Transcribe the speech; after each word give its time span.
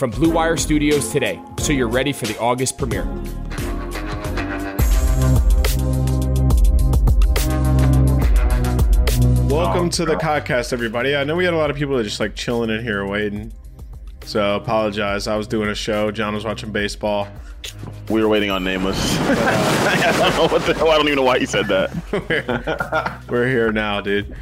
from 0.00 0.10
Blue 0.10 0.30
Wire 0.30 0.56
Studios 0.56 1.12
today 1.12 1.38
so 1.58 1.74
you're 1.74 1.86
ready 1.86 2.10
for 2.10 2.24
the 2.24 2.38
August 2.38 2.78
premiere. 2.78 3.04
Welcome 9.44 9.86
oh, 9.86 9.90
to 9.90 10.06
the 10.06 10.16
podcast, 10.18 10.72
everybody. 10.72 11.14
I 11.14 11.24
know 11.24 11.36
we 11.36 11.44
had 11.44 11.52
a 11.52 11.58
lot 11.58 11.68
of 11.68 11.76
people 11.76 11.96
that 11.96 12.00
are 12.00 12.04
just 12.04 12.18
like 12.18 12.34
chilling 12.34 12.70
in 12.70 12.82
here 12.82 13.06
waiting. 13.06 13.52
So 14.24 14.56
apologize. 14.56 15.26
I 15.26 15.36
was 15.36 15.46
doing 15.46 15.68
a 15.68 15.74
show. 15.74 16.10
John 16.10 16.34
was 16.34 16.46
watching 16.46 16.72
baseball. 16.72 17.28
We 18.08 18.22
were 18.22 18.28
waiting 18.28 18.50
on 18.50 18.64
Nameless. 18.64 19.18
Uh, 19.30 19.34
I 19.36 20.30
don't 20.30 20.34
know 20.34 20.52
what 20.52 20.66
the 20.66 20.72
hell. 20.72 20.88
I 20.88 20.96
don't 20.96 21.06
even 21.08 21.16
know 21.16 21.24
why 21.24 21.36
you 21.36 21.46
said 21.46 21.66
that. 21.66 23.22
We're 23.28 23.48
here 23.48 23.70
now, 23.70 24.00
dude. 24.00 24.34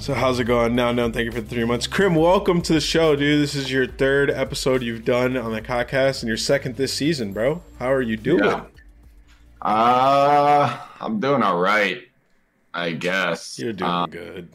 So 0.00 0.14
how's 0.14 0.40
it 0.40 0.44
going? 0.44 0.74
Now, 0.74 0.92
no, 0.92 1.10
thank 1.12 1.26
you 1.26 1.30
for 1.32 1.42
the 1.42 1.48
three 1.48 1.64
months. 1.64 1.86
Krim, 1.86 2.14
welcome 2.14 2.62
to 2.62 2.72
the 2.72 2.80
show, 2.80 3.14
dude. 3.16 3.42
This 3.42 3.54
is 3.54 3.70
your 3.70 3.86
third 3.86 4.30
episode 4.30 4.82
you've 4.82 5.04
done 5.04 5.36
on 5.36 5.52
the 5.52 5.60
podcast 5.60 6.22
and 6.22 6.28
your 6.28 6.38
second 6.38 6.76
this 6.76 6.94
season, 6.94 7.34
bro. 7.34 7.62
How 7.78 7.92
are 7.92 8.00
you 8.00 8.16
doing? 8.16 8.44
Yeah. 8.44 8.64
Uh, 9.60 10.80
I'm 11.02 11.20
doing 11.20 11.42
all 11.42 11.60
right, 11.60 12.00
I 12.72 12.92
guess. 12.92 13.58
You're 13.58 13.74
doing 13.74 13.90
Um, 13.90 14.08
good. 14.10 14.48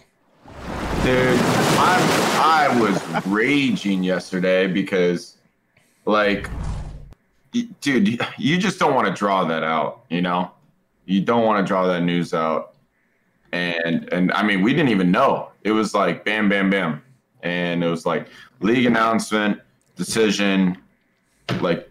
Dude, 1.03 1.39
I 1.77 2.69
I 2.71 2.81
was 2.81 3.25
raging 3.27 4.03
yesterday 4.03 4.65
because, 4.65 5.37
like, 6.05 6.49
dude, 7.81 8.19
you 8.39 8.57
just 8.57 8.79
don't 8.79 8.95
want 8.95 9.07
to 9.07 9.13
draw 9.13 9.43
that 9.45 9.63
out. 9.63 10.05
You 10.09 10.23
know, 10.23 10.49
you 11.05 11.21
don't 11.21 11.45
want 11.45 11.63
to 11.63 11.67
draw 11.67 11.85
that 11.85 12.01
news 12.01 12.33
out. 12.33 12.73
And 13.55 14.11
and 14.13 14.31
I 14.33 14.43
mean, 14.43 14.61
we 14.61 14.73
didn't 14.73 14.89
even 14.89 15.11
know. 15.11 15.51
It 15.63 15.71
was 15.71 15.93
like 15.93 16.25
bam, 16.25 16.49
bam, 16.49 16.69
bam, 16.69 17.01
and 17.41 17.83
it 17.83 17.87
was 17.87 18.05
like 18.05 18.27
league 18.59 18.85
announcement, 18.85 19.61
decision, 19.95 20.77
like 21.61 21.89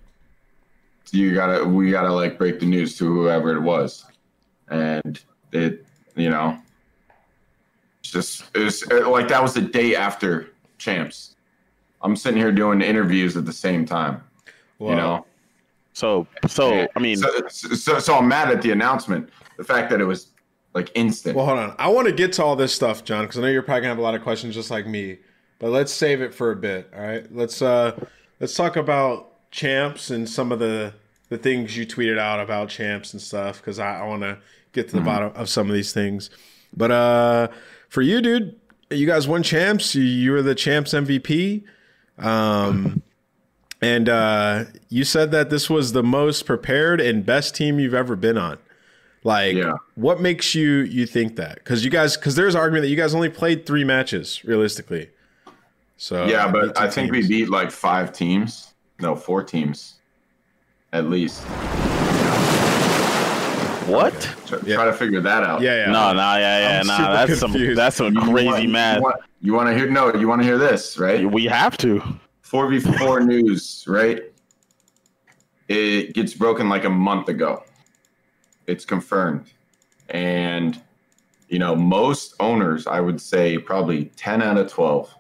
you 1.11 1.35
gotta 1.35 1.65
we 1.65 1.91
gotta 1.91 2.13
like 2.13 2.37
break 2.37 2.61
the 2.61 2.67
news 2.67 2.99
to 2.99 3.07
whoever 3.07 3.57
it 3.57 3.61
was, 3.61 4.05
and 4.69 5.21
it 5.53 5.87
you 6.17 6.29
know 6.29 6.59
it's 8.01 8.11
just 8.11 8.45
it 8.55 8.61
was 8.61 8.83
uh, 8.91 9.09
like 9.09 9.29
that 9.29 9.43
was 9.43 9.55
the 9.55 9.63
day 9.63 9.97
after 9.97 10.51
champs. 10.79 11.37
I'm 12.03 12.15
sitting 12.15 12.39
here 12.39 12.53
doing 12.53 12.83
interviews 12.83 13.37
at 13.37 13.47
the 13.47 13.53
same 13.53 13.87
time. 13.87 14.23
You 14.91 14.97
know, 14.97 15.27
So, 15.95 16.27
so 16.47 16.87
I 16.95 16.99
mean, 17.01 17.17
so, 17.17 17.29
so 17.49 17.99
so 17.99 18.17
I'm 18.17 18.29
mad 18.29 18.51
at 18.51 18.61
the 18.61 18.73
announcement. 18.73 19.31
The 19.57 19.65
fact 19.65 19.89
that 19.91 20.01
it 20.01 20.05
was 20.05 20.34
like 20.75 20.91
instant. 20.95 21.37
Well, 21.37 21.47
hold 21.47 21.59
on. 21.59 21.75
I 21.79 21.89
want 21.89 22.09
to 22.09 22.13
get 22.13 22.33
to 22.35 22.45
all 22.45 22.57
this 22.57 22.75
stuff, 22.75 23.05
John, 23.05 23.25
because 23.25 23.39
I 23.39 23.43
know 23.43 23.49
you're 23.49 23.63
probably 23.63 23.83
gonna 23.83 23.91
have 23.91 23.99
a 23.99 24.03
lot 24.03 24.15
of 24.15 24.23
questions 24.23 24.55
just 24.55 24.71
like 24.71 24.87
me. 24.87 25.19
But 25.59 25.71
let's 25.71 25.93
save 25.93 26.21
it 26.21 26.35
for 26.35 26.51
a 26.51 26.57
bit. 26.57 26.91
All 26.95 27.01
right. 27.01 27.27
Let's 27.35 27.63
uh 27.63 27.99
let's 28.41 28.55
talk 28.55 28.77
about 28.77 29.51
champs 29.51 30.11
and 30.11 30.29
some 30.29 30.53
of 30.53 30.59
the 30.59 30.93
the 31.29 31.39
things 31.39 31.77
you 31.77 31.87
tweeted 31.87 32.19
out 32.19 32.41
about 32.41 32.69
champs 32.69 33.13
and 33.13 33.23
stuff 33.23 33.59
because 33.59 33.79
I, 33.79 34.01
I 34.01 34.07
want 34.07 34.23
to 34.23 34.39
get 34.73 34.89
to 34.89 34.97
the 34.97 35.03
bottom 35.03 35.33
of 35.35 35.49
some 35.49 35.69
of 35.69 35.75
these 35.75 35.93
things. 35.93 36.29
But 36.77 36.91
uh 36.91 37.49
for 37.89 38.03
you, 38.03 38.21
dude, 38.21 38.59
you 38.91 39.07
guys 39.07 39.29
won 39.29 39.43
champs. 39.43 39.95
You, 39.95 40.03
you 40.03 40.33
were 40.33 40.43
the 40.43 40.55
champs 40.55 40.93
MVP. 40.93 41.65
Um. 42.19 43.03
And 43.83 44.09
uh, 44.09 44.65
you 44.89 45.05
said 45.05 45.31
that 45.33 45.51
this 45.51 45.69
was 45.69 45.93
the 45.93 46.03
most 46.03 46.47
prepared 46.47 47.03
and 47.03 47.27
best 47.27 47.55
team 47.55 47.79
you've 47.79 47.93
ever 47.93 48.17
been 48.17 48.39
on. 48.39 48.57
Like, 49.25 49.57
Yeah. 49.57 49.73
what 49.95 50.21
makes 50.21 50.55
you 50.55 50.81
you 50.83 51.07
think 51.07 51.37
that? 51.37 51.55
Because 51.57 51.83
you 51.85 51.91
guys, 51.91 52.17
because 52.17 52.35
there's 52.37 52.55
argument 52.55 52.83
that 52.83 52.89
you 52.91 52.97
guys 52.97 53.15
only 53.15 53.31
played 53.31 53.65
three 53.67 53.83
matches 53.85 54.45
realistically. 54.45 55.09
So 55.97 56.27
yeah, 56.27 56.45
uh, 56.47 56.53
but 56.53 56.79
I 56.79 56.89
think 56.91 57.11
teams. 57.13 57.29
we 57.29 57.37
beat 57.39 57.49
like 57.51 57.71
five 57.71 58.13
teams. 58.13 58.75
No, 59.01 59.17
four 59.17 59.43
teams, 59.43 59.95
at 60.93 61.09
least. 61.09 61.43
what? 63.87 64.13
Try, 64.47 64.59
Yeah. 64.65 64.77
try 64.77 64.85
to 64.87 64.93
figure 64.93 65.21
that 65.21 65.43
out. 65.43 65.61
Yeah, 65.63 65.87
yeah. 65.87 65.93
No, 65.93 66.13
no, 66.13 66.19
yeah, 66.37 66.59
yeah, 66.59 66.81
I'm 66.81 66.87
nah. 66.87 66.97
super 66.97 67.13
That's 67.13 67.39
some 67.41 67.75
that's 67.75 67.97
some 67.97 68.15
You 68.15 68.21
crazy 68.33 68.47
want- 68.49 68.69
math. 68.71 69.03
You 69.41 69.53
want 69.53 69.69
to 69.69 69.75
hear? 69.77 69.89
No, 69.91 70.15
you 70.15 70.27
want 70.29 70.41
to 70.41 70.47
hear 70.47 70.57
this, 70.59 70.99
right? 70.99 71.31
We 71.31 71.45
have 71.47 71.77
to. 71.79 72.03
4v4 72.43 73.21
news, 73.27 73.85
right? 73.87 74.23
It 75.69 76.15
gets 76.15 76.35
broken 76.35 76.69
like 76.69 76.85
a 76.85 76.91
month 76.91 77.29
ago. 77.29 77.63
It's 78.67 78.85
confirmed. 78.85 79.53
And, 80.09 80.81
you 81.49 81.59
know, 81.59 81.75
most 81.75 82.35
owners, 82.41 82.87
I 82.87 83.01
would 83.01 83.21
say 83.21 83.59
probably 83.59 84.07
10 84.17 84.43
out 84.43 84.59
of 84.59 84.71
12, 84.71 85.15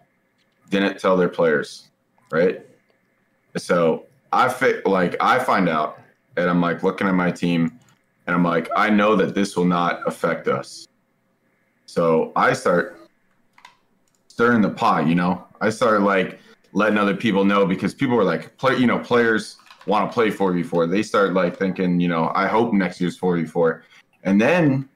didn't 0.70 0.98
tell 0.98 1.16
their 1.16 1.28
players, 1.28 1.88
right? 2.30 2.64
So 3.56 4.06
I 4.32 4.48
fi- 4.48 4.82
like, 4.84 5.16
I 5.20 5.38
find 5.38 5.68
out 5.68 6.00
and 6.36 6.48
I'm 6.48 6.60
like 6.60 6.82
looking 6.82 7.06
at 7.06 7.14
my 7.14 7.30
team 7.30 7.78
and 8.26 8.34
I'm 8.34 8.42
like, 8.42 8.68
I 8.76 8.90
know 8.90 9.16
that 9.16 9.34
this 9.34 9.56
will 9.56 9.66
not 9.66 10.00
affect 10.06 10.48
us. 10.48 10.86
So 11.86 12.32
I 12.34 12.52
start 12.54 13.08
stirring 14.28 14.62
the 14.62 14.70
pot. 14.70 15.06
You 15.06 15.14
know, 15.14 15.46
I 15.60 15.70
started 15.70 16.00
like 16.00 16.40
letting 16.72 16.98
other 16.98 17.14
people 17.14 17.44
know 17.44 17.66
because 17.66 17.94
people 17.94 18.16
were 18.16 18.24
like, 18.24 18.56
play, 18.56 18.76
you 18.76 18.86
know, 18.86 18.98
players 18.98 19.58
want 19.86 20.10
to 20.10 20.14
play 20.14 20.30
four 20.30 20.52
v 20.52 20.62
four. 20.62 20.86
They 20.86 21.02
start 21.02 21.32
like 21.32 21.56
thinking, 21.56 22.00
you 22.00 22.08
know, 22.08 22.32
I 22.34 22.46
hope 22.46 22.72
next 22.72 23.00
year's 23.00 23.16
four 23.16 23.36
v 23.36 23.44
four, 23.44 23.84
and 24.22 24.40
then, 24.40 24.88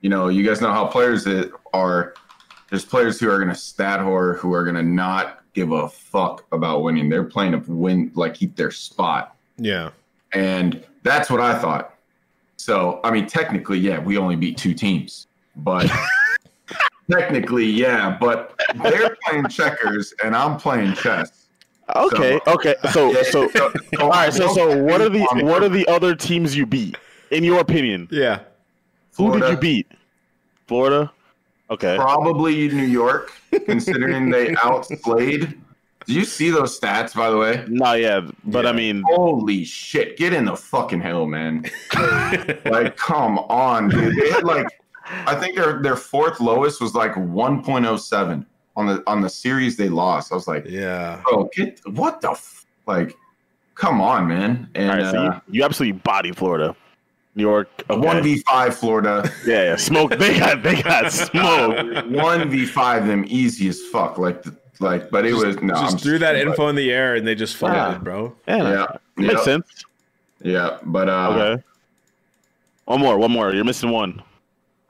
you 0.00 0.10
know, 0.10 0.28
you 0.28 0.46
guys 0.46 0.60
know 0.60 0.72
how 0.72 0.86
players 0.86 1.24
that 1.24 1.52
are. 1.72 2.14
There's 2.68 2.84
players 2.84 3.18
who 3.18 3.28
are 3.28 3.38
gonna 3.38 3.54
stat 3.54 4.00
whore 4.00 4.38
who 4.38 4.54
are 4.54 4.64
gonna 4.64 4.82
not 4.82 5.40
give 5.54 5.72
a 5.72 5.88
fuck 5.88 6.44
about 6.52 6.82
winning. 6.82 7.08
They're 7.08 7.24
playing 7.24 7.52
to 7.52 7.58
win, 7.72 8.12
like 8.14 8.34
keep 8.34 8.56
their 8.56 8.70
spot. 8.70 9.36
Yeah. 9.56 9.90
And 10.32 10.84
that's 11.02 11.30
what 11.30 11.40
I 11.40 11.58
thought. 11.58 11.94
So, 12.56 13.00
I 13.04 13.10
mean, 13.10 13.26
technically, 13.26 13.78
yeah, 13.78 13.98
we 13.98 14.18
only 14.18 14.36
beat 14.36 14.56
two 14.56 14.74
teams, 14.74 15.26
but 15.56 15.90
technically, 17.10 17.64
yeah, 17.64 18.16
but 18.20 18.58
they're 18.82 19.16
playing 19.26 19.48
checkers 19.48 20.12
and 20.22 20.36
I'm 20.36 20.58
playing 20.58 20.94
chess. 20.94 21.39
Okay, 21.96 22.40
So- 22.44 22.52
okay. 22.54 22.74
So, 22.92 23.10
Yeah, 23.12 23.22
so, 23.24 23.48
so- 23.48 23.72
so 23.94 24.00
all 24.00 24.10
right. 24.10 24.32
So, 24.32 24.52
so, 24.54 24.82
what 24.82 25.00
are 25.00 25.08
the 25.08 25.20
what 25.42 25.62
are 25.62 25.68
the 25.68 25.86
other 25.88 26.14
teams 26.14 26.56
you 26.56 26.66
beat? 26.66 26.96
In 27.30 27.44
your 27.44 27.60
opinion, 27.60 28.08
Yeah. 28.10 28.40
who 29.16 29.38
did 29.38 29.48
you 29.50 29.56
beat? 29.56 29.86
Florida. 30.66 31.10
Okay. 31.70 31.96
Probably 31.96 32.68
New 32.68 32.82
York, 32.86 33.32
considering 33.66 34.30
they 34.30 34.54
outplayed. 34.62 35.56
Do 36.06 36.14
you 36.14 36.24
see 36.24 36.50
those 36.50 36.78
stats, 36.80 37.14
by 37.14 37.30
the 37.30 37.36
way? 37.36 37.64
No, 37.68 37.92
yeah, 37.92 38.20
but 38.44 38.66
I 38.66 38.72
mean, 38.72 39.02
Holy 39.06 39.64
shit! 39.64 40.16
Get 40.16 40.32
in 40.32 40.46
the 40.46 40.56
fucking 40.56 41.00
hell, 41.00 41.26
man. 41.26 41.64
like, 42.64 42.96
come 42.96 43.38
on, 43.38 43.88
dude. 43.90 44.16
They 44.16 44.30
had 44.30 44.42
like, 44.42 44.66
I 45.26 45.34
think 45.36 45.56
their 45.56 45.80
their 45.82 45.96
fourth 45.96 46.40
lowest 46.40 46.80
was 46.80 46.94
like 46.94 47.12
1.07 47.14 48.46
on 48.80 48.86
the 48.86 49.02
on 49.06 49.20
the 49.20 49.28
series 49.28 49.76
they 49.76 49.88
lost. 49.88 50.32
I 50.32 50.34
was 50.34 50.48
like, 50.48 50.64
Yeah. 50.66 51.20
bro, 51.24 51.48
get 51.54 51.80
what 51.86 52.20
the 52.20 52.30
f-? 52.32 52.64
like, 52.86 53.14
come 53.74 54.00
on, 54.00 54.26
man. 54.28 54.68
And 54.74 54.88
right. 55.02 55.10
So 55.12 55.18
uh, 55.18 55.40
you, 55.48 55.58
you 55.58 55.64
absolutely 55.64 55.98
body 56.00 56.32
Florida, 56.32 56.74
New 57.34 57.42
York. 57.42 57.68
One 57.88 58.22
v 58.22 58.38
five 58.50 58.74
Florida, 58.76 59.30
Yeah, 59.46 59.62
yeah. 59.64 59.76
Smoke. 59.76 60.16
They 60.18 60.38
got 60.38 60.62
they 60.62 60.80
got 60.82 61.12
smoked. 61.28 62.06
one 62.08 62.48
v 62.50 62.64
five 62.66 63.06
them 63.06 63.24
easy 63.28 63.68
as 63.68 63.80
fuck. 63.92 64.18
Like, 64.18 64.42
the, 64.42 64.56
like, 64.80 65.10
but 65.10 65.26
it 65.26 65.34
was 65.34 65.60
no. 65.60 65.74
just 65.74 65.92
I'm 65.94 65.98
threw 65.98 66.18
that 66.18 66.32
but- 66.32 66.40
info 66.46 66.68
in 66.68 66.76
the 66.76 66.90
air 66.90 67.14
and 67.14 67.26
they 67.26 67.34
just 67.34 67.56
folded, 67.56 67.76
Yeah. 67.76 67.98
bro. 67.98 68.34
Yeah, 68.48 68.56
Yeah, 68.72 68.86
makes 69.16 69.34
yeah, 69.34 69.42
sense. 69.42 69.84
yeah. 70.42 70.78
But 70.84 71.08
uh, 71.08 71.28
Okay. 71.36 71.62
One 72.86 73.00
more. 73.00 73.18
One 73.18 73.30
more. 73.30 73.52
You're 73.54 73.64
missing 73.64 73.90
one. 73.90 74.22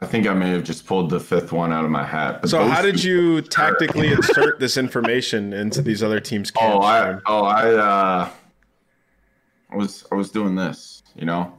I 0.02 0.06
think 0.06 0.26
I 0.26 0.32
may 0.32 0.50
have 0.50 0.64
just 0.64 0.87
pulled 0.87 1.11
the 1.11 1.20
fifth 1.20 1.52
one 1.52 1.73
out 1.73 1.85
of 1.85 1.91
my 1.91 2.05
hat. 2.05 2.49
So 2.49 2.67
how 2.67 2.81
did 2.81 3.05
you 3.05 3.43
tactically 3.43 4.12
insert 4.12 4.58
this 4.58 4.79
information 4.79 5.52
into 5.52 5.82
these 5.82 6.02
other 6.02 6.20
teams' 6.20 6.50
camps? 6.50 6.75
Oh, 6.76 6.82
I 6.82 7.19
oh 7.26 7.44
I 7.44 7.75
uh 7.75 8.31
I 9.70 9.76
was 9.76 10.06
I 10.11 10.14
was 10.14 10.31
doing 10.31 10.55
this, 10.55 11.02
you 11.14 11.26
know. 11.26 11.52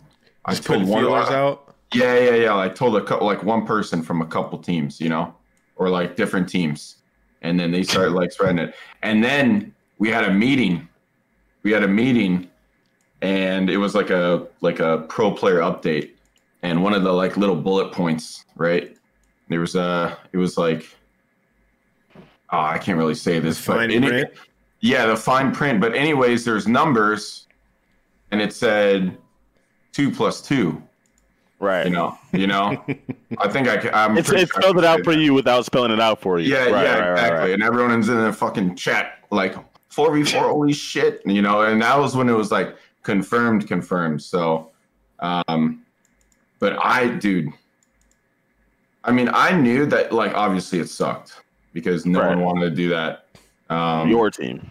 I 0.45 0.51
just 0.51 0.65
putting 0.65 0.87
one- 0.87 1.03
feelers 1.03 1.29
out. 1.29 1.75
Yeah, 1.93 2.17
yeah, 2.17 2.35
yeah. 2.35 2.53
Like 2.53 2.73
told 2.73 2.95
a 2.95 3.03
couple 3.03 3.27
like 3.27 3.43
one 3.43 3.65
person 3.65 4.01
from 4.01 4.21
a 4.21 4.25
couple 4.25 4.57
teams, 4.57 4.99
you 5.01 5.09
know, 5.09 5.35
or 5.75 5.89
like 5.89 6.15
different 6.15 6.47
teams. 6.47 6.97
And 7.41 7.59
then 7.59 7.71
they 7.71 7.83
started 7.83 8.13
like 8.13 8.31
spreading 8.31 8.59
it. 8.59 8.75
And 9.03 9.23
then 9.23 9.73
we 9.97 10.09
had 10.09 10.23
a 10.23 10.33
meeting. 10.33 10.87
We 11.63 11.71
had 11.71 11.83
a 11.83 11.87
meeting 11.87 12.49
and 13.21 13.69
it 13.69 13.77
was 13.77 13.93
like 13.93 14.09
a 14.09 14.47
like 14.61 14.79
a 14.79 15.05
pro 15.09 15.31
player 15.31 15.59
update. 15.59 16.11
And 16.63 16.83
one 16.83 16.93
of 16.93 17.03
the 17.03 17.11
like 17.11 17.37
little 17.37 17.55
bullet 17.55 17.91
points, 17.91 18.45
right? 18.55 18.95
There 19.49 19.59
was 19.59 19.75
uh 19.75 20.15
it 20.31 20.37
was 20.37 20.57
like 20.57 20.87
oh, 22.53 22.59
I 22.59 22.77
can't 22.77 22.97
really 22.97 23.15
say 23.15 23.39
this, 23.39 23.57
The 23.57 23.63
fine 23.63 23.77
but 23.89 23.91
in 23.91 24.03
it- 24.03 24.37
yeah, 24.83 25.05
the 25.05 25.15
fine 25.15 25.53
print. 25.53 25.79
But 25.79 25.93
anyways, 25.95 26.43
there's 26.43 26.67
numbers, 26.67 27.47
and 28.31 28.41
it 28.41 28.51
said 28.51 29.15
two 29.91 30.09
plus 30.11 30.41
two. 30.41 30.81
Right. 31.59 31.85
You 31.85 31.91
know, 31.91 32.17
you 32.33 32.47
know. 32.47 32.83
I 33.37 33.47
think 33.47 33.67
I. 33.67 33.77
can. 33.77 33.93
I'm 33.93 34.17
it's 34.17 34.29
it 34.31 34.49
sure 34.49 34.61
spelled 34.61 34.75
can 34.77 34.83
it 34.83 34.87
out 34.87 35.03
for 35.03 35.13
that. 35.13 35.19
you 35.21 35.35
without 35.35 35.65
spelling 35.65 35.91
it 35.91 35.99
out 35.99 36.19
for 36.19 36.39
you. 36.39 36.51
Yeah, 36.51 36.63
Right, 36.63 36.69
yeah, 36.71 36.77
right, 36.97 36.99
right, 36.99 37.11
exactly. 37.11 37.39
right. 37.39 37.53
And 37.53 37.61
everyone's 37.63 38.09
in 38.09 38.17
the 38.17 38.33
fucking 38.33 38.75
chat 38.75 39.19
like 39.29 39.55
four 39.89 40.11
v 40.11 40.23
four. 40.23 40.41
Holy 40.49 40.73
shit! 40.73 41.21
You 41.27 41.43
know, 41.43 41.61
and 41.61 41.79
that 41.83 41.99
was 41.99 42.15
when 42.15 42.27
it 42.29 42.33
was 42.33 42.51
like 42.51 42.75
confirmed, 43.03 43.67
confirmed. 43.67 44.23
So, 44.23 44.71
um, 45.19 45.80
but 46.61 46.77
I, 46.81 47.07
dude. 47.07 47.49
I 49.03 49.11
mean, 49.11 49.29
I 49.33 49.51
knew 49.51 49.85
that. 49.87 50.13
Like, 50.13 50.33
obviously, 50.35 50.79
it 50.79 50.87
sucked 50.87 51.41
because 51.73 52.05
no 52.05 52.21
Right. 52.21 52.29
one 52.29 52.41
wanted 52.45 52.69
to 52.69 52.75
do 52.75 52.87
that. 52.89 53.25
Um, 53.69 54.09
Your 54.09 54.29
team. 54.31 54.69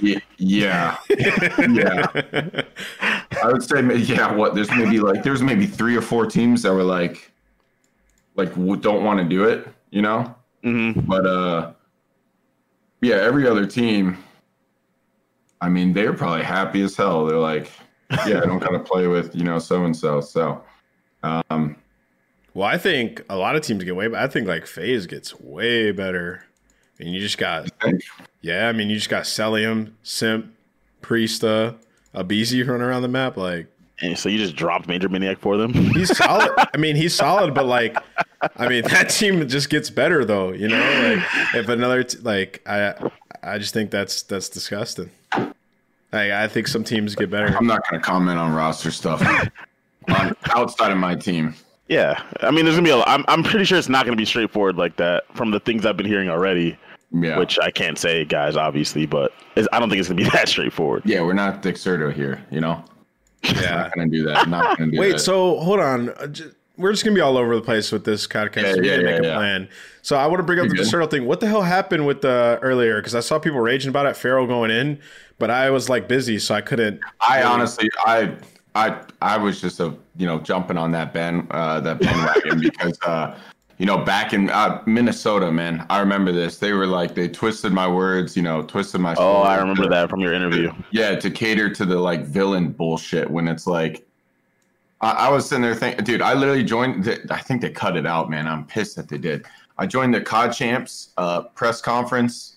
Ye- 0.00 0.20
yeah, 0.36 0.98
yeah. 1.08 2.06
I 3.42 3.46
would 3.46 3.62
say, 3.62 3.80
yeah. 3.96 4.30
What? 4.30 4.54
There's 4.54 4.70
maybe 4.70 5.00
like 5.00 5.22
there's 5.22 5.42
maybe 5.42 5.64
three 5.66 5.96
or 5.96 6.02
four 6.02 6.26
teams 6.26 6.62
that 6.62 6.74
were 6.74 6.82
like, 6.82 7.30
like 8.34 8.54
don't 8.54 9.02
want 9.02 9.18
to 9.20 9.24
do 9.24 9.44
it, 9.44 9.66
you 9.90 10.02
know. 10.02 10.34
Mm-hmm. 10.62 11.00
But 11.08 11.24
uh, 11.26 11.72
yeah, 13.00 13.14
every 13.16 13.46
other 13.48 13.64
team. 13.64 14.18
I 15.62 15.70
mean, 15.70 15.94
they're 15.94 16.12
probably 16.12 16.42
happy 16.44 16.82
as 16.82 16.94
hell. 16.96 17.24
They're 17.24 17.38
like, 17.38 17.70
yeah, 18.26 18.40
I 18.42 18.46
don't 18.46 18.58
gotta 18.66 18.78
play 18.80 19.06
with 19.06 19.34
you 19.34 19.44
know 19.44 19.58
so 19.58 19.84
and 19.86 19.96
so. 19.96 20.20
So, 20.20 20.62
um, 21.50 21.76
Well, 22.54 22.66
I 22.66 22.78
think 22.78 23.22
a 23.28 23.36
lot 23.36 23.56
of 23.56 23.62
teams 23.62 23.84
get 23.84 23.96
way, 23.96 24.08
but 24.08 24.18
I 24.18 24.26
think 24.28 24.46
like 24.46 24.66
FaZe 24.66 25.06
gets 25.06 25.38
way 25.38 25.92
better. 25.92 26.44
And 26.98 27.10
you 27.10 27.20
just 27.20 27.36
got, 27.36 27.68
yeah, 28.40 28.68
I 28.68 28.72
mean, 28.72 28.88
you 28.88 28.96
just 28.96 29.10
got 29.10 29.24
Cellium, 29.24 29.92
Simp, 30.02 30.46
Priestahh, 31.02 31.76
aBeZy 32.14 32.66
running 32.66 32.82
around 32.82 33.02
the 33.02 33.08
map. 33.08 33.36
Like, 33.36 33.66
And 34.00 34.18
so 34.18 34.30
you 34.30 34.38
just 34.38 34.56
dropped 34.56 34.88
MajorManiak 34.88 35.38
for 35.38 35.58
them. 35.58 35.74
he's 35.74 36.16
solid. 36.16 36.50
I 36.74 36.76
mean, 36.78 36.96
he's 36.96 37.14
solid, 37.14 37.52
but 37.52 37.66
like, 37.66 37.96
I 38.56 38.68
mean, 38.68 38.82
that 38.88 39.10
team 39.10 39.46
just 39.46 39.68
gets 39.68 39.90
better 39.90 40.24
though. 40.24 40.52
You 40.52 40.68
know, 40.68 40.78
like 40.78 41.54
if 41.54 41.68
another 41.68 42.02
t- 42.02 42.18
like 42.18 42.62
I, 42.66 42.94
I 43.42 43.58
just 43.58 43.74
think 43.74 43.90
that's 43.90 44.22
that's 44.22 44.48
disgusting. 44.48 45.10
Like, 46.12 46.30
I 46.30 46.48
think 46.48 46.68
some 46.68 46.82
teams 46.84 47.14
get 47.14 47.30
better. 47.30 47.54
I'm 47.54 47.66
not 47.66 47.82
gonna 47.90 48.02
comment 48.02 48.38
on 48.38 48.54
roster 48.54 48.90
stuff 48.90 49.20
outside 50.50 50.92
of 50.92 50.98
my 50.98 51.14
team. 51.14 51.54
Yeah, 51.88 52.20
I 52.40 52.50
mean, 52.50 52.64
there's 52.64 52.76
gonna 52.76 52.84
be 52.86 52.90
a. 52.90 53.02
I'm 53.04 53.24
I'm 53.28 53.42
pretty 53.44 53.64
sure 53.64 53.78
it's 53.78 53.88
not 53.88 54.04
gonna 54.04 54.16
be 54.16 54.24
straightforward 54.24 54.76
like 54.76 54.96
that 54.96 55.24
from 55.36 55.52
the 55.52 55.60
things 55.60 55.86
I've 55.86 55.96
been 55.96 56.06
hearing 56.06 56.28
already. 56.28 56.76
Yeah, 57.12 57.38
Which 57.38 57.58
I 57.60 57.70
can't 57.70 57.96
say, 57.96 58.24
guys, 58.24 58.56
obviously, 58.56 59.06
but 59.06 59.32
it's, 59.54 59.68
I 59.72 59.78
don't 59.78 59.88
think 59.88 60.00
it's 60.00 60.08
gonna 60.08 60.22
be 60.22 60.28
that 60.32 60.48
straightforward. 60.48 61.02
yeah, 61.06 61.20
we're 61.22 61.32
not 61.34 61.62
Dexerto 61.62 62.12
here, 62.12 62.44
you 62.50 62.60
know. 62.60 62.82
Yeah. 63.44 63.76
Not 63.76 63.92
gonna 63.94 64.08
do 64.08 64.24
that. 64.24 64.48
Not 64.48 64.76
gonna 64.78 64.90
do 64.90 64.98
Wait, 64.98 65.12
that. 65.12 65.18
so 65.20 65.58
hold 65.60 65.78
on. 65.78 66.08
Uh, 66.10 66.26
We're 66.76 66.90
just 66.90 67.04
gonna 67.04 67.14
be 67.14 67.20
all 67.20 67.36
over 67.36 67.54
the 67.54 67.62
place 67.62 67.92
with 67.92 68.04
this 68.04 68.26
podcast. 68.26 68.62
Yeah, 68.62 68.74
we 68.74 68.80
need 68.80 68.88
yeah, 68.88 68.96
make 68.98 69.06
yeah, 69.06 69.18
a 69.20 69.22
yeah. 69.22 69.36
plan. 69.36 69.68
So 70.02 70.16
I 70.16 70.26
want 70.26 70.40
to 70.40 70.42
bring 70.42 70.58
up 70.58 70.64
You 70.64 70.70
the 70.70 70.76
good? 70.76 70.86
Dexerto 70.86 71.08
thing. 71.10 71.26
What 71.26 71.38
the 71.38 71.46
hell 71.46 71.62
happened 71.62 72.06
with 72.06 72.22
the 72.22 72.58
earlier? 72.60 72.96
Because 72.96 73.14
I 73.14 73.20
saw 73.20 73.38
people 73.38 73.60
raging 73.60 73.88
about 73.88 74.06
it, 74.06 74.16
Farrell 74.16 74.48
going 74.48 74.72
in, 74.72 74.98
but 75.38 75.48
I 75.50 75.70
was 75.70 75.88
like 75.88 76.08
busy, 76.08 76.40
so 76.40 76.54
I 76.56 76.60
couldn't. 76.60 77.00
I 77.20 77.44
honestly, 77.44 77.88
I, 78.00 78.34
I, 78.76 79.00
I 79.22 79.38
was 79.38 79.58
just 79.58 79.80
a, 79.80 79.94
you 80.18 80.26
know, 80.26 80.38
jumping 80.38 80.76
on 80.76 80.92
that 80.92 81.14
band, 81.14 81.46
uh, 81.50 81.80
that 81.80 81.98
bandwagon 81.98 82.60
because, 82.60 82.98
uh, 83.06 83.38
you 83.78 83.86
know, 83.86 83.98
back 83.98 84.34
in 84.34 84.50
uh, 84.50 84.82
Minnesota, 84.86 85.50
man, 85.50 85.86
I 85.88 85.98
remember 85.98 86.30
this. 86.30 86.58
They 86.58 86.74
were 86.74 86.86
like, 86.86 87.14
they 87.14 87.26
twisted 87.26 87.72
my 87.72 87.88
words, 87.88 88.36
you 88.36 88.42
know, 88.42 88.62
twisted 88.62 89.00
my. 89.00 89.14
Oh, 89.16 89.42
I 89.42 89.56
remember 89.56 89.84
to- 89.84 89.88
that 89.88 90.10
from 90.10 90.20
your 90.20 90.34
interview. 90.34 90.72
Yeah, 90.90 91.16
to 91.16 91.30
cater 91.30 91.70
to 91.70 91.86
the 91.86 91.98
like 91.98 92.26
villain 92.26 92.70
bullshit 92.70 93.30
when 93.30 93.48
it's 93.48 93.66
like, 93.66 94.06
I, 95.00 95.10
I 95.10 95.28
was 95.30 95.48
sitting 95.48 95.62
there 95.62 95.74
thinking, 95.74 96.04
dude, 96.04 96.22
I 96.22 96.34
literally 96.34 96.64
joined. 96.64 97.04
The, 97.04 97.26
I 97.30 97.40
think 97.40 97.62
they 97.62 97.70
cut 97.70 97.96
it 97.96 98.06
out, 98.06 98.30
man. 98.30 98.46
I'm 98.46 98.66
pissed 98.66 98.96
that 98.96 99.08
they 99.08 99.18
did. 99.18 99.46
I 99.78 99.86
joined 99.86 100.14
the 100.14 100.20
COD 100.20 100.52
Champs 100.52 101.12
uh, 101.16 101.42
press 101.42 101.80
conference. 101.80 102.56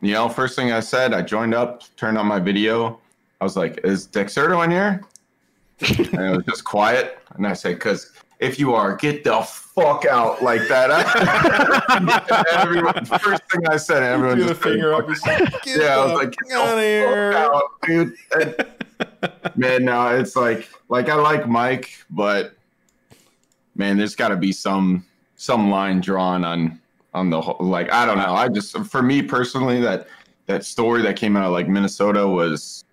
You 0.00 0.14
know, 0.14 0.28
first 0.28 0.56
thing 0.56 0.72
I 0.72 0.80
said, 0.80 1.12
I 1.12 1.22
joined 1.22 1.54
up, 1.54 1.82
turned 1.96 2.18
on 2.18 2.26
my 2.26 2.38
video. 2.40 3.00
I 3.40 3.44
was 3.44 3.56
like, 3.56 3.80
"Is 3.84 4.06
Dexerto 4.08 4.64
in 4.64 4.70
here?" 4.72 5.02
And 5.80 6.20
it 6.20 6.36
was 6.36 6.44
just 6.46 6.64
quiet. 6.64 7.18
And 7.36 7.46
I 7.46 7.52
said, 7.52 7.78
"Cause 7.80 8.12
if 8.40 8.58
you 8.58 8.74
are, 8.74 8.96
get 8.96 9.24
the 9.24 9.40
fuck 9.42 10.04
out 10.04 10.42
like 10.42 10.66
that." 10.68 10.90
everyone, 12.52 13.04
first 13.04 13.42
thing 13.50 13.66
I 13.68 13.76
said, 13.76 14.02
everyone 14.02 14.38
just 14.38 14.60
finger 14.60 14.94
up. 14.94 15.08
fucking- 15.08 15.14
He's 15.14 15.52
like, 15.52 15.62
"Get 15.62 15.80
yeah, 15.80 15.96
I 15.98 16.04
was 16.04 16.14
like, 16.14 16.34
get 16.48 16.58
outta 16.58 16.76
the 16.76 16.82
here." 16.82 17.32
fuck 17.32 17.54
out, 17.54 17.62
dude. 17.86 18.14
And- 18.32 19.56
man, 19.56 19.84
no, 19.84 20.08
it's 20.16 20.34
like, 20.36 20.68
like 20.88 21.08
I 21.08 21.14
like 21.14 21.48
Mike, 21.48 21.90
but 22.10 22.54
man, 23.76 23.96
there's 23.96 24.16
got 24.16 24.28
to 24.28 24.36
be 24.36 24.52
some 24.52 25.04
some 25.36 25.70
line 25.70 26.00
drawn 26.00 26.44
on 26.44 26.80
on 27.14 27.30
the 27.30 27.40
whole. 27.40 27.56
Like, 27.60 27.92
I 27.92 28.04
don't 28.04 28.18
know. 28.18 28.34
I 28.34 28.48
just, 28.48 28.76
for 28.86 29.02
me 29.02 29.22
personally, 29.22 29.80
that 29.80 30.08
that 30.46 30.64
story 30.64 31.02
that 31.02 31.16
came 31.16 31.36
out 31.36 31.44
of 31.44 31.52
like 31.52 31.68
Minnesota 31.68 32.26
was. 32.26 32.84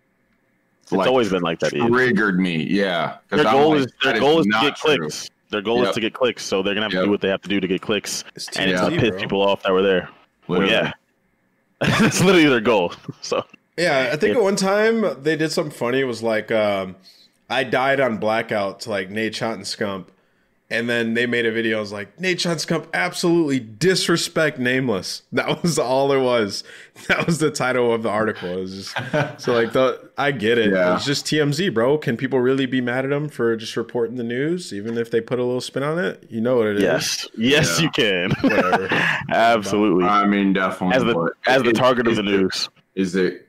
It's 0.92 1.08
always 1.08 1.30
been 1.30 1.42
like 1.42 1.60
that. 1.60 1.74
Ian. 1.74 1.92
triggered 1.92 2.39
me. 2.39 2.63
yeah. 2.63 3.18
Their 3.30 3.44
goal 3.44 3.72
like, 3.72 3.80
is 3.80 3.88
their 4.04 4.13
that 4.13 4.20
goal 4.20 4.39
is 4.39 4.46
to 4.46 4.51
get 4.62 4.75
true. 4.75 4.98
clicks. 4.98 5.30
Their 5.51 5.62
goal 5.62 5.80
Yep. 5.80 5.89
is 5.89 5.96
to 5.96 6.01
get 6.01 6.13
clicks, 6.13 6.44
so 6.44 6.62
they're 6.63 6.74
gonna 6.74 6.86
have 6.86 6.92
to 6.92 7.04
do 7.06 7.10
what 7.10 7.22
they 7.22 7.30
have 7.30 7.42
to 7.42 7.50
do 7.50 7.60
to 7.60 7.68
get 7.68 7.82
clicks, 7.82 8.24
It's 8.36 8.48
and 8.58 8.70
it's 8.70 8.82
Yeah. 8.82 8.89
to 8.89 8.98
piss 8.98 9.10
bro. 9.12 9.20
people 9.20 9.42
off 9.42 9.63
that 9.63 9.72
were 9.72 9.82
there. 9.84 10.10
Well, 10.48 10.63
yeah, 10.68 10.92
that's 11.80 12.20
literally 12.22 12.48
their 12.48 12.62
goal. 12.62 12.94
So 13.22 13.44
Yeah, 13.77 14.10
I 14.12 14.15
think 14.18 14.36
at 14.38 14.42
one 14.44 14.56
time 14.56 15.22
they 15.24 15.36
did 15.36 15.51
something 15.51 15.72
funny. 15.75 16.00
It 16.01 16.06
was 16.06 16.22
like 16.24 16.51
um, 16.51 16.96
I 17.50 17.63
died 17.63 18.00
on 18.00 18.18
blackout 18.18 18.80
to 18.82 18.89
like 18.89 19.10
NaDeSHoT 19.10 19.54
and 19.54 19.63
Scump, 19.63 20.06
and 20.69 20.89
then 20.89 21.13
they 21.13 21.27
made 21.27 21.45
a 21.45 21.51
video. 21.51 21.77
I 21.77 21.79
was 21.79 21.91
like, 21.91 22.17
NaDeSHoT 22.17 22.51
and 22.51 22.60
Scump 22.60 22.88
absolutely 22.93 23.60
disrespect 23.60 24.57
Nameless. 24.60 25.22
That 25.31 25.62
was 25.62 25.77
all 25.77 26.07
there 26.07 26.19
was. 26.19 26.63
That 27.07 27.25
was 27.27 27.39
the 27.39 27.51
title 27.51 27.93
of 27.93 28.03
the 28.03 28.10
article. 28.10 28.50
It 28.57 28.60
was 28.62 28.93
just 28.93 29.41
so 29.41 29.53
like 29.53 29.74
the 29.74 30.10
I 30.17 30.31
get 30.31 30.57
it. 30.57 30.72
Yeah. 30.72 30.95
It's 30.95 31.03
just 31.05 31.25
TMZ, 31.25 31.74
bro. 31.74 31.98
Can 31.98 32.15
people 32.17 32.39
really 32.39 32.65
be 32.65 32.79
mad 32.81 33.03
at 33.03 33.10
them 33.12 33.27
for 33.27 33.55
just 33.57 33.75
reporting 33.75 34.15
the 34.15 34.24
news, 34.24 34.72
even 34.74 34.98
if 34.98 35.12
they 35.12 35.19
put 35.19 35.38
a 35.38 35.43
little 35.43 35.60
spin 35.62 35.84
on 35.84 36.00
it? 36.00 36.25
You 36.29 36.39
know 36.41 36.55
what 36.55 36.67
it 36.67 36.77
is. 36.77 36.84
yes, 36.84 37.27
yes, 37.38 37.77
Yeah. 37.79 37.84
you 37.84 37.89
can. 37.91 38.31
Whatever. 38.41 38.88
Absolutely. 39.29 40.05
I 40.05 40.25
mean, 40.25 40.53
definitely. 40.53 40.95
as 40.95 41.03
the 41.03 41.31
as 41.48 41.63
the 41.63 41.69
it- 41.72 41.75
target 41.75 42.07
of 42.07 42.15
the 42.15 42.22
it- 42.22 42.25
news. 42.25 42.69
Is 42.95 43.15
it? 43.15 43.45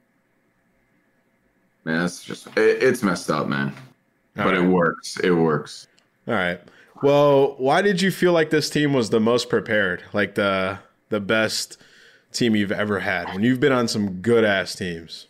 Man, 1.84 2.00
that's 2.00 2.24
just 2.24 2.48
it, 2.56 2.82
it's 2.82 3.02
messed 3.04 3.30
up, 3.30 3.46
man. 3.46 3.72
but 4.34 4.54
it 4.54 4.60
works. 4.62 5.18
It 5.20 5.30
works. 5.30 5.86
All 6.26 6.34
right. 6.34 6.60
Well, 7.02 7.54
why 7.58 7.82
did 7.82 8.00
you 8.00 8.10
feel 8.10 8.32
like 8.32 8.50
this 8.50 8.70
team 8.70 8.92
was 8.92 9.10
the 9.10 9.20
most 9.20 9.48
prepared? 9.48 10.02
Like 10.12 10.34
the 10.34 10.78
the 11.08 11.20
best 11.20 11.78
team 12.32 12.56
you've 12.56 12.72
ever 12.72 12.98
had 13.00 13.28
when 13.28 13.42
you've 13.42 13.60
been 13.60 13.72
on 13.72 13.88
some 13.88 14.20
good 14.20 14.44
ass 14.44 14.74
teams? 14.74 15.26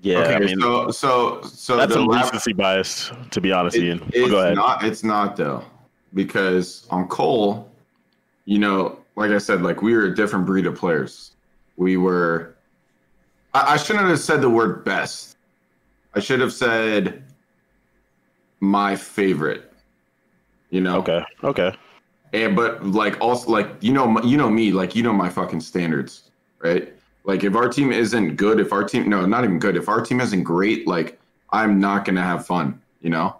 Yeah, 0.00 0.18
okay, 0.18 0.34
I 0.34 0.38
mean 0.40 0.60
so 0.60 0.90
so 0.90 1.42
so 1.42 1.76
that's 1.76 1.92
the 1.92 2.00
some 2.00 2.06
lab- 2.06 2.24
recency 2.24 2.52
bias, 2.52 3.12
to 3.30 3.40
be 3.40 3.52
honest, 3.52 3.76
It- 3.76 3.84
Ian. 3.84 4.10
it's 4.12 4.30
Go 4.30 4.38
ahead. 4.40 4.56
not. 4.56 4.84
It's 4.84 5.04
not 5.04 5.36
though, 5.36 5.62
because 6.14 6.86
on 6.90 7.06
Cole, 7.08 7.70
you 8.44 8.58
know, 8.58 8.98
like 9.16 9.30
I 9.30 9.38
said, 9.38 9.62
like 9.62 9.80
we 9.82 9.94
were 9.94 10.06
a 10.06 10.14
different 10.14 10.44
breed 10.46 10.66
of 10.66 10.74
players. 10.74 11.32
We 11.76 11.96
were. 11.96 12.54
I, 13.54 13.74
I 13.74 13.76
shouldn't 13.76 14.06
have 14.08 14.18
said 14.18 14.40
the 14.40 14.50
word 14.50 14.84
best. 14.84 15.36
I 16.14 16.20
should 16.20 16.40
have 16.40 16.52
said 16.52 17.22
my 18.60 18.96
favorite. 18.96 19.71
You 20.72 20.80
know. 20.80 20.98
okay, 21.00 21.22
okay. 21.44 21.76
And 22.32 22.56
but 22.56 22.84
like 22.84 23.20
also 23.20 23.50
like 23.50 23.68
you 23.80 23.92
know 23.92 24.20
you 24.22 24.38
know 24.38 24.48
me 24.48 24.72
like 24.72 24.96
you 24.96 25.02
know 25.02 25.12
my 25.12 25.28
fucking 25.28 25.60
standards, 25.60 26.30
right? 26.60 26.94
Like 27.24 27.44
if 27.44 27.54
our 27.54 27.68
team 27.68 27.92
isn't 27.92 28.36
good, 28.36 28.58
if 28.58 28.72
our 28.72 28.82
team 28.82 29.08
no, 29.08 29.26
not 29.26 29.44
even 29.44 29.58
good, 29.58 29.76
if 29.76 29.88
our 29.88 30.00
team 30.00 30.18
isn't 30.18 30.42
great, 30.42 30.88
like 30.88 31.20
I'm 31.50 31.78
not 31.78 32.06
gonna 32.06 32.22
have 32.22 32.46
fun, 32.46 32.80
you 33.02 33.10
know? 33.10 33.36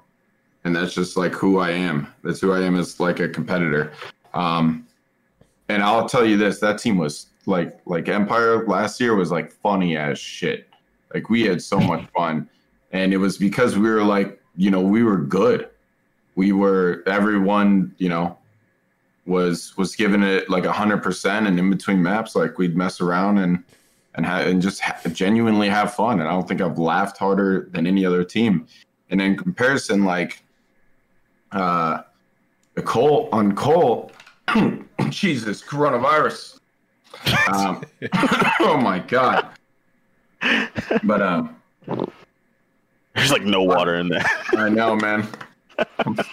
And 0.65 0.77
that's 0.77 0.95
just 0.95 1.17
like 1.17 1.33
who 1.33 1.59
I 1.59 1.71
am. 1.71 2.07
That's 2.23 2.41
who 2.41 2.53
I 2.53 2.61
am 2.61 2.77
as 2.77 3.01
like 3.01 3.19
a 3.19 3.29
competitor. 3.29 3.93
Um 4.35 4.87
and 5.71 5.83
I'll 5.83 6.07
tell 6.07 6.27
you 6.27 6.37
this, 6.37 6.61
that 6.61 6.79
team 6.79 6.99
was 6.99 7.29
like 7.47 7.81
like 7.87 8.11
Empire 8.11 8.67
last 8.67 9.01
year 9.01 9.15
was 9.15 9.31
like 9.31 9.51
funny 9.51 9.97
as 9.97 10.19
shit. 10.19 10.69
Like 11.15 11.31
we 11.31 11.45
had 11.45 11.63
so 11.63 11.81
much 11.81 12.07
fun. 12.15 12.47
And 12.93 13.15
it 13.15 13.17
was 13.17 13.39
because 13.39 13.79
we 13.79 13.89
were 13.89 14.05
like, 14.05 14.39
you 14.55 14.71
know, 14.71 14.83
we 14.83 15.03
were 15.03 15.17
good. 15.17 15.71
We 16.35 16.53
were 16.53 17.03
everyone, 17.07 17.95
you 17.99 18.09
know, 18.09 18.39
was 19.27 19.77
was 19.77 19.95
giving 19.95 20.23
it 20.23 20.51
like 20.51 20.65
a 20.65 20.73
hundred 20.73 21.03
percent, 21.03 21.47
and 21.47 21.59
in 21.59 21.71
between 21.71 22.03
maps, 22.03 22.35
like 22.35 22.59
we'd 22.59 22.77
mess 22.77 23.01
around 23.01 23.39
and 23.39 23.63
and 24.15 24.27
ha- 24.27 24.41
and 24.41 24.61
just 24.61 24.81
ha- 24.81 24.99
genuinely 25.13 25.69
have 25.69 25.95
fun. 25.95 26.21
And 26.21 26.29
I 26.29 26.33
don't 26.33 26.47
think 26.47 26.61
I've 26.61 26.79
laughed 26.79 27.19
harder 27.19 27.69
than 27.73 27.87
any 27.87 28.05
other 28.05 28.25
team. 28.25 28.67
And 29.11 29.21
in 29.21 29.37
comparison, 29.37 30.05
like 30.05 30.43
uh, 31.53 32.03
the 32.75 32.83
Cole 32.83 33.29
on 33.33 33.55
Cole, 33.55 34.11
Jesus 35.11 35.63
coronavirus. 35.63 36.59
Um, 37.53 37.85
oh 38.61 38.79
my 38.83 38.99
god! 38.99 39.49
But 41.05 41.23
um, 41.23 41.57
There's 43.15 43.31
like 43.31 43.43
no 43.43 43.63
water 43.63 43.97
in 43.97 44.09
there. 44.09 44.25
I 44.57 44.69
know, 44.69 44.97
man. 44.97 45.29
But 46.05 46.27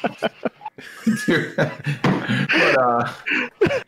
uh 2.77 3.13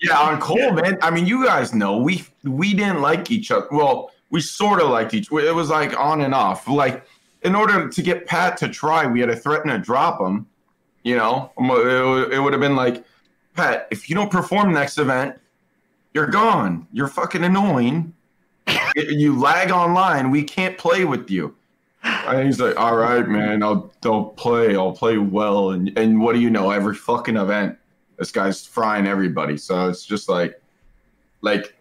yeah, 0.01 0.19
on 0.19 0.39
Cole, 0.39 0.73
man. 0.73 0.97
I 1.01 1.11
mean, 1.11 1.25
you 1.25 1.45
guys 1.45 1.73
know 1.73 1.97
we 1.97 2.25
we 2.43 2.73
didn't 2.73 3.01
like 3.01 3.31
each 3.31 3.51
other. 3.51 3.67
Well, 3.71 4.11
we 4.29 4.41
sort 4.41 4.81
of 4.81 4.89
liked 4.89 5.13
each. 5.13 5.31
It 5.31 5.55
was 5.55 5.69
like 5.69 5.97
on 5.99 6.21
and 6.21 6.33
off. 6.33 6.67
Like 6.67 7.05
in 7.43 7.55
order 7.55 7.89
to 7.89 8.01
get 8.01 8.27
Pat 8.27 8.57
to 8.57 8.67
try, 8.67 9.05
we 9.05 9.19
had 9.19 9.27
to 9.27 9.35
threaten 9.35 9.71
to 9.71 9.77
drop 9.77 10.19
him. 10.19 10.47
You 11.03 11.17
know, 11.17 11.51
it, 11.57 12.33
it 12.33 12.39
would 12.39 12.53
have 12.53 12.61
been 12.61 12.75
like, 12.75 13.03
Pat, 13.55 13.87
if 13.89 14.09
you 14.09 14.15
don't 14.15 14.31
perform 14.31 14.73
next 14.73 14.99
event, 14.99 15.39
you're 16.13 16.27
gone. 16.27 16.87
You're 16.91 17.07
fucking 17.07 17.43
annoying. 17.43 18.13
you 18.95 19.39
lag 19.39 19.71
online. 19.71 20.29
We 20.29 20.43
can't 20.43 20.77
play 20.77 21.05
with 21.05 21.31
you. 21.31 21.55
And 22.27 22.45
he's 22.45 22.59
like, 22.59 22.79
"All 22.79 22.95
right, 22.95 23.27
man, 23.27 23.63
I'll 23.63 23.91
I'll 24.05 24.25
play. 24.25 24.75
I'll 24.75 24.93
play 24.93 25.17
well." 25.17 25.71
And 25.71 25.97
and 25.97 26.19
what 26.21 26.33
do 26.33 26.39
you 26.39 26.49
know? 26.49 26.71
Every 26.71 26.95
fucking 26.95 27.37
event, 27.37 27.77
this 28.17 28.31
guy's 28.31 28.65
frying 28.65 29.07
everybody. 29.07 29.57
So 29.57 29.89
it's 29.89 30.05
just 30.05 30.29
like, 30.29 30.61
like 31.41 31.75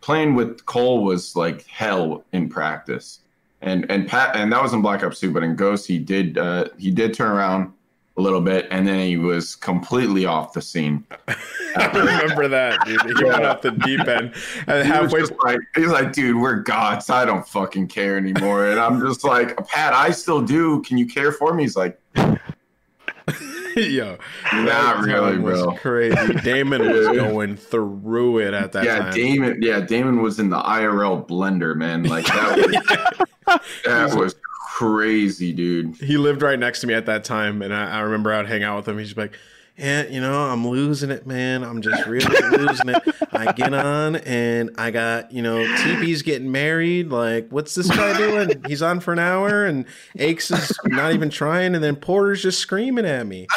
playing 0.00 0.34
with 0.34 0.64
Cole 0.66 1.04
was 1.04 1.36
like 1.36 1.66
hell 1.66 2.24
in 2.32 2.48
practice. 2.48 3.20
And 3.62 3.90
and 3.90 4.06
Pat 4.06 4.36
and 4.36 4.52
that 4.52 4.62
was 4.62 4.72
in 4.72 4.82
Black 4.82 5.02
Ops 5.02 5.20
2, 5.20 5.32
but 5.32 5.42
in 5.42 5.56
Ghost 5.56 5.86
he 5.86 5.98
did 5.98 6.38
uh, 6.38 6.66
he 6.78 6.90
did 6.90 7.14
turn 7.14 7.30
around 7.30 7.72
a 8.16 8.20
little 8.20 8.40
bit, 8.40 8.66
and 8.70 8.86
then 8.86 9.00
he 9.00 9.16
was 9.16 9.56
completely 9.56 10.24
off 10.24 10.52
the 10.52 10.62
scene. 10.62 11.04
I 11.76 11.86
remember 11.88 12.48
that, 12.48 12.84
dude. 12.86 13.18
He 13.18 13.24
went 13.24 13.44
off 13.44 13.60
the 13.60 13.72
deep 13.72 14.00
end 14.08 14.34
and 14.66 14.88
halfway. 14.88 15.20
just 15.20 15.34
like 15.44 15.60
he's 15.74 15.88
like, 15.88 16.12
dude, 16.12 16.40
we're 16.40 16.60
gods. 16.60 17.10
I 17.10 17.24
don't 17.24 17.46
fucking 17.46 17.88
care 17.88 18.16
anymore. 18.16 18.68
And 18.68 18.80
I'm 18.80 19.00
just 19.00 19.24
like, 19.24 19.56
Pat, 19.68 19.92
I 19.92 20.10
still 20.10 20.40
do. 20.40 20.80
Can 20.82 20.96
you 20.96 21.06
care 21.06 21.32
for 21.32 21.52
me? 21.52 21.64
He's 21.64 21.76
like, 21.76 22.00
Yo, 23.76 24.16
Not 24.54 25.04
really, 25.04 25.36
bro. 25.36 25.72
Crazy. 25.72 26.34
Damon 26.42 26.88
was 26.90 27.08
going 27.16 27.56
through 27.56 28.38
it 28.38 28.54
at 28.54 28.72
that 28.72 28.84
yeah, 28.84 28.98
time. 28.98 29.12
Damon. 29.12 29.58
Yeah, 29.60 29.80
Damon 29.80 30.22
was 30.22 30.38
in 30.38 30.48
the 30.48 30.58
IRL 30.58 31.28
blender, 31.28 31.76
man. 31.76 32.04
Like 32.04 32.24
that 32.26 32.56
was 32.56 33.62
that 33.84 34.14
was 34.14 34.34
crazy, 34.76 35.54
dude. 35.54 35.96
he 35.96 36.18
lived 36.18 36.42
right 36.42 36.58
next 36.58 36.82
to 36.82 36.86
me 36.86 36.92
at 36.92 37.06
that 37.06 37.24
time, 37.24 37.62
and 37.62 37.72
I, 37.72 37.92
I 37.92 38.00
remember 38.00 38.30
I'd 38.30 38.46
hang 38.46 38.62
out 38.62 38.76
with 38.76 38.86
him. 38.86 38.98
He's 38.98 39.08
just 39.08 39.16
like, 39.16 39.32
"Yeah, 39.78 40.06
you 40.06 40.20
know, 40.20 40.38
I'm 40.38 40.68
losing 40.68 41.10
it, 41.10 41.26
man. 41.26 41.64
I'm 41.64 41.80
just 41.80 42.04
really 42.04 42.26
losing 42.58 42.90
it. 42.90 43.02
I 43.32 43.52
get 43.52 43.72
on, 43.72 44.16
and 44.16 44.72
I 44.76 44.90
got, 44.90 45.32
you 45.32 45.40
know, 45.40 45.64
TP's 45.64 46.20
getting 46.20 46.52
married. 46.52 47.08
Like, 47.08 47.48
what's 47.48 47.74
this 47.74 47.88
guy 47.88 48.18
doing? 48.18 48.62
He's 48.68 48.82
on 48.82 49.00
for 49.00 49.14
an 49.14 49.18
hour, 49.18 49.64
and 49.64 49.86
Aches 50.18 50.50
is 50.50 50.78
not 50.84 51.14
even 51.14 51.30
trying, 51.30 51.74
and 51.74 51.82
then 51.82 51.96
Porter's 51.96 52.42
just 52.42 52.58
screaming 52.58 53.06
at 53.06 53.26
me. 53.26 53.46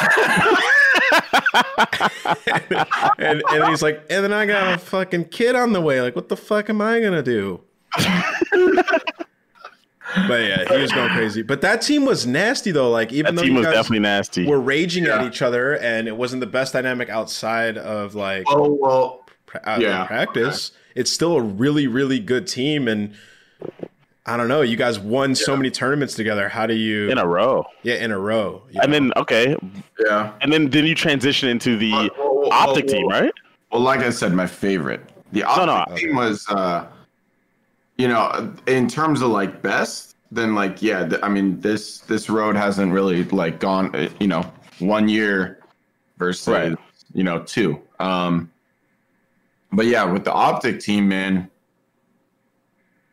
and 3.18 3.42
and 3.50 3.64
he's 3.68 3.82
like, 3.82 4.06
and 4.08 4.24
then 4.24 4.32
I 4.32 4.46
got 4.46 4.74
a 4.74 4.78
fucking 4.78 5.26
kid 5.26 5.54
on 5.54 5.74
the 5.74 5.82
way. 5.82 6.00
Like, 6.00 6.16
what 6.16 6.30
the 6.30 6.36
fuck 6.36 6.70
am 6.70 6.80
I 6.80 6.98
gonna 7.00 7.22
do? 7.22 7.60
But 10.26 10.42
yeah, 10.44 10.64
he 10.68 10.80
was 10.80 10.90
going 10.92 11.10
crazy. 11.10 11.42
But 11.42 11.60
that 11.60 11.82
team 11.82 12.04
was 12.04 12.26
nasty 12.26 12.70
though. 12.72 12.90
Like 12.90 13.12
even 13.12 13.34
That 13.34 13.40
though 13.40 13.46
team 13.46 13.52
you 13.52 13.58
was 13.58 13.66
guys 13.66 13.74
definitely 13.74 14.00
nasty. 14.00 14.46
were 14.46 14.60
raging 14.60 15.06
at 15.06 15.24
each 15.26 15.42
other, 15.42 15.76
and 15.78 16.08
it 16.08 16.16
wasn't 16.16 16.40
the 16.40 16.46
best 16.46 16.72
dynamic 16.72 17.08
outside 17.08 17.78
of 17.78 18.14
like 18.14 18.44
Oh 18.48 18.72
well, 18.80 19.24
pra- 19.46 19.78
yeah. 19.80 20.06
practice. 20.06 20.72
It's 20.94 21.10
still 21.12 21.36
a 21.36 21.40
really 21.42 21.86
really 21.86 22.18
good 22.18 22.46
team, 22.46 22.88
and 22.88 23.14
I 24.26 24.36
don't 24.36 24.48
know. 24.48 24.60
You 24.62 24.76
guys 24.76 24.98
won 24.98 25.34
so 25.34 25.56
many 25.56 25.70
tournaments 25.70 26.14
together. 26.14 26.48
How 26.48 26.66
do 26.66 26.74
you? 26.74 27.10
in 27.10 27.18
a 27.18 27.26
row. 27.26 27.64
yeah, 27.82 27.94
in 27.94 28.10
a 28.10 28.18
row. 28.18 28.62
And 28.82 28.90
know? 28.92 28.98
then 28.98 29.12
okay, 29.16 29.56
yeah. 30.04 30.32
and 30.40 30.52
then 30.52 30.70
then 30.70 30.86
you 30.86 30.94
transition 30.94 31.48
into 31.48 31.76
the 31.76 31.90
Well, 31.92 32.10
well, 32.18 32.40
well, 32.40 32.52
optic 32.52 32.86
well, 32.86 32.94
team, 32.94 33.08
right? 33.08 33.32
Well, 33.72 33.80
like 33.82 34.00
I 34.00 34.10
said, 34.10 34.32
my 34.32 34.46
favorite. 34.46 35.00
The 35.32 35.44
optic 35.44 35.66
no. 35.66 35.96
team 35.96 36.16
was, 36.16 36.44
uh, 36.48 36.86
you 38.00 38.08
know, 38.08 38.54
in 38.66 38.88
terms 38.88 39.20
of 39.22 39.30
like 39.30 39.62
best. 39.62 40.06
Then 40.32 40.54
like 40.54 40.80
yeah, 40.80 41.06
th- 41.08 41.20
I 41.24 41.28
mean 41.28 41.60
this 41.60 41.98
this 42.00 42.30
road 42.30 42.54
hasn't 42.54 42.92
really 42.92 43.24
like 43.24 43.58
gone. 43.58 43.94
uh, 43.96 44.08
You 44.20 44.28
know, 44.28 44.42
one 44.78 45.08
year 45.08 45.58
versus 46.18 46.46
Right. 46.46 46.76
you 47.12 47.24
know 47.24 47.42
two. 47.42 47.80
Um, 47.98 48.50
but 49.72 49.86
yeah, 49.86 50.04
with 50.04 50.24
the 50.24 50.32
optic 50.32 50.78
team, 50.78 51.08
man, 51.08 51.50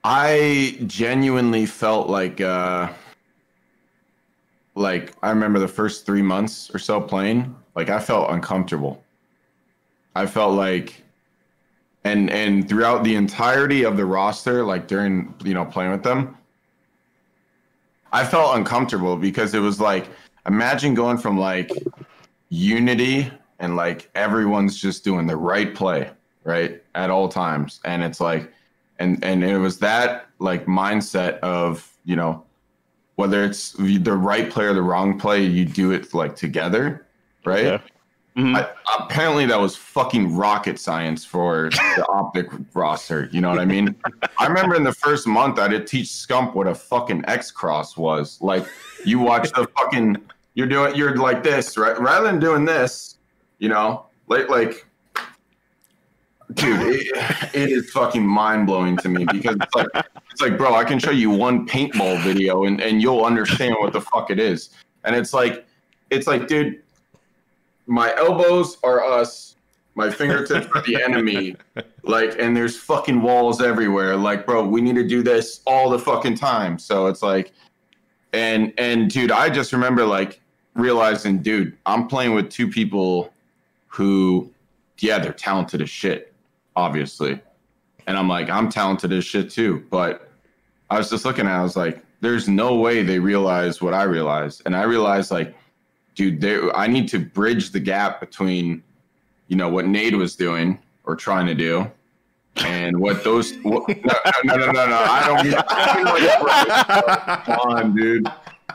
I 0.03 0.77
genuinely 0.85 1.65
felt 1.65 2.07
like 2.07 2.39
uh, 2.39 2.89
like 4.75 5.13
I 5.23 5.29
remember 5.31 5.57
the 5.59 5.67
first 5.67 6.05
three 6.05 6.21
months 6.21 6.69
or 6.73 6.77
so 6.79 7.01
playing. 7.01 7.55
Like 7.75 7.89
I 7.89 7.99
felt 7.99 8.29
uncomfortable. 8.29 9.03
I 10.15 10.27
felt 10.27 10.53
like 10.53 11.03
and 12.03 12.29
and 12.29 12.67
throughout 12.67 13.03
the 13.03 13.15
entirety 13.15 13.83
of 13.83 13.97
the 13.97 14.05
roster, 14.05 14.63
like 14.63 14.87
during 14.87 15.33
you 15.43 15.53
know 15.53 15.65
playing 15.65 15.91
with 15.91 16.03
them, 16.03 16.37
I 18.11 18.25
felt 18.25 18.55
uncomfortable 18.55 19.17
because 19.17 19.53
it 19.53 19.59
was 19.59 19.79
like 19.79 20.07
imagine 20.45 20.93
going 20.93 21.17
from 21.17 21.37
like 21.37 21.71
unity 22.49 23.31
and 23.59 23.75
like 23.75 24.09
everyone's 24.15 24.79
just 24.79 25.03
doing 25.03 25.27
the 25.27 25.35
right 25.35 25.73
play, 25.75 26.09
right? 26.43 26.81
At 26.95 27.09
all 27.09 27.27
times. 27.29 27.79
And 27.85 28.03
it's 28.03 28.21
like 28.21 28.51
and 28.99 29.23
and 29.23 29.43
it 29.43 29.57
was 29.57 29.79
that 29.79 30.27
like 30.39 30.65
mindset 30.65 31.39
of, 31.39 31.91
you 32.05 32.15
know, 32.15 32.43
whether 33.15 33.43
it's 33.43 33.73
the 33.73 34.13
right 34.13 34.49
play 34.49 34.65
or 34.65 34.73
the 34.73 34.81
wrong 34.81 35.19
play, 35.19 35.43
you 35.43 35.65
do 35.65 35.91
it 35.91 36.13
like 36.13 36.35
together, 36.35 37.05
right? 37.45 37.65
Yeah. 37.65 37.79
Mhm. 38.37 38.55
I, 38.55 39.03
apparently, 39.03 39.47
that 39.47 39.59
was 39.59 39.75
fucking 39.75 40.35
rocket 40.35 40.79
science 40.79 41.25
for 41.25 41.71
the 41.71 42.05
optic 42.09 42.49
roster. 42.75 43.29
You 43.31 43.41
know 43.41 43.49
what 43.49 43.57
I 43.57 43.65
mean? 43.65 43.95
I 44.37 44.45
remember 44.45 44.75
in 44.75 44.83
the 44.83 44.93
first 44.93 45.25
month, 45.25 45.57
I 45.57 45.67
did 45.67 45.87
teach 45.87 46.07
Scump 46.07 46.53
what 46.53 46.67
a 46.67 46.75
fucking 46.75 47.25
X 47.27 47.49
cross 47.49 47.97
was. 47.97 48.39
Like, 48.39 48.65
you 49.03 49.17
watch 49.17 49.51
the 49.53 49.67
fucking, 49.75 50.17
you're 50.53 50.67
doing, 50.67 50.95
you're 50.95 51.15
like 51.17 51.41
this, 51.41 51.77
right? 51.77 51.99
Rather 51.99 52.27
than 52.27 52.39
doing 52.39 52.63
this, 52.63 53.17
you 53.57 53.69
know, 53.69 54.05
like, 54.27 54.49
like, 54.49 54.85
dude, 56.53 56.79
it, 56.79 57.55
it 57.55 57.71
is 57.71 57.89
fucking 57.89 58.25
mind 58.25 58.67
blowing 58.67 58.97
to 58.97 59.09
me 59.09 59.25
because 59.31 59.55
it's 59.59 59.75
like, 59.75 60.05
it's 60.31 60.41
like, 60.41 60.59
bro, 60.59 60.75
I 60.75 60.83
can 60.83 60.99
show 60.99 61.09
you 61.09 61.31
one 61.31 61.67
paintball 61.67 62.23
video 62.23 62.65
and, 62.65 62.81
and 62.81 63.01
you'll 63.01 63.25
understand 63.25 63.75
what 63.79 63.93
the 63.93 64.01
fuck 64.01 64.29
it 64.29 64.39
is. 64.39 64.69
And 65.05 65.15
it's 65.15 65.33
like, 65.33 65.65
it's 66.11 66.27
like, 66.27 66.47
dude, 66.47 66.83
my 67.87 68.15
elbows 68.15 68.77
are 68.83 69.03
us, 69.03 69.55
my 69.95 70.11
fingertips 70.11 70.67
are 70.75 70.81
the 70.83 71.01
enemy. 71.01 71.55
Like, 72.03 72.39
and 72.39 72.55
there's 72.55 72.77
fucking 72.77 73.21
walls 73.21 73.61
everywhere. 73.61 74.15
Like, 74.15 74.45
bro, 74.45 74.65
we 74.65 74.79
need 74.79 74.95
to 74.95 75.07
do 75.07 75.23
this 75.23 75.61
all 75.65 75.89
the 75.89 75.97
fucking 75.97 76.35
time. 76.35 76.77
So 76.77 77.07
it's 77.07 77.23
like, 77.23 77.51
and 78.33 78.73
and 78.77 79.09
dude, 79.09 79.31
I 79.31 79.49
just 79.49 79.73
remember 79.73 80.05
like 80.05 80.39
realizing, 80.75 81.39
dude, 81.39 81.75
I'm 81.85 82.07
playing 82.07 82.35
with 82.35 82.49
two 82.49 82.69
people 82.69 83.33
who, 83.87 84.53
yeah, 84.99 85.17
they're 85.17 85.33
talented 85.33 85.81
as 85.81 85.89
shit, 85.89 86.33
obviously. 86.75 87.41
And 88.05 88.17
I'm 88.17 88.29
like, 88.29 88.49
I'm 88.49 88.69
talented 88.69 89.11
as 89.11 89.25
shit 89.25 89.49
too. 89.49 89.83
But 89.89 90.29
I 90.89 90.97
was 90.97 91.09
just 91.09 91.25
looking 91.25 91.47
at, 91.47 91.55
it, 91.55 91.59
I 91.59 91.63
was 91.63 91.75
like, 91.75 92.03
there's 92.21 92.47
no 92.47 92.75
way 92.75 93.01
they 93.01 93.19
realize 93.19 93.81
what 93.81 93.93
I 93.93 94.03
realized. 94.03 94.61
And 94.65 94.75
I 94.75 94.83
realized 94.83 95.31
like, 95.31 95.55
dude, 96.17 96.41
they, 96.41 96.59
I 96.71 96.87
need 96.87 97.07
to 97.09 97.19
bridge 97.19 97.69
the 97.69 97.79
gap 97.79 98.19
between, 98.19 98.83
you 99.47 99.55
know, 99.55 99.69
what 99.69 99.85
Nate 99.85 100.17
was 100.17 100.35
doing 100.35 100.79
or 101.05 101.15
trying 101.15 101.45
to 101.45 101.55
do, 101.55 101.89
and 102.57 102.99
what 102.99 103.23
those. 103.23 103.53
What, 103.57 103.87
no, 103.87 104.13
no, 104.43 104.55
no, 104.57 104.71
no, 104.71 104.87
no. 104.87 104.97
I 104.97 105.23
don't. 105.27 105.55
I 105.69 106.01
like, 107.37 107.45
come 107.45 107.59
on, 107.59 107.95
dude. 107.95 108.27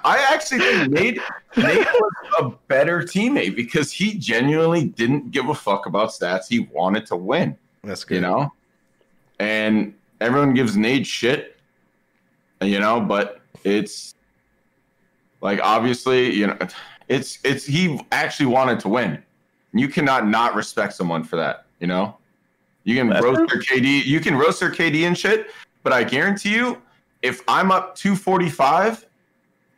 I 0.04 0.18
actually 0.32 0.60
think 0.60 0.92
Nate 0.92 1.20
Nate 1.56 1.86
was 1.86 2.12
a 2.40 2.50
better 2.68 3.02
teammate 3.02 3.54
because 3.54 3.92
he 3.92 4.14
genuinely 4.14 4.86
didn't 4.86 5.32
give 5.32 5.48
a 5.48 5.54
fuck 5.54 5.86
about 5.86 6.10
stats. 6.10 6.48
He 6.48 6.60
wanted 6.60 7.06
to 7.06 7.16
win, 7.16 7.58
That's 7.84 8.04
good. 8.04 8.16
you 8.16 8.20
know. 8.22 8.52
And 9.38 9.94
everyone 10.20 10.54
gives 10.54 10.76
Nate 10.76 11.06
shit, 11.06 11.56
you 12.62 12.78
know, 12.78 13.00
but 13.00 13.40
it's 13.64 14.14
like 15.40 15.60
obviously, 15.60 16.32
you 16.32 16.46
know, 16.46 16.56
it's 17.08 17.38
it's 17.44 17.64
he 17.64 18.00
actually 18.12 18.46
wanted 18.46 18.80
to 18.80 18.88
win. 18.88 19.22
You 19.72 19.88
cannot 19.88 20.28
not 20.28 20.54
respect 20.54 20.92
someone 20.92 21.24
for 21.24 21.36
that, 21.36 21.66
you 21.80 21.86
know. 21.86 22.16
You 22.84 22.96
can 22.96 23.08
That's 23.08 23.22
roast 23.22 23.38
true. 23.38 23.46
their 23.48 23.60
KD, 23.60 24.04
you 24.04 24.20
can 24.20 24.34
roast 24.34 24.60
their 24.60 24.70
KD 24.70 25.06
and 25.06 25.16
shit, 25.16 25.50
but 25.82 25.92
I 25.92 26.04
guarantee 26.04 26.54
you, 26.54 26.82
if 27.22 27.42
I'm 27.46 27.70
up 27.70 27.94
245 27.94 29.06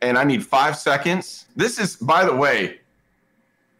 and 0.01 0.17
I 0.17 0.23
need 0.23 0.45
five 0.45 0.77
seconds, 0.77 1.45
this 1.55 1.79
is 1.79 1.95
by 1.95 2.25
the 2.25 2.35
way, 2.35 2.79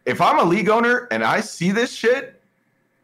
if 0.04 0.20
I'm 0.20 0.38
a 0.38 0.44
league 0.44 0.68
owner 0.68 1.08
and 1.10 1.24
I 1.24 1.40
see 1.40 1.72
this 1.72 1.92
shit, 1.92 2.40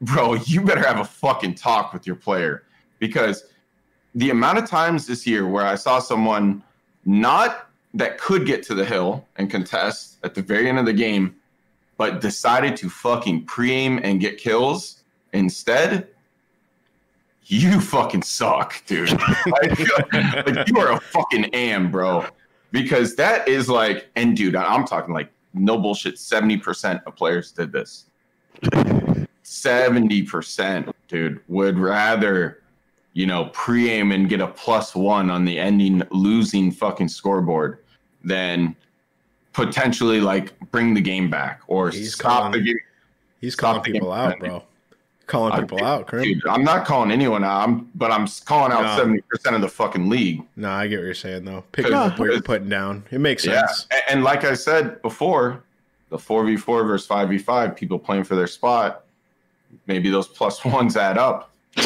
bro, 0.01 0.35
you 0.35 0.63
better 0.63 0.85
have 0.87 1.01
a 1.01 1.05
fucking 1.05 1.57
talk 1.57 1.93
with 1.93 2.07
your 2.07 2.17
player 2.17 2.65
because 2.99 3.45
the 4.15 4.31
amount 4.31 4.59
of 4.59 4.69
times 4.69 5.07
this 5.07 5.27
year 5.27 5.49
where 5.49 5.67
I 5.67 5.75
saw 5.75 5.99
someone 5.99 6.63
not 7.05 7.69
that 7.95 8.19
could 8.19 8.47
get 8.47 8.63
to 8.65 8.75
the 8.75 8.85
hill 8.85 9.27
and 9.37 9.51
contest 9.51 10.19
at 10.25 10.35
the 10.35 10.43
very 10.43 10.69
end 10.69 10.79
of 10.79 10.87
the 10.87 10.93
game, 10.93 11.37
but 11.99 12.21
decided 12.21 12.77
to 12.77 12.89
fucking 12.89 13.45
pre-aim 13.45 14.01
and 14.03 14.21
get 14.21 14.39
kills 14.39 15.03
instead, 15.33 16.09
you 17.45 17.81
fucking 17.81 18.23
suck, 18.23 18.83
dude. 18.87 19.11
like, 19.47 19.79
like, 20.13 20.69
you 20.69 20.79
are 20.79 20.93
a 20.93 21.01
fucking 21.01 21.47
am, 21.47 21.91
bro. 21.91 22.25
Because 22.71 23.15
that 23.17 23.47
is 23.47 23.69
like, 23.69 24.09
and 24.17 24.37
dude, 24.37 24.57
I'm 24.57 24.87
talking 24.87 25.13
like 25.13 25.31
no 25.53 25.77
bullshit. 25.77 26.19
Seventy 26.19 26.57
percent 26.57 27.03
of 27.07 27.15
players 27.15 27.53
did 27.53 27.73
this. 27.73 28.07
Seventy 29.43 30.23
percent, 30.23 30.95
dude, 31.09 31.41
would 31.49 31.79
rather, 31.79 32.63
you 33.13 33.27
know, 33.27 33.51
pre-aim 33.53 34.13
and 34.13 34.29
get 34.31 34.41
a 34.41 34.47
plus 34.47 34.95
one 34.95 35.31
on 35.31 35.45
the 35.45 35.59
ending 35.59 36.03
losing 36.11 36.71
fucking 36.71 37.09
scoreboard 37.09 37.82
than 38.25 38.75
potentially 39.53 40.21
like 40.21 40.59
bring 40.71 40.95
the 40.95 41.01
game 41.01 41.29
back 41.31 41.61
or 41.67 41.91
He's 41.91 42.15
stop 42.15 42.43
calling- 42.45 42.53
the 42.53 42.61
game. 42.61 42.79
He's 43.41 43.57
calling 43.57 43.83
people 43.83 44.13
out, 44.13 44.39
bro. 44.39 44.63
Calling 45.27 45.53
I- 45.53 45.61
people 45.61 45.85
out, 45.85 46.07
Krim. 46.07 46.23
Dude, 46.25 46.47
I'm 46.47 46.63
not 46.65 46.87
calling 46.87 47.11
anyone 47.11 47.43
out, 47.45 47.63
I'm, 47.69 47.91
but 47.95 48.11
I'm 48.11 48.27
calling 48.45 48.73
out 48.73 48.83
No. 48.83 48.97
seventy 48.97 49.21
percent 49.31 49.57
of 49.57 49.63
the 49.63 49.69
fucking 49.69 50.09
league. 50.09 50.43
No, 50.57 50.71
I 50.71 50.87
get 50.87 50.99
what 50.99 51.05
you're 51.07 51.15
saying 51.15 51.45
though. 51.45 51.65
Picking 51.73 51.93
Yeah. 51.93 52.03
up 52.05 52.19
what 52.19 52.31
you're 52.31 52.43
putting 52.43 52.69
down. 52.69 53.05
It 53.11 53.21
makes 53.21 53.45
Yeah, 53.45 53.67
sense. 53.67 53.87
A- 53.93 54.11
and 54.13 54.23
like 54.25 54.45
I 54.45 54.55
said 54.55 55.01
before, 55.03 55.63
the 56.11 56.19
four 56.19 56.45
v 56.45 56.57
four 56.57 56.85
versus 56.85 57.07
five 57.07 57.29
v 57.29 57.39
five, 57.39 57.75
people 57.75 57.99
playing 57.99 58.25
for 58.25 58.37
their 58.37 58.47
spot. 58.47 59.05
Maybe 59.87 60.11
those 60.11 60.29
plus 60.29 60.65
ones 60.65 60.97
add 60.97 61.19
up. 61.19 61.51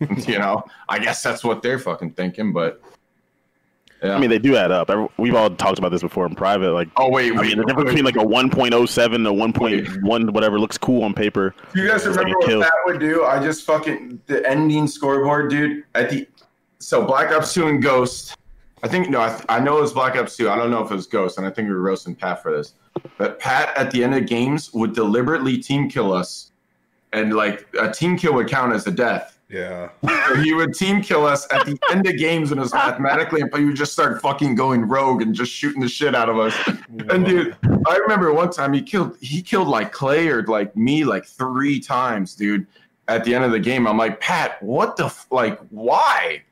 you 0.00 0.38
know, 0.38 0.64
I 0.88 0.98
guess 0.98 1.22
that's 1.22 1.42
what 1.42 1.62
they're 1.62 1.78
fucking 1.78 2.12
thinking. 2.12 2.52
But 2.52 2.80
yeah. 4.02 4.14
I 4.14 4.18
mean, 4.18 4.30
they 4.30 4.38
do 4.38 4.56
add 4.56 4.70
up. 4.70 4.90
We've 5.18 5.34
all 5.34 5.50
talked 5.50 5.78
about 5.78 5.90
this 5.90 6.02
before 6.02 6.26
in 6.26 6.34
private. 6.34 6.72
Like, 6.72 6.88
oh 6.96 7.10
wait, 7.10 7.32
I 7.32 7.40
wait, 7.40 7.48
mean, 7.48 7.58
the 7.58 7.64
difference 7.64 7.88
between 7.90 8.04
like 8.04 8.16
a 8.16 8.20
1.07 8.20 8.74
to 8.74 9.32
1.1, 9.32 10.30
whatever 10.30 10.58
looks 10.60 10.78
cool 10.78 11.02
on 11.04 11.14
paper. 11.14 11.54
Do 11.74 11.82
you 11.82 11.88
guys 11.88 12.06
It's 12.06 12.16
like 12.16 12.26
remember 12.26 12.38
what 12.38 12.48
kill. 12.48 12.60
that 12.60 12.72
would 12.84 13.00
do? 13.00 13.24
I 13.24 13.42
just 13.42 13.64
fucking 13.64 14.20
the 14.26 14.48
ending 14.48 14.86
scoreboard, 14.86 15.50
dude. 15.50 15.84
At 15.94 16.10
the 16.10 16.28
so 16.78 17.04
Black 17.06 17.30
Ops 17.34 17.54
Two 17.54 17.68
and 17.68 17.82
Ghost. 17.82 18.36
I 18.82 18.88
think 18.88 19.08
no, 19.08 19.20
I, 19.20 19.42
I 19.48 19.58
know 19.60 19.78
it 19.78 19.82
was 19.82 19.92
Black 19.94 20.16
Ops 20.16 20.36
Two. 20.36 20.50
I 20.50 20.56
don't 20.56 20.70
know 20.70 20.84
if 20.84 20.90
it 20.90 20.94
was 20.94 21.06
Ghost, 21.06 21.38
and 21.38 21.46
I 21.46 21.50
think 21.50 21.68
we 21.68 21.74
were 21.74 21.80
roasting 21.80 22.14
Pat 22.14 22.42
for 22.42 22.54
this. 22.54 22.74
But 23.18 23.38
Pat 23.38 23.76
at 23.76 23.90
the 23.90 24.04
end 24.04 24.14
of 24.14 24.26
games 24.26 24.72
would 24.74 24.94
deliberately 24.94 25.56
team 25.58 25.88
kill 25.88 26.12
us, 26.12 26.52
and 27.12 27.34
like 27.34 27.66
a 27.80 27.90
team 27.90 28.18
kill 28.18 28.34
would 28.34 28.48
count 28.48 28.74
as 28.74 28.86
a 28.86 28.90
death. 28.90 29.35
Yeah. 29.48 29.90
He 30.42 30.52
would 30.54 30.74
team 30.74 31.00
kill 31.02 31.24
us 31.24 31.46
at 31.52 31.66
the 31.66 31.78
end 31.90 32.06
of 32.06 32.16
games, 32.18 32.50
and 32.50 32.58
it 32.58 32.62
was 32.62 32.72
mathematically, 32.74 33.42
but 33.44 33.60
he 33.60 33.66
would 33.66 33.76
just 33.76 33.92
start 33.92 34.20
fucking 34.20 34.56
going 34.56 34.82
rogue 34.88 35.22
and 35.22 35.34
just 35.34 35.52
shooting 35.52 35.80
the 35.80 35.88
shit 35.88 36.14
out 36.16 36.28
of 36.28 36.38
us. 36.38 36.54
And 37.10 37.24
dude, 37.24 37.56
I 37.86 37.96
remember 37.96 38.32
one 38.32 38.50
time 38.50 38.72
he 38.72 38.82
killed 38.82 39.16
he 39.20 39.40
killed 39.42 39.68
like 39.68 39.92
Clay 39.92 40.28
or 40.28 40.42
like 40.44 40.76
me 40.76 41.04
like 41.04 41.24
three 41.26 41.78
times, 41.78 42.34
dude. 42.34 42.66
At 43.08 43.24
the 43.24 43.36
end 43.36 43.44
of 43.44 43.52
the 43.52 43.60
game, 43.60 43.86
I'm 43.86 43.96
like, 43.96 44.18
Pat, 44.20 44.60
what 44.60 44.96
the 44.96 45.04
f- 45.04 45.28
like? 45.30 45.60
Why? 45.70 46.42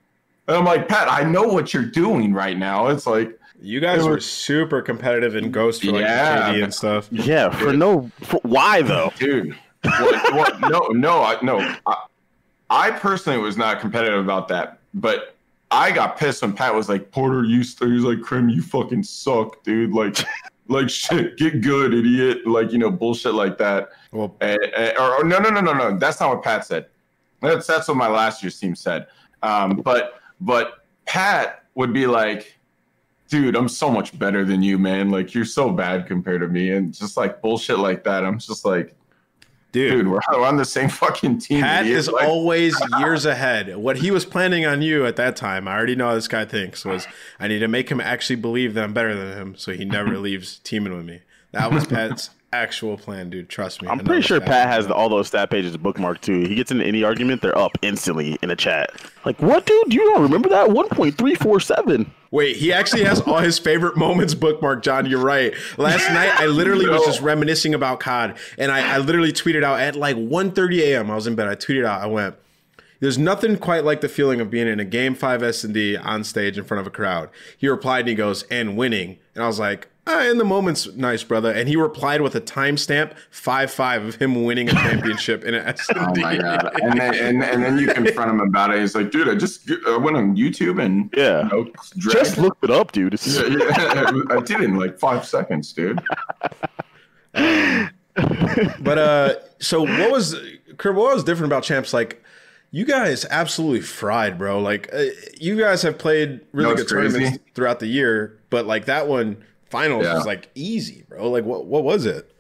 And 0.46 0.56
I'm 0.56 0.64
like, 0.64 0.86
Pat, 0.86 1.10
I 1.10 1.24
know 1.24 1.42
what 1.42 1.74
you're 1.74 1.82
doing 1.86 2.32
right 2.32 2.56
now. 2.56 2.86
It's 2.88 3.08
like, 3.08 3.36
You 3.60 3.80
guys 3.80 4.04
It 4.06 4.08
were 4.08 4.20
super 4.20 4.80
competitive 4.80 5.34
in 5.34 5.50
Ghost 5.50 5.82
for 5.82 5.90
like 5.90 6.02
Yeah. 6.02 6.52
KD 6.52 6.62
and 6.62 6.72
stuff. 6.72 7.08
Yeah, 7.10 7.50
for 7.50 7.72
no, 7.72 8.08
for, 8.20 8.38
why 8.44 8.82
though? 8.82 9.12
dude, 9.18 9.56
what, 9.82 10.34
what, 10.34 10.60
no, 10.60 10.78
no, 10.90 11.22
I, 11.24 11.38
no. 11.42 11.58
I, 11.86 11.96
I 12.74 12.90
personally 12.90 13.38
was 13.38 13.56
not 13.56 13.80
competitive 13.80 14.18
about 14.18 14.48
that, 14.48 14.80
but 14.94 15.36
I 15.70 15.92
got 15.92 16.18
pissed 16.18 16.42
when 16.42 16.52
Pat 16.52 16.74
was 16.74 16.88
like, 16.88 17.12
Porter, 17.12 17.44
you, 17.44 17.62
st-, 17.62 17.88
he 17.88 17.94
was 17.94 18.02
like, 18.02 18.20
Krim, 18.20 18.48
you 18.48 18.62
fucking 18.62 19.04
suck, 19.04 19.62
dude. 19.62 19.92
Like, 19.92 20.18
like 20.68 20.90
shit, 20.90 21.36
get 21.38 21.60
good, 21.60 21.94
idiot. 21.94 22.44
Like, 22.48 22.72
you 22.72 22.78
know, 22.78 22.90
bullshit 22.90 23.34
like 23.34 23.58
that. 23.58 23.90
Well, 24.10 24.34
Eh, 24.40 24.56
eh, 24.74 24.92
or, 24.98 25.20
or 25.20 25.24
no, 25.24 25.38
no, 25.38 25.50
no, 25.50 25.60
no, 25.60 25.72
no. 25.72 25.96
That's 25.96 26.18
not 26.18 26.30
what 26.30 26.42
Pat 26.42 26.66
said. 26.66 26.86
That's 27.40 27.66
that's 27.66 27.86
what 27.86 27.96
my 27.96 28.08
last 28.08 28.42
year's 28.42 28.58
team 28.58 28.74
said. 28.74 29.06
Um, 29.42 29.76
but 29.76 30.20
but 30.40 30.84
Pat 31.06 31.64
would 31.76 31.92
be 31.92 32.08
like, 32.08 32.58
dude, 33.28 33.54
I'm 33.54 33.68
so 33.68 33.88
much 33.88 34.18
better 34.18 34.44
than 34.44 34.62
you, 34.62 34.78
man. 34.78 35.10
Like 35.10 35.32
you're 35.32 35.44
so 35.44 35.70
bad 35.70 36.06
compared 36.08 36.40
to 36.40 36.48
me, 36.48 36.70
and 36.70 36.92
just 36.92 37.16
like 37.16 37.40
bullshit 37.40 37.78
like 37.78 38.02
that. 38.04 38.24
I'm 38.24 38.38
just 38.40 38.64
like, 38.64 38.96
dude, 39.74 39.92
dude, 39.92 40.08
we're, 40.08 40.20
on 40.44 40.56
the 40.56 40.64
same 40.64 40.88
fucking 40.88 41.38
team. 41.38 41.60
Pat 41.60 41.84
idiot. 41.84 41.98
is 41.98 42.08
Like, 42.08 42.26
always 42.26 42.80
years 42.98 43.26
ahead. 43.26 43.76
What 43.76 43.98
he 43.98 44.10
was 44.10 44.24
planning 44.24 44.64
on 44.64 44.80
you 44.80 45.04
at 45.04 45.16
that 45.16 45.36
time, 45.36 45.66
I 45.66 45.74
already 45.74 45.96
know 45.96 46.08
how 46.08 46.14
this 46.14 46.28
guy 46.28 46.44
thinks, 46.44 46.84
was 46.84 47.06
I 47.40 47.48
need 47.48 47.58
to 47.58 47.68
make 47.68 47.90
him 47.90 48.00
actually 48.00 48.36
believe 48.36 48.74
that 48.74 48.84
I'm 48.84 48.94
better 48.94 49.14
than 49.14 49.36
him 49.36 49.56
so 49.56 49.72
he 49.72 49.84
never 49.84 50.16
leaves 50.18 50.60
teaming 50.60 50.96
with 50.96 51.04
me. 51.04 51.22
That 51.52 51.72
was 51.72 51.86
Pat's 51.86 52.30
actual 52.54 52.96
plan, 52.96 53.30
dude. 53.30 53.48
Trust 53.48 53.82
me. 53.82 53.88
I'm 53.88 53.98
pretty 53.98 54.22
sure 54.22 54.40
Pat 54.40 54.68
has 54.68 54.86
the, 54.86 54.94
all 54.94 55.08
those 55.08 55.28
stat 55.28 55.50
pages 55.50 55.76
bookmarked 55.76 56.20
too. 56.20 56.40
He 56.40 56.54
gets 56.54 56.70
into 56.70 56.84
any 56.84 57.02
argument, 57.02 57.42
they're 57.42 57.56
up 57.56 57.76
instantly 57.82 58.38
in 58.42 58.48
the 58.48 58.56
chat. 58.56 58.90
Like, 59.24 59.40
what, 59.42 59.66
dude? 59.66 59.92
You 59.92 60.00
don't 60.00 60.22
remember 60.22 60.48
that? 60.50 60.68
1.347. 60.68 62.06
Wait, 62.30 62.56
he 62.56 62.72
actually 62.72 63.04
has 63.04 63.20
all 63.20 63.38
his 63.38 63.58
favorite 63.58 63.96
moments 63.96 64.34
bookmarked, 64.34 64.82
John. 64.82 65.06
You're 65.06 65.22
right. 65.22 65.54
Last 65.76 66.08
night, 66.10 66.30
I 66.40 66.46
literally 66.46 66.88
was 66.88 67.02
just 67.06 67.20
reminiscing 67.20 67.74
about 67.74 68.00
COD, 68.00 68.36
and 68.58 68.72
I, 68.72 68.96
I 68.96 68.98
literally 68.98 69.32
tweeted 69.32 69.62
out 69.62 69.78
at 69.78 69.94
like 69.94 70.16
1.30 70.16 70.78
a.m. 70.80 71.10
I 71.10 71.14
was 71.14 71.26
in 71.26 71.36
bed. 71.36 71.48
I 71.48 71.54
tweeted 71.54 71.84
out, 71.84 72.02
I 72.02 72.06
went, 72.06 72.34
there's 73.00 73.18
nothing 73.18 73.58
quite 73.58 73.84
like 73.84 74.00
the 74.00 74.08
feeling 74.08 74.40
of 74.40 74.50
being 74.50 74.66
in 74.66 74.80
a 74.80 74.84
Game 74.84 75.14
5 75.14 75.42
S&D 75.42 75.96
on 75.96 76.24
stage 76.24 76.56
in 76.56 76.64
front 76.64 76.80
of 76.80 76.86
a 76.86 76.90
crowd. 76.90 77.28
He 77.56 77.68
replied, 77.68 78.00
and 78.00 78.08
he 78.08 78.14
goes, 78.14 78.44
and 78.44 78.76
winning. 78.76 79.18
And 79.34 79.44
I 79.44 79.46
was 79.46 79.58
like, 79.58 79.88
ah, 80.06 80.24
in 80.28 80.38
the 80.38 80.44
moment's 80.44 80.86
nice, 80.94 81.22
brother. 81.22 81.50
And 81.52 81.68
he 81.68 81.76
replied 81.76 82.20
with 82.20 82.34
a 82.34 82.40
timestamp, 82.40 83.12
5-5 83.32 84.08
of 84.08 84.14
him 84.16 84.44
winning 84.44 84.68
a 84.68 84.72
championship 84.72 85.44
in 85.44 85.54
an 85.54 85.66
S&D. 85.66 85.94
Oh 85.98 86.14
my 86.20 86.36
god! 86.36 86.70
And 86.82 87.00
then 87.00 87.14
and, 87.14 87.42
and 87.42 87.62
then 87.64 87.78
you 87.78 87.88
confront 87.92 88.30
him 88.30 88.40
about 88.40 88.72
it. 88.74 88.80
He's 88.80 88.94
like, 88.94 89.10
dude, 89.10 89.28
I 89.28 89.34
just 89.34 89.70
I 89.86 89.96
went 89.96 90.16
on 90.16 90.36
YouTube 90.36 90.82
and 90.82 91.10
Yeah. 91.16 91.44
you 91.44 91.48
know, 91.48 91.70
Just 91.96 92.38
looked 92.38 92.62
it 92.64 92.70
up, 92.70 92.92
dude. 92.92 93.18
Yeah, 93.26 93.42
yeah, 93.46 94.10
I 94.30 94.40
did 94.40 94.60
it 94.60 94.64
in 94.64 94.76
like 94.76 94.98
five 94.98 95.26
seconds, 95.26 95.72
dude. 95.72 96.00
But 98.80 98.98
uh, 98.98 99.34
so 99.58 99.82
what 99.82 100.10
was 100.10 100.36
Kurt? 100.76 100.94
What 100.94 101.14
was 101.14 101.24
different 101.24 101.52
about 101.52 101.62
champs? 101.64 101.92
Like, 101.92 102.22
you 102.70 102.84
guys 102.84 103.24
absolutely 103.30 103.80
fried, 103.80 104.38
bro. 104.38 104.60
Like, 104.60 104.88
uh, 104.92 105.04
you 105.38 105.56
guys 105.58 105.82
have 105.82 105.98
played 105.98 106.40
really 106.52 106.70
No, 106.70 106.76
good 106.76 106.86
crazy. 106.88 107.18
tournaments 107.18 107.44
throughout 107.54 107.80
the 107.80 107.86
year, 107.86 108.38
but 108.50 108.66
like 108.66 108.84
that 108.84 109.08
one 109.08 109.42
finals 109.74 110.04
Yeah. 110.04 110.14
was 110.14 110.26
like 110.26 110.48
easy, 110.54 111.04
bro. 111.08 111.30
Like, 111.30 111.44
what 111.44 111.66
what 111.66 111.84
was 111.84 112.06
it? 112.06 112.30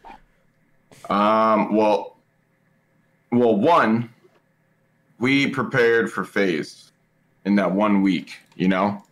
Um, 1.10 1.74
well, 1.74 2.16
well, 3.32 3.56
one, 3.56 4.10
we 5.18 5.48
prepared 5.48 6.10
for 6.10 6.24
FaZe 6.24 6.92
in 7.44 7.56
that 7.56 7.70
one 7.72 8.02
week. 8.02 8.38
You 8.56 8.68
know, 8.68 9.02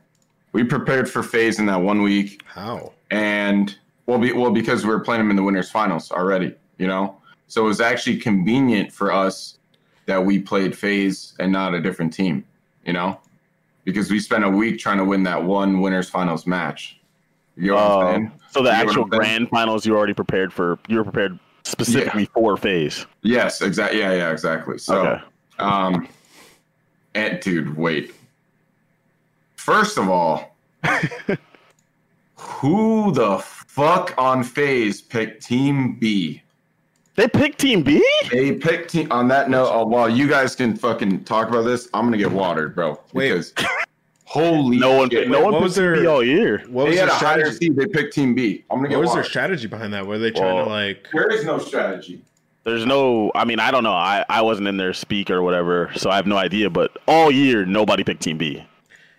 we 0.52 0.64
prepared 0.64 1.10
for 1.10 1.22
FaZe 1.22 1.58
in 1.58 1.66
that 1.66 1.80
one 1.80 2.02
week, 2.02 2.42
How? 2.46 2.92
and 3.10 3.76
well, 4.06 4.18
be, 4.18 4.32
well 4.32 4.52
because 4.52 4.84
we 4.84 4.90
were 4.90 5.00
playing 5.00 5.20
them 5.20 5.30
in 5.30 5.36
the 5.36 5.42
winners 5.42 5.70
finals 5.70 6.10
already. 6.12 6.54
You 6.78 6.86
know, 6.86 7.16
so 7.48 7.64
it 7.64 7.68
was 7.68 7.80
actually 7.80 8.16
convenient 8.16 8.92
for 8.92 9.12
us 9.12 9.58
that 10.06 10.24
we 10.24 10.38
played 10.40 10.76
FaZe 10.76 11.34
and 11.38 11.52
not 11.52 11.74
a 11.74 11.80
different 11.80 12.12
team. 12.12 12.44
You 12.86 12.92
know, 12.94 13.20
because 13.84 14.10
we 14.10 14.18
spent 14.20 14.44
a 14.44 14.48
week 14.50 14.78
trying 14.78 14.98
to 14.98 15.04
win 15.04 15.22
that 15.24 15.42
one 15.42 15.80
winners 15.80 16.08
finals 16.08 16.46
match. 16.46 16.98
You 17.56 17.68
know 17.70 17.74
what 17.74 17.82
I'm 17.82 18.14
saying? 18.14 18.26
Um, 18.26 18.32
so 18.50 18.62
the 18.62 18.70
You 18.70 18.74
actual 18.76 19.04
grand 19.04 19.48
finals 19.50 19.86
you 19.86 19.96
already 19.96 20.14
prepared 20.14 20.52
for. 20.52 20.78
You 20.88 20.98
were 20.98 21.04
prepared 21.04 21.38
specifically 21.64 22.26
for 22.26 22.56
FaZe. 22.56 23.06
Yes, 23.22 23.62
exactly. 23.62 24.00
Yeah, 24.00 24.12
yeah, 24.12 24.30
exactly. 24.30 24.78
So, 24.78 25.06
Okay. 25.06 25.22
um, 25.58 26.08
and 27.14 27.40
dude, 27.40 27.76
wait. 27.76 28.14
First 29.56 29.96
of 29.98 30.08
all, 30.08 30.56
who 32.36 33.12
the 33.12 33.38
fuck 33.38 34.14
on 34.18 34.42
FaZe 34.42 35.00
picked 35.02 35.44
Team 35.44 35.94
B? 35.98 36.42
They 37.14 37.28
picked 37.28 37.58
Team 37.58 37.82
B. 37.82 38.02
They 38.30 38.52
picked 38.52 38.90
team. 38.90 39.12
On 39.12 39.28
that 39.28 39.50
note, 39.50 39.68
uh, 39.70 39.84
while 39.84 40.08
you 40.08 40.26
guys 40.26 40.56
can 40.56 40.74
fucking 40.74 41.24
talk 41.24 41.48
about 41.48 41.62
this, 41.62 41.88
I'm 41.92 42.06
gonna 42.06 42.16
get 42.16 42.32
watered, 42.32 42.74
bro. 42.74 42.98
Wait. 43.12 43.28
Because 43.28 43.52
holy, 44.32 44.78
No 44.78 44.96
one. 44.96 45.10
shit. 45.10 45.28
no 45.28 45.38
Wait, 45.38 45.44
one 45.44 45.52
what 45.52 45.58
picked 45.60 45.64
was 45.64 45.74
Team 45.74 45.92
B 45.92 45.98
their- 46.00 46.10
all 46.10 46.22
year. 46.24 46.62
What 46.68 46.86
was 46.86 46.94
They 46.94 47.00
had 47.00 47.08
their 47.08 47.14
a 47.16 47.18
higher 47.18 47.38
strategy? 47.44 47.56
seed. 47.66 47.76
They 47.76 47.86
picked 47.86 48.14
Team 48.14 48.34
B. 48.34 48.64
I'm 48.70 48.78
gonna 48.78 48.88
get 48.88 48.96
What 48.96 49.04
was 49.06 49.14
their 49.14 49.24
strategy 49.24 49.66
behind 49.66 49.92
that? 49.92 50.06
Were 50.06 50.18
they 50.18 50.30
trying 50.30 50.54
Well- 50.56 50.64
to 50.64 50.70
like? 50.70 51.08
There 51.12 51.28
is 51.30 51.44
no 51.44 51.58
strategy. 51.58 52.22
There's 52.64 52.86
no. 52.86 53.30
I 53.34 53.44
mean, 53.44 53.58
I 53.58 53.70
don't 53.72 53.82
know. 53.84 53.92
I 53.92 54.24
I 54.28 54.40
wasn't 54.42 54.68
in 54.68 54.76
their 54.76 54.92
speak 54.94 55.30
or 55.30 55.42
whatever, 55.42 55.90
so 55.96 56.10
I 56.10 56.16
have 56.16 56.26
no 56.28 56.36
idea. 56.36 56.70
But 56.70 56.96
all 57.08 57.30
year, 57.30 57.64
nobody 57.66 58.04
picked 58.04 58.22
Team 58.22 58.38
B. 58.38 58.64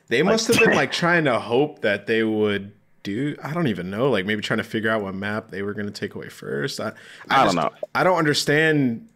They 0.07 0.23
must 0.23 0.47
have 0.47 0.57
been 0.59 0.75
like 0.75 0.91
trying 0.93 1.25
to 1.25 1.39
hope 1.39 1.81
that 1.81 2.07
they 2.07 2.23
would 2.23 2.71
do. 3.03 3.35
I 3.43 3.53
don't 3.53 3.67
even 3.67 3.89
know. 3.89 4.09
Like 4.09 4.25
maybe 4.25 4.41
trying 4.41 4.59
to 4.59 4.63
figure 4.63 4.89
out 4.89 5.01
what 5.03 5.13
map 5.13 5.51
they 5.51 5.61
were 5.61 5.73
going 5.73 5.87
to 5.87 5.91
take 5.91 6.15
away 6.15 6.29
first. 6.29 6.79
I, 6.79 6.93
I 7.29 7.43
don't 7.43 7.55
know. 7.55 7.69
I 7.93 8.03
don't 8.05 8.17
understand. 8.17 9.07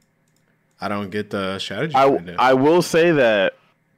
I 0.81 0.89
don't 0.89 1.09
get 1.09 1.29
the 1.29 1.57
strategy. 1.59 1.95
I. 1.95 2.19
I 2.37 2.53
will 2.53 2.81
say 2.81 3.11
that 3.11 3.53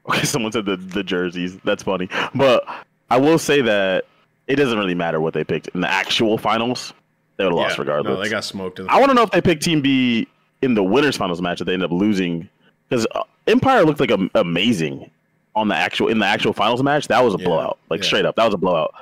okay, 0.10 0.24
someone 0.26 0.52
said 0.52 0.66
the, 0.66 0.78
the 0.78 1.04
jerseys. 1.04 1.58
That's 1.64 1.84
funny. 1.84 2.10
But 2.36 2.66
I 3.10 3.18
will 3.18 3.38
say 3.40 3.62
that 3.62 4.06
it 4.48 4.56
doesn't 4.56 4.78
really 4.78 4.96
matter 4.96 5.20
what 5.22 5.34
they 5.34 5.44
picked 5.44 5.70
in 5.70 5.82
the 5.82 5.90
actual 5.90 6.38
finals. 6.38 6.94
They 7.38 7.46
would 7.46 7.52
have 7.54 7.58
lost 7.58 7.78
regardless. 7.80 8.16
No, 8.18 8.22
they 8.22 8.30
got 8.30 8.44
smoked. 8.44 8.80
I 8.82 9.00
want 9.00 9.10
to 9.12 9.14
know 9.16 9.24
if 9.24 9.32
they 9.32 9.42
picked 9.42 9.64
Team 9.64 9.82
B 9.82 10.28
in 10.62 10.74
the 10.74 10.84
winners 10.84 11.16
finals 11.16 11.42
match 11.42 11.60
that 11.60 11.66
they 11.66 11.74
end 11.74 11.84
up 11.84 11.92
losing 11.92 12.50
because 12.90 13.08
uh, 13.16 13.24
Empire 13.48 13.84
looked 13.84 14.00
like 14.02 14.12
am- 14.12 14.30
amazing 14.36 15.10
on 15.56 15.70
the 15.70 15.76
actual 15.76 16.10
in 16.10 16.20
the 16.20 16.26
actual 16.26 16.52
finals 16.54 16.84
match. 16.84 17.08
That 17.08 17.24
was 17.24 17.36
a 17.36 17.38
Yeah, 17.40 17.46
blowout, 17.46 17.80
like 17.90 18.02
yeah. 18.02 18.06
straight 18.08 18.26
up. 18.26 18.36
That 18.36 18.46
was 18.46 18.54
a 18.54 18.58
blowout. 18.58 18.94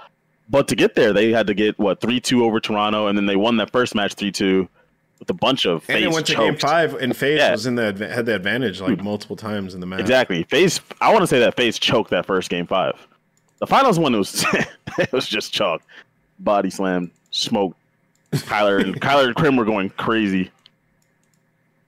But 0.49 0.67
to 0.69 0.75
get 0.75 0.95
there, 0.95 1.11
they 1.13 1.31
had 1.31 1.47
to 1.47 1.53
get 1.53 1.77
what 1.79 1.99
three 1.99 2.19
two 2.19 2.45
over 2.45 2.59
Toronto, 2.59 3.07
and 3.07 3.17
then 3.17 3.25
they 3.25 3.35
won 3.35 3.57
that 3.57 3.71
first 3.71 3.95
match 3.95 4.13
three 4.13 4.31
two 4.31 4.69
with 5.19 5.29
a 5.29 5.33
bunch 5.33 5.65
of 5.65 5.83
and 5.89 5.97
they 5.97 6.05
FaZe 6.05 6.13
went 6.13 6.25
to 6.27 6.35
game 6.35 6.57
five, 6.57 6.93
and 6.95 7.15
FaZe 7.15 7.37
Yeah. 7.37 7.51
was 7.51 7.65
in 7.65 7.75
the 7.75 7.85
had 8.11 8.25
the 8.25 8.35
advantage 8.35 8.81
like 8.81 8.97
hmm. 8.97 9.03
multiple 9.05 9.35
times 9.35 9.73
in 9.73 9.79
the 9.79 9.85
match. 9.85 9.99
Exactly. 9.99 10.43
FaZe. 10.43 10.79
I 11.01 11.11
want 11.11 11.23
to 11.23 11.27
say 11.27 11.39
that 11.39 11.55
FaZe 11.55 11.79
choked 11.79 12.11
that 12.11 12.25
first 12.25 12.49
game 12.49 12.67
five. 12.67 12.93
The 13.59 13.67
finals 13.67 13.97
one 13.97 14.15
was 14.15 14.45
it 14.97 15.11
was 15.11 15.27
just 15.27 15.53
chalk, 15.53 15.81
body 16.39 16.69
slam, 16.69 17.11
smoke. 17.31 17.75
Cuyler 18.33 18.83
and 18.83 18.99
Cuyler 19.01 19.27
and 19.27 19.35
Krim 19.35 19.55
were 19.55 19.65
going 19.65 19.89
crazy. 19.91 20.51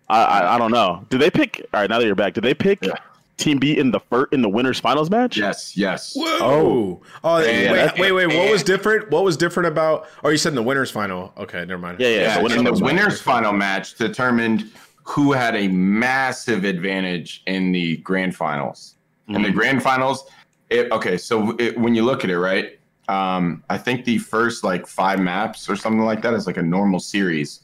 I, 0.08 0.24
I 0.24 0.56
I 0.56 0.58
don't 0.58 0.72
know. 0.72 1.06
Did 1.10 1.22
they 1.22 1.30
pick? 1.30 1.68
All 1.74 1.80
right, 1.82 1.90
now 1.90 2.00
that 2.00 2.06
you're 2.06 2.16
back, 2.16 2.34
did 2.34 2.44
they 2.44 2.54
pick 2.54 2.84
Yeah. 2.84 2.94
Team 3.40 3.58
B 3.58 3.78
in 3.78 3.92
the 3.92 4.00
fir- 4.00 4.28
in 4.32 4.42
the 4.42 4.50
winners 4.50 4.80
finals 4.80 5.10
match? 5.10 5.38
Yes, 5.38 5.76
yes. 5.76 6.14
Whoa! 6.16 6.38
Oh. 6.42 7.02
Oh, 7.24 7.38
Yeah, 7.40 7.46
wait, 7.46 7.76
that's- 7.78 8.00
wait, 8.00 8.12
wait. 8.12 8.28
What 8.28 8.52
was 8.52 8.62
different? 8.64 9.10
What 9.10 9.24
was 9.24 9.38
different 9.38 9.68
about? 9.68 10.08
Oh, 10.24 10.30
you 10.30 10.38
said 10.38 10.50
in 10.50 10.56
the 10.56 10.64
winners 10.64 10.92
final. 10.92 11.34
Okay, 11.38 11.60
never 11.66 11.78
mind. 11.82 12.00
Yeah, 12.00 12.08
yeah. 12.10 12.16
Yeah, 12.22 12.38
the 12.38 12.44
winners 12.44 12.58
the 12.58 12.64
finals 12.64 12.82
match. 12.82 12.92
winners 12.94 13.22
final 13.22 13.54
match 13.54 13.96
determined 13.96 14.72
who 15.04 15.32
had 15.32 15.56
a 15.56 15.68
massive 15.70 16.64
advantage 16.66 17.42
in 17.48 17.72
the 17.72 17.98
grand 17.98 18.36
finals. 18.36 18.96
In 19.28 19.36
Mm-hmm. 19.36 19.44
the 19.44 19.52
grand 19.52 19.84
finals, 19.84 20.26
it 20.70 20.92
okay. 20.92 21.18
So 21.18 21.56
it, 21.58 21.78
when 21.80 21.96
you 21.96 22.04
look 22.04 22.24
at 22.24 22.30
it, 22.30 22.38
right? 22.40 22.78
Um, 23.08 23.64
I 23.72 23.78
think 23.78 24.06
the 24.06 24.20
first 24.20 24.64
like 24.64 24.86
five 24.86 25.20
maps 25.20 25.68
or 25.70 25.76
something 25.76 26.04
like 26.06 26.22
that 26.22 26.34
is 26.36 26.46
like 26.46 26.58
a 26.58 26.62
normal 26.64 27.00
series, 27.00 27.62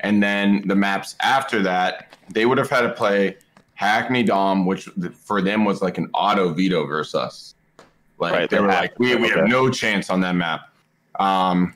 and 0.00 0.22
then 0.22 0.62
the 0.66 0.74
maps 0.76 1.16
after 1.20 1.62
that, 1.62 2.16
they 2.32 2.46
would 2.46 2.56
have 2.58 2.70
had 2.70 2.82
to 2.82 2.90
play 2.92 3.36
Hackney 3.76 4.22
Dom, 4.22 4.66
which 4.66 4.88
for 5.24 5.40
them 5.40 5.64
was 5.64 5.80
like 5.82 5.98
an 5.98 6.10
auto 6.12 6.52
veto 6.52 6.86
versus 6.86 7.14
us. 7.14 7.54
Like 8.18 8.32
Right, 8.32 8.50
they 8.50 8.56
they 8.56 8.62
were 8.62 8.68
like, 8.68 8.98
we, 8.98 9.14
we 9.14 9.28
have 9.28 9.38
okay. 9.38 9.48
no 9.48 9.70
chance 9.70 10.10
on 10.10 10.20
that 10.22 10.34
map. 10.34 10.72
Um, 11.20 11.74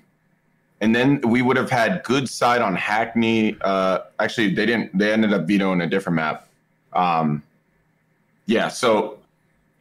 and 0.81 0.95
then 0.95 1.21
we 1.21 1.43
would 1.43 1.59
have 1.59 1.71
had 1.71 2.03
good 2.05 2.29
side 2.29 2.63
on 2.63 2.75
Hackney. 2.75 3.57
Uh, 3.61 4.01
actually, 4.19 4.55
they 4.55 4.65
didn't. 4.65 4.97
They 4.97 5.13
ended 5.13 5.35
up 5.35 5.47
vetoing 5.47 5.83
a 5.83 5.87
different 5.87 6.17
map. 6.17 6.49
Um, 6.95 7.43
yeah. 8.47 8.69
So 8.69 9.19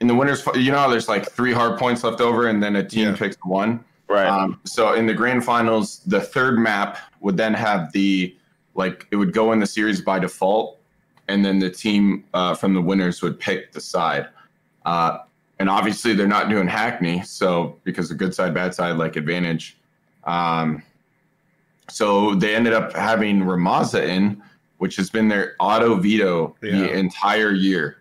in 0.02 0.08
the 0.08 0.16
winners, 0.16 0.46
you 0.56 0.74
know, 0.74 0.90
there's 0.90 1.08
like 1.08 1.32
three 1.32 1.54
hard 1.54 1.80
points 1.80 2.04
left 2.04 2.20
over, 2.20 2.48
and 2.48 2.62
then 2.62 2.76
a 2.76 2.84
team 2.84 3.08
Yeah. 3.08 3.16
picks 3.16 3.38
one. 3.46 3.84
Right. 4.10 4.28
Um, 4.28 4.60
so 4.66 4.94
in 4.94 5.06
the 5.08 5.14
grand 5.14 5.46
finals, 5.46 6.00
the 6.06 6.20
third 6.20 6.60
map 6.60 6.98
would 7.22 7.38
then 7.38 7.54
have 7.54 7.94
the 7.94 8.36
like 8.76 9.08
it 9.12 9.16
would 9.16 9.32
go 9.32 9.54
in 9.54 9.60
the 9.60 9.68
series 9.68 10.02
by 10.02 10.20
default, 10.20 10.79
and 11.30 11.46
then 11.46 11.60
the 11.60 11.70
team 11.70 12.26
uh, 12.34 12.56
from 12.56 12.74
the 12.74 12.82
winners 12.82 13.22
would 13.22 13.40
pick 13.40 13.72
the 13.72 13.80
side. 13.80 14.28
Uh, 14.86 15.20
and 15.60 15.70
obviously, 15.70 16.14
they're 16.14 16.28
not 16.28 16.50
doing 16.50 16.68
Hackney, 16.68 17.22
so 17.24 17.78
because 17.84 18.10
the 18.10 18.16
good 18.16 18.34
side, 18.34 18.54
bad 18.54 18.74
side, 18.74 18.98
like 18.98 19.16
advantage. 19.16 19.78
Um, 20.24 20.82
so 21.90 22.36
they 22.36 22.56
ended 22.56 22.74
up 22.74 22.94
having 22.94 23.42
Rammaza 23.42 24.08
in, 24.08 24.42
which 24.78 24.96
has 24.96 25.10
been 25.10 25.28
their 25.28 25.56
auto 25.60 25.96
veto 25.96 26.56
Yeah. 26.62 26.72
the 26.72 26.92
entire 26.94 27.52
year. 27.52 27.96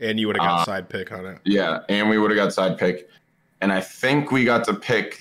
and 0.00 0.18
you 0.18 0.26
would 0.26 0.36
have 0.36 0.44
got 0.44 0.60
Uh, 0.62 0.64
side 0.64 0.88
pick 0.88 1.12
on 1.12 1.26
it. 1.26 1.38
Yeah, 1.44 1.80
and 1.88 2.08
we 2.10 2.18
would 2.18 2.30
have 2.32 2.36
got 2.36 2.52
side 2.52 2.76
pick, 2.76 3.08
and 3.60 3.72
I 3.72 3.80
think 3.80 4.32
we 4.32 4.44
got 4.44 4.64
to 4.64 4.74
pick 4.74 5.20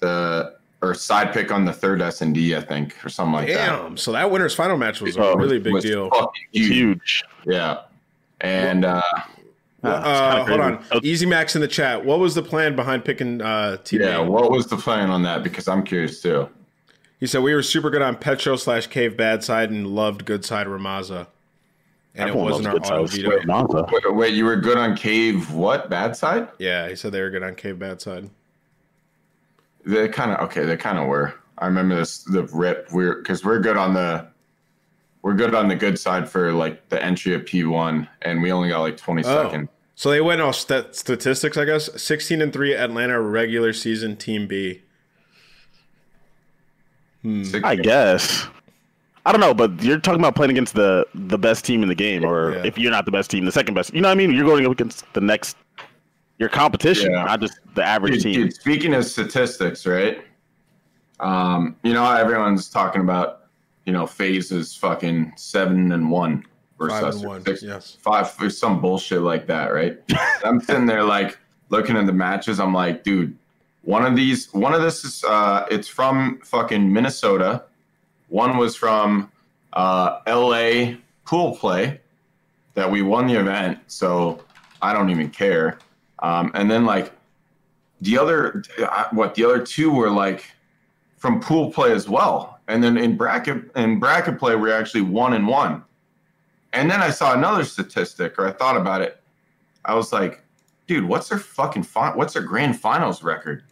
the 0.00 0.56
or 0.82 0.94
side 0.94 1.32
pick 1.32 1.50
on 1.52 1.64
the 1.64 1.72
third 1.72 2.02
S 2.02 2.20
and 2.22 2.34
D, 2.34 2.56
I 2.56 2.60
think, 2.60 2.94
or 3.04 3.08
something 3.08 3.32
like 3.34 3.48
that. 3.48 3.66
Damn. 3.82 3.96
So 3.96 4.12
that 4.12 4.30
winners 4.30 4.54
final 4.54 4.76
match 4.76 5.00
was 5.00 5.16
a 5.16 5.22
Oh, 5.22 5.34
really 5.34 5.58
big 5.58 5.72
Was 5.72 5.84
deal. 5.84 6.10
huge. 6.50 6.68
huge. 6.76 7.24
Yeah, 7.46 7.82
and 8.40 8.84
uh, 8.84 9.00
Well, 9.82 9.94
uh, 10.04 10.44
hold 10.46 10.60
on. 10.60 10.84
Oh, 10.92 11.00
Easy 11.02 11.26
Max 11.26 11.54
in 11.54 11.60
the 11.60 11.68
chat. 11.68 12.04
What 12.04 12.18
was 12.18 12.34
the 12.34 12.42
plan 12.42 12.76
behind 12.76 13.04
picking 13.04 13.40
uh, 13.40 13.76
Team 13.78 14.02
yeah, 14.02 14.18
what 14.18 14.50
was 14.50 14.66
the 14.66 14.76
plan 14.76 15.10
on 15.10 15.22
that? 15.22 15.42
Because 15.42 15.68
I'm 15.68 15.82
curious 15.84 16.20
too. 16.20 16.48
He 17.20 17.26
said 17.28 17.42
we 17.42 17.54
were 17.54 17.62
super 17.62 17.88
good 17.88 18.02
on 18.02 18.16
Petro 18.16 18.56
slash 18.56 18.88
Cave 18.88 19.16
bad 19.16 19.44
side 19.44 19.70
and 19.70 19.86
loved 19.86 20.24
good 20.24 20.44
side 20.44 20.66
Rammaza. 20.66 21.28
And 22.14 22.28
Everyone 22.28 22.48
it 22.48 22.50
wasn't 22.50 22.66
our 22.66 22.72
good 22.74 22.82
auto 22.86 23.06
sides. 23.06 23.22
veto. 23.22 23.86
Wait, 23.92 24.14
wait, 24.16 24.34
you 24.34 24.44
were 24.44 24.56
good 24.56 24.76
on 24.76 24.96
Cave? 24.96 25.50
What 25.52 25.88
bad 25.88 26.14
side? 26.16 26.48
Yeah, 26.58 26.88
he 26.88 26.96
said 26.96 27.12
they 27.12 27.20
were 27.22 27.30
good 27.30 27.42
on 27.44 27.54
Cave 27.54 27.78
bad 27.78 28.00
side. 28.02 28.28
They 29.84 30.08
kind 30.08 30.30
of 30.32 30.40
okay. 30.48 30.64
They 30.64 30.76
kind 30.76 30.98
of 30.98 31.06
were. 31.08 31.34
I 31.58 31.66
remember 31.66 31.96
this 31.96 32.18
the 32.24 32.44
rip. 32.44 32.88
We're 32.92 33.16
because 33.16 33.44
we're 33.44 33.60
good 33.60 33.76
on 33.76 33.94
the 33.94 34.26
we're 35.22 35.34
good 35.34 35.54
on 35.54 35.68
the 35.68 35.76
good 35.76 35.98
side 35.98 36.28
for 36.28 36.52
like 36.52 36.88
the 36.88 37.02
entry 37.02 37.34
of 37.34 37.44
P 37.46 37.64
one, 37.64 38.08
and 38.22 38.42
we 38.42 38.50
only 38.52 38.68
got 38.68 38.80
like 38.80 38.96
twenty 38.96 39.22
Oh. 39.24 39.44
second. 39.44 39.68
So 39.94 40.10
they 40.10 40.20
went 40.20 40.40
off 40.40 40.56
stat- 40.56 40.96
statistics, 40.96 41.56
I 41.58 41.64
guess. 41.66 41.90
16 42.02 42.40
and 42.40 42.52
3 42.52 42.74
Atlanta 42.74 43.20
regular 43.20 43.72
season 43.74 44.16
team 44.16 44.48
B. 44.48 44.80
Hmm. 47.22 47.44
I 47.62 47.76
guess. 47.76 48.46
I 49.24 49.30
don't 49.30 49.40
know, 49.40 49.54
but 49.54 49.80
you're 49.82 49.98
talking 50.00 50.18
about 50.20 50.34
playing 50.34 50.50
against 50.50 50.74
the 50.74 51.06
the 51.14 51.38
best 51.38 51.64
team 51.64 51.82
in 51.82 51.88
the 51.88 51.94
game, 51.94 52.24
or 52.24 52.52
Yeah. 52.54 52.62
if 52.64 52.76
you're 52.78 52.90
not 52.90 53.04
the 53.04 53.12
best 53.12 53.30
team, 53.30 53.44
the 53.44 53.52
second 53.52 53.74
best. 53.74 53.94
You 53.94 54.00
know 54.00 54.08
what 54.08 54.12
I 54.12 54.16
mean? 54.16 54.32
You're 54.32 54.46
going 54.46 54.66
up 54.66 54.72
against 54.72 55.04
the 55.12 55.20
next 55.20 55.56
your 56.38 56.48
competition, 56.48 57.12
Yeah. 57.12 57.24
not 57.24 57.40
just 57.40 57.58
the 57.74 57.84
average 57.84 58.14
Dude, 58.14 58.22
team. 58.22 58.34
dude, 58.34 58.54
speaking 58.54 58.94
of 58.94 59.04
statistics, 59.04 59.86
right? 59.86 60.24
Um, 61.20 61.76
you 61.82 61.92
know 61.92 62.10
everyone's 62.10 62.68
talking 62.68 63.00
about, 63.00 63.42
you 63.84 63.92
know, 63.92 64.06
FaZe's 64.06 64.74
fucking 64.74 65.32
seven 65.36 65.92
and 65.92 66.10
one 66.10 66.44
versus 66.78 67.00
Five 67.00 67.14
and 67.14 67.24
or 67.24 67.28
one, 67.28 67.44
six- 67.44 67.62
yes. 67.62 67.96
five 68.00 68.34
or 68.40 68.50
some 68.50 68.80
bullshit 68.80 69.22
like 69.22 69.46
that, 69.46 69.72
right? 69.72 69.98
I'm 70.44 70.60
sitting 70.60 70.86
there 70.86 71.04
like 71.04 71.38
looking 71.68 71.96
at 71.96 72.06
the 72.06 72.12
matches. 72.12 72.58
I'm 72.58 72.74
like, 72.74 73.04
dude, 73.04 73.36
one 73.82 74.04
of 74.04 74.16
these, 74.16 74.52
one 74.52 74.74
of 74.74 74.82
this 74.82 75.04
is, 75.04 75.22
uh, 75.24 75.66
it's 75.70 75.88
from 75.88 76.40
fucking 76.44 76.92
Minnesota. 76.92 77.64
One 78.28 78.56
was 78.56 78.74
from 78.74 79.30
uh, 79.74 80.20
L.A. 80.26 80.98
pool 81.24 81.56
play 81.56 82.00
that 82.74 82.90
we 82.90 83.02
won 83.02 83.26
the 83.26 83.34
event, 83.34 83.78
so 83.86 84.42
I 84.80 84.92
don't 84.92 85.10
even 85.10 85.30
care. 85.30 85.78
Um, 86.22 86.50
and 86.54 86.70
then 86.70 86.84
like 86.86 87.12
the 88.00 88.16
other, 88.16 88.62
uh, 88.78 89.04
what 89.10 89.34
the 89.34 89.44
other 89.44 89.64
two 89.64 89.90
were 89.90 90.10
like 90.10 90.44
from 91.18 91.40
pool 91.40 91.70
play 91.72 91.92
as 91.92 92.08
well. 92.08 92.60
And 92.68 92.82
then 92.82 92.96
in 92.96 93.16
bracket 93.16 93.70
in 93.76 93.98
bracket 93.98 94.38
play, 94.38 94.54
we're 94.56 94.72
actually 94.74 95.02
one 95.02 95.34
and 95.34 95.46
one. 95.46 95.82
And 96.72 96.90
then 96.90 97.02
I 97.02 97.10
saw 97.10 97.34
another 97.34 97.64
statistic, 97.64 98.38
or 98.38 98.46
I 98.48 98.52
thought 98.52 98.76
about 98.76 99.02
it. 99.02 99.20
I 99.84 99.94
was 99.94 100.12
like, 100.12 100.42
dude, 100.86 101.04
what's 101.04 101.28
their 101.28 101.38
fucking 101.38 101.82
fi- 101.82 102.14
what's 102.14 102.32
their 102.34 102.42
grand 102.42 102.80
finals 102.80 103.22
record? 103.22 103.64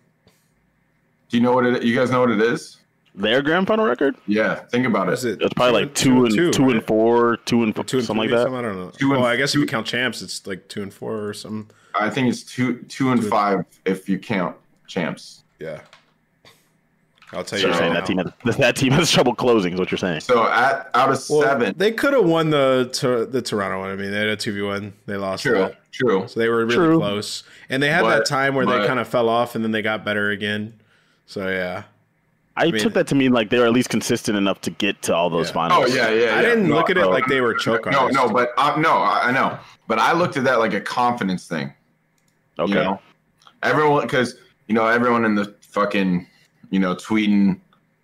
Do 1.29 1.37
you 1.37 1.43
know 1.43 1.53
what 1.53 1.65
it? 1.65 1.83
You 1.85 1.95
guys 1.95 2.11
know 2.11 2.21
what 2.21 2.31
it 2.31 2.41
is? 2.43 2.79
Their 3.15 3.43
grand 3.43 3.67
final 3.69 3.87
record? 3.87 4.17
Yeah, 4.27 4.57
think 4.57 4.87
about 4.87 5.09
it. 5.09 5.15
Is 5.15 5.25
it 5.25 5.41
It's 5.41 5.55
probably 5.55 5.83
like 5.83 5.95
two, 5.95 6.27
and 6.27 6.35
two, 6.53 6.65
and 6.65 6.75
right? 6.75 6.87
four, 6.87 7.37
two 7.39 7.63
and 7.63 7.75
four, 7.75 7.85
Two 7.85 7.99
and 7.99 8.07
something 8.07 8.29
three, 8.29 8.37
like 8.37 8.39
that. 8.45 8.51
something? 8.51 8.59
I 8.59 8.63
don't 8.63 8.77
know. 8.79 8.91
Two 8.91 9.13
and- 9.13 9.23
well, 9.23 9.31
I 9.31 9.37
guess 9.37 9.55
if 9.55 9.61
you 9.61 9.67
count 9.67 9.87
champs, 9.87 10.21
it's 10.23 10.47
like 10.47 10.69
two 10.69 10.83
and 10.83 10.93
four 10.93 11.25
or 11.27 11.33
something. 11.35 11.71
I 11.94 12.11
think 12.11 12.29
it's 12.29 12.42
two 12.42 12.79
two 12.88 13.11
and 13.12 13.24
five 13.24 13.64
if 13.85 14.09
you 14.09 14.18
count 14.18 14.57
champs. 14.87 15.44
Yeah. 15.59 15.81
I'll 17.33 17.44
tell 17.44 17.44
So 17.44 17.57
you 17.59 17.62
you're 17.62 17.70
right 17.70 17.79
saying 17.79 17.92
now. 17.92 18.00
that 18.00 18.07
team 18.07 18.18
has, 18.44 18.57
that 18.57 18.76
team 18.76 18.92
has 18.92 19.09
trouble 19.11 19.35
closing, 19.37 19.72
is 19.74 19.79
what 19.79 19.92
you're 19.92 19.98
saying. 19.98 20.20
So 20.20 20.44
at 20.48 20.90
out 20.94 21.11
of 21.12 21.24
Well, 21.31 21.42
seven, 21.42 21.74
They 21.76 21.92
could 21.92 22.12
have 22.12 22.24
won 22.24 22.50
the 22.50 23.29
the 23.31 23.40
Toronto 23.40 23.79
one. 23.79 23.90
I 23.90 23.94
mean, 23.96 24.11
they 24.11 24.18
had 24.18 24.29
a 24.29 24.37
two 24.37 24.53
v 24.53 24.62
one. 24.62 24.92
They 25.07 25.16
lost 25.16 25.44
true, 25.44 25.59
that. 25.59 25.76
true. 25.92 26.26
So 26.26 26.40
they 26.40 26.48
were 26.48 26.64
really 26.64 26.74
True. 26.74 26.98
close. 26.98 27.44
And 27.68 27.81
they 27.83 27.88
had 27.88 28.03
But- 28.03 28.18
that 28.18 28.26
time 28.26 28.55
where 28.55 28.66
they 28.66 28.85
kind 28.87 28.98
of 28.98 29.07
fell 29.07 29.29
off 29.29 29.55
and 29.55 29.62
then 29.64 29.70
they 29.70 29.83
got 29.83 30.05
better 30.05 30.31
again. 30.31 30.74
So 31.26 31.48
yeah. 31.48 31.85
I, 32.57 32.64
mean- 32.72 32.83
took 32.83 32.94
that 32.94 33.07
to 33.07 33.14
mean 33.14 33.33
like 33.33 33.48
they 33.50 33.59
were 33.61 33.66
at 33.66 33.72
least 33.72 33.90
consistent 33.90 34.37
enough 34.37 34.61
to 34.62 34.70
get 34.72 35.00
to 35.03 35.14
all 35.14 35.31
those 35.31 35.48
Yeah. 35.48 35.55
finals. 35.55 35.85
Oh 35.85 35.94
yeah, 35.94 36.11
yeah. 36.11 36.11
I 36.11 36.11
yeah. 36.11 36.42
didn't 36.42 36.68
No, 36.68 36.74
look 36.74 36.90
at 36.90 36.96
it 36.96 37.03
no, 37.03 37.11
like 37.11 37.26
they 37.26 37.40
were 37.40 37.55
choke 37.55 37.87
No, 37.87 38.09
no, 38.09 38.29
but 38.29 38.50
uh, 38.59 38.74
no, 38.76 38.90
I 38.94 39.29
I 39.29 39.31
know. 39.31 39.57
But 39.87 40.00
I 40.00 40.12
looked 40.14 40.37
at 40.37 40.42
that 40.44 40.59
like 40.59 40.74
a 40.74 40.81
confidence 40.81 41.46
thing. 41.46 41.72
Okay. 42.61 42.73
You 42.73 42.79
know, 42.79 43.01
everyone 43.62 44.03
because 44.03 44.37
you 44.68 44.75
know 44.75 44.87
everyone 44.87 45.25
in 45.25 45.35
the 45.35 45.55
fucking 45.61 46.27
you 46.70 46.79
know 46.79 46.94
tweeting 46.94 47.61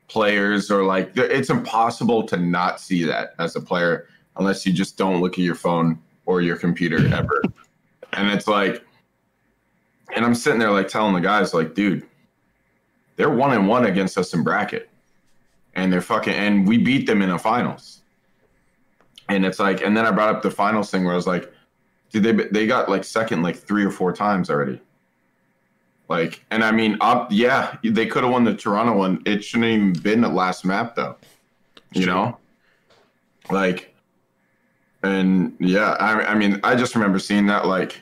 players 0.09 0.71
or 0.71 0.85
like 0.85 1.13
it's 1.17 1.51
impossible 1.51 2.23
to 2.23 2.37
not 2.37 2.81
see 2.81 3.05
that 3.05 3.35
as 3.39 3.57
a 3.57 3.61
player 3.61 4.09
unless 4.37 4.65
you 4.67 4.73
just 4.73 4.97
don't 4.97 5.21
look 5.21 5.35
at 5.35 5.45
your 5.45 5.55
phone 5.55 5.99
or 6.27 6.41
your 6.41 6.57
computer 6.57 6.97
ever. 7.15 7.43
and 8.13 8.31
it's 8.31 8.47
like, 8.47 8.85
and 10.15 10.25
I'm 10.25 10.35
sitting 10.35 10.59
there 10.59 10.71
like 10.71 10.89
telling 10.89 11.15
the 11.15 11.21
guys 11.21 11.55
like, 11.55 11.75
dude, 11.75 12.07
they're 13.17 13.31
one 13.31 13.53
and 13.53 13.67
one 13.67 13.87
against 13.87 14.19
us 14.19 14.35
in 14.35 14.43
bracket, 14.43 14.89
and 15.75 15.93
they're 15.93 16.03
fucking 16.03 16.35
and 16.35 16.69
we 16.69 16.79
beat 16.79 17.07
them 17.07 17.23
in 17.23 17.31
the 17.31 17.39
finals. 17.39 18.03
And 19.29 19.45
it's 19.45 19.59
like, 19.59 19.83
and 19.83 19.97
then 19.97 20.07
I 20.07 20.13
brought 20.13 20.35
up 20.35 20.43
the 20.43 20.51
finals 20.51 20.91
thing 20.91 21.05
where 21.05 21.13
I 21.13 21.17
was 21.17 21.27
like, 21.27 21.53
dude, 22.21 22.39
they 22.39 22.45
they 22.49 22.67
got 22.67 22.89
like 22.89 23.05
second 23.05 23.43
like 23.43 23.57
three 23.57 23.85
or 23.85 23.91
four 23.91 24.13
times 24.13 24.51
already. 24.51 24.81
Like, 26.09 26.45
and 26.51 26.63
I 26.63 26.71
mean, 26.71 26.97
up, 27.01 27.29
yeah, 27.33 27.77
they 27.83 28.07
could 28.07 28.23
have 28.23 28.33
won 28.33 28.45
the 28.45 28.55
Toronto 28.55 28.97
one. 28.97 29.23
It 29.27 29.43
shouldn't 29.43 29.69
even 29.69 29.93
been 29.93 30.21
the 30.21 30.29
last 30.29 30.65
map 30.65 30.95
though. 30.95 31.17
You 31.93 32.07
know, 32.07 32.39
like, 33.51 33.95
and 35.03 35.57
yeah, 35.59 35.93
I, 35.99 36.27
I 36.27 36.35
mean, 36.35 36.61
I 36.63 36.77
just 36.77 36.95
remember 36.95 37.19
seeing 37.19 37.47
that 37.47 37.67
like, 37.67 38.01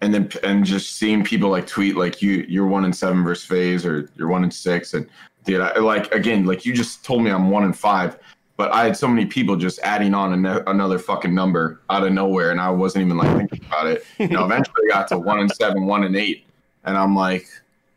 and 0.00 0.14
then 0.14 0.30
and 0.42 0.64
just 0.64 0.96
seeing 0.96 1.24
people 1.24 1.50
like 1.50 1.66
tweet 1.66 1.96
like 1.96 2.22
you 2.22 2.44
you're 2.48 2.66
one 2.66 2.84
in 2.84 2.92
seven 2.92 3.24
versus 3.24 3.46
FaZe 3.46 3.86
or 3.86 4.10
you're 4.16 4.28
one 4.28 4.44
in 4.44 4.50
six 4.50 4.94
and 4.94 5.08
dude, 5.44 5.60
I, 5.60 5.78
like 5.78 6.14
again, 6.14 6.46
like 6.46 6.64
you 6.64 6.72
just 6.72 7.04
told 7.04 7.22
me 7.22 7.30
I'm 7.30 7.50
one 7.50 7.64
in 7.64 7.72
five 7.72 8.18
but 8.56 8.72
I 8.72 8.84
had 8.84 8.96
so 8.96 9.08
many 9.08 9.26
people 9.26 9.56
just 9.56 9.78
adding 9.80 10.14
on 10.14 10.32
an- 10.32 10.62
another 10.66 10.98
fucking 10.98 11.34
number 11.34 11.80
out 11.90 12.04
of 12.04 12.12
nowhere, 12.12 12.50
and 12.50 12.60
I 12.60 12.70
wasn't 12.70 13.04
even 13.06 13.16
like 13.16 13.36
thinking 13.36 13.64
about 13.66 13.86
it. 13.88 14.04
You 14.18 14.28
know, 14.28 14.44
eventually 14.44 14.90
I 14.90 14.94
got 14.94 15.08
to 15.08 15.18
one 15.18 15.40
and 15.40 15.50
seven, 15.52 15.86
one 15.86 16.04
and 16.04 16.14
eight, 16.16 16.46
and 16.84 16.96
I'm 16.96 17.14
like, 17.16 17.46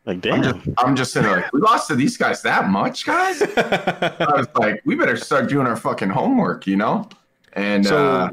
Like 0.05 0.15
I'm 0.27 0.41
damn. 0.41 0.43
just, 0.43 0.69
I'm 0.79 0.95
just 0.95 1.13
sitting 1.13 1.29
there 1.29 1.41
like, 1.41 1.53
we 1.53 1.61
lost 1.61 1.87
to 1.89 1.95
these 1.95 2.17
guys 2.17 2.41
that 2.41 2.69
much, 2.69 3.05
guys. 3.05 3.41
I 3.57 4.25
was 4.35 4.47
like, 4.55 4.81
we 4.85 4.95
better 4.95 5.15
start 5.17 5.49
doing 5.49 5.67
our 5.67 5.75
fucking 5.75 6.09
homework, 6.09 6.65
you 6.65 6.75
know? 6.77 7.07
And 7.53 7.85
So, 7.85 7.97
uh, 7.97 8.29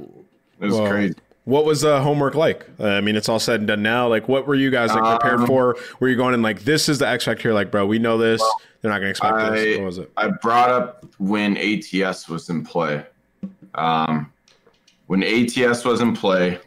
it 0.61 0.67
was 0.67 0.75
well, 0.75 0.89
crazy. 0.91 1.15
What 1.45 1.67
was 1.67 1.85
uh, 1.85 2.01
homework 2.01 2.35
like? 2.35 2.67
Uh, 2.81 2.87
I 2.87 3.01
mean, 3.03 3.17
it's 3.17 3.29
all 3.29 3.39
said 3.39 3.61
and 3.61 3.69
done 3.69 3.83
now. 3.83 4.09
Like, 4.09 4.29
what 4.29 4.47
were 4.47 4.55
you 4.55 4.71
guys 4.71 4.89
like 4.95 5.21
prepared 5.21 5.41
Um, 5.41 5.47
for? 5.47 5.77
Were 6.01 6.09
you 6.09 6.17
going 6.17 6.33
in 6.33 6.41
like, 6.41 6.61
this 6.65 6.89
is 6.89 7.01
the 7.01 7.07
X 7.07 7.25
factor? 7.27 7.53
Like, 7.53 7.71
bro, 7.71 7.85
we 7.85 7.99
know 7.99 8.17
this. 8.17 8.43
They're 8.85 8.93
not 8.93 8.99
going 8.99 9.07
to 9.07 9.11
expect 9.13 9.39
this. 9.55 9.79
I- 9.79 9.81
What 9.81 9.87
was 9.87 9.97
it? 9.99 10.13
I 10.19 10.29
brought 10.29 10.69
up 10.69 11.07
when 11.17 11.57
ATS 11.57 12.29
was 12.29 12.51
in 12.51 12.63
play. 12.63 13.03
Um, 13.75 14.31
when 15.07 15.23
ATS 15.23 15.87
was 15.87 16.03
in 16.03 16.15
play, 16.15 16.59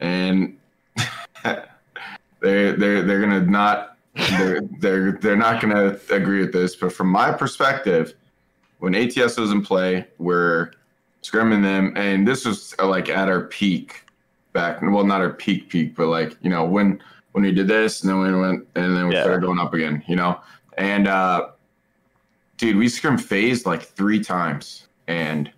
and 0.00 0.56
they're 1.44 2.72
they're 2.72 3.02
they're 3.02 3.20
gonna 3.20 3.42
not 3.42 3.98
they're 4.38 4.62
they're 4.80 5.12
they're 5.12 5.36
not 5.36 5.60
gonna 5.60 5.98
agree 6.10 6.40
with 6.40 6.54
this, 6.54 6.74
but 6.74 6.90
from 6.90 7.08
my 7.08 7.32
perspective, 7.32 8.14
when 8.78 8.94
ATS 8.94 9.36
was 9.36 9.50
in 9.50 9.60
play, 9.62 10.06
we're 10.16 10.70
scrimming 11.22 11.62
them, 11.62 11.92
and 11.96 12.26
this 12.26 12.46
was 12.46 12.74
uh, 12.78 12.86
like 12.86 13.10
at 13.10 13.28
our 13.28 13.42
peak 13.42 14.04
back. 14.54 14.80
Well, 14.80 15.04
not 15.04 15.20
our 15.20 15.34
peak 15.34 15.68
peak, 15.68 15.94
but 15.94 16.06
like 16.06 16.34
you 16.40 16.48
know 16.48 16.64
when 16.64 16.98
when 17.32 17.44
we 17.44 17.52
did 17.52 17.68
this, 17.68 18.02
and 18.02 18.10
then 18.10 18.20
we 18.20 18.40
went, 18.40 18.66
and 18.74 18.96
then 18.96 19.06
we 19.08 19.14
Yeah. 19.16 19.22
started 19.24 19.42
going 19.44 19.58
up 19.60 19.74
again. 19.74 20.02
You 20.08 20.16
know, 20.16 20.40
and 20.78 21.08
uh, 21.08 21.48
dude, 22.56 22.76
we 22.76 22.88
scrimmed 22.88 23.22
phased 23.22 23.66
like 23.66 23.82
three 23.82 24.22
times, 24.22 24.86
and 25.06 25.50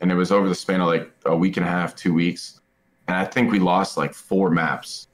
and 0.00 0.12
it 0.12 0.14
was 0.14 0.30
over 0.30 0.48
the 0.48 0.54
span 0.54 0.80
of 0.80 0.88
like 0.88 1.10
a 1.24 1.36
week 1.36 1.56
and 1.56 1.64
a 1.64 1.68
half, 1.68 1.94
two 1.94 2.12
weeks, 2.12 2.60
and 3.08 3.16
I 3.16 3.24
think 3.24 3.50
we 3.50 3.58
lost 3.58 3.96
like 3.96 4.12
four 4.12 4.50
maps. 4.50 5.08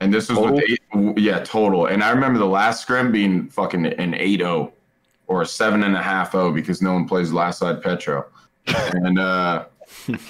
And 0.00 0.12
this 0.12 0.28
was 0.28 0.38
with 0.38 0.62
eight, 0.68 0.82
yeah, 1.16 1.40
total. 1.40 1.86
And 1.86 2.02
I 2.02 2.10
remember 2.10 2.38
the 2.38 2.44
last 2.44 2.82
scrim 2.82 3.10
being 3.10 3.48
fucking 3.48 3.86
an 3.86 4.12
8-0 4.12 4.70
or 5.28 5.42
a 5.42 5.46
seven 5.46 5.82
and 5.84 5.96
a 5.96 6.02
half 6.02 6.32
0 6.32 6.52
because 6.52 6.82
no 6.82 6.92
one 6.92 7.06
plays 7.06 7.32
last 7.32 7.60
side 7.60 7.80
Petro. 7.82 8.26
And 8.66 9.18
uh 9.18 9.64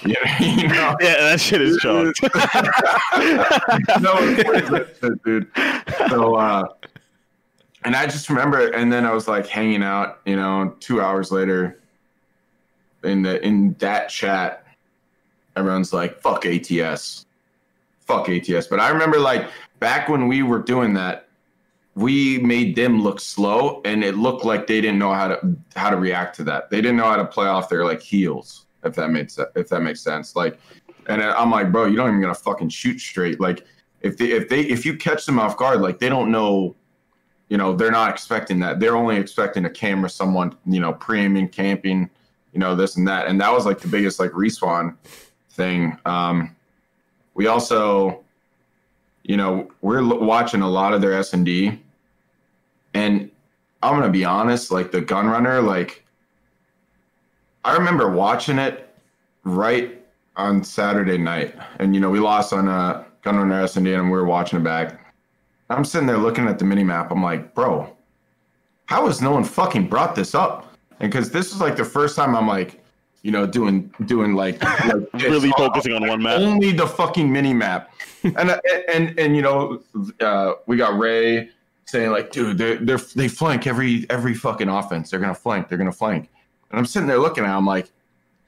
yeah, 0.04 0.42
you 0.42 0.68
know, 0.68 0.96
Yeah, 1.00 1.16
that 1.16 1.40
shit 1.40 1.60
is 1.60 1.76
chalked. 1.82 2.22
no 4.00 4.14
one 4.14 4.36
plays 4.36 4.68
that 4.68 4.96
shit, 5.00 5.22
dude. 5.24 5.50
So, 6.08 6.34
uh, 6.36 6.68
and 7.84 7.94
I 7.94 8.06
just 8.06 8.28
remember, 8.30 8.68
and 8.68 8.92
then 8.92 9.04
I 9.04 9.12
was 9.12 9.28
like 9.28 9.46
hanging 9.46 9.82
out, 9.82 10.20
you 10.24 10.36
know, 10.36 10.74
two 10.80 11.00
hours 11.00 11.30
later, 11.30 11.80
in 13.02 13.22
the 13.22 13.44
in 13.44 13.74
that 13.74 14.08
chat, 14.08 14.66
everyone's 15.56 15.92
like, 15.92 16.20
"Fuck 16.20 16.46
ATS, 16.46 17.26
fuck 18.00 18.28
ATS." 18.28 18.66
But 18.66 18.80
I 18.80 18.88
remember, 18.88 19.18
like 19.18 19.48
back 19.80 20.08
when 20.08 20.28
we 20.28 20.42
were 20.42 20.60
doing 20.60 20.94
that, 20.94 21.28
we 21.94 22.38
made 22.38 22.74
them 22.74 23.02
look 23.02 23.20
slow, 23.20 23.82
and 23.84 24.02
it 24.02 24.16
looked 24.16 24.44
like 24.44 24.66
they 24.66 24.80
didn't 24.80 24.98
know 24.98 25.12
how 25.12 25.28
to 25.28 25.56
how 25.76 25.90
to 25.90 25.96
react 25.96 26.36
to 26.36 26.44
that. 26.44 26.70
They 26.70 26.80
didn't 26.80 26.96
know 26.96 27.04
how 27.04 27.16
to 27.16 27.26
play 27.26 27.46
off 27.46 27.68
their 27.68 27.84
like 27.84 28.00
heels, 28.00 28.66
if 28.82 28.94
that 28.94 29.10
makes 29.10 29.38
if 29.54 29.68
that 29.68 29.80
makes 29.80 30.00
sense. 30.00 30.34
Like, 30.34 30.58
and 31.06 31.22
I'm 31.22 31.50
like, 31.50 31.70
bro, 31.70 31.84
you 31.84 31.96
don't 31.96 32.08
even 32.08 32.20
gonna 32.20 32.34
fucking 32.34 32.70
shoot 32.70 32.98
straight. 32.98 33.40
Like, 33.40 33.66
if 34.00 34.16
they 34.16 34.32
if 34.32 34.48
they 34.48 34.62
if 34.62 34.86
you 34.86 34.96
catch 34.96 35.26
them 35.26 35.38
off 35.38 35.56
guard, 35.56 35.82
like 35.82 35.98
they 35.98 36.08
don't 36.08 36.30
know, 36.30 36.74
you 37.54 37.58
know, 37.58 37.72
they're 37.72 37.92
not 37.92 38.10
expecting 38.10 38.58
that. 38.58 38.80
They're 38.80 38.96
only 38.96 39.14
expecting 39.14 39.64
a 39.64 39.70
camera, 39.70 40.10
someone, 40.10 40.56
you 40.66 40.80
know, 40.80 40.92
pre-aiming, 40.92 41.50
camping, 41.50 42.10
you 42.52 42.58
know, 42.58 42.74
this 42.74 42.96
and 42.96 43.06
that. 43.06 43.28
And 43.28 43.40
that 43.40 43.52
was 43.52 43.64
like 43.64 43.78
the 43.78 43.86
biggest 43.86 44.18
like 44.18 44.32
respawn 44.32 44.96
thing. 45.50 45.96
Um, 46.04 46.56
we 47.34 47.46
also, 47.46 48.24
you 49.22 49.36
know, 49.36 49.70
we're 49.82 50.00
l- 50.00 50.18
watching 50.18 50.62
a 50.62 50.68
lot 50.68 50.94
of 50.94 51.00
their 51.00 51.14
S 51.14 51.32
and 51.32 51.46
I'm 52.92 53.30
gonna 54.00 54.10
be 54.10 54.24
honest, 54.24 54.72
like 54.72 54.90
the 54.90 55.00
gun 55.00 55.28
runner, 55.28 55.62
like 55.62 56.04
I 57.64 57.76
remember 57.76 58.10
watching 58.10 58.58
it 58.58 58.92
right 59.44 60.04
on 60.34 60.64
Saturday 60.64 61.18
night, 61.18 61.54
and 61.78 61.94
you 61.94 62.00
know 62.00 62.10
we 62.10 62.18
lost 62.18 62.52
on 62.52 62.66
uh, 62.66 63.04
gun 63.22 63.36
runner 63.36 63.62
S 63.62 63.76
and 63.76 63.86
D, 63.86 63.94
and 63.94 64.06
we 64.06 64.10
were 64.10 64.26
watching 64.26 64.58
it 64.58 64.64
back. 64.64 65.03
I'm 65.70 65.84
sitting 65.84 66.06
there 66.06 66.18
looking 66.18 66.46
at 66.46 66.58
the 66.58 66.64
mini 66.64 66.84
map. 66.84 67.10
I'm 67.10 67.22
like, 67.22 67.54
bro, 67.54 67.94
how 68.86 69.06
has 69.06 69.22
no 69.22 69.32
one 69.32 69.44
fucking 69.44 69.88
brought 69.88 70.14
this 70.14 70.34
up? 70.34 70.74
And 71.00 71.10
because 71.10 71.30
this 71.30 71.52
is 71.52 71.60
like 71.60 71.76
the 71.76 71.84
first 71.84 72.16
time 72.16 72.36
I'm 72.36 72.46
like, 72.46 72.82
you 73.22 73.30
know, 73.30 73.46
doing 73.46 73.92
doing 74.04 74.34
like, 74.34 74.62
like. 74.84 75.12
Really 75.14 75.50
focusing 75.52 75.94
on 75.94 76.06
one 76.06 76.22
map. 76.22 76.40
only 76.40 76.72
the 76.72 76.86
fucking 76.86 77.32
mini 77.32 77.54
map, 77.54 77.90
and 78.22 78.50
uh, 78.50 78.60
and 78.92 79.18
and 79.18 79.34
you 79.34 79.42
know, 79.42 79.82
uh, 80.20 80.52
we 80.66 80.76
got 80.76 80.98
Ray 80.98 81.48
saying 81.86 82.10
like, 82.10 82.30
dude, 82.32 82.58
they're, 82.58 82.76
they're 82.76 82.98
they 82.98 83.28
flank 83.28 83.66
every 83.66 84.06
every 84.10 84.34
fucking 84.34 84.68
offense. 84.68 85.10
They're 85.10 85.20
gonna 85.20 85.34
flank. 85.34 85.68
They're 85.68 85.78
gonna 85.78 85.92
flank. 85.92 86.28
And 86.70 86.78
I'm 86.78 86.86
sitting 86.86 87.06
there 87.08 87.18
looking 87.18 87.44
at, 87.44 87.54
them 87.54 87.66
like, 87.66 87.90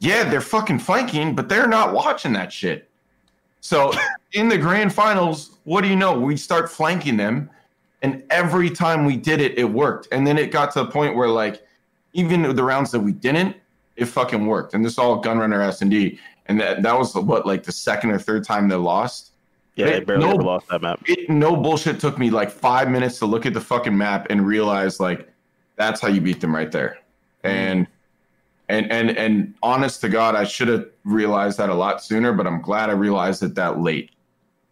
yeah, 0.01 0.29
they're 0.29 0.41
fucking 0.41 0.81
flanking, 0.81 1.35
but 1.35 1.49
they're 1.49 1.69
not 1.69 1.95
watching 1.95 2.33
that 2.35 2.53
shit. 2.53 2.86
So 3.67 3.91
in 4.33 4.49
the 4.49 4.57
grand 4.57 4.95
finals, 4.95 5.59
what 5.65 5.81
do 5.81 5.89
you 5.89 5.97
know? 5.97 6.17
We 6.17 6.37
start 6.37 6.71
flanking 6.71 7.17
them, 7.17 7.51
and 8.01 8.23
every 8.31 8.71
time 8.71 9.05
we 9.05 9.17
did 9.17 9.41
it, 9.41 9.59
it 9.59 9.65
worked. 9.65 10.07
And 10.13 10.25
then 10.25 10.39
it 10.39 10.53
got 10.53 10.71
to 10.75 10.85
the 10.85 10.91
point 10.91 11.17
where 11.17 11.29
like, 11.29 11.67
even 12.13 12.43
the 12.55 12.63
rounds 12.63 12.93
that 12.93 13.01
we 13.01 13.11
didn't, 13.11 13.57
it 13.97 14.05
fucking 14.05 14.47
worked. 14.47 14.75
And 14.75 14.85
this 14.85 14.93
is 14.93 14.99
all 14.99 15.21
Gunrunner 15.21 15.67
S 15.67 15.83
and 15.83 15.91
D, 15.91 16.17
and 16.47 16.61
that 16.61 16.85
that 16.85 16.97
was 16.97 17.17
what 17.17 17.45
like 17.45 17.65
the 17.65 17.73
second 17.73 18.13
or 18.13 18.21
third 18.21 18.45
time 18.45 18.69
they 18.69 18.77
lost. 18.77 19.33
Yeah, 19.75 19.87
they 19.87 19.93
It- 19.95 20.07
barely 20.07 20.27
no- 20.29 20.37
lost 20.37 20.69
that 20.69 20.83
map. 20.83 21.01
It 21.07 21.29
no 21.29 21.57
bullshit 21.57 21.99
took 21.99 22.21
me 22.21 22.31
like 22.31 22.53
five 22.53 22.89
minutes 22.89 23.19
to 23.19 23.27
look 23.27 23.47
at 23.47 23.53
the 23.53 23.61
fucking 23.61 23.99
map 23.99 24.29
and 24.31 24.47
realize 24.47 25.01
like 25.01 25.29
that's 25.75 26.01
how 26.01 26.07
you 26.07 26.21
beat 26.21 26.41
them 26.41 26.55
right 26.55 26.71
there. 26.71 26.99
And 27.43 27.89
and 28.69 28.91
and 28.91 29.11
and 29.17 29.55
honest 29.63 30.01
to 30.03 30.09
God, 30.09 30.35
I 30.35 30.45
should 30.45 30.69
have 30.69 30.87
realized 31.05 31.59
that 31.59 31.69
a 31.71 31.75
lot 31.75 32.03
sooner, 32.03 32.33
but 32.33 32.47
I'm 32.47 32.61
glad 32.61 32.91
I 32.91 32.95
realized 32.95 33.43
it 33.43 33.55
that 33.55 33.81
late 33.81 34.11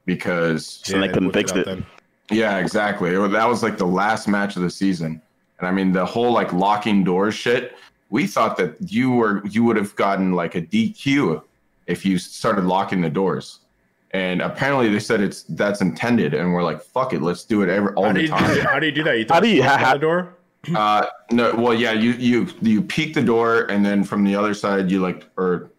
because 0.06 0.66
So 0.84 1.00
they 1.00 1.08
couldn't 1.08 1.32
fix 1.32 1.52
out 1.52 1.66
it. 1.66 1.84
yeah, 2.30 2.58
exactly. 2.58 3.14
It 3.14 3.18
was- 3.18 3.32
that 3.32 3.48
was 3.48 3.62
like 3.62 3.78
the 3.78 3.86
last 3.86 4.28
match 4.28 4.56
of 4.56 4.62
the 4.62 4.70
season. 4.70 5.20
And 5.58 5.68
I 5.68 5.70
mean 5.70 5.92
the 5.92 6.04
whole 6.04 6.32
like 6.32 6.52
locking 6.52 7.04
doors 7.04 7.34
shit. 7.34 7.76
We 8.10 8.26
thought 8.26 8.56
that 8.58 8.76
you 8.80 9.12
were 9.12 9.42
you 9.46 9.64
would 9.64 9.76
have 9.76 9.94
gotten 9.96 10.32
like 10.32 10.54
a 10.54 10.60
DQ 10.62 11.42
if 11.86 12.04
you 12.04 12.18
started 12.18 12.64
locking 12.64 13.00
the 13.00 13.10
doors. 13.10 13.60
And 14.10 14.42
apparently 14.42 14.88
they 14.88 15.00
said 15.00 15.20
it's 15.20 15.42
that's 15.42 15.80
intended, 15.80 16.34
and 16.34 16.52
we're 16.52 16.62
like, 16.62 16.80
fuck 16.82 17.12
it, 17.12 17.20
let's 17.22 17.44
do 17.44 17.62
it 17.62 17.68
every 17.68 17.92
all 17.94 18.04
How 18.06 18.12
do 18.12 18.18
the 18.18 18.22
you 18.22 18.28
time. 18.28 18.54
do, 18.54 18.60
how 18.62 18.78
do 18.78 18.86
you 18.86 18.92
do 18.92 19.02
that? 19.04 19.18
You 19.18 19.26
How 19.28 19.40
do 19.40 19.48
you- 19.48 19.62
throw 19.62 19.92
the 19.92 19.98
door? 19.98 20.34
Uh, 20.74 21.06
no, 21.30 21.54
well, 21.56 21.74
yeah, 21.74 21.92
you 21.92 22.12
you 22.12 22.46
you 22.60 22.82
peek 22.82 23.14
the 23.14 23.22
door, 23.22 23.62
and 23.70 23.84
then 23.84 24.04
from 24.04 24.24
the 24.24 24.34
other 24.36 24.54
side, 24.54 24.90
you 24.90 25.00
like, 25.00 25.24
or 25.36 25.70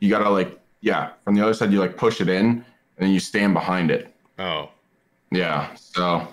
you 0.00 0.08
gotta 0.08 0.28
like, 0.30 0.58
yeah, 0.80 1.10
from 1.24 1.34
the 1.34 1.42
other 1.42 1.54
side, 1.54 1.72
you 1.72 1.78
like 1.80 1.96
push 1.96 2.20
it 2.20 2.28
in, 2.28 2.46
and 2.46 2.64
then 2.98 3.10
you 3.10 3.20
stand 3.20 3.54
behind 3.54 3.90
it. 3.90 4.14
Oh, 4.38 4.70
Yeah. 5.30 5.74
So 5.74 6.26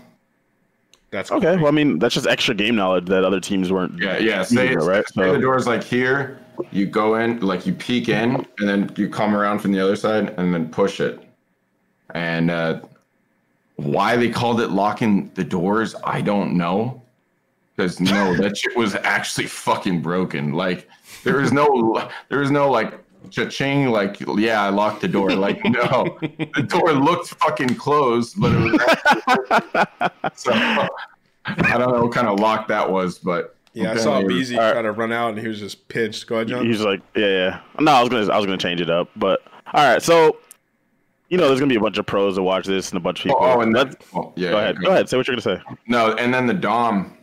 that's 1.11 1.31
Okay, 1.31 1.55
well, 1.57 1.67
I 1.67 1.71
mean, 1.71 1.99
that's 1.99 2.13
just 2.15 2.27
extra 2.27 2.53
game 2.55 2.75
knowledge 2.75 3.05
that 3.07 3.23
other 3.23 3.39
teams 3.39 3.71
weren't. 3.71 3.97
yeah, 4.01 4.17
yeah. 4.17 4.43
Say, 4.43 4.69
using 4.71 4.87
right? 4.87 5.07
say 5.09 5.23
the 5.23 5.33
So, 5.35 5.41
door's 5.41 5.67
like 5.67 5.83
here. 5.83 6.39
You 6.71 6.85
go 6.85 7.15
in, 7.15 7.39
like 7.39 7.65
you 7.65 7.73
peek 7.73 8.09
in, 8.09 8.45
and 8.59 8.67
then 8.69 8.91
you 8.97 9.09
come 9.09 9.35
around 9.35 9.59
from 9.59 9.71
the 9.71 9.79
other 9.79 9.95
side, 9.95 10.33
and 10.37 10.53
then 10.53 10.69
push 10.69 10.99
it. 10.99 11.23
And 12.13 12.51
uh, 12.51 12.81
why 13.77 14.17
they 14.17 14.29
called 14.29 14.59
it 14.61 14.69
locking 14.69 15.31
the 15.35 15.43
doors, 15.43 15.95
I 16.03 16.21
don't 16.21 16.57
know. 16.57 16.98
Because 17.79 18.01
no, 18.01 18.35
that 18.35 18.57
shit 18.57 18.75
was 18.75 18.95
actually 18.95 19.45
fucking 19.47 20.01
broken. 20.01 20.51
Like 20.51 20.89
there 21.23 21.39
is 21.39 21.53
no, 21.53 22.09
there 22.27 22.41
is 22.41 22.51
no 22.51 22.69
like 22.69 22.99
cha-ching. 23.29 23.87
Like 23.87 24.19
yeah, 24.19 24.61
I 24.61 24.67
locked 24.69 24.99
the 24.99 25.07
door. 25.07 25.31
Like 25.31 25.63
no, 25.63 26.17
the 26.21 26.65
door 26.67 26.91
looked 26.91 27.29
fucking 27.35 27.75
closed, 27.75 28.35
but 28.37 28.51
it 28.51 28.59
was. 28.59 28.81
Actually 29.71 30.31
so 30.35 30.51
I 31.45 31.77
don't 31.77 31.93
know 31.93 32.03
what 32.03 32.11
kind 32.11 32.27
of 32.27 32.37
lock 32.41 32.67
that 32.67 32.91
was, 32.91 33.17
but 33.17 33.55
yeah. 33.73 33.93
I 33.93 33.95
saw 33.95 34.09
apparently- 34.17 34.33
Beezy 34.39 34.57
Alright. 34.57 34.73
try 34.73 34.81
to 34.81 34.91
run 34.91 35.13
out, 35.13 35.29
and 35.29 35.39
he 35.39 35.47
was 35.47 35.59
just 35.59 35.87
pinched. 35.87 36.27
Go 36.27 36.35
ahead, 36.35 36.49
John. 36.49 36.65
he's 36.65 36.81
like, 36.81 36.99
yeah, 37.15 37.27
yeah. 37.27 37.59
No, 37.79 37.93
I 37.93 38.01
was 38.01 38.09
gonna, 38.09 38.29
I 38.33 38.35
was 38.35 38.45
gonna 38.45 38.57
change 38.57 38.81
it 38.81 38.89
up, 38.89 39.07
but 39.15 39.41
all 39.73 39.89
right. 39.89 40.01
So, 40.01 40.37
you 41.29 41.37
know, 41.37 41.47
there's 41.47 41.61
gonna 41.61 41.69
be 41.69 41.77
a 41.77 41.81
bunch 41.81 41.97
of 41.97 42.05
pros 42.05 42.35
that 42.35 42.43
watch 42.43 42.65
this 42.65 42.89
and 42.89 42.97
a 42.97 42.99
bunch 42.99 43.23
of 43.25 43.31
Oh, 43.31 43.35
people. 43.35 43.45
oh, 43.47 43.61
and 43.61 43.73
Let's- 43.73 43.95
oh, 44.13 44.33
yeah, 44.35 44.49
go 44.51 44.57
ahead, 44.57 44.81
go 44.83 44.89
ahead. 44.91 45.07
Say 45.07 45.15
what 45.15 45.27
you're 45.27 45.37
gonna 45.37 45.57
say. 45.57 45.63
No, 45.87 46.13
and 46.15 46.33
then 46.33 46.45
the 46.45 46.53
Dom, 46.53 47.15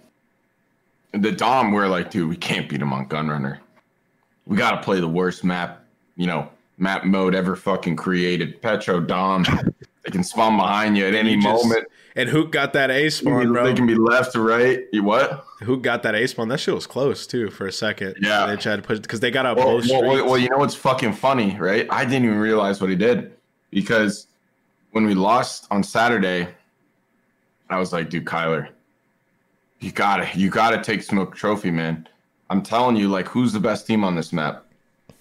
the 1.13 1.33
Dom, 1.33 1.73
we're 1.73 1.89
like, 1.89 2.11
dude, 2.11 2.29
we 2.29 2.37
can't 2.37 2.69
beat 2.69 2.81
him 2.83 2.93
on 2.93 3.09
Gunrunner. 3.09 3.59
We 4.47 4.57
got 4.57 4.73
to 4.73 4.83
play 4.83 5.01
the 5.01 5.09
worst 5.09 5.45
map, 5.45 5.85
you 6.17 6.27
know, 6.27 6.49
map 6.79 7.05
mode 7.05 7.35
ever 7.35 7.57
fucking 7.57 7.97
created. 7.97 8.61
Petro 8.63 9.01
Dom, 9.01 9.45
they 10.05 10.11
can 10.11 10.23
spawn 10.23 10.57
behind 10.57 10.97
you 10.97 11.07
at 11.07 11.15
any 11.15 11.33
You 11.35 11.43
just- 11.43 11.65
moment. 11.65 11.87
And 12.19 12.31
Huke 12.31 12.51
got 12.51 12.73
that 12.73 12.91
A 12.91 13.11
spawn, 13.11 13.53
bro. 13.53 13.65
They 13.67 13.75
can 13.75 13.87
be 13.87 13.95
left 13.95 14.33
to 14.33 14.41
right. 14.41 14.85
You 14.91 15.03
what? 15.03 15.45
Huke 15.61 15.83
got 15.83 16.03
that 16.05 16.15
A 16.15 16.27
spawn. 16.27 16.49
That 16.49 16.59
shit 16.61 16.75
was 16.75 16.87
close 16.87 17.27
too 17.27 17.51
for 17.51 17.67
a 17.67 17.73
second. 17.73 18.17
Yeah. 18.23 18.47
they 18.47 18.57
tried 18.57 18.77
to 18.77 18.83
put 18.83 19.03
because 19.03 19.21
they 19.21 19.31
got 19.31 19.45
up 19.45 19.59
Well, 19.59 19.79
both 19.81 19.91
well, 19.91 20.03
well, 20.03 20.25
well, 20.25 20.39
you 20.39 20.49
know 20.49 20.57
what's 20.57 20.75
fucking 20.75 21.13
funny, 21.13 21.59
right? 21.59 21.87
I 21.91 22.05
didn't 22.07 22.25
even 22.25 22.39
realize 22.39 22.81
what 22.81 22.89
he 22.89 22.97
did 22.97 23.33
because 23.71 24.29
when 24.93 25.05
we 25.05 25.13
lost 25.13 25.67
on 25.71 25.83
Saturday, 25.83 26.49
I 27.69 27.79
was 27.79 27.93
like, 27.93 28.09
dude, 28.09 28.25
Cuyler, 28.25 28.69
you 29.87 29.93
gotta, 29.93 30.29
you 30.37 30.51
gotta 30.51 30.83
take 30.83 31.01
Smoke 31.01 31.37
Trophy, 31.37 31.71
man. 31.71 32.09
I'm 32.51 32.61
telling 32.61 32.97
you, 32.97 33.09
like, 33.09 33.29
who's 33.29 33.53
the 33.53 33.61
best 33.61 33.87
team 33.87 34.03
on 34.03 34.17
this 34.17 34.33
map? 34.33 34.65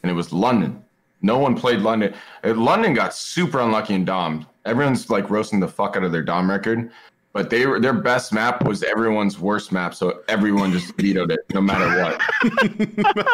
And 0.02 0.10
it 0.10 0.16
was 0.16 0.34
London. 0.34 0.84
No 1.22 1.38
one 1.38 1.56
played 1.56 1.80
London. 1.80 2.16
Uh, 2.44 2.56
London 2.56 2.96
got 2.96 3.14
super 3.14 3.60
unlucky 3.60 3.94
in 3.94 4.06
Dom. 4.06 4.48
Everyone's 4.66 5.10
like 5.12 5.30
roasting 5.30 5.60
the 5.60 5.68
fuck 5.68 5.96
out 5.96 6.04
of 6.04 6.12
their 6.12 6.24
Dom 6.24 6.50
record, 6.50 6.92
but 7.32 7.52
they 7.52 7.68
were 7.68 7.80
their 7.80 7.94
best 7.94 8.34
map 8.34 8.66
was 8.66 8.82
everyone's 8.82 9.40
worst 9.40 9.72
map, 9.72 9.94
so 9.94 10.24
everyone 10.28 10.72
just 10.72 10.96
vetoed 10.98 11.32
it 11.32 11.42
no 11.54 11.62
matter 11.62 12.02
what. 12.02 12.20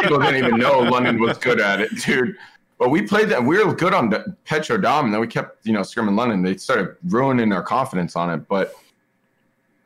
People 0.01 0.19
didn't 0.19 0.35
even 0.35 0.57
know 0.57 0.79
London 0.79 1.17
was 1.17 1.37
good 1.37 1.61
at 1.61 1.79
it, 1.79 1.91
dude. 2.03 2.35
But 2.77 2.89
we 2.89 3.03
played 3.03 3.29
that. 3.29 3.41
We 3.41 3.63
were 3.63 3.73
good 3.73 3.93
on 3.93 4.13
Petro 4.43 4.77
Dom, 4.77 5.05
and 5.05 5.13
then 5.13 5.21
we 5.21 5.27
kept, 5.27 5.65
you 5.65 5.71
know, 5.71 5.81
scrimming 5.81 6.17
London. 6.17 6.41
They 6.41 6.57
started 6.57 6.97
ruining 7.05 7.53
our 7.53 7.63
confidence 7.63 8.15
on 8.17 8.29
it. 8.31 8.47
But 8.49 8.73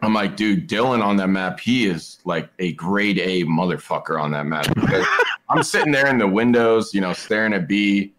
I'm 0.05 0.13
like, 0.13 0.35
dude, 0.35 0.67
Dylan 0.69 1.03
on 1.03 1.17
that 1.17 1.29
map, 1.29 1.59
he 1.59 1.87
is 1.87 2.19
like 2.25 2.49
a 2.59 2.73
grade 2.73 3.19
A 3.19 3.43
motherfucker 3.43 4.21
on 4.21 4.31
that 4.31 4.45
map. 4.45 4.65
I'm 5.49 5.63
sitting 5.63 5.91
there 5.91 6.07
in 6.07 6.17
the 6.17 6.27
windows, 6.27 6.93
you 6.93 7.01
know, 7.01 7.13
staring 7.13 7.53
at 7.53 7.67
B, 7.67 8.13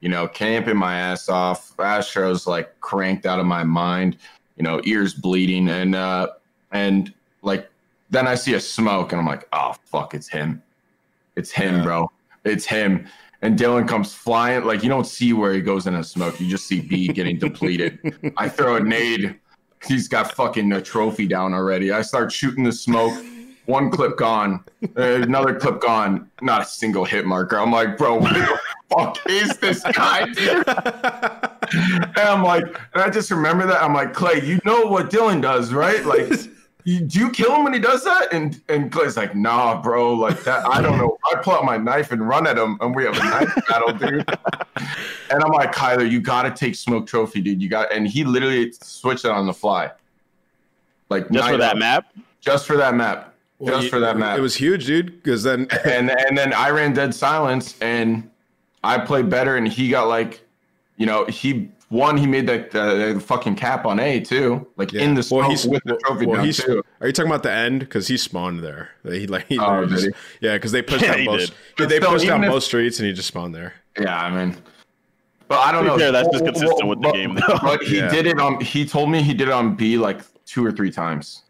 you 0.00 0.08
know, 0.08 0.26
camping 0.28 0.76
my 0.76 0.96
ass 0.96 1.28
off. 1.28 1.72
Astro's 1.78 2.46
like 2.46 2.78
cranked 2.80 3.24
out 3.26 3.38
of 3.38 3.46
my 3.46 3.62
mind, 3.64 4.16
you 4.56 4.62
know, 4.64 4.80
ears 4.84 5.14
bleeding, 5.14 5.68
and 5.68 5.94
uh, 5.94 6.28
and 6.72 7.12
like 7.42 7.68
then 8.10 8.26
I 8.26 8.34
see 8.34 8.54
a 8.54 8.60
smoke, 8.60 9.12
and 9.12 9.20
I'm 9.20 9.26
like, 9.26 9.48
oh 9.52 9.74
fuck, 9.84 10.14
it's 10.14 10.28
him, 10.28 10.62
it's 11.36 11.50
him, 11.50 11.76
Yeah. 11.76 11.82
bro, 11.84 12.12
it's 12.44 12.66
him. 12.66 13.06
And 13.42 13.58
Dylan 13.58 13.88
comes 13.88 14.14
flying, 14.14 14.64
like 14.64 14.82
you 14.82 14.88
don't 14.88 15.06
see 15.06 15.32
where 15.32 15.52
he 15.52 15.60
goes 15.60 15.86
in 15.86 15.94
a 15.94 16.04
smoke, 16.04 16.40
you 16.40 16.48
just 16.48 16.66
see 16.66 16.80
B 16.80 17.08
getting 17.08 17.38
depleted. 17.38 17.98
I 18.36 18.48
throw 18.48 18.76
a 18.76 18.80
nade, 18.80 19.38
he's 19.86 20.08
got 20.08 20.32
fucking 20.34 20.72
a 20.72 20.80
trophy 20.80 21.26
down 21.26 21.54
already. 21.54 21.92
I 21.92 22.02
start 22.02 22.32
shooting 22.32 22.64
the 22.64 22.72
smoke. 22.72 23.14
One 23.66 23.90
clip 23.90 24.16
gone, 24.16 24.64
uh, 24.96 25.02
another 25.02 25.54
clip 25.54 25.80
gone. 25.80 26.28
Not 26.40 26.62
a 26.62 26.64
single 26.64 27.04
hit 27.04 27.26
marker. 27.26 27.58
I'm 27.58 27.70
like, 27.70 27.96
bro, 27.96 28.16
what 28.16 28.34
the 28.34 28.58
fuck 28.90 29.18
is 29.28 29.56
this 29.58 29.84
guy, 29.84 30.26
dude? 30.32 30.66
And 30.66 32.18
I'm 32.18 32.42
like, 32.42 32.64
and 32.64 33.02
I 33.02 33.08
just 33.08 33.30
remember 33.30 33.64
that. 33.66 33.80
I'm 33.80 33.94
like, 33.94 34.14
Clay, 34.14 34.42
you 34.44 34.58
know 34.64 34.86
what 34.86 35.10
Dylan 35.10 35.40
does, 35.40 35.72
right? 35.72 36.04
Like, 36.04 36.28
you, 36.84 37.00
do 37.00 37.18
you 37.18 37.30
kill 37.30 37.54
him 37.54 37.64
when 37.64 37.72
he 37.72 37.78
does 37.78 38.04
that? 38.04 38.28
And 38.32 38.60
and 38.68 38.90
Clay's 38.90 39.16
like, 39.16 39.34
nah, 39.36 39.80
bro, 39.80 40.14
like 40.14 40.42
that. 40.44 40.66
I 40.66 40.80
don't 40.82 40.98
know. 40.98 41.16
I 41.32 41.36
pull 41.40 41.54
out 41.54 41.64
my 41.64 41.76
knife 41.76 42.12
and 42.12 42.26
run 42.26 42.46
at 42.46 42.58
him, 42.58 42.76
and 42.80 42.94
we 42.94 43.04
have 43.04 43.14
a 43.16 43.18
knife 43.18 43.54
battle, 43.68 43.92
dude. 43.92 44.28
And 45.30 45.42
I'm 45.44 45.52
like, 45.52 45.72
Cuyler, 45.74 46.08
you 46.10 46.20
got 46.20 46.42
to 46.42 46.50
take 46.50 46.74
smoke 46.74 47.06
trophy, 47.06 47.40
dude. 47.40 47.62
You 47.62 47.68
got, 47.68 47.92
and 47.92 48.06
he 48.06 48.24
literally 48.24 48.72
switched 48.72 49.24
it 49.24 49.30
on 49.30 49.46
the 49.46 49.54
fly, 49.54 49.90
like 51.08 51.30
Just 51.30 51.48
for 51.50 51.56
that 51.56 51.72
up. 51.72 51.78
map. 51.78 52.12
just 52.40 52.66
for 52.66 52.76
that 52.76 52.94
map, 52.94 53.34
Well, 53.58 53.74
just 53.74 53.84
you- 53.84 53.90
for 53.90 54.00
that 54.00 54.16
map. 54.16 54.38
It 54.38 54.42
was 54.42 54.54
huge, 54.56 54.86
dude. 54.86 55.22
Because 55.22 55.42
then 55.42 55.68
and 55.84 56.10
and 56.10 56.36
then 56.36 56.52
I 56.52 56.70
ran 56.70 56.92
dead 56.92 57.14
silence, 57.14 57.76
and 57.80 58.28
I 58.84 58.98
played 58.98 59.28
better, 59.30 59.56
and 59.56 59.68
he 59.68 59.88
got 59.88 60.08
like, 60.08 60.40
you 60.96 61.06
know, 61.06 61.24
he 61.26 61.70
one 61.92 62.16
he 62.16 62.26
made 62.26 62.46
that 62.46 62.74
uh, 62.74 63.20
fucking 63.20 63.54
cap 63.54 63.84
on 63.84 64.00
A 64.00 64.18
too, 64.18 64.66
like 64.76 64.94
in 64.94 65.14
the 65.14 65.22
smoke 65.22 65.50
he's 65.50 65.66
with 65.66 65.82
the 65.84 65.96
trophy 65.98 66.24
well, 66.26 66.42
he's- 66.42 66.56
too. 66.64 66.82
Are 67.02 67.06
you 67.06 67.12
talking 67.12 67.30
about 67.30 67.42
the 67.42 67.52
end? 67.52 67.80
Because 67.80 68.08
he 68.08 68.16
spawned 68.16 68.60
there. 68.60 68.90
He 69.04 69.26
like 69.26 69.46
he 69.46 69.58
Oh, 69.58 69.80
literally 69.80 69.88
did 69.88 70.04
just- 70.14 70.16
yeah, 70.40 70.54
because 70.54 70.72
they 70.72 70.80
pushed 70.80 71.02
Yeah, 71.04 71.12
out 71.12 71.26
both. 71.26 71.40
did. 71.40 71.50
yeah, 71.78 71.86
they 71.86 71.98
But 71.98 72.04
still, 72.06 72.12
pushed 72.14 72.28
out 72.30 72.44
if- 72.44 72.50
both 72.50 72.62
streets, 72.64 72.98
and 72.98 73.06
he 73.06 73.12
just 73.12 73.28
spawned 73.28 73.54
there. 73.54 73.74
Yeah, 74.00 74.16
I 74.18 74.30
mean, 74.30 74.56
but 75.48 75.58
I 75.58 75.70
don't 75.70 75.84
To 75.84 75.90
know. 75.90 75.98
fair, 75.98 76.12
that's 76.12 76.28
just 76.30 76.44
consistent 76.46 76.78
well, 76.80 76.88
with 76.88 77.02
the 77.02 77.08
but- 77.08 77.12
game, 77.14 77.34
though. 77.34 77.58
But 77.62 77.82
he 77.82 77.98
Yeah. 77.98 78.08
did 78.08 78.26
it 78.26 78.40
on. 78.40 78.58
He 78.62 78.86
told 78.86 79.10
me 79.10 79.22
he 79.22 79.34
did 79.34 79.48
it 79.48 79.52
on 79.54 79.74
B 79.74 79.98
like 79.98 80.20
two 80.46 80.64
or 80.64 80.72
three 80.72 80.90
times. 80.90 81.42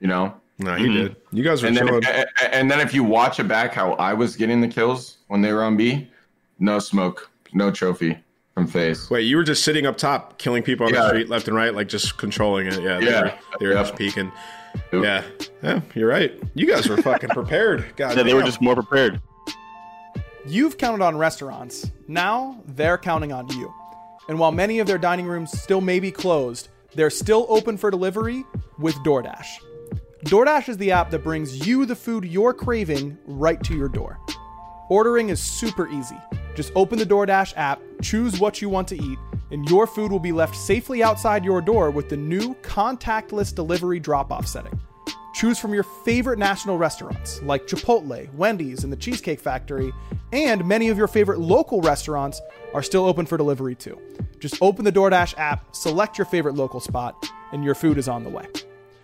You 0.00 0.08
know, 0.08 0.34
No, 0.58 0.74
he 0.74 0.88
did. 0.92 1.14
You 1.32 1.44
guys 1.44 1.62
were 1.62 1.68
And 1.68 1.76
then, 1.76 1.88
if, 1.88 2.04
a- 2.08 2.26
a- 2.42 2.54
and 2.54 2.68
then 2.68 2.80
if 2.80 2.92
you 2.92 3.04
watch 3.04 3.38
it 3.38 3.46
back, 3.46 3.72
how 3.74 3.92
I 3.92 4.12
was 4.12 4.34
getting 4.34 4.60
the 4.60 4.68
kills 4.68 5.18
when 5.28 5.40
they 5.40 5.52
were 5.52 5.62
on 5.62 5.76
B, 5.76 6.10
no 6.58 6.78
smoke, 6.80 7.30
no 7.52 7.70
trophy 7.70 8.18
from 8.54 8.66
FaZe. 8.66 9.10
Wait, 9.10 9.22
you 9.22 9.36
were 9.36 9.42
just 9.42 9.64
sitting 9.64 9.84
up 9.86 9.96
top, 9.96 10.38
killing 10.38 10.62
people 10.62 10.86
on 10.86 10.92
the 10.92 11.08
street 11.08 11.28
left 11.28 11.48
and 11.48 11.56
right, 11.56 11.74
like 11.74 11.88
just 11.88 12.16
controlling 12.18 12.66
it. 12.68 12.80
Yeah, 12.80 12.98
they 13.00 13.06
Yeah. 13.06 13.22
were, 13.22 13.32
they 13.60 13.66
were 13.66 13.72
Yeah. 13.72 13.82
just 13.82 13.96
peeking. 13.96 14.32
Yeah, 14.92 15.22
yeah, 15.62 15.80
you're 15.94 16.08
right. 16.08 16.32
You 16.54 16.66
guys 16.66 16.88
were 16.88 16.96
fucking 16.96 17.30
prepared. 17.30 17.84
God, 17.96 18.16
Yeah, 18.16 18.22
they 18.22 18.34
were 18.34 18.42
just 18.42 18.60
more 18.60 18.74
prepared. 18.74 19.20
You've 20.46 20.78
counted 20.78 21.02
on 21.02 21.16
restaurants. 21.16 21.90
Now 22.06 22.60
they're 22.66 22.98
counting 22.98 23.32
on 23.32 23.48
you. 23.50 23.72
And 24.28 24.38
while 24.38 24.52
many 24.52 24.78
of 24.78 24.86
their 24.86 24.98
dining 24.98 25.26
rooms 25.26 25.50
still 25.60 25.80
may 25.80 26.00
be 26.00 26.10
closed, 26.10 26.68
they're 26.94 27.10
still 27.10 27.46
open 27.48 27.76
for 27.76 27.90
delivery 27.90 28.44
with 28.78 28.94
DoorDash. 28.96 29.46
DoorDash 30.26 30.68
is 30.68 30.76
the 30.78 30.90
app 30.92 31.10
that 31.10 31.22
brings 31.24 31.66
you 31.66 31.84
the 31.86 31.96
food 31.96 32.24
you're 32.24 32.54
craving 32.54 33.18
right 33.26 33.62
to 33.64 33.74
your 33.76 33.88
door. 33.88 34.18
Ordering 34.88 35.28
is 35.28 35.40
super 35.40 35.88
easy. 35.88 36.16
Just 36.54 36.72
open 36.76 36.98
the 36.98 37.06
DoorDash 37.06 37.54
app, 37.56 37.80
choose 38.00 38.38
what 38.38 38.62
you 38.62 38.68
want 38.68 38.86
to 38.88 38.96
eat, 38.96 39.18
and 39.50 39.68
your 39.68 39.86
food 39.86 40.12
will 40.12 40.20
be 40.20 40.32
left 40.32 40.54
safely 40.54 41.02
outside 41.02 41.44
your 41.44 41.60
door 41.60 41.90
with 41.90 42.08
the 42.08 42.16
new 42.16 42.54
contactless 42.62 43.54
delivery 43.54 43.98
drop 43.98 44.30
off 44.30 44.46
setting. 44.46 44.78
Choose 45.34 45.58
from 45.58 45.74
your 45.74 45.82
favorite 45.82 46.38
national 46.38 46.78
restaurants 46.78 47.42
like 47.42 47.66
Chipotle, 47.66 48.32
Wendy's, 48.34 48.84
and 48.84 48.92
the 48.92 48.96
Cheesecake 48.96 49.40
Factory, 49.40 49.92
and 50.32 50.64
many 50.64 50.90
of 50.90 50.96
your 50.96 51.08
favorite 51.08 51.40
local 51.40 51.80
restaurants 51.80 52.40
are 52.72 52.82
still 52.82 53.04
open 53.04 53.26
for 53.26 53.36
delivery 53.36 53.74
too. 53.74 54.00
Just 54.38 54.56
open 54.62 54.84
the 54.84 54.92
DoorDash 54.92 55.34
app, 55.36 55.74
select 55.74 56.18
your 56.18 56.24
favorite 56.24 56.54
local 56.54 56.78
spot, 56.78 57.28
and 57.52 57.64
your 57.64 57.74
food 57.74 57.98
is 57.98 58.08
on 58.08 58.22
the 58.22 58.30
way. 58.30 58.46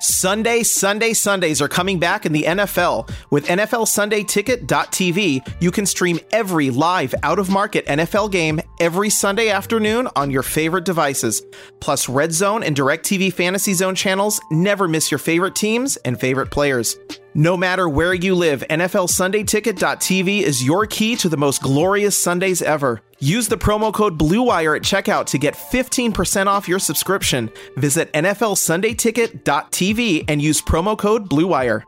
Sunday, 0.00 0.62
Sunday, 0.62 1.12
Sundays 1.12 1.62
are 1.62 1.68
coming 1.68 1.98
back 1.98 2.26
in 2.26 2.32
the 2.32 2.42
NFL. 2.42 3.10
With 3.30 3.46
NFL 3.46 3.88
Sunday 3.88 4.22
Ticket.tv, 4.22 5.46
you 5.60 5.70
can 5.70 5.86
stream 5.86 6.20
every 6.32 6.70
live 6.70 7.14
out 7.22 7.38
of 7.38 7.48
market 7.48 7.86
NFL 7.86 8.30
game 8.30 8.60
every 8.80 9.10
Sunday 9.10 9.48
afternoon 9.48 10.08
on 10.14 10.30
your 10.30 10.42
favorite 10.42 10.84
devices. 10.84 11.42
Plus, 11.80 12.08
Red 12.08 12.32
Zone 12.32 12.62
and 12.62 12.76
DirecTV 12.76 13.32
Fantasy 13.32 13.74
Zone 13.74 13.94
channels 13.94 14.40
never 14.50 14.86
miss 14.86 15.10
your 15.10 15.18
favorite 15.18 15.54
teams 15.54 15.96
and 15.98 16.20
favorite 16.20 16.50
players. 16.50 16.96
No 17.36 17.54
matter 17.54 17.86
where 17.86 18.14
you 18.14 18.34
live, 18.34 18.64
NFL 18.70 19.10
Sunday 19.10 19.44
Ticket.tv 19.44 20.40
is 20.40 20.64
your 20.64 20.86
key 20.86 21.14
to 21.16 21.28
the 21.28 21.36
most 21.36 21.60
glorious 21.60 22.16
Sundays 22.16 22.62
ever. 22.62 23.02
Use 23.18 23.48
the 23.48 23.58
promo 23.58 23.92
code 23.92 24.18
BLUEWIRE 24.18 24.76
at 24.76 24.80
checkout 24.80 25.26
to 25.26 25.36
get 25.36 25.52
15% 25.52 26.46
off 26.46 26.66
your 26.66 26.78
subscription. 26.78 27.50
Visit 27.76 28.10
NFLSundayTicket.tv 28.14 30.24
and 30.28 30.40
use 30.40 30.62
promo 30.62 30.96
code 30.96 31.28
BLUEWIRE. 31.28 31.82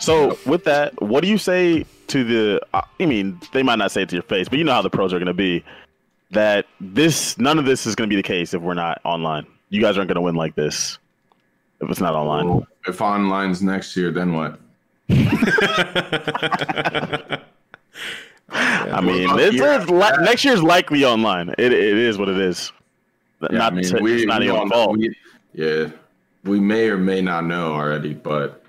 So 0.00 0.36
with 0.44 0.64
that, 0.64 1.00
what 1.00 1.22
do 1.22 1.30
you 1.30 1.38
say 1.38 1.86
to 2.08 2.22
the? 2.22 2.60
uh, 2.74 2.82
I 3.00 3.06
mean, 3.06 3.40
they 3.54 3.62
might 3.62 3.76
not 3.76 3.90
say 3.90 4.02
it 4.02 4.10
to 4.10 4.16
your 4.16 4.22
face, 4.22 4.50
but 4.50 4.58
you 4.58 4.64
know 4.64 4.74
how 4.74 4.82
the 4.82 4.90
pros 4.90 5.14
are 5.14 5.18
going 5.18 5.28
to 5.28 5.32
be. 5.32 5.64
That 6.32 6.66
this, 6.78 7.38
none 7.38 7.58
of 7.58 7.64
this 7.64 7.86
is 7.86 7.94
going 7.94 8.10
to 8.10 8.14
be 8.14 8.20
the 8.20 8.22
case 8.22 8.52
if 8.52 8.60
we're 8.60 8.74
not 8.74 9.00
online. 9.02 9.46
You 9.70 9.80
guys 9.80 9.96
aren't 9.96 10.08
going 10.08 10.16
to 10.16 10.20
win 10.20 10.34
like 10.34 10.56
this 10.56 10.98
if 11.80 11.88
it's 11.88 12.00
not 12.00 12.14
online. 12.14 12.46
Well, 12.46 12.66
if 12.86 13.00
online's 13.00 13.62
next 13.62 13.96
year, 13.96 14.10
then 14.10 14.34
what? 14.34 14.58
I 15.10 15.14
mean, 19.02 19.28
Well, 19.28 19.38
it's, 19.38 19.56
yeah. 19.56 19.80
it's 19.80 19.90
li- 19.90 20.24
next 20.24 20.44
year's 20.44 20.62
likely 20.62 21.04
online. 21.04 21.50
It, 21.50 21.72
it 21.72 21.96
is 21.98 22.18
what 22.18 22.28
it 22.28 22.38
is. 22.38 22.72
Yeah, 23.42 23.48
not 23.58 23.72
I 23.72 23.76
mean, 23.76 23.84
to- 23.84 24.02
we, 24.02 24.14
it's 24.16 24.24
not 24.26 24.40
we 24.40 24.46
even 24.46 24.56
don't 24.56 24.68
fault. 24.70 24.98
We- 24.98 25.16
yeah, 25.54 25.90
we 26.44 26.58
may 26.60 26.88
or 26.88 26.96
may 26.98 27.20
not 27.20 27.44
know 27.44 27.72
already, 27.74 28.14
but 28.14 28.62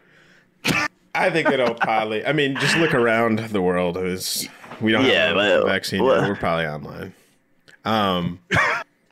I 1.15 1.29
think 1.29 1.49
it'll 1.49 1.75
probably. 1.75 2.25
I 2.25 2.33
mean, 2.33 2.55
just 2.57 2.77
look 2.77 2.93
around 2.93 3.39
the 3.39 3.61
world. 3.61 3.97
Is 3.97 4.47
we 4.81 4.91
don't 4.91 5.05
Yeah, 5.05 5.27
have 5.27 5.35
a 5.35 5.39
well, 5.39 5.65
vaccine. 5.65 6.03
well. 6.03 6.27
We're 6.27 6.35
probably 6.35 6.67
online. 6.67 7.13
Um, 7.85 8.39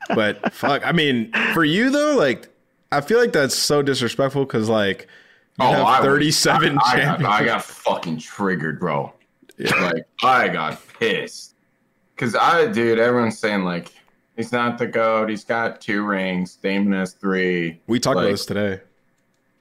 but 0.09 0.53
fuck. 0.53 0.85
I 0.85 0.91
mean, 0.91 1.31
for 1.53 1.63
you 1.63 1.89
though, 1.89 2.15
like, 2.15 2.49
I 2.91 3.01
feel 3.01 3.19
like 3.19 3.33
that's 3.33 3.55
so 3.55 3.81
disrespectful 3.81 4.45
because 4.45 4.69
like 4.69 5.07
you 5.59 5.65
have 5.65 5.79
Oh, 5.79 5.83
I 5.83 5.99
was- 5.99 6.07
37 6.07 6.77
I, 6.77 6.81
I, 6.83 6.97
got. 6.97 7.23
I 7.25 7.45
got 7.45 7.63
fucking 7.63 8.19
triggered, 8.19 8.79
bro. 8.79 9.13
Like 9.59 10.07
I 10.23 10.47
got 10.49 10.81
pissed 10.99 11.55
because 12.15 12.35
I, 12.35 12.67
dude, 12.67 12.97
everyone's 12.99 13.37
saying 13.37 13.63
like 13.63 13.91
he's 14.35 14.51
not 14.51 14.77
the 14.77 14.87
goat. 14.87 15.29
He's 15.29 15.43
got 15.45 15.79
two 15.79 16.03
rings. 16.05 16.55
Damon 16.55 16.93
has 16.93 17.13
three. 17.13 17.79
we 17.87 17.99
talked 17.99 18.19
about 18.19 18.29
this 18.31 18.45
today. 18.45 18.81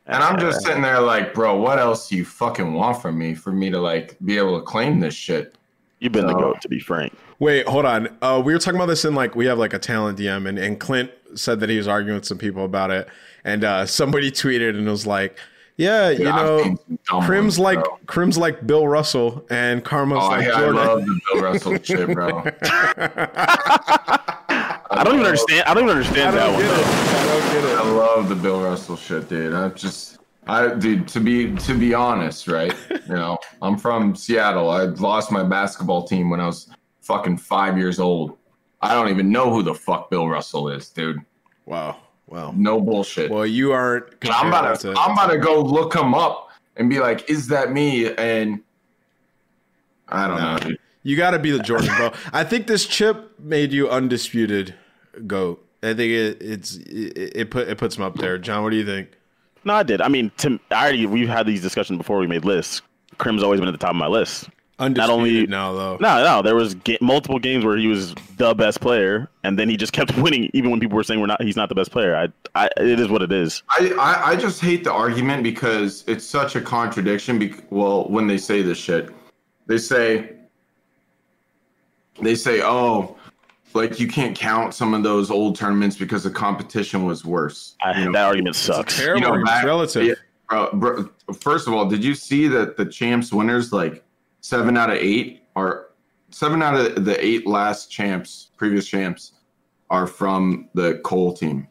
And 0.07 0.23
I'm 0.23 0.39
just 0.41 0.63
sitting 0.65 0.83
there 0.83 1.01
like, 1.01 1.33
bro, 1.33 1.57
what 1.57 1.79
else 1.79 2.09
do 2.09 2.17
you 2.17 2.25
fucking 2.25 2.73
want 2.73 3.01
from 3.01 3.17
me 3.19 3.35
for 3.35 3.53
me 3.53 3.71
to 3.71 3.79
like 3.81 4.17
be 4.25 4.37
able 4.39 4.59
to 4.59 4.65
claim 4.65 4.99
this 4.99 5.15
shit? 5.15 5.57
You've 6.01 6.13
been 6.13 6.27
the 6.27 6.35
goat, 6.35 6.61
to 6.63 6.69
be 6.69 6.81
frank. 6.81 7.13
Wait, 7.39 7.67
hold 7.69 7.85
on. 7.85 8.09
Uh, 8.21 8.43
we 8.45 8.53
were 8.53 8.59
talking 8.59 8.75
about 8.81 8.87
this 8.87 9.05
in 9.05 9.15
like 9.15 9.37
we 9.37 9.47
have 9.47 9.59
like 9.59 9.73
a 9.75 9.79
talent 9.79 10.19
DM, 10.19 10.49
and, 10.49 10.59
and 10.59 10.81
Clint 10.81 11.13
said 11.35 11.61
that 11.61 11.69
he 11.69 11.77
was 11.77 11.87
arguing 11.87 12.17
with 12.17 12.25
some 12.25 12.39
people 12.39 12.65
about 12.65 12.91
it, 12.91 13.09
and 13.45 13.63
uh, 13.63 13.87
somebody 13.87 14.31
tweeted 14.33 14.71
and 14.71 14.89
was 14.89 15.07
like, 15.07 15.39
"Yeah, 15.77 16.11
you 16.11 16.25
Yeah, 16.25 16.37
know, 16.37 16.63
seen 16.63 16.77
some 16.77 16.99
dumb 17.09 17.23
Crim's 17.25 17.59
ones, 17.59 17.77
like 17.77 17.85
bro. 17.85 17.99
Crim's 18.07 18.39
like 18.39 18.67
Bill 18.67 18.87
Russell, 18.89 19.45
and 19.51 19.85
Karma's 19.85 20.19
Oh, 20.23 20.29
like 20.29 20.47
yeah, 20.47 20.53
I 20.55 20.67
love 20.71 21.05
the 21.07 21.21
Bill 21.33 21.43
Russell 21.43 21.79
shit, 21.83 22.09
bro. 22.15 22.43
I 24.95 25.03
don't 25.05 25.15
even 25.15 25.27
understand. 25.27 25.65
I 25.67 25.75
don't 25.75 25.85
even 25.85 25.97
understand 25.97 26.29
I 26.29 26.31
that 26.33 26.45
don't 26.47 26.55
one. 26.55 26.63
get 26.63 26.73
it. 26.73 26.77
though. 26.77 26.85
I 26.85 27.27
don't 27.27 27.53
get 27.53 27.65
it. 27.73 27.79
I 27.79 27.91
love 27.91 28.29
the 28.29 28.35
Bill 28.35 28.61
Russell 28.63 28.97
shit, 28.97 29.29
dude. 29.29 29.55
I 29.55 29.69
just, 29.71 30.19
I, 30.47 30.75
dude, 30.75 31.09
to 31.09 31.21
be 31.21 31.55
to 31.57 31.75
be 31.79 31.95
honest, 31.95 32.49
right? 32.49 32.75
You 33.09 33.15
know, 33.15 33.37
I'm 33.61 33.77
from 33.77 34.15
Seattle. 34.15 34.71
I 34.71 34.85
lost 34.85 35.33
my 35.33 35.43
basketball 35.43 36.05
team 36.07 36.31
when 36.31 36.41
I 36.41 36.47
was 36.47 36.71
fucking 37.01 37.39
five 37.39 37.77
years 37.77 37.99
old. 37.99 38.39
I 38.81 38.95
don't 38.95 39.09
even 39.09 39.31
know 39.31 39.53
who 39.53 39.63
the 39.63 39.75
fuck 39.75 40.09
Bill 40.09 40.29
Russell 40.29 40.69
is, 40.71 40.89
dude. 40.89 41.19
Wow. 41.67 41.99
Well, 42.33 42.55
No 42.57 42.81
bullshit. 42.81 43.31
well, 43.31 43.45
you 43.45 43.73
aren't. 43.73 44.07
I'm 44.25 44.49
about 44.49 44.81
to, 44.81 44.95
comparable 44.95 45.01
I'm 45.03 45.11
about 45.13 45.31
to 45.33 45.39
go 45.39 45.61
look 45.61 45.95
him 45.95 46.15
up 46.15 46.49
and 46.79 46.89
be 46.89 46.99
like, 46.99 47.29
is 47.29 47.49
that 47.49 47.71
me? 47.73 48.11
And 48.15 48.61
I 50.09 50.27
don't 50.29 50.39
know. 50.41 50.59
dude. 50.71 50.79
You 51.03 51.15
got 51.17 51.33
to 51.33 51.39
be 51.39 51.51
the 51.51 51.59
Jordan, 51.59 51.91
bro. 51.97 52.11
I 52.33 52.43
think 52.45 52.67
this 52.69 52.87
chip 52.87 53.39
made 53.39 53.71
you 53.71 53.91
undisputed 53.91 54.75
goat. 55.27 55.63
I 55.83 55.93
think 55.95 56.11
it, 56.13 56.39
it's 56.41 56.77
it, 56.77 57.33
it 57.37 57.51
put 57.51 57.69
it 57.69 57.77
puts 57.77 57.97
him 57.97 58.03
up 58.05 58.17
there. 58.17 58.39
John, 58.39 58.63
what 58.63 58.71
do 58.71 58.77
you 58.77 58.87
think? 58.87 59.11
No, 59.65 59.75
I 59.75 59.83
did. 59.83 60.01
I 60.01 60.09
mean, 60.09 60.31
Tim, 60.39 60.59
I 60.71 60.85
already 60.85 61.05
we've 61.07 61.29
had 61.29 61.47
these 61.47 61.61
discussions 61.61 61.99
before 61.99 62.19
we 62.19 62.27
made 62.27 62.47
lists. 62.47 62.81
Crim's 63.19 63.43
always 63.43 63.61
been 63.61 63.69
at 63.69 63.73
the 63.73 63.79
top 63.79 63.91
of 63.91 63.97
my 63.97 64.07
list. 64.07 64.49
Undisputed 64.79 65.11
only- 65.15 65.47
now, 65.47 65.73
though. 65.73 65.97
No, 66.01 66.25
no, 66.25 66.43
there 66.43 66.55
was 66.57 66.75
ga- 66.75 66.99
multiple 67.01 67.39
games 67.39 67.65
where 67.65 67.77
he 67.77 67.87
was 67.87 68.15
the 68.39 68.55
best 68.55 68.81
player, 68.81 69.29
and 69.45 69.59
then 69.59 69.69
he 69.69 69.77
just 69.77 69.93
kept 69.93 70.17
winning, 70.19 70.51
even 70.55 70.71
when 70.71 70.81
people 70.81 70.97
were 70.97 71.05
saying 71.05 71.21
we're 71.21 71.27
not. 71.27 71.41
He's 71.43 71.57
not 71.57 71.69
the 71.69 71.75
best 71.75 71.91
player. 71.93 72.17
I, 72.17 72.29
I, 72.55 72.69
it 72.79 72.99
is 72.99 73.09
what 73.09 73.23
it 73.23 73.31
is. 73.33 73.63
I, 73.71 73.93
I, 73.99 74.31
I 74.31 74.37
just 74.37 74.61
hate 74.61 74.83
the 74.85 74.93
argument 74.93 75.43
because 75.45 76.05
it's 76.09 76.25
such 76.27 76.57
a 76.57 76.61
contradiction. 76.61 77.39
Bec- 77.39 77.65
well, 77.71 78.09
when 78.09 78.27
they 78.27 78.39
say 78.39 78.63
this 78.63 78.79
shit, 78.79 79.11
they 79.67 79.79
say, 79.79 80.33
they 82.21 82.35
say, 82.35 82.63
oh, 82.63 83.17
like 83.75 84.01
you 84.01 84.09
can't 84.09 84.37
count 84.37 84.75
some 84.75 84.95
of 84.95 85.03
those 85.03 85.31
old 85.31 85.57
tournaments 85.57 85.97
because 85.97 86.25
the 86.25 86.31
competition 86.31 87.05
was 87.05 87.25
worse. 87.25 87.77
I, 87.83 87.99
You 88.01 88.07
know, 88.07 88.13
that 88.13 88.25
argument 88.27 88.57
sucks. 88.57 88.99
Terrible. 88.99 89.21
you 89.21 89.27
know, 89.29 89.35
it's 89.41 89.45
back- 89.49 89.65
relative. 89.65 90.05
yeah, 90.05 90.15
bro, 90.49 90.71
bro, 90.73 91.11
first 91.41 91.69
of 91.69 91.75
all, 91.75 91.87
did 91.87 92.03
you 92.03 92.15
see 92.15 92.49
that 92.49 92.77
the 92.77 92.85
champs 92.87 93.33
winners, 93.33 93.73
like 93.73 94.05
seven 94.43 94.77
out 94.77 94.91
of 94.91 94.97
eight, 94.97 95.43
are 95.57 95.89
seven 96.31 96.63
out 96.63 96.75
of 96.75 97.07
the 97.07 97.25
eight 97.25 97.47
last 97.47 97.91
champs, 97.91 98.51
previous 98.59 98.87
champs, 98.87 99.33
are 99.89 100.07
from 100.07 100.69
the 100.75 101.01
Cole 101.05 101.33
team. 101.33 101.67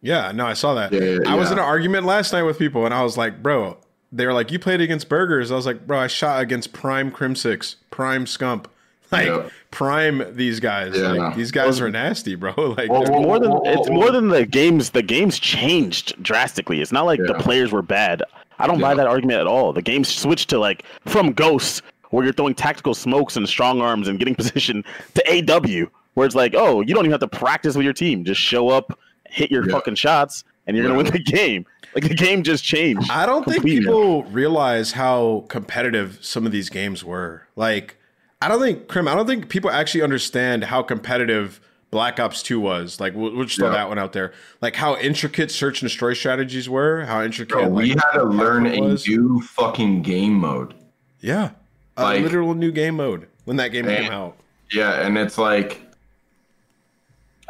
Yeah, 0.00 0.32
no, 0.32 0.46
I 0.46 0.54
saw 0.54 0.74
that. 0.74 0.92
Yeah, 0.92 1.00
yeah, 1.00 1.18
I 1.26 1.34
was 1.34 1.48
yeah. 1.48 1.54
in 1.54 1.58
an 1.58 1.64
argument 1.64 2.06
last 2.06 2.32
night 2.32 2.42
with 2.42 2.58
people, 2.58 2.84
and 2.84 2.94
I 2.94 3.02
was 3.02 3.16
like, 3.16 3.42
bro, 3.42 3.76
they 4.12 4.26
were 4.26 4.32
like, 4.32 4.50
you 4.50 4.58
played 4.58 4.80
against 4.80 5.08
burgers. 5.08 5.50
I 5.50 5.56
was 5.56 5.66
like, 5.66 5.86
bro, 5.86 5.98
I 5.98 6.06
shot 6.06 6.40
against 6.40 6.72
Prime 6.72 7.10
Crimsix, 7.10 7.76
Prime 7.90 8.24
Scump, 8.24 8.66
like 9.10 9.26
Yeah. 9.26 9.48
Prime 9.70 10.34
these 10.34 10.60
guys. 10.60 10.96
Yeah, 10.96 11.08
like, 11.08 11.18
no. 11.18 11.30
these 11.36 11.50
guys 11.50 11.80
are 11.80 11.90
nasty, 11.90 12.34
bro. 12.34 12.54
Like, 12.56 12.90
Well, 12.90 13.02
well, 13.02 13.20
More 13.20 13.40
than 13.40 13.50
well, 13.50 13.62
it's 13.64 13.88
well, 13.88 13.98
more 13.98 14.10
than 14.12 14.28
the 14.28 14.46
games. 14.46 14.90
The 14.90 15.02
games 15.02 15.38
changed 15.38 16.22
drastically. 16.22 16.80
It's 16.80 16.92
not 16.92 17.04
like 17.04 17.20
the 17.20 17.34
players 17.34 17.72
were 17.72 17.82
bad. 17.82 18.22
I 18.58 18.66
don't 18.66 18.80
buy 18.80 18.94
that 18.94 19.06
argument 19.06 19.40
at 19.40 19.46
all. 19.46 19.72
The 19.72 19.82
game 19.82 20.04
switched 20.04 20.50
to 20.50 20.58
like 20.58 20.84
from 21.06 21.32
Ghost, 21.32 21.82
where 22.10 22.24
you're 22.24 22.32
throwing 22.32 22.54
tactical 22.54 22.94
smokes 22.94 23.36
and 23.36 23.48
strong 23.48 23.80
arms 23.80 24.08
and 24.08 24.18
getting 24.18 24.34
position 24.42 24.84
to 25.14 25.54
AW, 25.54 25.86
where 26.14 26.26
it's 26.26 26.34
like, 26.34 26.54
oh, 26.56 26.80
you 26.80 26.94
don't 26.94 27.04
even 27.04 27.12
have 27.12 27.20
to 27.20 27.28
practice 27.28 27.76
with 27.76 27.84
your 27.84 27.92
team. 27.92 28.24
Just 28.24 28.40
show 28.40 28.68
up, 28.68 28.98
hit 29.28 29.50
your 29.50 29.66
Yeah. 29.66 29.72
fucking 29.72 29.94
shots, 29.96 30.44
and 30.66 30.76
you're 30.76 30.86
gonna 30.86 30.96
win 30.98 31.06
the 31.12 31.18
game. 31.18 31.66
Like 31.94 32.04
the 32.08 32.14
game 32.14 32.42
just 32.42 32.64
changed. 32.64 33.10
I 33.10 33.24
don't 33.26 33.44
think 33.44 33.64
people 33.64 34.24
realize 34.24 34.92
how 34.92 35.44
competitive 35.48 36.18
some 36.20 36.44
of 36.44 36.52
these 36.52 36.68
games 36.68 37.02
were. 37.04 37.44
Like, 37.56 37.96
I 38.42 38.48
don't 38.48 38.60
think 38.60 38.88
Crim. 38.88 39.08
I 39.08 39.14
don't 39.14 39.26
think 39.26 39.48
people 39.48 39.70
actually 39.70 40.02
understand 40.02 40.64
how 40.64 40.82
competitive 40.82 41.60
Black 41.90 42.20
Ops 42.20 42.42
Two 42.42 42.60
was. 42.60 43.00
Like, 43.00 43.14
we'll, 43.14 43.34
we'll 43.34 43.44
just 43.46 43.58
throw 43.58 43.68
Yeah. 43.68 43.76
that 43.78 43.88
one 43.88 43.98
out 43.98 44.12
there. 44.12 44.32
Like 44.60 44.76
how 44.76 44.96
intricate 44.98 45.50
search 45.50 45.80
and 45.82 45.88
destroy 45.88 46.12
strategies 46.14 46.68
were. 46.68 47.04
How 47.06 47.22
intricate. 47.22 47.54
Bro, 47.56 47.68
we 47.70 47.94
like, 47.94 48.04
had 48.04 48.18
to 48.18 48.24
learn 48.24 48.66
a 48.66 48.80
was. 48.80 49.06
new 49.08 49.40
fucking 49.40 50.02
game 50.02 50.34
mode. 50.34 50.74
Yeah, 51.20 51.50
a 51.96 52.02
Like- 52.04 52.22
literal 52.22 52.54
new 52.54 52.70
game 52.72 52.96
mode 52.96 53.26
when 53.44 53.56
that 53.56 53.68
game 53.68 53.86
came 53.86 54.10
out. 54.12 54.36
Yeah, 54.70 55.00
and 55.06 55.16
it's 55.16 55.38
like, 55.38 55.80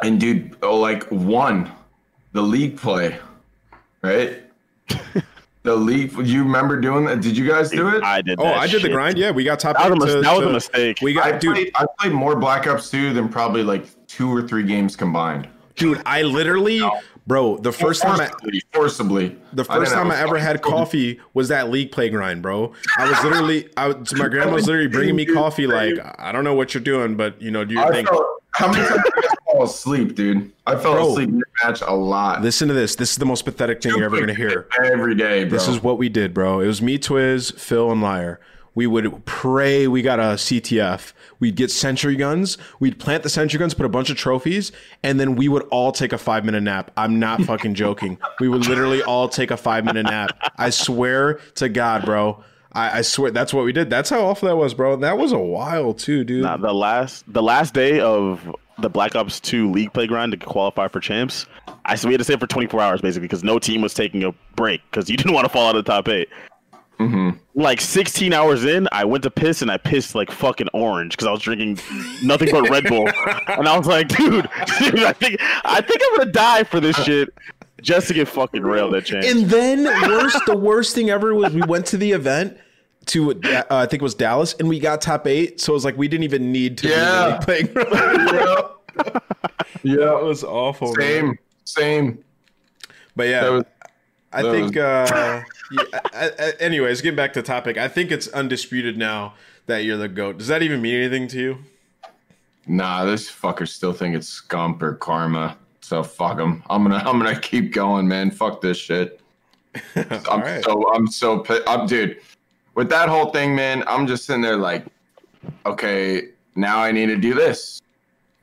and 0.01 0.19
dude, 0.19 0.55
oh, 0.63 0.79
like 0.79 1.03
one, 1.11 1.69
the 2.31 2.41
league 2.41 2.77
play, 2.77 3.17
right? 4.01 4.41
the 5.63 5.75
league. 5.75 6.13
You 6.25 6.43
remember 6.43 6.79
doing 6.79 7.05
that? 7.05 7.19
Did 7.21 7.35
you 7.37 7.45
guys 7.47 7.69
do 7.71 7.89
it? 7.89 8.03
I 8.03 8.21
did. 8.21 8.39
Oh, 8.39 8.43
that 8.45 8.57
I 8.57 8.67
did 8.67 8.81
the 8.81 8.89
grind. 8.89 9.17
Yeah, 9.17 9.31
we 9.31 9.43
got 9.43 9.59
top. 9.59 9.75
That 9.77 9.91
was 9.91 9.99
a 9.99 10.03
eight 10.03 10.05
mis- 10.05 10.13
to- 10.15 10.21
that 10.21 10.37
was 10.37 10.47
a 10.47 10.53
mistake. 10.53 10.99
We 11.01 11.13
got 11.13 11.25
I 11.33 11.37
dude. 11.37 11.53
played, 11.55 11.71
I 11.75 11.85
played 11.99 12.13
more 12.13 12.35
Black 12.37 12.65
Ops 12.67 12.89
2 12.89 13.13
than 13.13 13.27
probably 13.27 13.63
like 13.63 13.85
two 14.09 14.29
or 14.35 14.41
three 14.41 14.63
games 14.63 14.97
combined. 14.97 15.47
Dude, 15.75 16.01
I 16.05 16.23
literally, 16.23 16.81
bro, 17.25 17.55
the 17.57 17.71
first 17.71 18.01
time 18.01 18.19
I, 18.19 18.27
forcibly, 18.27 18.61
forcibly. 18.73 19.37
the 19.53 19.63
first 19.63 19.91
didn't 19.91 20.03
time 20.03 20.11
I 20.11 20.19
ever 20.19 20.37
had 20.37 20.61
coffee 20.61 21.21
was 21.33 21.47
that 21.47 21.69
league 21.69 21.93
play 21.93 22.09
grind, 22.09 22.41
bro. 22.41 22.73
I 22.97 23.09
was 23.09 23.23
literally, 23.23 23.69
I 23.77 23.87
was, 23.87 24.13
my 24.15 24.27
grandma 24.29 24.55
was 24.55 24.67
literally 24.67 24.89
bringing 24.89 25.15
me 25.15 25.25
coffee. 25.25 25.67
Like, 25.67 25.93
I 26.19 26.33
don't 26.33 26.43
know 26.43 26.53
what 26.55 26.73
you're 26.73 26.83
doing, 26.83 27.15
but 27.15 27.41
you 27.41 27.49
know, 27.49 27.63
do 27.63 27.75
your 27.75 27.85
I 27.85 27.91
thing. 27.91 28.05
felt, 28.07 28.25
how 28.55 28.69
many 28.69 28.85
times 28.85 29.01
did 29.15 29.23
you 29.23 29.29
fall 29.45 29.63
asleep, 29.63 30.15
dude? 30.15 30.51
I 30.67 30.75
fell 30.75 30.95
Bro. 30.95 31.11
asleep 31.11 31.29
in 31.29 31.39
the 31.39 31.45
match 31.63 31.81
a 31.81 31.93
lot. 31.93 32.41
Listen 32.41 32.67
to 32.67 32.73
this. 32.73 32.95
This 32.95 33.11
is 33.11 33.17
the 33.17 33.25
most 33.25 33.45
pathetic 33.45 33.81
thing 33.81 33.93
you're 33.95 34.03
ever 34.03 34.19
gonna 34.19 34.33
hear. 34.33 34.67
every 34.83 35.15
day, 35.15 35.45
bro. 35.45 35.57
This 35.57 35.69
is 35.69 35.81
what 35.81 35.97
we 35.97 36.09
did, 36.09 36.33
bro. 36.33 36.59
It 36.59 36.67
was 36.67 36.81
me, 36.81 36.97
Twiz, 36.99 37.57
Phil, 37.57 37.89
and 37.89 38.01
Liar. 38.01 38.41
We 38.75 38.85
would 38.85 39.25
pray 39.25 39.87
we 39.87 40.01
got 40.01 40.19
a 40.19 40.35
CTF. 40.35 41.13
We'd 41.39 41.55
get 41.55 41.71
sentry 41.71 42.15
guns. 42.15 42.57
We'd 42.79 42.99
plant 42.99 43.23
the 43.23 43.29
sentry 43.29 43.59
guns, 43.59 43.73
put 43.73 43.85
a 43.85 43.89
bunch 43.89 44.09
of 44.09 44.17
trophies, 44.17 44.71
and 45.03 45.19
then 45.19 45.35
we 45.35 45.47
would 45.47 45.63
all 45.71 45.91
take 45.91 46.13
a 46.13 46.17
five 46.17 46.45
minute 46.45 46.61
nap. 46.61 46.91
I'm 46.97 47.19
not 47.19 47.41
fucking 47.45 47.75
joking. 47.75 48.17
We 48.39 48.49
would 48.49 48.67
literally 48.67 49.01
all 49.03 49.29
take 49.29 49.51
a 49.51 49.57
five 49.57 49.85
minute 49.85 50.03
nap. 50.03 50.31
I 50.57 50.69
swear 50.69 51.35
to 51.55 51.69
God, 51.69 52.05
bro. 52.05 52.43
I, 52.73 52.99
I 52.99 53.01
swear 53.01 53.31
that's 53.31 53.53
what 53.53 53.65
we 53.65 53.71
did. 53.71 53.89
That's 53.89 54.09
how 54.09 54.25
awful 54.25 54.47
that 54.47 54.55
was, 54.55 54.73
bro. 54.73 54.95
That 54.97 55.17
was 55.17 55.31
a 55.31 55.39
while 55.39 55.93
too, 55.93 56.23
dude. 56.23 56.43
Nah, 56.43 56.57
the 56.57 56.73
last 56.73 57.23
the 57.31 57.41
last 57.41 57.73
day 57.73 57.99
of 57.99 58.55
the 58.77 58.89
Black 58.89 59.15
Ops 59.15 59.39
2 59.39 59.71
League 59.71 59.91
Playground 59.93 60.31
to 60.31 60.37
qualify 60.37 60.87
for 60.87 60.99
champs, 60.99 61.45
I 61.85 61.95
so 61.95 62.07
we 62.07 62.13
had 62.13 62.19
to 62.19 62.23
stay 62.23 62.37
for 62.37 62.47
24 62.47 62.79
hours 62.79 63.01
basically 63.01 63.27
because 63.27 63.43
no 63.43 63.59
team 63.59 63.81
was 63.81 63.93
taking 63.93 64.23
a 64.23 64.31
break 64.55 64.81
because 64.91 65.09
you 65.09 65.17
didn't 65.17 65.33
want 65.33 65.45
to 65.45 65.49
fall 65.49 65.67
out 65.67 65.75
of 65.75 65.83
the 65.83 65.91
top 65.91 66.07
8 66.99 67.33
Like 67.55 67.81
16 67.81 68.33
hours 68.33 68.65
in, 68.65 68.87
I 68.91 69.05
went 69.05 69.23
to 69.23 69.31
piss 69.31 69.61
and 69.61 69.71
I 69.71 69.77
pissed 69.77 70.15
like 70.15 70.31
fucking 70.31 70.67
orange 70.73 71.11
because 71.13 71.27
I 71.27 71.31
was 71.31 71.41
drinking 71.41 71.79
nothing 72.23 72.49
but 72.51 72.69
Red 72.69 72.85
Bull, 72.85 73.07
and 73.47 73.67
I 73.67 73.77
was 73.77 73.87
like, 73.87 74.07
dude, 74.09 74.49
dude, 74.79 74.99
I 75.03 75.13
think 75.13 75.37
I 75.63 75.81
think 75.81 76.01
I'm 76.03 76.17
gonna 76.17 76.31
die 76.31 76.63
for 76.63 76.79
this 76.79 76.95
shit 77.03 77.29
just 77.81 78.07
to 78.09 78.13
get 78.13 78.27
fucking 78.27 78.63
railed 78.63 78.93
at 78.95 79.05
champs. 79.05 79.31
And 79.31 79.45
then 79.49 79.85
worst, 80.09 80.37
the 80.45 80.57
worst 80.57 80.93
thing 80.95 81.09
ever 81.09 81.33
was 81.33 81.53
we 81.53 81.61
went 81.61 81.85
to 81.87 81.97
the 81.97 82.11
event 82.11 82.57
to 83.05 83.31
uh, 83.41 83.63
I 83.69 83.85
think 83.85 84.01
it 84.01 84.03
was 84.03 84.15
Dallas, 84.15 84.53
and 84.59 84.67
we 84.67 84.79
got 84.79 85.01
top 85.01 85.25
eight. 85.27 85.61
So 85.61 85.71
it 85.71 85.75
was 85.75 85.85
like 85.85 85.97
we 85.97 86.07
didn't 86.09 86.25
even 86.25 86.51
need 86.51 86.77
to. 86.79 86.89
Yeah. 86.89 87.39
Be 87.45 87.53
really 87.53 87.67
playing. 87.67 87.75
yeah, 88.35 88.67
yeah, 89.83 89.95
That 89.95 90.21
was 90.23 90.43
awful. 90.43 90.93
man. 90.95 91.05
same, 91.15 91.37
same. 91.63 92.23
But 93.15 93.27
yeah, 93.29 93.41
That 93.43 93.51
was- 93.51 93.63
I 94.31 94.41
that 94.43 94.51
think. 94.51 94.77
Uh, 94.77 95.41
yeah, 95.71 95.99
I, 96.13 96.31
I, 96.39 96.53
anyways, 96.59 97.01
getting 97.01 97.15
back 97.15 97.33
to 97.33 97.41
topic, 97.41 97.77
I 97.77 97.87
think 97.87 98.11
it's 98.11 98.27
undisputed 98.27 98.97
now 98.97 99.33
that 99.65 99.83
you're 99.83 99.97
the 99.97 100.07
goat. 100.07 100.37
Does 100.37 100.47
that 100.47 100.61
even 100.61 100.81
mean 100.81 100.95
anything 100.95 101.27
to 101.29 101.39
you? 101.39 101.57
Nah, 102.67 103.05
this 103.05 103.29
fuckers 103.29 103.69
still 103.69 103.93
think 103.93 104.15
it's 104.15 104.41
Scump 104.41 104.81
or 104.81 104.93
Karma. 104.95 105.57
So 105.81 106.03
fuck 106.03 106.37
them. 106.37 106.63
I'm 106.69 106.83
gonna, 106.83 106.97
I'm 106.97 107.17
gonna 107.17 107.39
keep 107.39 107.73
going, 107.73 108.07
man. 108.07 108.29
Fuck 108.29 108.61
this 108.61 108.77
shit. 108.77 109.21
I'm 109.95 110.23
Alright. 110.27 110.63
so, 110.63 110.93
I'm 110.93 111.07
so, 111.07 111.43
I'm, 111.67 111.87
dude. 111.87 112.19
With 112.75 112.89
that 112.89 113.09
whole 113.09 113.31
thing, 113.31 113.55
man, 113.55 113.83
I'm 113.87 114.05
just 114.05 114.25
sitting 114.25 114.41
there 114.41 114.55
like, 114.55 114.85
okay, 115.65 116.29
now 116.55 116.79
I 116.79 116.91
need 116.91 117.07
to 117.07 117.17
do 117.17 117.33
this, 117.33 117.81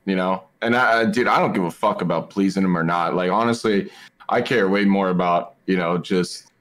you 0.05 0.15
know. 0.15 0.43
And 0.61 0.75
I, 0.75 1.01
I- 1.01 1.05
dude, 1.05 1.27
I 1.27 1.39
don't 1.39 1.53
give 1.53 1.63
a 1.63 1.71
fuck 1.71 2.01
about 2.01 2.29
pleasing 2.29 2.63
him 2.63 2.77
or 2.77 2.83
not. 2.83 3.15
Like 3.15 3.31
honestly, 3.31 3.89
I 4.29 4.41
care 4.41 4.67
way 4.67 4.83
more 4.83 5.09
about 5.09 5.55
you 5.67 5.77
know 5.77 5.97
just 5.97 6.51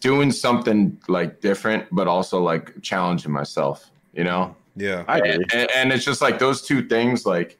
doing 0.00 0.30
something 0.30 0.96
like 1.08 1.40
different, 1.40 1.86
but 1.90 2.06
also 2.06 2.40
like 2.40 2.80
challenging 2.82 3.32
myself, 3.32 3.90
you 4.12 4.22
know. 4.22 4.54
Yeah. 4.76 5.04
I 5.08 5.18
agree. 5.18 5.30
And, 5.32 5.44
and, 5.54 5.70
and 5.74 5.92
it's 5.92 6.04
just 6.04 6.20
like 6.20 6.38
those 6.38 6.62
two 6.62 6.86
things, 6.86 7.24
like, 7.26 7.58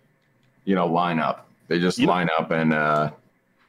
you 0.64 0.74
know, 0.74 0.86
line 0.86 1.18
up. 1.18 1.48
They 1.68 1.80
just 1.80 1.98
You 1.98 2.06
know- 2.06 2.12
line 2.12 2.28
up 2.38 2.50
and 2.50 2.72
uh, 2.72 3.10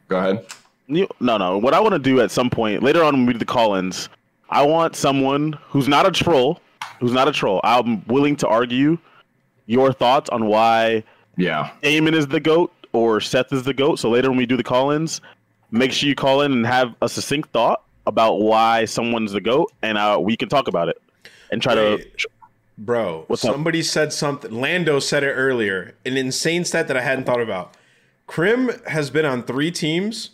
go 0.09 0.17
ahead. 0.17 0.45
You, 0.87 1.07
no, 1.19 1.37
no. 1.37 1.57
What 1.57 1.73
I 1.73 1.79
want 1.79 1.93
to 1.93 1.99
do 1.99 2.21
at 2.21 2.29
some 2.29 2.49
point 2.49 2.83
later 2.83 3.03
on 3.03 3.15
when 3.15 3.25
we 3.25 3.33
do 3.33 3.39
the 3.39 3.45
call-ins, 3.45 4.09
I 4.51 4.63
want 4.63 4.95
someone 4.95 5.53
who's 5.69 5.87
not 5.87 6.05
a 6.05 6.11
troll, 6.11 6.59
who's 6.99 7.13
not 7.13 7.27
a 7.27 7.31
troll. 7.31 7.61
I'm 7.63 8.05
willing 8.05 8.35
to 8.37 8.47
argue 8.47 8.97
your 9.65 9.91
thoughts 9.93 10.29
on 10.29 10.45
why 10.45 11.03
Yeah. 11.37 11.71
Eamon 11.81 12.13
is 12.13 12.27
the 12.27 12.39
goat 12.39 12.71
or 12.93 13.19
Seth 13.21 13.51
is 13.51 13.63
the 13.63 13.73
goat. 13.73 13.97
So 13.99 14.09
later 14.11 14.29
when 14.29 14.37
we 14.37 14.45
do 14.45 14.57
the 14.57 14.63
call-ins, 14.63 15.21
make 15.75 15.91
sure 15.91 16.09
you 16.09 16.15
call 16.15 16.41
in 16.41 16.51
and 16.51 16.65
have 16.65 16.95
a 17.01 17.09
succinct 17.09 17.51
thought 17.51 17.83
about 18.07 18.39
why 18.39 18.85
someone's 18.85 19.31
the 19.31 19.41
goat, 19.41 19.71
and 19.81 19.97
uh, 19.97 20.17
we 20.21 20.37
can 20.37 20.49
talk 20.49 20.67
about 20.67 20.89
it 20.89 21.01
and 21.51 21.61
try 21.61 21.75
Wait. 21.75 22.17
to. 22.19 22.29
Bro, 22.77 23.23
What's 23.27 23.45
up? 23.45 23.53
somebody 23.53 23.81
said 23.81 24.11
something. 24.11 24.51
Lando 24.51 24.99
said 24.99 25.23
it 25.23 25.31
earlier. 25.31 25.95
An 26.05 26.17
insane 26.17 26.65
stat 26.65 26.89
that 26.89 26.97
I 26.97 27.01
hadn't 27.01 27.23
thought 27.23 27.39
about. 27.41 27.73
Crim 28.27 28.69
has 28.87 29.09
been 29.09 29.23
on 29.25 29.43
three 29.43 29.71
teams 29.71 30.31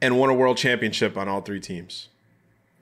and 0.00 0.18
won 0.18 0.28
a 0.28 0.34
world 0.34 0.56
championship 0.56 1.16
on 1.16 1.28
all 1.28 1.40
three 1.40 1.60
teams. 1.60 2.08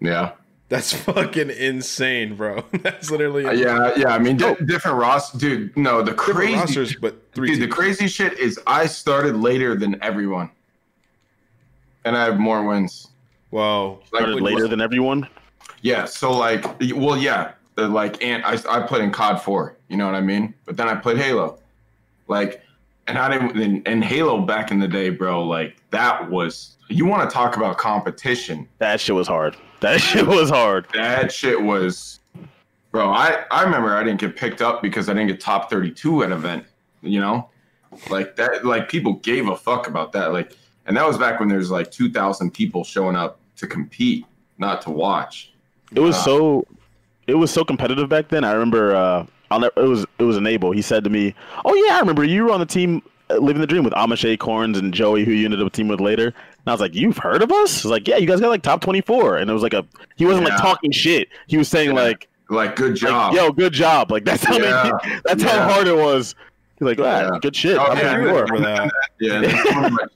Yeah. 0.00 0.32
That's 0.70 0.94
fucking 0.94 1.50
insane, 1.50 2.36
bro. 2.36 2.64
That's 2.72 3.10
literally 3.10 3.44
Uh, 3.44 3.50
yeah. 3.52 3.92
Yeah. 3.98 4.14
I 4.14 4.18
mean, 4.18 4.38
di- 4.38 4.54
different 4.64 4.96
roster. 4.96 5.36
Dude, 5.36 5.76
no, 5.76 5.98
the 5.98 6.12
different 6.12 6.36
crazy. 6.36 6.54
rosters, 6.54 6.96
but 6.96 7.20
three 7.34 7.48
Dude, 7.50 7.60
the 7.60 7.68
crazy 7.68 8.08
shit 8.08 8.38
is 8.38 8.58
I 8.66 8.86
started 8.86 9.36
later 9.36 9.74
than 9.74 10.02
everyone. 10.02 10.48
And 12.05 12.16
I 12.16 12.24
have 12.24 12.38
more 12.38 12.66
wins. 12.66 13.09
Whoa. 13.51 14.01
Like, 14.12 14.22
started 14.22 14.34
with- 14.36 14.44
later 14.44 14.68
than 14.68 14.80
everyone. 14.80 15.28
Yeah, 15.82 16.05
so 16.05 16.30
like, 16.30 16.64
well, 16.94 17.16
yeah, 17.16 17.53
the, 17.74 17.88
like, 17.88 18.22
and 18.22 18.44
I, 18.44 18.59
I 18.68 18.82
played 18.86 19.03
in 19.03 19.11
COD 19.11 19.40
four, 19.40 19.76
you 19.88 19.96
know 19.96 20.05
what 20.05 20.14
I 20.14 20.20
mean? 20.20 20.53
But 20.66 20.76
then 20.76 20.88
I 20.88 20.94
played 20.94 21.16
Halo, 21.16 21.59
like, 22.28 22.62
and 23.07 23.16
I 23.16 23.30
didn't, 23.30 23.59
and, 23.59 23.88
and 23.88 24.05
Halo 24.05 24.42
back 24.42 24.70
in 24.70 24.78
the 24.78 24.88
day, 24.88 25.09
bro, 25.09 25.42
like 25.42 25.76
that 25.90 26.30
was. 26.30 26.76
You 26.88 27.07
want 27.07 27.28
to 27.28 27.32
talk 27.32 27.57
about 27.57 27.78
competition? 27.78 28.68
That 28.78 29.01
shit 29.01 29.14
was 29.14 29.26
hard. 29.28 29.57
That 29.80 30.01
shit 30.01 30.26
was 30.26 30.51
hard. 30.51 30.86
That 30.92 31.32
shit 31.32 31.62
was, 31.62 32.20
bro. 32.90 33.09
I 33.11 33.44
I 33.51 33.62
remember 33.62 33.96
I 33.96 34.05
didn't 34.05 34.20
get 34.20 34.36
picked 34.36 34.61
up 34.61 34.82
because 34.82 35.09
I 35.09 35.14
didn't 35.14 35.28
get 35.28 35.40
top 35.40 35.70
thirty 35.70 35.90
two 35.90 36.22
at 36.22 36.26
an 36.26 36.32
event, 36.36 36.66
you 37.01 37.20
know, 37.20 37.48
like 38.11 38.36
that. 38.36 38.66
Like 38.66 38.90
people 38.90 39.14
gave 39.14 39.48
a 39.48 39.57
fuck 39.57 39.88
about 39.88 40.12
that, 40.12 40.32
like, 40.32 40.53
and 40.91 40.97
that 40.97 41.07
was 41.07 41.16
back 41.16 41.38
when 41.38 41.49
there's 41.49 41.70
like 41.70 41.88
two 41.93 42.11
thousand 42.11 42.51
people 42.53 42.82
showing 42.82 43.14
up 43.14 43.38
to 43.59 43.68
compete, 43.68 44.26
not 44.59 44.82
to 44.82 44.91
watch. 44.91 45.53
It 45.95 46.01
was 46.01 46.16
Uh, 46.16 46.22
so 46.24 46.66
it 47.28 47.34
was 47.34 47.53
so 47.53 47.64
competitive 47.64 48.09
back 48.09 48.26
then. 48.28 48.43
I 48.43 48.51
remember 48.53 48.97
uh 48.97 49.24
I'll 49.53 49.61
never, 49.61 49.72
it 49.76 49.86
was 49.88 50.05
it 50.18 50.24
was 50.24 50.36
Enable. 50.36 50.72
He 50.72 50.82
said 50.82 51.05
to 51.05 51.11
me, 51.11 51.32
"Oh 51.64 51.74
yeah, 51.74 51.95
I 51.95 52.01
remember 52.01 52.24
you 52.24 52.43
were 52.45 52.51
on 52.51 52.59
the 52.59 52.66
team 52.66 53.03
uh, 53.30 53.36
Living 53.36 53.61
the 53.61 53.68
Dream 53.68 53.84
with 53.84 53.93
Amish 53.93 54.28
Acorns 54.28 54.78
and 54.78 54.93
Joey, 54.93 55.24
who 55.24 55.30
you 55.30 55.45
ended 55.45 55.62
up 55.62 55.72
team 55.72 55.86
with 55.86 56.01
later." 56.01 56.26
And 56.26 56.66
I 56.66 56.72
was 56.72 56.80
like, 56.80 56.97
"You've 56.97 57.18
heard 57.18 57.41
of 57.41 57.53
us?" 57.53 57.84
I 57.84 57.88
was 57.88 57.93
like, 57.93 58.09
"Yeah, 58.09 58.16
you 58.16 58.26
guys 58.26 58.41
got 58.41 58.49
like 58.49 58.62
top 58.62 58.80
24." 58.80 59.36
And 59.38 59.49
it 59.49 59.53
was 59.53 59.62
like 59.62 59.74
a 59.74 59.84
he 60.16 60.24
wasn't 60.26 60.49
Yeah. 60.49 60.55
like 60.55 60.62
talking 60.62 60.91
shit. 60.91 61.28
He 61.47 61.57
was 61.57 61.68
saying 61.68 61.91
Yeah. 61.91 62.03
like, 62.03 62.28
Like, 62.49 62.74
good 62.74 62.97
job. 62.97 63.32
like, 63.32 63.41
"Yo, 63.43 63.53
good 63.53 63.72
job." 63.72 64.11
Like 64.11 64.24
that's 64.24 64.43
how 64.45 64.57
Yeah. 64.59 64.91
many, 65.05 65.20
that's 65.24 65.43
Yeah. 65.45 65.51
how 65.66 65.72
hard 65.72 65.86
it 65.86 65.97
was. 65.97 66.34
He's 66.78 66.86
like, 66.86 66.99
"Ah, 67.01 67.05
Yeah. 67.32 67.38
good 67.43 67.55
shit." 67.55 67.76
Oh, 67.76 67.86
top 67.86 67.99
yeah, 67.99 68.11
I 68.12 68.14
remember 68.14 68.59
that. 68.61 68.93
Yeah. 69.20 69.97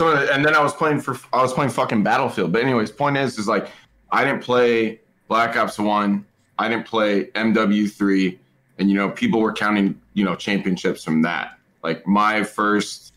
and 0.00 0.04
then 0.04 0.04
some 0.04 0.08
of 0.08 0.14
my- 0.14 0.26
so 0.26 0.32
and 0.34 0.44
then 0.44 0.54
I 0.54 0.62
was 0.62 0.72
playing 0.74 1.00
for 1.00 1.16
I 1.32 1.42
was 1.42 1.52
playing 1.52 1.70
fucking 1.70 2.02
Battlefield. 2.02 2.52
But 2.52 2.62
anyways, 2.62 2.90
point 2.90 3.16
is 3.16 3.38
is 3.38 3.48
like 3.48 3.68
I 4.10 4.24
didn't 4.24 4.42
play 4.42 5.00
Black 5.28 5.56
Ops 5.56 5.78
One. 5.78 6.24
I 6.58 6.68
didn't 6.68 6.86
play 6.86 7.26
MW 7.34 7.90
three, 7.90 8.38
and 8.78 8.88
you 8.90 8.96
know 8.96 9.10
people 9.10 9.40
were 9.40 9.52
counting 9.52 10.00
you 10.14 10.24
know 10.24 10.34
championships 10.36 11.02
from 11.04 11.22
that. 11.22 11.58
Like 11.82 12.06
my 12.06 12.42
first, 12.44 13.12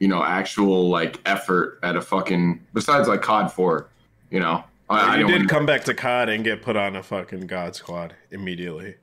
you 0.00 0.08
know, 0.08 0.22
actual 0.22 0.88
like 0.88 1.20
effort 1.26 1.78
at 1.82 1.96
a 1.96 2.00
fucking 2.02 2.60
besides 2.74 3.08
like 3.08 3.22
COD 3.22 3.50
four, 3.52 3.88
you 4.30 4.40
know, 4.40 4.64
I, 4.88 5.14
I 5.14 5.16
you 5.18 5.22
don't- 5.28 5.32
did 5.40 5.48
come 5.48 5.64
back 5.66 5.84
to 5.84 5.94
COD 5.94 6.28
and 6.30 6.44
get 6.44 6.62
put 6.62 6.76
on 6.76 6.96
a 6.96 7.02
fucking 7.02 7.46
God 7.46 7.74
squad 7.76 8.14
immediately. 8.30 8.96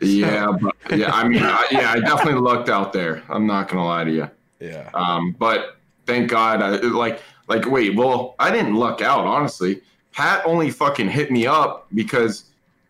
Yeah, 0.00 0.50
but 0.60 0.74
yeah, 0.98 1.12
I 1.12 1.28
mean, 1.28 1.42
I, 1.42 1.66
yeah, 1.70 1.92
I 1.92 2.00
definitely 2.00 2.40
lucked 2.40 2.68
out 2.68 2.92
there. 2.92 3.22
I'm 3.28 3.46
not 3.46 3.68
gonna 3.68 3.84
lie 3.86 4.04
to 4.04 4.10
you. 4.10 4.30
Yeah. 4.60 4.90
Um, 4.94 5.36
but 5.38 5.76
thank 6.06 6.30
God, 6.30 6.62
I, 6.62 6.76
like, 6.76 7.20
like, 7.48 7.70
wait, 7.70 7.94
well, 7.94 8.34
I 8.38 8.50
didn't 8.50 8.74
luck 8.74 9.00
out, 9.00 9.26
honestly. 9.26 9.82
Pat 10.12 10.44
only 10.46 10.70
fucking 10.70 11.08
hit 11.08 11.30
me 11.30 11.46
up 11.46 11.86
because 11.94 12.44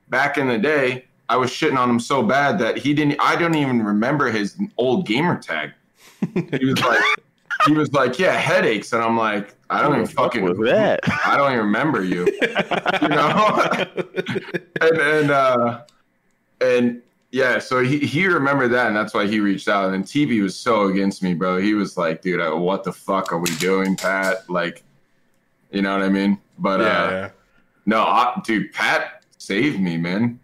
back 0.09 0.39
in 0.39 0.47
the 0.47 0.59
day, 0.59 1.07
I 1.29 1.37
was 1.37 1.51
shitting 1.51 1.79
on 1.79 1.89
him 1.89 1.99
so 2.01 2.23
bad 2.23 2.59
that 2.59 2.77
he 2.77 2.93
didn't. 2.93 3.19
I 3.21 3.37
don't 3.37 3.55
even 3.55 3.83
remember 3.83 4.31
his 4.31 4.57
old 4.77 5.07
gamer 5.07 5.41
tag. 5.41 5.73
He 6.35 6.65
was 6.67 6.81
like, 6.83 7.03
he 7.67 7.73
was 7.73 7.93
like, 7.93 8.19
yeah, 8.19 8.33
headaches, 8.33 8.93
and 8.93 9.03
I'm 9.03 9.17
like, 9.17 9.55
I 9.71 9.83
don't 9.83 9.95
even 9.95 10.07
Fuck 10.07 10.35
fucking 10.35 10.45
was 10.45 10.59
that? 10.59 11.01
I 11.27 11.37
don't 11.37 11.53
even 11.53 11.65
remember 11.65 12.05
you. 12.05 12.27
you 12.27 13.09
know? 13.09 13.87
and 14.81 14.99
and 14.99 15.31
uh 15.31 15.83
and 16.61 17.03
yeah, 17.35 17.59
so 17.59 17.83
he, 17.83 17.99
he 17.99 18.29
remembered 18.29 18.69
that 18.69 18.87
and 18.87 18.97
that's 18.97 19.13
why 19.13 19.27
he 19.27 19.41
reached 19.41 19.67
out. 19.67 19.87
And 19.87 19.93
then 19.93 20.05
TV 20.05 20.41
was 20.41 20.55
so 20.55 20.85
against 20.85 21.21
me, 21.21 21.35
bro. 21.35 21.57
He 21.61 21.75
was 21.75 21.97
like, 21.97 22.23
dude, 22.23 22.41
uh, 22.41 22.55
what 22.55 22.85
the 22.85 22.93
fuck 22.93 23.33
are 23.33 23.39
we 23.39 23.53
doing, 23.57 23.97
Pat? 23.97 24.49
Like, 24.49 24.85
you 25.73 25.83
know 25.83 25.99
what 25.99 26.07
I 26.07 26.11
mean? 26.11 26.39
But 26.61 26.79
yeah, 26.79 26.87
uh 26.87 27.11
yeah. 27.11 27.31
no, 27.87 28.05
I, 28.05 28.41
dude, 28.45 28.73
Pat 28.73 29.25
saved 29.39 29.81
me, 29.81 29.97
man. 29.97 30.39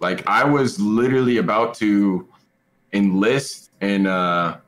Like 0.00 0.26
I 0.26 0.44
was 0.44 0.78
literally 0.78 1.38
about 1.38 1.72
to 1.76 2.28
enlist 2.92 3.70
in 3.80 4.06
uh 4.06 4.58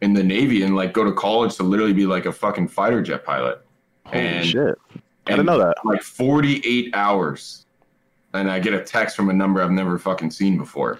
in 0.00 0.12
the 0.12 0.22
Navy 0.22 0.62
and 0.62 0.76
like 0.76 0.92
go 0.92 1.02
to 1.02 1.12
college 1.12 1.56
to 1.56 1.64
literally 1.64 1.92
be 1.92 2.06
like 2.06 2.26
a 2.26 2.32
fucking 2.32 2.68
fighter 2.68 3.02
jet 3.02 3.24
pilot. 3.24 3.60
Holy 4.06 4.22
and 4.22 4.46
shit! 4.46 4.78
I 4.94 5.00
didn't 5.26 5.40
and 5.40 5.46
know 5.46 5.58
that. 5.58 5.74
like 5.84 6.02
48 6.02 6.94
hours 6.94 7.66
and 8.34 8.50
i 8.50 8.58
get 8.58 8.74
a 8.74 8.82
text 8.82 9.16
from 9.16 9.30
a 9.30 9.32
number 9.32 9.62
i've 9.62 9.70
never 9.70 9.98
fucking 9.98 10.30
seen 10.30 10.56
before 10.58 10.98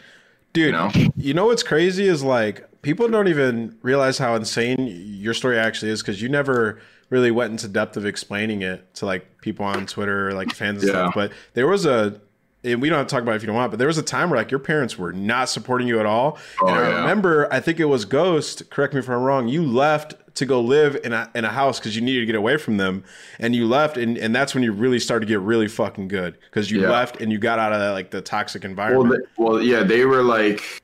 Dude, 0.54 0.66
you 0.66 0.72
know, 0.72 0.90
you 1.16 1.34
know? 1.34 1.46
what's 1.46 1.62
crazy 1.62 2.06
is 2.08 2.22
like 2.24 2.66
people 2.82 3.06
don't 3.08 3.28
even 3.28 3.76
realize 3.82 4.16
how 4.16 4.34
insane 4.34 4.78
your 5.18 5.34
story 5.34 5.58
actually 5.58 5.90
is 5.90 6.00
because 6.00 6.22
you 6.22 6.28
never 6.30 6.80
really 7.10 7.30
went 7.30 7.50
into 7.52 7.68
depth 7.68 7.98
of 7.98 8.06
explaining 8.06 8.62
it 8.62 8.92
to 8.94 9.04
like 9.06 9.40
people 9.42 9.66
on 9.66 9.84
Twitter, 9.86 10.32
like 10.32 10.50
fans 10.54 10.82
and 10.82 10.88
Yeah. 10.92 11.04
stuff. 11.10 11.14
But 11.14 11.32
there 11.52 11.66
was 11.66 11.84
a, 11.84 12.18
and 12.64 12.80
we 12.80 12.88
don't 12.88 12.96
have 12.98 13.06
to 13.06 13.10
talk 13.14 13.22
about 13.22 13.32
it 13.32 13.36
if 13.36 13.42
you 13.42 13.46
don't 13.46 13.56
want, 13.56 13.70
but 13.70 13.78
there 13.78 13.86
was 13.88 13.98
a 13.98 14.02
time 14.02 14.30
where 14.30 14.38
like 14.38 14.50
your 14.50 14.58
parents 14.58 14.98
were 14.98 15.12
not 15.12 15.50
supporting 15.50 15.86
you 15.86 16.00
at 16.00 16.06
all. 16.06 16.38
Oh, 16.62 16.66
and 16.68 16.76
I 16.78 16.90
yeah. 16.90 17.00
remember, 17.02 17.46
I 17.52 17.60
think 17.60 17.78
it 17.78 17.84
was 17.84 18.06
Ghost. 18.06 18.70
Correct 18.70 18.94
me 18.94 19.00
if 19.00 19.08
I'm 19.08 19.22
wrong. 19.22 19.48
You 19.48 19.62
left 19.62 20.27
to 20.38 20.46
go 20.46 20.60
live 20.60 20.98
in 21.04 21.12
a 21.12 21.30
in 21.34 21.44
a 21.44 21.50
house 21.50 21.78
because 21.78 21.94
you 21.94 22.02
needed 22.02 22.20
to 22.20 22.26
get 22.26 22.34
away 22.34 22.56
from 22.56 22.76
them, 22.78 23.04
and 23.38 23.54
you 23.54 23.66
left, 23.66 23.96
and 23.96 24.16
and 24.18 24.34
that's 24.34 24.54
when 24.54 24.62
you 24.64 24.72
really 24.72 24.98
started 24.98 25.26
to 25.26 25.32
get 25.32 25.40
really 25.40 25.68
fucking 25.68 26.08
good 26.08 26.38
because 26.50 26.70
you 26.70 26.80
Yeah. 26.82 26.90
left 26.90 27.20
and 27.20 27.30
you 27.30 27.38
got 27.38 27.58
out 27.58 27.72
of 27.72 27.80
that 27.80 27.90
like 27.90 28.10
the 28.10 28.20
toxic 28.20 28.62
well, 28.62 28.70
environment. 28.70 29.24
they, 29.36 29.42
well 29.44 29.62
yeah 29.62 29.82
they 29.82 30.04
were 30.04 30.22
like 30.22 30.82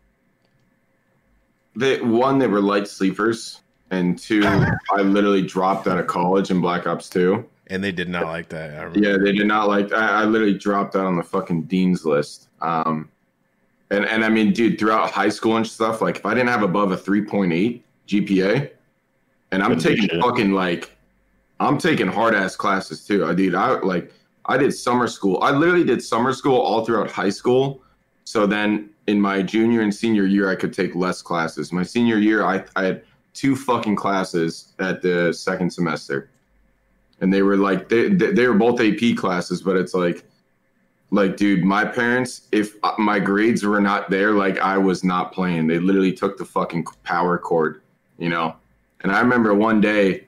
they 1.76 2.00
one 2.00 2.38
they 2.38 2.46
were 2.46 2.60
light 2.60 2.86
sleepers 2.86 3.60
and 3.90 4.18
two 4.18 4.42
i 4.92 5.00
literally 5.02 5.42
dropped 5.42 5.86
out 5.86 5.98
of 5.98 6.06
college 6.06 6.50
in 6.50 6.60
black 6.60 6.86
ops 6.86 7.08
2 7.10 7.44
and 7.68 7.82
they 7.82 7.92
did 7.92 8.08
not 8.08 8.24
like 8.26 8.48
that. 8.50 8.94
Yeah 8.96 9.16
they 9.16 9.32
did 9.32 9.46
not 9.46 9.68
like 9.68 9.92
i, 9.92 10.22
I 10.22 10.24
literally 10.24 10.56
dropped 10.56 10.96
out 10.96 11.04
on 11.06 11.16
the 11.16 11.22
fucking 11.22 11.62
dean's 11.62 12.04
list 12.04 12.48
um 12.60 13.08
and 13.90 14.04
and 14.06 14.24
i 14.24 14.28
mean 14.28 14.52
dude 14.52 14.78
throughout 14.78 15.10
high 15.10 15.28
school 15.28 15.56
and 15.56 15.66
stuff 15.66 16.00
like 16.00 16.16
if 16.16 16.26
i 16.26 16.32
didn't 16.34 16.48
have 16.48 16.62
above 16.62 16.92
a 16.92 16.96
3.8 16.96 17.80
gpa 18.08 18.70
and 19.54 19.62
i'm 19.62 19.78
taking 19.78 20.08
shit. 20.08 20.20
fucking 20.20 20.52
like 20.52 20.90
i'm 21.60 21.78
taking 21.78 22.08
hard 22.08 22.34
ass 22.34 22.56
classes 22.56 23.06
too 23.06 23.24
i 23.24 23.32
dude. 23.32 23.54
I 23.54 23.78
like 23.80 24.12
i 24.46 24.58
did 24.58 24.72
summer 24.72 25.06
school. 25.06 25.42
I 25.42 25.52
literally 25.52 25.84
did 25.84 26.02
summer 26.02 26.32
school 26.32 26.58
all 26.58 26.84
throughout 26.84 27.10
high 27.10 27.30
school. 27.30 27.82
So 28.24 28.46
then 28.46 28.90
in 29.06 29.20
my 29.20 29.40
junior 29.42 29.80
and 29.82 29.94
senior 29.94 30.26
year 30.26 30.50
i 30.50 30.56
could 30.56 30.72
take 30.72 30.94
less 30.94 31.22
classes. 31.22 31.72
My 31.72 31.82
senior 31.82 32.18
year 32.18 32.44
i, 32.44 32.64
I 32.76 32.84
had 32.84 33.04
two 33.32 33.56
fucking 33.56 33.96
classes 33.96 34.74
at 34.78 35.02
the 35.02 35.32
second 35.32 35.70
semester. 35.70 36.30
And 37.20 37.32
they 37.32 37.42
were 37.42 37.56
like 37.56 37.88
they, 37.88 38.08
they, 38.08 38.32
they 38.32 38.46
were 38.48 38.54
both 38.54 38.80
ap 38.80 39.16
classes 39.16 39.62
but 39.62 39.76
it's 39.76 39.94
like 39.94 40.24
like 41.10 41.36
dude 41.36 41.64
my 41.64 41.84
parents 41.84 42.48
if 42.50 42.74
uh, 42.82 42.94
my 42.98 43.20
grades 43.20 43.62
were 43.62 43.80
not 43.80 44.10
there 44.10 44.32
like 44.32 44.58
i 44.58 44.76
was 44.76 45.04
not 45.04 45.32
playing. 45.32 45.68
They 45.68 45.78
literally 45.78 46.12
took 46.12 46.36
the 46.36 46.44
fucking 46.44 46.84
power 47.04 47.38
cord 47.38 47.82
you 48.18 48.28
know 48.28 48.56
and 49.04 49.12
i 49.12 49.20
remember 49.20 49.54
one 49.54 49.80
day 49.80 50.26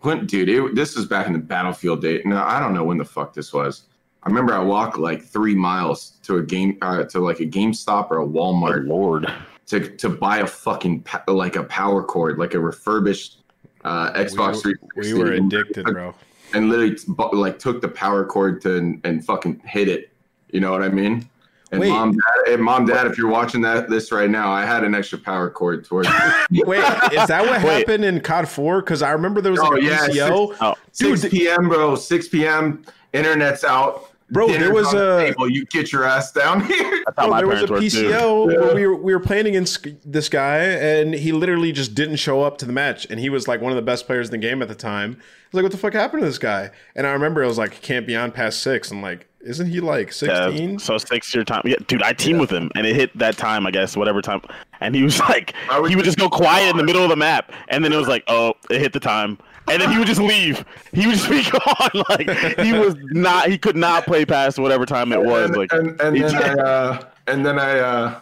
when 0.00 0.24
dude 0.24 0.48
it, 0.48 0.74
this 0.74 0.96
was 0.96 1.04
back 1.04 1.26
in 1.26 1.34
the 1.34 1.38
battlefield 1.38 2.00
day 2.00 2.22
no 2.24 2.42
i 2.42 2.58
don't 2.58 2.72
know 2.72 2.84
when 2.84 2.96
the 2.96 3.04
fuck 3.04 3.34
this 3.34 3.52
was 3.52 3.82
i 4.22 4.28
remember 4.28 4.54
i 4.54 4.58
walked 4.58 4.96
like 4.96 5.22
three 5.22 5.54
miles 5.54 6.12
to 6.22 6.38
a 6.38 6.42
game 6.42 6.78
uh, 6.80 7.04
to 7.04 7.20
like 7.20 7.40
a 7.40 7.46
gamestop 7.46 8.10
or 8.10 8.22
a 8.22 8.26
walmart 8.26 8.88
lord. 8.88 9.30
to 9.72 9.88
to 9.96 10.08
buy 10.08 10.38
a 10.38 10.46
fucking 10.46 11.04
like 11.28 11.56
a 11.56 11.64
power 11.64 12.02
cord, 12.02 12.38
like 12.38 12.54
a 12.54 12.60
refurbished 12.60 13.38
uh, 13.84 14.12
Xbox 14.12 14.64
we, 14.64 14.74
360. 14.74 15.12
we 15.14 15.18
were 15.18 15.32
and- 15.32 15.52
addicted, 15.52 15.84
bro. 15.86 16.14
And 16.54 16.68
literally, 16.68 16.98
like, 17.32 17.58
took 17.58 17.80
the 17.80 17.88
power 17.88 18.26
cord 18.26 18.60
to 18.62 18.76
and, 18.76 19.00
and 19.04 19.24
fucking 19.24 19.62
hit 19.64 19.88
it. 19.88 20.10
You 20.50 20.60
know 20.60 20.70
what 20.70 20.82
I 20.82 20.90
mean? 20.90 21.26
And 21.72 21.80
Wait. 21.80 21.88
mom, 21.88 22.12
dad, 22.12 22.52
and 22.52 22.62
mom, 22.62 22.84
dad, 22.86 23.06
if 23.06 23.16
you're 23.18 23.30
watching 23.30 23.62
that 23.62 23.88
this 23.88 24.12
right 24.12 24.28
now, 24.30 24.52
I 24.52 24.64
had 24.64 24.84
an 24.84 24.94
extra 24.94 25.18
power 25.18 25.48
cord 25.50 25.84
towards. 25.86 26.06
Wait, 26.50 26.78
is 26.78 27.26
that 27.28 27.42
what 27.46 27.62
Wait. 27.64 27.78
happened 27.78 28.04
in 28.04 28.20
COD 28.20 28.46
4? 28.48 28.82
Because 28.82 29.00
I 29.02 29.10
remember 29.12 29.40
there 29.40 29.52
was 29.52 29.60
like 29.60 29.72
Oh, 29.72 29.76
a 29.76 29.80
yeah, 29.82 30.06
PCO. 30.06 30.56
Oh, 30.60 30.74
Dude, 30.98 31.18
6 31.18 31.32
p.m., 31.32 31.68
bro. 31.68 31.96
6 31.96 32.28
p.m. 32.28 32.84
Internet's 33.14 33.64
out. 33.64 34.10
Bro, 34.30 34.48
there 34.48 34.72
was 34.72 34.90
the 34.92 35.18
a- 35.18 35.24
table. 35.28 35.48
You 35.50 35.64
get 35.66 35.92
your 35.92 36.04
ass 36.04 36.32
down 36.32 36.60
here. 36.66 37.02
that's 37.06 37.16
how 37.18 37.24
Bro, 37.24 37.30
my 37.30 37.38
there 37.38 37.48
was 37.48 37.62
a 37.62 37.66
parents 37.66 37.94
were. 37.96 38.02
PCO 38.02 38.46
where 38.46 38.74
we 38.74 38.86
were, 38.86 38.96
we 38.96 39.12
were 39.14 39.20
playing 39.20 39.46
against 39.46 39.86
this 40.10 40.28
guy, 40.30 40.58
and 40.58 41.12
he 41.14 41.32
literally 41.32 41.70
just 41.72 41.94
didn't 41.94 42.16
show 42.16 42.42
up 42.42 42.56
to 42.58 42.64
the 42.66 42.72
match. 42.72 43.06
And 43.10 43.20
he 43.20 43.28
was 43.30 43.46
like 43.48 43.60
one 43.60 43.72
of 43.72 43.76
the 43.76 43.82
best 43.82 44.06
players 44.06 44.28
in 44.28 44.32
the 44.32 44.38
game 44.38 44.62
at 44.62 44.68
the 44.68 44.74
time. 44.74 45.12
I 45.12 45.16
was 45.16 45.54
like, 45.54 45.62
what 45.64 45.72
the 45.72 45.78
fuck 45.78 45.92
happened 45.92 46.20
to 46.22 46.26
this 46.26 46.38
guy? 46.38 46.70
And 46.94 47.06
I 47.06 47.12
remember 47.12 47.42
it 47.42 47.46
was 47.46 47.58
like, 47.58 47.74
he 47.74 47.80
can't 47.80 48.06
be 48.06 48.16
on 48.16 48.30
past 48.32 48.62
six. 48.62 48.90
I'm 48.90 49.02
like, 49.02 49.28
isn't 49.44 49.66
he 49.68 49.80
like 49.80 50.08
Yeah, 50.22 50.46
16? 50.50 50.78
so 50.78 50.98
six 50.98 51.34
year 51.34 51.44
time. 51.44 51.62
Yeah, 51.64 51.76
dude, 51.86 52.02
I 52.02 52.12
teamed 52.12 52.40
with 52.40 52.50
him, 52.50 52.70
and 52.74 52.86
it 52.86 52.94
hit 52.96 53.16
that 53.18 53.36
time, 53.36 53.66
I 53.66 53.70
guess, 53.70 53.96
whatever 53.96 54.22
time. 54.22 54.40
And 54.80 54.94
he 54.94 55.02
was 55.02 55.18
like, 55.28 55.54
would 55.78 55.90
he 55.90 55.96
would 55.96 56.04
just- 56.04 56.18
just 56.18 56.30
go 56.30 56.36
quiet 56.36 56.70
in 56.70 56.76
the 56.76 56.82
middle 56.84 57.02
of 57.02 57.08
the 57.10 57.16
map, 57.16 57.52
and 57.68 57.84
then 57.84 57.92
it 57.92 57.96
was 57.96 58.08
like, 58.08 58.24
oh, 58.28 58.54
it 58.70 58.80
hit 58.80 58.92
the 58.92 59.00
time, 59.00 59.38
and 59.68 59.80
then 59.80 59.90
he 59.90 59.98
would 59.98 60.06
just 60.08 60.20
leave. 60.20 60.64
He 60.92 61.06
would 61.06 61.16
just 61.16 61.28
be 61.30 61.42
gone. 61.50 62.04
Like 62.08 62.58
he 62.60 62.72
was 62.72 62.94
not, 63.12 63.48
he 63.48 63.56
could 63.58 63.76
not 63.76 64.04
play 64.04 64.24
past 64.24 64.58
whatever 64.58 64.84
time 64.86 65.12
it 65.12 65.22
was. 65.22 65.46
and, 65.50 65.56
Like, 65.56 65.72
and, 65.72 66.00
and 66.00 66.16
he 66.16 66.22
then 66.22 66.32
just- 66.32 66.58
I, 66.58 66.62
uh, 66.62 67.04
and 67.28 67.46
then 67.46 67.58
I, 67.58 67.78
uh, 67.78 68.20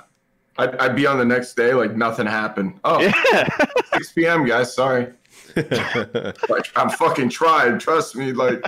I'd, 0.59 0.77
I'd 0.77 0.97
be 0.97 1.07
on 1.07 1.17
the 1.19 1.25
next 1.25 1.55
day 1.55 1.73
like 1.73 1.97
nothing 1.97 2.27
happened. 2.27 2.79
Oh, 2.85 3.01
yeah, 3.01 3.49
6 3.95 4.13
p.m. 4.13 4.45
guys, 4.47 4.75
sorry. 4.75 5.09
like 5.57 6.71
I'm 6.77 6.91
fucking 6.91 7.31
trying, 7.31 7.79
trust 7.79 8.15
me. 8.15 8.33
Like, 8.33 8.63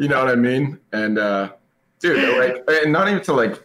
you 0.00 0.08
know 0.08 0.24
what 0.24 0.32
I 0.32 0.36
mean? 0.36 0.78
And 0.92 1.18
uh, 1.18 1.52
dude, 2.04 2.38
like, 2.38 2.64
and 2.82 2.92
not 2.92 3.08
even 3.08 3.22
to 3.22 3.32
like, 3.32 3.62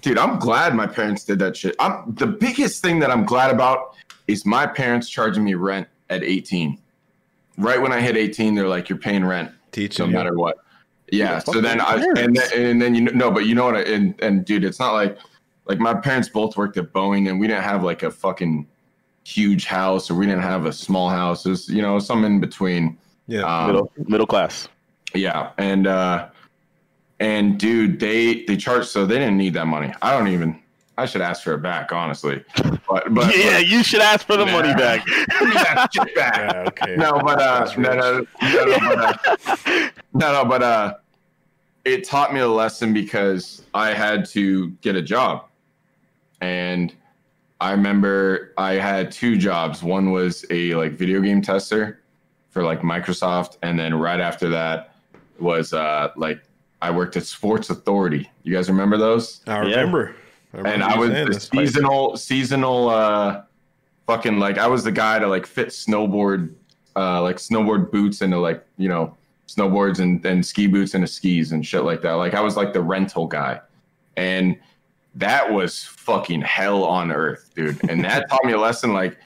dude, 0.00 0.18
I'm 0.18 0.38
glad 0.38 0.74
my 0.74 0.86
parents 0.86 1.24
did 1.24 1.38
that 1.40 1.56
shit. 1.56 1.74
I'm 1.78 2.14
the 2.14 2.26
biggest 2.26 2.82
thing 2.82 3.00
that 3.00 3.10
I'm 3.10 3.24
glad 3.24 3.50
about 3.50 3.96
is 4.28 4.46
my 4.46 4.66
parents 4.66 5.08
charging 5.08 5.44
me 5.44 5.54
rent 5.54 5.88
at 6.08 6.22
18. 6.22 6.78
Right 7.58 7.80
when 7.80 7.92
I 7.92 8.00
hit 8.00 8.16
18, 8.16 8.54
they're 8.54 8.68
like, 8.68 8.88
"You're 8.88 8.98
paying 8.98 9.24
rent." 9.24 9.50
Teaching 9.72 10.04
no 10.04 10.10
you. 10.10 10.16
matter 10.16 10.36
what. 10.36 10.58
Yeah. 11.12 11.40
fuck 11.40 11.54
So 11.54 11.60
then 11.60 11.80
I 11.80 11.96
and 12.16 12.36
then, 12.36 12.48
and 12.56 12.82
then 12.82 12.94
you 12.94 13.02
know 13.02 13.12
no, 13.12 13.30
but 13.30 13.46
you 13.46 13.54
know 13.54 13.66
what? 13.66 13.76
I, 13.76 13.82
and 13.82 14.18
and 14.22 14.44
dude, 14.44 14.64
it's 14.64 14.78
not 14.78 14.92
like 14.92 15.18
like 15.66 15.78
my 15.78 15.94
parents 15.94 16.28
both 16.28 16.56
worked 16.56 16.76
at 16.76 16.92
Boeing, 16.92 17.28
and 17.28 17.38
we 17.38 17.48
didn't 17.48 17.64
have 17.64 17.82
like 17.82 18.02
a 18.02 18.10
fucking 18.10 18.66
huge 19.24 19.66
house, 19.66 20.10
or 20.10 20.14
we 20.14 20.26
didn't 20.26 20.42
have 20.42 20.64
a 20.64 20.72
small 20.72 21.10
house. 21.10 21.44
It 21.44 21.50
was 21.50 21.68
you 21.68 21.82
know 21.82 21.98
some 21.98 22.24
in 22.24 22.40
between. 22.40 22.96
Yeah. 23.26 23.42
Um, 23.42 23.66
middle 23.66 23.92
middle 23.96 24.26
class. 24.26 24.68
yeah, 25.12 25.50
and 25.58 25.86
uh 25.86 26.28
and 27.20 27.58
dude, 27.58 28.00
they 28.00 28.44
they 28.46 28.56
charged 28.56 28.88
so 28.88 29.06
they 29.06 29.18
didn't 29.18 29.36
need 29.36 29.54
that 29.54 29.66
money. 29.66 29.92
I 30.02 30.12
don't 30.12 30.28
even. 30.28 30.60
I 30.98 31.06
should 31.06 31.22
ask 31.22 31.42
for 31.44 31.54
it 31.54 31.62
back, 31.62 31.92
honestly. 31.92 32.44
But 32.88 33.14
but 33.14 33.34
yeah, 33.38 33.58
you 33.58 33.82
should 33.82 34.00
ask 34.02 34.26
for 34.26 34.36
the 34.36 34.44
Nah. 34.44 34.52
money 34.52 34.74
back. 34.74 35.06
give 35.06 35.16
me 35.48 35.54
that 35.54 35.88
shit 35.94 36.14
back. 36.14 36.36
yeah, 36.36 36.64
okay. 36.68 36.96
no, 36.96 37.12
but 37.24 37.40
uh, 37.40 37.72
no, 37.78 37.94
no, 37.94 38.26
no, 38.42 38.64
no, 38.64 39.14
but, 39.24 39.68
uh, 39.68 39.90
no, 40.12 40.32
no, 40.32 40.44
but 40.44 40.62
uh, 40.62 40.94
it 41.86 42.04
taught 42.04 42.34
me 42.34 42.40
a 42.40 42.48
lesson 42.48 42.92
because 42.92 43.62
I 43.72 43.94
had 43.94 44.26
to 44.30 44.70
get 44.82 44.94
a 44.94 45.00
job, 45.02 45.46
and 46.42 46.92
I 47.62 47.70
remember 47.72 48.52
I 48.58 48.72
had 48.74 49.10
two 49.10 49.36
jobs. 49.38 49.82
One 49.82 50.10
was 50.10 50.44
a 50.50 50.74
like 50.74 50.92
video 50.92 51.20
game 51.22 51.40
tester 51.40 52.00
for 52.50 52.62
like 52.62 52.80
Microsoft, 52.80 53.56
and 53.62 53.78
then 53.78 53.94
right 53.94 54.20
after 54.20 54.50
that 54.50 54.94
was 55.38 55.72
uh 55.72 56.08
like 56.16 56.42
I 56.82 56.90
worked 56.90 57.16
at 57.16 57.24
Sports 57.24 57.70
Authority. 57.70 58.30
You 58.42 58.54
guys 58.54 58.68
remember 58.68 58.96
those? 58.96 59.42
I 59.46 59.58
remember. 59.58 60.14
I 60.52 60.56
remember 60.56 60.74
and 60.74 60.82
I 60.82 60.98
was 60.98 61.10
the 61.10 61.24
this. 61.26 61.48
seasonal 61.48 62.16
seasonal 62.16 62.88
uh 62.88 63.42
fucking 64.06 64.38
like 64.38 64.58
I 64.58 64.66
was 64.66 64.82
the 64.82 64.92
guy 64.92 65.18
to 65.18 65.26
like 65.26 65.46
fit 65.46 65.68
snowboard 65.68 66.52
uh 66.96 67.22
like 67.22 67.36
snowboard 67.36 67.92
boots 67.92 68.22
into 68.22 68.38
like 68.38 68.64
you 68.76 68.88
know 68.88 69.16
snowboards 69.50 70.00
and, 70.00 70.24
and 70.24 70.44
ski 70.44 70.66
boots 70.66 70.94
and 70.94 71.04
a 71.04 71.06
skis 71.06 71.52
and 71.52 71.66
shit 71.66 71.82
like 71.82 72.02
that. 72.02 72.12
Like 72.12 72.34
I 72.34 72.40
was 72.40 72.56
like 72.56 72.72
the 72.72 72.82
rental 72.82 73.26
guy. 73.26 73.60
And 74.16 74.58
that 75.14 75.50
was 75.52 75.82
fucking 75.82 76.42
hell 76.42 76.84
on 76.84 77.10
earth, 77.10 77.50
dude. 77.54 77.82
And 77.90 78.04
that 78.04 78.30
taught 78.30 78.44
me 78.44 78.52
a 78.52 78.58
lesson. 78.58 78.92
Like, 78.92 79.18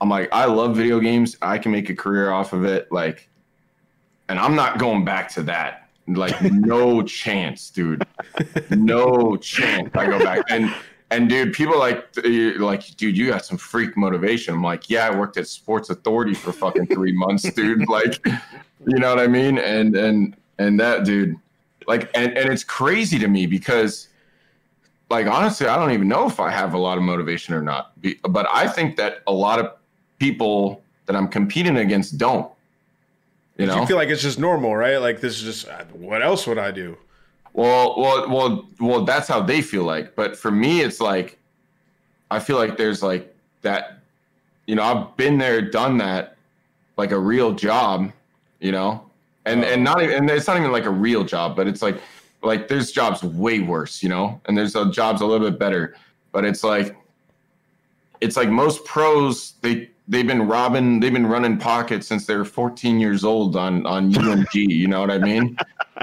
I'm 0.00 0.08
like, 0.08 0.28
I 0.32 0.44
love 0.46 0.76
video 0.76 1.00
games. 1.00 1.36
I 1.42 1.58
can 1.58 1.72
make 1.72 1.90
a 1.90 1.94
career 1.94 2.30
off 2.30 2.52
of 2.52 2.64
it. 2.64 2.90
Like, 2.90 3.28
and 4.28 4.38
I'm 4.38 4.54
not 4.54 4.78
going 4.78 5.04
back 5.04 5.30
to 5.32 5.42
that. 5.44 5.88
Like, 6.14 6.40
no 6.42 7.02
chance, 7.02 7.70
dude. 7.70 8.06
No 8.70 9.36
chance. 9.36 9.90
I 9.94 10.06
go 10.06 10.18
back. 10.18 10.44
And 10.48 10.74
and 11.10 11.28
dude, 11.28 11.52
people 11.52 11.78
like 11.78 12.08
like, 12.58 12.96
dude, 12.96 13.16
you 13.16 13.28
got 13.28 13.44
some 13.44 13.58
freak 13.58 13.96
motivation. 13.96 14.54
I'm 14.54 14.62
like, 14.62 14.88
yeah, 14.88 15.08
I 15.08 15.16
worked 15.16 15.36
at 15.36 15.46
Sports 15.48 15.90
Authority 15.90 16.34
for 16.34 16.52
fucking 16.52 16.86
three 16.86 17.12
months, 17.12 17.50
dude. 17.52 17.88
Like, 17.88 18.24
you 18.24 18.98
know 18.98 19.14
what 19.14 19.18
I 19.18 19.26
mean? 19.26 19.58
And 19.58 19.96
and 19.96 20.36
and 20.58 20.78
that 20.78 21.04
dude, 21.04 21.36
like, 21.86 22.10
and 22.14 22.36
and 22.38 22.52
it's 22.52 22.64
crazy 22.64 23.18
to 23.18 23.28
me 23.28 23.46
because, 23.46 24.08
like, 25.10 25.26
honestly, 25.26 25.66
I 25.66 25.76
don't 25.76 25.90
even 25.92 26.08
know 26.08 26.26
if 26.26 26.38
I 26.38 26.50
have 26.50 26.74
a 26.74 26.78
lot 26.78 26.96
of 26.96 27.02
motivation 27.02 27.54
or 27.54 27.62
not. 27.62 27.92
But 28.22 28.46
I 28.52 28.68
think 28.68 28.96
that 28.96 29.22
a 29.26 29.32
lot 29.32 29.58
of 29.58 29.72
people 30.18 30.82
that 31.06 31.16
I'm 31.16 31.28
competing 31.28 31.78
against 31.78 32.18
don't. 32.18 32.49
You 33.60 33.66
know, 33.66 33.80
you 33.80 33.86
feel 33.86 33.96
like 33.96 34.08
it's 34.08 34.22
just 34.22 34.38
normal, 34.38 34.74
right? 34.74 34.96
Like 34.96 35.20
this 35.20 35.36
is 35.36 35.42
just 35.42 35.68
what 35.92 36.22
else 36.22 36.46
would 36.46 36.58
I 36.58 36.70
do? 36.70 36.96
Well, 37.52 37.94
well, 37.98 38.28
well, 38.28 38.68
well. 38.80 39.04
That's 39.04 39.28
how 39.28 39.42
they 39.42 39.60
feel 39.60 39.84
like. 39.84 40.14
But 40.14 40.36
for 40.36 40.50
me, 40.50 40.80
it's 40.80 41.00
like 41.00 41.38
I 42.30 42.38
feel 42.38 42.56
like 42.56 42.76
there's 42.76 43.02
like 43.02 43.34
that. 43.62 43.98
You 44.66 44.76
know, 44.76 44.82
I've 44.82 45.16
been 45.16 45.36
there, 45.36 45.60
done 45.60 45.98
that, 45.98 46.36
like 46.96 47.10
a 47.10 47.18
real 47.18 47.52
job. 47.52 48.12
You 48.60 48.72
know, 48.72 49.04
and 49.44 49.64
and 49.64 49.84
not 49.84 50.02
even 50.02 50.16
and 50.16 50.30
it's 50.30 50.46
not 50.46 50.56
even 50.56 50.72
like 50.72 50.84
a 50.86 50.90
real 50.90 51.24
job, 51.24 51.54
but 51.54 51.66
it's 51.66 51.82
like 51.82 52.00
like 52.42 52.68
there's 52.68 52.92
jobs 52.92 53.22
way 53.22 53.60
worse. 53.60 54.02
You 54.02 54.08
know, 54.08 54.40
and 54.46 54.56
there's 54.56 54.74
uh, 54.76 54.90
jobs 54.90 55.20
a 55.20 55.26
little 55.26 55.50
bit 55.50 55.58
better, 55.58 55.96
but 56.32 56.44
it's 56.44 56.64
like 56.64 56.96
it's 58.20 58.36
like 58.36 58.48
most 58.48 58.84
pros 58.84 59.54
they 59.60 59.89
they've 60.10 60.26
been 60.26 60.46
robbing 60.46 61.00
they've 61.00 61.12
been 61.12 61.26
running 61.26 61.56
pockets 61.56 62.06
since 62.06 62.26
they 62.26 62.36
were 62.36 62.44
14 62.44 63.00
years 63.00 63.24
old 63.24 63.56
on 63.56 63.86
on 63.86 64.12
UMG. 64.12 64.54
you 64.54 64.88
know 64.88 65.00
what 65.00 65.10
I 65.10 65.18
mean? 65.18 65.56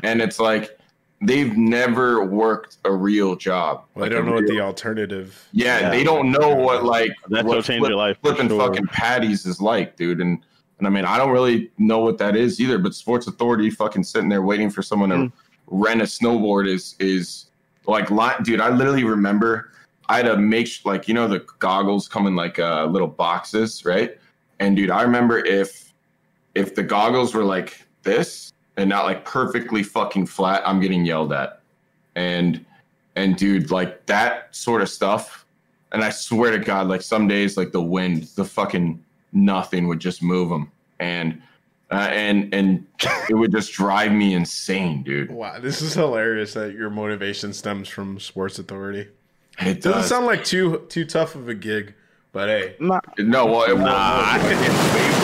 And 0.03 0.21
it's 0.21 0.39
like 0.39 0.79
they've 1.21 1.55
never 1.57 2.23
worked 2.25 2.77
a 2.85 2.91
real 2.91 3.35
job. 3.35 3.83
Well, 3.93 4.05
like 4.05 4.11
I 4.11 4.15
don't 4.15 4.25
know 4.25 4.33
real, 4.33 4.43
what 4.43 4.47
the 4.47 4.61
alternative. 4.61 5.47
Yeah, 5.51 5.79
yeah, 5.79 5.89
they 5.89 6.03
don't 6.03 6.31
know 6.31 6.55
what 6.55 6.83
like 6.83 7.11
that 7.29 7.45
what 7.45 7.63
change 7.65 7.81
flip, 7.81 7.89
your 7.89 7.97
life. 7.97 8.17
Flipping 8.21 8.47
sure. 8.47 8.59
fucking 8.59 8.87
patties 8.87 9.45
is 9.45 9.61
like, 9.61 9.95
dude. 9.97 10.21
And 10.21 10.43
and 10.79 10.87
I 10.87 10.89
mean, 10.89 11.05
I 11.05 11.17
don't 11.17 11.31
really 11.31 11.71
know 11.77 11.99
what 11.99 12.17
that 12.19 12.35
is 12.35 12.59
either. 12.59 12.77
But 12.77 12.95
Sports 12.95 13.27
Authority, 13.27 13.69
fucking 13.69 14.03
sitting 14.03 14.29
there 14.29 14.41
waiting 14.41 14.69
for 14.69 14.81
someone 14.81 15.09
mm. 15.09 15.27
to 15.27 15.33
rent 15.67 16.01
a 16.01 16.05
snowboard 16.05 16.67
is 16.67 16.95
is 16.99 17.47
like, 17.85 18.07
dude. 18.43 18.61
I 18.61 18.69
literally 18.69 19.03
remember 19.03 19.71
I 20.09 20.17
had 20.17 20.25
to 20.27 20.37
make 20.37 20.69
like 20.85 21.07
you 21.07 21.13
know 21.13 21.27
the 21.27 21.45
goggles 21.59 22.07
come 22.07 22.27
in 22.27 22.35
like 22.35 22.59
uh, 22.59 22.85
little 22.85 23.07
boxes, 23.07 23.85
right? 23.85 24.17
And 24.59 24.75
dude, 24.75 24.89
I 24.89 25.01
remember 25.01 25.39
if 25.39 25.93
if 26.55 26.75
the 26.75 26.83
goggles 26.83 27.33
were 27.33 27.43
like 27.43 27.85
this 28.03 28.53
and 28.77 28.89
not 28.89 29.05
like 29.05 29.25
perfectly 29.25 29.83
fucking 29.83 30.25
flat, 30.27 30.63
I'm 30.65 30.79
getting 30.79 31.05
yelled 31.05 31.33
at. 31.33 31.61
And 32.15 32.65
and 33.15 33.35
dude, 33.35 33.71
like 33.71 34.05
that 34.05 34.55
sort 34.55 34.81
of 34.81 34.89
stuff. 34.89 35.45
And 35.91 36.03
I 36.03 36.09
swear 36.09 36.51
to 36.51 36.59
God, 36.59 36.87
like 36.87 37.01
some 37.01 37.27
days, 37.27 37.57
like 37.57 37.71
the 37.71 37.81
wind, 37.81 38.23
the 38.35 38.43
fucking 38.45 39.03
nothing 39.31 39.87
would 39.87 39.99
just 39.99 40.21
move 40.21 40.49
them, 40.49 40.71
and 40.99 41.41
uh, 41.91 42.09
and 42.11 42.53
and 42.53 42.85
it 43.29 43.35
would 43.35 43.51
just 43.51 43.71
drive 43.71 44.11
me 44.11 44.33
insane, 44.33 45.03
dude. 45.03 45.31
Wow, 45.31 45.59
this 45.59 45.81
is 45.81 45.93
hilarious 45.93 46.53
that 46.53 46.73
your 46.73 46.89
motivation 46.89 47.53
stems 47.53 47.87
from 47.87 48.19
Sports 48.19 48.59
Authority. 48.59 49.07
It 49.59 49.81
doesn't 49.81 50.03
sound 50.03 50.25
like 50.25 50.43
too 50.43 50.85
too 50.89 51.05
tough 51.05 51.35
of 51.35 51.49
a 51.49 51.55
gig, 51.55 51.95
but 52.31 52.49
hey, 52.49 52.75
nah. 52.79 52.99
no, 53.17 53.45
well, 53.45 53.63
it, 53.63 53.77
nah. 53.77 54.37
wait, 54.43 54.53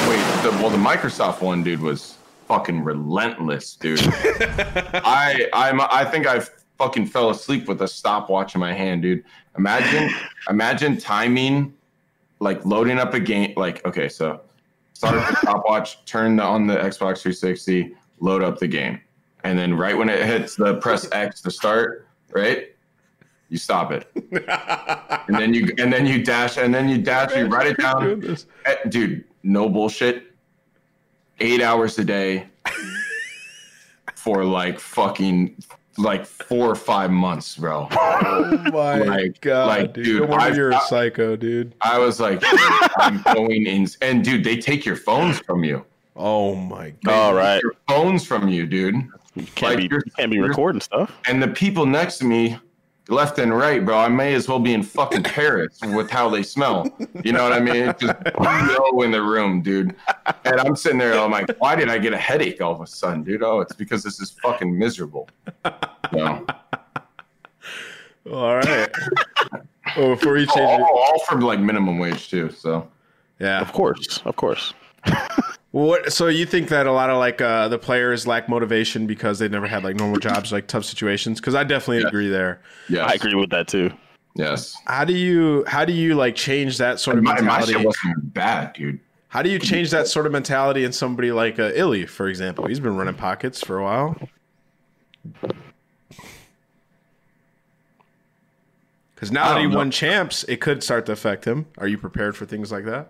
wait, 0.09 0.43
the, 0.43 0.49
well, 0.59 0.69
the 0.69 0.77
Microsoft 0.77 1.41
one, 1.41 1.63
dude, 1.63 1.81
was 1.81 2.17
fucking 2.47 2.83
relentless, 2.83 3.75
dude. 3.75 3.99
I 4.03 5.49
I'm 5.53 5.81
I 5.81 6.05
think 6.05 6.27
I 6.27 6.41
fucking 6.77 7.07
fell 7.07 7.29
asleep 7.29 7.67
with 7.67 7.81
a 7.81 7.87
stopwatch 7.87 8.55
in 8.55 8.61
my 8.61 8.73
hand, 8.73 9.03
dude. 9.03 9.23
Imagine 9.57 10.09
imagine 10.49 10.97
timing 10.97 11.73
like 12.39 12.65
loading 12.65 12.99
up 12.99 13.13
a 13.13 13.19
game 13.19 13.53
like 13.55 13.85
okay, 13.85 14.09
so 14.09 14.41
start 14.93 15.15
the 15.15 15.35
stopwatch, 15.37 16.03
turn 16.05 16.39
on 16.39 16.67
the 16.67 16.75
Xbox 16.75 17.21
360, 17.21 17.95
load 18.19 18.43
up 18.43 18.59
the 18.59 18.67
game. 18.67 18.99
And 19.43 19.59
then 19.59 19.73
right 19.73 19.97
when 19.97 20.09
it 20.09 20.25
hits 20.25 20.55
the 20.55 20.75
press 20.75 21.07
X 21.11 21.41
to 21.41 21.51
start, 21.51 22.07
right? 22.31 22.72
You 23.49 23.57
stop 23.57 23.91
it. 23.91 24.09
and 25.27 25.37
then 25.37 25.53
you 25.53 25.73
and 25.77 25.91
then 25.93 26.05
you 26.05 26.23
dash 26.23 26.57
and 26.57 26.73
then 26.73 26.89
you 26.89 26.97
dash, 26.97 27.35
you 27.35 27.45
write 27.45 27.67
it 27.67 27.77
down. 27.77 28.37
Eh, 28.65 28.75
dude, 28.89 29.23
no 29.43 29.69
bullshit 29.69 30.33
eight 31.39 31.61
hours 31.61 31.99
a 31.99 32.05
day 32.05 32.47
for 34.15 34.45
like 34.45 34.79
fucking 34.79 35.55
like 35.97 36.25
four 36.25 36.69
or 36.69 36.75
five 36.75 37.11
months, 37.11 37.57
bro. 37.57 37.87
Oh 38.25 38.57
my 38.71 38.99
like, 38.99 39.41
god, 39.41 39.67
like, 39.67 39.93
dude! 39.93 40.05
dude 40.05 40.29
I, 40.31 40.47
you're 40.49 40.71
a 40.71 40.79
psycho, 40.81 41.35
dude. 41.35 41.75
I 41.81 41.99
was 41.99 42.19
like, 42.19 42.41
I'm 42.97 43.21
going 43.33 43.67
in, 43.67 43.87
and 44.01 44.23
dude, 44.23 44.43
they 44.43 44.57
take 44.57 44.85
your 44.85 44.95
phones 44.95 45.39
from 45.39 45.63
you. 45.63 45.85
Oh 46.15 46.55
my 46.55 46.93
god! 47.03 47.13
All 47.13 47.33
right, 47.33 47.61
your 47.61 47.75
phones 47.87 48.25
from 48.25 48.47
you, 48.47 48.65
dude. 48.65 48.95
You 49.35 49.45
can't 49.55 49.79
like, 49.79 49.89
be, 49.89 49.95
you 49.95 50.01
can't 50.17 50.31
be 50.31 50.39
recording 50.39 50.81
stuff. 50.81 51.19
And 51.27 51.43
the 51.43 51.47
people 51.49 51.85
next 51.85 52.17
to 52.19 52.25
me 52.25 52.57
left 53.09 53.39
and 53.39 53.55
right, 53.55 53.83
bro. 53.83 53.97
I 53.97 54.07
may 54.07 54.33
as 54.33 54.47
well 54.47 54.59
be 54.59 54.73
in 54.73 54.83
fucking 54.83 55.23
Paris 55.23 55.79
with 55.81 56.09
how 56.09 56.29
they 56.29 56.43
smell. 56.43 56.87
You 57.23 57.33
know 57.33 57.43
what 57.43 57.53
I 57.53 57.59
mean? 57.59 57.89
It's 57.89 58.01
just 58.01 58.15
no 58.39 59.01
in 59.01 59.11
the 59.11 59.21
room, 59.21 59.61
dude. 59.61 59.95
And 60.45 60.59
I'm 60.59 60.75
sitting 60.75 60.97
there, 60.97 61.17
I'm 61.17 61.31
like, 61.31 61.49
why 61.59 61.75
did 61.75 61.89
I 61.89 61.97
get 61.97 62.13
a 62.13 62.17
headache 62.17 62.61
all 62.61 62.73
of 62.73 62.81
a 62.81 62.87
sudden, 62.87 63.23
dude? 63.23 63.43
Oh, 63.43 63.59
it's 63.59 63.73
because 63.73 64.03
this 64.03 64.19
is 64.19 64.31
fucking 64.41 64.77
miserable. 64.77 65.29
No. 66.11 66.45
All 68.31 68.57
right. 68.57 68.87
well, 69.97 70.09
before 70.09 70.37
you 70.37 70.45
change 70.45 70.59
all, 70.59 70.79
it, 70.79 70.81
all 70.83 71.19
from 71.25 71.39
like 71.39 71.59
minimum 71.59 71.97
wage 71.97 72.29
too. 72.29 72.51
So 72.51 72.87
yeah, 73.39 73.59
of 73.61 73.73
course, 73.73 74.21
of 74.25 74.35
course. 74.35 74.75
What? 75.73 76.13
So 76.13 76.27
you 76.27 76.45
think 76.45 76.69
that 76.69 76.85
a 76.85 76.91
lot 76.91 77.09
of 77.09 77.17
like 77.17 77.41
uh, 77.41 77.67
the 77.67 77.79
players 77.79 78.27
lack 78.27 78.47
motivation 78.47 79.07
because 79.07 79.39
they 79.39 79.49
never 79.49 79.65
had 79.65 79.83
like 79.83 79.95
normal 79.95 80.19
jobs, 80.19 80.51
like 80.51 80.67
tough 80.67 80.85
situations? 80.85 81.39
Because 81.39 81.55
I 81.55 81.63
definitely 81.63 82.03
agree 82.03 82.29
there. 82.29 82.61
Yeah, 82.89 83.05
I 83.05 83.13
agree 83.13 83.33
with 83.33 83.49
that 83.49 83.67
too. 83.67 83.91
Yes. 84.35 84.77
How 84.85 85.03
do 85.03 85.13
you 85.13 85.63
how 85.65 85.83
do 85.83 85.91
you 85.91 86.13
like 86.13 86.35
change 86.35 86.77
that 86.77 86.99
sort 86.99 87.17
of 87.17 87.23
my, 87.23 87.33
mentality? 87.33 87.73
My 87.73 87.79
shit 87.79 87.85
wasn't 87.87 88.33
bad, 88.35 88.73
dude. 88.73 88.99
How 89.29 89.41
do 89.41 89.49
you 89.49 89.57
change 89.57 89.89
that 89.89 90.07
sort 90.07 90.27
of 90.27 90.31
mentality 90.31 90.83
in 90.83 90.91
somebody 90.91 91.31
like 91.31 91.57
uh, 91.57 91.71
iLLeY, 91.71 92.07
for 92.07 92.27
example? 92.27 92.67
He's 92.67 92.79
been 92.79 92.95
running 92.95 93.15
pockets 93.15 93.59
for 93.59 93.79
a 93.79 93.83
while. 93.83 94.15
Because 99.15 99.31
now 99.31 99.55
that 99.55 99.59
he 99.59 99.65
know. 99.65 99.77
won 99.77 99.89
champs, 99.89 100.43
it 100.43 100.61
could 100.61 100.83
start 100.83 101.07
to 101.07 101.13
affect 101.13 101.45
him. 101.45 101.65
Are 101.79 101.87
you 101.87 101.97
prepared 101.97 102.37
for 102.37 102.45
things 102.45 102.71
like 102.71 102.85
that? 102.85 103.09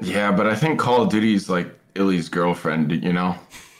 Yeah, 0.00 0.32
but 0.32 0.48
I 0.48 0.56
think 0.56 0.80
Call 0.80 1.02
of 1.02 1.08
Duty 1.10 1.34
is 1.34 1.48
like 1.48 1.72
iLLeY's 1.94 2.28
girlfriend, 2.28 2.92
you 3.02 3.12
know. 3.12 3.36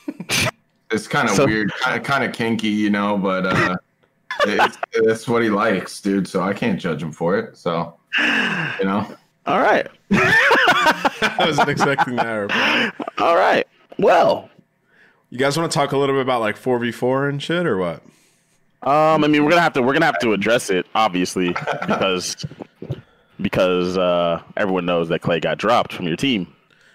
it's 0.90 1.06
kind 1.06 1.28
of 1.28 1.34
so, 1.34 1.46
weird, 1.46 1.72
kind 2.04 2.24
of 2.24 2.32
kinky, 2.32 2.68
you 2.68 2.90
know, 2.90 3.16
but 3.16 3.46
uh, 3.46 3.76
it's, 4.44 4.78
it's 4.92 5.28
what 5.28 5.42
he 5.42 5.50
likes, 5.50 6.00
dude. 6.00 6.26
So 6.26 6.42
I 6.42 6.52
can't 6.52 6.80
judge 6.80 7.02
him 7.02 7.12
for 7.12 7.38
it. 7.38 7.56
So, 7.56 7.96
you 8.18 8.84
know. 8.84 9.06
All 9.46 9.60
right. 9.60 9.86
I 10.12 11.36
wasn't 11.40 11.68
expecting 11.68 12.16
that. 12.16 12.94
All 13.18 13.36
right. 13.36 13.66
Well, 13.98 14.50
you 15.30 15.38
guys 15.38 15.56
want 15.56 15.70
to 15.70 15.74
talk 15.76 15.92
a 15.92 15.96
little 15.96 16.14
bit 16.14 16.22
about 16.22 16.40
like 16.40 16.56
four 16.56 16.78
v 16.78 16.92
four 16.92 17.28
and 17.28 17.42
shit, 17.42 17.66
or 17.66 17.78
what? 17.78 18.02
Um, 18.82 19.24
I 19.24 19.28
mean, 19.28 19.44
we're 19.44 19.50
gonna 19.50 19.62
have 19.62 19.74
to 19.74 19.82
we're 19.82 19.92
gonna 19.92 20.06
have 20.06 20.18
to 20.20 20.32
address 20.32 20.70
it, 20.70 20.86
obviously, 20.94 21.54
because 21.86 22.44
because 23.40 23.98
uh, 23.98 24.42
everyone 24.56 24.86
knows 24.86 25.08
that 25.08 25.20
Clay 25.20 25.40
got 25.40 25.58
dropped 25.58 25.92
from 25.92 26.06
your 26.06 26.16
team. 26.16 26.52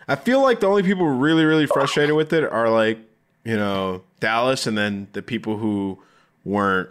I 0.07 0.15
feel 0.15 0.41
like 0.41 0.59
the 0.59 0.67
only 0.67 0.83
people 0.83 1.07
really, 1.07 1.45
really 1.45 1.65
frustrated 1.65 2.15
with 2.15 2.31
it 2.33 2.43
are 2.43 2.69
like, 2.69 2.99
you 3.43 3.57
know, 3.57 4.03
Dallas 4.19 4.67
and 4.67 4.77
then 4.77 5.07
the 5.13 5.21
people 5.21 5.57
who 5.57 5.99
weren't 6.43 6.89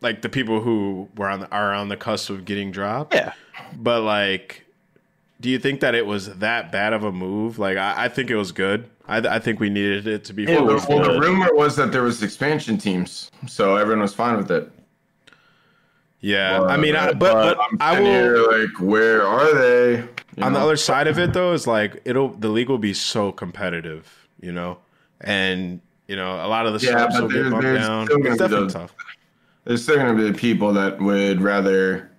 like 0.00 0.22
the 0.22 0.28
people 0.28 0.60
who 0.60 1.08
were 1.16 1.28
on 1.28 1.40
the, 1.40 1.50
are 1.50 1.72
on 1.74 1.88
the 1.88 1.96
cusp 1.96 2.30
of 2.30 2.44
getting 2.44 2.70
dropped. 2.70 3.14
Yeah. 3.14 3.32
But 3.76 4.02
like 4.02 4.64
do 5.40 5.48
you 5.48 5.58
think 5.58 5.80
that 5.80 5.94
it 5.94 6.06
was 6.06 6.38
that 6.38 6.72
bad 6.72 6.92
of 6.92 7.04
a 7.04 7.12
move? 7.12 7.58
Like 7.58 7.76
I, 7.76 8.04
I 8.04 8.08
think 8.08 8.30
it 8.30 8.36
was 8.36 8.52
good. 8.52 8.88
I, 9.06 9.18
I, 9.18 9.38
think 9.38 9.60
we 9.60 9.70
needed 9.70 10.06
it 10.06 10.24
to 10.24 10.32
be. 10.34 10.44
Yeah, 10.44 10.60
well, 10.60 10.78
the 10.78 11.18
rumor 11.18 11.48
was 11.54 11.76
that 11.76 11.92
there 11.92 12.02
was 12.02 12.22
expansion 12.22 12.76
teams, 12.76 13.30
so 13.46 13.76
everyone 13.76 14.02
was 14.02 14.14
fine 14.14 14.36
with 14.36 14.50
it. 14.50 14.70
Yeah, 16.20 16.62
I 16.62 16.76
mean, 16.76 16.96
I, 16.96 17.12
but, 17.12 17.18
but, 17.18 17.56
but 17.56 17.80
I 17.80 18.00
will. 18.00 18.06
Here, 18.06 18.36
like, 18.36 18.80
where 18.80 19.26
are 19.26 19.54
they? 19.54 20.04
You 20.38 20.44
on 20.44 20.52
know? 20.52 20.58
the 20.60 20.64
other 20.64 20.76
side 20.76 21.06
of 21.06 21.18
it, 21.18 21.32
though, 21.32 21.52
is 21.52 21.66
like 21.66 22.00
it'll 22.04 22.28
the 22.28 22.48
league 22.48 22.68
will 22.68 22.78
be 22.78 22.94
so 22.94 23.32
competitive, 23.32 24.28
you 24.40 24.52
know, 24.52 24.78
and 25.20 25.80
You 26.06 26.16
know, 26.16 26.36
a 26.36 26.48
lot 26.48 26.64
of 26.66 26.72
the 26.80 26.86
Yeah, 26.86 27.06
but 27.10 27.20
will 27.22 27.28
get 27.28 27.34
there's- 27.34 27.50
bumped 27.86 28.10
down. 28.10 28.26
It's 28.26 28.38
definitely 28.38 28.48
those- 28.64 28.72
tough. 28.72 28.94
There's 29.64 29.82
still 29.82 29.96
going 29.96 30.16
to 30.16 30.22
be 30.22 30.30
the 30.30 30.38
people 30.38 30.72
that 30.72 30.98
would 30.98 31.42
rather, 31.42 32.10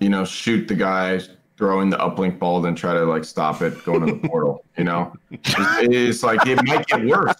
you 0.00 0.10
know, 0.10 0.26
shoot 0.26 0.68
the 0.68 0.74
guy 0.74 1.20
throwing 1.56 1.88
the 1.88 1.96
uplink 1.96 2.38
ball 2.38 2.60
than 2.60 2.74
try 2.74 2.92
to 2.92 3.04
like 3.06 3.24
stop 3.24 3.62
it 3.62 3.82
going 3.84 4.04
to 4.06 4.12
the 4.12 4.18
portal. 4.28 4.62
You 4.76 4.84
know, 4.84 5.14
it's, 5.30 5.54
it's 5.80 6.22
like 6.22 6.46
it 6.46 6.62
might 6.66 6.86
get 6.86 7.06
worse. 7.06 7.32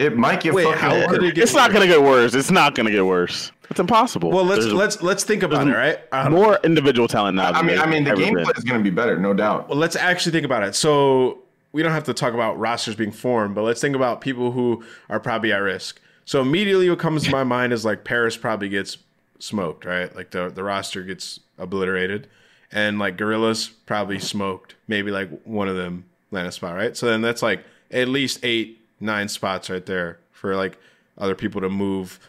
It 0.00 0.16
might 0.16 0.40
get 0.40 0.54
Wait, 0.54 0.64
fucking 0.64 0.78
how 0.78 0.94
worse. 0.94 1.22
it 1.22 1.34
get 1.34 1.42
It's 1.42 1.54
not 1.54 1.72
gonna 1.72 1.86
get 1.86 2.02
worse. 2.02 2.34
It's 2.34 2.50
not 2.50 2.74
gonna 2.74 2.90
get 2.90 3.04
worse. 3.04 3.52
It's 3.68 3.78
impossible. 3.78 4.30
Well, 4.30 4.44
let's 4.44 4.64
There's 4.64 4.74
let's 4.74 5.02
let's 5.02 5.24
think 5.24 5.42
about 5.42 5.68
it, 5.68 5.72
right? 5.72 6.00
I 6.10 6.24
don't- 6.24 6.32
um, 6.34 6.40
more 6.40 6.58
individual 6.64 7.06
talent 7.06 7.36
now. 7.36 7.50
I 7.52 7.62
mean, 7.62 7.78
I 7.78 7.86
mean, 7.86 8.04
the 8.04 8.10
ever 8.12 8.20
gameplay 8.20 8.56
is 8.58 8.64
going 8.64 8.80
to 8.80 8.84
be 8.84 8.90
better, 8.94 9.18
no 9.18 9.34
doubt. 9.34 9.68
Well, 9.68 9.78
let's 9.78 9.96
actually 9.96 10.32
think 10.32 10.44
about 10.46 10.64
it. 10.64 10.74
So 10.74 11.40
we 11.72 11.82
don't 11.82 11.92
have 11.92 12.04
to 12.04 12.14
talk 12.14 12.34
about 12.34 12.58
rosters 12.58 12.96
being 12.96 13.12
formed, 13.12 13.54
but 13.54 13.62
let's 13.62 13.80
think 13.80 13.94
about 13.94 14.20
people 14.20 14.50
who 14.52 14.82
are 15.08 15.20
probably 15.20 15.52
at 15.52 15.58
risk. 15.58 16.00
So 16.24 16.40
immediately 16.40 16.88
what 16.90 16.98
comes 16.98 17.24
to 17.24 17.30
my 17.30 17.44
mind 17.56 17.72
is 17.72 17.84
like 17.84 18.02
Paris 18.02 18.36
probably 18.36 18.68
gets 18.68 18.96
smoked, 19.38 19.84
right? 19.84 20.14
Like 20.16 20.30
the 20.30 20.48
the 20.48 20.64
roster 20.64 21.02
gets 21.02 21.40
obliterated. 21.58 22.26
And 22.72 22.98
like 22.98 23.16
Guerrillas 23.16 23.68
probably 23.86 24.18
smoked. 24.18 24.76
Maybe 24.88 25.10
like 25.10 25.28
one 25.44 25.68
of 25.68 25.76
them 25.76 26.04
land 26.30 26.48
a 26.48 26.52
spot, 26.52 26.74
right? 26.74 26.96
So 26.96 27.06
then 27.06 27.20
that's 27.20 27.42
like 27.42 27.64
at 27.90 28.08
least 28.08 28.40
eight, 28.44 28.79
nine 29.00 29.28
spots 29.28 29.70
right 29.70 29.84
there 29.84 30.18
for 30.32 30.54
like 30.54 30.78
other 31.18 31.34
people 31.34 31.60
to 31.60 31.68
move 31.68 32.20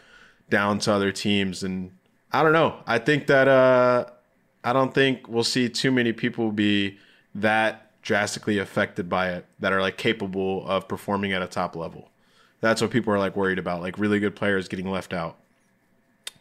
down 0.50 0.78
to 0.80 0.92
other 0.92 1.12
teams. 1.12 1.62
And 1.62 1.92
I 2.32 2.42
don't 2.42 2.52
know. 2.52 2.76
I 2.86 2.98
think 2.98 3.26
that 3.28 3.48
uh 3.48 4.06
I 4.64 4.72
don't 4.72 4.94
think 4.94 5.28
we'll 5.28 5.44
see 5.44 5.68
too 5.68 5.90
many 5.90 6.12
people 6.12 6.52
be 6.52 6.98
that 7.34 7.90
drastically 8.02 8.58
affected 8.58 9.08
by 9.08 9.30
it 9.30 9.46
that 9.60 9.72
are 9.72 9.80
like 9.80 9.96
capable 9.96 10.66
of 10.66 10.88
performing 10.88 11.32
at 11.32 11.42
a 11.42 11.46
top 11.46 11.76
level. 11.76 12.08
That's 12.60 12.80
what 12.80 12.90
people 12.90 13.12
are 13.12 13.18
like 13.18 13.36
worried 13.36 13.58
about, 13.58 13.80
like 13.80 13.98
really 13.98 14.20
good 14.20 14.36
players 14.36 14.68
getting 14.68 14.90
left 14.90 15.12
out. 15.12 15.36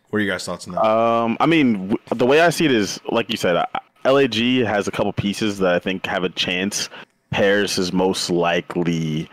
What 0.10 0.20
are 0.20 0.22
you 0.22 0.30
guys' 0.30 0.46
thoughts 0.46 0.68
on 0.68 0.74
that? 0.74 0.84
Um, 0.84 1.38
I 1.40 1.46
mean, 1.46 1.96
the 2.12 2.26
way 2.26 2.42
I 2.42 2.50
see 2.50 2.66
it 2.66 2.72
is, 2.72 3.00
like 3.10 3.30
you 3.30 3.38
said, 3.38 3.56
uh, 3.56 3.66
LAG 4.04 4.36
has 4.66 4.88
a 4.88 4.92
couple 4.92 5.14
pieces 5.14 5.60
that 5.60 5.74
I 5.74 5.80
think 5.80 6.06
have 6.06 6.24
a 6.24 6.30
chance. 6.30 6.90
Paris 7.30 7.78
is 7.78 7.94
most 7.94 8.30
likely 8.30 9.30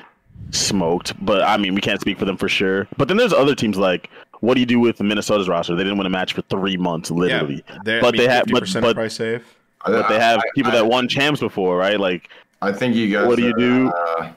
smoked, 0.51 1.14
but 1.24 1.42
I 1.42 1.57
mean, 1.57 1.74
we 1.74 1.80
can't 1.80 2.01
speak 2.01 2.18
for 2.18 2.24
them 2.24 2.36
for 2.36 2.49
sure. 2.49 2.86
But 2.96 3.09
then 3.09 3.16
there's 3.16 3.32
other 3.32 3.55
teams 3.55 3.76
like, 3.76 4.11
what 4.40 4.55
do 4.55 4.61
you 4.61 4.66
do 4.66 4.80
with 4.80 5.01
Minnesota's 5.01 5.49
roster? 5.49 5.74
They 5.74 5.82
didn't 5.84 5.99
win 5.99 6.07
a 6.07 6.11
match 6.11 6.32
for 6.32 6.42
three 6.42 6.76
months, 6.76 7.11
literally. 7.11 7.64
they're- 7.84 7.99
I 7.99 8.03
but 8.03 8.14
mean, 8.14 8.22
they 8.26 8.32
have, 8.32 8.44
but, 8.51 8.64
50% 8.64 8.82
but, 8.82 8.94
price 8.96 9.14
save. 9.14 9.44
but 9.84 10.09
they 10.09 10.18
have 10.20 10.38
I- 10.40 10.51
people 10.55 10.72
I- 10.72 10.76
that 10.76 10.86
won 10.86 11.09
champs 11.09 11.40
before, 11.40 11.76
right? 11.76 11.99
Like, 11.99 12.28
I 12.62 12.72
think 12.72 12.94
you 12.96 13.12
guys. 13.12 13.26
What 13.26 13.36
do 13.36 13.42
you 13.44 13.51
are, 13.51 13.59
do? 13.59 13.88
Uh, 13.90 14.30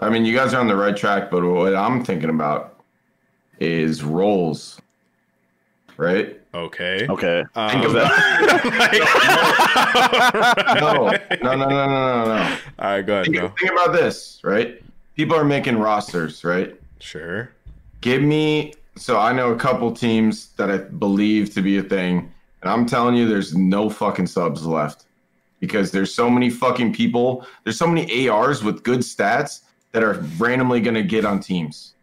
I 0.00 0.10
mean, 0.10 0.24
you 0.24 0.36
guys 0.36 0.54
are 0.54 0.60
on 0.60 0.66
the 0.68 0.76
right 0.76 0.96
track, 0.96 1.30
but 1.30 1.44
what 1.44 1.74
I'm 1.74 2.04
thinking 2.04 2.30
about 2.30 2.80
is 3.60 4.02
roles, 4.02 4.80
right? 5.96 6.40
Okay. 6.54 7.06
okay, 7.08 7.44
Um, 7.56 7.70
Think 7.70 7.84
about- 7.86 8.10
no, 10.80 10.90
no, 11.10 11.10
no, 11.10 11.56
no, 11.56 11.56
no, 11.56 11.66
no, 11.66 12.24
no. 12.26 12.56
all 12.78 12.90
right, 12.90 13.02
go 13.02 13.14
ahead, 13.14 13.24
Think, 13.26 13.36
bro. 13.38 13.48
think 13.58 13.72
about 13.72 13.92
this, 13.92 14.40
right? 14.44 14.80
People 15.16 15.36
are 15.36 15.44
making 15.44 15.78
rosters, 15.78 16.44
right? 16.44 16.74
Sure. 16.98 17.50
Give 18.00 18.22
me. 18.22 18.74
So 18.96 19.18
I 19.18 19.32
know 19.32 19.52
a 19.52 19.56
couple 19.56 19.90
teams 19.92 20.48
that 20.56 20.70
I 20.70 20.78
believe 20.78 21.52
to 21.54 21.62
be 21.62 21.78
a 21.78 21.82
thing, 21.82 22.32
and 22.62 22.70
I'm 22.70 22.86
telling 22.86 23.16
you, 23.16 23.28
there's 23.28 23.54
no 23.54 23.90
fucking 23.90 24.26
subs 24.26 24.64
left 24.64 25.06
because 25.60 25.90
there's 25.90 26.12
so 26.14 26.28
many 26.30 26.50
fucking 26.50 26.92
people. 26.92 27.46
There's 27.64 27.78
so 27.78 27.86
many 27.86 28.28
ARs 28.28 28.62
with 28.62 28.82
good 28.82 29.00
stats 29.00 29.62
that 29.92 30.02
are 30.02 30.14
randomly 30.38 30.80
gonna 30.80 31.02
get 31.02 31.24
on 31.24 31.40
teams. 31.40 31.93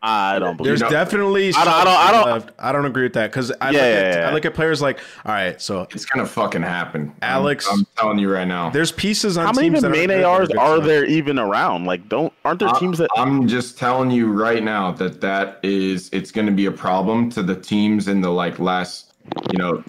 I 0.00 0.38
don't 0.38 0.56
believe 0.56 0.68
There's 0.70 0.80
know- 0.82 0.90
definitely 0.90 1.48
I 1.48 1.64
don't- 1.64 1.68
I 1.74 1.84
don't- 1.84 1.94
I 1.96 2.12
don't- 2.12 2.26
left. 2.32 2.50
I 2.58 2.70
don't 2.70 2.84
agree 2.84 3.02
with 3.02 3.14
that 3.14 3.32
because 3.32 3.50
I, 3.60 3.70
Yeah, 3.70 3.72
look 3.72 3.74
yeah, 3.74 3.82
at, 3.88 4.16
yeah. 4.20 4.28
I 4.28 4.32
look 4.32 4.44
at 4.44 4.54
players 4.54 4.80
like, 4.80 5.00
all 5.26 5.32
right, 5.32 5.60
so 5.60 5.88
It's 5.90 6.04
gonna 6.04 6.24
fucking 6.26 6.62
happen, 6.62 7.08
I'm- 7.08 7.14
Alex- 7.22 7.68
I'm, 7.70 7.84
telling 7.96 8.20
you 8.20 8.32
right 8.32 8.46
now. 8.46 8.70
there's 8.70 8.92
pieces 8.92 9.36
on 9.36 9.46
How 9.46 9.52
many 9.52 9.70
teams 9.70 9.78
even 9.80 9.90
main 9.90 10.08
that 10.10 10.22
ARs 10.24 10.46
good 10.48 10.56
are 10.56 10.76
stuff. 10.76 10.86
there 10.86 11.04
even 11.04 11.36
around? 11.40 11.86
Like, 11.86 12.08
don't 12.08 12.32
aren't 12.44 12.60
there 12.60 12.68
teams 12.74 12.98
that? 12.98 13.08
I'm 13.16 13.48
just 13.48 13.76
telling 13.76 14.10
you 14.12 14.30
right 14.30 14.62
now 14.62 14.92
that 14.92 15.20
that 15.20 15.58
is 15.64 16.08
it's 16.12 16.30
going 16.30 16.46
to 16.46 16.52
be 16.52 16.66
a 16.66 16.72
problem 16.72 17.28
to 17.30 17.42
the 17.42 17.56
teams 17.56 18.06
in 18.06 18.20
the 18.20 18.30
like 18.30 18.60
last, 18.60 19.14
you 19.50 19.58
know, 19.58 19.82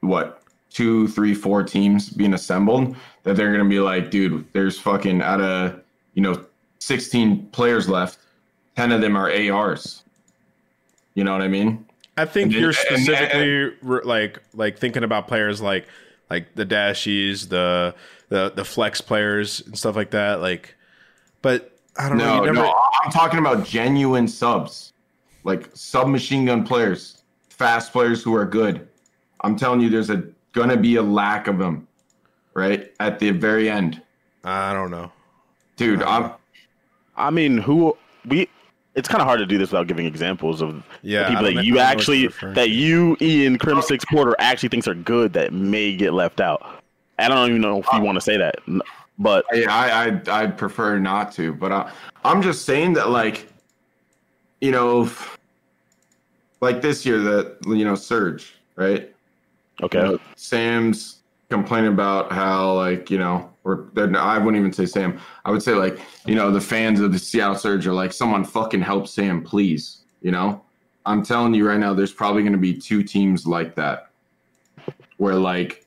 what 0.00 0.42
two, 0.70 1.06
three, 1.08 1.32
four 1.34 1.62
teams 1.62 2.10
being 2.10 2.34
assembled. 2.34 2.96
That 3.22 3.36
they're 3.36 3.52
going 3.52 3.64
to 3.64 3.68
be 3.70 3.80
like, 3.80 4.10
dude, 4.10 4.44
there's 4.52 4.78
fucking 4.80 5.22
out 5.22 5.40
of 5.40 5.80
you 6.14 6.22
know 6.22 6.40
16 6.80 7.48
players 7.52 7.88
left, 7.88 8.18
10 8.78 8.92
of 8.92 9.00
them 9.00 9.16
are 9.16 9.28
ARs. 9.28 10.04
You 11.14 11.24
know 11.24 11.32
what 11.32 11.42
I 11.42 11.48
mean? 11.48 11.84
I 12.16 12.24
think 12.26 12.44
And 12.52 12.52
you're 12.54 12.68
and- 12.68 12.76
specifically 12.76 13.74
re- 13.82 14.02
like 14.04 14.40
like 14.54 14.78
thinking 14.78 15.02
about 15.02 15.26
players 15.26 15.60
like 15.60 15.86
like 16.30 16.54
the 16.54 16.64
dashies, 16.64 17.48
the 17.48 17.92
the 18.28 18.52
the 18.54 18.64
flex 18.64 19.00
players 19.00 19.60
and 19.66 19.76
stuff 19.76 19.96
like 19.96 20.10
that. 20.12 20.40
Like, 20.40 20.76
but 21.42 21.76
I 21.98 22.08
don't 22.08 22.18
know. 22.18 22.36
No, 22.36 22.44
You 22.44 22.52
never, 22.52 22.66
no, 22.66 22.74
I'm 23.02 23.10
talking 23.10 23.40
about 23.40 23.64
genuine 23.66 24.28
subs, 24.28 24.92
like 25.42 25.68
submachine 25.74 26.44
gun 26.46 26.62
players, 26.64 27.22
fast 27.48 27.90
players 27.90 28.22
who 28.22 28.32
are 28.36 28.46
good. 28.46 28.86
I'm 29.40 29.56
telling 29.56 29.80
you, 29.80 29.90
there's 29.90 30.10
a 30.10 30.22
gonna 30.52 30.76
be 30.76 30.96
a 30.96 31.02
lack 31.02 31.48
of 31.48 31.58
them, 31.58 31.88
right 32.54 32.92
at 33.00 33.18
the 33.18 33.30
very 33.32 33.68
end, 33.68 34.00
I 34.44 34.72
don't 34.72 34.92
know. 34.92 35.10
dude. 35.76 36.02
I'm 36.04 36.30
I 37.16 37.30
mean, 37.30 37.58
who 37.58 37.96
we? 38.24 38.48
It's 38.98 39.06
kind 39.08 39.20
of 39.20 39.28
hard 39.28 39.38
to 39.38 39.46
do 39.46 39.58
this 39.58 39.70
without 39.70 39.86
giving 39.86 40.06
examples 40.06 40.60
of 40.60 40.82
Yeah, 41.02 41.22
the 41.22 41.28
people 41.28 41.44
that 41.44 41.52
you 41.52 41.58
I 41.58 41.62
don't 41.62 41.68
know 41.68 41.80
what 41.80 41.92
actually 41.92 42.54
that 42.54 42.70
you, 42.70 43.16
Ian, 43.20 43.56
Crimsix 43.56 44.02
Porter 44.10 44.34
actually 44.40 44.70
thinks 44.70 44.88
are 44.88 44.94
good 44.94 45.32
that 45.34 45.52
may 45.52 45.96
get 45.96 46.12
left 46.12 46.40
out. 46.40 46.82
I 47.18 47.28
don't 47.28 47.48
even 47.48 47.60
know 47.60 47.78
if 47.78 47.86
you 47.92 48.00
want 48.00 48.16
to 48.16 48.20
say 48.20 48.36
that, 48.36 48.56
but 49.18 49.44
I 49.52 49.64
I 49.64 50.04
I'd, 50.04 50.28
I'd 50.28 50.58
prefer 50.58 50.98
not 50.98 51.30
to, 51.34 51.52
but 51.52 51.70
I, 51.70 51.92
I'm 52.24 52.42
just 52.42 52.64
saying 52.64 52.94
that 52.94 53.10
like, 53.10 53.48
you 54.60 54.72
know, 54.72 55.04
f- 55.04 55.38
like 56.60 56.82
this 56.82 57.06
year 57.06 57.18
that 57.20 57.56
you 57.66 57.84
know 57.84 57.94
Surge, 57.94 58.54
right? 58.74 59.14
okay. 59.82 59.98
You 59.98 60.04
know, 60.04 60.18
Sam's 60.34 61.20
complaining 61.50 61.92
about 61.92 62.32
how 62.32 62.72
like 62.74 63.10
you 63.10 63.18
know, 63.18 63.48
or 63.68 63.90
I 63.96 64.38
wouldn't 64.38 64.56
even 64.56 64.72
say 64.72 64.86
Sam. 64.86 65.20
I 65.44 65.50
would 65.50 65.62
say 65.62 65.72
like 65.72 66.00
you 66.26 66.34
know 66.34 66.50
the 66.50 66.60
fans 66.60 67.00
of 67.00 67.12
the 67.12 67.18
Seattle 67.18 67.54
Surge 67.54 67.86
are 67.86 67.92
like, 67.92 68.12
someone 68.12 68.44
fucking 68.44 68.80
help 68.80 69.06
Sam, 69.06 69.42
please. 69.42 70.04
You 70.22 70.32
know, 70.32 70.62
I'm 71.04 71.22
telling 71.22 71.54
you 71.54 71.68
right 71.68 71.78
now, 71.78 71.92
there's 71.92 72.12
probably 72.12 72.42
going 72.42 72.52
to 72.52 72.58
be 72.58 72.74
two 72.74 73.02
teams 73.02 73.46
like 73.46 73.74
that, 73.74 74.10
where 75.18 75.34
like 75.34 75.86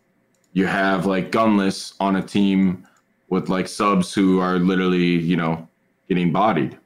you 0.53 0.67
have 0.67 1.07
like 1.07 1.31
gunless 1.31 1.95
on 1.99 2.17
a 2.17 2.21
team 2.21 2.87
with 3.29 3.49
like 3.49 3.67
subs 3.67 4.13
who 4.13 4.39
are 4.39 4.59
literally 4.59 5.17
you 5.17 5.35
know 5.35 5.67
getting 6.07 6.31
bodied. 6.31 6.77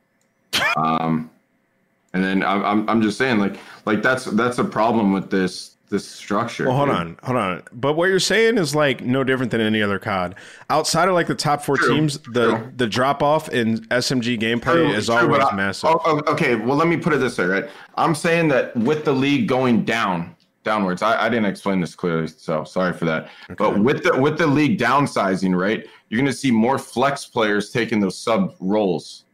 Um, 0.77 1.29
and 2.13 2.23
then 2.23 2.41
I'm 2.41 2.87
I'm 2.89 3.01
just 3.01 3.17
saying 3.17 3.39
like 3.39 3.59
like 3.85 4.01
that's 4.01 4.25
that's 4.25 4.59
a 4.59 4.63
problem 4.63 5.11
with 5.11 5.29
this 5.29 5.74
this 5.95 6.07
structure. 6.07 6.65
Well, 6.67 6.75
hold 6.75 6.89
dude. 6.89 6.97
on, 6.97 7.17
hold 7.23 7.37
on. 7.37 7.63
But 7.71 7.93
what 7.93 8.09
you're 8.09 8.19
saying 8.19 8.57
is 8.57 8.75
like 8.75 9.01
no 9.01 9.23
different 9.23 9.51
than 9.51 9.61
any 9.61 9.81
other 9.81 9.97
COD. 9.99 10.35
Outside 10.69 11.07
of 11.07 11.13
like 11.13 11.27
the 11.27 11.35
top 11.35 11.63
four 11.63 11.77
True, 11.77 11.95
teams, 11.95 12.19
the 12.19 12.57
true. 12.57 12.73
the 12.75 12.87
drop 12.87 13.23
off 13.23 13.49
in 13.49 13.79
SMG 13.87 14.39
gameplay 14.39 14.61
True, 14.73 14.89
is 14.91 15.09
always 15.09 15.41
I- 15.43 15.55
massive. 15.55 15.89
oh, 15.89 16.01
oh, 16.05 16.21
okay, 16.33 16.55
well, 16.55 16.75
let 16.75 16.87
me 16.87 16.97
put 16.97 17.13
it 17.13 17.17
this 17.17 17.37
way, 17.37 17.45
right? 17.45 17.69
I'm 17.95 18.13
saying 18.15 18.49
that 18.49 18.75
with 18.75 19.05
the 19.05 19.13
league 19.13 19.47
going 19.47 19.85
down, 19.85 20.35
downwards, 20.63 21.01
I, 21.01 21.25
I 21.25 21.29
didn't 21.29 21.45
explain 21.45 21.79
this 21.79 21.95
clearly, 21.95 22.27
so 22.27 22.63
sorry 22.63 22.93
for 22.93 23.05
that. 23.05 23.29
But 23.57 23.79
with 23.79 24.03
the 24.03 24.19
with 24.19 24.37
the 24.37 24.47
league 24.47 24.79
downsizing, 24.79 25.55
right, 25.57 25.85
you're 26.09 26.17
going 26.19 26.31
to 26.31 26.37
see 26.37 26.51
more 26.51 26.77
flex 26.77 27.25
players 27.25 27.71
taking 27.71 27.99
those 27.99 28.17
sub 28.17 28.55
roles. 28.59 29.24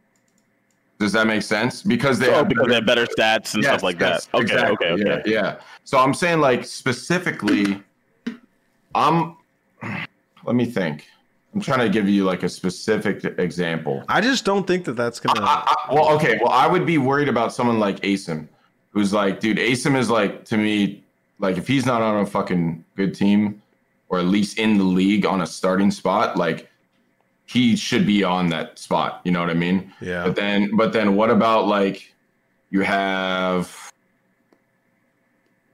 Does 1.02 1.10
that 1.14 1.26
make 1.26 1.42
sense? 1.42 1.82
Because 1.82 2.20
they 2.20 2.28
Oh, 2.28 2.34
have 2.34 2.48
because 2.48 2.68
they 2.68 2.76
have 2.76 2.86
better 2.86 3.06
stats 3.06 3.54
and 3.54 3.62
Yes, 3.64 3.72
stuff 3.72 3.82
like 3.82 3.98
yes, 3.98 4.26
that. 4.26 4.36
Okay, 4.36 4.44
exactly, 4.44 4.86
okay, 4.86 5.02
okay. 5.10 5.22
Yeah, 5.26 5.42
yeah. 5.42 5.56
So 5.82 5.98
I'm 5.98 6.14
saying 6.14 6.38
like 6.40 6.64
specifically, 6.64 7.82
I'm. 8.94 9.36
Let 10.44 10.54
me 10.54 10.64
think. 10.64 11.08
I'm 11.52 11.60
trying 11.60 11.80
to 11.80 11.88
give 11.88 12.08
you 12.08 12.24
like 12.24 12.44
a 12.44 12.48
specific 12.48 13.24
example. 13.38 14.04
I 14.08 14.20
just 14.20 14.44
don't 14.44 14.64
think 14.64 14.84
that 14.84 14.92
that's 14.92 15.18
gonna. 15.18 15.40
I, 15.40 15.64
I, 15.66 15.92
well, 15.92 16.12
okay. 16.12 16.38
Well, 16.40 16.52
I 16.52 16.68
would 16.68 16.86
be 16.86 16.98
worried 16.98 17.28
about 17.28 17.52
someone 17.52 17.80
like 17.80 17.98
Asim, 18.02 18.46
who's 18.90 19.12
like, 19.12 19.40
dude, 19.40 19.58
Asim 19.58 19.96
is 19.96 20.08
like 20.08 20.44
to 20.44 20.56
me, 20.56 21.02
like 21.40 21.58
if 21.58 21.66
he's 21.66 21.84
not 21.84 22.00
on 22.00 22.22
a 22.22 22.26
fucking 22.26 22.84
good 22.96 23.12
team, 23.12 23.60
or 24.08 24.20
at 24.20 24.26
least 24.26 24.56
in 24.56 24.78
the 24.78 24.84
league 24.84 25.26
on 25.26 25.40
a 25.40 25.46
starting 25.48 25.90
spot, 25.90 26.36
like 26.36 26.70
he 27.52 27.76
should 27.76 28.06
be 28.06 28.24
on 28.24 28.48
that 28.48 28.78
spot. 28.78 29.20
You 29.24 29.32
know 29.32 29.40
what 29.40 29.50
I 29.50 29.54
mean? 29.54 29.92
Yeah. 30.00 30.24
But 30.24 30.36
then, 30.36 30.74
but 30.76 30.92
then, 30.92 31.14
what 31.16 31.30
about 31.30 31.66
like 31.68 32.12
you 32.70 32.80
have? 32.80 33.92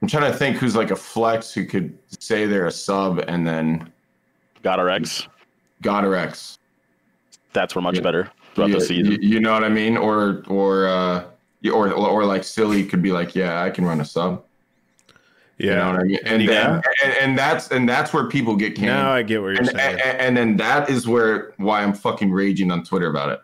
I'm 0.01 0.07
trying 0.07 0.31
to 0.31 0.37
think 0.37 0.57
who's 0.57 0.75
like 0.75 0.91
a 0.91 0.95
flex 0.95 1.53
who 1.53 1.65
could 1.65 1.97
say 2.19 2.45
they're 2.45 2.67
a 2.67 2.71
sub 2.71 3.19
and 3.27 3.45
then 3.47 3.91
Got 4.63 4.79
our 4.79 4.89
X. 4.89 5.27
GodRx. 5.83 6.57
That's 7.53 7.71
for 7.73 7.81
much 7.81 7.95
Yeah. 7.95 8.01
better. 8.01 8.31
throughout 8.55 8.69
you, 8.69 8.75
the 8.75 8.81
season. 8.81 9.11
you- 9.13 9.19
you 9.21 9.39
know 9.39 9.53
what 9.53 9.63
I 9.63 9.69
mean? 9.69 9.95
Or 9.95 10.43
or 10.47 10.87
uh, 10.87 11.23
or 11.71 11.91
or 11.93 12.25
like 12.25 12.43
silly 12.43 12.83
could 12.83 13.01
be 13.01 13.11
like, 13.13 13.35
yeah, 13.35 13.63
I 13.63 13.69
can 13.69 13.85
run 13.85 14.01
a 14.01 14.05
sub. 14.05 14.43
Yeah. 15.59 15.71
You 15.71 15.75
know 15.75 15.91
what 15.91 15.99
I 15.99 16.03
mean? 16.03 16.19
And 16.23 16.49
then 16.49 16.81
and, 17.03 17.13
and 17.21 17.37
that's 17.37 17.69
and 17.69 17.87
that's 17.87 18.13
where 18.13 18.27
people 18.27 18.55
get 18.55 18.75
canned. 18.75 18.87
Now 18.87 19.11
I 19.11 19.23
get 19.23 19.41
what 19.41 19.49
you're 19.49 19.57
and, 19.57 19.67
saying. 19.67 19.99
and, 20.03 20.19
and 20.19 20.37
then 20.37 20.57
that 20.57 20.89
is 20.89 21.05
where 21.05 21.53
why 21.57 21.83
I'm 21.83 21.93
fucking 21.93 22.31
raging 22.31 22.71
on 22.71 22.85
Twitter 22.85 23.07
about 23.07 23.29
it. 23.29 23.41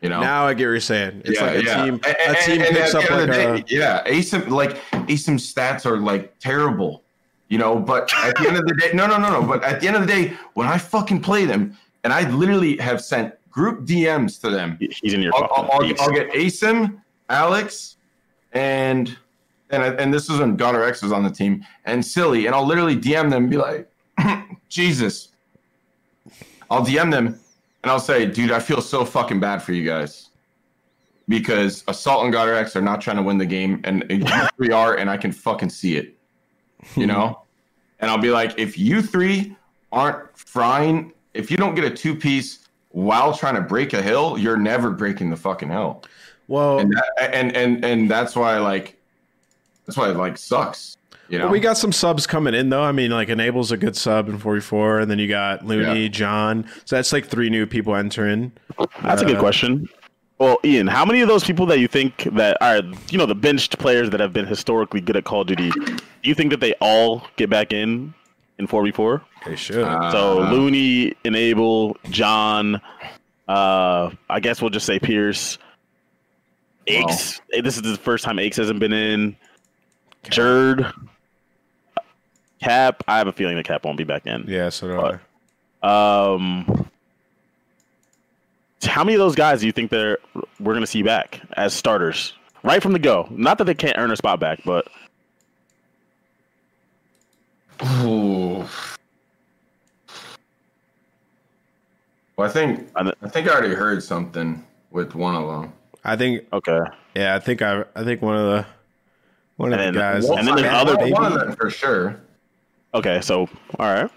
You 0.00 0.08
know? 0.08 0.20
now 0.20 0.46
I 0.46 0.54
get 0.54 0.66
what 0.66 0.70
you're 0.70 0.80
saying. 0.80 1.22
It's 1.24 1.40
yeah, 1.40 1.46
like 1.46 1.56
a 1.56 1.64
yeah. 1.64 1.84
team. 1.84 1.94
A 1.94 2.34
team 2.34 2.60
picks 2.62 2.94
up 2.94 3.06
the 3.06 3.14
like 3.14 3.26
the 3.28 3.54
a. 3.54 3.64
yeah. 3.68 4.04
ASIM 4.04 4.48
like 4.48 4.82
ASIM 5.06 5.38
stats 5.38 5.86
are 5.86 5.98
like 5.98 6.36
terrible, 6.40 7.04
you 7.48 7.58
know. 7.58 7.78
But 7.78 8.12
at 8.14 8.36
the 8.36 8.48
end 8.48 8.56
of 8.56 8.66
the 8.66 8.74
day, 8.74 8.90
no, 8.92 9.06
no, 9.06 9.16
no, 9.16 9.40
no. 9.40 9.46
But 9.46 9.62
at 9.62 9.80
the 9.80 9.86
end 9.86 9.96
of 9.96 10.02
the 10.02 10.08
day, 10.08 10.36
when 10.54 10.66
I 10.66 10.76
fucking 10.76 11.20
play 11.20 11.44
them, 11.44 11.76
and 12.02 12.12
I 12.12 12.28
literally 12.30 12.76
have 12.78 13.00
sent 13.00 13.34
group 13.50 13.86
DMs 13.86 14.40
to 14.40 14.50
them, 14.50 14.76
He's 14.80 15.14
in 15.14 15.22
your 15.22 15.34
I'll, 15.36 15.48
I'll, 15.52 15.70
I'll. 15.72 16.00
I'll 16.00 16.12
get 16.12 16.30
ASIM, 16.30 17.00
Alex, 17.28 17.96
and 18.52 19.16
and 19.70 19.82
and 19.82 20.12
this 20.12 20.28
is 20.28 20.38
when 20.40 20.56
Gunner 20.56 20.82
X 20.82 21.02
was 21.02 21.12
on 21.12 21.22
the 21.22 21.30
team, 21.30 21.64
and 21.84 22.04
Silly, 22.04 22.46
and 22.46 22.54
I'll 22.54 22.66
literally 22.66 22.96
DM 22.96 23.30
them 23.30 23.44
and 23.44 23.50
be 23.50 23.56
like, 23.56 23.90
Jesus. 24.68 25.28
I'll 26.70 26.84
DM 26.84 27.10
them 27.10 27.40
and 27.82 27.90
I'll 27.90 28.00
say, 28.00 28.26
dude, 28.26 28.50
I 28.50 28.60
feel 28.60 28.80
so 28.80 29.04
fucking 29.04 29.40
bad 29.40 29.62
for 29.62 29.72
you 29.72 29.86
guys 29.86 30.30
because 31.28 31.84
Assault 31.88 32.24
and 32.24 32.32
Gunner 32.32 32.54
X 32.54 32.74
are 32.74 32.82
not 32.82 33.00
trying 33.00 33.16
to 33.16 33.22
win 33.22 33.38
the 33.38 33.46
game, 33.46 33.80
and 33.84 34.04
you 34.10 34.24
three 34.56 34.70
are, 34.70 34.96
and 34.96 35.08
I 35.08 35.16
can 35.16 35.32
fucking 35.32 35.70
see 35.70 35.96
it, 35.96 36.16
you 36.96 37.06
know. 37.06 37.42
and 38.00 38.10
I'll 38.10 38.18
be 38.18 38.30
like, 38.30 38.58
if 38.58 38.78
you 38.78 39.02
three 39.02 39.56
aren't 39.92 40.36
frying, 40.36 41.12
if 41.34 41.50
you 41.50 41.56
don't 41.56 41.74
get 41.74 41.84
a 41.84 41.90
two 41.90 42.14
piece 42.14 42.68
while 42.90 43.36
trying 43.36 43.54
to 43.54 43.60
break 43.60 43.92
a 43.92 44.02
hill, 44.02 44.36
you're 44.38 44.56
never 44.56 44.90
breaking 44.90 45.30
the 45.30 45.36
fucking 45.36 45.70
hill. 45.70 46.02
Well, 46.48 46.78
And 46.78 46.92
that, 46.92 47.34
and 47.34 47.54
and 47.54 47.84
and 47.84 48.10
that's 48.10 48.34
why 48.34 48.58
like 48.58 48.97
that's 49.88 49.96
why 49.96 50.10
it 50.10 50.16
like 50.16 50.36
sucks. 50.36 50.96
You 51.30 51.38
know, 51.38 51.44
Well, 51.46 51.52
we 51.52 51.60
got 51.60 51.76
some 51.78 51.92
subs 51.92 52.26
coming 52.26 52.52
in 52.54 52.68
though. 52.68 52.82
I 52.82 52.92
mean, 52.92 53.10
like 53.10 53.28
Enable's 53.28 53.72
a 53.72 53.76
good 53.78 53.96
sub 53.96 54.28
in 54.28 54.38
44, 54.38 55.00
and 55.00 55.10
then 55.10 55.18
you 55.18 55.28
got 55.28 55.64
Looney, 55.64 56.02
Yeah. 56.04 56.08
John. 56.08 56.66
So 56.84 56.96
that's 56.96 57.10
like 57.12 57.26
three 57.26 57.48
new 57.50 57.66
people 57.66 57.94
entering. 57.96 58.52
That's 59.02 59.22
a 59.22 59.24
good 59.24 59.36
Uh, 59.36 59.40
question. 59.40 59.88
Well, 60.38 60.58
Ian, 60.64 60.86
how 60.86 61.04
many 61.04 61.20
of 61.22 61.28
those 61.28 61.42
people 61.44 61.64
that 61.66 61.80
you 61.80 61.88
think 61.88 62.28
that 62.34 62.56
are, 62.60 62.80
you 63.10 63.16
know, 63.18 63.26
the 63.26 63.34
benched 63.34 63.78
players 63.78 64.10
that 64.10 64.20
have 64.20 64.32
been 64.32 64.46
historically 64.46 65.00
good 65.00 65.16
at 65.16 65.24
Call 65.24 65.40
of 65.40 65.48
Duty, 65.48 65.70
do 65.70 65.96
you 66.22 66.34
think 66.34 66.50
that 66.50 66.60
they 66.60 66.74
all 66.80 67.26
get 67.36 67.48
back 67.50 67.72
in 67.72 68.12
in 68.58 68.66
4v4? 68.68 69.20
They 69.46 69.56
should. 69.56 69.74
So 70.12 70.42
Uh, 70.44 70.50
Looney, 70.52 71.14
Enable, 71.24 71.96
John, 72.10 72.80
uh, 73.48 74.10
I 74.30 74.40
guess 74.40 74.60
we'll 74.62 74.70
just 74.70 74.86
say 74.86 74.98
Pierce, 75.00 75.58
Aches. 76.86 77.40
eh, 77.52 77.60
This 77.60 77.76
is 77.76 77.82
the 77.82 77.96
first 77.96 78.24
time 78.24 78.38
Aches 78.38 78.56
hasn't 78.56 78.80
been 78.80 78.92
in. 78.92 79.36
Jurd, 80.24 80.92
Cap. 82.60 83.02
I 83.08 83.18
have 83.18 83.26
a 83.28 83.32
feeling 83.32 83.56
that 83.56 83.64
Cap 83.66 83.84
won't 83.84 83.96
be 83.98 84.04
back 84.04 84.26
in. 84.26 84.44
yeah, 84.46 84.68
so 84.68 84.88
do 84.88 85.00
I. 85.00 85.18
Um, 86.40 86.88
how 88.84 89.04
many 89.04 89.14
of 89.14 89.18
those 89.20 89.34
guys 89.34 89.60
do 89.60 89.66
you 89.66 89.72
think 89.72 89.90
they're 89.90 90.18
we're 90.60 90.74
gonna 90.74 90.86
see 90.86 91.02
back 91.02 91.40
as 91.56 91.72
starters 91.72 92.34
right 92.62 92.82
from 92.82 92.92
the 92.92 92.98
go? 92.98 93.26
Not 93.30 93.58
that 93.58 93.64
they 93.64 93.74
can't 93.74 93.96
earn 93.96 94.10
a 94.10 94.16
spot 94.16 94.40
back, 94.40 94.60
but 94.64 94.88
Ooh. 98.02 98.64
Well, 102.36 102.48
I 102.48 102.52
think 102.52 102.88
I 102.96 103.12
I 103.22 103.28
think 103.28 103.48
I 103.48 103.52
already 103.52 103.74
heard 103.74 104.02
something 104.02 104.64
with 104.90 105.14
one 105.14 105.34
of 105.34 105.46
them. 105.48 105.72
I 106.04 106.16
think. 106.16 106.44
okay. 106.52 106.80
Yeah, 107.14 107.34
I 107.34 107.38
think 107.40 107.62
I. 107.62 107.84
I 107.94 108.04
think 108.04 108.22
one 108.22 108.36
of 108.36 108.44
the 108.46 108.66
one 109.58 109.72
of 109.74 109.78
And 109.78 109.94
the 109.94 110.00
then- 110.00 110.12
guys. 110.14 110.28
and 110.30 110.48
then 110.48 110.56
there's 110.56 110.72
other 110.72 110.96
one, 110.96 111.10
one 111.12 111.32
of 111.34 111.40
them 111.40 111.52
for 111.56 111.68
sure. 111.70 112.18
Okay, 112.94 113.20
so 113.20 113.48
all 113.78 113.92
right, 113.92 114.10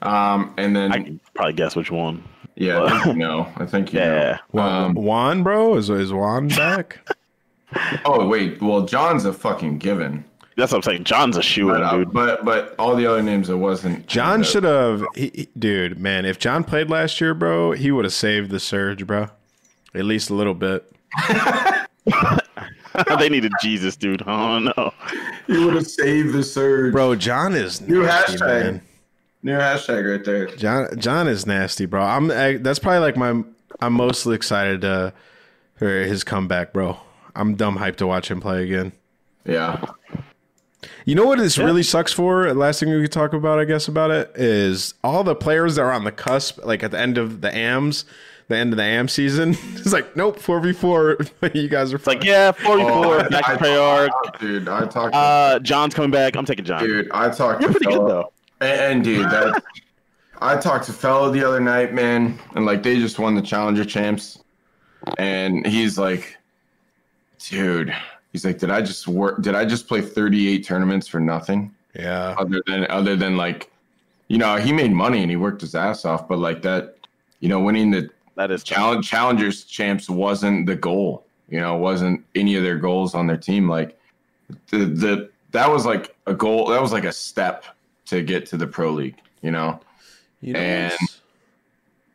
Um, 0.00 0.54
and 0.56 0.74
then 0.74 0.90
I 0.92 0.96
can 1.02 1.20
probably 1.34 1.52
guess 1.52 1.76
which 1.76 1.90
one. 1.90 2.22
yeah, 2.56 2.82
I 2.82 2.90
think 2.90 3.06
you 3.06 3.12
know. 3.14 3.46
I 3.58 3.66
think 3.66 3.92
you 3.92 4.00
Yeah. 4.00 4.38
know. 4.54 4.62
Um, 4.62 4.94
Juan, 4.94 5.42
bro, 5.42 5.76
is 5.76 5.90
is 5.90 6.12
Juan 6.12 6.48
back? 6.48 7.00
oh 8.06 8.26
wait, 8.26 8.62
well, 8.62 8.86
John's 8.86 9.26
a 9.26 9.32
fucking 9.34 9.76
given. 9.78 10.24
That's 10.56 10.72
what 10.72 10.78
I'm 10.78 10.82
saying. 10.82 11.04
John's 11.04 11.36
a 11.36 11.42
shoe 11.42 11.68
But, 11.68 11.76
in, 11.76 11.82
uh, 11.84 11.92
dude. 11.98 12.12
but 12.12 12.44
but 12.44 12.74
all 12.80 12.96
the 12.96 13.06
other 13.06 13.22
names, 13.22 13.48
it 13.50 13.54
wasn't. 13.56 14.06
John 14.08 14.42
should 14.42 14.64
have. 14.64 15.04
he- 15.14 15.30
he- 15.34 15.48
Dude, 15.56 16.00
man, 16.00 16.24
if 16.24 16.38
John 16.40 16.64
played 16.64 16.88
last 16.90 17.20
year, 17.20 17.32
bro, 17.34 17.72
he 17.72 17.90
would 17.92 18.04
have 18.04 18.12
saved 18.14 18.50
the 18.50 18.58
surge, 18.58 19.06
bro. 19.06 19.28
At 19.94 20.04
least 20.04 20.30
a 20.30 20.34
little 20.34 20.54
bit. 20.54 20.90
they 23.18 23.28
needed 23.28 23.52
Jesus, 23.62 23.96
dude. 23.96 24.22
Oh 24.26 24.58
no. 24.58 24.92
You 25.46 25.66
would 25.66 25.74
have 25.74 25.86
saved 25.86 26.32
the 26.34 26.42
surge. 26.42 26.92
Bro, 26.92 27.16
John 27.16 27.54
is 27.54 27.80
New 27.80 28.02
nasty, 28.02 28.36
hashtag. 28.38 28.62
man. 28.62 28.82
New 29.42 29.52
hashtag 29.58 30.10
right 30.10 30.24
there. 30.24 30.46
John 30.56 30.88
John 30.98 31.28
is 31.28 31.46
nasty, 31.46 31.86
bro. 31.86 32.02
I'm 32.02 32.30
I, 32.30 32.56
that's 32.56 32.78
probably 32.78 33.00
like 33.00 33.16
my 33.16 33.42
I'm 33.80 33.92
mostly 33.92 34.34
excited 34.34 34.84
uh, 34.84 35.12
for 35.76 35.88
his 35.88 36.24
comeback, 36.24 36.72
bro. 36.72 36.98
I'm 37.36 37.54
dumb 37.54 37.78
hyped 37.78 37.96
to 37.96 38.06
watch 38.06 38.30
him 38.30 38.40
play 38.40 38.64
again. 38.64 38.92
Yeah. 39.44 39.84
You 41.04 41.14
know 41.14 41.24
what 41.24 41.38
this 41.38 41.58
really 41.58 41.82
sucks 41.82 42.12
for? 42.12 42.52
Last 42.54 42.80
thing 42.80 42.90
we 42.90 43.00
could 43.02 43.12
talk 43.12 43.32
about, 43.32 43.58
I 43.58 43.64
guess, 43.64 43.88
about 43.88 44.10
it 44.10 44.30
is 44.34 44.94
all 45.02 45.24
the 45.24 45.34
players 45.34 45.76
that 45.76 45.82
are 45.82 45.92
on 45.92 46.04
the 46.04 46.12
cusp, 46.12 46.64
like 46.64 46.82
at 46.82 46.90
the 46.90 46.98
end 47.00 47.16
of 47.18 47.40
the 47.40 47.52
AMs, 47.54 48.04
the 48.48 48.56
end 48.56 48.72
of 48.72 48.76
the 48.78 48.82
AM 48.82 49.08
season. 49.08 49.56
It's 49.78 49.92
like, 49.92 50.16
nope, 50.16 50.38
four 50.38 50.60
v 50.60 50.72
four. 50.72 51.16
You 51.54 51.68
guys 51.68 51.92
are 51.92 51.96
It's 51.96 52.06
like, 52.06 52.24
yeah, 52.24 52.52
44, 52.52 52.90
Oh, 52.92 53.28
back 53.30 53.48
I- 53.48 53.56
to 53.56 53.64
Treyarch. 53.64 54.38
Dude, 54.40 54.68
I 54.68 54.80
talked. 54.86 55.12
to 55.14 55.18
Uh, 55.18 55.58
John's 55.60 55.94
coming 55.94 56.10
back. 56.10 56.36
I'm 56.36 56.44
taking 56.44 56.64
John. 56.64 56.82
Dude, 56.82 57.10
I 57.12 57.28
talked 57.30 57.62
You're 57.62 57.72
to 57.72 57.78
pretty 57.78 57.96
good 57.96 58.08
though. 58.08 58.32
and, 58.60 58.80
and 58.80 59.04
dude, 59.04 59.24
that 59.30 59.62
I 60.40 60.56
talked 60.56 60.84
to 60.86 60.92
fellow 60.92 61.30
the 61.30 61.42
other 61.46 61.60
night, 61.60 61.94
man, 61.94 62.38
and 62.54 62.66
like 62.66 62.82
they 62.82 62.96
just 62.96 63.18
won 63.18 63.34
the 63.34 63.42
challenger 63.42 63.84
champs, 63.84 64.38
and 65.18 65.66
he's 65.66 65.98
like, 65.98 66.36
dude, 67.48 67.94
he's 68.32 68.44
like, 68.44 68.58
did 68.58 68.70
I 68.70 68.80
just 68.82 69.08
work? 69.08 69.40
Did 69.42 69.54
I 69.54 69.64
just 69.64 69.88
play 69.88 70.00
38 70.00 70.64
tournaments 70.64 71.08
for 71.08 71.20
nothing? 71.20 71.74
yeah, 71.94 72.34
Other 72.38 72.62
than 72.66 72.86
other 72.90 73.16
than 73.16 73.36
like, 73.36 73.70
you 74.28 74.38
know, 74.38 74.56
he 74.56 74.72
made 74.72 74.92
money 74.92 75.22
and 75.22 75.30
he 75.30 75.36
worked 75.36 75.60
his 75.62 75.74
ass 75.74 76.04
off, 76.04 76.28
but 76.28 76.38
like 76.38 76.62
that, 76.62 76.96
you 77.40 77.48
know, 77.48 77.60
winning 77.60 77.90
the 77.90 78.08
That 78.38 78.50
is 78.52 78.62
challenge 78.64 79.06
challengers 79.08 79.64
champs 79.64 80.08
wasn't 80.08 80.66
the 80.66 80.76
goal 80.76 81.26
you 81.48 81.58
know 81.60 81.76
wasn't 81.76 82.24
any 82.34 82.54
of 82.54 82.62
their 82.62 82.78
goals 82.78 83.14
on 83.14 83.26
their 83.26 83.36
team. 83.36 83.68
Like 83.68 83.98
the 84.70 84.78
the 84.86 85.30
that 85.50 85.68
was 85.70 85.84
like 85.84 86.14
a 86.26 86.34
goal 86.34 86.68
that 86.68 86.80
was 86.80 86.92
like 86.92 87.04
a 87.04 87.12
step 87.12 87.64
to 88.06 88.22
get 88.22 88.46
to 88.46 88.56
the 88.56 88.66
pro 88.66 88.90
league 88.92 89.16
you 89.42 89.50
know? 89.50 89.80
You 90.40 90.52
know, 90.54 90.60
and- 90.60 90.92
it's- 90.92 91.20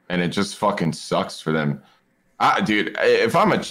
and 0.09 0.21
it 0.21 0.29
just 0.29 0.57
fucking 0.57 0.93
sucks 0.93 1.39
for 1.39 1.51
them. 1.51 1.81
I, 2.39 2.61
dude 2.61 2.95
if 3.01 3.35
i'm 3.35 3.51
a 3.53 3.63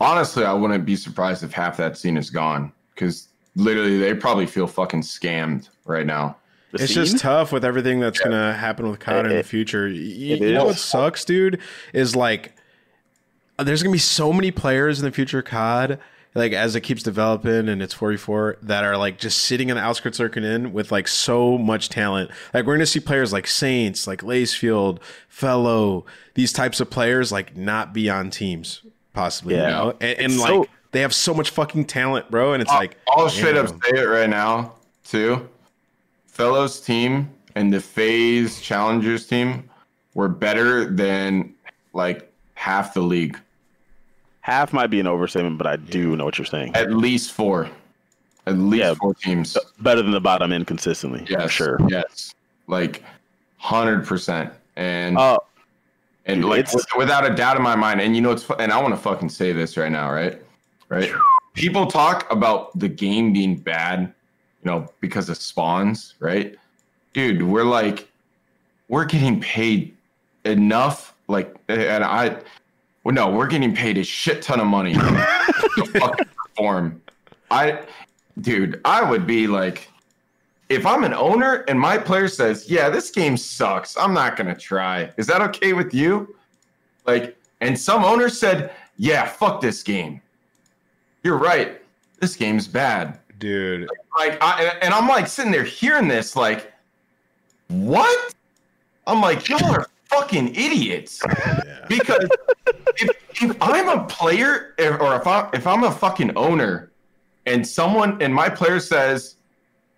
honestly 0.00 0.44
i 0.44 0.52
wouldn't 0.52 0.84
be 0.84 0.96
surprised 0.96 1.42
if 1.44 1.52
half 1.52 1.76
that 1.76 1.96
scene 1.98 2.16
is 2.16 2.30
gone 2.30 2.72
because 2.94 3.28
literally 3.56 3.98
they 3.98 4.14
probably 4.14 4.46
feel 4.46 4.66
fucking 4.66 5.02
scammed 5.02 5.68
right 5.86 6.06
now. 6.06 6.36
the 6.36 6.43
it's 6.80 6.92
scene? 6.94 7.04
just 7.04 7.18
tough 7.18 7.52
with 7.52 7.64
everything 7.64 8.00
that's 8.00 8.18
gonna 8.18 8.52
happen 8.54 8.88
with 8.90 9.00
COD 9.00 9.26
in 9.26 9.36
the 9.36 9.42
future. 9.42 9.88
You, 9.88 10.36
you 10.36 10.52
know 10.52 10.66
what 10.66 10.76
sucks, 10.78 11.24
dude? 11.24 11.60
Is 11.92 12.14
like 12.16 12.54
there's 13.58 13.82
gonna 13.82 13.92
be 13.92 13.98
so 13.98 14.32
many 14.32 14.50
players 14.50 14.98
in 14.98 15.04
the 15.04 15.12
future 15.12 15.40
COD, 15.42 15.98
like 16.34 16.52
as 16.52 16.74
it 16.74 16.80
keeps 16.80 17.02
developing 17.02 17.68
and 17.68 17.80
it's 17.82 17.94
44, 17.94 18.58
that 18.62 18.82
are 18.84 18.96
like 18.96 19.18
just 19.18 19.38
sitting 19.42 19.68
in 19.68 19.76
the 19.76 19.82
outskirts 19.82 20.18
lurking 20.18 20.42
in 20.44 20.72
with 20.72 20.90
like 20.90 21.06
so 21.06 21.56
much 21.56 21.88
talent. 21.88 22.30
Like 22.52 22.66
we're 22.66 22.74
gonna 22.74 22.86
see 22.86 23.00
players 23.00 23.32
like 23.32 23.46
Saints, 23.46 24.06
like 24.06 24.22
Lacefield, 24.22 24.98
Fellow, 25.28 26.04
these 26.34 26.52
types 26.52 26.80
of 26.80 26.90
players 26.90 27.30
like 27.30 27.56
not 27.56 27.92
be 27.94 28.10
on 28.10 28.30
teams, 28.30 28.82
possibly. 29.12 29.54
You 29.54 29.60
Yeah. 29.60 29.70
know? 29.70 29.90
And, 30.00 30.18
and 30.18 30.38
like 30.38 30.48
so- 30.48 30.66
they 30.90 31.00
have 31.00 31.14
so 31.14 31.34
much 31.34 31.50
fucking 31.50 31.86
talent, 31.86 32.30
bro. 32.30 32.52
And 32.52 32.62
it's 32.62 32.70
like 32.70 32.96
I'll 33.08 33.28
straight 33.28 33.56
up 33.56 33.66
damn. 33.68 33.80
say 33.80 34.00
it 34.02 34.04
right 34.06 34.30
now, 34.30 34.74
too. 35.04 35.48
Fellows 36.38 36.80
team 36.80 37.30
and 37.54 37.72
the 37.72 37.80
FaZe 37.80 38.60
Challengers 38.60 39.24
team 39.24 39.70
were 40.14 40.28
better 40.28 40.84
than 40.92 41.54
like 41.92 42.28
half 42.54 42.92
the 42.92 43.00
league. 43.00 43.38
half 44.40 44.72
might 44.72 44.88
be 44.88 44.98
an 45.00 45.06
overstatement, 45.06 45.56
but 45.58 45.66
I 45.68 45.76
do 45.76 46.16
know 46.16 46.24
what 46.24 46.36
you're 46.36 46.44
saying. 46.44 46.74
At 46.74 46.90
least 46.92 47.30
four. 47.32 47.70
At 48.46 48.58
least 48.58 48.82
Yeah. 48.84 48.94
four 48.94 49.14
teams. 49.14 49.56
Better 49.80 50.02
than 50.02 50.10
the 50.10 50.20
bottom 50.20 50.52
end 50.52 50.66
consistently. 50.66 51.24
Yes. 51.30 51.42
for 51.44 51.48
sure. 51.48 51.78
Yes. 51.88 52.34
Like 52.66 53.04
hundred 53.58 54.04
percent. 54.04 54.52
And 54.74 55.16
Uh, 55.16 55.38
and 56.26 56.42
dude, 56.42 56.50
like 56.50 56.60
it's- 56.60 56.84
without 56.96 57.24
a 57.24 57.32
doubt 57.32 57.56
in 57.56 57.62
my 57.62 57.76
mind, 57.76 58.00
and 58.00 58.16
you 58.16 58.20
know 58.22 58.32
it's 58.32 58.44
and 58.58 58.72
I 58.72 58.82
want 58.82 58.92
to 58.92 59.00
fucking 59.00 59.28
say 59.28 59.52
this 59.52 59.76
right 59.76 59.92
now, 59.92 60.10
right? 60.10 60.42
Right. 60.88 61.12
People 61.54 61.86
talk 61.86 62.30
about 62.32 62.76
the 62.76 62.88
game 62.88 63.32
being 63.32 63.54
bad, 63.56 64.12
you 64.64 64.70
know, 64.70 64.88
because 65.00 65.28
of 65.28 65.36
spawns, 65.36 66.14
right? 66.20 66.56
Dude, 67.12 67.42
we're 67.42 67.64
like, 67.64 68.08
we're 68.88 69.04
getting 69.04 69.40
paid 69.40 69.94
enough, 70.44 71.14
like, 71.28 71.54
and 71.68 72.02
I, 72.02 72.38
well, 73.04 73.14
no, 73.14 73.30
we're 73.30 73.46
getting 73.46 73.74
paid 73.74 73.98
a 73.98 74.04
shit 74.04 74.42
ton 74.42 74.60
of 74.60 74.66
money 74.66 74.94
to 74.94 75.84
fucking 75.98 76.26
perform. 76.36 77.02
I, 77.50 77.82
dude, 78.40 78.80
I 78.84 79.02
would 79.08 79.26
be 79.26 79.46
like, 79.46 79.88
if 80.70 80.86
I'm 80.86 81.04
an 81.04 81.12
owner 81.14 81.64
and 81.68 81.78
my 81.78 81.98
player 81.98 82.26
says, 82.26 82.70
"Yeah, 82.70 82.88
this 82.88 83.10
game 83.10 83.36
sucks. 83.36 83.96
I'm 83.98 84.14
not 84.14 84.34
gonna 84.34 84.56
try." 84.56 85.12
Is 85.18 85.26
that 85.26 85.42
okay 85.42 85.74
with 85.74 85.92
you? 85.92 86.34
Like, 87.06 87.36
and 87.60 87.78
some 87.78 88.02
owners 88.02 88.38
said, 88.38 88.72
"Yeah, 88.96 89.26
fuck 89.26 89.60
this 89.60 89.82
game." 89.82 90.22
You're 91.22 91.36
right. 91.36 91.82
This 92.18 92.34
game's 92.34 92.66
bad. 92.66 93.20
Dude. 93.44 93.88
Like, 94.18 94.38
I, 94.40 94.78
and 94.80 94.94
I'm 94.94 95.06
like 95.06 95.26
sitting 95.26 95.52
there 95.52 95.64
hearing 95.64 96.08
this, 96.08 96.34
like, 96.34 96.72
what? 97.68 98.34
I'm 99.06 99.20
like, 99.20 99.48
y'all 99.48 99.64
are 99.66 99.86
fucking 100.06 100.54
idiots. 100.54 101.20
Because 101.86 102.26
if, 102.96 103.42
if 103.42 103.56
I'm 103.60 103.90
a 103.90 104.06
player, 104.06 104.74
or 104.78 105.16
if 105.16 105.26
I 105.26 105.50
if 105.52 105.66
I'm 105.66 105.84
a 105.84 105.90
fucking 105.90 106.34
owner, 106.34 106.90
and 107.44 107.66
someone 107.66 108.22
and 108.22 108.34
my 108.34 108.48
player 108.48 108.80
says, 108.80 109.36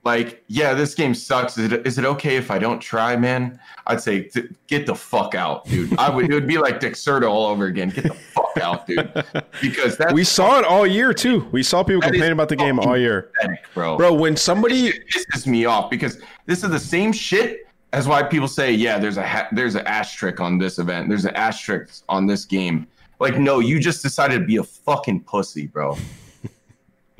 like, 0.07 0.45
yeah, 0.47 0.73
this 0.73 0.95
game 0.95 1.15
sucks. 1.15 1.59
Is 1.59 1.73
it, 1.73 1.85
is 1.85 1.99
it 1.99 2.05
okay 2.05 2.37
if 2.37 2.53
I 2.53 2.61
don't 2.61 2.79
try, 2.79 3.17
man? 3.17 3.59
I'd 3.89 4.01
say, 4.01 4.23
"T- 4.23 4.49
get 4.69 4.87
the 4.87 4.95
fuck 4.95 5.35
out, 5.35 5.67
dude. 5.67 5.99
I 5.99 6.09
would. 6.09 6.31
It 6.31 6.33
would 6.33 6.47
be 6.47 6.59
like 6.59 6.79
Dexerto 6.79 7.29
all 7.29 7.47
over 7.47 7.67
again. 7.67 7.91
Get 7.91 8.05
the 8.05 8.15
fuck 8.15 8.57
out, 8.61 8.87
dude. 8.87 9.13
Because 9.61 9.97
that's 9.97 10.13
We 10.13 10.23
saw 10.23 10.61
it 10.61 10.65
all 10.65 10.87
year 10.87 11.13
too. 11.13 11.49
We 11.51 11.65
saw 11.65 11.83
people 11.83 12.03
complaining 12.03 12.33
about 12.33 12.49
the 12.49 12.55
game 12.55 12.79
all 12.79 12.97
year, 12.97 13.33
bro. 13.75 13.97
bro. 13.97 14.15
When 14.15 14.37
somebody 14.37 14.93
pisses 14.93 15.45
me 15.45 15.65
off 15.65 15.91
because 15.91 16.21
this 16.47 16.63
is 16.63 16.71
the 16.71 16.79
same 16.79 17.13
shit 17.13 17.67
as 17.93 18.07
why 18.07 18.23
people 18.23 18.49
say, 18.49 18.71
yeah, 18.73 18.99
there's 18.99 19.17
a 19.17 19.27
ha- 19.27 19.49
there's 19.51 19.75
an 19.75 19.87
asterisk 19.89 20.41
on 20.41 20.57
this 20.57 20.79
event, 20.79 21.09
there's 21.09 21.25
an 21.25 21.35
asterisk 21.35 22.05
on 22.09 22.27
this 22.29 22.45
game. 22.45 22.87
Like, 23.19 23.39
no, 23.39 23.59
you 23.59 23.81
just 23.81 24.03
decided 24.03 24.39
to 24.39 24.45
be 24.47 24.59
a 24.59 24.63
fucking 24.63 25.25
pussy, 25.25 25.67
bro. 25.67 25.97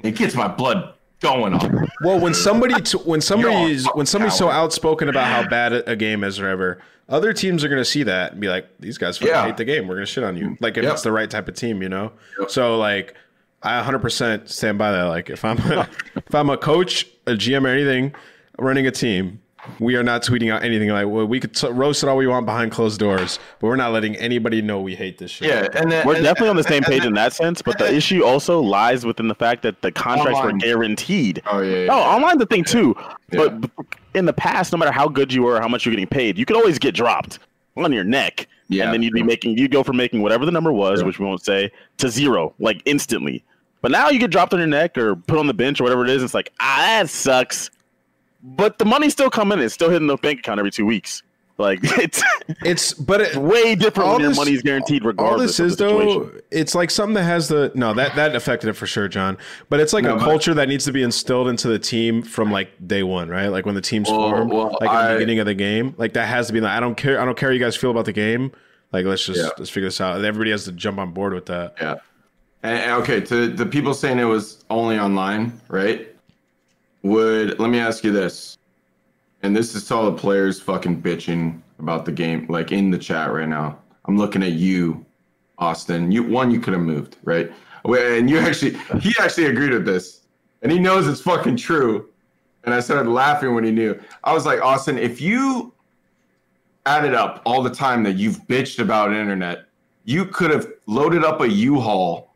it 0.05 0.15
gets 0.15 0.37
my 0.37 0.47
blood 0.47 0.96
going 1.21 1.55
on. 1.55 1.89
Well, 2.03 2.21
when 2.21 2.35
somebody 2.35 2.81
t- 2.83 2.99
when 2.99 3.21
somebody 3.31 3.73
is 3.73 3.87
when 3.95 4.07
somebody's 4.07 4.37
so 4.37 4.49
outspoken 4.51 5.09
about 5.09 5.27
how 5.27 5.49
bad 5.49 5.73
a 5.73 5.97
game 5.97 6.23
is 6.25 6.39
or 6.41 6.49
ever, 6.49 6.79
other 7.09 7.33
teams 7.33 7.65
are 7.65 7.69
going 7.69 7.81
to 7.81 7.85
see 7.85 8.03
that 8.05 8.33
and 8.33 8.41
be 8.41 8.49
like, 8.49 8.67
"These 8.81 8.99
guys 8.99 9.19
fucking 9.19 9.33
Yeah. 9.35 9.47
hate 9.47 9.57
the 9.57 9.65
game. 9.65 9.87
We're 9.89 9.95
going 9.97 10.07
to 10.07 10.13
shit 10.13 10.25
on 10.25 10.37
you." 10.37 10.57
Like 10.61 10.77
if 10.77 10.85
Yep. 10.85 10.93
it's 10.95 11.03
the 11.03 11.13
right 11.13 11.31
type 11.31 11.49
of 11.49 11.55
team, 11.55 11.83
you 11.83 11.89
know. 11.89 12.13
Yep. 12.41 12.51
So 12.51 12.79
like, 12.79 13.15
I 13.63 13.81
100% 13.83 14.49
stand 14.49 14.79
by 14.79 14.93
that. 14.93 15.05
Like 15.05 15.31
if 15.31 15.45
I'm 15.45 15.59
a, 15.59 15.89
if 16.17 16.35
I'm 16.35 16.51
a 16.51 16.57
coach, 16.57 17.07
a 17.27 17.33
GM, 17.33 17.65
or 17.65 17.69
anything 17.69 18.15
running 18.59 18.87
a 18.87 18.91
team. 18.91 19.41
We 19.81 19.97
are 19.97 20.03
not 20.03 20.23
tweeting 20.23 20.53
out 20.53 20.63
anything 20.63 20.89
like 20.91 21.07
well, 21.07 21.27
we 21.27 21.41
could 21.41 21.55
t- 21.55 21.69
roast 21.69 22.03
it 22.03 22.09
all 22.09 22.17
we 22.17 22.27
want 22.27 22.47
behind 22.47 22.73
closed 22.73 22.99
doors, 23.01 23.39
but 23.61 23.67
we're 23.69 23.77
not 23.77 23.93
letting 23.93 24.17
anybody 24.17 24.63
know 24.63 24.81
we 24.81 24.95
hate 24.95 25.19
this 25.19 25.31
shit. 25.31 25.49
Yeah, 25.49 25.69
and 25.81 25.91
then 25.91 26.07
We're 26.07 26.15
and- 26.17 26.25
definitely 26.25 26.51
on 26.51 26.57
the 26.57 26.63
same 26.65 26.83
and- 26.83 26.87
page 26.87 27.05
in 27.05 27.15
that 27.15 27.33
sense, 27.33 27.63
but 27.63 27.79
the 27.79 27.93
issue 27.95 28.25
also 28.25 28.61
lies 28.61 29.05
within 29.07 29.29
the 29.29 29.35
fact 29.35 29.63
that 29.63 29.83
the 29.83 29.93
contracts 29.93 30.41
were 30.43 30.53
guaranteed. 30.53 31.43
Oh 31.47 31.61
yeah, 31.61 31.77
yeah. 31.81 31.87
No, 31.87 31.95
online's 31.99 32.39
the 32.39 32.47
thing 32.47 32.65
too. 32.65 32.95
Yeah. 33.33 33.49
But 33.49 33.71
in 34.15 34.25
the 34.27 34.33
past, 34.33 34.73
no 34.73 34.79
matter 34.79 34.93
how 34.93 35.09
good 35.09 35.33
you 35.33 35.43
were 35.43 35.57
or 35.57 35.61
how 35.61 35.69
much 35.69 35.85
you're 35.85 35.93
getting 35.95 36.07
paid, 36.09 36.39
you 36.39 36.45
could 36.47 36.57
always 36.57 36.79
get 36.79 36.95
dropped 36.95 37.39
on 37.77 37.93
your 37.93 38.05
neck. 38.05 38.47
Yeah, 38.69 38.85
and 38.85 38.93
then 38.95 39.03
you'd 39.03 39.13
be 39.13 39.21
true. 39.21 39.27
making 39.29 39.59
you'd 39.59 39.71
go 39.71 39.83
from 39.85 39.97
making 39.97 40.23
whatever 40.23 40.45
the 40.45 40.51
number 40.51 40.73
was, 40.73 41.05
which 41.05 41.19
we 41.21 41.25
won't 41.27 41.45
say, 41.45 41.71
to 41.99 42.09
zero, 42.09 42.55
like 42.59 42.83
instantly. 42.85 43.45
But 43.83 43.91
now 43.93 44.09
you 44.09 44.19
get 44.19 44.31
dropped 44.33 44.53
on 44.55 44.59
your 44.59 44.67
neck 44.67 44.99
or 44.99 45.15
put 45.15 45.39
on 45.39 45.47
the 45.47 45.55
bench 45.55 45.81
or 45.81 45.85
whatever 45.85 46.03
it 46.03 46.11
is. 46.11 46.23
It's 46.23 46.35
like, 46.35 46.51
ah, 46.59 46.79
that 47.03 47.09
sucks. 47.11 47.71
But 48.57 48.79
the 48.79 48.85
money's 48.85 49.13
still 49.13 49.31
coming. 49.31 49.59
It's 49.59 49.75
still 49.75 49.91
hitting 49.91 50.07
the 50.09 50.17
bank 50.17 50.39
account 50.41 50.59
every 50.61 50.71
two 50.71 50.87
weeks. 50.87 51.23
Like 51.59 51.81
it's 51.83 52.23
It's 52.65 52.93
but 52.95 53.21
it, 53.23 53.37
way 53.37 53.75
different 53.75 54.07
All 54.09 54.13
when 54.15 54.21
your 54.21 54.29
this- 54.31 54.37
money's 54.39 54.63
guaranteed 54.63 55.03
all 55.03 55.09
regardless. 55.09 55.57
this 55.57 55.61
is 55.61 55.73
of 55.73 55.79
the 55.79 55.85
though 55.87 55.99
situation. 56.25 56.41
it's 56.51 56.75
like 56.75 56.91
something 56.91 57.15
that 57.15 57.23
has 57.25 57.49
the 57.49 57.73
no 57.75 57.95
that 57.95 58.15
that 58.17 58.37
affected 58.37 58.69
it 58.69 58.75
for 58.75 58.87
sure 58.87 59.09
john 59.09 59.39
but 59.71 59.81
it's 59.81 59.95
like 59.95 60.05
No, 60.05 60.17
a 60.17 60.19
but- 60.19 60.25
culture 60.27 60.53
that 60.53 60.69
needs 60.69 60.85
to 60.85 60.93
be 60.93 61.03
instilled 61.03 61.49
into 61.49 61.69
the 61.69 61.79
team 61.79 62.21
from 62.21 62.53
like 62.53 62.69
day 62.87 63.03
one 63.03 63.31
right 63.31 63.49
like 63.49 63.65
when 63.65 63.75
the 63.75 63.81
team's 63.81 64.11
Well, 64.11 64.29
formed 64.31 64.53
well, 64.53 64.77
like 64.83 64.91
at 64.91 65.09
the 65.09 65.15
beginning 65.15 65.39
of 65.39 65.47
the 65.47 65.55
game 65.55 65.95
like 65.97 66.13
that 66.13 66.29
has 66.29 66.47
to 66.49 66.53
be 66.53 66.61
like 66.61 66.73
i 66.73 66.79
don't 66.79 66.95
care 66.95 67.19
i 67.23 67.25
don't 67.25 67.39
care 67.39 67.49
how 67.49 67.55
you 67.55 67.59
guys 67.59 67.75
feel 67.75 67.91
about 67.91 68.05
the 68.05 68.13
game 68.13 68.53
like 68.93 69.07
let's 69.07 69.25
just 69.25 69.41
Yeah. 69.41 69.49
let's 69.57 69.71
figure 69.71 69.87
this 69.89 69.99
out 69.99 70.23
everybody 70.23 70.51
has 70.51 70.65
to 70.67 70.73
jump 70.73 70.99
on 70.99 71.13
board 71.13 71.33
with 71.33 71.47
that 71.47 71.77
Yeah. 71.81 71.95
And, 72.63 72.79
and 72.81 72.93
okay, 73.03 73.21
to 73.23 73.49
the 73.49 73.65
people 73.65 73.95
saying 73.95 74.19
it 74.19 74.25
was 74.25 74.63
only 74.71 74.99
online, 74.99 75.59
right? 75.69 76.15
Would 77.03 77.59
let 77.59 77.71
me 77.71 77.79
ask 77.79 78.03
you 78.03 78.13
this, 78.13 78.59
and 79.43 79.55
this 79.55 79.75
is 79.75 79.87
to 79.89 79.95
all 79.95 80.11
the 80.11 80.17
players 80.17 80.61
fucking 80.61 81.03
bitching 81.03 81.61
about 81.79 82.05
the 82.05 82.13
game, 82.13 82.47
like 82.49 82.73
in 82.73 82.91
the 82.91 82.99
chat 82.99 83.33
right 83.33 83.49
now. 83.49 83.79
I'm 84.07 84.17
looking 84.17 84.43
at 84.43 84.53
you, 84.53 85.05
Austin. 85.59 86.11
You 86.11 86.23
one, 86.23 86.51
you 86.51 86.61
could 86.61 86.73
have 86.73 86.83
moved, 86.83 87.17
right? 87.23 87.53
And 87.85 88.29
you 88.29 88.39
actually, 88.39 88.77
he 89.01 89.15
actually 89.21 89.47
agreed 89.47 89.73
with 89.73 89.85
this, 89.85 90.23
and 90.63 90.73
he 90.73 90.79
knows 90.79 91.07
it's 91.07 91.21
fucking 91.21 91.57
true. 91.57 92.09
And 92.65 92.75
I 92.75 92.81
started 92.81 93.09
laughing 93.09 93.55
when 93.55 93.63
he 93.63 93.71
knew. 93.71 94.01
I 94.25 94.33
was 94.33 94.45
like, 94.45 94.61
Austin, 94.61 94.99
if 94.99 95.21
you 95.21 95.73
added 96.85 97.15
up 97.15 97.43
all 97.45 97.63
the 97.63 97.71
time 97.71 98.03
that 98.03 98.17
you've 98.17 98.45
bitched 98.49 98.81
about 98.81 99.13
internet, 99.13 99.67
you 100.05 100.25
could 100.25 100.51
have 100.51 100.67
loaded 100.87 101.25
up 101.25 101.41
a 101.41 101.49
U-Haul 101.49 102.35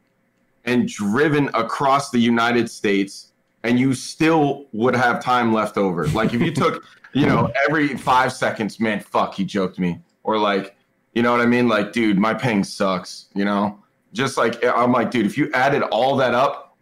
and 0.67 0.87
driven 0.87 1.49
across 1.55 2.11
the 2.11 2.19
United 2.19 2.71
States, 2.71 3.30
and 3.63 3.79
you 3.79 3.95
still 3.95 4.67
would 4.73 4.95
have 4.95 5.23
time 5.23 5.53
left 5.53 5.77
over. 5.77 6.07
Like 6.09 6.35
if 6.35 6.41
you 6.41 6.53
took, 6.53 6.85
you 7.13 7.27
know, 7.27 7.53
every 7.69 7.97
five 7.97 8.33
seconds, 8.33 8.81
man, 8.81 9.01
fuck, 9.01 9.35
he 9.35 9.45
joked 9.45 9.79
me, 9.79 10.01
or 10.23 10.39
like, 10.39 10.77
you 11.15 11.23
know 11.23 11.33
what 11.33 11.41
I 11.41 11.47
mean? 11.47 11.69
Like, 11.69 11.93
dude, 11.93 12.19
my 12.19 12.35
ping 12.35 12.65
sucks. 12.65 13.27
You 13.35 13.45
know, 13.45 13.79
just 14.13 14.37
like 14.37 14.65
I'm 14.65 14.93
like, 14.93 15.11
dude, 15.11 15.27
if 15.27 15.37
you 15.37 15.51
added 15.53 15.83
all 15.85 16.17
that 16.17 16.35
up, 16.35 16.77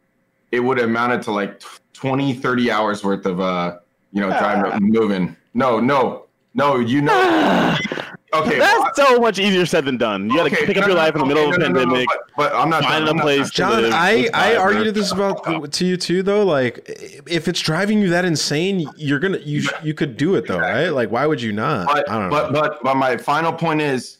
it 0.52 0.60
would 0.60 0.78
have 0.78 0.88
amounted 0.88 1.22
to 1.22 1.32
like 1.32 1.62
20, 1.92 2.34
30 2.34 2.70
hours 2.70 3.04
worth 3.04 3.26
of, 3.26 3.40
uh, 3.40 3.78
you 4.12 4.20
know, 4.20 4.28
driving, 4.28 4.88
moving. 4.88 5.36
No, 5.54 5.80
no, 5.80 6.26
no, 6.54 6.78
you 6.78 7.02
know. 7.02 7.76
Okay, 8.34 8.58
well, 8.58 8.82
That's 8.84 8.96
so 8.98 9.18
much 9.20 9.38
easier 9.38 9.64
said 9.64 9.86
than 9.86 9.96
done. 9.96 10.28
You 10.28 10.36
got 10.36 10.48
to 10.48 10.54
Okay, 10.54 10.66
pick 10.66 10.76
up 10.76 10.82
no, 10.82 10.88
your 10.88 10.96
no, 10.96 11.02
life 11.02 11.14
in 11.14 11.20
the 11.20 11.26
middle 11.26 11.44
okay, 11.44 11.50
of 11.50 11.56
a 11.56 11.58
no, 11.60 11.68
no, 11.68 11.72
no, 11.72 11.84
pandemic. 11.86 12.08
but, 12.36 12.36
but 12.36 12.54
I'm 12.54 12.68
not 12.68 12.82
finding 12.82 13.06
done, 13.06 13.08
a 13.08 13.10
I'm 13.10 13.16
not 13.16 13.22
place 13.22 13.38
done. 13.38 13.46
to 13.46 13.52
John, 13.52 13.82
live. 13.84 13.92
I, 13.94 14.28
I 14.34 14.56
argued 14.56 14.82
bro. 14.84 14.92
this 14.92 15.12
about 15.12 15.72
to 15.72 15.86
you 15.86 15.96
too, 15.96 16.22
though. 16.22 16.44
Like, 16.44 16.84
if 17.26 17.48
it's 17.48 17.60
driving 17.60 18.00
you 18.02 18.10
that 18.10 18.26
insane, 18.26 18.86
you're 18.96 19.18
gonna 19.18 19.38
you 19.38 19.66
you 19.82 19.94
could 19.94 20.16
do 20.18 20.34
it 20.34 20.46
though, 20.46 20.58
right? 20.58 20.90
Like, 20.90 21.10
why 21.10 21.24
would 21.26 21.40
you 21.40 21.52
not? 21.52 21.86
But, 21.86 22.10
I 22.10 22.18
don't 22.18 22.28
but 22.30 22.52
but 22.52 22.82
but 22.82 22.96
my 22.96 23.16
final 23.16 23.52
point 23.52 23.80
is 23.80 24.18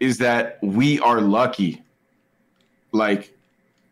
is 0.00 0.16
that 0.18 0.58
we 0.62 0.98
are 1.00 1.20
lucky. 1.20 1.82
Like, 2.92 3.36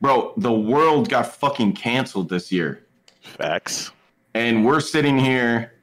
bro, 0.00 0.32
the 0.38 0.52
world 0.52 1.08
got 1.10 1.26
fucking 1.34 1.74
canceled 1.74 2.28
this 2.30 2.50
year, 2.50 2.86
Facts. 3.22 3.92
and 4.34 4.64
we're 4.64 4.80
sitting 4.80 5.18
here, 5.18 5.74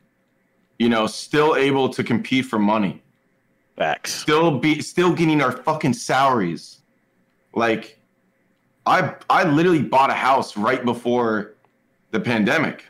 you 0.80 0.90
know, 0.90 1.08
still 1.08 1.56
able 1.56 1.90
to 1.90 2.04
compete 2.04 2.46
for 2.46 2.60
money, 2.60 3.02
Facts. 3.78 4.14
still 4.14 4.58
be 4.58 4.82
still 4.82 5.14
getting 5.14 5.40
our 5.42 5.52
fucking 5.52 5.94
salaries. 5.94 6.80
Like, 7.54 8.00
I 8.86 9.14
I 9.30 9.44
literally 9.44 9.84
bought 9.84 10.10
a 10.10 10.16
house 10.16 10.58
right 10.58 10.84
before 10.84 11.54
the 12.12 12.20
pandemic. 12.20 12.86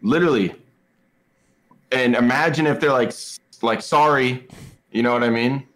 Literally. 0.00 0.54
And 1.92 2.16
imagine 2.16 2.66
if 2.66 2.80
they're 2.80 2.92
like 2.92 3.12
like 3.62 3.82
sorry, 3.82 4.48
you 4.90 5.02
know 5.02 5.12
what 5.12 5.22
I 5.22 5.30
mean? 5.30 5.66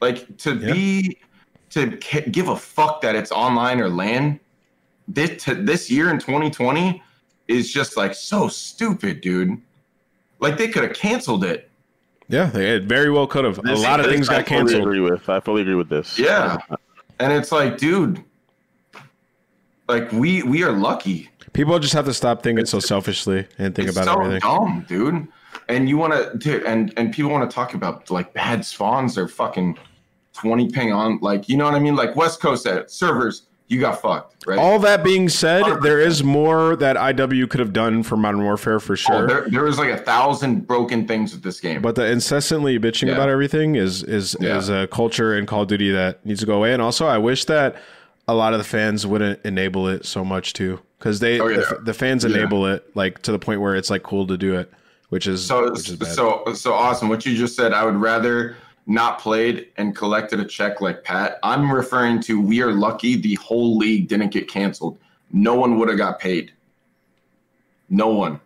Like 0.00 0.36
to 0.38 0.54
be 0.54 1.18
to 1.70 1.86
give 2.30 2.48
a 2.48 2.56
fuck 2.56 3.00
that 3.02 3.14
it's 3.14 3.32
online 3.32 3.80
or 3.80 3.88
land. 3.88 4.40
This 5.08 5.44
to, 5.44 5.54
this 5.54 5.90
year 5.90 6.10
in 6.10 6.18
2020 6.18 7.02
is 7.48 7.70
just 7.70 7.96
like 7.96 8.14
so 8.14 8.48
stupid, 8.48 9.20
dude. 9.20 9.60
Like 10.40 10.56
they 10.56 10.68
could 10.68 10.84
have 10.84 10.94
canceled 10.94 11.44
it. 11.44 11.68
Yeah, 12.28 12.46
they 12.46 12.76
it 12.76 12.84
very 12.84 13.10
well 13.10 13.26
could 13.26 13.44
have. 13.44 13.58
A 13.58 13.74
lot 13.74 14.00
of 14.00 14.06
this 14.06 14.14
things 14.14 14.28
I 14.28 14.38
got 14.38 14.48
fully 14.48 14.60
canceled. 14.60 14.82
Agree 14.82 15.00
with. 15.00 15.28
I 15.28 15.40
fully 15.40 15.62
agree 15.62 15.74
with 15.74 15.88
this. 15.88 16.18
Yeah. 16.18 16.58
And 17.18 17.32
it's 17.32 17.52
like, 17.52 17.78
dude, 17.78 18.22
like 19.88 20.10
we 20.12 20.42
we 20.42 20.62
are 20.64 20.72
lucky. 20.72 21.30
People 21.52 21.78
just 21.78 21.94
have 21.94 22.06
to 22.06 22.14
stop 22.14 22.42
thinking 22.42 22.66
so 22.66 22.80
selfishly 22.80 23.46
and 23.58 23.74
think 23.74 23.88
it's 23.88 23.96
about 23.96 24.06
so 24.06 24.20
everything. 24.20 24.40
dumb, 24.40 24.84
dude. 24.88 25.28
And 25.68 25.88
you 25.88 25.96
want 25.96 26.40
to, 26.40 26.66
and 26.66 26.92
and 26.96 27.12
people 27.12 27.30
want 27.30 27.48
to 27.48 27.54
talk 27.54 27.74
about 27.74 28.10
like 28.10 28.34
bad 28.34 28.64
spawns 28.64 29.16
or 29.16 29.28
fucking 29.28 29.78
twenty 30.32 30.68
ping 30.68 30.92
on, 30.92 31.18
like 31.22 31.48
you 31.48 31.56
know 31.56 31.64
what 31.64 31.74
I 31.74 31.78
mean? 31.78 31.94
Like 31.94 32.16
West 32.16 32.40
Coast 32.40 32.64
said, 32.64 32.90
servers, 32.90 33.46
you 33.74 33.80
got 33.80 34.00
fucked, 34.00 34.46
right? 34.46 34.58
All 34.58 34.78
that 34.78 35.02
being 35.02 35.28
said, 35.28 35.64
there 35.82 36.00
is 36.00 36.22
more 36.22 36.76
that 36.76 36.96
IW 36.96 37.48
could 37.50 37.60
have 37.60 37.72
done 37.72 38.02
for 38.02 38.16
Modern 38.16 38.42
Warfare 38.44 38.78
for 38.80 38.92
Oh, 38.92 38.96
sure. 38.96 39.26
there, 39.26 39.48
there 39.48 39.62
was 39.64 39.78
like 39.78 39.90
a 39.90 39.96
thousand 39.98 40.66
broken 40.66 41.06
things 41.06 41.32
with 41.32 41.42
this 41.42 41.60
game. 41.60 41.82
but 41.82 41.96
the 41.96 42.06
incessantly 42.06 42.78
bitching 42.78 43.08
Yeah. 43.08 43.14
about 43.14 43.28
everything 43.28 43.74
is 43.74 44.02
is 44.04 44.36
Yeah. 44.40 44.56
is 44.58 44.68
a 44.68 44.86
culture 44.86 45.36
in 45.36 45.46
Call 45.46 45.62
of 45.62 45.68
Duty 45.68 45.90
that 45.90 46.24
needs 46.24 46.40
to 46.40 46.46
go 46.46 46.54
away. 46.54 46.72
And 46.72 46.80
also, 46.80 47.06
I 47.06 47.18
wish 47.18 47.44
that 47.46 47.76
a 48.28 48.34
lot 48.34 48.52
of 48.54 48.58
the 48.58 48.64
fans 48.64 49.06
wouldn't 49.06 49.40
enable 49.44 49.88
it 49.88 50.06
so 50.06 50.24
much 50.24 50.52
too, 50.54 50.80
because 50.98 51.20
they 51.20 51.40
Oh, 51.40 51.48
yeah. 51.48 51.56
the, 51.70 51.78
the 51.86 51.94
fans 51.94 52.24
enable 52.24 52.66
it 52.66 52.84
like 52.94 53.20
to 53.22 53.32
the 53.32 53.38
point 53.38 53.60
where 53.60 53.74
it's 53.74 53.90
like 53.90 54.02
cool 54.02 54.26
to 54.28 54.36
do 54.38 54.54
it, 54.54 54.72
which 55.10 55.26
is 55.26 55.44
so 55.44 55.70
which 55.72 55.90
is 55.90 55.98
so 56.14 56.42
so 56.54 56.72
awesome. 56.72 57.08
What 57.08 57.26
you 57.26 57.36
just 57.36 57.56
said, 57.56 57.72
I 57.72 57.84
would 57.84 57.96
rather 57.96 58.56
not 58.86 59.18
played 59.18 59.68
and 59.76 59.96
collected 59.96 60.40
a 60.40 60.44
check 60.44 60.80
like 60.80 61.04
Pat. 61.04 61.38
I'm 61.42 61.70
referring 61.70 62.20
to 62.22 62.40
we 62.40 62.60
are 62.62 62.72
lucky 62.72 63.16
the 63.16 63.34
whole 63.36 63.76
league 63.76 64.08
didn't 64.08 64.30
get 64.30 64.48
canceled. 64.48 64.98
No 65.32 65.54
one 65.54 65.78
would 65.78 65.88
have 65.88 65.98
got 65.98 66.20
paid. 66.20 66.52
No 67.88 68.08
one. 68.08 68.40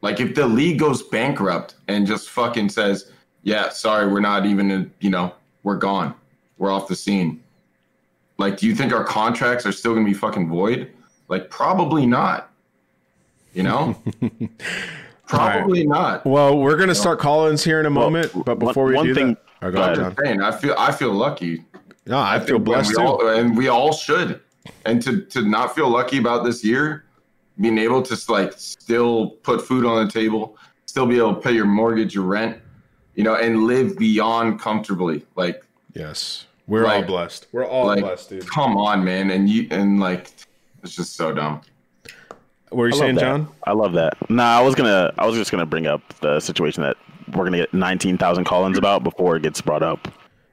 Like 0.00 0.20
if 0.20 0.34
the 0.34 0.46
league 0.46 0.78
goes 0.78 1.02
bankrupt 1.02 1.76
and 1.88 2.06
just 2.06 2.30
fucking 2.30 2.68
says, 2.68 3.10
"Yeah, 3.42 3.70
sorry, 3.70 4.06
we're 4.06 4.20
not 4.20 4.44
even, 4.46 4.92
you 5.00 5.10
know, 5.10 5.34
we're 5.62 5.76
gone. 5.76 6.14
We're 6.58 6.70
off 6.70 6.88
the 6.88 6.96
scene." 6.96 7.42
Like, 8.36 8.58
do 8.58 8.66
you 8.66 8.74
think 8.74 8.92
our 8.92 9.04
contracts 9.04 9.64
are 9.64 9.72
still 9.72 9.94
gonna 9.94 10.04
be 10.04 10.14
fucking 10.14 10.48
void? 10.48 10.90
Like, 11.28 11.50
probably 11.50 12.06
not. 12.06 12.50
You 13.54 13.62
know, 13.62 13.96
probably 15.26 15.86
not. 15.86 16.24
Well, 16.26 16.58
we're 16.58 16.76
gonna 16.76 16.94
start 16.94 17.18
call-ins 17.18 17.64
here 17.64 17.80
in 17.80 17.86
a 17.86 17.90
moment, 17.90 18.32
but 18.44 18.58
one- 18.58 18.68
before 18.68 18.84
we 18.86 18.94
one 18.94 19.06
do 19.06 19.14
thing- 19.14 19.34
that, 19.34 19.42
oh, 19.62 19.70
go 19.70 19.76
go 19.76 19.82
ahead, 19.82 19.98
ahead. 19.98 20.16
John. 20.16 20.24
Saying, 20.24 20.42
I 20.42 20.50
feel, 20.52 20.74
I 20.78 20.92
feel 20.92 21.12
lucky. 21.12 21.64
No, 22.06 22.18
I, 22.18 22.38
feel 22.38 22.56
think 22.56 22.64
blessed 22.64 22.90
we 22.90 22.94
too. 22.96 23.00
all, 23.02 23.28
and 23.28 23.56
we 23.56 23.68
all 23.68 23.92
should. 23.92 24.40
And 24.84 25.00
to 25.02 25.22
to 25.22 25.42
not 25.42 25.74
feel 25.74 25.88
lucky 25.88 26.18
about 26.18 26.44
this 26.44 26.62
year, 26.64 27.04
being 27.60 27.78
able 27.78 28.02
to 28.02 28.32
like 28.32 28.52
still 28.56 29.30
put 29.42 29.62
food 29.66 29.84
on 29.86 30.06
the 30.06 30.12
table, 30.12 30.58
still 30.86 31.06
be 31.06 31.16
able 31.18 31.34
to 31.34 31.40
pay 31.40 31.52
your 31.52 31.64
mortgage, 31.66 32.14
your 32.14 32.24
rent, 32.24 32.58
you 33.14 33.24
know, 33.24 33.36
and 33.36 33.64
live 33.64 33.96
beyond 33.98 34.60
comfortably. 34.60 35.24
Like, 35.36 35.64
yes, 35.94 36.46
we're 36.66 36.86
all 36.86 37.02
blessed. 37.02 37.46
We're 37.52 37.66
all 37.66 37.86
like, 37.86 38.00
blessed, 38.00 38.28
dude. 38.30 38.48
come 38.48 38.76
on, 38.76 39.02
man, 39.04 39.30
and 39.30 39.48
you 39.48 39.66
and 39.70 40.00
like, 40.00 40.30
it's 40.82 40.94
just 40.96 41.14
so 41.16 41.32
dumb. 41.32 41.60
What 42.74 42.80
were 42.80 42.88
you 42.88 42.94
I 42.96 42.98
saying. 42.98 43.18
John? 43.18 43.48
I 43.64 43.72
love 43.72 43.92
that. 43.92 44.16
Nah, 44.28 44.58
I 44.58 44.60
was 44.60 44.74
gonna. 44.74 45.12
I 45.16 45.26
was 45.26 45.36
just 45.36 45.50
gonna 45.52 45.64
bring 45.64 45.86
up 45.86 46.02
the 46.20 46.40
situation 46.40 46.82
that 46.82 46.96
we're 47.32 47.44
gonna 47.44 47.58
get 47.58 47.72
nineteen 47.72 48.18
thousand 48.18 48.44
call-ins 48.44 48.76
about 48.76 49.04
before 49.04 49.36
it 49.36 49.42
gets 49.42 49.60
brought 49.60 49.82
up. 49.84 50.08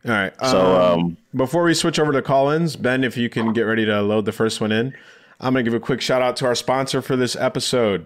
All 0.05 0.11
right. 0.11 0.33
So, 0.41 0.81
um, 0.81 1.17
before 1.35 1.63
we 1.63 1.73
switch 1.73 1.99
over 1.99 2.11
to 2.11 2.21
call-ins, 2.21 2.75
Ben, 2.75 3.03
if 3.03 3.17
you 3.17 3.27
can 3.29 3.53
get 3.53 3.63
ready 3.63 3.85
to 3.85 4.01
load 4.01 4.25
the 4.25 4.31
first 4.31 4.61
one 4.61 4.71
in, 4.71 4.93
I'm 5.39 5.53
gonna 5.53 5.63
give 5.63 5.73
a 5.73 5.79
quick 5.79 5.99
shout 5.99 6.21
out 6.21 6.35
to 6.37 6.45
our 6.45 6.55
sponsor 6.55 7.01
for 7.01 7.15
this 7.15 7.35
episode. 7.35 8.05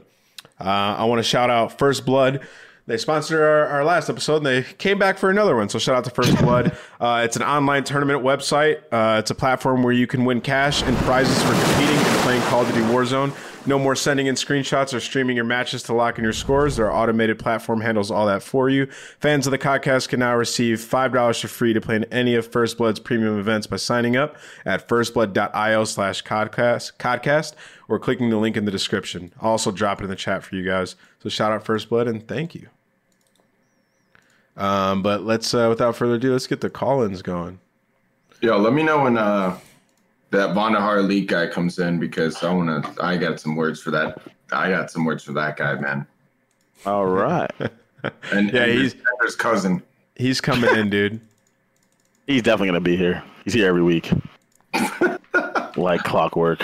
Uh, 0.60 0.96
I 0.98 1.04
want 1.06 1.20
to 1.20 1.24
shout 1.24 1.50
out 1.50 1.78
First 1.78 2.06
Blood. 2.06 2.40
They 2.88 2.98
sponsored 2.98 3.42
our, 3.42 3.66
our 3.66 3.84
last 3.84 4.10
episode 4.10 4.38
and 4.38 4.46
they 4.46 4.64
came 4.64 5.00
back 5.00 5.18
for 5.18 5.32
another 5.32 5.56
one. 5.56 5.70
So 5.70 5.80
shout 5.80 5.96
out 5.96 6.04
to 6.06 6.12
First 6.12 6.38
Blood. 6.38 6.78
Uh, 6.98 7.24
it's 7.26 7.36
an 7.36 7.44
online 7.44 7.84
tournament 7.84 8.24
website. 8.24 8.78
Uh, 8.90 9.20
it's 9.20 9.30
a 9.30 9.36
platform 9.36 9.84
where 9.84 9.92
you 9.92 10.08
can 10.08 10.24
win 10.24 10.40
cash 10.40 10.82
and 10.82 10.96
prizes 11.00 11.38
for 11.44 11.52
competing 11.52 11.98
and 11.98 12.20
playing 12.22 12.42
Call 12.44 12.62
of 12.62 12.70
Duty 12.70 12.82
Warzone. 12.88 13.36
No 13.68 13.80
more 13.80 13.96
sending 13.96 14.28
in 14.28 14.36
screenshots 14.36 14.94
or 14.94 15.00
streaming 15.00 15.36
your 15.36 15.46
matches 15.46 15.82
to 15.84 15.94
lock 15.94 16.20
in 16.20 16.24
your 16.24 16.34
scores. 16.34 16.76
Their 16.76 16.92
automated 16.92 17.40
platform 17.40 17.82
handles 17.82 18.12
all 18.12 18.28
that 18.28 18.44
for 18.44 18.70
you. 18.70 18.86
Fans 19.20 19.48
of 19.48 19.52
the 19.52 19.58
podcast 19.58 20.10
can 20.10 20.20
now 20.20 20.36
receive 20.36 20.78
$5 20.78 21.42
for 21.42 21.48
free 21.48 21.74
to 21.74 21.82
play 21.82 21.96
in 21.96 22.04
any 22.06 22.36
of 22.36 22.46
First 22.46 22.78
Blood's 22.78 23.00
premium 23.00 23.40
events 23.40 23.66
by 23.66 23.78
signing 23.78 24.16
up 24.16 24.38
at 24.66 24.88
firstblood.io 24.88 25.84
slash 25.86 26.24
codcast 26.24 27.54
or 27.88 27.98
clicking 27.98 28.30
the 28.30 28.38
link 28.38 28.56
in 28.56 28.66
the 28.66 28.72
description. 28.72 29.34
I'll 29.42 29.52
also 29.52 29.72
drop 29.72 30.00
it 30.00 30.04
in 30.04 30.12
the 30.12 30.16
chat 30.16 30.44
for 30.44 30.56
you 30.56 30.64
guys. 30.64 30.96
So 31.24 31.30
shout 31.30 31.52
out 31.52 31.66
First 31.66 31.90
Blood 31.90 32.08
and 32.08 32.28
thank 32.28 32.54
you. 32.54 32.70
Um, 34.56 35.02
but 35.02 35.24
let's, 35.24 35.56
uh, 35.56 35.66
without 35.70 35.96
further 35.96 36.16
ado, 36.16 36.34
let's 36.34 36.46
get 36.46 36.62
the 36.62 36.70
call-ins 36.70 37.24
going. 37.24 37.60
Yo, 38.42 38.60
let 38.60 38.74
me 38.74 38.84
know 38.84 39.04
when 39.04 39.18
uh 39.18 39.58
that 40.31 40.49
Vondahar 40.56 41.07
league 41.07 41.27
guy 41.27 41.47
comes 41.47 41.80
in 41.80 41.99
because 41.99 42.43
I 42.43 42.52
wanna. 42.53 42.81
I 43.02 43.18
got 43.18 43.39
some 43.39 43.56
words 43.56 43.81
for 43.81 43.91
that. 43.91 44.22
I 44.52 44.69
got 44.69 44.91
some 44.91 45.06
words 45.06 45.23
for 45.23 45.34
that 45.34 45.57
guy, 45.57 45.76
man. 45.76 46.06
all 46.85 47.06
right, 47.06 47.49
And 48.31 48.52
Yeah, 48.52 48.64
and 48.64 48.72
he's- 48.80 48.95
his 49.23 49.35
cousin. 49.35 49.81
He's 50.15 50.39
coming 50.39 50.73
in, 50.77 50.89
dude. 50.89 51.19
he's 52.27 52.41
definitely 52.41 52.68
gonna 52.68 52.80
be 52.81 52.95
here. 52.97 53.23
He's 53.43 53.53
here 53.53 53.68
every 53.68 53.84
week, 53.84 54.11
like 55.76 56.03
clockwork. 56.03 56.64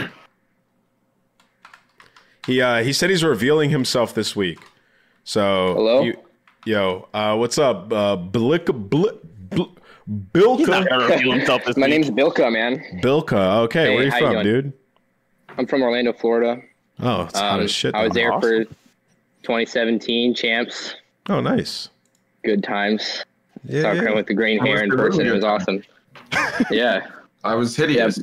He 2.48 2.62
uh, 2.62 2.84
he 2.84 2.94
said 2.94 3.10
he's 3.10 3.24
revealing 3.24 3.70
himself 3.70 4.14
this 4.14 4.36
week. 4.36 4.60
So 5.24 5.74
Hello? 5.76 6.02
you- 6.04 6.18
yo, 6.66 7.08
uh, 7.14 7.36
what's 7.36 7.58
up, 7.58 7.92
uh, 7.94 8.16
Blick, 8.16 8.66
Bl- 8.66 9.10
Bl- 9.52 9.64
Bilka? 10.10 10.88
Gonna 10.88 11.18
himself 11.18 11.62
My 11.78 11.88
name's 11.88 12.10
Bilka, 12.10 12.52
man. 12.52 12.84
Bilka. 13.02 13.62
Okay, 13.64 13.86
Hey, 13.88 13.96
where 13.96 14.02
are 14.04 14.06
you 14.06 14.12
from, 14.12 14.32
doing? 14.34 14.44
dude? 14.44 14.74
I'm 15.58 15.68
from 15.68 15.82
Orlando, 15.84 16.14
Florida. 16.14 16.62
Oh, 17.00 17.24
it's 17.24 17.38
hot 17.40 17.60
Um, 17.60 17.62
as 17.66 17.72
shit. 17.72 17.94
I 17.96 18.04
was 18.06 18.14
there 18.14 18.32
Awesome. 18.34 18.66
for 18.66 18.74
2017 19.44 20.34
champs. 20.34 20.96
Oh, 21.30 21.40
nice. 21.40 21.90
Good 22.44 22.64
times. 22.64 23.26
Yeah, 23.66 23.82
Saw 23.84 23.92
yeah. 23.94 24.14
With 24.16 24.28
the 24.28 24.34
green 24.34 24.60
How 24.60 24.66
hair 24.66 24.74
was 24.76 24.82
in 24.84 24.90
person. 24.92 25.28
It 25.28 25.32
was 25.32 25.44
awesome. 25.44 25.84
yeah. 26.72 27.08
I 27.44 27.54
was 27.56 27.76
hideous. 27.76 28.20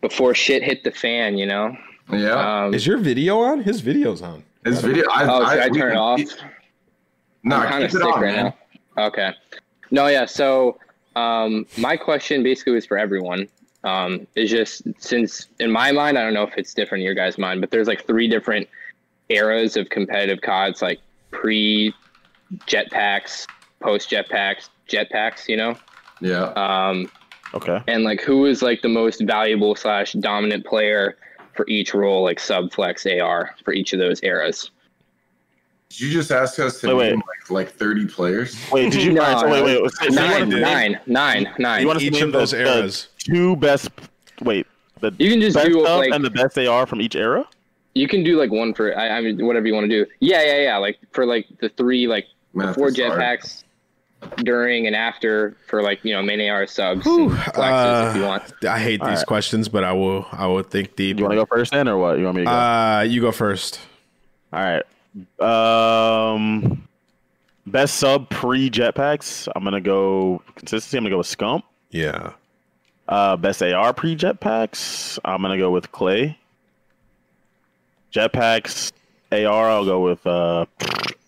Before 0.00 0.34
shit 0.34 0.62
hit 0.62 0.82
the 0.84 0.90
fan, 0.90 1.36
you 1.36 1.46
know. 1.46 1.76
Yeah. 2.10 2.64
Um, 2.64 2.74
Is 2.74 2.86
your 2.86 2.98
video 2.98 3.40
on? 3.40 3.62
His 3.62 3.80
video's 3.80 4.22
on. 4.22 4.42
His 4.64 4.80
video. 4.80 5.04
I, 5.10 5.24
oh, 5.24 5.48
should 5.48 5.58
I, 5.60 5.68
we- 5.68 5.78
turn 5.78 5.92
it 5.92 5.96
off? 5.96 6.20
No, 7.42 7.56
I'm 7.56 7.68
kind 7.68 7.84
of 7.84 7.90
keep 7.90 8.00
it 8.00 8.04
sick 8.04 8.14
on, 8.14 8.20
right 8.22 8.34
man. 8.36 8.52
now. 8.96 9.04
Okay. 9.06 9.32
No, 9.90 10.06
yeah. 10.08 10.26
So, 10.26 10.78
um, 11.16 11.66
my 11.78 11.96
question 11.96 12.42
basically 12.42 12.72
was 12.74 12.86
for 12.86 12.98
everyone. 12.98 13.48
Um, 13.82 14.26
is 14.36 14.50
just 14.50 14.82
since 14.98 15.46
in 15.58 15.70
my 15.70 15.90
mind, 15.90 16.18
I 16.18 16.22
don't 16.22 16.34
know 16.34 16.42
if 16.42 16.52
it's 16.58 16.74
different 16.74 17.00
in 17.00 17.06
your 17.06 17.14
guys' 17.14 17.38
mind, 17.38 17.60
but 17.62 17.70
there's 17.70 17.88
like 17.88 18.06
three 18.06 18.28
different 18.28 18.68
eras 19.30 19.76
of 19.76 19.88
competitive 19.88 20.42
CODs, 20.42 20.82
like 20.82 21.00
pre 21.30 21.94
jetpacks, 22.66 23.46
post 23.80 24.10
jetpacks, 24.10 24.68
jetpacks. 24.88 25.48
You 25.48 25.56
know, 25.56 25.76
Yeah. 26.20 26.52
um, 26.56 27.10
Okay. 27.54 27.80
and 27.88 28.04
like 28.04 28.20
who 28.20 28.44
is 28.46 28.60
like 28.62 28.82
the 28.82 28.88
most 28.88 29.22
valuable 29.22 29.74
slash 29.74 30.12
dominant 30.12 30.64
player 30.66 31.16
for 31.56 31.64
each 31.68 31.94
role, 31.94 32.22
like 32.22 32.38
sub 32.38 32.72
flex 32.72 33.06
AR 33.06 33.54
for 33.64 33.72
each 33.72 33.92
of 33.92 33.98
those 33.98 34.22
eras. 34.22 34.70
Did 35.90 36.00
you 36.00 36.10
just 36.12 36.30
ask 36.30 36.58
us 36.60 36.80
to 36.80 36.88
Wait, 36.88 36.94
wait. 36.94 37.10
name 37.10 37.22
like, 37.26 37.50
like 37.50 37.70
30 37.72 38.06
players? 38.06 38.56
Wait, 38.72 38.92
did 38.92 39.02
you? 39.02 39.12
No, 39.12 39.22
all 39.22 39.32
right, 39.32 39.40
so 39.40 39.50
wait, 39.64 39.74
no. 39.74 39.82
wait. 39.82 39.92
So 39.92 40.04
you 40.04 40.10
Nine, 40.12 40.30
wanna 40.30 40.46
name- 40.46 40.60
nine, 40.62 41.00
nine, 41.06 41.54
nine. 41.58 41.80
You 41.82 41.88
want 41.88 42.00
Each 42.00 42.12
name 42.12 42.26
of 42.28 42.32
those 42.32 42.52
the, 42.52 42.58
the 42.58 42.78
eras. 42.78 43.08
two 43.18 43.56
best. 43.56 43.88
Wait, 44.40 44.66
the 45.00 45.12
You 45.18 45.28
can 45.30 45.40
just 45.40 45.56
best 45.56 45.66
do 45.68 45.82
like 45.82 46.12
and 46.12 46.24
the 46.24 46.30
best 46.30 46.54
they 46.54 46.66
are 46.68 46.86
from 46.86 47.00
each 47.00 47.16
era. 47.16 47.44
You 47.94 48.06
can 48.06 48.22
do 48.22 48.38
like 48.38 48.52
one 48.52 48.72
for 48.72 48.96
I, 48.96 49.08
I 49.18 49.20
mean 49.20 49.44
whatever 49.44 49.66
you 49.66 49.74
want 49.74 49.90
to 49.90 50.04
do. 50.04 50.10
Yeah, 50.20 50.42
yeah, 50.44 50.62
yeah. 50.62 50.76
Like 50.78 50.98
for 51.10 51.26
like 51.26 51.46
the 51.60 51.68
three 51.70 52.06
like 52.06 52.26
Math 52.54 52.76
before 52.76 52.88
is 52.88 52.96
jetpacks, 52.96 53.64
during 54.38 54.86
and 54.86 54.94
after 54.94 55.56
for 55.66 55.82
like 55.82 56.04
you 56.04 56.12
know 56.14 56.22
main 56.22 56.40
AR 56.48 56.66
subs 56.68 57.04
and 57.04 57.30
flexes 57.32 58.10
if 58.10 58.16
you 58.16 58.22
want. 58.22 58.44
I 58.64 58.78
hate 58.78 59.00
these 59.00 59.08
right. 59.18 59.26
questions, 59.26 59.68
but 59.68 59.82
I 59.82 59.92
will. 59.92 60.24
I 60.30 60.46
will 60.46 60.62
think 60.62 60.94
deep. 60.94 61.18
You 61.18 61.24
want 61.24 61.32
to 61.32 61.36
go 61.38 61.46
first 61.46 61.72
then, 61.72 61.88
or 61.88 61.98
what? 61.98 62.18
You 62.18 62.24
want 62.26 62.36
me 62.36 62.42
to 62.42 62.46
go? 62.46 62.52
Uh, 62.52 63.00
you 63.08 63.20
go 63.20 63.32
first. 63.32 63.80
All 64.52 64.60
right. 64.60 64.84
Um, 65.38 66.86
best 67.66 67.96
sub 67.96 68.28
pre 68.30 68.70
jetpacks. 68.70 69.48
I'm 69.54 69.64
gonna 69.64 69.80
go 69.80 70.42
consistency. 70.56 70.96
I'm 70.96 71.04
gonna 71.04 71.14
go 71.14 71.18
with 71.18 71.26
Scump. 71.26 71.62
Yeah. 71.90 72.32
Uh, 73.08 73.36
best 73.36 73.62
AR 73.62 73.92
pre 73.92 74.14
jetpacks. 74.16 75.18
I'm 75.24 75.42
gonna 75.42 75.58
go 75.58 75.70
with 75.70 75.90
Clay. 75.92 76.38
Jetpacks 78.12 78.92
AR. 79.32 79.70
I'll 79.70 79.84
go 79.84 80.00
with 80.00 80.24
uh, 80.26 80.66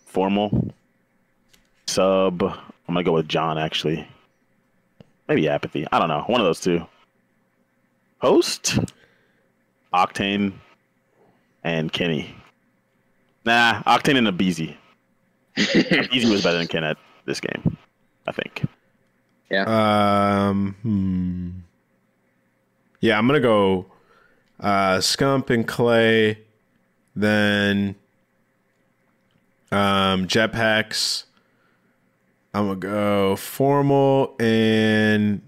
formal. 0.05 0.73
Sub. 1.87 2.41
I'm 2.43 2.93
gonna 2.93 3.03
go 3.03 3.13
with 3.13 3.27
John 3.27 3.57
actually. 3.57 4.07
Maybe 5.27 5.47
apathy. 5.47 5.87
I 5.91 5.99
don't 5.99 6.09
know. 6.09 6.23
One 6.27 6.41
of 6.41 6.45
those 6.45 6.59
two. 6.59 6.85
Host. 8.19 8.79
Octane. 9.93 10.53
And 11.63 11.91
Kenny. 11.91 12.35
Nah, 13.45 13.83
Octane 13.83 14.17
and 14.17 14.27
aBeZy. 14.27 14.75
aBeZy 15.57 16.31
was 16.31 16.43
better 16.43 16.57
than 16.57 16.67
Ken 16.67 16.83
at 16.83 16.97
this 17.25 17.39
game, 17.39 17.77
I 18.27 18.31
think. 18.31 18.63
Yeah. 19.49 19.65
Um. 20.47 20.75
Hmm. 20.81 21.49
Yeah, 23.01 23.17
I'm 23.17 23.27
gonna 23.27 23.39
go. 23.39 23.85
Uh, 24.59 24.97
Scump 24.99 25.49
and 25.49 25.67
Clay, 25.67 26.39
then 27.15 27.95
um, 29.71 30.27
Jetpacks. 30.27 31.25
I'm 32.53 32.67
gonna 32.67 32.75
go 32.79 33.35
formal 33.35 34.35
and 34.39 35.41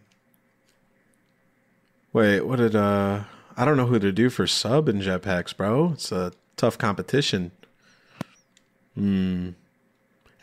wait. 2.14 2.42
What 2.42 2.58
did 2.58 2.76
uh? 2.76 3.24
I 3.56 3.64
don't 3.64 3.78
know 3.78 3.86
who 3.86 4.00
to 4.00 4.12
do 4.12 4.30
for 4.30 4.48
sub 4.48 4.90
and 4.90 5.02
Jetpacks, 5.02 5.56
bro. 5.56 5.92
It's 5.94 6.12
a 6.12 6.34
tough 6.58 6.78
competition. 6.78 7.52
Hmm. 8.96 9.50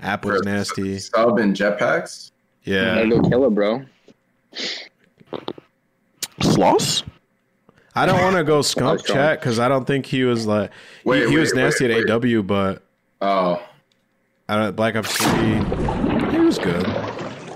App 0.00 0.24
was 0.24 0.40
For 0.40 0.44
nasty. 0.44 0.98
Sub 0.98 1.38
and 1.38 1.54
jetpacks? 1.56 2.32
Yeah. 2.64 2.96
Gotta 2.96 3.08
go 3.08 3.28
kill 3.28 3.46
it, 3.46 3.50
bro. 3.54 3.84
Sloss? 6.40 7.02
I 7.94 8.06
don't 8.06 8.20
want 8.20 8.36
to 8.36 8.44
go 8.44 8.62
skunk 8.62 9.04
chat 9.04 9.40
because 9.40 9.58
I 9.58 9.68
don't 9.68 9.86
think 9.86 10.06
he 10.06 10.24
was 10.24 10.46
like 10.46 10.70
he, 11.04 11.08
Wait, 11.08 11.28
he 11.28 11.36
was 11.36 11.52
wait, 11.54 11.62
nasty 11.62 11.88
wait, 11.88 12.08
at 12.10 12.22
wait. 12.22 12.36
AW, 12.38 12.42
but 12.42 12.82
Oh, 13.20 13.62
I 14.48 14.56
don't 14.56 14.74
Black 14.76 14.96
Ops 14.96 15.16
Three. 15.16 15.54
He 16.32 16.38
was 16.38 16.58
good. 16.58 16.86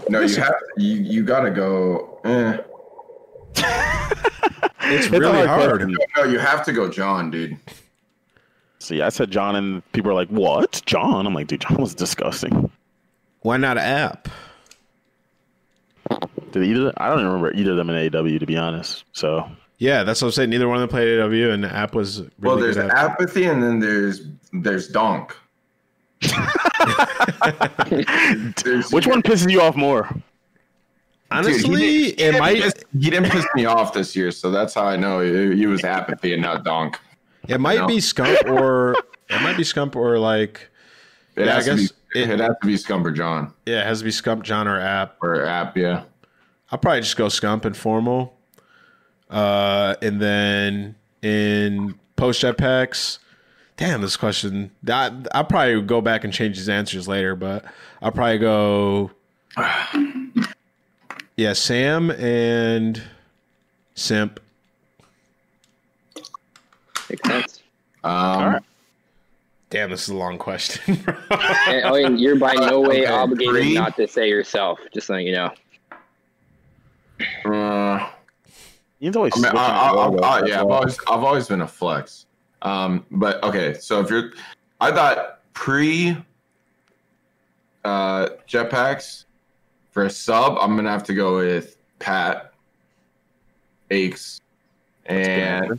No, 0.09 0.21
you 0.21 0.37
have 0.37 0.55
you 0.77 0.97
you 0.97 1.25
gotta 1.25 1.51
go. 1.51 2.21
Eh. 2.25 2.59
It's 4.89 5.07
It's 5.07 5.11
really 5.11 5.45
hard 5.45 5.49
hard. 5.49 5.81
question. 5.81 5.97
No, 6.17 6.23
you 6.25 6.39
have 6.39 6.65
to 6.67 6.73
go, 6.73 6.89
John, 6.89 7.29
dude. 7.29 7.59
See, 8.87 9.03
I 9.03 9.09
said 9.09 9.33
John, 9.33 9.57
and 9.57 9.83
people 9.91 10.13
are 10.13 10.15
like, 10.15 10.29
"What, 10.29 10.81
John?" 10.87 11.27
I'm 11.27 11.35
like, 11.35 11.49
"Dude, 11.49 11.61
John 11.63 11.79
was 11.79 11.93
disgusting." 11.93 12.71
Why 13.41 13.57
not 13.57 13.79
app? 13.79 14.29
Did 16.53 16.63
either? 16.63 16.93
I 16.97 17.09
don't 17.09 17.19
even 17.19 17.33
remember 17.33 17.53
either 17.53 17.73
of 17.73 17.77
them 17.79 17.91
in 17.91 18.15
AW 18.15 18.39
to 18.39 18.47
be 18.47 18.57
honest. 18.57 19.03
So 19.13 19.51
Yeah, 19.79 20.05
that's 20.05 20.23
what 20.23 20.29
I'm 20.29 20.33
saying. 20.33 20.51
Neither 20.51 20.69
one 20.69 20.77
of 20.77 20.83
them 20.83 20.89
played 20.89 21.19
AW, 21.19 21.53
and 21.53 21.65
the 21.65 21.75
app 21.75 21.97
was 21.97 22.21
really 22.21 22.31
Well, 22.41 22.57
there's 22.59 22.77
good 22.77 22.91
apathy, 22.93 23.47
and 23.47 23.61
then 23.61 23.81
there's 23.81 24.23
there's 24.53 24.87
donk. 24.89 25.37
There's- 28.63 28.93
which 28.93 29.09
one 29.09 29.21
pisses 29.21 29.51
you 29.51 29.63
off 29.63 29.75
more? 29.75 30.09
Honestly, 31.33 31.55
Dude, 31.55 31.65
he, 31.65 31.77
didn't- 31.77 31.81
he 31.81 32.07
it 32.07 32.17
didn't 32.17 32.39
might 32.39 32.63
piss, 32.63 32.75
he 33.01 33.11
didn't 33.11 33.31
piss 33.33 33.47
me 33.57 33.65
off 33.65 33.93
this 33.93 34.15
year, 34.15 34.31
so 34.31 34.53
that's 34.53 34.75
how 34.75 34.85
I 34.85 34.95
know 34.95 35.19
he, 35.21 35.57
he 35.57 35.67
was 35.67 35.83
apathy 35.83 36.33
and 36.35 36.41
not 36.43 36.63
donk. 36.65 37.01
It 37.49 37.59
might 37.61 37.79
No. 37.81 37.87
be 37.87 37.99
Scump 37.99 38.45
or 38.51 38.93
it 39.29 39.43
might 39.43 39.57
be 39.57 39.63
Scump 39.63 39.97
or 39.97 40.19
like 40.19 40.69
It 41.37 41.47
Yeah, 41.47 41.53
I 41.53 41.55
has 41.57 41.65
to 41.67 41.71
guess 41.77 41.93
be 42.15 42.21
it- 42.23 42.31
it, 42.31 42.41
has 42.41 42.55
to 42.63 42.67
be 42.67 42.75
Scumper 42.77 43.15
John 43.15 43.53
yeah, 43.67 43.81
it 43.83 43.87
has 43.87 43.99
to 43.99 44.05
be 44.05 44.11
Scump, 44.11 44.43
John, 44.43 44.67
or 44.69 44.81
app. 44.81 45.17
or 45.23 45.45
app. 45.45 45.77
Yeah, 45.77 46.05
I'll 46.71 46.79
probably 46.79 47.01
just 47.01 47.17
go 47.17 47.27
Scump 47.27 47.65
and 47.65 47.77
formal. 47.77 48.33
Uh, 49.29 49.97
and 50.03 50.21
then 50.23 50.95
in 51.21 51.95
post 52.15 52.43
jetpacks, 52.43 53.19
damn, 53.77 54.01
this 54.01 54.17
question. 54.17 54.71
I, 54.89 55.11
I'll 55.35 55.45
probably 55.45 55.83
go 55.83 56.01
back 56.01 56.23
and 56.25 56.33
change 56.33 56.57
his 56.57 56.69
answers 56.69 57.07
later, 57.09 57.35
but 57.37 57.65
I'll 58.01 58.13
probably 58.13 58.39
go. 58.39 59.11
Yeah, 61.37 61.53
Sam 61.53 62.11
and 62.13 63.03
Simp. 63.95 64.41
Makes 67.11 67.29
sense. 67.29 67.63
um, 68.05 68.59
Damn, 69.71 69.91
this 69.91 70.03
is 70.05 70.09
a 70.11 70.15
long 70.17 70.39
question. 70.39 70.97
And, 71.69 71.85
oh, 71.85 71.95
and 71.97 72.21
you're 72.21 72.37
by 72.37 72.55
no 72.55 72.81
way 72.81 73.03
Okay, 73.03 73.07
obligated 73.07 73.53
three. 73.55 73.75
not 73.75 73.97
to 73.97 74.07
say 74.07 74.29
yourself. 74.29 74.79
Just 74.95 75.11
letting 75.11 75.27
you 75.27 75.33
know. 75.33 75.51
uh, 77.53 78.11
He's 79.01 79.15
always. 79.17 79.33
I 79.35 79.39
mean, 79.39 79.57
I, 79.57 79.67
I, 79.67 79.91
I, 79.91 80.41
I, 80.41 80.47
yeah, 80.47 80.61
I've 80.61 80.71
always 80.71 80.99
I've 81.09 81.25
always 81.25 81.49
been 81.49 81.61
a 81.63 81.67
flex. 81.69 82.27
Um, 82.63 83.05
but 83.11 83.43
okay, 83.43 83.75
so 83.75 84.01
if 84.01 84.09
you're, 84.09 84.31
I 84.81 84.91
thought 84.93 85.41
pre 85.53 86.17
uh, 87.85 88.29
jetpacks 88.49 89.25
for 89.91 90.05
a 90.05 90.11
sub, 90.11 90.57
I'm 90.61 90.77
gonna 90.77 90.91
have 90.91 91.05
to 91.05 91.15
go 91.15 91.37
with 91.37 91.77
Pat, 91.99 92.53
Aches, 93.91 94.41
and 95.07 95.79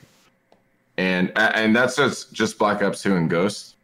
and 0.98 1.32
and 1.38 1.76
that's 1.76 1.96
just 1.96 2.34
just 2.34 2.58
Black 2.58 2.82
Ops 2.82 3.02
Two 3.02 3.16
and 3.16 3.30
Ghost. 3.30 3.76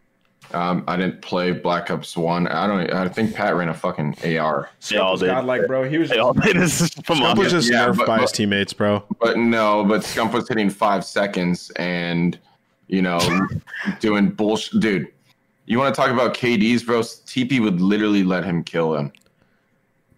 Um, 0.53 0.83
I 0.87 0.97
didn't 0.97 1.21
play 1.23 1.51
Black 1.51 1.89
Ops 1.89 2.15
One. 2.15 2.47
I 2.47 2.67
don't. 2.67 2.91
I 2.93 3.07
think 3.09 3.33
Pat 3.33 3.55
ran 3.55 3.69
a 3.69 3.73
fucking 3.73 4.15
AR. 4.37 4.69
They 4.87 4.97
all 4.97 5.17
did. 5.17 5.27
Godlike, 5.27 5.65
bro. 5.67 5.89
He 5.89 5.97
was 5.97 6.09
They 6.09 6.19
all 6.19 6.33
did. 6.33 6.55
This 6.57 6.79
is 6.81 6.89
from 7.05 7.17
Scump 7.19 7.37
was 7.37 7.51
just 7.51 7.71
Yeah, 7.71 7.87
nerfed 7.87 7.97
but- 7.97 8.07
by 8.07 8.19
his 8.19 8.31
teammates, 8.31 8.71
bro. 8.73 9.03
But 9.19 9.37
no, 9.37 9.83
but 9.83 10.01
Scump 10.01 10.31
was 10.33 10.47
hitting 10.47 10.69
five 10.69 11.03
seconds 11.05 11.71
and, 11.77 12.37
you 12.87 13.01
know, 13.01 13.19
doing 13.99 14.29
bullshit. 14.29 14.79
Dude, 14.79 15.07
you 15.65 15.79
want 15.79 15.95
to 15.95 15.99
talk 15.99 16.11
about 16.11 16.35
KDs, 16.35 16.85
bro? 16.85 16.99
TP 16.99 17.59
would 17.59 17.81
literally 17.81 18.23
let 18.23 18.43
him 18.43 18.63
kill 18.63 18.93
him. 18.95 19.11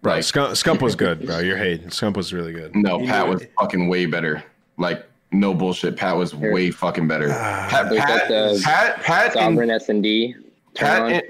Bro, 0.02 0.14
Like- 0.14 0.22
Scump, 0.24 0.50
Scump 0.50 0.82
was 0.82 0.94
good, 0.96 1.24
bro. 1.24 1.38
You're 1.38 1.56
hating. 1.56 1.88
Scump 1.88 2.14
was 2.16 2.34
really 2.34 2.52
good. 2.52 2.76
No, 2.76 2.98
Pat 2.98 3.26
was 3.26 3.42
fucking 3.58 3.88
way 3.88 4.04
better. 4.04 4.44
Like, 4.76 5.06
no 5.40 5.54
bullshit. 5.54 5.96
Pat 5.96 6.16
was 6.16 6.34
way 6.34 6.70
fucking 6.70 7.06
better. 7.06 7.28
Pat, 7.28 7.90
Was 7.90 7.98
Pat, 7.98 8.28
Pat, 8.62 9.02
Pat, 9.02 9.32
Sovereign 9.32 9.70
and, 9.70 9.82
S 9.82 9.88
and 9.88 10.02
D. 10.02 10.34
Pat, 10.74 11.12
and, 11.12 11.22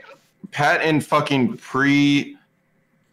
Pat, 0.50 0.80
and 0.82 1.04
fucking 1.04 1.56
pre 1.58 2.36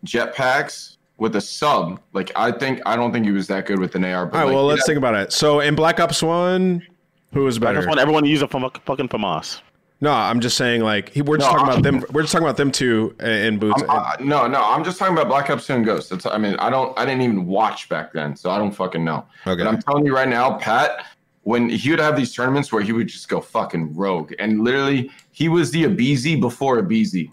jetpacks 0.06 0.98
with 1.18 1.36
a 1.36 1.42
sub. 1.42 2.00
Like, 2.14 2.32
I 2.36 2.52
think, 2.52 2.82
I 2.86 2.96
don't 2.96 3.12
think 3.12 3.26
he 3.26 3.32
was 3.32 3.48
that 3.48 3.66
good 3.66 3.80
with 3.80 3.96
an 3.96 4.04
AR. 4.04 4.26
But 4.26 4.36
All 4.36 4.40
right, 4.42 4.46
like, 4.48 4.56
well, 4.56 4.66
let's 4.66 4.86
think 4.86 4.98
about 4.98 5.16
it. 5.16 5.32
So 5.32 5.60
in 5.60 5.76
Black 5.76 6.00
Ops 6.00 6.22
One, 6.22 6.86
who 7.34 7.44
was 7.44 7.60
better? 7.60 7.70
I 7.70 7.72
better? 7.72 7.80
just 7.82 7.88
want 7.88 8.00
everyone 8.00 8.24
to 8.24 8.30
use 8.30 8.42
a 8.42 8.48
fucking 8.48 9.10
FAMAS. 9.10 9.62
No, 10.04 10.12
I'm 10.12 10.42
just 10.42 10.58
saying, 10.58 10.82
like, 10.82 11.08
he, 11.14 11.22
we're 11.22 11.38
just 11.38 11.50
No, 11.50 11.58
talking 11.60 11.74
about 11.74 11.86
I'm- 11.86 12.02
them. 12.02 12.06
We're 12.12 12.24
just 12.24 12.34
talking 12.34 12.46
about 12.46 12.58
them 12.58 12.74
two 12.74 13.16
in- 13.22 13.58
boots. 13.58 13.82
I- 13.88 14.18
no, 14.20 14.48
no, 14.48 14.62
I'm 14.62 14.84
just 14.84 15.00
talking 15.00 15.14
about 15.16 15.30
Black 15.30 15.50
Ops 15.50 15.66
2 15.66 15.76
and 15.76 15.86
Ghost. 15.86 16.10
That's, 16.10 16.26
I 16.26 16.38
mean, 16.38 16.56
I 16.60 16.70
don't, 16.70 16.92
I 17.00 17.06
didn't 17.06 17.22
even 17.22 17.46
watch 17.46 17.88
back 17.88 18.12
then, 18.12 18.36
so 18.36 18.52
I 18.52 18.58
don't 18.58 18.74
fucking 18.74 19.02
know. 19.02 19.26
Okay. 19.48 19.64
But 19.64 19.68
I'm 19.70 19.82
telling 19.82 20.06
you 20.06 20.14
right 20.14 20.28
now, 20.28 20.58
Pat, 20.58 21.06
when 21.44 21.70
he 21.70 21.90
would 21.92 22.00
have 22.02 22.18
these 22.18 22.34
tournaments 22.34 22.70
where 22.74 22.82
he 22.82 22.92
would 22.92 23.08
just 23.08 23.30
go 23.30 23.40
fucking 23.40 23.96
rogue, 23.96 24.34
and 24.40 24.62
literally, 24.62 25.10
he 25.32 25.48
was 25.48 25.72
the 25.72 25.84
aBeZy 25.86 26.38
before 26.42 26.82
aBeZy, 26.84 27.32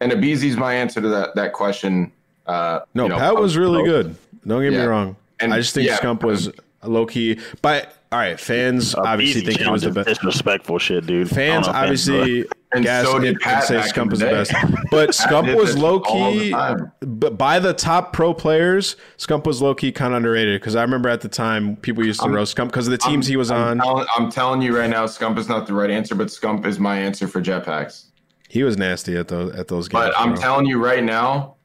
and 0.00 0.12
aBeZy's 0.12 0.56
my 0.56 0.72
answer 0.72 1.00
to 1.00 1.08
that 1.08 1.34
that 1.34 1.52
question. 1.52 2.12
Uh, 2.46 2.78
no, 2.94 3.04
you 3.04 3.08
know, 3.08 3.18
Pat 3.18 3.34
was 3.34 3.56
really 3.56 3.80
post- 3.82 3.90
good. 3.90 4.16
Don't 4.46 4.62
get 4.62 4.72
me 4.72 4.78
wrong. 4.84 5.16
And- 5.40 5.52
I 5.52 5.56
just 5.58 5.74
think 5.74 5.88
yeah. 5.88 5.98
Scump 5.98 6.22
was 6.22 6.48
low 6.84 7.06
key. 7.06 7.40
But 7.60 7.92
all 8.14 8.20
right, 8.20 8.38
fans 8.38 8.94
obviously 8.94 9.40
think 9.40 9.58
he 9.58 9.68
was 9.68 9.82
the 9.82 9.90
best. 9.90 10.08
Disrespectful 10.08 10.78
shit, 10.78 11.04
dude. 11.04 11.28
Fans 11.28 11.66
don't 11.66 11.74
know 11.74 11.82
if 11.82 11.88
fans 11.88 12.04
do 12.06 12.14
it. 12.14 12.20
obviously 12.20 12.46
And 12.70 12.84
gas 12.84 13.06
so 13.06 13.16
it 13.16 13.20
did 13.22 13.28
and 13.30 13.40
Pat 13.40 13.64
say 13.64 13.78
Scump 13.78 14.02
in 14.04 14.08
was 14.10 14.20
the 14.20 14.26
the 14.26 14.30
best. 14.30 14.52
But 14.92 15.06
Pat 15.06 15.14
Scump 15.16 15.56
was 15.56 15.76
low 15.76 15.98
key. 15.98 16.54
But 17.00 17.36
by 17.36 17.58
the 17.58 17.74
top 17.74 18.12
pro 18.12 18.32
players, 18.32 18.94
Scump 19.18 19.46
was 19.46 19.60
low 19.60 19.74
key 19.74 19.90
kind 19.90 20.12
of 20.14 20.18
underrated 20.18 20.60
because 20.60 20.76
I 20.76 20.82
remember 20.82 21.08
at 21.08 21.22
the 21.22 21.28
time 21.28 21.74
people 21.74 22.06
used 22.06 22.20
to 22.20 22.28
roast 22.28 22.56
Scump 22.56 22.66
because 22.66 22.86
of 22.86 22.92
the 22.92 22.98
teams 22.98 23.26
he 23.26 23.36
was 23.36 23.50
I'm 23.50 23.60
on. 23.60 23.78
telling, 23.78 24.06
I'm 24.16 24.30
telling 24.30 24.62
you 24.62 24.78
right 24.78 24.88
now, 24.88 25.06
Scump 25.06 25.36
is 25.36 25.48
not 25.48 25.66
the 25.66 25.74
right 25.74 25.90
answer, 25.90 26.14
but 26.14 26.28
Scump 26.28 26.66
is 26.66 26.78
my 26.78 26.96
answer 26.96 27.26
for 27.26 27.42
jetpacks. 27.42 28.04
He 28.48 28.62
was 28.62 28.78
nasty 28.78 29.16
at 29.16 29.26
those 29.26 29.52
at 29.56 29.66
those 29.66 29.88
games. 29.88 30.04
But 30.04 30.14
I'm 30.16 30.34
bro. 30.34 30.40
telling 30.40 30.66
you 30.66 30.80
right 30.80 31.02
now, 31.02 31.56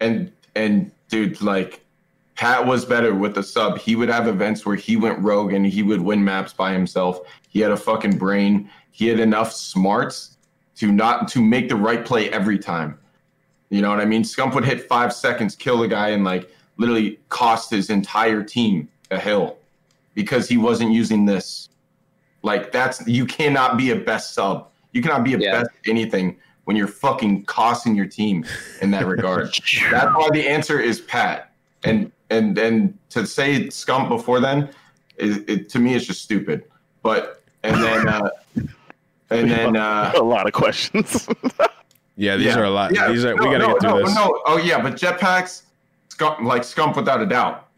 and 0.00 0.32
and 0.56 0.90
dude, 1.08 1.40
like 1.40 1.85
Pat 2.36 2.64
was 2.66 2.84
better 2.84 3.14
with 3.14 3.34
the 3.34 3.42
sub. 3.42 3.78
He 3.78 3.96
would 3.96 4.08
have 4.10 4.28
events 4.28 4.64
where 4.66 4.76
he 4.76 4.96
went 4.96 5.18
rogue 5.20 5.52
and 5.52 5.66
he 5.66 5.82
would 5.82 6.00
win 6.00 6.22
maps 6.22 6.52
by 6.52 6.72
himself. 6.72 7.20
He 7.48 7.60
had 7.60 7.70
a 7.72 7.76
fucking 7.76 8.18
brain. 8.18 8.70
He 8.90 9.06
had 9.08 9.18
enough 9.20 9.52
smarts 9.52 10.36
to 10.76 10.92
not 10.92 11.28
to 11.28 11.40
make 11.40 11.68
the 11.70 11.76
right 11.76 12.04
play 12.04 12.30
every 12.30 12.58
time. 12.58 12.98
You 13.70 13.80
know 13.80 13.88
what 13.90 14.00
I 14.00 14.04
mean? 14.04 14.22
Scump 14.22 14.54
would 14.54 14.64
hit 14.64 14.86
five 14.86 15.12
seconds, 15.12 15.56
kill 15.56 15.78
the 15.78 15.88
guy, 15.88 16.10
and 16.10 16.24
like 16.24 16.50
literally 16.76 17.18
cost 17.30 17.70
his 17.70 17.88
entire 17.90 18.42
team 18.42 18.88
a 19.10 19.18
hill 19.18 19.56
because 20.14 20.48
he 20.48 20.56
wasn't 20.58 20.92
using 20.92 21.24
this. 21.24 21.70
Like 22.42 22.70
that's 22.70 23.06
you 23.08 23.24
cannot 23.24 23.78
be 23.78 23.90
a 23.90 23.96
best 23.96 24.34
sub. 24.34 24.68
You 24.92 25.00
cannot 25.02 25.24
be 25.24 25.34
a 25.34 25.38
Yeah. 25.38 25.52
best 25.62 25.70
anything 25.86 26.36
when 26.64 26.76
you're 26.76 26.86
fucking 26.86 27.44
costing 27.46 27.94
your 27.94 28.06
team 28.06 28.44
in 28.82 28.90
that 28.90 29.06
regard. 29.14 29.46
that's 29.90 30.14
why 30.14 30.28
the 30.32 30.46
answer 30.46 30.78
is 30.78 31.00
Pat. 31.00 31.50
And 31.84 32.12
and 32.30 32.58
and 32.58 32.96
to 33.10 33.26
say 33.26 33.66
scump 33.66 34.08
before 34.08 34.40
then, 34.40 34.70
is 35.16 35.38
it 35.48 35.68
to 35.70 35.78
me 35.78 35.94
it's 35.94 36.06
just 36.06 36.22
stupid. 36.22 36.64
But 37.02 37.42
and 37.62 37.82
then 37.82 38.08
uh 38.08 38.30
and 39.30 39.50
then 39.50 39.76
uh 39.76 40.12
a 40.16 40.22
lot 40.22 40.46
of 40.46 40.52
questions. 40.52 41.28
Yeah, 42.18 42.36
these 42.36 42.46
yeah. 42.46 42.58
are 42.58 42.64
a 42.64 42.70
lot. 42.70 42.94
Yeah, 42.94 43.08
These 43.12 43.26
are 43.26 43.34
we 43.34 43.44
gotta 43.44 43.58
no, 43.58 43.72
get 43.74 43.80
through 43.82 43.90
no, 43.90 44.02
this. 44.06 44.14
No, 44.14 44.40
oh 44.46 44.56
yeah, 44.56 44.80
but 44.80 44.94
jetpacks, 44.94 45.64
scump 46.08 46.40
like 46.40 46.62
scump 46.62 46.96
without 46.96 47.20
a 47.20 47.26
doubt. 47.26 47.68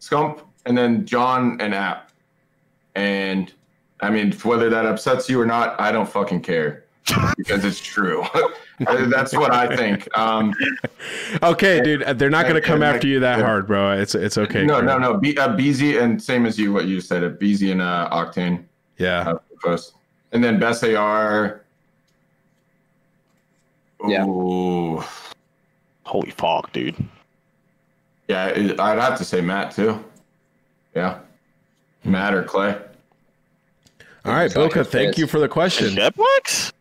Scump 0.00 0.42
and 0.64 0.78
then 0.78 1.04
John 1.04 1.60
and 1.60 1.74
App. 1.74 2.12
And 2.94 3.52
I 4.00 4.10
mean, 4.10 4.32
whether 4.44 4.70
that 4.70 4.86
upsets 4.86 5.28
you 5.28 5.40
or 5.40 5.46
not, 5.46 5.78
I 5.80 5.90
don't 5.90 6.08
fucking 6.08 6.42
care 6.42 6.83
because 7.36 7.64
it's 7.64 7.80
true. 7.80 8.24
That's 8.78 9.34
what 9.34 9.52
I 9.52 9.76
think. 9.76 10.08
Um, 10.16 10.54
Okay, 11.42 11.80
dude, 11.80 12.02
they're 12.18 12.30
not 12.30 12.46
gonna 12.46 12.60
come 12.60 12.76
and, 12.76 12.84
after 12.84 12.98
like, 12.98 13.04
you 13.04 13.20
that 13.20 13.38
yeah. 13.38 13.44
hard, 13.44 13.66
bro. 13.66 13.92
It's 13.92 14.14
it's 14.14 14.38
okay. 14.38 14.64
no, 14.64 14.76
Kurt. 14.76 14.84
no, 14.86 14.98
no. 14.98 15.18
B, 15.18 15.36
uh, 15.36 15.48
BZ 15.48 16.02
and 16.02 16.22
same 16.22 16.46
as 16.46 16.58
you, 16.58 16.72
what 16.72 16.86
you 16.86 17.00
said, 17.00 17.22
uh, 17.22 17.30
BZ 17.30 17.72
and 17.72 17.82
uh, 17.82 18.08
Octane 18.10 18.64
Yeah, 18.98 19.34
uh, 19.66 19.78
and 20.32 20.42
then 20.42 20.58
best 20.58 20.82
AR. 20.84 21.62
Yeah. 24.06 24.26
Ooh. 24.26 25.02
Holy 26.04 26.30
fuck, 26.30 26.72
dude. 26.72 26.96
Yeah, 28.28 28.46
it, 28.46 28.78
I'd 28.80 28.98
have 28.98 29.18
to 29.18 29.24
say 29.24 29.40
Matt 29.40 29.74
too. 29.74 30.02
Yeah, 30.94 31.18
Matt 32.04 32.34
or 32.34 32.44
Clay. 32.44 32.78
all 34.24 34.32
right, 34.32 34.50
Bilka, 34.50 34.86
thank 34.86 35.18
you 35.18 35.26
for 35.26 35.38
the 35.38 35.48
question. 35.48 35.94
Jetpacks? 35.94 36.72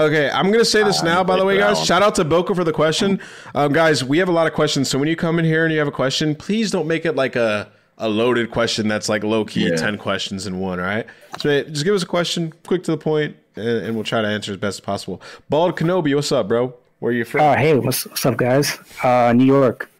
Okay, 0.00 0.30
I'm 0.30 0.50
gonna 0.50 0.64
say 0.64 0.82
this 0.82 1.02
now. 1.02 1.22
By 1.22 1.36
the 1.36 1.44
way, 1.44 1.58
guys, 1.58 1.84
shout 1.84 2.02
out 2.02 2.14
to 2.14 2.24
Bilka 2.24 2.54
for 2.56 2.64
the 2.64 2.72
question, 2.72 3.20
um, 3.54 3.72
guys. 3.72 4.02
We 4.02 4.16
have 4.18 4.28
a 4.28 4.32
lot 4.32 4.46
of 4.46 4.54
questions, 4.54 4.88
so 4.88 4.98
when 4.98 5.08
you 5.08 5.16
come 5.16 5.38
in 5.38 5.44
here 5.44 5.64
and 5.64 5.72
you 5.72 5.78
have 5.78 5.88
a 5.88 5.92
question, 5.92 6.34
please 6.34 6.70
don't 6.70 6.86
make 6.86 7.04
it 7.04 7.16
like 7.16 7.36
a 7.36 7.70
a 7.98 8.08
loaded 8.08 8.50
question 8.50 8.88
that's 8.88 9.10
like 9.10 9.22
low 9.22 9.44
key 9.44 9.68
Yeah. 9.68 9.76
ten 9.76 9.98
questions 9.98 10.46
in 10.46 10.58
one. 10.58 10.80
All 10.80 10.86
right, 10.86 11.06
so 11.38 11.62
just 11.64 11.84
give 11.84 11.94
us 11.94 12.02
a 12.02 12.06
question, 12.06 12.52
quick 12.66 12.82
to 12.84 12.92
the 12.92 12.96
point, 12.96 13.36
and, 13.56 13.66
and 13.68 13.94
we'll 13.94 14.04
try 14.04 14.22
to 14.22 14.28
answer 14.28 14.52
as 14.52 14.56
best 14.56 14.76
as 14.76 14.80
possible. 14.80 15.20
Bald 15.50 15.76
Kenobi, 15.76 16.14
what's 16.14 16.32
up, 16.32 16.48
bro? 16.48 16.72
Where 17.00 17.12
are 17.12 17.14
you 17.14 17.24
from? 17.26 17.42
Uh, 17.42 17.56
hey, 17.56 17.74
what's, 17.78 18.06
what's 18.06 18.24
up, 18.24 18.38
guys? 18.38 18.78
Uh, 19.02 19.32
New 19.34 19.44
York. 19.44 19.90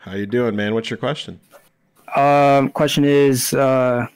How 0.00 0.14
you 0.16 0.26
doing, 0.26 0.54
man? 0.54 0.74
What's 0.74 0.90
your 0.90 0.96
question? 0.98 1.40
Um, 2.14 2.70
question 2.70 3.04
is, 3.04 3.54
uh, 3.54 4.06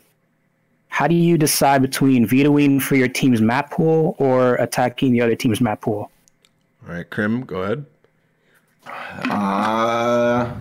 how 0.95 1.09
do 1.09 1.15
you 1.17 1.37
decide 1.37 1.83
between 1.83 2.25
vetoing 2.25 2.79
for 2.79 2.95
your 2.95 3.09
team's 3.09 3.41
map 3.41 3.73
pool 3.73 4.15
or 4.21 4.55
attacking 4.57 5.11
the 5.11 5.21
other 5.21 5.35
team's 5.35 5.61
map 5.61 5.81
pool? 5.81 6.09
All 6.87 6.95
right, 6.95 7.11
Crim, 7.11 7.41
go 7.43 7.63
ahead. 7.63 7.85
Uh, 9.29 10.55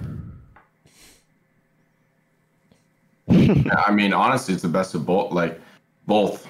I 3.86 3.92
mean, 3.92 4.12
honestly, 4.12 4.56
it's 4.56 4.64
the 4.64 4.70
best 4.70 4.96
of 4.96 5.06
both. 5.06 5.32
Like 5.32 5.62
both. 6.08 6.48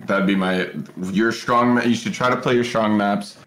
That'd 0.00 0.26
be 0.26 0.34
my 0.34 0.68
your 1.12 1.30
strong. 1.30 1.74
ma- 1.76 1.82
You 1.82 1.94
should 1.94 2.14
try 2.14 2.30
to 2.30 2.36
play 2.36 2.54
your 2.56 2.64
strong 2.64 2.96
maps. 2.96 3.38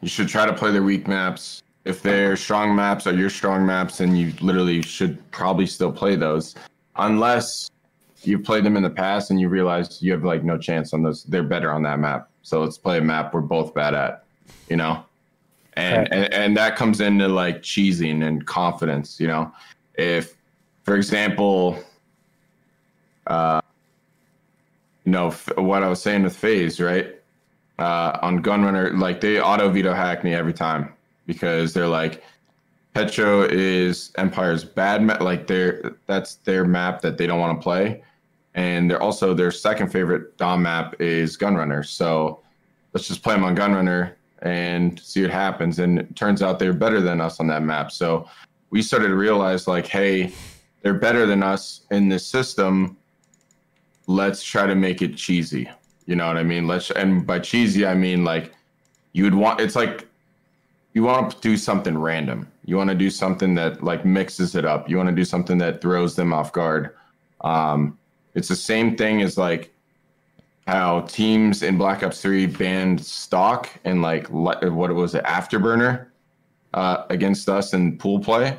You 0.00 0.08
should 0.08 0.26
try 0.28 0.46
to 0.46 0.52
play 0.52 0.72
their 0.72 0.82
weak 0.82 1.06
maps. 1.06 1.62
If 1.84 2.02
their 2.02 2.36
strong 2.36 2.74
maps 2.74 3.06
are 3.06 3.14
your 3.14 3.30
strong 3.30 3.64
maps, 3.64 3.98
then 3.98 4.16
you 4.16 4.32
literally 4.40 4.82
should 4.82 5.30
probably 5.30 5.66
still 5.66 5.92
play 5.92 6.16
those, 6.16 6.56
unless 6.96 7.70
you've 8.22 8.44
played 8.44 8.64
them 8.64 8.76
in 8.76 8.82
the 8.82 8.90
past 8.90 9.30
and 9.30 9.40
you 9.40 9.48
realize 9.48 10.02
you 10.02 10.12
have 10.12 10.24
like 10.24 10.44
no 10.44 10.58
chance 10.58 10.92
on 10.92 11.02
those. 11.02 11.24
They're 11.24 11.42
better 11.42 11.70
on 11.72 11.82
that 11.84 11.98
map. 11.98 12.28
So 12.42 12.60
let's 12.62 12.78
play 12.78 12.98
a 12.98 13.00
map 13.02 13.32
we're 13.34 13.40
both 13.40 13.74
bad 13.74 13.94
at. 13.94 14.24
You 14.68 14.76
know 14.76 15.04
and, 15.74 15.98
Right. 15.98 16.12
and 16.12 16.34
and 16.34 16.56
that 16.56 16.76
comes 16.76 17.00
into 17.00 17.28
like 17.28 17.62
cheesing 17.62 18.26
and 18.26 18.44
confidence 18.46 19.20
you 19.20 19.26
know 19.28 19.52
if 19.94 20.34
for 20.82 20.96
example 20.96 21.78
uh 23.28 23.60
you 25.04 25.12
know 25.12 25.28
f- 25.28 25.48
what 25.56 25.82
i 25.82 25.88
was 25.88 26.02
saying 26.02 26.22
with 26.24 26.36
FaZe 26.36 26.80
right 26.80 27.14
uh 27.78 28.18
on 28.22 28.42
gunrunner 28.42 28.96
like 28.98 29.20
they 29.20 29.40
auto 29.40 29.68
veto 29.70 29.94
Hackney 29.94 30.34
every 30.34 30.52
time 30.52 30.92
because 31.26 31.72
they're 31.72 31.86
like 31.88 32.22
petro 32.94 33.42
is 33.42 34.10
empire's 34.18 34.64
bad 34.64 35.02
map 35.02 35.20
like 35.20 35.46
they're 35.46 35.94
that's 36.06 36.36
their 36.36 36.64
map 36.64 37.00
that 37.00 37.16
they 37.18 37.26
don't 37.26 37.38
want 37.40 37.58
to 37.58 37.62
play 37.62 38.02
and 38.54 38.90
they're 38.90 39.02
also 39.02 39.34
their 39.34 39.50
second 39.50 39.88
favorite 39.90 40.36
dom 40.36 40.62
map 40.62 41.00
is 41.00 41.36
gunrunner 41.36 41.84
so 41.84 42.40
let's 42.92 43.06
just 43.06 43.22
play 43.22 43.34
them 43.34 43.44
on 43.44 43.56
gunrunner 43.56 44.14
and 44.42 44.98
see 45.00 45.22
what 45.22 45.30
happens. 45.30 45.78
And 45.78 45.98
it 45.98 46.16
turns 46.16 46.42
out 46.42 46.58
they're 46.58 46.72
better 46.72 47.00
than 47.00 47.20
us 47.20 47.40
on 47.40 47.46
that 47.48 47.62
map. 47.62 47.90
So 47.90 48.28
we 48.70 48.82
started 48.82 49.08
to 49.08 49.16
realize 49.16 49.68
like, 49.68 49.86
hey, 49.86 50.32
they're 50.82 50.94
better 50.94 51.26
than 51.26 51.42
us 51.42 51.82
in 51.90 52.08
this 52.08 52.26
system. 52.26 52.96
Let's 54.06 54.42
try 54.42 54.66
to 54.66 54.74
make 54.74 55.02
it 55.02 55.16
cheesy. 55.16 55.68
You 56.06 56.16
know 56.16 56.26
what 56.26 56.36
I 56.36 56.42
mean? 56.42 56.66
Let's 56.66 56.90
and 56.90 57.26
by 57.26 57.38
cheesy 57.38 57.86
I 57.86 57.94
mean 57.94 58.24
like 58.24 58.52
you 59.12 59.24
would 59.24 59.34
want 59.34 59.60
it's 59.60 59.76
like 59.76 60.08
you 60.94 61.04
want 61.04 61.30
to 61.32 61.40
do 61.40 61.56
something 61.56 61.96
random. 61.96 62.50
You 62.64 62.76
want 62.76 62.90
to 62.90 62.96
do 62.96 63.10
something 63.10 63.54
that 63.56 63.84
like 63.84 64.04
mixes 64.04 64.56
it 64.56 64.64
up. 64.64 64.88
You 64.88 64.96
want 64.96 65.08
to 65.08 65.14
do 65.14 65.24
something 65.24 65.58
that 65.58 65.80
throws 65.80 66.16
them 66.16 66.32
off 66.32 66.52
guard. 66.52 66.96
Um, 67.42 67.98
it's 68.34 68.48
the 68.48 68.56
same 68.56 68.96
thing 68.96 69.22
as 69.22 69.36
like 69.36 69.72
how 70.66 71.00
teams 71.02 71.62
in 71.62 71.76
Black 71.76 72.02
Ops 72.02 72.20
3 72.20 72.46
banned 72.46 73.04
stock 73.04 73.68
and 73.84 74.02
like 74.02 74.28
what 74.28 74.62
was 74.70 75.14
it 75.14 75.24
afterburner 75.24 76.06
uh, 76.74 77.04
against 77.10 77.48
us 77.48 77.74
in 77.74 77.98
pool 77.98 78.20
play, 78.20 78.56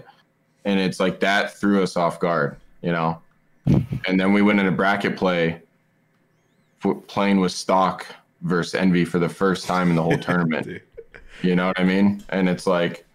and 0.66 0.80
it's 0.80 1.00
like 1.00 1.20
that 1.22 1.54
threw 1.54 1.82
us 1.82 1.96
off 1.96 2.20
guard, 2.20 2.58
you 2.82 2.92
know. 2.92 3.22
And 3.66 4.20
then 4.20 4.34
we 4.34 4.42
went 4.42 4.60
into 4.60 4.72
bracket 4.72 5.16
play, 5.16 5.62
playing 7.08 7.40
with 7.40 7.52
stock 7.52 8.06
versus 8.42 8.76
envy 8.76 9.06
for 9.06 9.20
the 9.20 9.30
first 9.30 9.66
time 9.66 9.90
in 9.90 9.96
the 9.96 10.04
whole 10.04 10.18
tournament. 10.18 10.82
you 11.42 11.56
know 11.56 11.68
what 11.68 11.80
I 11.80 11.84
mean? 11.84 12.24
And 12.30 12.50
it's 12.50 12.68
like, 12.68 13.06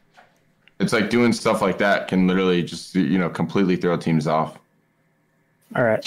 it's 0.79 0.93
like 0.93 1.11
doing 1.11 1.33
stuff 1.33 1.63
like 1.63 1.79
that 1.79 2.09
can 2.09 2.27
literally 2.27 2.63
just 2.63 2.95
you 2.95 3.19
know 3.19 3.29
completely 3.29 3.77
throw 3.77 3.97
teams 3.97 4.27
off. 4.27 4.59
All 5.75 5.85
right. 5.85 6.07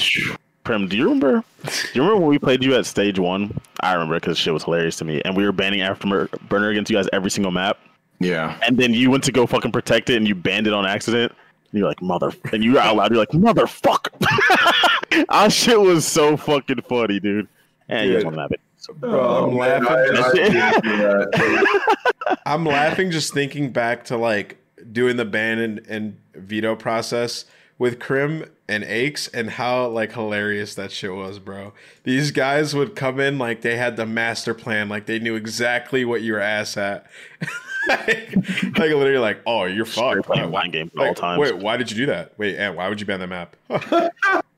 Crim, 0.63 0.87
do 0.87 0.95
you 0.95 1.05
remember? 1.05 1.43
Do 1.63 1.71
you 1.93 2.01
remember 2.01 2.21
when 2.21 2.29
we 2.29 2.39
played 2.39 2.63
you 2.63 2.75
at 2.75 2.85
stage 2.85 3.19
one? 3.19 3.59
I 3.81 3.93
remember 3.93 4.19
because 4.19 4.37
shit 4.37 4.53
was 4.53 4.63
hilarious 4.63 4.97
to 4.97 5.05
me, 5.05 5.21
and 5.25 5.35
we 5.35 5.43
were 5.43 5.51
banning 5.51 5.79
afterburner 5.79 6.71
against 6.71 6.91
you 6.91 6.97
guys 6.97 7.07
every 7.11 7.31
single 7.31 7.51
map. 7.51 7.79
Yeah. 8.19 8.57
And 8.61 8.77
then 8.77 8.93
you 8.93 9.09
went 9.09 9.23
to 9.25 9.31
go 9.31 9.47
fucking 9.47 9.71
protect 9.71 10.09
it, 10.09 10.17
and 10.17 10.27
you 10.27 10.35
banned 10.35 10.67
it 10.67 10.73
on 10.73 10.85
accident. 10.85 11.31
And 11.71 11.79
you're 11.79 11.87
like 11.87 12.01
mother, 12.01 12.31
and 12.53 12.63
you 12.63 12.73
were 12.73 12.79
out 12.79 12.95
loud. 12.95 13.11
You're 13.11 13.19
like 13.19 13.29
motherfucker. 13.29 15.25
Our 15.29 15.49
shit 15.49 15.79
was 15.79 16.05
so 16.05 16.37
fucking 16.37 16.81
funny, 16.83 17.19
dude. 17.19 17.47
And 17.87 18.07
you 18.07 18.13
guys 18.13 18.23
Dude. 18.23 18.25
want 18.25 18.35
to 18.35 18.41
have 18.41 18.51
it. 18.51 18.61
Bro, 18.99 19.49
I'm 19.49 19.57
man, 19.57 19.83
laughing. 19.83 20.57
I, 20.57 20.67
I 20.67 20.87
that, 20.87 22.39
I'm 22.45 22.65
laughing 22.65 23.11
just 23.11 23.33
thinking 23.33 23.71
back 23.71 24.05
to 24.05 24.17
like 24.17 24.57
doing 24.91 25.17
the 25.17 25.25
ban 25.25 25.59
and, 25.59 25.79
and 25.87 26.17
veto 26.33 26.75
process 26.75 27.45
with 27.77 27.99
Crim 27.99 28.45
and 28.69 28.83
Aches 28.83 29.27
and 29.29 29.49
how 29.49 29.87
like 29.87 30.13
hilarious 30.13 30.75
that 30.75 30.91
shit 30.91 31.13
was, 31.13 31.39
bro. 31.39 31.73
These 32.03 32.31
guys 32.31 32.75
would 32.75 32.95
come 32.95 33.19
in 33.19 33.37
like 33.37 33.61
they 33.61 33.75
had 33.75 33.97
the 33.97 34.05
master 34.05 34.53
plan, 34.53 34.87
like 34.87 35.07
they 35.07 35.19
knew 35.19 35.35
exactly 35.35 36.05
what 36.05 36.21
you 36.21 36.33
were 36.33 36.39
ass 36.39 36.77
at. 36.77 37.07
like, 37.89 38.35
like 38.35 38.75
literally 38.75 39.17
like, 39.17 39.41
oh, 39.45 39.65
you're 39.65 39.85
Straight 39.85 40.17
fucked. 40.17 40.27
playing 40.27 40.51
Why- 40.51 40.61
mind 40.61 40.73
games 40.73 40.91
at 40.93 40.99
all 40.99 41.07
like, 41.07 41.17
times. 41.17 41.39
Wait, 41.39 41.57
why 41.57 41.77
did 41.77 41.89
you 41.91 41.97
do 41.97 42.05
that? 42.05 42.33
Wait, 42.37 42.55
and 42.57 42.75
why 42.75 42.87
would 42.87 42.99
you 42.99 43.07
ban 43.07 43.19
the 43.19 43.27
map? 43.27 43.55
why, 43.67 44.09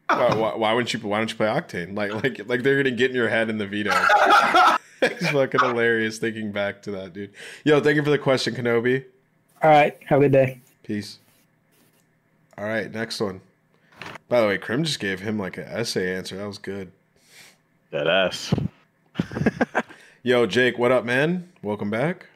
why, 0.07 0.55
why 0.55 0.73
wouldn't 0.73 0.93
you? 0.93 0.99
Why 0.99 1.17
don't 1.17 1.31
you 1.31 1.38
play 1.38 1.47
Octane? 1.47 1.95
Like, 1.95 2.13
like, 2.23 2.47
like 2.47 2.63
they're 2.63 2.77
gonna 2.77 2.95
get 2.95 3.11
in 3.11 3.15
your 3.15 3.29
head 3.29 3.49
in 3.49 3.57
the 3.57 3.65
veto. 3.67 3.91
it's 5.01 5.29
fucking 5.29 5.61
hilarious 5.61 6.17
thinking 6.19 6.51
back 6.51 6.81
to 6.83 6.91
that, 6.91 7.13
dude. 7.13 7.31
Yo, 7.63 7.79
thank 7.79 7.95
you 7.95 8.03
for 8.03 8.09
the 8.09 8.17
question, 8.17 8.53
Kenobi. 8.53 9.05
All 9.63 9.69
right. 9.69 9.97
Have 10.07 10.19
a 10.19 10.23
good 10.23 10.31
day. 10.33 10.59
Peace. 10.83 11.19
All 12.57 12.65
right, 12.65 12.91
next 12.91 13.19
one. 13.21 13.41
By 14.32 14.40
the 14.40 14.48
way, 14.48 14.58
Crim 14.58 14.86
just 14.86 15.02
gave 15.02 15.20
him 15.20 15.38
like 15.38 15.58
an 15.58 15.66
essay 15.66 16.16
answer. 16.16 16.38
That 16.38 16.48
was 16.48 16.58
good. 16.58 16.94
That 17.90 18.08
ass. 18.08 18.53
Yo, 20.24 20.45
Jake, 20.45 20.80
what 20.80 20.90
up, 20.90 21.03
man? 21.03 21.52
Welcome 21.62 21.90
back. 21.90 22.28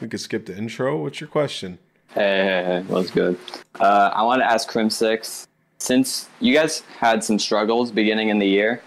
We 0.00 0.08
could 0.08 0.18
skip 0.18 0.46
the 0.46 0.58
intro. 0.58 1.00
What's 1.00 1.20
your 1.20 1.28
question? 1.28 1.78
Hey, 2.08 2.42
hey, 2.42 2.64
hey, 2.64 2.84
what's 2.88 3.12
good? 3.12 3.38
Uh, 3.78 4.10
I 4.12 4.24
want 4.24 4.40
to 4.40 4.44
ask 4.44 4.68
Crimsix, 4.68 5.46
since 5.78 6.28
you 6.40 6.52
guys 6.52 6.80
had 6.98 7.22
some 7.22 7.38
struggles 7.38 7.92
beginning 7.92 8.30
in 8.30 8.40
the 8.40 8.48
year, 8.48 8.82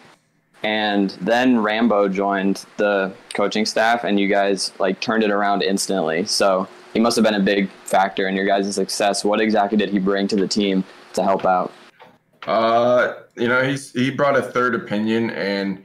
and 0.63 1.11
then 1.21 1.59
Rambo 1.59 2.09
joined 2.09 2.65
the 2.75 3.13
coaching 3.33 3.65
staff, 3.65 4.03
and 4.03 4.19
you 4.19 4.27
guys 4.27 4.73
like 4.79 4.99
turned 4.99 5.23
it 5.23 5.31
around 5.31 5.63
instantly. 5.63 6.25
So 6.25 6.67
he 6.93 6.99
must 6.99 7.15
have 7.15 7.23
been 7.23 7.35
a 7.35 7.39
big 7.39 7.69
factor 7.85 8.27
in 8.27 8.35
your 8.35 8.45
guys' 8.45 8.75
success. 8.75 9.23
What 9.23 9.39
exactly 9.39 9.77
did 9.77 9.91
he 9.91 9.97
bring 9.97 10.27
to 10.27 10.35
the 10.35 10.45
team 10.45 10.83
to 11.13 11.23
help 11.23 11.45
out? 11.45 11.71
Uh, 12.47 13.13
you 13.35 13.47
know, 13.47 13.63
he's 13.63 13.91
he 13.91 14.09
brought 14.09 14.37
a 14.37 14.41
third 14.41 14.75
opinion, 14.75 15.29
and 15.31 15.83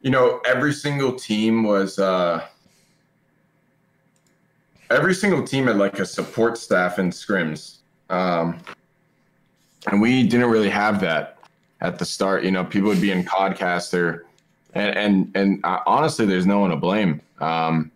you 0.00 0.10
know, 0.10 0.40
every 0.46 0.72
single 0.72 1.12
team 1.12 1.64
was 1.64 1.98
uh, 1.98 2.46
every 4.90 5.14
single 5.14 5.42
team 5.42 5.66
had 5.66 5.76
like 5.76 5.98
a 5.98 6.06
support 6.06 6.56
staff 6.56 6.98
in 6.98 7.10
scrims, 7.10 7.78
um, 8.08 8.58
and 9.90 10.00
we 10.00 10.22
didn't 10.26 10.50
really 10.50 10.70
have 10.70 11.00
that 11.00 11.38
at 11.80 11.98
the 11.98 12.04
start. 12.04 12.44
You 12.44 12.50
know, 12.50 12.64
people 12.64 12.88
would 12.88 13.00
be 13.00 13.10
in 13.10 13.24
Codcaster, 13.24 14.22
and 14.74 14.96
and 14.96 15.36
and 15.36 15.64
uh, 15.64 15.80
honestly, 15.86 16.24
there's 16.24 16.46
no 16.46 16.60
one 16.60 16.70
to 16.70 16.76
blame 16.76 17.20
um, 17.40 17.90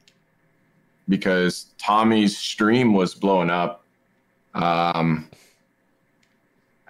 because 1.08 1.66
Tommey's 1.78 2.36
stream 2.36 2.92
was 2.92 3.14
blowing 3.14 3.50
up. 3.50 3.84
Um, 4.54 5.30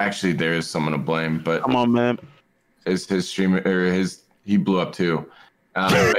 actually, 0.00 0.32
there 0.32 0.54
is 0.54 0.68
someone 0.68 0.92
to 0.92 0.98
blame, 0.98 1.38
but 1.38 1.62
Come 1.62 1.76
on, 1.76 1.92
man. 1.92 2.18
his 2.84 3.06
his 3.06 3.28
streamer 3.28 3.62
or 3.64 3.84
his 3.84 4.22
he 4.44 4.56
blew 4.56 4.80
up 4.80 4.92
too. 4.92 5.18
Um, 5.76 5.92
but 6.12 6.16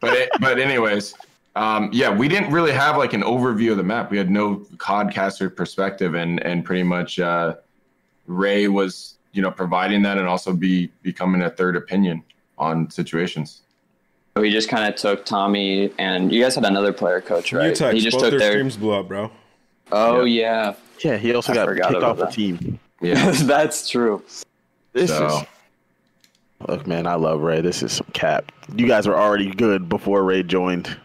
but, 0.00 0.12
it, 0.14 0.30
but 0.40 0.58
anyways, 0.58 1.14
um, 1.56 1.90
yeah, 1.92 2.08
we 2.14 2.28
didn't 2.28 2.50
really 2.50 2.72
have 2.72 2.96
like 2.96 3.12
an 3.12 3.22
overview 3.22 3.72
of 3.72 3.76
the 3.76 3.82
map. 3.82 4.10
We 4.10 4.16
had 4.16 4.30
no 4.30 4.56
codcaster 4.76 5.54
perspective, 5.54 6.14
and 6.14 6.42
and 6.42 6.64
pretty 6.64 6.82
much 6.84 7.18
uh, 7.18 7.56
Ray 8.26 8.68
was 8.68 9.14
you 9.32 9.42
know 9.42 9.50
providing 9.50 10.00
that 10.02 10.16
and 10.16 10.26
also 10.26 10.54
be 10.54 10.86
becoming 11.02 11.42
a 11.42 11.50
third 11.50 11.76
opinion 11.76 12.22
on 12.56 12.88
situations. 12.90 13.62
So 14.36 14.42
he 14.42 14.50
just 14.50 14.68
kind 14.68 14.86
of 14.92 14.98
took 15.00 15.24
Tommey, 15.24 15.92
and 15.98 16.30
you 16.32 16.42
guys 16.42 16.54
had 16.54 16.64
another 16.64 16.92
player 16.92 17.20
coach, 17.22 17.52
right? 17.52 17.72
Utex, 17.72 17.92
he 17.94 18.00
just 18.00 18.18
both 18.18 18.22
took 18.24 18.30
their 18.32 18.38
their. 18.38 18.52
streams 18.52 18.76
blew 18.76 18.92
up, 18.92 19.08
bro. 19.08 19.30
Oh 19.92 20.24
yeah, 20.24 20.74
Yeah, 21.00 21.16
he 21.16 21.34
also 21.34 21.52
I 21.52 21.54
got 21.54 21.68
kicked 21.68 21.90
about 21.90 22.02
off 22.02 22.16
the 22.18 22.24
that. 22.26 22.32
team. 22.34 22.78
Yeah, 23.00 23.30
that's 23.42 23.88
true. 23.88 24.22
This 24.92 25.10
So- 25.10 25.26
is 25.26 25.44
look, 26.68 26.86
man. 26.86 27.06
I 27.06 27.14
love 27.14 27.40
Ray. 27.40 27.60
This 27.60 27.82
is 27.82 27.92
some 27.92 28.06
cap. 28.12 28.50
You 28.74 28.86
guys 28.86 29.06
were 29.06 29.16
already 29.16 29.50
good 29.50 29.88
before 29.88 30.24
Ray 30.24 30.42
joined. 30.42 30.96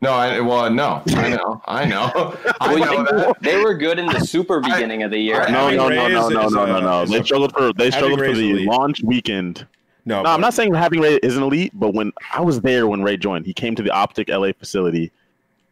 no, 0.00 0.12
I 0.12 0.40
well, 0.40 0.70
no, 0.70 1.02
I 1.08 1.28
know, 1.28 1.62
I 1.66 1.84
know, 1.84 2.36
I 2.60 2.74
Well, 2.74 2.78
know 2.78 3.04
they, 3.04 3.16
that. 3.26 3.36
they 3.42 3.56
were 3.62 3.74
good 3.74 3.98
in 3.98 4.06
the 4.06 4.20
super 4.20 4.60
beginning 4.60 5.02
of 5.02 5.10
the 5.10 5.18
year. 5.18 5.42
I- 5.42 5.50
No, 5.50 5.58
Having 5.68 5.76
no, 5.76 5.88
no, 5.88 6.04
uh, 6.04 6.08
no, 6.08 6.28
no, 6.28 6.48
no, 6.48 6.66
no, 6.66 6.80
no. 6.80 7.04
They 7.06 7.22
struggled 7.22 7.52
for 7.52 7.72
they 7.74 7.90
struggled 7.90 8.20
for 8.20 8.32
the 8.32 8.50
elite. 8.50 8.66
launch 8.68 9.02
weekend. 9.02 9.66
No, 10.06 10.22
No, 10.22 10.30
I'm 10.30 10.40
not 10.40 10.54
saying 10.54 10.72
having 10.72 11.00
Ray 11.00 11.18
isn't 11.22 11.42
elite, 11.42 11.72
but 11.74 11.92
when 11.92 12.12
I 12.32 12.40
was 12.40 12.62
there 12.62 12.86
when 12.86 13.02
Ray 13.02 13.18
joined, 13.18 13.44
he 13.44 13.52
came 13.52 13.74
to 13.74 13.82
the 13.82 13.90
Optic 13.90 14.30
LA 14.30 14.52
facility, 14.52 15.12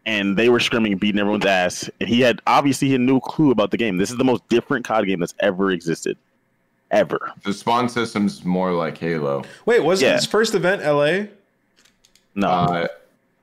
and 0.07 0.37
they 0.37 0.49
were 0.49 0.61
screaming 0.61 0.93
and 0.93 1.01
beating 1.01 1.21
everyone's 1.21 1.45
ass. 1.47 1.91
And 2.01 2.09
he 2.09 2.21
had 2.21 2.41
obviously 2.47 2.89
he 2.89 2.93
had 2.93 3.01
no 3.03 3.21
clue 3.21 3.51
about 3.51 3.71
the 3.71 3.77
game. 3.77 3.97
This 3.99 4.11
is 4.11 4.17
the 4.17 4.25
most 4.25 4.47
different 4.49 4.85
COD 4.87 5.07
game 5.07 5.21
that's 5.21 5.35
ever 5.41 5.71
existed, 5.71 6.17
ever. 6.91 7.33
The 7.45 7.53
spawn 7.53 7.89
system's 7.89 8.45
more 8.45 8.73
like 8.73 8.97
Halo. 8.99 9.45
Wait, 9.67 9.83
was 9.85 10.01
Yeah. 10.03 10.15
his 10.15 10.27
first 10.27 10.55
event 10.55 10.83
L.A.? 10.83 11.29
No, 12.35 12.49
Uh, 12.49 12.87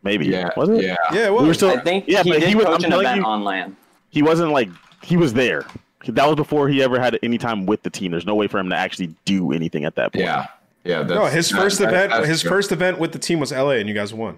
maybe 0.03 0.25
yeah, 0.27 0.49
was 0.55 0.69
it? 0.69 0.83
yeah. 0.83 0.95
Yeah, 1.11 1.25
it 1.27 1.29
We 1.31 1.37
was. 1.39 1.47
were 1.47 1.53
still, 1.53 1.69
I 1.71 1.79
think 1.81 2.05
yeah, 2.07 2.23
he 2.23 2.31
but 2.31 2.39
did 2.39 2.49
he 2.49 2.55
was, 2.55 2.65
coach 2.65 2.85
I'm 2.85 2.91
an 2.93 2.99
event 2.99 3.17
you, 3.17 3.25
on 3.25 3.43
land. 3.43 3.75
He 4.09 4.23
wasn't 4.23 4.51
like 4.51 4.69
he 5.03 5.17
was 5.17 5.33
there. 5.33 5.65
That 6.07 6.25
was 6.27 6.35
before 6.35 6.69
he 6.69 6.81
ever 6.83 6.99
had 6.99 7.17
any 7.23 7.37
time 7.37 7.65
with 7.65 7.81
the 7.83 7.89
team. 7.89 8.11
There's 8.11 8.27
no 8.27 8.35
way 8.35 8.47
for 8.47 8.59
him 8.59 8.69
to 8.69 8.75
actually 8.75 9.13
do 9.25 9.51
anything 9.51 9.85
at 9.85 9.95
that 9.95 10.13
point. 10.13 10.23
Yeah, 10.25 10.45
yeah. 10.83 10.99
That's, 11.03 11.09
no, 11.19 11.25
his 11.25 11.49
first 11.51 11.79
that- 11.79 11.89
event. 11.89 12.11
that's 12.11 12.27
His 12.27 12.41
true. 12.41 12.49
first 12.51 12.71
event 12.71 12.99
with 12.99 13.11
the 13.11 13.19
team 13.19 13.39
was 13.39 13.51
L.A. 13.51 13.79
and 13.79 13.89
you 13.89 13.95
guys 13.95 14.13
won. 14.13 14.37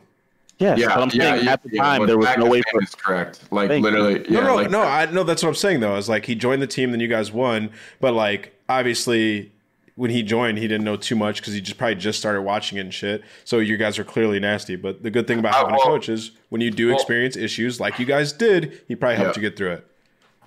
Yes, 0.60 0.80
Yeah, 0.80 0.88
but 0.88 1.00
I'm 1.04 1.10
saying 1.12 1.46
yeah, 1.46 1.52
at 1.54 1.64
the 1.64 1.70
yeah, 1.72 1.82
time 1.84 2.00
what 2.00 2.06
there 2.08 2.18
was 2.18 2.26
Mac 2.26 2.40
no 2.40 2.46
is 2.46 2.52
way 2.52 2.62
for. 2.72 2.82
is 2.84 2.96
correct. 2.96 3.42
Like 3.52 3.70
Thank 3.70 3.86
you. 3.86 3.92
literally, 3.92 4.26
yeah, 4.28 4.40
no, 4.40 4.48
no, 4.48 4.56
like, 4.56 4.72
no. 4.72 4.82
I 4.82 5.06
no. 5.12 5.24
That's 5.24 5.44
what 5.44 5.50
I'm 5.50 5.56
saying 5.56 5.82
though. 5.82 5.96
Is 5.98 6.10
like 6.10 6.26
he 6.26 6.34
joined 6.36 6.62
the 6.62 6.68
team, 6.68 6.92
then 6.92 7.00
you 7.00 7.08
guys 7.08 7.32
won. 7.32 7.70
But 8.00 8.14
like 8.16 8.54
obviously, 8.68 9.52
when 9.96 10.10
he 10.10 10.24
joined, 10.24 10.58
he 10.58 10.68
didn't 10.68 10.84
know 10.84 10.96
too 10.96 11.16
much 11.16 11.38
because 11.42 11.54
he 11.54 11.62
just 11.62 11.78
probably 11.78 11.96
just 11.96 12.18
started 12.20 12.42
watching 12.42 12.78
it 12.80 12.82
and 12.82 12.94
shit. 12.94 13.22
So 13.44 13.60
you 13.60 13.78
guys 13.78 14.00
are 14.00 14.04
clearly 14.04 14.40
nasty. 14.40 14.76
But 14.76 15.04
the 15.04 15.12
good 15.12 15.28
thing 15.28 15.38
about 15.40 15.54
Uh, 15.54 15.58
having 15.60 15.76
a 15.76 15.80
coach 15.80 16.10
is 16.10 16.32
when 16.50 16.62
you 16.62 16.72
do 16.72 16.88
well- 16.88 16.96
experience 16.96 17.36
issues 17.38 17.80
like 17.80 18.00
you 18.00 18.06
guys 18.06 18.32
did, 18.34 18.82
he 18.88 18.96
probably 18.96 19.18
helped 19.18 19.38
Yeah. 19.38 19.44
you 19.44 19.50
get 19.50 19.58
through 19.58 19.74
it. 19.74 19.88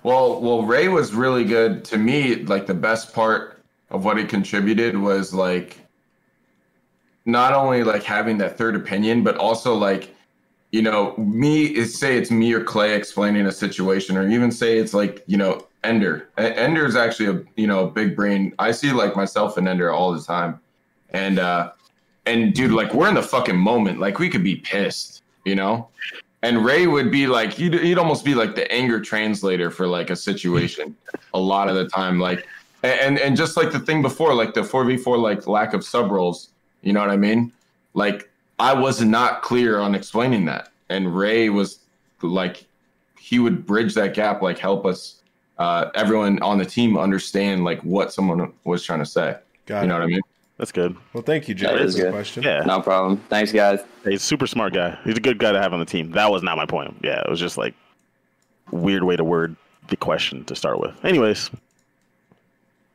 Well, 0.03 0.41
well, 0.41 0.63
Ray 0.63 0.87
was 0.87 1.13
really 1.13 1.43
good 1.45 1.85
to 1.85 1.97
me. 1.97 2.35
Like 2.35 2.65
the 2.65 2.73
best 2.73 3.13
part 3.13 3.61
of 3.91 4.03
what 4.03 4.17
he 4.17 4.23
contributed 4.25 4.97
was 4.97 5.33
like 5.33 5.77
not 7.25 7.53
only 7.53 7.83
like 7.83 8.03
having 8.03 8.37
that 8.39 8.57
third 8.57 8.75
opinion, 8.75 9.23
but 9.23 9.37
also 9.37 9.75
like 9.75 10.15
you 10.71 10.81
know 10.81 11.15
me 11.17 11.65
is 11.65 11.97
say 11.97 12.17
it's 12.17 12.31
me 12.31 12.53
or 12.53 12.63
Clay 12.63 12.95
explaining 12.95 13.45
a 13.45 13.51
situation, 13.51 14.17
or 14.17 14.27
even 14.27 14.51
say 14.51 14.77
it's 14.77 14.93
like 14.93 15.23
you 15.27 15.37
know 15.37 15.67
Ender. 15.83 16.29
Ender 16.37 16.85
is 16.85 16.95
actually 16.95 17.27
a 17.27 17.43
you 17.55 17.67
know 17.67 17.87
big 17.87 18.15
brain. 18.15 18.53
I 18.59 18.71
see 18.71 18.91
like 18.91 19.15
myself 19.15 19.57
and 19.57 19.67
Ender 19.67 19.91
all 19.91 20.13
the 20.13 20.21
time, 20.21 20.59
and 21.11 21.39
uh 21.39 21.71
and 22.25 22.53
dude, 22.53 22.71
like 22.71 22.93
we're 22.93 23.07
in 23.07 23.15
the 23.15 23.23
fucking 23.23 23.57
moment. 23.57 23.99
Like 23.99 24.19
we 24.19 24.29
could 24.29 24.43
be 24.43 24.57
pissed, 24.57 25.23
you 25.45 25.55
know. 25.55 25.89
And 26.43 26.65
Ray 26.65 26.87
would 26.87 27.11
be 27.11 27.27
like, 27.27 27.53
he'd, 27.53 27.73
he'd 27.75 27.97
almost 27.97 28.25
be 28.25 28.33
like 28.33 28.55
the 28.55 28.71
anger 28.71 28.99
translator 28.99 29.69
for 29.69 29.87
like 29.87 30.09
a 30.09 30.15
situation 30.15 30.95
a 31.33 31.39
lot 31.39 31.69
of 31.69 31.75
the 31.75 31.87
time. 31.87 32.19
Like, 32.19 32.47
and, 32.83 33.19
and 33.19 33.37
just 33.37 33.57
like 33.57 33.71
the 33.71 33.79
thing 33.79 34.01
before, 34.01 34.33
like 34.33 34.55
the 34.55 34.61
4v4, 34.61 35.21
like 35.21 35.45
lack 35.45 35.75
of 35.75 35.83
sub 35.83 36.09
roles, 36.09 36.50
you 36.81 36.93
know 36.93 36.99
what 36.99 37.09
I 37.09 37.17
mean? 37.17 37.51
Like, 37.93 38.29
I 38.59 38.73
was 38.73 39.01
not 39.01 39.41
clear 39.41 39.79
on 39.79 39.95
explaining 39.95 40.45
that. 40.45 40.69
And 40.89 41.15
Ray 41.15 41.49
was 41.49 41.79
like, 42.21 42.65
he 43.19 43.39
would 43.39 43.65
bridge 43.65 43.93
that 43.95 44.13
gap, 44.13 44.41
like 44.41 44.57
help 44.57 44.85
us, 44.85 45.21
uh, 45.57 45.89
everyone 45.95 46.41
on 46.41 46.57
the 46.57 46.65
team 46.65 46.97
understand 46.97 47.63
like 47.63 47.81
what 47.83 48.11
someone 48.13 48.51
was 48.63 48.83
trying 48.83 48.99
to 48.99 49.05
say. 49.05 49.37
Got 49.65 49.81
You 49.81 49.87
know 49.87 49.95
what 49.95 50.03
I 50.03 50.07
mean? 50.07 50.21
That's 50.57 50.71
good. 50.71 50.95
Well, 51.13 51.23
thank 51.23 51.47
you, 51.47 51.55
That 51.55 51.61
Jared, 51.61 51.81
is 51.81 51.95
for 51.95 52.01
the 52.01 52.03
good. 52.07 52.13
question. 52.13 52.43
Yeah, 52.43 52.59
No 52.65 52.81
problem. 52.81 53.17
Thanks, 53.29 53.51
guys. 53.51 53.79
he's 54.03 54.21
a 54.21 54.25
super 54.25 54.45
smart 54.47 54.73
guy. 54.73 54.97
He's 55.03 55.17
a 55.17 55.21
good 55.21 55.39
guy 55.39 55.51
to 55.51 55.59
have 55.59 55.73
on 55.73 55.79
the 55.79 55.85
team. 55.85 56.11
That 56.11 56.29
was 56.31 56.43
not 56.43 56.55
my 56.57 56.65
point. 56.67 56.97
Yeah, 57.03 57.19
it 57.21 57.29
was 57.29 57.39
just 57.39 57.57
like 57.57 57.73
weird 58.69 59.03
way 59.03 59.15
to 59.15 59.23
word 59.23 59.55
the 59.87 59.95
question 59.97 60.43
to 60.45 60.55
start 60.55 60.79
with. 60.79 60.93
Anyways, 61.03 61.49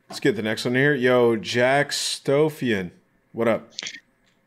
Let's 0.09 0.21
get 0.21 0.37
the 0.37 0.41
next 0.41 0.63
one 0.63 0.75
here. 0.75 0.93
Yo, 0.93 1.35
Jack 1.35 1.89
Stofian. 1.89 2.91
What 3.37 3.47
up? 3.47 3.71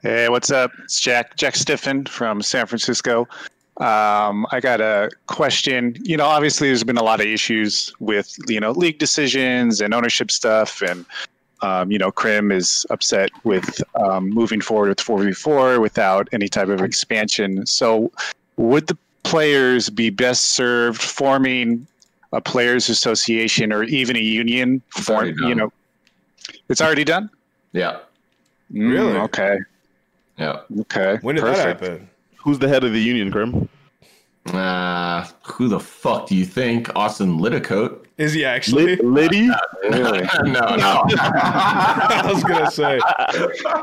Hey, 0.02 0.28
what's 0.28 0.50
up? 0.50 0.72
It's 0.82 1.00
Jack 1.00 1.36
Jack 1.36 1.54
Stiffen 1.54 2.08
from 2.08 2.42
San 2.42 2.66
Francisco. 2.66 3.28
Um, 3.76 4.48
I 4.50 4.58
got 4.58 4.80
a 4.80 5.10
question. 5.28 5.96
You 6.02 6.16
know, 6.16 6.26
obviously, 6.26 6.66
there's 6.66 6.82
been 6.82 6.98
a 6.98 7.02
lot 7.04 7.20
of 7.20 7.26
issues 7.26 7.94
with 8.00 8.36
you 8.48 8.58
know 8.58 8.72
league 8.72 8.98
decisions 8.98 9.80
and 9.80 9.94
ownership 9.94 10.32
stuff, 10.32 10.82
and 10.82 11.06
um, 11.62 11.92
you 11.92 11.98
know, 11.98 12.10
Crim 12.10 12.50
is 12.50 12.84
upset 12.90 13.30
with 13.44 13.80
um, 13.94 14.28
moving 14.28 14.60
forward 14.60 14.88
with 14.88 14.98
4v4 14.98 15.80
without 15.80 16.28
any 16.32 16.48
type 16.48 16.66
of 16.66 16.80
expansion. 16.80 17.64
So, 17.66 18.10
would 18.56 18.88
the 18.88 18.98
players 19.22 19.88
be 19.88 20.10
best 20.10 20.48
served 20.48 21.00
forming 21.00 21.86
a 22.32 22.40
players' 22.40 22.88
association 22.88 23.72
or 23.72 23.84
even 23.84 24.16
a 24.16 24.20
union? 24.20 24.82
It's 24.96 25.06
Form, 25.06 25.28
you 25.28 25.54
know, 25.54 25.72
it's 26.68 26.80
already 26.80 27.04
done. 27.04 27.30
Yeah. 27.70 28.00
Mm, 28.72 28.90
Really? 28.92 29.16
Okay. 29.18 29.58
Yeah. 30.38 30.60
Okay. 30.80 31.18
When 31.22 31.34
did 31.34 31.42
Perfect. 31.42 31.80
that 31.80 31.90
happen? 31.90 32.10
who's 32.36 32.58
the 32.58 32.68
head 32.68 32.84
of 32.84 32.92
the 32.92 33.00
union, 33.00 33.30
Crim? 33.30 33.68
Uh, 34.46 35.26
who 35.42 35.68
the 35.68 35.78
fuck 35.78 36.26
do 36.26 36.34
you 36.34 36.46
think? 36.46 36.88
Austin 36.96 37.38
Liddicoat? 37.38 38.06
Is 38.16 38.32
he 38.32 38.44
actually? 38.44 38.96
Liddy? 38.96 39.50
Really? 39.82 40.20
no, 40.44 40.76
no. 40.76 41.04
I 41.16 42.22
was 42.32 42.42
gonna 42.42 42.70
say, 42.70 42.98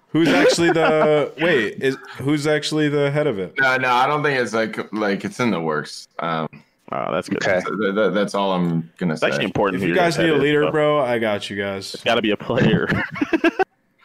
who's 0.09 0.29
actually 0.29 0.71
the 0.71 1.31
wait? 1.39 1.81
Is 1.83 1.95
who's 2.17 2.47
actually 2.47 2.89
the 2.89 3.11
head 3.11 3.27
of 3.27 3.37
it? 3.37 3.53
No, 3.59 3.77
no, 3.77 3.91
I 3.91 4.07
don't 4.07 4.23
think 4.23 4.39
it's 4.39 4.53
like 4.53 4.91
like 4.91 5.23
it's 5.25 5.39
in 5.39 5.51
the 5.51 5.61
works. 5.61 6.07
Um, 6.19 6.47
Oh, 6.89 7.11
that's 7.11 7.27
good. 7.27 7.43
Okay. 7.45 7.59
so 7.59 7.75
th- 7.75 7.95
th- 7.95 8.13
that's 8.13 8.33
all 8.33 8.53
I'm 8.53 8.89
gonna 8.97 9.11
It's 9.13 9.21
say. 9.21 9.27
actually 9.27 9.43
important. 9.43 9.83
If 9.83 9.89
you 9.89 9.93
guys 9.93 10.17
need 10.17 10.29
a 10.29 10.37
leader, 10.37 10.63
so. 10.63 10.71
bro, 10.71 10.99
I 11.01 11.19
got 11.19 11.49
you 11.49 11.57
guys. 11.57 11.93
It's 11.93 12.03
got 12.03 12.15
to 12.15 12.21
be 12.21 12.31
a 12.31 12.37
player. 12.37 12.87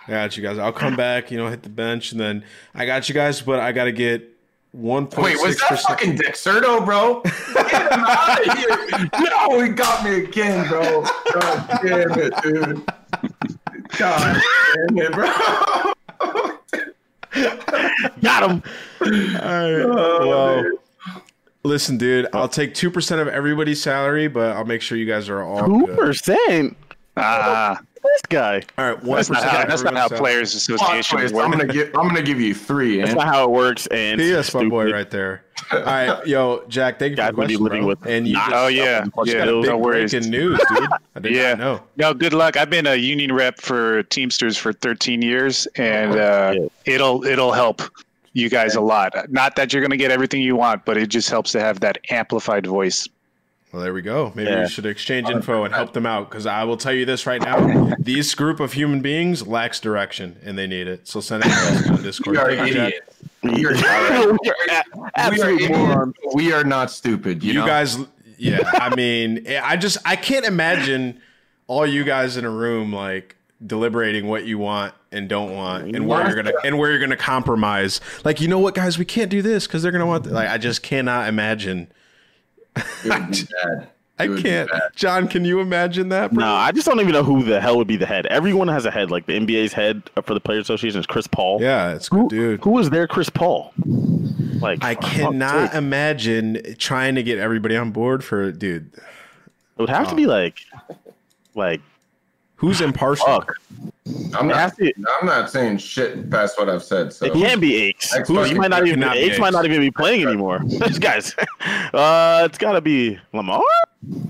I 0.07 0.11
got 0.11 0.37
you 0.37 0.43
guys. 0.43 0.59
I'll 0.59 0.73
come 0.73 0.97
back, 0.97 1.31
you 1.31 1.39
know, 1.39 1.49
hit 1.49 1.63
the 1.63 1.69
bench, 1.69 2.13
and 2.13 2.21
then 2.21 2.45
I 2.75 2.87
got 2.87 3.09
you 3.09 3.15
guys. 3.15 3.41
But 3.41 3.61
I 3.61 3.73
got 3.73 3.85
to 3.85 3.93
get 3.93 4.29
one 4.73 5.07
point 5.07 5.37
Wait, 5.39 5.47
was 5.47 5.59
that 5.59 5.69
percent. 5.69 5.87
fucking 5.89 6.17
Dexerto, 6.19 6.85
bro? 6.85 7.21
Get 7.71 7.93
him 7.93 8.05
out 8.05 8.47
of 8.47 8.59
here! 8.59 9.11
No, 9.21 9.61
he 9.61 9.69
got 9.69 10.05
me 10.05 10.25
again, 10.25 10.67
bro. 10.69 11.03
God 11.35 11.79
damn 11.83 12.19
it, 12.19 12.35
dude. 12.43 12.85
God 13.99 14.43
damn 14.89 14.99
it, 14.99 15.13
bro. 15.13 15.31
Got 18.23 18.51
him. 18.51 18.63
Oh, 19.01 19.39
oh, 19.43 20.29
well, 20.29 20.65
listen, 21.65 21.97
dude, 21.97 22.27
I'll 22.33 22.49
take 22.49 22.75
two 22.75 22.91
percent 22.91 23.21
of 23.21 23.29
everybody's 23.29 23.83
salary, 23.83 24.29
but 24.29 24.57
I'll 24.57 24.65
make 24.65 24.83
sure 24.83 24.99
you 24.99 25.07
guys 25.07 25.29
are 25.29 25.43
all 25.43 25.67
Two 25.67 25.87
good. 25.87 25.97
Percent. 27.15 27.43
Ah, 27.43 27.81
This 28.03 28.23
guy. 28.29 28.63
All 28.79 28.95
right, 28.95 29.03
that's 29.05 29.31
not 29.31 29.43
how, 29.45 29.65
that's 29.67 29.83
not 29.83 29.97
how 29.97 30.09
players' 30.09 30.55
associations 30.55 31.33
I'm 31.33 31.51
gonna 31.51 31.67
give 31.67 31.89
I'm 31.97 32.09
gonna 32.09 32.23
give 32.23 32.41
you 32.41 32.55
three. 32.55 32.99
That's 32.99 33.11
And 33.11 33.19
not 33.19 33.27
how 33.29 33.45
it 33.45 33.51
works. 33.51 33.87
And 33.89 34.21
Yeah, 34.21 34.37
that's 34.37 34.53
my 34.55 34.69
boy 34.69 34.91
right 34.91 35.09
there. 35.11 35.45
All 35.71 35.79
right, 35.81 36.27
yo, 36.27 36.65
Jack, 36.69 36.99
thank 36.99 37.11
you 37.13 37.17
Guys 37.17 37.31
for 37.31 37.35
the 37.35 37.39
would 37.39 37.47
question, 37.47 37.63
living 37.65 37.81
bro. 37.83 37.89
with 37.89 38.07
and 38.07 38.27
you 38.27 38.35
not- 38.35 38.51
just 38.51 38.57
Oh 38.65 38.67
yeah, 38.67 39.05
got 39.15 39.27
yeah. 39.29 39.43
a 39.45 39.47
big 39.61 39.65
No 39.71 39.79
worries. 39.79 40.11
breaking 40.11 40.31
news, 40.31 40.59
dude. 40.75 40.89
I 41.15 41.21
did 41.21 41.33
Yeah. 41.33 41.51
not 41.55 41.59
know. 41.59 41.83
No, 41.97 42.15
good 42.15 42.33
luck. 42.33 42.57
I've 42.57 42.71
been 42.71 42.87
a 42.87 42.97
union 42.97 43.33
rep 43.33 43.61
for 43.61 44.03
Teamsters 44.05 44.57
for 44.57 44.73
13 44.73 45.23
years, 45.23 45.67
and 45.77 46.13
uh, 46.13 46.55
Yeah. 46.57 46.67
it'll 46.87 47.25
it'll 47.25 47.53
help 47.53 47.81
you 48.33 48.49
guys 48.49 48.75
a 48.75 48.81
lot. 48.81 49.13
Not 49.31 49.55
that 49.57 49.73
you're 49.73 49.83
going 49.83 49.91
to 49.91 49.97
get 49.99 50.11
everything 50.11 50.41
you 50.43 50.57
want, 50.57 50.85
but 50.87 50.97
it 50.97 51.09
just 51.11 51.29
helps 51.31 51.53
to 51.53 51.61
have 51.61 51.81
that 51.81 51.99
amplified 52.11 52.67
voice. 52.67 53.07
Well, 53.73 53.83
there 53.83 53.95
we 53.95 54.03
go. 54.03 54.33
Maybe 54.35 54.51
Yeah. 54.51 54.63
we 54.63 54.69
should 54.69 54.85
exchange 54.85 55.29
uh, 55.29 55.33
info 55.33 55.65
and 55.65 55.75
help 55.75 55.95
them 55.95 56.05
out 56.05 56.29
because 56.29 56.45
I 56.47 56.65
will 56.65 56.77
tell 56.77 56.93
you 56.93 57.07
this 57.07 57.27
right 57.27 57.41
now: 57.41 57.95
this 57.99 58.35
group 58.35 58.61
of 58.61 58.75
human 58.75 59.01
beings 59.01 59.47
lacks 59.47 59.81
direction 59.81 60.37
and 60.45 60.59
they 60.59 60.67
need 60.67 60.87
it. 60.87 61.09
So 61.09 61.21
send 61.21 61.43
it 61.45 61.49
to 61.49 61.55
us 61.55 61.89
on 61.91 62.03
Discord. 62.03 62.37
we 62.37 62.43
are 62.43 62.55
Thank 62.57 62.69
you, 62.69 62.75
Jack. 62.75 62.93
idiots. 62.93 63.19
We 63.43 63.65
are, 63.67 63.73
We 63.73 63.83
are 63.83 64.33
we 64.33 64.39
are 64.71 65.11
absolute 65.17 65.71
morons. 65.71 66.15
We 66.35 66.53
are 66.53 66.65
not 66.65 66.91
stupid. 66.91 67.43
You, 67.43 67.55
You 67.55 67.61
know? 67.61 67.67
guys, 67.67 67.97
yeah. 68.39 68.61
I 68.75 68.95
mean, 68.95 69.43
eh, 69.47 69.61
I 69.63 69.77
just 69.77 69.97
I 70.05 70.17
can't 70.17 70.45
imagine 70.45 71.21
all 71.67 71.87
you 71.87 72.05
guys 72.05 72.37
in 72.37 72.45
a 72.45 72.51
room 72.51 72.93
like 72.93 73.37
deliberating 73.67 74.27
what 74.29 74.45
you 74.45 74.59
want 74.59 74.93
and 75.13 75.29
don't 75.29 75.55
want 75.55 75.95
and 75.97 76.07
where 76.07 76.27
you're 76.27 76.37
gonna 76.43 76.53
and 76.65 76.79
where 76.79 76.91
you're 76.91 77.01
gonna 77.01 77.17
compromise. 77.17 78.01
Like, 78.25 78.41
you 78.41 78.49
know 78.49 78.59
what, 78.59 78.75
guys, 78.75 78.99
we 78.99 79.05
can't 79.07 79.31
do 79.31 79.41
this 79.41 79.67
because 79.67 79.83
they're 79.83 79.93
gonna 79.93 80.07
want. 80.07 80.27
Like, 80.27 80.51
I 80.51 80.59
just 80.59 80.83
cannot 80.83 81.27
imagine. 81.29 81.81
It 81.81 81.87
would 81.87 81.91
be 81.91 81.91
bad. 81.91 81.93
I 84.19 84.25
It 84.25 84.29
would 84.29 84.37
be 84.37 84.43
can't. 84.43 84.71
bad. 84.71 84.83
John, 84.95 85.27
can 85.27 85.45
you 85.45 85.61
imagine 85.61 86.11
that? 86.11 86.33
Bro? 86.33 86.45
No, 86.45 86.53
I 86.55 86.71
just 86.71 86.87
don't 86.87 87.01
even 87.01 87.13
know 87.13 87.25
who 87.25 87.43
the 87.43 87.61
hell 87.61 87.77
would 87.79 87.89
be 87.89 87.97
the 87.97 88.07
head. 88.07 88.27
Everyone 88.27 88.69
has 88.69 88.85
a 88.85 88.91
head. 88.91 89.11
Like 89.11 89.27
the 89.27 89.33
NBA's 89.33 89.73
head 89.73 90.03
for 90.25 90.35
the 90.35 90.41
Players 90.41 90.63
Association 90.63 91.01
is 91.01 91.07
Chris 91.07 91.27
Paul. 91.27 91.61
Yeah, 91.61 91.93
it's 91.95 92.09
Who, 92.09 92.29
dude. 92.29 92.63
who 92.63 92.79
is 92.79 92.91
their 92.91 93.09
Chris 93.09 93.31
Paul? 93.31 93.73
Like 94.61 94.85
I 94.85 94.95
cannot 94.95 95.71
sake. 95.71 95.79
imagine 95.79 96.77
trying 96.79 97.15
to 97.17 97.23
get 97.23 97.39
everybody 97.39 97.77
on 97.77 97.91
board 97.91 98.23
for 98.23 98.53
dude. 98.53 98.93
It 98.95 99.01
would 99.79 99.89
have 99.89 100.09
to 100.11 100.15
be 100.15 100.27
like, 100.27 100.61
like 101.55 101.81
Who's 102.57 102.81
impartial? 102.81 103.27
fuck. 103.27 103.55
I'm 104.35 104.49
not. 104.49 104.73
I'm 104.81 105.27
not 105.27 105.51
saying 105.51 105.79
shit 105.79 106.29
past 106.29 106.59
what 106.59 106.69
I've 106.69 106.83
said. 106.83 107.13
So 107.13 107.27
It 107.27 107.33
can 107.35 107.61
be 107.61 107.77
Aches. 107.77 108.13
Next 108.15 108.29
Who 108.29 108.45
you 108.47 108.57
might 108.57 108.71
not 108.71 108.85
even. 108.87 108.99
cannot 109.01 109.15
be 109.15 109.21
Aches 109.21 109.39
might 109.39 109.53
not 109.53 109.65
even 109.65 109.81
be 109.81 109.91
playing 109.93 110.27
anymore. 110.27 110.61
This 110.67 110.99
guys. 110.99 111.35
Uh, 111.95 112.43
it's 112.47 112.59
got 112.59 112.73
to 112.73 112.81
be 112.81 113.19
Lamar. 113.33 113.63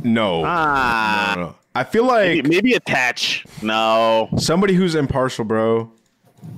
No. 0.02 0.42
Ah, 0.44 1.32
no, 1.36 1.42
no. 1.42 1.54
I 1.74 1.84
feel 1.84 2.04
like 2.04 2.26
maybe, 2.28 2.48
maybe 2.50 2.74
attach. 2.74 3.46
No 3.62 4.28
somebody 4.36 4.74
who's 4.74 4.94
impartial, 4.94 5.44
bro. 5.44 5.90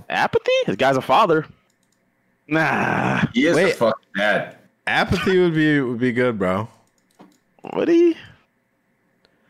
apathy. 0.09 0.51
This 0.66 0.77
guy's 0.77 0.97
a 0.97 1.03
father. 1.03 1.47
Nah. 2.49 3.27
he 3.35 3.47
is 3.47 3.55
Wait. 3.55 3.73
a 3.73 3.77
fucking 3.77 4.09
dad. 4.16 4.57
Apathy 4.86 5.39
would 5.39 5.55
be 5.55 5.81
would 5.81 5.99
be 6.01 6.11
good, 6.12 6.39
bro. 6.39 6.69
Would 7.74 7.89
he? 7.89 8.16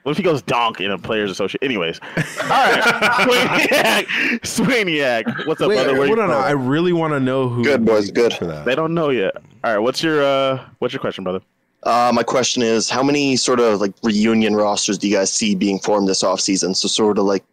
What 0.04 0.10
if 0.12 0.16
he 0.18 0.22
goes 0.22 0.42
donk 0.42 0.80
in 0.82 0.90
a 0.90 0.98
players 0.98 1.30
association? 1.30 1.60
Anyways, 1.62 1.98
all 2.42 2.48
right, 2.48 2.82
Swaniac, 3.24 4.04
Swaniac, 4.42 5.46
what's 5.46 5.62
up, 5.62 5.68
Wait, 5.70 5.76
brother? 5.76 5.94
Where 5.98 6.06
you 6.06 6.14
hold 6.14 6.18
on, 6.18 6.28
from? 6.28 6.44
I 6.44 6.50
really 6.50 6.92
want 6.92 7.14
to 7.14 7.20
know 7.20 7.48
who. 7.48 7.64
Good, 7.64 7.86
boys, 7.86 8.10
good. 8.10 8.34
For 8.34 8.44
that. 8.44 8.66
They 8.66 8.74
don't 8.74 8.92
know 8.92 9.08
yet. 9.08 9.34
All 9.64 9.72
right, 9.72 9.78
what's 9.78 10.02
your 10.02 10.22
uh, 10.22 10.62
what's 10.78 10.92
your 10.92 11.00
question, 11.00 11.24
brother? 11.24 11.40
Uh, 11.84 12.12
my 12.14 12.22
question 12.22 12.62
is, 12.62 12.90
how 12.90 13.02
many 13.02 13.34
sort 13.36 13.60
of 13.60 13.80
like 13.80 13.94
reunion 14.02 14.54
rosters 14.54 14.98
do 14.98 15.08
you 15.08 15.14
guys 15.16 15.32
see 15.32 15.54
being 15.54 15.78
formed 15.78 16.06
this 16.06 16.22
offseason? 16.22 16.76
So 16.76 16.86
sort 16.86 17.16
of 17.18 17.24
like, 17.24 17.44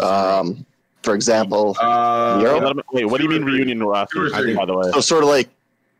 um, 0.00 0.66
for 1.04 1.14
example, 1.14 1.76
Uh, 1.80 2.40
Euro? 2.42 2.74
Wait, 2.74 2.84
wait, 2.92 3.04
what 3.04 3.18
do 3.18 3.24
you 3.24 3.30
mean 3.30 3.44
reunion 3.44 3.82
rosters? 3.84 4.32
I 4.32 4.42
think- 4.42 4.56
By 4.58 4.64
the 4.66 4.76
way, 4.76 4.90
so 4.92 5.00
sort 5.00 5.22
of 5.22 5.28
like 5.28 5.48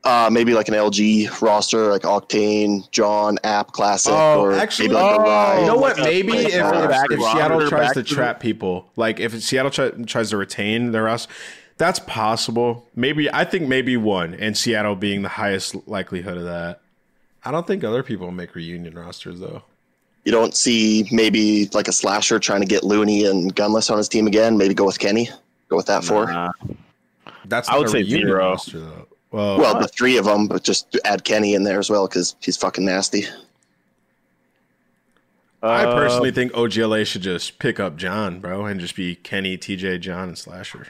uh, 0.05 0.31
maybe 0.33 0.55
like 0.55 0.69
an 0.69 0.75
LG 0.75 1.41
roster, 1.43 1.91
like 1.91 2.03
Octane, 2.03 2.91
John, 2.91 3.39
App 3.45 3.73
Classic, 3.73 4.13
Oh, 4.13 4.41
or 4.43 4.53
actually, 4.55 4.89
maybe 4.89 5.01
like 5.01 5.17
a 5.19 5.21
oh, 5.21 5.25
Ride. 5.25 5.61
You 5.61 5.67
know 5.67 5.77
what? 5.77 5.97
like 5.99 6.07
Maybe 6.07 6.33
like 6.33 6.47
if, 6.47 6.55
a 6.55 6.85
if, 6.85 6.91
back 6.91 7.11
if 7.11 7.21
Seattle 7.21 7.69
tries 7.69 7.87
back 7.89 7.95
to 7.95 8.03
to- 8.03 8.15
trap 8.15 8.41
people, 8.41 8.91
like 8.97 9.21
if 9.21 9.41
Seattle 9.43 9.71
try, 9.71 9.91
tries 9.91 10.31
to 10.31 10.37
retain 10.37 10.93
their 10.93 11.05
roster, 11.05 11.33
that's 11.77 11.99
possible. 12.01 12.87
Maybe 12.95 13.31
I 13.33 13.45
think 13.45 13.69
maybe 13.69 13.97
one, 13.97 14.35
and 14.35 14.57
Seattle 14.57 14.97
being 14.97 15.23
the 15.23 15.29
highest 15.31 15.77
likelihood 15.89 16.37
of 16.39 16.45
that. 16.45 16.81
I 17.45 17.51
don't 17.51 17.67
think 17.67 17.85
other 17.85 18.03
people 18.03 18.31
make 18.31 18.55
reunion 18.55 18.95
rosters 18.99 19.41
though. 19.41 19.63
You 20.25 20.33
don't 20.33 20.55
see 20.55 21.09
maybe 21.11 21.69
like 21.73 21.89
a 21.89 21.93
slasher 21.93 22.39
trying 22.39 22.61
to 22.61 22.67
get 22.67 22.85
Looney 22.85 23.25
and 23.25 23.55
Gunless 23.57 23.91
on 23.91 23.97
his 23.97 24.09
team 24.09 24.27
again. 24.27 24.59
Maybe 24.59 24.75
go 24.75 24.85
with 24.85 24.99
Kenny. 24.99 25.31
Go 25.71 25.77
with 25.77 25.87
that 25.87 26.05
four. 26.05 26.27
Nah. 26.27 26.53
That's 27.47 27.69
I 27.71 27.79
would 27.79 27.87
a 27.87 27.91
say 27.91 27.99
reunion 27.99 28.29
zero. 28.29 28.39
roster 28.51 28.87
though. 29.33 29.37
Well, 29.39 29.59
Well, 29.59 29.81
the 29.81 29.89
three 29.89 30.17
of 30.17 30.25
them, 30.25 30.47
but 30.47 30.63
just 30.63 30.97
add 31.05 31.25
Kenny 31.25 31.55
in 31.55 31.65
there 31.65 31.79
as 31.79 31.91
well 31.91 32.07
because 32.07 32.37
he's 32.41 32.57
fucking 32.57 32.85
nasty. 32.85 33.25
I 35.63 35.85
Uh, 35.85 35.95
personally 35.95 36.31
think 36.31 36.53
OGLA 36.53 37.07
should 37.07 37.23
just 37.23 37.59
pick 37.59 37.79
up 37.79 37.97
John, 37.97 38.41
bro, 38.41 38.65
and 38.65 38.81
just 38.81 38.97
be 38.97 39.17
Kenny, 39.17 39.59
TJ, 39.59 40.01
John, 40.01 40.29
and 40.29 40.39
Slasher. 40.39 40.87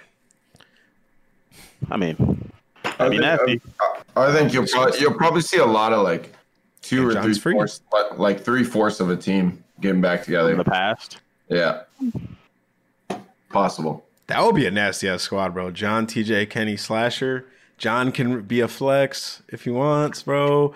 I 1.91 1.97
mean, 1.97 2.51
I 2.85 3.09
that'd 3.09 3.11
think, 3.11 3.21
nasty. 3.23 3.61
I 4.17 4.33
think 4.33 4.53
you'll 4.53 4.67
probably, 4.67 5.01
you'll 5.01 5.15
probably 5.15 5.41
see 5.41 5.59
a 5.59 5.67
lot 5.67 5.93
of 5.93 6.03
like 6.05 6.33
two 6.83 7.03
And 7.03 7.11
or 7.11 7.15
John's 7.15 7.39
three 7.43 7.53
fourths, 7.55 7.81
like 8.17 8.45
three 8.45 8.63
fourths 8.65 9.01
of 9.01 9.11
a 9.11 9.17
team 9.17 9.65
getting 9.81 10.01
back 10.01 10.23
together. 10.25 10.53
in 10.53 10.59
the 10.59 10.65
past. 10.65 11.19
Yeah, 11.49 11.81
possible. 13.49 14.05
That 14.29 14.45
would 14.45 14.55
be 14.55 14.67
a 14.67 14.71
nasty 14.71 15.09
ass 15.09 15.23
squad, 15.23 15.53
bro. 15.53 15.73
John, 15.73 16.07
TJ, 16.07 16.49
Kenny, 16.49 16.77
Slasher. 16.77 17.47
John 17.81 18.13
can 18.13 18.43
be 18.43 18.61
a 18.61 18.69
flex 18.69 19.43
if 19.49 19.65
he 19.65 19.71
wants, 19.71 20.23
bro. 20.23 20.75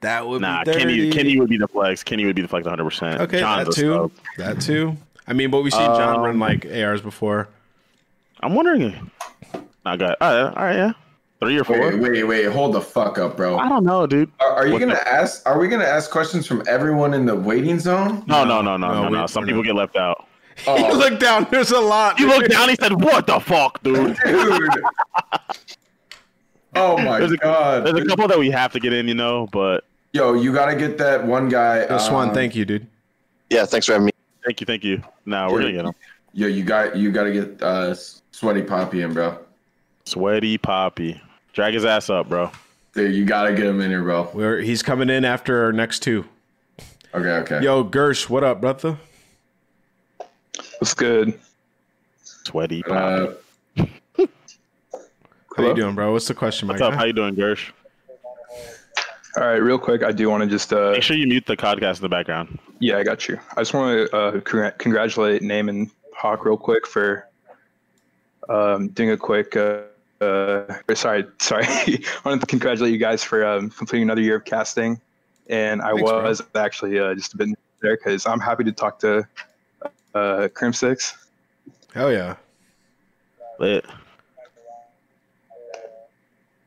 That 0.00 0.26
would 0.26 0.40
Nah, 0.40 0.64
be 0.64 0.72
dirty. 0.72 0.80
Kenny, 0.80 1.10
Kenny 1.12 1.38
would 1.38 1.50
be 1.50 1.58
the 1.58 1.68
flex. 1.68 2.02
Kenny 2.02 2.24
would 2.24 2.34
be 2.34 2.42
the 2.42 2.48
flex 2.48 2.64
100. 2.64 2.82
percent 2.84 3.20
Okay, 3.20 3.38
John's 3.38 3.68
that 3.68 3.74
too. 3.74 3.92
sub. 3.92 4.10
That 4.38 4.60
too. 4.60 4.96
I 5.28 5.34
mean, 5.34 5.50
but 5.50 5.60
we've 5.62 5.72
seen 5.72 5.84
John 5.84 6.16
Um, 6.16 6.22
run 6.22 6.38
like 6.40 6.66
ARs 6.66 7.02
before. 7.02 7.48
I'm 8.40 8.54
wondering. 8.54 9.10
I 9.84 9.96
got 9.96 10.16
all 10.20 10.32
right, 10.44 10.56
all 10.56 10.64
right, 10.64 10.76
yeah, 10.76 10.92
three 11.38 11.58
or 11.58 11.64
four. 11.64 11.78
Wait, 11.78 12.00
wait, 12.00 12.24
wait! 12.24 12.44
Hold 12.46 12.74
the 12.74 12.80
fuck 12.80 13.18
up, 13.18 13.36
bro. 13.36 13.58
I 13.58 13.68
don't 13.68 13.84
know, 13.84 14.06
dude. 14.06 14.30
Are, 14.40 14.50
are 14.52 14.66
you 14.66 14.72
What 14.72 14.78
gonna 14.80 14.94
the- 14.94 15.08
ask? 15.08 15.46
Are 15.46 15.58
we 15.58 15.68
gonna 15.68 15.84
ask 15.84 16.10
questions 16.10 16.46
from 16.46 16.62
everyone 16.66 17.12
in 17.14 17.26
the 17.26 17.36
waiting 17.36 17.78
zone? 17.78 18.24
No, 18.26 18.42
no, 18.44 18.62
no, 18.62 18.76
no, 18.76 18.88
No, 18.88 19.02
no, 19.02 19.10
we- 19.10 19.16
no. 19.18 19.26
Some 19.26 19.44
people 19.44 19.62
get 19.62 19.74
left 19.74 19.96
out. 19.96 20.26
He 20.56 20.64
Oh, 20.70 20.92
looked 20.96 21.18
down. 21.20 21.46
There's 21.50 21.70
a 21.70 21.80
lot. 21.80 22.18
He 22.18 22.26
looked 22.26 22.50
down. 22.50 22.68
He 22.68 22.74
said, 22.76 22.92
"What 23.02 23.26
the 23.26 23.38
fuck, 23.40 23.82
dude?" 23.82 24.16
dude. 24.24 24.70
Oh 26.74 26.96
my 26.98 27.18
There's 27.18 27.32
a- 27.32 27.36
god. 27.36 27.86
There's 27.86 27.98
a 27.98 28.06
couple 28.06 28.28
that 28.28 28.38
we 28.38 28.50
have 28.50 28.72
to 28.72 28.80
get 28.80 28.92
in, 28.92 29.08
you 29.08 29.14
know, 29.14 29.48
but 29.52 29.84
Yo, 30.12 30.34
you 30.34 30.52
gotta 30.52 30.76
get 30.76 30.98
that 30.98 31.24
one 31.26 31.48
guy. 31.48 31.86
Yo, 31.86 31.98
Swan, 31.98 32.28
um, 32.28 32.34
thank 32.34 32.54
you, 32.54 32.64
dude. 32.64 32.86
Yeah, 33.50 33.64
thanks 33.64 33.86
for 33.86 33.92
having 33.92 34.06
me. 34.06 34.12
thank 34.44 34.60
you, 34.60 34.66
thank 34.66 34.84
you. 34.84 35.02
Nah, 35.24 35.50
we're 35.50 35.60
gonna 35.60 35.72
get 35.72 35.84
him. 35.86 35.94
Yo, 36.34 36.46
you 36.48 36.64
got 36.64 36.96
you 36.96 37.10
gotta 37.10 37.32
get 37.32 37.62
uh, 37.62 37.94
sweaty 38.30 38.62
Poppy 38.62 39.02
in, 39.02 39.12
bro. 39.14 39.38
Sweaty 40.04 40.58
Poppy, 40.58 41.20
drag 41.52 41.74
his 41.74 41.84
ass 41.84 42.10
up, 42.10 42.28
bro. 42.28 42.50
Dude, 42.94 43.14
you 43.14 43.24
gotta 43.24 43.54
get 43.54 43.64
him 43.66 43.80
in 43.80 43.90
here, 43.90 44.02
bro. 44.02 44.30
We're, 44.34 44.60
he's 44.60 44.82
coming 44.82 45.08
in 45.08 45.24
after 45.24 45.64
our 45.64 45.72
next 45.72 46.00
two. 46.00 46.26
Okay, 47.14 47.54
okay. 47.54 47.62
Yo, 47.62 47.84
Gersh, 47.84 48.28
what 48.28 48.44
up, 48.44 48.60
brother? 48.60 48.98
What's 50.78 50.94
good? 50.94 51.38
Sweaty 52.22 52.82
Poppy. 52.82 53.30
Uh, 53.30 53.34
How 55.56 55.66
you 55.68 55.74
doing, 55.74 55.94
bro? 55.94 56.12
What's 56.12 56.28
the 56.28 56.34
question, 56.34 56.68
What's 56.68 56.80
up? 56.80 56.94
How 56.94 57.04
you 57.04 57.12
doing, 57.12 57.34
Gersh? 57.34 57.70
All 59.36 59.44
right, 59.44 59.56
real 59.56 59.78
quick, 59.78 60.02
I 60.02 60.12
do 60.12 60.28
want 60.28 60.42
to 60.42 60.48
just 60.48 60.72
uh, 60.72 60.92
Make 60.92 61.02
sure 61.02 61.16
you 61.16 61.26
mute 61.26 61.46
the 61.46 61.56
podcast 61.56 61.96
in 61.96 62.02
the 62.02 62.08
background. 62.08 62.58
yeah, 62.80 62.98
I 62.98 63.02
got 63.02 63.28
you. 63.28 63.38
I 63.56 63.60
just 63.62 63.72
want 63.72 64.10
to 64.10 64.16
uh, 64.16 64.32
congr- 64.40 64.76
congratulate 64.78 65.40
Name 65.42 65.68
and 65.70 65.90
Hawk 66.14 66.44
real 66.44 66.58
quick 66.58 66.86
for 66.86 67.26
um, 68.48 68.88
doing 68.88 69.10
a 69.10 69.16
quick. 69.16 69.56
Uh, 69.56 69.80
uh, 70.20 70.64
sorry, 70.94 71.24
sorry. 71.38 71.64
I 71.66 71.98
wanted 72.24 72.40
to 72.40 72.46
congratulate 72.46 72.92
you 72.92 72.98
guys 72.98 73.24
for 73.24 73.44
um, 73.46 73.70
completing 73.70 74.02
another 74.02 74.20
year 74.20 74.36
of 74.36 74.44
casting, 74.44 75.00
and 75.48 75.80
I 75.80 75.92
Thanks, 75.92 76.10
bro. 76.10 76.22
was 76.24 76.42
actually 76.54 76.98
uh, 76.98 77.14
just 77.14 77.32
a 77.32 77.38
bit 77.38 77.48
there 77.80 77.96
because 77.96 78.26
I'm 78.26 78.40
happy 78.40 78.64
to 78.64 78.72
talk 78.72 78.98
to 79.00 79.26
uh, 80.14 80.48
Crimsix. 80.52 81.14
Hell 81.94 82.12
yeah. 82.12 82.36
Lit. 83.58 83.86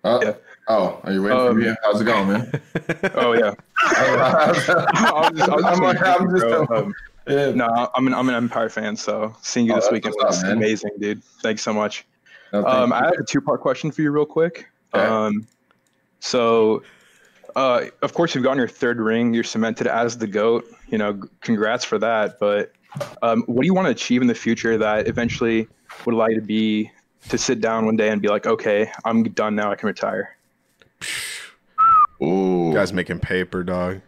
Oh, 0.06 0.22
Yeah. 0.24 0.34
oh, 0.70 1.00
are 1.04 1.12
you 1.12 1.22
waiting 1.24 1.38
for 1.38 1.50
Um, 1.50 1.60
me? 1.60 1.76
How's 1.84 2.00
it 2.02 2.06
going, 2.06 2.28
man? 2.30 2.62
Oh 3.16 3.34
yeah, 3.34 3.54
I'm 3.84 5.16
I'm 5.16 5.36
just, 5.36 5.50
I'm 5.50 5.80
like- 5.80 6.02
I'm 6.06 6.30
just- 6.30 6.42
bro. 6.46 6.68
Um, 6.72 6.94
yeah. 7.28 7.52
no, 7.52 7.90
I'm 7.96 8.08
an 8.08 8.14
I'm 8.14 8.30
an 8.30 8.36
Empire 8.36 8.70
fan, 8.70 8.96
so 8.96 9.36
seeing 9.42 9.66
you 9.66 9.74
Oh, 9.74 9.78
this 9.78 9.90
weekend 9.92 10.16
was 10.18 10.44
up, 10.44 10.52
amazing, 10.52 10.92
dude. 11.00 11.24
Thanks 11.42 11.62
so 11.64 11.74
much. 11.74 12.06
No, 12.54 12.62
thank 12.64 12.74
Um. 12.74 12.94
I 12.94 13.06
have 13.06 13.14
a 13.20 13.24
two 13.24 13.42
part 13.42 13.62
question 13.62 13.92
for 13.92 14.02
you, 14.02 14.12
real 14.12 14.26
quick. 14.26 14.68
Okay. 14.94 15.04
Um, 15.06 15.48
so, 16.20 16.84
uh, 17.56 17.86
of 18.02 18.14
course, 18.14 18.34
you've 18.36 18.44
gotten 18.44 18.58
your 18.60 18.68
third 18.68 19.00
ring. 19.00 19.34
You're 19.34 19.44
cemented 19.44 19.88
as 19.88 20.18
the 20.18 20.28
goat. 20.28 20.66
You 20.90 20.98
know, 21.00 21.20
congrats 21.42 21.84
for 21.84 21.98
that. 22.00 22.40
But 22.40 22.72
um, 23.24 23.42
what 23.48 23.62
do 23.62 23.66
you 23.66 23.74
want 23.74 23.86
to 23.88 23.92
achieve 23.92 24.22
in 24.22 24.28
the 24.28 24.36
future 24.36 24.78
that 24.78 25.08
eventually 25.08 25.68
would 26.06 26.14
allow 26.16 26.28
you 26.28 26.36
to 26.36 26.46
be 26.46 26.92
to 27.30 27.38
sit 27.38 27.62
down 27.62 27.86
one 27.86 27.96
day 27.96 28.10
and 28.10 28.22
be 28.22 28.28
like, 28.28 28.46
okay, 28.46 28.92
I'm 29.04 29.24
done 29.24 29.56
now. 29.56 29.72
I 29.72 29.76
can 29.76 29.88
retire. 29.88 30.38
Ooh. 32.22 32.74
Guy's 32.74 32.94
making 32.94 33.20
paper, 33.20 33.64
dog. 33.64 34.02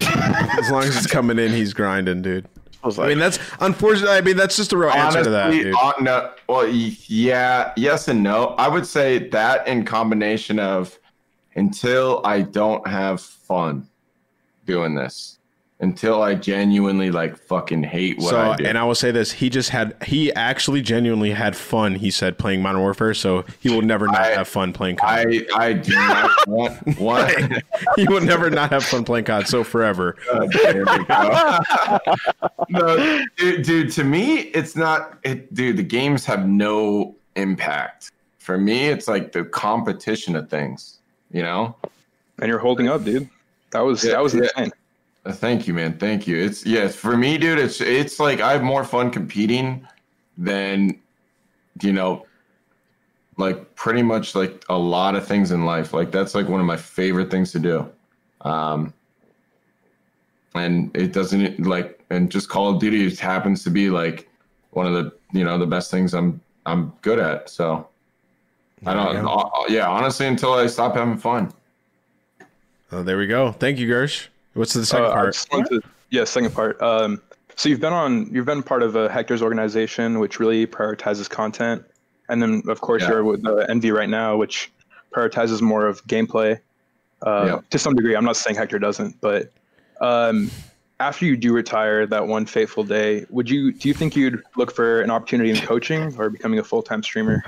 as 0.00 0.70
long 0.70 0.84
as 0.84 0.96
it's 0.96 1.06
coming 1.06 1.38
in, 1.38 1.52
he's 1.52 1.72
grinding, 1.72 2.22
dude. 2.22 2.46
I 2.82 2.86
was 2.86 2.98
I 2.98 3.08
mean, 3.08 3.18
that's 3.18 3.38
unfortunate. 3.60 4.10
I 4.10 4.20
mean, 4.20 4.36
that's 4.36 4.56
just 4.56 4.72
a 4.74 4.76
real 4.76 4.90
answer 4.90 5.24
to 5.24 5.30
that, 5.30 5.50
dude. 5.50 5.74
uh, 5.74 5.92
no, 6.00 6.32
well, 6.48 6.68
yeah, 6.68 7.72
yes 7.76 8.08
and 8.08 8.22
no. 8.22 8.48
I 8.58 8.68
would 8.68 8.86
say 8.86 9.28
that 9.30 9.66
in 9.66 9.86
combination 9.86 10.58
of 10.58 10.98
until 11.54 12.20
I 12.24 12.42
don't 12.42 12.86
have 12.86 13.22
fun 13.22 13.88
doing 14.66 14.94
this, 14.94 15.38
until 15.80 16.22
I 16.22 16.34
genuinely 16.36 17.10
like 17.10 17.36
fucking 17.36 17.82
hate 17.82 18.18
what 18.18 18.30
so, 18.30 18.40
I 18.52 18.56
do. 18.56 18.64
and 18.64 18.78
I 18.78 18.84
will 18.84 18.94
say 18.94 19.10
this: 19.10 19.32
he 19.32 19.50
just 19.50 19.70
had, 19.70 19.96
he 20.06 20.32
actually 20.32 20.80
genuinely 20.82 21.30
had 21.32 21.56
fun. 21.56 21.96
He 21.96 22.10
said 22.10 22.38
playing 22.38 22.62
Modern 22.62 22.80
Warfare, 22.80 23.12
so 23.12 23.44
he 23.60 23.68
will 23.70 23.82
never 23.82 24.06
not 24.06 24.20
I- 24.20 24.30
have 24.34 24.48
fun 24.48 24.72
playing 24.72 24.96
COD. 24.96 25.46
I 25.52 25.66
I 25.66 25.72
do 25.72 25.92
not 25.94 26.30
want 26.46 26.98
one. 26.98 27.62
he 27.96 28.06
will 28.06 28.20
never 28.20 28.50
not 28.50 28.70
have 28.70 28.84
fun 28.84 29.04
playing 29.04 29.24
COD. 29.24 29.46
So 29.48 29.64
forever. 29.64 30.16
There 30.62 30.84
we 30.84 31.04
go. 31.04 31.98
no, 32.70 33.24
dude, 33.36 33.62
dude, 33.64 33.92
to 33.92 34.04
me, 34.04 34.38
it's 34.38 34.76
not. 34.76 35.18
It, 35.24 35.52
dude, 35.54 35.76
the 35.76 35.82
games 35.82 36.24
have 36.26 36.48
no 36.48 37.16
impact. 37.36 38.12
For 38.38 38.58
me, 38.58 38.88
it's 38.88 39.08
like 39.08 39.32
the 39.32 39.44
competition 39.44 40.36
of 40.36 40.48
things. 40.48 40.98
You 41.32 41.42
know. 41.42 41.74
And 42.38 42.48
you're 42.48 42.58
holding 42.58 42.88
up, 42.88 43.04
dude. 43.04 43.28
That 43.70 43.80
was 43.80 44.04
Yeah, 44.04 44.12
that 44.12 44.22
was 44.22 44.34
yeah. 44.34 44.42
insane. 44.56 44.72
Thank 45.26 45.66
you, 45.66 45.74
man. 45.74 45.98
Thank 45.98 46.26
you. 46.26 46.36
It's 46.36 46.66
yes 46.66 46.94
for 46.94 47.16
me, 47.16 47.38
dude. 47.38 47.58
It's 47.58 47.80
it's 47.80 48.20
like 48.20 48.40
I 48.40 48.52
have 48.52 48.62
more 48.62 48.84
fun 48.84 49.10
competing 49.10 49.86
than 50.36 51.00
you 51.82 51.92
know, 51.92 52.26
like 53.38 53.74
pretty 53.74 54.02
much 54.02 54.34
like 54.34 54.64
a 54.68 54.76
lot 54.76 55.14
of 55.14 55.26
things 55.26 55.50
in 55.50 55.64
life. 55.64 55.94
Like 55.94 56.10
that's 56.10 56.34
like 56.34 56.48
one 56.48 56.60
of 56.60 56.66
my 56.66 56.76
favorite 56.76 57.30
things 57.30 57.52
to 57.52 57.58
do. 57.58 57.90
Um, 58.42 58.92
and 60.54 60.94
it 60.94 61.12
doesn't 61.12 61.60
like 61.66 62.04
and 62.10 62.30
just 62.30 62.50
Call 62.50 62.74
of 62.74 62.80
Duty 62.80 63.08
just 63.08 63.20
happens 63.20 63.64
to 63.64 63.70
be 63.70 63.88
like 63.88 64.28
one 64.70 64.86
of 64.86 64.92
the 64.92 65.12
you 65.32 65.44
know 65.44 65.56
the 65.58 65.66
best 65.66 65.90
things 65.90 66.12
I'm 66.12 66.40
I'm 66.66 66.92
good 67.00 67.18
at. 67.18 67.48
So 67.48 67.88
I 68.86 68.92
don't. 68.92 69.14
Yeah. 69.14 69.26
uh, 69.26 69.64
yeah, 69.68 69.88
honestly, 69.88 70.26
until 70.26 70.52
I 70.52 70.66
stop 70.66 70.94
having 70.94 71.16
fun. 71.16 71.52
Oh, 72.92 73.02
there 73.02 73.16
we 73.16 73.26
go. 73.26 73.52
Thank 73.52 73.78
you, 73.78 73.88
Gersh. 73.88 74.28
What's 74.54 74.72
the 74.72 74.86
second 74.86 75.06
Uh, 75.06 75.12
part? 75.12 75.34
just 75.34 75.52
wanted 75.52 75.82
to- 75.82 75.88
yeah, 76.10 76.24
second 76.24 76.52
part. 76.54 76.80
Um, 76.80 77.20
so 77.56 77.68
you've 77.68 77.80
been 77.80 77.92
on, 77.92 78.28
you've 78.32 78.46
been 78.46 78.62
part 78.62 78.82
of 78.82 78.96
a 78.96 79.08
Hector's 79.08 79.42
organization, 79.42 80.18
which 80.18 80.40
really 80.40 80.66
prioritizes 80.66 81.28
content, 81.28 81.84
and 82.28 82.40
then 82.40 82.62
of 82.68 82.80
course 82.80 83.02
Yeah. 83.02 83.10
you're 83.10 83.24
with 83.24 83.46
uh, 83.46 83.56
Envy 83.68 83.90
right 83.90 84.08
now, 84.08 84.36
which 84.36 84.72
prioritizes 85.14 85.60
more 85.60 85.86
of 85.86 86.04
gameplay. 86.06 86.58
Uh, 87.22 87.44
Yeah. 87.46 87.58
To 87.70 87.78
some 87.78 87.94
degree, 87.94 88.16
I'm 88.16 88.24
not 88.24 88.36
saying 88.36 88.56
Hector 88.56 88.78
doesn't, 88.78 89.20
but 89.20 89.50
um, 90.00 90.50
after 91.00 91.24
you 91.26 91.36
do 91.36 91.52
retire 91.52 92.06
that 92.06 92.26
one 92.26 92.46
fateful 92.46 92.84
day, 92.84 93.26
would 93.30 93.50
you 93.50 93.72
do 93.72 93.88
you 93.88 93.94
think 93.94 94.14
you'd 94.16 94.42
look 94.56 94.72
for 94.74 95.00
an 95.02 95.10
opportunity 95.10 95.50
in 95.50 95.56
coaching 95.56 96.14
or 96.18 96.30
becoming 96.30 96.58
a 96.58 96.64
full 96.64 96.82
time 96.82 97.02
streamer? 97.02 97.42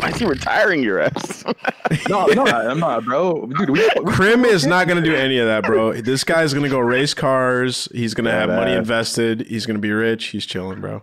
Why 0.00 0.08
is 0.10 0.16
he 0.16 0.24
retiring 0.24 0.82
your 0.82 1.00
ass? 1.00 1.44
no, 2.08 2.26
no, 2.26 2.44
I'm 2.44 2.80
not, 2.80 3.04
bro. 3.04 3.46
Dude, 3.46 3.70
we, 3.70 3.88
we 4.02 4.04
Crim 4.12 4.44
is 4.44 4.66
not 4.66 4.86
going 4.88 5.02
to 5.02 5.08
do 5.08 5.14
any 5.14 5.38
of 5.38 5.46
that, 5.46 5.64
bro. 5.64 5.92
This 6.00 6.24
guy's 6.24 6.52
going 6.54 6.64
to 6.64 6.70
go 6.70 6.78
race 6.80 7.14
cars. 7.14 7.88
He's 7.92 8.14
going 8.14 8.24
to 8.24 8.32
have 8.32 8.48
money 8.48 8.72
invested. 8.72 9.42
He's 9.46 9.66
going 9.66 9.76
to 9.76 9.80
be 9.80 9.92
rich. 9.92 10.26
He's 10.28 10.46
chilling, 10.46 10.80
bro. 10.80 11.02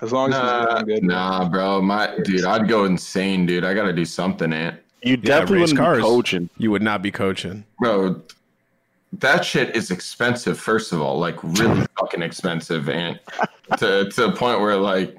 as 0.00 0.10
long 0.12 0.30
as 0.32 0.38
Nah, 0.38 0.76
he's 0.76 0.84
good. 0.84 1.04
nah, 1.04 1.48
bro. 1.48 1.80
My 1.82 2.16
dude, 2.24 2.44
I'd 2.44 2.66
go 2.68 2.84
insane, 2.86 3.46
dude. 3.46 3.62
I 3.64 3.74
gotta 3.74 3.92
do 3.92 4.04
something, 4.04 4.52
Ant. 4.52 4.80
You 5.02 5.12
Yeah, 5.12 5.16
definitely 5.22 5.58
race 5.58 5.60
wouldn't 5.72 5.78
cars. 5.78 5.98
be 5.98 6.02
coaching. 6.02 6.50
You 6.58 6.70
would 6.72 6.82
not 6.82 7.02
be 7.02 7.12
coaching. 7.12 7.64
Bro, 7.78 8.22
that 9.14 9.44
shit 9.44 9.74
is 9.74 9.90
expensive, 9.90 10.58
first 10.58 10.92
of 10.92 11.00
all. 11.00 11.18
Like 11.18 11.42
really 11.42 11.86
fucking 11.98 12.22
expensive, 12.22 12.88
and 12.88 13.18
to 13.78 14.08
to 14.10 14.20
the 14.26 14.32
point 14.32 14.60
where 14.60 14.76
like 14.76 15.16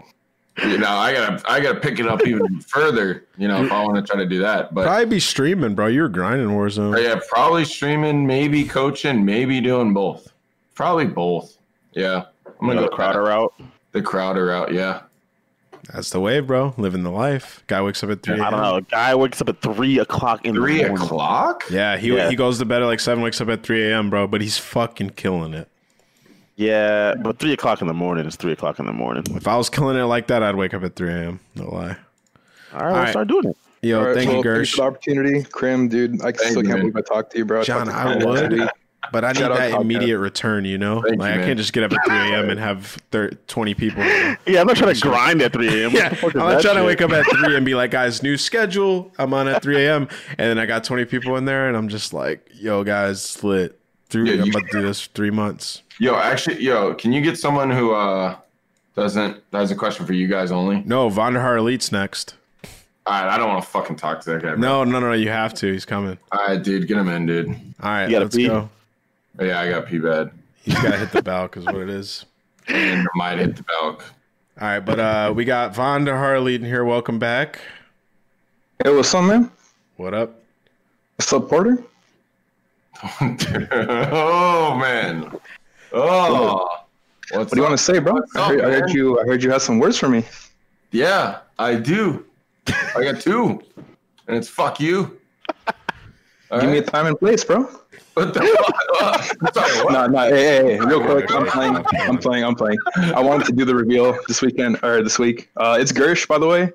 you 0.63 0.77
know, 0.77 0.89
I 0.89 1.13
gotta 1.13 1.51
I 1.51 1.59
gotta 1.59 1.79
pick 1.79 1.99
it 1.99 2.07
up 2.07 2.25
even 2.25 2.59
further, 2.67 3.25
you 3.37 3.47
know, 3.47 3.63
if 3.63 3.71
I 3.71 3.83
want 3.83 3.95
to 3.95 4.01
try 4.11 4.21
to 4.21 4.27
do 4.27 4.39
that. 4.39 4.73
But 4.73 4.85
Probably 4.85 5.05
be 5.05 5.19
streaming, 5.19 5.73
bro. 5.75 5.87
You're 5.87 6.09
grinding 6.09 6.49
Warzone. 6.49 6.97
Oh, 6.97 6.99
yeah, 6.99 7.19
probably 7.29 7.65
streaming, 7.65 8.27
maybe 8.27 8.65
coaching, 8.65 9.23
maybe 9.23 9.61
doing 9.61 9.93
both. 9.93 10.31
Probably 10.75 11.05
both. 11.05 11.57
Yeah. 11.93 12.25
I'm 12.45 12.53
You 12.61 12.67
gonna 12.67 12.73
know, 12.75 12.81
go 12.81 12.89
the 12.89 12.95
Crowder 12.95 13.31
out. 13.31 13.53
The 13.91 14.01
Crowder 14.01 14.51
out, 14.51 14.73
yeah. 14.73 15.01
That's 15.93 16.11
the 16.11 16.19
way, 16.19 16.39
bro. 16.39 16.73
Living 16.77 17.01
the 17.03 17.09
life. 17.11 17.63
Guy 17.67 17.81
wakes 17.81 18.03
up 18.03 18.11
at 18.11 18.21
three. 18.21 18.39
I 18.39 18.49
don't 18.51 18.61
know. 18.61 18.81
Guy 18.81 19.15
wakes 19.15 19.41
up 19.41 19.49
at 19.49 19.59
three 19.61 19.97
o'clock 19.99 20.45
in 20.45 20.53
Three 20.55 20.83
the 20.83 20.89
morning. 20.89 21.05
o'clock? 21.05 21.63
Yeah, 21.69 21.97
he 21.97 22.15
Yeah. 22.15 22.29
he 22.29 22.35
goes 22.35 22.59
to 22.59 22.65
bed 22.65 22.81
at 22.83 22.85
like 22.85 22.99
seven, 22.99 23.23
wakes 23.23 23.41
up 23.41 23.49
at 23.49 23.63
three 23.63 23.89
a.m., 23.91 24.09
bro. 24.09 24.27
But 24.27 24.41
he's 24.41 24.57
fucking 24.57 25.11
killing 25.11 25.53
it. 25.53 25.67
Yeah, 26.57 27.15
but 27.15 27.39
three 27.39 27.53
o'clock 27.53 27.81
in 27.81 27.87
the 27.87 27.93
morning 27.93 28.25
is 28.25 28.35
three 28.35 28.51
o'clock 28.51 28.79
in 28.79 28.85
the 28.85 28.91
morning. 28.93 29.23
If 29.35 29.47
I 29.47 29.55
was 29.57 29.69
killing 29.69 29.97
it 29.97 30.03
like 30.03 30.27
that, 30.27 30.43
I'd 30.43 30.55
wake 30.55 30.73
up 30.73 30.83
at 30.83 30.95
three 30.95 31.11
a.m. 31.11 31.39
No 31.55 31.69
lie. 31.73 31.95
All 32.73 32.81
right, 32.85 32.91
All 32.91 32.93
we'll 33.03 33.07
start 33.07 33.27
doing 33.27 33.45
it. 33.45 33.57
Yo, 33.81 33.99
All 33.99 34.05
right, 34.07 34.15
thank 34.15 34.27
well, 34.27 34.37
you, 34.37 34.43
thanks 34.43 34.69
Gersh. 34.69 34.75
for 34.75 34.81
the 34.81 34.87
opportunity, 34.87 35.43
Crim, 35.45 35.87
dude. 35.87 36.19
I 36.21 36.25
Thank 36.33 36.37
still 36.39 36.49
you, 36.49 36.55
can't 36.63 36.67
man. 36.67 36.79
believe 36.91 36.95
I 36.97 37.01
talked 37.01 37.31
to 37.31 37.37
you, 37.37 37.45
bro. 37.45 37.63
John, 37.63 37.87
talked 37.87 38.19
to 38.19 38.25
I 38.25 38.25
would, 38.25 38.35
yesterday. 38.51 38.67
but 39.11 39.23
I 39.25 39.29
need 39.31 39.39
Shout 39.39 39.57
that 39.57 39.79
immediate 39.79 40.19
return. 40.19 40.65
You 40.65 40.77
know, 40.77 41.01
Thank 41.01 41.21
you, 41.21 41.27
I 41.27 41.33
can't 41.37 41.57
just 41.57 41.73
get 41.73 41.83
up 41.83 41.91
at 41.91 41.99
three 42.05 42.17
a.m. 42.17 42.49
and 42.49 42.59
have 42.59 42.97
thir- 43.11 43.31
twenty 43.47 43.73
people. 43.73 44.03
Yeah, 44.03 44.61
I'm 44.61 44.67
not 44.67 44.77
trying 44.77 44.93
to 44.95 45.01
grind 45.01 45.41
at 45.41 45.53
3 45.53 45.67
a.m. 45.83 45.91
Yeah, 45.91 46.15
I'm 46.23 46.33
not 46.33 46.61
trying 46.61 46.77
to 46.77 46.83
wake 46.83 47.01
up 47.01 47.11
at 47.11 47.25
three 47.25 47.55
and 47.55 47.65
be 47.65 47.75
like, 47.75 47.91
guys, 47.91 48.23
new 48.23 48.35
schedule. 48.37 49.11
I'm 49.19 49.33
on 49.33 49.47
at 49.47 49.61
3 49.61 49.85
a.m. 49.85 50.07
And 50.29 50.49
then 50.49 50.57
I 50.57 50.65
got 50.65 50.83
20 50.83 51.05
people 51.05 51.35
in 51.37 51.45
there, 51.45 51.67
and 51.67 51.77
I'm 51.77 51.87
just 51.87 52.13
like, 52.13 52.49
yo, 52.53 52.83
guys, 52.83 53.21
split. 53.21 53.79
Three, 54.09 54.35
Yeah, 54.35 54.41
I'm 54.41 54.49
about 54.49 54.63
to 54.71 54.79
do 54.79 54.81
this 54.81 55.05
three 55.05 55.29
months. 55.29 55.83
Yo, 55.99 56.15
actually, 56.15 56.61
yo, 56.63 56.95
can 56.95 57.13
you 57.13 57.21
get 57.21 57.37
someone 57.37 57.69
who 57.69 57.93
uh 57.93 58.35
doesn't 58.95 59.43
that 59.51 59.59
has 59.59 59.71
a 59.71 59.75
question 59.75 60.05
for 60.05 60.13
you 60.13 60.27
guys 60.27 60.51
only? 60.51 60.81
No, 60.85 61.09
Vonderhaar 61.09 61.57
Elite's 61.57 61.91
next. 61.91 62.33
All 63.05 63.13
right, 63.13 63.33
I 63.33 63.37
don't 63.37 63.49
want 63.49 63.63
to 63.63 63.69
fucking 63.69 63.97
talk 63.97 64.21
to 64.21 64.31
that 64.31 64.41
guy. 64.41 64.49
Bro. 64.49 64.57
No, 64.57 64.83
no, 64.83 64.99
no, 64.99 65.13
you 65.13 65.29
have 65.29 65.53
to. 65.55 65.71
He's 65.71 65.85
coming. 65.85 66.17
All 66.31 66.45
right, 66.47 66.61
dude, 66.61 66.87
get 66.87 66.97
him 66.97 67.07
in, 67.09 67.25
dude. 67.27 67.49
All 67.49 67.89
right, 67.89 68.09
let's 68.09 68.35
pee? 68.35 68.47
go. 68.47 68.69
Yeah, 69.39 69.61
I 69.61 69.69
got 69.69 69.85
P 69.85 69.99
bad. 69.99 70.31
He's 70.63 70.75
got 70.75 70.91
to 70.91 70.97
hit 70.97 71.11
the 71.11 71.21
bell 71.21 71.43
because 71.43 71.65
what 71.65 71.77
it 71.77 71.89
is. 71.89 72.25
And 72.67 73.07
might 73.15 73.39
hit 73.39 73.55
the 73.55 73.63
Belk. 73.63 74.03
All 74.59 74.67
right, 74.67 74.79
but 74.79 74.99
uh, 74.99 75.33
we 75.33 75.45
got 75.45 75.73
Von 75.73 76.05
Vonderhaar 76.05 76.37
Elite 76.37 76.59
in 76.59 76.67
here. 76.67 76.83
Welcome 76.83 77.19
back. 77.19 77.59
Hey, 78.83 78.93
what's 78.93 79.13
up, 79.13 79.23
man? 79.23 79.49
What 79.95 80.13
up? 80.13 80.41
What's 81.15 81.31
up, 81.31 81.47
Porter? 81.47 81.81
oh 83.21 84.75
man. 84.77 85.31
Oh. 85.93 86.67
What's 87.31 87.31
What 87.31 87.49
do 87.51 87.55
you 87.57 87.63
up? 87.63 87.69
want 87.69 87.79
to 87.79 87.83
say, 87.83 87.99
bro? 87.99 88.13
What's 88.13 88.35
I 88.35 88.41
up, 88.41 88.51
heard, 88.51 88.61
I 88.65 88.71
heard 88.71 88.93
you. 88.93 89.21
I 89.21 89.23
heard 89.23 89.41
you 89.41 89.51
had 89.51 89.61
some 89.61 89.79
words 89.79 89.97
for 89.97 90.09
me. 90.09 90.25
Yeah, 90.91 91.39
I 91.57 91.75
do. 91.75 92.25
I 92.67 93.03
got 93.03 93.21
two, 93.21 93.61
and 94.27 94.35
it's 94.35 94.49
fuck 94.49 94.79
you. 94.81 95.17
All 96.51 96.59
Give 96.59 96.69
me 96.69 96.79
a 96.79 96.83
time 96.83 97.05
and 97.05 97.17
place, 97.17 97.45
bro. 97.45 97.69
What 98.15 98.33
the 98.33 98.41
fuck? 98.41 99.53
Sorry, 99.53 99.83
what? 99.85 99.93
No, 99.93 100.07
no. 100.07 100.19
Hey, 100.29 100.43
hey, 100.43 100.73
hey, 100.73 100.79
real 100.79 101.01
quick. 101.03 101.31
I'm 101.33 101.45
playing. 101.47 101.75
I'm 101.77 102.17
playing. 102.17 102.43
I'm 102.43 102.55
playing. 102.55 102.77
I 103.15 103.21
wanted 103.21 103.45
to 103.47 103.53
do 103.53 103.65
the 103.65 103.75
reveal 103.75 104.17
this 104.27 104.41
weekend 104.41 104.79
or 104.83 105.01
this 105.01 105.17
week. 105.19 105.49
Uh, 105.55 105.77
it's 105.79 105.91
Gersh, 105.91 106.27
by 106.27 106.37
the 106.37 106.47
way. 106.47 106.71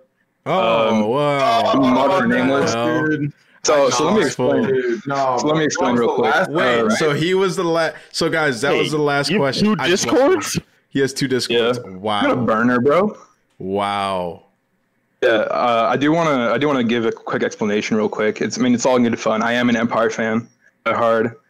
Oh, 0.47 0.89
Um, 0.89 1.09
wow. 1.09 1.73
Modern 1.75 2.31
nameless. 2.31 2.75
Well, 2.75 3.07
Dude. 3.07 3.33
So, 3.63 3.89
so 3.91 4.05
let 4.05 4.15
me 4.19 4.27
explain. 4.27 4.63
Dude, 4.67 5.01
no, 5.07 5.39
So 5.41 5.47
let 5.47 5.57
me 5.57 5.65
explain 5.65 5.97
real 5.97 6.15
quick. 6.15 6.35
last 6.35 6.51
Wait, 6.51 6.77
time, 6.77 6.89
right? 6.89 6.99
so 6.99 7.13
he 7.15 7.33
was 7.35 7.57
the 7.57 7.65
last. 7.65 7.97
So, 8.13 8.29
guys, 8.29 8.61
that 8.61 8.73
Hey, 8.73 8.79
was 8.79 8.91
the 8.91 8.99
last 8.99 9.31
you 9.31 9.39
question. 9.39 9.67
two 9.69 9.77
discords? 9.77 10.59
He 10.91 11.01
has 11.01 11.13
two 11.15 11.29
discords. 11.29 11.79
Yeah. 11.83 11.91
Wow. 11.97 12.19
I'm 12.21 12.29
gonna 12.29 12.43
burner, 12.47 12.81
bro. 12.81 13.17
Wow. 13.59 14.43
Yeah, 15.23 15.31
uh, 15.31 15.89
I 15.91 15.97
do 15.97 16.13
want 16.13 16.29
to. 16.29 16.53
I 16.55 16.59
do 16.59 16.67
want 16.67 16.79
to 16.79 16.85
give 16.85 17.07
a 17.07 17.13
quick 17.13 17.43
explanation, 17.43 17.97
real 17.97 18.09
quick. 18.11 18.43
It's. 18.43 18.59
I 18.59 18.61
mean, 18.63 18.75
it's 18.75 18.85
all 18.85 18.99
good 18.99 19.19
fun. 19.19 19.43
I 19.43 19.53
am 19.53 19.71
an 19.71 19.77
Empire 19.77 20.11
fan 20.11 20.47
heart. 20.93 21.41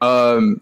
Um, 0.00 0.60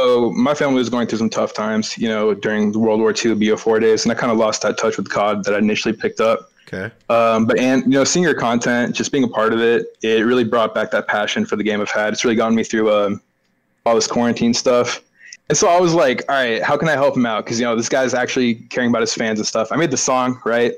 so 0.00 0.32
my 0.32 0.54
family 0.54 0.76
was 0.76 0.88
going 0.88 1.06
through 1.06 1.18
some 1.18 1.30
tough 1.30 1.54
times, 1.54 1.96
you 1.96 2.08
know, 2.08 2.34
during 2.34 2.72
World 2.72 3.00
War 3.00 3.10
II 3.10 3.36
BO4 3.36 3.80
days, 3.80 4.04
and 4.04 4.10
I 4.10 4.16
kind 4.16 4.32
of 4.32 4.38
lost 4.38 4.62
that 4.62 4.76
touch 4.78 4.96
with 4.96 5.08
COD 5.08 5.44
that 5.44 5.54
I 5.54 5.58
initially 5.58 5.94
picked 5.94 6.20
up. 6.20 6.50
Okay. 6.66 6.92
Um, 7.08 7.46
but 7.46 7.58
and 7.58 7.84
you 7.84 7.90
know, 7.90 8.04
seeing 8.04 8.24
your 8.24 8.34
content, 8.34 8.96
just 8.96 9.12
being 9.12 9.24
a 9.24 9.28
part 9.28 9.52
of 9.52 9.60
it, 9.60 9.96
it 10.02 10.24
really 10.24 10.44
brought 10.44 10.74
back 10.74 10.90
that 10.90 11.06
passion 11.06 11.44
for 11.44 11.56
the 11.56 11.62
game 11.62 11.80
I've 11.80 11.90
had. 11.90 12.12
It's 12.12 12.24
really 12.24 12.34
gotten 12.34 12.54
me 12.56 12.64
through 12.64 12.92
um, 12.92 13.20
all 13.84 13.94
this 13.94 14.06
quarantine 14.06 14.54
stuff. 14.54 15.02
And 15.48 15.58
so 15.58 15.68
I 15.68 15.78
was 15.78 15.92
like, 15.92 16.24
all 16.28 16.34
right, 16.34 16.62
how 16.62 16.76
can 16.76 16.88
I 16.88 16.92
help 16.92 17.16
him 17.16 17.26
out? 17.26 17.44
Because 17.44 17.60
you 17.60 17.66
know, 17.66 17.76
this 17.76 17.88
guy's 17.88 18.14
actually 18.14 18.54
caring 18.54 18.88
about 18.88 19.02
his 19.02 19.12
fans 19.14 19.38
and 19.38 19.46
stuff. 19.46 19.70
I 19.70 19.76
made 19.76 19.90
the 19.90 19.96
song, 19.98 20.40
right? 20.44 20.72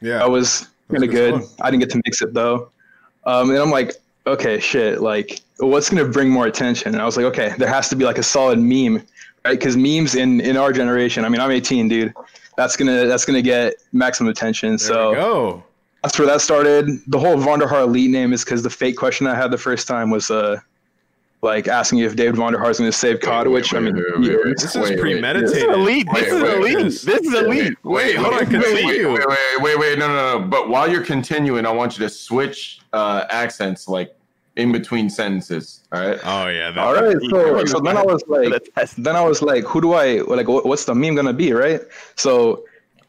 Yeah. 0.00 0.22
I 0.22 0.26
was 0.26 0.68
kind 0.88 1.02
of 1.02 1.10
good 1.10 1.40
good. 1.40 1.48
I 1.60 1.70
didn't 1.70 1.80
get 1.80 1.90
to 1.90 2.02
mix 2.04 2.22
it 2.22 2.32
though. 2.32 2.70
Um, 3.24 3.50
and 3.50 3.58
I'm 3.58 3.70
like, 3.70 3.94
okay, 4.30 4.58
shit, 4.60 5.00
like, 5.00 5.40
what's 5.58 5.90
gonna 5.90 6.04
bring 6.04 6.28
more 6.30 6.46
attention? 6.46 6.92
And 6.94 7.02
I 7.02 7.04
was 7.04 7.16
like, 7.16 7.26
okay, 7.26 7.54
there 7.58 7.68
has 7.68 7.88
to 7.90 7.96
be 7.96 8.04
like 8.04 8.18
a 8.18 8.22
solid 8.22 8.58
meme, 8.58 8.96
right? 9.44 9.58
Because 9.58 9.76
memes 9.76 10.14
in 10.14 10.40
in 10.40 10.56
our 10.56 10.72
generation, 10.72 11.24
I 11.24 11.28
mean, 11.28 11.40
I'm 11.40 11.50
18, 11.50 11.88
dude. 11.88 12.14
That's 12.56 12.76
gonna 12.76 13.06
that's 13.06 13.24
gonna 13.24 13.42
get 13.42 13.74
maximum 13.92 14.30
attention. 14.30 14.70
There 14.70 14.78
so 14.78 15.14
go. 15.14 15.64
that's 16.02 16.18
where 16.18 16.26
that 16.26 16.40
started. 16.40 16.88
The 17.06 17.18
whole 17.18 17.36
Vonderhaar 17.36 17.82
elite 17.82 18.10
name 18.10 18.32
is 18.32 18.44
because 18.44 18.62
the 18.62 18.70
fake 18.70 18.96
question 18.96 19.26
I 19.26 19.34
had 19.34 19.50
the 19.50 19.58
first 19.58 19.86
time 19.86 20.10
was 20.10 20.30
uh 20.30 20.60
like 21.42 21.68
asking 21.68 22.00
you 22.00 22.06
if 22.06 22.16
David 22.16 22.34
Vonderhaar 22.34 22.70
is 22.70 22.78
going 22.78 22.90
to 22.90 22.96
save 22.96 23.20
COD, 23.20 23.46
wait, 23.46 23.52
which 23.54 23.74
I 23.74 23.80
mean, 23.80 23.96
wait, 23.96 24.04
wait, 24.18 24.30
yeah, 24.30 24.36
wait. 24.44 24.58
This 24.58 24.74
Wait, 24.74 24.84
is 24.84 24.90
wait. 24.90 25.00
premeditated. 25.00 25.48
This 25.48 25.62
is 25.62 25.74
elite. 25.74 26.06
This 26.12 26.26
is 26.26 26.42
elite. 26.42 26.62
wait. 26.62 26.84
This 26.84 27.06
is 27.06 27.34
elite. 27.34 27.78
Wait, 27.82 28.16
hold 28.16 28.34
on. 28.34 28.40
wait, 28.40 28.48
wait, 28.50 28.62
Continue. 28.62 29.12
Wait, 29.12 29.26
wait, 29.26 29.62
wait, 29.62 29.78
wait, 29.78 29.98
no, 29.98 30.08
no, 30.08 30.38
no. 30.38 30.46
But 30.46 30.68
while 30.68 30.90
you're 30.90 31.04
continuing, 31.04 31.64
I 31.64 31.70
want 31.70 31.98
you 31.98 32.04
to 32.04 32.10
switch 32.10 32.80
uh, 32.92 33.24
accents 33.30 33.88
like 33.88 34.14
in 34.60 34.72
between 34.72 35.10
sentences. 35.10 35.80
All 35.92 36.00
right. 36.00 36.18
Oh 36.24 36.46
yeah. 36.48 36.72
All 36.76 36.94
right, 36.94 37.16
so 37.30 37.64
so 37.64 37.80
then 37.80 37.96
I 37.96 38.02
was 38.02 38.22
like, 38.28 38.52
then 38.96 39.16
I 39.16 39.22
was 39.22 39.42
like, 39.42 39.64
who 39.64 39.80
do 39.80 39.92
I 39.94 40.20
like? 40.20 40.48
What's 40.48 40.84
the 40.84 40.94
meme 40.94 41.14
gonna 41.14 41.32
be, 41.32 41.52
right? 41.52 41.80
So, 42.16 42.64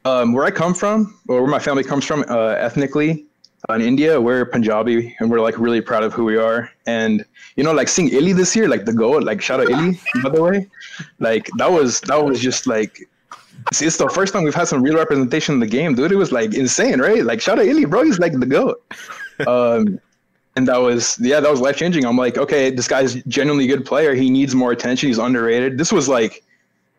um, 0.05 0.33
where 0.33 0.45
I 0.45 0.51
come 0.51 0.73
from, 0.73 1.19
or 1.27 1.41
where 1.41 1.51
my 1.51 1.59
family 1.59 1.83
comes 1.83 2.05
from, 2.05 2.25
uh, 2.29 2.55
ethnically, 2.67 3.25
uh, 3.69 3.73
in 3.73 3.81
India, 3.81 4.19
we're 4.19 4.45
Punjabi, 4.45 5.15
and 5.19 5.29
we're 5.29 5.41
like 5.41 5.57
really 5.59 5.81
proud 5.81 6.03
of 6.03 6.13
who 6.13 6.23
we 6.25 6.37
are. 6.37 6.71
And 6.87 7.23
you 7.55 7.63
know, 7.63 7.73
like 7.73 7.87
seeing 7.87 8.09
iLLeY 8.09 8.35
this 8.35 8.55
year, 8.55 8.67
like 8.67 8.85
the 8.85 8.93
goat, 8.93 9.23
like 9.23 9.41
shout 9.41 9.59
out 9.59 9.67
iLLeY, 9.67 9.99
by 10.23 10.29
the 10.29 10.41
way, 10.41 10.67
like 11.19 11.49
that 11.57 11.71
was 11.71 12.01
that 12.01 12.23
was 12.23 12.39
just 12.39 12.67
like. 12.67 13.07
It's, 13.69 13.79
it's 13.79 13.97
the 13.97 14.09
first 14.09 14.33
time 14.33 14.43
we've 14.43 14.55
had 14.55 14.67
some 14.67 14.81
real 14.81 14.95
representation 14.95 15.53
in 15.53 15.59
the 15.59 15.67
game, 15.67 15.93
dude. 15.93 16.11
It 16.11 16.15
was 16.15 16.31
like 16.31 16.55
insane, 16.55 16.99
right? 16.99 17.23
Like 17.23 17.41
shout 17.41 17.59
out 17.59 17.65
iLLeY, 17.65 17.87
bro. 17.87 18.03
He's 18.03 18.17
like 18.17 18.33
the 18.33 18.47
goat. 18.47 18.81
Um, 19.45 19.99
and 20.61 20.67
that 20.67 20.77
was 20.79 21.17
yeah 21.19 21.39
that 21.39 21.49
was 21.49 21.59
life 21.59 21.75
changing 21.75 22.05
i'm 22.05 22.15
like 22.17 22.37
okay 22.37 22.69
this 22.69 22.87
guy's 22.87 23.15
genuinely 23.23 23.65
good 23.67 23.83
player 23.85 24.13
he 24.13 24.29
needs 24.29 24.53
more 24.53 24.71
attention 24.71 25.07
he's 25.09 25.17
underrated 25.17 25.77
this 25.77 25.91
was 25.91 26.07
like 26.07 26.43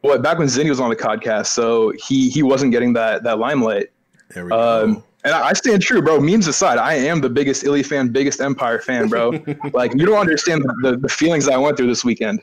what 0.00 0.20
back 0.22 0.36
when 0.38 0.48
zinni 0.48 0.68
was 0.68 0.80
on 0.80 0.90
the 0.90 0.96
podcast 0.96 1.46
so 1.46 1.92
he 2.06 2.28
he 2.28 2.42
wasn't 2.42 2.70
getting 2.72 2.92
that 2.92 3.22
that 3.22 3.38
limelight 3.38 3.86
There 4.34 4.44
we 4.46 4.50
um 4.52 4.94
go. 4.94 5.04
and 5.24 5.32
I 5.34 5.50
I 5.50 5.52
stand 5.52 5.80
true, 5.82 6.02
bro. 6.02 6.18
Memes 6.20 6.48
aside, 6.48 6.78
I 6.78 6.94
am 6.94 7.20
the 7.20 7.30
biggest 7.30 7.62
iLLeY 7.62 7.84
fan, 7.86 8.08
biggest 8.08 8.40
Empire 8.40 8.80
fan, 8.80 9.06
bro. 9.08 9.30
like 9.80 9.92
you 9.94 10.04
don't 10.04 10.18
understand 10.18 10.64
the, 10.82 10.96
the 10.96 11.08
feelings 11.08 11.48
I 11.48 11.56
went 11.58 11.76
through 11.76 11.86
this 11.94 12.04
weekend. 12.04 12.40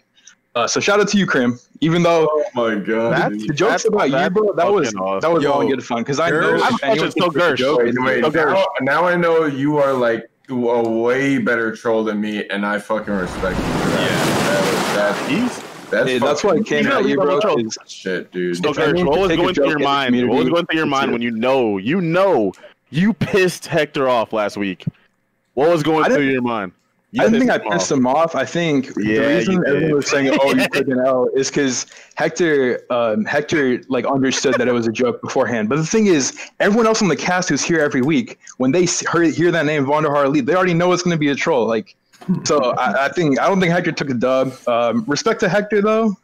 Uh, 0.55 0.65
so 0.65 0.79
shout 0.79 0.99
out 1.01 1.07
to 1.09 1.17
you, 1.17 1.25
Crim. 1.27 1.59
Even 1.81 2.01
though 2.03 2.25
Oh 2.31 2.43
my 2.55 2.75
god. 2.75 3.11
That's- 3.17 3.47
the 3.47 3.53
jokes 3.53 3.83
that's- 3.83 3.85
about 3.85 4.09
you, 4.11 4.29
bro, 4.29 4.53
that 4.53 4.71
was 4.71 4.87
fucking 4.87 4.99
awesome. 4.99 5.19
that 5.21 5.31
was 5.35 5.43
Yo, 5.43 5.51
all 5.51 5.67
good 5.67 5.83
fun. 5.83 5.99
Because 6.03 6.19
I 6.21 6.29
know 6.29 6.39
Gersh- 6.39 6.57
if 6.57 6.63
I'm 6.63 6.79
anyone 6.91 7.07
watching 7.07 7.21
so 7.21 7.29
thinks 7.31 7.35
a 7.35 7.39
Gersh. 7.39 7.57
joke, 7.57 7.79
Wait, 7.79 7.87
it's- 7.89 8.05
wait, 8.05 8.33
now, 8.33 8.65
now 8.93 9.01
I 9.11 9.15
know 9.15 9.45
you 9.45 9.77
are 9.83 9.93
like 9.93 10.21
a 10.49 10.89
way 10.89 11.37
better 11.37 11.75
troll 11.75 12.03
than 12.03 12.19
me, 12.21 12.47
and 12.47 12.65
I 12.65 12.79
fucking 12.79 13.13
respect 13.13 13.57
you 13.57 13.63
for 13.63 13.89
that. 13.89 14.95
That 14.95 15.15
was, 15.15 15.19
that, 15.19 15.29
He's 15.29 15.69
that's, 15.89 16.09
Hey, 16.09 16.19
that's 16.19 16.43
why 16.43 16.51
I 16.51 16.53
fucking 16.57 16.63
came 16.65 16.85
You 16.85 16.91
at 16.91 17.05
you, 17.05 17.15
bro. 17.15 17.39
Is- 17.57 17.77
shit, 17.87 18.31
dude. 18.31 18.57
So, 18.57 18.71
If 18.71 18.77
I 18.77 18.87
Gersh, 18.87 18.93
need 18.93 19.05
what 19.05 19.19
was 19.19 19.35
going 19.35 19.55
through 19.55 19.69
your 19.69 19.79
mind? 19.79 20.29
What 20.29 20.37
was 20.39 20.49
going 20.49 20.65
through 20.65 20.77
your 20.77 20.85
mind 20.85 21.11
when 21.11 21.21
you 21.21 21.31
know, 21.31 21.77
you 21.77 22.01
know, 22.01 22.53
you 22.89 23.13
pissed 23.13 23.65
Hector 23.65 24.07
off 24.07 24.33
last 24.33 24.57
week? 24.57 24.85
What 25.53 25.69
was 25.69 25.83
going 25.83 26.05
through 26.11 26.29
your 26.29 26.41
mind? 26.41 26.71
I 27.17 27.23
didn't 27.23 27.39
think 27.39 27.51
I 27.51 27.57
pissed 27.57 27.91
him 27.91 28.05
off. 28.05 28.35
I 28.35 28.45
think 28.45 28.93
the 28.93 29.19
reason 29.19 29.63
everyone 29.65 29.95
was 29.95 30.09
saying, 30.09 30.37
"Oh, 30.39 30.53
you 30.53 30.67
took 30.73 30.87
an 30.87 30.99
L," 30.99 31.27
is 31.33 31.49
because 31.49 31.87
Hector, 32.15 32.81
um, 32.91 33.25
Hector, 33.25 33.81
like 33.89 34.05
understood 34.05 34.55
that 34.55 34.67
it 34.67 34.73
was 34.73 34.85
a 34.85 34.91
joke 34.91 35.19
beforehand. 35.21 35.69
But 35.69 35.77
the 35.77 35.85
thing 35.85 36.05
is, 36.05 36.39
everyone 36.59 36.85
else 36.85 37.01
on 37.01 37.07
the 37.07 37.15
cast 37.15 37.49
who's 37.49 37.63
here 37.63 37.79
every 37.79 38.03
week, 38.03 38.37
when 38.57 38.71
they 38.71 38.85
hear, 38.85 39.23
hear 39.23 39.51
that 39.51 39.65
name, 39.65 39.85
Vonderhaar 39.85 40.25
Elite, 40.25 40.45
they 40.45 40.53
already 40.53 40.75
know 40.75 40.91
it's 40.93 41.01
going 41.01 41.15
to 41.15 41.19
be 41.19 41.29
a 41.29 41.35
troll. 41.35 41.65
Like, 41.65 41.95
so 42.43 42.73
I, 42.75 43.05
I 43.05 43.09
think 43.09 43.39
I 43.39 43.47
don't 43.47 43.59
think 43.59 43.73
Hector 43.73 43.91
took 43.91 44.11
a 44.11 44.13
dub. 44.13 44.53
Um, 44.67 45.03
respect 45.07 45.39
to 45.39 45.49
Hector 45.49 45.81
though. 45.81 46.15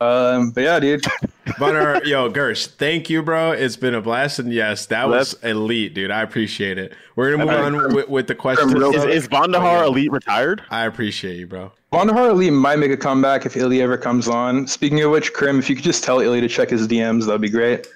Um, 0.00 0.50
but 0.50 0.62
yeah, 0.62 0.78
dude. 0.80 1.04
Bunner, 1.58 2.02
yo, 2.04 2.30
Gersh, 2.30 2.66
thank 2.66 3.08
you, 3.08 3.22
bro. 3.22 3.52
It's 3.52 3.76
been 3.76 3.94
a 3.94 4.02
blast, 4.02 4.38
and 4.38 4.52
yes, 4.52 4.86
that 4.86 5.08
was 5.08 5.34
elite, 5.42 5.94
dude. 5.94 6.10
I 6.10 6.22
appreciate 6.22 6.76
it. 6.76 6.92
We're 7.14 7.30
gonna 7.30 7.46
move 7.46 7.54
I- 7.54 7.62
on 7.62 7.94
with, 7.94 8.08
with 8.08 8.26
the 8.26 8.34
questions. 8.34 8.74
Is- 8.74 9.04
is 9.04 9.28
Vonderhaar 9.28 9.86
Elite 9.86 10.10
retired? 10.12 10.62
I 10.70 10.84
appreciate 10.84 11.36
you, 11.36 11.46
bro. 11.46 11.72
Vonderhaar 11.92 12.30
Elite 12.30 12.52
might 12.52 12.78
make 12.78 12.90
a 12.90 12.96
comeback 12.96 13.46
if 13.46 13.54
iLLeY 13.54 13.80
ever 13.80 13.96
comes 13.96 14.28
on. 14.28 14.66
Speaking 14.66 15.00
of 15.02 15.12
which, 15.12 15.32
Crim, 15.32 15.58
if 15.58 15.70
you 15.70 15.76
could 15.76 15.84
just 15.84 16.04
tell 16.04 16.18
iLLeY 16.18 16.40
to 16.40 16.48
check 16.48 16.68
his 16.70 16.86
DMs, 16.86 17.24
that'd 17.26 17.40
be 17.40 17.48
great. 17.48 17.86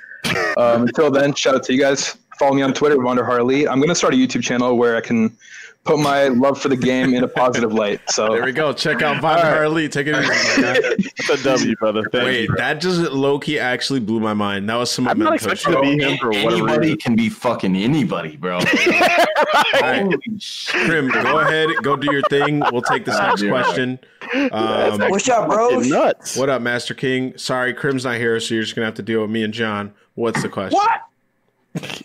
Um, 0.57 0.83
until 0.83 1.11
then, 1.11 1.35
shout 1.35 1.55
out 1.55 1.65
to 1.65 1.73
you 1.75 1.81
guys. 1.81 2.17
Follow 2.39 2.55
me 2.55 2.63
on 2.63 2.73
Twitter, 2.73 2.97
Vonderhaar 2.97 3.41
Elite. 3.41 3.69
I'm 3.69 3.81
gonna 3.81 3.95
start 3.95 4.15
a 4.15 4.17
YouTube 4.17 4.43
channel 4.43 4.79
where 4.79 4.97
I 4.97 5.01
can 5.03 5.37
put 5.85 5.99
my 5.99 6.29
love 6.29 6.61
for 6.61 6.69
the 6.69 6.77
game 6.77 7.15
in 7.15 7.25
a 7.25 7.29
positive 7.29 7.73
light. 7.73 8.01
So 8.11 8.35
There 8.35 8.45
we 8.45 8.53
go. 8.53 8.73
Check 8.73 9.03
out 9.03 9.21
Bunner 9.23 9.65
Elite. 9.65 9.91
Take 9.93 10.07
it 10.09 10.17
easy. 10.17 10.63
man. 10.63 10.75
That's 11.27 11.41
a 11.41 11.45
W, 11.45 11.77
brother. 11.77 12.03
Thank 12.13 12.25
Wait, 12.25 12.41
you, 12.43 12.47
bro. 12.49 12.57
that 12.59 12.81
just 12.81 13.01
low 13.13 13.39
key 13.39 13.59
actually 13.59 14.01
blew 14.01 14.21
my 14.21 14.35
mind. 14.35 14.69
That 14.69 14.77
was 14.77 14.91
some 14.91 15.09
I'm 15.09 15.19
not 15.19 15.25
memento 15.31 15.51
expecting 15.51 15.83
to 15.83 15.97
be 15.97 16.03
him 16.05 16.19
for 16.19 16.29
whatever 16.29 16.69
Anybody 16.69 16.97
can 16.97 17.17
be 17.17 17.29
fucking 17.29 17.75
anybody, 17.77 18.37
bro. 18.37 18.57
All 18.59 18.63
right. 19.81 20.15
Crim, 20.69 21.09
go 21.09 21.39
ahead, 21.39 21.69
go 21.83 21.97
do 21.97 22.13
your 22.13 22.23
thing. 22.29 22.63
We'll 22.73 22.83
take 22.83 23.05
this 23.05 23.19
next 23.19 23.43
question. 23.47 23.99
Um, 24.53 25.01
What's 25.11 25.29
up, 25.29 25.49
bro? 25.49 25.71
Fucking 25.77 25.91
nuts. 25.91 26.37
what 26.37 26.49
up, 26.51 26.63
Master 26.63 26.95
King? 26.95 27.37
Sorry, 27.39 27.73
Crim's 27.75 28.05
not 28.05 28.17
here, 28.17 28.39
so 28.39 28.55
you're 28.55 28.63
just 28.63 28.77
gonna 28.77 28.85
have 28.87 28.95
to 28.95 29.03
deal 29.03 29.23
with 29.23 29.31
me 29.31 29.43
and 29.43 29.53
John. 29.55 29.93
What's 30.15 30.43
the 30.43 30.49
question? 30.49 30.77
What? 30.77 31.01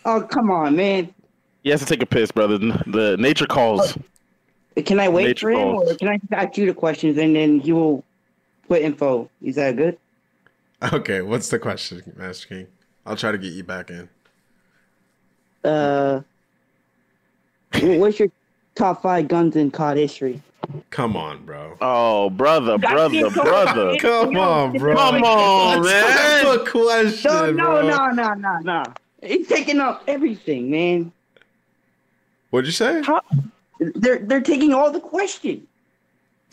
Oh, 0.06 0.22
come 0.22 0.52
on, 0.52 0.76
man. 0.76 1.14
He 1.66 1.72
has 1.72 1.80
to 1.80 1.86
take 1.88 2.04
a 2.04 2.06
piss, 2.06 2.32
brother. 2.32 2.60
The 2.60 3.18
nature 3.20 3.48
calls. 3.48 3.98
Can 4.86 5.00
I 5.00 5.10
wait 5.10 5.26
Nature 5.26 5.48
for 5.48 5.52
him, 5.52 5.58
calls. 5.74 5.92
or 5.92 5.96
can 5.96 6.08
I 6.10 6.20
ask 6.32 6.56
you 6.60 6.68
the 6.68 6.76
questions 6.76 7.18
and 7.18 7.36
then 7.36 7.60
he 7.60 7.74
will 7.74 8.04
put 8.68 8.84
info? 8.84 9.28
Is 9.42 9.56
that 9.56 9.76
good? 9.76 9.98
Okay, 10.94 11.24
what's 11.24 11.50
the 11.50 11.58
question, 11.58 12.04
Master 12.18 12.48
King? 12.50 12.68
I'll 13.08 13.16
try 13.16 13.32
to 13.32 13.40
get 13.40 13.54
you 13.54 13.64
back 13.64 13.90
in. 13.90 14.08
Uh, 15.64 16.22
what's 17.82 18.20
your 18.20 18.28
top 18.76 19.02
five 19.02 19.28
guns 19.28 19.56
in 19.56 19.72
COD 19.72 19.98
history? 19.98 20.44
Come 20.92 21.18
on, 21.18 21.44
bro. 21.46 21.78
Oh, 21.82 22.30
brother, 22.30 22.78
brother, 22.78 23.32
brother. 23.32 23.98
Come 23.98 24.38
on, 24.38 24.78
bro. 24.78 24.96
Come 24.96 25.24
on, 25.24 25.82
That's 25.82 26.44
man. 26.46 26.60
a 26.60 26.70
question, 26.70 27.32
No, 27.32 27.52
no, 27.52 27.82
bro. 27.82 27.88
no, 27.90 28.10
no, 28.12 28.34
no, 28.36 28.60
no. 28.60 28.84
He's 29.24 29.48
taking 29.48 29.80
up 29.80 30.04
everything, 30.08 30.70
man. 30.70 31.12
What'd 32.56 32.68
you 32.68 32.72
say? 32.72 33.04
They're 33.80 34.20
they're 34.20 34.40
taking 34.40 34.74
all 34.74 34.90
the 34.90 35.02
question. 35.02 35.68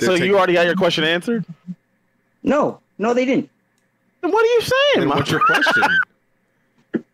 So 0.01 0.15
you 0.15 0.37
already 0.37 0.55
got 0.55 0.67
your 0.67 0.75
question 0.75 1.05
answered? 1.05 1.45
No, 2.43 2.81
no, 2.99 3.15
they 3.15 3.25
didn't. 3.25 3.49
Then 4.21 4.33
what 4.33 4.43
are 4.43 4.53
you 4.53 4.61
saying? 4.63 4.95
Then 4.97 5.09
what's 5.11 5.31
your 5.31 5.39
question? 5.47 5.85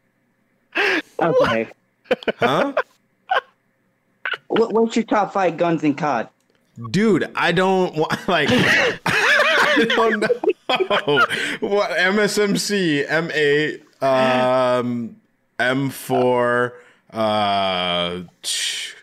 Okay. 1.20 1.68
huh? 2.36 2.72
what, 4.46 4.72
what's 4.72 4.94
your 4.94 5.04
top 5.04 5.32
five 5.32 5.56
guns 5.56 5.82
in 5.82 5.96
COD? 5.96 6.28
Dude, 6.90 7.28
I 7.34 7.50
don't 7.50 7.96
want 7.96 8.12
like 8.28 8.48
I 8.52 9.84
don't 9.88 10.20
know. 10.20 11.26
What 11.58 11.90
MSMC, 11.90 13.08
M8, 13.08 14.02
um 14.02 15.16
M4, 15.58 16.72
uh 17.12 18.22
tch, 18.42 18.96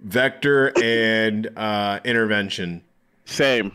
Vector 0.00 0.72
and 0.82 1.48
uh 1.56 2.00
intervention. 2.04 2.82
Same. 3.24 3.72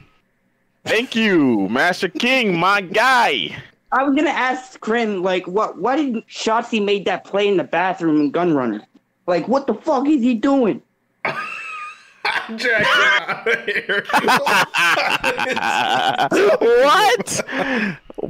Thank 0.85 1.15
you, 1.15 1.67
Master 1.69 2.09
King, 2.09 2.57
my 2.57 2.81
guy. 2.81 3.55
I 3.91 4.03
was 4.03 4.15
gonna 4.15 4.29
ask 4.29 4.79
Crim, 4.79 5.23
like, 5.23 5.47
what? 5.47 5.77
Why 5.77 5.95
did 5.95 6.15
Shotzi 6.27 6.83
made 6.83 7.05
that 7.05 7.23
play 7.23 7.47
in 7.47 7.57
the 7.57 7.63
bathroom 7.63 8.19
in 8.19 8.31
Gunrunner? 8.31 8.81
Like, 9.27 9.47
what 9.47 9.67
the 9.67 9.73
fuck 9.73 10.07
is 10.07 10.21
he 10.21 10.35
doing? 10.35 10.81
Jack, 12.55 12.57
get 12.57 13.29
out 13.29 13.47
of 13.47 13.65
here. 13.65 14.05
what? 16.83 17.41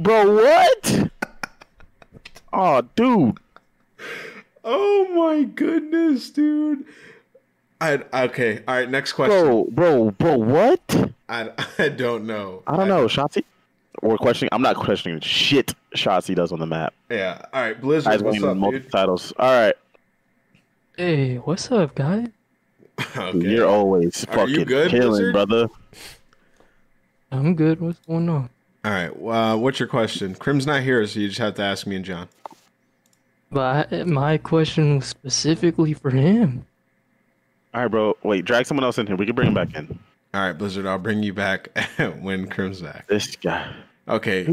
Bro, 0.02 0.34
what? 0.34 1.10
Oh, 2.52 2.82
dude. 2.94 3.38
Oh 4.68 5.06
my 5.14 5.44
goodness, 5.44 6.28
dude. 6.30 6.84
I 7.80 8.02
okay. 8.12 8.62
All 8.66 8.74
right, 8.74 8.90
next 8.90 9.12
question. 9.12 9.44
Bro, 9.46 9.64
bro, 9.70 10.10
bro, 10.10 10.36
what? 10.36 11.12
I 11.28 11.50
I 11.78 11.88
don't 11.90 12.26
know. 12.26 12.62
I 12.66 12.76
don't 12.76 12.88
know, 12.88 13.06
Shotzi. 13.06 13.44
We're 14.02 14.18
questioning. 14.18 14.50
I'm 14.52 14.62
not 14.62 14.76
questioning 14.76 15.20
shit 15.20 15.72
Shotzi 15.94 16.34
does 16.34 16.52
on 16.52 16.58
the 16.58 16.66
map. 16.66 16.92
Yeah. 17.10 17.40
All 17.52 17.62
right, 17.62 17.72
Guys 17.74 17.80
Blizzard. 17.80 18.22
What's 18.22 18.42
up, 18.42 18.56
multiple 18.56 18.70
dude? 18.72 18.92
titles. 18.92 19.32
All 19.38 19.52
right. 19.66 19.74
Hey, 20.96 21.36
what's 21.36 21.70
up, 21.70 21.94
guys? 21.94 22.28
Okay. 23.16 23.38
You're 23.38 23.68
always 23.68 24.24
Are 24.30 24.48
you 24.48 24.60
fucking 24.60 24.64
good, 24.66 24.90
killing, 24.90 25.08
Blizzard? 25.10 25.32
brother. 25.34 25.68
I'm 27.30 27.54
good. 27.54 27.80
What's 27.80 27.98
going 28.00 28.28
on? 28.30 28.48
All 28.84 28.90
right. 28.90 29.10
Uh, 29.10 29.56
what's 29.58 29.78
your 29.78 29.88
question? 29.88 30.34
Crim's 30.34 30.66
not 30.66 30.82
here, 30.82 31.06
so 31.06 31.20
you 31.20 31.28
just 31.28 31.38
have 31.40 31.54
to 31.56 31.62
ask 31.62 31.86
me 31.86 31.96
and 31.96 32.04
John. 32.06 32.28
But 33.50 34.06
my 34.06 34.38
question 34.38 34.96
was 34.96 35.06
specifically 35.06 35.94
for 35.94 36.10
him. 36.10 36.66
All 37.74 37.82
right, 37.82 37.88
bro. 37.88 38.16
Wait, 38.22 38.44
drag 38.44 38.66
someone 38.66 38.84
else 38.84 38.98
in 38.98 39.06
here. 39.06 39.16
We 39.16 39.26
can 39.26 39.34
bring 39.34 39.48
him 39.48 39.54
back 39.54 39.74
in. 39.74 39.98
All 40.34 40.40
right, 40.40 40.52
Blizzard. 40.52 40.86
I'll 40.86 40.98
bring 40.98 41.22
you 41.22 41.32
back 41.32 41.68
when 42.20 42.48
Crim's 42.48 42.80
back. 42.82 43.06
This 43.06 43.36
guy. 43.36 43.72
Okay. 44.08 44.46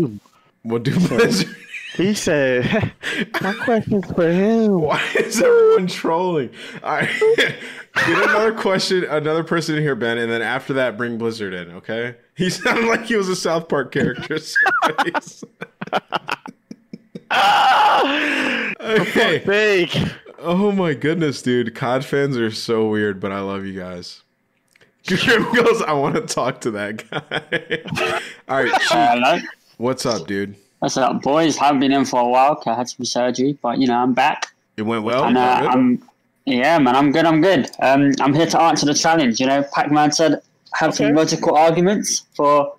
We'll 0.64 0.80
do 0.80 0.98
Blizzard. 1.08 1.56
He 1.96 2.16
said, 2.16 2.92
"My 3.42 3.54
question's 3.54 4.12
for 4.14 4.32
him." 4.32 4.82
Why 4.82 5.04
is 5.20 5.42
everyone 5.42 5.88
trolling? 5.88 6.50
All 6.84 6.96
right. 6.96 7.10
Get 7.38 8.30
another 8.30 8.54
question, 8.54 9.04
another 9.04 9.44
person 9.44 9.76
in 9.76 9.84
here, 9.84 9.94
Ben, 9.94 10.18
and 10.18 10.32
then 10.32 10.42
after 10.42 10.74
that, 10.74 10.98
bring 10.98 11.20
Blizzard 11.20 11.54
in. 11.54 11.72
Okay? 11.74 12.16
He 12.36 12.50
sounded 12.50 12.88
like 12.88 13.06
he 13.06 13.16
was 13.16 13.30
a 13.30 13.36
South 13.36 13.70
Park 13.70 13.92
character. 13.92 14.40
okay. 18.80 19.40
Fake. 19.40 19.98
Oh 20.40 20.72
my 20.72 20.94
goodness, 20.94 21.42
dude. 21.42 21.74
COD 21.76 22.04
fans 22.06 22.38
are 22.38 22.52
so 22.52 22.88
weird, 22.88 23.20
but 23.20 23.32
I 23.32 23.40
love 23.40 23.66
you 23.66 23.80
guys. 23.80 24.22
Jim 25.04 25.44
goes, 25.54 25.82
I 25.82 25.94
want 25.94 26.16
to 26.16 26.22
talk 26.22 26.62
to 26.62 26.72
that 26.72 27.10
guy. 27.10 28.20
All 28.48 28.64
right, 28.64 28.72
Cheek, 28.82 28.90
Hello. 28.92 29.38
what's 29.78 30.06
up, 30.06 30.28
dude? 30.28 30.56
What's 30.80 30.96
up, 30.98 31.22
boys? 31.22 31.58
I 31.58 31.66
haven't 31.66 31.80
been 31.82 31.92
in 31.94 32.06
for 32.06 32.20
a 32.22 32.28
while 32.28 32.56
'cause 32.56 32.68
I 32.68 32.76
had 32.76 32.90
some 32.90 33.06
surgery, 33.06 33.58
but 33.62 33.80
you 33.80 33.88
know 33.88 33.96
I'm 33.98 34.14
back. 34.14 34.54
It 34.78 34.82
went 34.84 35.04
well. 35.04 35.26
and, 35.26 35.38
uh, 35.38 35.68
I'm, 35.72 36.02
yeah, 36.46 36.78
man, 36.80 36.96
I'm 36.96 37.12
good. 37.12 37.26
I'm 37.26 37.42
good. 37.42 37.70
Um, 37.82 38.12
I'm 38.20 38.34
here 38.34 38.48
to 38.48 38.62
answer 38.62 38.86
the 38.86 38.94
challenge. 38.94 39.40
You 39.40 39.48
know, 39.48 39.64
Pac-Man 39.74 40.12
said 40.12 40.42
have 40.74 40.94
some 40.96 41.14
logical 41.14 41.56
arguments 41.56 42.26
for 42.36 42.74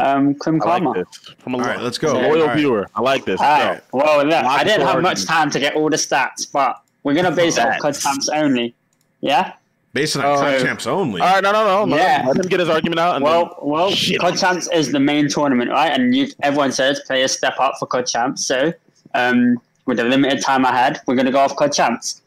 um, 0.00 0.34
Crim 0.34 0.60
I 0.62 0.66
like 0.66 0.82
Karma. 0.82 1.04
this. 1.04 1.34
From 1.38 1.54
a 1.54 1.58
All 1.58 1.64
right, 1.64 1.80
let's 1.80 1.98
go. 1.98 2.12
loyal 2.14 2.42
All 2.42 2.46
right. 2.48 2.56
viewer. 2.56 2.88
I 2.94 3.00
like 3.00 3.24
this. 3.24 3.40
All 3.40 3.46
right. 3.46 3.80
Well, 3.92 4.24
look, 4.24 4.32
I 4.34 4.64
didn't 4.64 4.86
have 4.86 5.00
much 5.02 5.24
time 5.24 5.50
to 5.50 5.60
get 5.60 5.74
all 5.74 5.90
the 5.90 5.96
stats, 5.96 6.50
but 6.50 6.80
we're 7.02 7.14
gonna 7.14 7.30
base 7.34 7.58
it 7.58 7.66
off 7.66 7.78
COD 7.78 7.94
champs 7.98 8.28
only. 8.28 8.74
Yeah. 9.20 9.52
Based 9.92 10.16
on 10.16 10.24
Oh, 10.24 10.36
COD 10.36 10.60
champs 10.62 10.86
only. 10.86 11.20
All 11.20 11.34
right, 11.34 11.42
no, 11.42 11.52
no, 11.52 11.64
no, 11.66 11.84
no. 11.84 11.96
Yeah. 11.96 12.24
Let 12.26 12.36
him 12.38 12.48
get 12.48 12.60
his 12.60 12.70
argument 12.70 12.98
out. 12.98 13.16
And 13.16 13.24
Well, 13.24 13.58
well, 13.60 13.90
Shit. 13.90 14.20
COD 14.20 14.38
Champs 14.38 14.68
is 14.72 14.90
the 14.90 14.98
main 15.00 15.28
tournament, 15.28 15.70
right? 15.70 15.90
And 15.92 16.14
you, 16.16 16.28
everyone 16.42 16.72
says 16.72 17.00
players 17.06 17.32
step 17.32 17.60
up 17.60 17.74
for 17.78 17.84
COD 17.86 18.06
Champs. 18.06 18.46
So, 18.46 18.72
um, 19.14 19.60
with 19.84 19.98
the 19.98 20.04
limited 20.04 20.40
time 20.42 20.64
I 20.64 20.72
had, 20.72 21.00
we're 21.06 21.14
going 21.14 21.26
to 21.26 21.32
go 21.32 21.40
off 21.40 21.54
COD 21.56 21.72
Champs. 21.74 22.22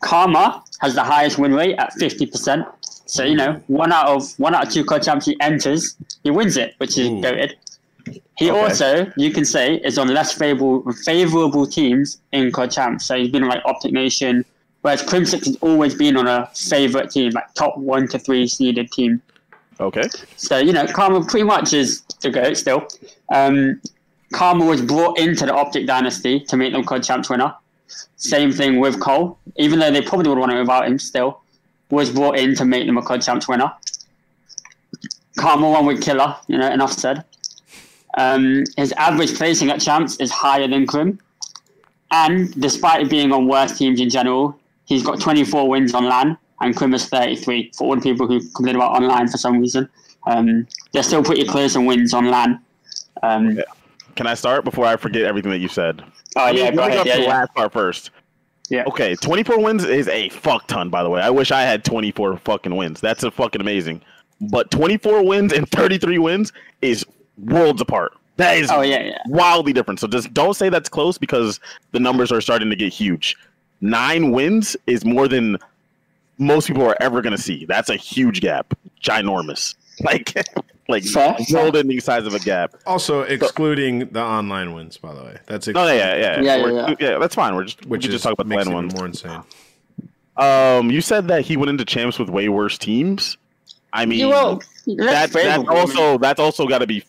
Karma 0.00 0.64
has 0.80 0.94
the 0.96 1.04
highest 1.04 1.38
win 1.38 1.54
rate 1.54 1.76
at 1.78 1.92
fifty 1.94 2.26
percent. 2.26 2.66
So 3.06 3.22
you 3.24 3.36
know, 3.36 3.60
one 3.66 3.92
out 3.92 4.08
of 4.08 4.32
one 4.38 4.54
out 4.54 4.66
of 4.66 4.72
two 4.72 4.84
COD 4.84 5.02
Champs 5.02 5.26
he 5.26 5.36
enters, 5.40 5.96
he 6.22 6.30
wins 6.30 6.56
it, 6.56 6.74
which 6.78 6.96
is 6.98 7.08
goated. 7.08 7.52
He 8.36 8.50
Okay. 8.50 8.60
also, 8.60 9.10
you 9.16 9.30
can 9.30 9.44
say, 9.44 9.76
is 9.76 9.98
on 9.98 10.08
less 10.08 10.32
favorable 10.32 10.90
favorable 11.04 11.66
teams 11.66 12.18
in 12.32 12.50
COD 12.50 12.70
Champs. 12.70 13.04
So 13.06 13.16
he's 13.16 13.30
been 13.30 13.42
on 13.42 13.48
like 13.50 13.62
Optic 13.64 13.92
Nation, 13.92 14.44
whereas 14.82 15.02
Crimsix 15.02 15.46
has 15.46 15.56
always 15.60 15.94
been 15.94 16.16
on 16.16 16.26
a 16.26 16.50
favorite 16.54 17.10
team, 17.10 17.32
like 17.32 17.52
top 17.54 17.76
one 17.76 18.08
to 18.08 18.18
three 18.18 18.46
seeded 18.48 18.90
team. 18.90 19.20
Okay. 19.80 20.08
So 20.36 20.58
you 20.58 20.72
know, 20.72 20.86
Karma 20.86 21.24
pretty 21.24 21.44
much 21.44 21.72
is 21.72 22.02
the 22.22 22.30
goat 22.30 22.56
still. 22.56 22.86
Um, 23.32 23.80
Karma 24.32 24.64
was 24.64 24.80
brought 24.82 25.18
into 25.18 25.46
the 25.46 25.54
Optic 25.54 25.86
Dynasty 25.86 26.40
to 26.40 26.56
make 26.56 26.72
them 26.72 26.84
COD 26.84 27.02
Champs 27.04 27.28
winner. 27.30 27.54
Same 28.16 28.50
thing 28.50 28.80
with 28.80 28.98
Cole, 28.98 29.38
even 29.56 29.78
though 29.78 29.90
they 29.90 30.00
probably 30.00 30.28
would 30.30 30.38
want 30.38 30.52
it 30.52 30.58
without 30.58 30.86
him. 30.88 30.98
Still, 30.98 31.40
was 31.90 32.10
brought 32.10 32.38
in 32.38 32.54
to 32.56 32.64
make 32.64 32.86
them 32.86 32.98
a 32.98 33.02
COD 33.02 33.22
Champs 33.22 33.48
winner. 33.48 33.72
Karma 35.36 35.70
won 35.70 35.86
with 35.86 36.02
Killa, 36.02 36.40
you 36.46 36.56
know, 36.56 36.70
enough 36.70 36.92
said. 36.92 37.24
Um, 38.16 38.64
his 38.76 38.92
average 38.92 39.36
placing 39.36 39.70
at 39.70 39.80
champs 39.80 40.16
is 40.20 40.30
higher 40.30 40.68
than 40.68 40.86
Crim. 40.86 41.18
And 42.10 42.58
despite 42.60 43.02
it 43.02 43.10
being 43.10 43.32
on 43.32 43.48
worse 43.48 43.76
teams 43.76 44.00
in 44.00 44.08
general, 44.08 44.56
he's 44.84 45.02
got 45.02 45.20
24 45.20 45.68
wins 45.68 45.94
on 45.94 46.04
LAN, 46.04 46.38
and 46.60 46.76
Crim 46.76 46.94
is 46.94 47.08
33 47.08 47.72
for 47.76 47.88
all 47.88 47.96
the 47.96 48.02
people 48.02 48.28
who 48.28 48.40
complain 48.50 48.76
about 48.76 48.92
online 48.92 49.26
for 49.26 49.38
some 49.38 49.58
reason. 49.58 49.88
Um, 50.26 50.66
they're 50.92 51.02
still 51.02 51.24
pretty 51.24 51.44
close 51.44 51.74
in 51.74 51.86
wins 51.86 52.14
on 52.14 52.30
LAN. 52.30 52.60
Um, 53.22 53.58
Can 54.14 54.28
I 54.28 54.34
start 54.34 54.64
before 54.64 54.86
I 54.86 54.96
forget 54.96 55.22
everything 55.22 55.50
that 55.50 55.58
you 55.58 55.68
said? 55.68 56.04
Oh, 56.36 56.50
yeah, 56.50 56.70
go 56.70 56.82
ahead. 56.82 57.04
Yeah, 57.06 57.16
the 57.16 57.22
yeah. 57.22 57.28
last 57.28 57.54
part 57.54 57.72
first. 57.72 58.10
Yeah. 58.74 58.84
Okay, 58.86 59.14
24 59.16 59.60
wins 59.60 59.84
is 59.84 60.08
a 60.08 60.28
fuck 60.30 60.66
ton, 60.66 60.90
by 60.90 61.02
the 61.02 61.10
way. 61.10 61.20
I 61.20 61.30
wish 61.30 61.50
I 61.52 61.62
had 61.62 61.84
24 61.84 62.38
fucking 62.38 62.74
wins. 62.74 63.00
That's 63.00 63.22
a 63.22 63.30
fucking 63.30 63.60
amazing. 63.60 64.00
But 64.40 64.70
24 64.70 65.24
wins 65.24 65.52
and 65.52 65.68
33 65.70 66.18
wins 66.18 66.52
is 66.82 67.04
worlds 67.38 67.80
apart. 67.80 68.12
That 68.36 68.56
is 68.58 68.68
Oh, 68.70 68.80
yeah, 68.80 69.00
yeah. 69.02 69.18
wildly 69.26 69.72
different. 69.72 70.00
So 70.00 70.08
just 70.08 70.34
don't 70.34 70.54
say 70.54 70.68
that's 70.68 70.88
close 70.88 71.18
because 71.18 71.60
the 71.92 72.00
numbers 72.00 72.32
are 72.32 72.40
starting 72.40 72.68
to 72.70 72.76
get 72.76 72.92
huge. 72.92 73.36
Nine 73.80 74.32
wins 74.32 74.76
is 74.88 75.04
more 75.04 75.28
than 75.28 75.56
most 76.38 76.66
people 76.66 76.82
are 76.84 76.96
ever 77.00 77.22
going 77.22 77.36
to 77.36 77.40
see. 77.40 77.64
That's 77.64 77.90
a 77.90 77.96
huge 77.96 78.40
gap, 78.40 78.74
ginormous, 79.00 79.76
like 80.00 80.34
like 80.88 81.04
world-ending 81.50 82.00
size 82.00 82.26
of 82.26 82.34
a 82.34 82.38
gap. 82.40 82.74
Also 82.86 83.22
excluding 83.22 84.00
the 84.10 84.20
online 84.22 84.74
wins, 84.74 84.96
by 84.98 85.14
the 85.14 85.22
way. 85.22 85.38
That's 85.46 85.66
No, 85.68 85.86
yeah, 85.86 86.16
yeah, 86.16 86.40
Yeah, 86.40 86.62
We're- 86.62 86.74
yeah, 86.74 86.94
yeah. 87.12 87.18
That's 87.18 87.34
fine. 87.34 87.54
We're 87.54 87.64
just 87.64 87.86
Which 87.86 88.02
we 88.02 88.08
is 88.08 88.14
just 88.14 88.24
talk 88.24 88.34
about 88.34 88.48
the 88.48 88.56
makes 88.56 88.66
land 88.66 88.70
it 88.70 88.74
ones. 88.74 88.94
more 88.94 89.06
insane. 89.06 89.42
Um, 90.36 90.90
you 90.90 91.00
said 91.00 91.28
that 91.28 91.42
he 91.42 91.56
went 91.56 91.70
into 91.70 91.84
champs 91.84 92.18
with 92.18 92.28
way 92.28 92.48
worse 92.48 92.76
teams. 92.76 93.36
I 93.92 94.04
mean, 94.06 94.28
Yeah, 94.28 94.56
that 94.86 95.30
that's 95.30 95.32
that's 95.32 95.68
also 95.68 96.18
that's 96.18 96.40
also 96.40 96.66
got 96.66 96.78
to 96.78 96.86
be 96.86 97.04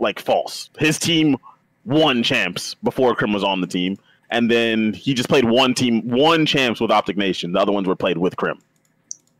like 0.00 0.18
false. 0.18 0.68
His 0.78 0.98
team 0.98 1.36
won 1.84 2.22
champs 2.24 2.74
before 2.82 3.14
Crim 3.14 3.32
was 3.32 3.44
on 3.44 3.60
the 3.60 3.68
team, 3.68 3.96
and 4.30 4.50
then 4.50 4.92
he 4.92 5.14
just 5.14 5.28
played 5.28 5.44
one 5.44 5.74
team, 5.74 6.02
one 6.08 6.44
champs 6.46 6.80
with 6.80 6.90
Optic 6.90 7.16
Nation. 7.16 7.52
The 7.52 7.60
other 7.60 7.70
ones 7.70 7.86
were 7.86 7.94
played 7.94 8.18
with 8.18 8.36
Crim, 8.36 8.58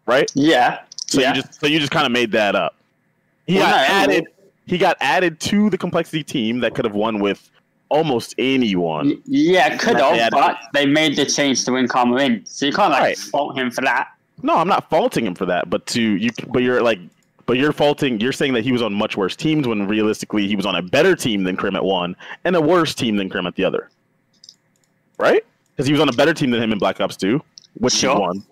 right? 0.06 0.30
Yeah. 0.34 0.82
So 1.08 1.20
yeah. 1.20 1.34
you 1.34 1.42
just 1.42 1.60
so 1.60 1.66
you 1.66 1.80
just 1.80 1.90
kind 1.92 2.06
of 2.06 2.12
made 2.12 2.30
that 2.32 2.54
up. 2.54 2.76
He 3.46 3.56
Well, 3.56 3.70
got 3.70 3.90
added. 3.90 4.26
He 4.66 4.78
got 4.78 4.96
added 5.00 5.40
to 5.40 5.68
the 5.68 5.76
complexity 5.76 6.22
team 6.24 6.60
that 6.60 6.74
could 6.74 6.84
have 6.86 6.94
won 6.94 7.20
with 7.20 7.50
almost 7.90 8.34
anyone. 8.38 9.20
Yeah, 9.26 9.76
could 9.76 9.96
have, 9.96 10.30
but 10.30 10.56
they 10.72 10.86
made 10.86 11.16
the 11.16 11.26
change 11.26 11.64
to 11.66 11.72
win 11.72 11.86
Karma 11.86 12.16
in. 12.16 12.46
So 12.46 12.64
you 12.66 12.72
can't 12.72 12.90
like 12.90 13.02
Right. 13.02 13.18
fault 13.18 13.58
him 13.58 13.70
for 13.70 13.82
that. 13.82 14.08
No, 14.42 14.56
I'm 14.56 14.66
not 14.68 14.88
faulting 14.88 15.26
him 15.26 15.34
for 15.34 15.44
that, 15.46 15.68
but 15.70 15.84
to 15.88 16.00
you, 16.02 16.30
but 16.48 16.62
you're 16.62 16.82
like, 16.82 16.98
but 17.46 17.58
you're 17.58 17.72
faulting. 17.72 18.18
You're 18.20 18.32
saying 18.32 18.54
that 18.54 18.64
he 18.64 18.72
was 18.72 18.80
on 18.80 18.94
much 18.94 19.16
worse 19.18 19.36
teams 19.36 19.68
when 19.68 19.86
realistically 19.86 20.46
he 20.48 20.56
was 20.56 20.64
on 20.64 20.74
a 20.76 20.82
better 20.82 21.14
team 21.14 21.44
than 21.44 21.56
Crim 21.56 21.76
at 21.76 21.84
one 21.84 22.16
and 22.44 22.56
a 22.56 22.60
worse 22.60 22.94
team 22.94 23.16
than 23.16 23.28
Crim 23.28 23.46
at 23.46 23.54
the 23.54 23.64
other, 23.64 23.90
right? 25.18 25.44
Because 25.76 25.86
he 25.86 25.92
was 25.92 26.00
on 26.00 26.08
a 26.08 26.12
better 26.12 26.32
team 26.32 26.50
than 26.50 26.62
him 26.62 26.72
in 26.72 26.78
Black 26.78 27.00
Ops 27.00 27.16
Two, 27.16 27.42
which 27.74 27.94
Sure. 27.94 28.14
he 28.14 28.20
won, 28.20 28.42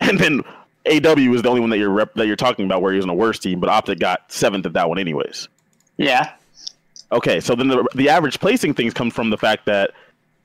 and 0.00 0.18
then 0.18 0.42
AW 0.88 1.30
was 1.30 1.42
the 1.42 1.48
only 1.48 1.60
one 1.60 1.70
that 1.70 1.78
you're 1.78 1.90
rep- 1.90 2.14
that 2.14 2.26
you're 2.26 2.36
talking 2.36 2.64
about 2.64 2.82
where 2.82 2.92
he 2.92 2.96
was 2.96 3.04
on 3.04 3.10
a 3.10 3.14
worse 3.14 3.38
team, 3.38 3.60
but 3.60 3.68
Optic 3.68 3.98
got 3.98 4.30
seventh 4.30 4.66
at 4.66 4.72
that 4.74 4.88
one 4.88 4.98
anyways. 4.98 5.48
Yeah. 5.96 6.32
Okay, 7.10 7.40
so 7.40 7.54
then 7.54 7.68
the, 7.68 7.86
the 7.94 8.08
average 8.08 8.38
placing 8.38 8.74
things 8.74 8.92
come 8.92 9.10
from 9.10 9.30
the 9.30 9.38
fact 9.38 9.64
that 9.66 9.92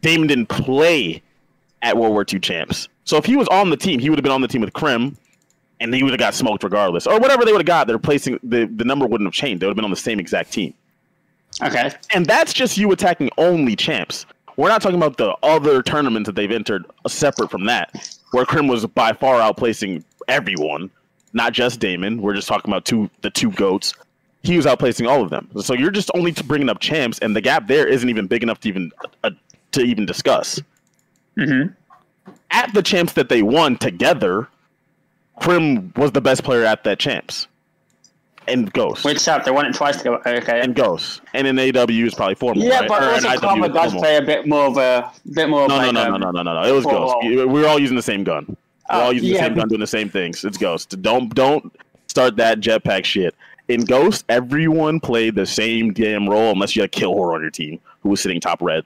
Damon 0.01 0.27
didn't 0.27 0.47
play 0.47 1.21
at 1.81 1.97
World 1.97 2.13
War 2.13 2.25
II 2.31 2.39
champs. 2.39 2.87
So 3.03 3.17
if 3.17 3.25
he 3.25 3.35
was 3.35 3.47
on 3.49 3.69
the 3.69 3.77
team, 3.77 3.99
he 3.99 4.09
would 4.09 4.17
have 4.17 4.23
been 4.23 4.31
on 4.31 4.41
the 4.41 4.47
team 4.47 4.61
with 4.61 4.73
Crim, 4.73 5.17
and 5.79 5.93
he 5.93 6.03
would 6.03 6.13
have 6.13 6.19
got 6.19 6.33
smoked 6.33 6.63
regardless, 6.63 7.05
or 7.05 7.19
whatever 7.19 7.43
they 7.43 7.51
would 7.51 7.59
have 7.59 7.65
got. 7.65 7.87
Their 7.87 7.99
placing 7.99 8.39
the 8.43 8.65
the 8.65 8.85
number 8.85 9.05
wouldn't 9.05 9.27
have 9.27 9.33
changed. 9.33 9.61
They 9.61 9.67
would 9.67 9.71
have 9.71 9.75
been 9.75 9.85
on 9.85 9.91
the 9.91 9.97
same 9.97 10.19
exact 10.19 10.53
team. 10.53 10.73
Okay. 11.61 11.91
And 12.13 12.25
that's 12.25 12.53
just 12.53 12.77
you 12.77 12.91
attacking 12.91 13.29
only 13.37 13.75
champs. 13.75 14.25
We're 14.55 14.69
not 14.69 14.81
talking 14.81 14.97
about 14.97 15.17
the 15.17 15.35
other 15.43 15.81
tournaments 15.81 16.27
that 16.27 16.35
they've 16.35 16.51
entered 16.51 16.85
separate 17.07 17.49
from 17.49 17.65
that, 17.65 18.19
where 18.31 18.45
Crim 18.45 18.67
was 18.67 18.85
by 18.85 19.13
far 19.13 19.39
outplacing 19.39 20.03
everyone, 20.27 20.89
not 21.33 21.53
just 21.53 21.79
Damon. 21.79 22.21
We're 22.21 22.33
just 22.35 22.47
talking 22.47 22.71
about 22.71 22.85
two 22.85 23.09
the 23.21 23.29
two 23.29 23.51
goats. 23.51 23.93
He 24.43 24.57
was 24.57 24.65
outplacing 24.65 25.07
all 25.07 25.21
of 25.21 25.29
them. 25.29 25.49
So 25.61 25.73
you're 25.73 25.91
just 25.91 26.11
only 26.15 26.31
bringing 26.33 26.69
up 26.69 26.79
champs, 26.79 27.17
and 27.19 27.35
the 27.35 27.41
gap 27.41 27.67
there 27.67 27.87
isn't 27.87 28.09
even 28.09 28.27
big 28.27 28.43
enough 28.43 28.59
to 28.61 28.69
even 28.69 28.91
uh, 29.23 29.31
to 29.71 29.81
even 29.81 30.05
discuss. 30.05 30.61
Mm-hmm. 31.37 31.73
At 32.51 32.73
the 32.73 32.83
champs 32.83 33.13
that 33.13 33.29
they 33.29 33.41
won 33.41 33.77
together, 33.77 34.47
Crim 35.41 35.91
was 35.95 36.11
the 36.11 36.21
best 36.21 36.43
player 36.43 36.63
at 36.65 36.83
that 36.83 36.99
champs, 36.99 37.47
and 38.47 38.71
Ghost. 38.73 39.03
Which 39.05 39.27
up? 39.27 39.43
They 39.43 39.51
won 39.51 39.65
it 39.65 39.73
twice 39.73 39.97
together. 39.97 40.21
Okay. 40.27 40.61
And 40.61 40.75
Ghost, 40.75 41.21
and 41.33 41.47
in 41.47 41.57
AW 41.57 41.85
is 41.89 42.13
probably 42.13 42.35
four 42.35 42.53
more. 42.53 42.65
yeah, 42.65 42.81
right? 42.81 42.87
but 42.89 43.01
Or 43.01 43.07
in 43.07 43.13
also 43.13 43.29
IW 43.29 43.39
Karma 43.39 43.69
does 43.69 43.93
play 43.93 44.17
a 44.17 44.21
bit 44.21 44.47
more 44.47 44.65
of 44.65 44.77
a 44.77 45.11
bit 45.33 45.49
more. 45.49 45.67
No, 45.67 45.75
of 45.75 45.81
no, 45.81 45.87
like, 45.87 45.93
no, 45.93 46.17
no, 46.17 46.17
no, 46.17 46.31
no, 46.31 46.43
no, 46.43 46.61
no. 46.61 46.69
It 46.69 46.73
was 46.73 46.85
Ghost. 46.85 47.15
oh. 47.17 47.27
We 47.27 47.61
were 47.61 47.67
all 47.67 47.79
using 47.79 47.95
the 47.95 48.03
same 48.03 48.23
gun. 48.23 48.55
We're 48.93 48.99
Oh, 48.99 49.01
all 49.03 49.07
uh, 49.09 49.11
using 49.11 49.29
yeah. 49.29 49.33
the 49.41 49.45
same 49.47 49.53
gun, 49.55 49.67
doing 49.69 49.81
the 49.81 49.87
same 49.87 50.09
things. 50.09 50.43
It's 50.45 50.57
Ghost. 50.57 51.01
Don't 51.01 51.33
don't 51.33 51.73
start 52.07 52.35
that 52.37 52.59
jetpack 52.59 53.05
shit. 53.05 53.35
In 53.69 53.85
Ghost, 53.85 54.25
everyone 54.29 54.99
played 54.99 55.35
the 55.35 55.45
same 55.45 55.93
damn 55.93 56.27
role 56.29 56.51
unless 56.51 56.75
you 56.75 56.81
had 56.81 56.91
Kill 56.91 57.13
Horror 57.13 57.35
on 57.35 57.41
your 57.41 57.49
team, 57.51 57.79
who 58.01 58.09
was 58.09 58.21
sitting 58.21 58.39
top 58.41 58.61
red. 58.61 58.83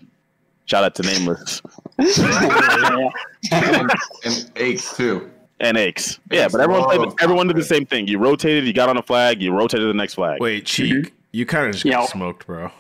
Shout 0.65 0.84
out 0.84 0.95
to 0.95 1.03
Nameless 1.03 1.61
and, 3.51 3.91
and 4.25 4.51
Aches 4.57 4.95
too. 4.97 5.31
and 5.59 5.77
Aches. 5.77 6.19
Yeah, 6.31 6.43
Aches 6.43 6.51
but 6.51 6.61
everyone 6.61 6.84
played. 6.85 6.99
love 6.99 7.15
Everyone 7.21 7.47
did 7.47 7.55
the 7.57 7.63
same 7.63 7.85
thing. 7.85 8.07
You 8.07 8.19
rotated. 8.19 8.65
You 8.65 8.73
got 8.73 8.89
on 8.89 8.97
a 8.97 9.01
flag. 9.01 9.41
You 9.41 9.53
rotated 9.53 9.88
the 9.89 9.93
next 9.93 10.15
flag. 10.15 10.39
Wait, 10.41 10.65
Cheek, 10.65 10.93
mm-hmm. 10.93 11.15
you 11.31 11.45
kind 11.45 11.67
of 11.67 11.73
just 11.73 11.85
Yeah. 11.85 11.93
got 11.93 12.09
smoked, 12.09 12.45
bro. 12.47 12.71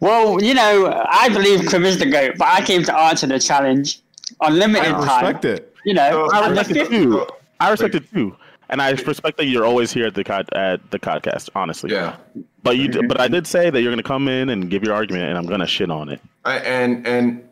Well, 0.00 0.42
you 0.42 0.54
know, 0.54 1.04
I 1.08 1.28
believe 1.28 1.66
Krim 1.66 1.84
is 1.84 1.98
the 1.98 2.06
goat, 2.06 2.34
but 2.38 2.46
I 2.48 2.62
came 2.64 2.82
to 2.84 2.96
answer 2.96 3.26
the 3.26 3.38
challenge 3.40 4.00
on 4.40 4.58
limited 4.58 4.88
I 4.94 5.06
time. 5.06 5.24
respect 5.24 5.44
it. 5.44 5.74
You 5.84 5.94
know, 5.94 6.28
oh, 6.32 6.36
I 6.36 6.48
respect 6.48 6.76
it 6.78 6.88
too. 6.88 7.26
I 7.60 7.70
respect 7.70 7.94
it 7.94 8.10
too, 8.12 8.36
and 8.70 8.80
I 8.82 8.90
respect 8.90 9.36
that 9.38 9.46
you're 9.46 9.64
always 9.64 9.92
here 9.92 10.06
at 10.06 10.14
the 10.14 10.24
cod, 10.24 10.48
at 10.54 10.90
the 10.90 10.98
podcast. 10.98 11.48
Honestly, 11.54 11.92
Yeah. 11.92 12.16
But 12.62 12.76
you, 12.76 12.90
but 13.08 13.20
I 13.20 13.28
did 13.28 13.46
say 13.46 13.70
that 13.70 13.80
you're 13.82 13.90
going 13.92 14.02
to 14.02 14.06
come 14.08 14.28
in 14.28 14.48
and 14.50 14.68
give 14.68 14.82
your 14.82 14.92
argument, 14.94 15.24
and 15.24 15.38
I'm 15.38 15.46
going 15.46 15.60
to 15.60 15.66
shit 15.66 15.90
on 15.90 16.08
it. 16.08 16.20
I, 16.44 16.58
and 16.58 17.06
and 17.06 17.48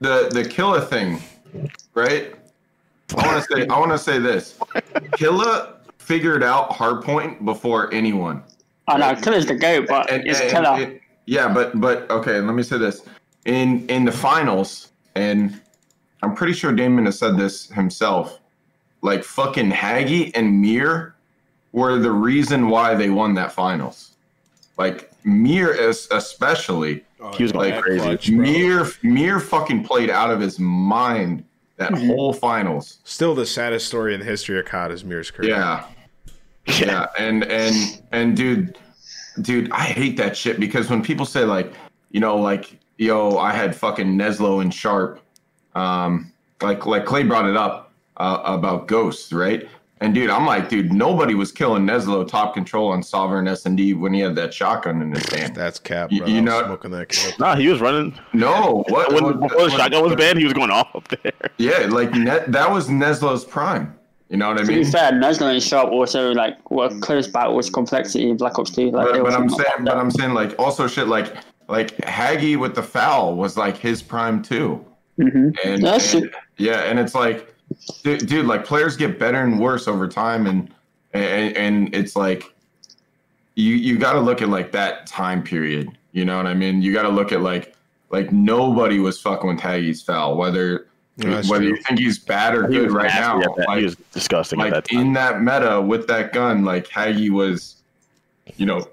the 0.00 0.28
the 0.32 0.44
killer 0.46 0.80
thing, 0.80 1.20
right? 1.94 2.34
I 3.16 3.26
want 3.26 3.44
to 3.44 3.54
say 3.56 3.66
I 3.68 3.78
want 3.78 3.92
to 3.92 3.98
say 3.98 4.18
this. 4.18 4.58
Killa 5.16 5.74
figured 5.98 6.42
out 6.42 6.70
hardpoint 6.70 7.44
before 7.44 7.92
anyone. 7.94 8.42
I 8.88 8.98
know, 8.98 9.14
Killa's 9.20 9.46
the 9.46 9.54
goat, 9.54 9.86
but 9.88 10.10
And- 10.10 10.26
it's 10.26 10.40
and- 10.40 10.50
Killa. 10.50 10.74
and- 10.74 11.00
yeah, 11.26 11.48
but 11.52 11.80
but 11.80 12.10
okay. 12.10 12.40
Let 12.40 12.54
me 12.54 12.62
say 12.62 12.76
this. 12.76 13.02
In 13.46 13.88
in 13.88 14.04
the 14.04 14.12
finals, 14.12 14.90
and 15.14 15.58
I'm 16.24 16.34
pretty 16.34 16.52
sure 16.54 16.72
Damon 16.72 17.04
has 17.06 17.18
said 17.18 17.36
this 17.36 17.68
himself. 17.68 18.40
Like 19.02 19.22
fucking 19.22 19.70
Haggy 19.70 20.30
and 20.34 20.60
Mir 20.60 21.14
were 21.72 21.98
the 21.98 22.10
reason 22.10 22.68
why 22.68 22.94
they 22.94 23.10
won 23.10 23.34
that 23.34 23.52
finals. 23.52 24.12
Like 24.78 25.10
Mir 25.24 25.70
is 25.72 26.08
especially. 26.10 27.04
He 27.36 27.42
was 27.42 27.54
like 27.54 27.80
crazy. 27.82 28.34
Mir 28.34 28.86
Mir 29.02 29.40
fucking 29.40 29.84
played 29.84 30.10
out 30.10 30.30
of 30.30 30.40
his 30.40 30.58
mind 30.58 31.44
that 31.76 31.90
Mm-hmm. 31.92 32.06
whole 32.06 32.32
finals. 32.32 32.98
Still 33.04 33.34
the 33.34 33.44
saddest 33.46 33.86
story 33.88 34.14
in 34.14 34.20
the 34.20 34.26
history 34.26 34.58
of 34.58 34.64
COD 34.66 34.92
is 34.92 35.04
Mir's 35.04 35.30
career. 35.30 35.50
Yeah. 35.50 35.84
Yeah, 36.66 37.06
and 37.18 37.44
and 37.44 38.00
and 38.12 38.34
dude, 38.36 38.78
dude, 39.42 39.70
I 39.70 39.82
hate 39.82 40.16
that 40.16 40.34
shit 40.36 40.58
because 40.58 40.88
when 40.88 41.02
people 41.02 41.26
say 41.26 41.44
like, 41.44 41.72
you 42.10 42.20
know, 42.20 42.36
like, 42.36 42.78
yo, 42.96 43.36
I 43.36 43.52
had 43.52 43.76
fucking 43.76 44.16
Neslo 44.16 44.62
and 44.62 44.72
Sharp, 44.72 45.20
um, 45.74 46.32
like 46.62 46.86
like 46.86 47.04
Clay 47.04 47.22
brought 47.24 47.46
it 47.48 47.56
up 47.56 47.92
uh, 48.16 48.40
about 48.44 48.88
Ghosts, 48.88 49.32
right? 49.32 49.68
And 50.00 50.12
dude, 50.14 50.28
I'm 50.28 50.44
like, 50.44 50.68
dude, 50.68 50.92
nobody 50.92 51.34
was 51.34 51.50
killing 51.52 51.86
Neslo 51.86 52.26
top 52.28 52.52
control 52.52 52.88
on 52.90 53.02
Sovereign 53.02 53.48
S 53.48 53.64
and 53.64 53.76
D 53.76 53.94
when 53.94 54.12
he 54.12 54.20
had 54.20 54.34
that 54.36 54.52
shotgun 54.52 55.00
in 55.00 55.12
his 55.14 55.24
hand. 55.32 55.54
That's 55.54 55.78
cap, 55.78 56.10
You- 56.12 56.18
bro. 56.20 56.28
you 56.28 56.34
I 56.36 56.40
was 56.40 56.44
know- 56.44 56.64
smoking 56.66 56.90
that 56.90 57.08
kid. 57.08 57.38
Nah, 57.38 57.56
he 57.56 57.68
was 57.68 57.80
running. 57.80 58.18
No, 58.32 58.84
what? 58.88 59.12
When, 59.14 59.24
what- 59.24 59.40
before 59.40 59.56
the 59.58 59.62
what- 59.64 59.72
shotgun 59.72 60.02
was 60.02 60.16
banned, 60.16 60.38
he 60.38 60.44
was 60.44 60.52
going 60.52 60.70
off 60.70 60.94
up 60.94 61.08
there. 61.08 61.32
Yeah, 61.58 61.86
like 61.90 62.12
ne- 62.12 62.44
that 62.48 62.70
was 62.70 62.88
Neslo's 62.88 63.44
prime. 63.44 63.96
You 64.30 64.38
know 64.38 64.48
what 64.48 64.56
I 64.58 64.62
mean? 64.64 64.66
To 64.66 64.72
be 64.72 64.82
mean? 64.82 64.90
fair, 64.92 65.12
Neslo 65.12 65.52
and 65.52 65.62
Sharp 65.62 65.90
also 65.90 66.32
like 66.32 66.70
were 66.70 66.88
close 67.00 67.28
battles, 67.28 67.70
complexity 67.70 68.28
in 68.30 68.36
Black 68.36 68.58
Ops 68.58 68.70
2. 68.70 68.90
Like, 68.90 69.12
they 69.12 69.20
but, 69.20 69.24
but 69.30 69.34
I'm 69.34 69.48
saying, 69.48 69.64
like 69.78 69.84
but. 69.84 69.96
I'm 69.96 70.10
saying, 70.10 70.34
like 70.34 70.58
also 70.58 70.86
shit, 70.88 71.08
like 71.08 71.34
like 71.68 71.96
Haggy 71.98 72.58
with 72.58 72.74
the 72.74 72.82
foul 72.82 73.36
was 73.36 73.56
like 73.56 73.76
his 73.76 74.02
prime 74.02 74.42
too, 74.42 74.84
Mhm. 75.18 75.56
and, 75.64 75.82
That's 75.84 76.14
and- 76.14 76.30
yeah, 76.56 76.80
and 76.82 76.98
it's 76.98 77.14
like, 77.14 77.54
dude, 78.02 78.26
dude, 78.26 78.46
like 78.46 78.64
players 78.64 78.96
get 78.96 79.18
better 79.18 79.38
and 79.42 79.60
worse 79.60 79.86
over 79.88 80.08
time, 80.08 80.46
and 80.46 80.70
and, 81.12 81.56
and 81.56 81.94
it's 81.94 82.16
like, 82.16 82.52
you 83.54 83.74
you 83.74 83.98
got 83.98 84.14
to 84.14 84.20
look 84.20 84.42
at 84.42 84.48
like 84.48 84.72
that 84.72 85.06
time 85.06 85.42
period. 85.42 85.88
You 86.12 86.24
know 86.24 86.36
what 86.36 86.46
I 86.46 86.54
mean? 86.54 86.82
You 86.82 86.92
got 86.92 87.02
to 87.02 87.08
look 87.08 87.30
at 87.32 87.40
like 87.40 87.74
like 88.10 88.32
nobody 88.32 88.98
was 88.98 89.20
fucking 89.20 89.48
with 89.48 89.60
Haggy's 89.60 90.02
foul, 90.02 90.36
whether 90.36 90.86
Yeah, 91.16 91.30
that's 91.30 91.48
whether 91.48 91.64
true. 91.64 91.76
you 91.76 91.82
think 91.82 92.00
he's 92.00 92.18
bad 92.18 92.54
or 92.56 92.66
He 92.68 92.74
good 92.76 92.86
was 92.86 92.94
right 92.94 93.12
now. 93.12 93.38
that- 93.40 93.66
Like, 93.68 93.78
he 93.78 93.84
was 93.84 93.96
disgusting 94.12 94.60
at 94.60 94.64
like 94.64 94.72
that 94.74 94.84
time. 94.88 95.00
in 95.00 95.12
that 95.14 95.40
meta 95.42 95.80
with 95.80 96.06
that 96.08 96.32
gun, 96.32 96.64
like 96.64 96.88
Haggy 96.88 97.30
was 97.30 97.76
you 98.56 98.66
know, 98.66 98.86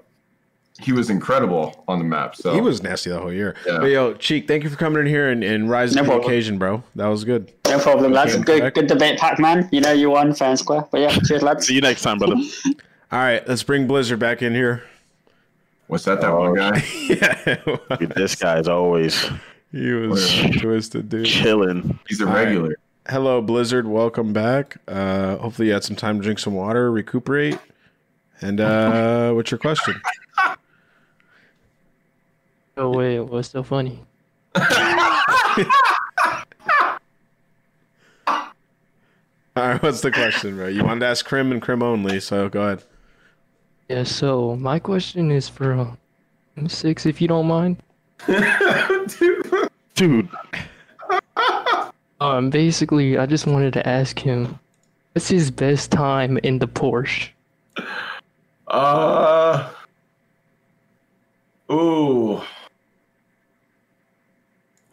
he 0.84 0.92
was 0.92 1.10
incredible 1.10 1.84
on 1.88 1.98
the 1.98 2.04
map. 2.04 2.36
So 2.36 2.54
He 2.54 2.60
was 2.60 2.82
nasty 2.82 3.10
the 3.10 3.18
whole 3.18 3.32
year. 3.32 3.54
Yeah. 3.66 3.78
But 3.78 3.86
yo, 3.86 4.14
Cheek, 4.14 4.48
thank 4.48 4.64
you 4.64 4.70
for 4.70 4.76
coming 4.76 5.00
in 5.00 5.06
here 5.06 5.30
and, 5.30 5.42
and 5.44 5.68
rising 5.70 5.96
No 5.96 6.04
to 6.04 6.20
the 6.20 6.26
occasion, 6.26 6.58
bro. 6.58 6.82
That 6.96 7.06
was 7.06 7.24
good. 7.24 7.52
No 7.66 7.78
problem, 7.78 8.12
lads. 8.12 8.36
Good, 8.36 8.60
back. 8.60 8.74
good 8.74 8.86
debate, 8.86 9.18
Pac-Man. 9.18 9.68
You 9.72 9.80
know 9.80 9.92
you 9.92 10.10
won 10.10 10.34
fair 10.34 10.50
and 10.50 10.58
square. 10.58 10.86
But 10.90 11.00
yeah, 11.00 11.16
cheers, 11.26 11.42
lads. 11.42 11.66
See 11.66 11.74
you 11.74 11.80
next 11.80 12.02
time, 12.02 12.18
brother. 12.18 12.36
All 13.12 13.18
right, 13.18 13.46
let's 13.46 13.62
bring 13.62 13.86
Blizzard 13.86 14.18
back 14.18 14.42
in 14.42 14.54
here. 14.54 14.82
What's 15.86 16.04
that? 16.04 16.20
That 16.22 16.30
one 16.30 16.54
guy? 16.54 16.82
yeah, 17.08 17.56
Dude, 17.98 18.12
this 18.16 18.34
guy's 18.34 18.66
always 18.68 19.28
he 19.70 19.90
was 19.92 20.32
twisted, 20.60 21.08
dude. 21.08 21.26
chilling. 21.26 21.98
He's 22.08 22.20
a 22.20 22.26
All 22.26 22.32
right. 22.32 22.44
regular. 22.44 22.76
Hello, 23.08 23.42
Blizzard. 23.42 23.86
Welcome 23.86 24.32
back. 24.32 24.76
Uh, 24.88 25.36
hopefully, 25.36 25.68
you 25.68 25.74
had 25.74 25.84
some 25.84 25.96
time 25.96 26.18
to 26.18 26.22
drink 26.22 26.38
some 26.38 26.54
water, 26.54 26.90
recuperate. 26.90 27.58
And 28.40 28.60
uh, 28.60 29.32
what's 29.32 29.50
your 29.50 29.58
question? 29.58 30.00
Oh 32.76 32.90
wait, 32.90 33.20
what's 33.20 33.50
so 33.50 33.62
funny? 33.62 34.00
All 39.54 39.68
right, 39.68 39.82
what's 39.82 40.00
the 40.00 40.10
question, 40.10 40.56
bro? 40.56 40.68
You 40.68 40.82
wanted 40.84 41.00
to 41.00 41.06
ask 41.06 41.26
Crim 41.26 41.52
and 41.52 41.60
Crim 41.60 41.82
only, 41.82 42.20
so 42.20 42.48
go 42.48 42.62
ahead. 42.62 42.84
Yeah, 43.88 44.04
so 44.04 44.56
my 44.56 44.78
question 44.78 45.30
is 45.30 45.48
for 45.48 45.74
uh, 45.74 45.94
six, 46.68 47.04
if 47.04 47.20
you 47.20 47.28
don't 47.28 47.46
mind. 47.46 47.76
Dude, 49.94 50.28
Um, 52.20 52.48
basically, 52.50 53.18
I 53.18 53.26
just 53.26 53.46
wanted 53.46 53.74
to 53.74 53.86
ask 53.86 54.18
him, 54.18 54.58
what's 55.12 55.28
his 55.28 55.50
best 55.50 55.90
time 55.90 56.38
in 56.38 56.58
the 56.58 56.68
Porsche? 56.68 57.28
Uh. 58.68 59.68
Ooh. 61.70 62.40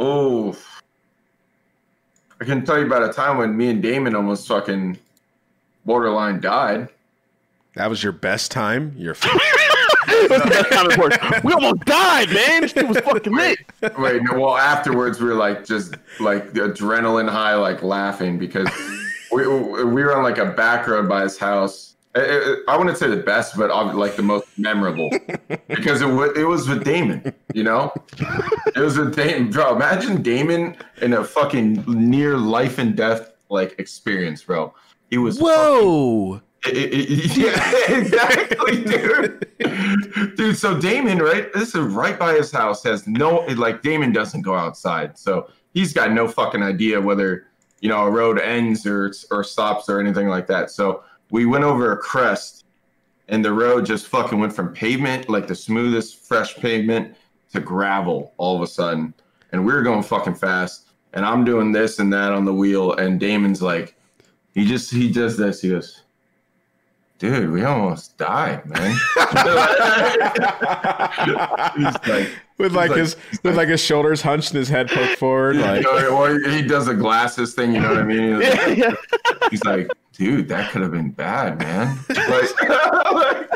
Ooh. 0.01 0.55
I 2.41 2.45
can 2.45 2.65
tell 2.65 2.80
you 2.80 2.85
about 2.85 3.03
a 3.03 3.11
time 3.11 3.38
when 3.38 3.55
me 3.55 3.69
and 3.69 3.81
Damon 3.81 4.15
almost 4.15 4.47
fucking 4.47 4.97
borderline 5.85 6.39
died. 6.39 6.89
That 7.76 7.89
was 7.89 8.01
your 8.03 8.13
best 8.13 8.51
time. 8.51 8.93
Your 8.97 9.15
we 11.43 11.53
almost 11.53 11.85
died, 11.85 12.30
man. 12.30 12.61
This 12.61 12.71
shit 12.71 12.88
was 12.88 12.99
fucking 12.99 13.34
lit. 13.34 13.59
Wait, 13.97 14.21
no, 14.23 14.39
well, 14.39 14.57
afterwards 14.57 15.19
we 15.19 15.27
were 15.27 15.35
like 15.35 15.65
just 15.65 15.95
like 16.19 16.53
the 16.53 16.61
adrenaline 16.61 17.30
high, 17.30 17.55
like 17.55 17.84
laughing 17.84 18.38
because 18.38 18.69
we 19.31 19.47
we 19.47 20.03
were 20.03 20.15
on 20.15 20.23
like 20.23 20.38
a 20.38 20.45
back 20.45 20.88
road 20.88 21.07
by 21.07 21.23
his 21.23 21.38
house. 21.38 21.95
I 22.15 22.76
wouldn't 22.77 22.98
say 22.98 23.07
the 23.07 23.18
best, 23.18 23.56
but 23.56 23.69
like 23.95 24.15
the 24.15 24.23
most 24.23 24.48
memorable 24.57 25.10
because 25.68 26.02
it 26.02 26.07
was 26.07 26.31
it 26.38 26.44
was 26.44 26.68
with 26.68 26.84
Damon. 26.84 27.34
You 27.53 27.64
know, 27.64 27.94
it 28.76 28.80
was 28.80 28.98
with 28.98 29.15
Damon. 29.15 29.52
Bro, 29.52 29.76
imagine 29.76 30.22
Damon 30.23 30.76
in 31.02 31.14
a 31.14 31.23
fucking 31.23 31.84
near 31.88 32.38
life 32.38 32.77
and 32.80 32.95
death 32.95 33.31
like 33.49 33.76
experience, 33.80 34.44
bro. 34.44 34.73
He 35.11 35.18
was 35.18 35.40
Whoa. 35.40 36.41
it- 36.65 36.76
it- 36.76 37.11
it- 37.11 37.38
yeah, 37.38 37.98
exactly, 37.98 38.84
dude. 38.84 40.36
Dude, 40.36 40.57
so 40.57 40.80
Damon, 40.80 41.19
right? 41.19 41.52
This 41.53 41.76
is 41.76 41.81
right 41.94 42.18
by 42.18 42.34
his 42.34 42.52
house. 42.52 42.84
Has 42.84 43.07
no 43.07 43.45
like 43.56 43.81
Damon 43.84 44.11
doesn't 44.11 44.41
go 44.41 44.56
outside, 44.56 45.18
so 45.18 45.48
he's 45.76 45.94
got 45.94 46.11
no 46.11 46.27
fucking 46.27 46.64
idea 46.64 46.99
whether 46.99 47.45
you 47.81 47.90
know 47.90 48.06
a 48.07 48.11
road 48.11 48.40
ends 48.41 48.86
or 48.88 49.14
or 49.31 49.44
stops 49.44 49.88
or 49.90 49.99
anything 49.99 50.27
like 50.27 50.48
that. 50.48 50.72
So 50.72 51.03
we 51.31 51.45
went 51.45 51.64
over 51.64 51.91
a 51.91 51.97
crest, 51.97 52.65
and 53.27 53.43
the 53.43 53.51
road 53.51 53.85
just 53.85 54.07
fucking 54.07 54.39
went 54.39 54.53
from 54.53 54.73
pavement, 54.73 55.30
like 55.30 55.47
the 55.47 55.56
smoothest 55.56 56.27
fresh 56.27 56.56
pavement, 56.56 57.15
to 57.53 57.60
gravel 57.60 58.34
all 58.38 58.56
of 58.56 58.61
a 58.61 58.68
sudden, 58.68 59.14
and 59.51 59.65
we 59.65 59.73
were 59.73 59.81
going 59.81 60.03
fucking 60.03 60.35
fast. 60.35 60.85
And 61.14 61.26
I'm 61.26 61.43
doing 61.43 61.72
this 61.72 61.97
and 61.97 62.14
that 62.14 62.31
on 62.31 62.45
the 62.45 62.53
wheel, 62.53 62.93
and 62.93 63.19
Damon's 63.19 63.61
like, 63.61 63.95
he 64.53 64.65
just 64.65 64.91
he 64.91 65.11
does 65.11 65.38
this. 65.38 65.61
He 65.61 65.69
goes, 65.69 66.03
dude, 67.18 67.51
we 67.51 67.64
almost 67.64 68.18
died, 68.18 68.65
man. 68.68 68.89
He's 71.76 72.07
like, 72.07 72.30
with 72.60 72.73
like 72.73 72.91
his 72.91 73.15
with 73.41 73.56
like 73.56 73.69
his 73.69 73.81
shoulders 73.81 74.22
hunched 74.22 74.52
and 74.52 74.60
his 74.60 74.69
head 74.69 74.90
poked 74.90 75.18
forward, 75.18 75.56
you 75.56 75.61
like 75.61 75.81
know, 75.81 76.15
or 76.15 76.40
he 76.49 76.61
does 76.61 76.86
the 76.86 76.94
glasses 76.94 77.56
thing, 77.56 77.73
you 77.73 77.80
know 77.80 77.90
what 77.90 77.98
I 77.98 78.03
mean? 78.03 78.40
He's 78.40 78.53
like, 78.53 78.77
Yeah, 78.77 78.94
he's 79.49 79.64
like, 79.64 79.88
dude, 80.14 80.48
that 80.49 80.69
could 80.72 80.81
have 80.84 80.91
been 80.91 81.10
bad, 81.10 81.57
man. 81.57 81.98
Like, 82.30 83.49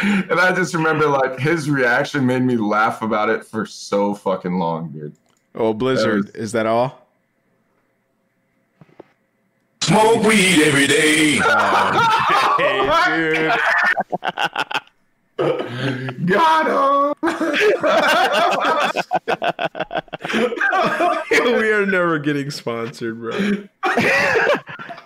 and 0.30 0.38
I 0.40 0.54
just 0.54 0.74
remember 0.74 1.06
like 1.08 1.38
his 1.40 1.68
reaction 1.68 2.24
made 2.24 2.42
me 2.42 2.56
laugh 2.56 3.02
about 3.02 3.28
it 3.30 3.44
for 3.44 3.66
so 3.66 4.14
fucking 4.14 4.58
long, 4.58 4.90
dude. 4.90 5.14
oh 5.54 5.74
Blizzard, 5.74 6.30
is 6.36 6.52
that 6.52 6.66
all? 6.66 7.06
Smoke 9.82 10.22
weed 10.24 10.62
every 10.64 10.86
day. 10.86 11.40
Oh, 11.42 12.54
hey, 12.58 13.50
dude. 13.50 14.82
Got 15.38 16.66
him. 16.66 17.14
we 21.58 21.70
are 21.72 21.86
never 21.86 22.18
getting 22.18 22.50
sponsored, 22.50 23.18
bro. 23.20 23.30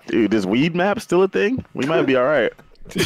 Dude, 0.07 0.35
is 0.35 0.47
weed 0.47 0.75
map 0.75 1.01
still 1.01 1.23
a 1.23 1.29
thing? 1.29 1.65
We 1.75 1.87
might 1.87 2.03
be 2.03 2.17
all 2.17 2.25
right. 2.25 2.53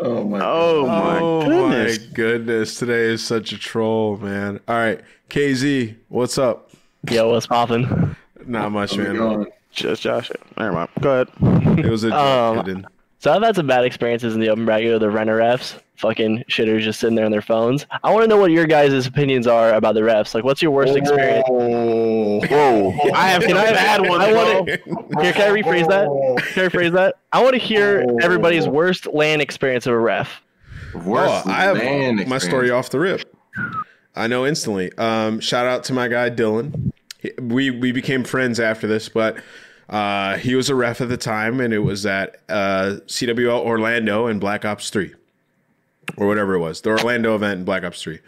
Oh 0.00 0.24
my. 0.24 0.40
Oh 0.42 0.86
my 0.86 1.18
oh 1.20 1.42
goodness. 1.44 1.98
my 1.98 2.06
goodness. 2.14 2.78
Today 2.78 3.04
is 3.12 3.22
such 3.24 3.52
a 3.52 3.58
troll, 3.58 4.16
man. 4.16 4.58
All 4.68 4.74
right, 4.76 5.00
KZ, 5.28 5.94
what's 6.08 6.38
up? 6.38 6.70
Yo, 7.10 7.30
what's 7.30 7.46
poppin'? 7.46 8.16
Not 8.46 8.72
much, 8.72 8.90
How's 8.96 9.06
man. 9.06 9.16
going? 9.16 9.46
Just 9.72 10.02
Josh. 10.02 10.30
Never 10.56 10.72
mind. 10.72 10.88
Go 11.00 11.22
ahead. 11.22 11.78
It 11.78 11.86
was 11.90 12.04
a 12.04 12.10
joke. 12.10 12.18
Um, 12.18 12.58
it 12.58 12.64
didn't- 12.66 12.86
So 13.24 13.32
I've 13.32 13.42
had 13.42 13.56
some 13.56 13.66
bad 13.66 13.86
experiences 13.86 14.34
in 14.34 14.40
the 14.40 14.50
open 14.50 14.66
bracket 14.66 14.92
with 14.92 15.00
the 15.00 15.08
renter 15.08 15.38
refs. 15.38 15.80
Fucking 15.96 16.44
shitters 16.50 16.82
just 16.82 17.00
sitting 17.00 17.16
there 17.16 17.24
on 17.24 17.30
their 17.30 17.40
phones. 17.40 17.86
I 18.02 18.12
want 18.12 18.24
to 18.24 18.28
know 18.28 18.36
what 18.36 18.50
your 18.50 18.66
guys' 18.66 19.06
opinions 19.06 19.46
are 19.46 19.72
about 19.72 19.94
the 19.94 20.02
refs. 20.02 20.34
Like, 20.34 20.44
what's 20.44 20.60
your 20.60 20.72
worst 20.72 20.94
experience? 20.94 21.46
Whoa. 21.48 22.92
I 23.14 23.28
have 23.28 23.42
Can 23.42 23.56
I 23.56 23.62
I've 23.62 23.76
had 23.76 24.06
one. 24.06 24.20
I 24.20 24.30
want 24.30 24.68
to. 24.68 24.76
Can, 24.76 25.32
can 25.32 25.40
I 25.40 25.62
rephrase 25.62 25.88
that? 25.88 26.06
Can 26.52 26.66
I 26.66 26.68
rephrase 26.68 26.92
that? 26.92 27.14
I 27.32 27.42
want 27.42 27.54
to 27.54 27.58
hear 27.58 28.04
everybody's 28.20 28.68
worst 28.68 29.06
land 29.06 29.40
experience 29.40 29.86
of 29.86 29.94
a 29.94 29.98
ref. 29.98 30.42
Worst 30.92 31.46
Oh, 31.46 31.50
I 31.50 31.62
have 31.62 31.78
land 31.78 32.28
my 32.28 32.36
story 32.36 32.70
off 32.70 32.90
the 32.90 33.00
rip. 33.00 33.22
I 34.14 34.26
know 34.26 34.44
instantly. 34.44 34.92
Um, 34.98 35.40
shout 35.40 35.64
out 35.64 35.82
to 35.84 35.94
my 35.94 36.08
guy 36.08 36.28
Dylan. 36.28 36.92
We 37.40 37.70
we 37.70 37.90
became 37.90 38.22
friends 38.22 38.60
after 38.60 38.86
this, 38.86 39.08
but 39.08 39.38
uh, 39.88 40.36
he 40.38 40.54
was 40.54 40.68
a 40.70 40.74
ref 40.74 41.00
at 41.00 41.08
the 41.08 41.16
time, 41.16 41.60
and 41.60 41.72
it 41.74 41.80
was 41.80 42.06
at 42.06 42.36
uh, 42.48 42.96
CWL 43.06 43.60
Orlando 43.60 44.26
and 44.26 44.40
Black 44.40 44.64
Ops 44.64 44.90
Three, 44.90 45.14
or 46.16 46.26
whatever 46.26 46.54
it 46.54 46.58
was, 46.60 46.80
the 46.80 46.90
Orlando 46.90 47.34
event 47.34 47.60
in 47.60 47.64
Black 47.64 47.84
Ops 47.84 48.02
Three. 48.02 48.20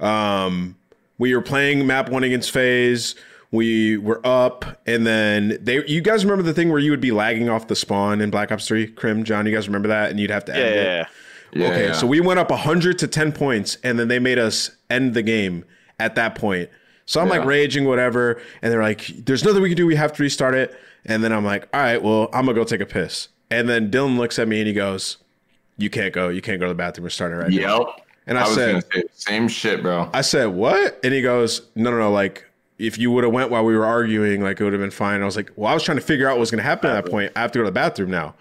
Um, 0.00 0.76
we 1.18 1.34
were 1.34 1.42
playing 1.42 1.86
map 1.86 2.08
one 2.08 2.24
against 2.24 2.50
FaZe. 2.50 3.14
We 3.50 3.96
were 3.98 4.20
up, 4.24 4.80
and 4.86 5.06
then 5.06 5.58
they. 5.60 5.86
You 5.86 6.00
guys 6.00 6.24
remember 6.24 6.42
the 6.42 6.54
thing 6.54 6.70
where 6.70 6.80
you 6.80 6.90
would 6.90 7.00
be 7.00 7.12
lagging 7.12 7.48
off 7.48 7.68
the 7.68 7.76
spawn 7.76 8.20
in 8.20 8.30
Black 8.30 8.50
Ops 8.50 8.66
Three, 8.66 8.86
Crim 8.88 9.22
John? 9.24 9.46
You 9.46 9.54
guys 9.54 9.68
remember 9.68 9.88
that? 9.88 10.10
And 10.10 10.18
you'd 10.18 10.30
have 10.30 10.44
to 10.46 10.52
Yeah, 10.52 10.58
end 10.58 10.74
yeah, 10.74 10.80
it. 10.80 10.86
yeah. 10.86 11.06
Yeah, 11.56 11.68
okay, 11.68 11.86
yeah. 11.86 11.92
so 11.92 12.04
we 12.08 12.18
went 12.20 12.40
up 12.40 12.50
100 12.50 12.98
to 12.98 13.06
10 13.06 13.30
points, 13.30 13.78
and 13.84 13.96
then 13.96 14.08
they 14.08 14.18
made 14.18 14.40
us 14.40 14.72
end 14.90 15.14
the 15.14 15.22
game 15.22 15.64
at 16.00 16.16
that 16.16 16.34
point. 16.34 16.68
So 17.06 17.20
I'm 17.20 17.28
like 17.28 17.44
raging, 17.44 17.84
whatever, 17.84 18.40
and 18.60 18.72
they're 18.72 18.82
like, 18.82 19.06
"There's 19.24 19.44
nothing 19.44 19.62
we 19.62 19.68
can 19.68 19.76
do. 19.76 19.86
We 19.86 19.94
have 19.94 20.12
to 20.14 20.22
restart 20.22 20.54
it." 20.56 20.74
And 21.06 21.22
then 21.22 21.32
I'm 21.32 21.44
like, 21.44 21.68
"All 21.74 21.80
right, 21.80 22.02
well, 22.02 22.28
I'm 22.32 22.46
gonna 22.46 22.54
go 22.54 22.64
take 22.64 22.80
a 22.80 22.86
piss." 22.86 23.28
And 23.50 23.68
then 23.68 23.90
Dylan 23.90 24.16
looks 24.16 24.38
at 24.38 24.48
me 24.48 24.58
and 24.60 24.66
he 24.66 24.72
goes, 24.72 25.18
"You 25.76 25.90
can't 25.90 26.12
go. 26.12 26.28
You 26.28 26.40
can't 26.40 26.58
go 26.58 26.66
to 26.66 26.70
the 26.70 26.76
bathroom. 26.76 27.04
We're 27.04 27.10
starting 27.10 27.38
right 27.38 27.50
now." 27.50 27.78
Yep. 27.78 28.06
And 28.26 28.38
I, 28.38 28.44
I 28.44 28.54
said, 28.54 28.88
gonna 28.90 29.04
same 29.14 29.48
shit, 29.48 29.82
bro. 29.82 30.08
I 30.14 30.22
said, 30.22 30.46
"What?" 30.46 30.98
And 31.04 31.12
he 31.12 31.20
goes, 31.20 31.62
"No, 31.74 31.90
no, 31.90 31.98
no. 31.98 32.10
Like, 32.10 32.46
if 32.78 32.96
you 32.98 33.10
would 33.10 33.24
have 33.24 33.32
went 33.32 33.50
while 33.50 33.64
we 33.64 33.76
were 33.76 33.84
arguing, 33.84 34.42
like 34.42 34.60
it 34.60 34.64
would 34.64 34.72
have 34.72 34.80
been 34.80 34.90
fine." 34.90 35.20
I 35.20 35.24
was 35.26 35.36
like, 35.36 35.50
"Well, 35.56 35.70
I 35.70 35.74
was 35.74 35.82
trying 35.82 35.98
to 35.98 36.04
figure 36.04 36.26
out 36.28 36.32
what 36.32 36.40
was 36.40 36.50
going 36.50 36.62
to 36.62 36.64
happen 36.64 36.90
at 36.90 37.04
that 37.04 37.10
point. 37.10 37.32
I 37.36 37.40
have 37.40 37.52
to 37.52 37.58
go 37.58 37.64
to 37.64 37.68
the 37.68 37.72
bathroom 37.72 38.10
now." 38.10 38.34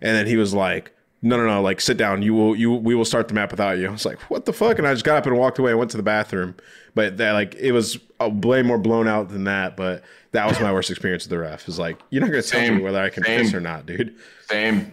And 0.00 0.16
then 0.16 0.26
he 0.26 0.36
was 0.36 0.54
like, 0.54 0.92
"No, 1.20 1.36
no, 1.36 1.46
no. 1.46 1.62
Like, 1.62 1.80
sit 1.80 1.96
down. 1.96 2.22
You 2.22 2.34
will, 2.34 2.54
you, 2.54 2.72
we 2.72 2.94
will 2.94 3.04
start 3.04 3.26
the 3.26 3.34
map 3.34 3.50
without 3.50 3.78
you." 3.78 3.88
I 3.88 3.90
was 3.90 4.06
like, 4.06 4.20
"What 4.30 4.44
the 4.44 4.52
fuck?" 4.52 4.78
And 4.78 4.86
I 4.86 4.92
just 4.92 5.04
got 5.04 5.16
up 5.16 5.26
and 5.26 5.36
walked 5.36 5.58
away 5.58 5.70
and 5.70 5.78
went 5.80 5.90
to 5.92 5.96
the 5.96 6.04
bathroom. 6.04 6.54
But 6.94 7.16
that, 7.16 7.32
like, 7.32 7.54
it 7.56 7.72
was 7.72 7.98
a 8.20 8.28
way 8.28 8.62
more 8.62 8.78
blown 8.78 9.08
out 9.08 9.28
than 9.28 9.44
that. 9.44 9.76
But 9.76 10.04
that 10.32 10.46
was 10.46 10.60
my 10.60 10.72
worst 10.72 10.90
experience 10.90 11.24
with 11.24 11.30
the 11.30 11.38
ref. 11.38 11.68
Is 11.68 11.78
like, 11.78 12.00
you're 12.10 12.20
not 12.20 12.30
going 12.30 12.42
to 12.42 12.48
tell 12.48 12.74
me 12.74 12.82
whether 12.82 13.00
I 13.00 13.08
can 13.10 13.24
Same. 13.24 13.40
piss 13.40 13.54
or 13.54 13.60
not, 13.60 13.86
dude. 13.86 14.14
Same. 14.48 14.92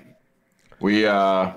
We 0.80 1.06
uh 1.06 1.54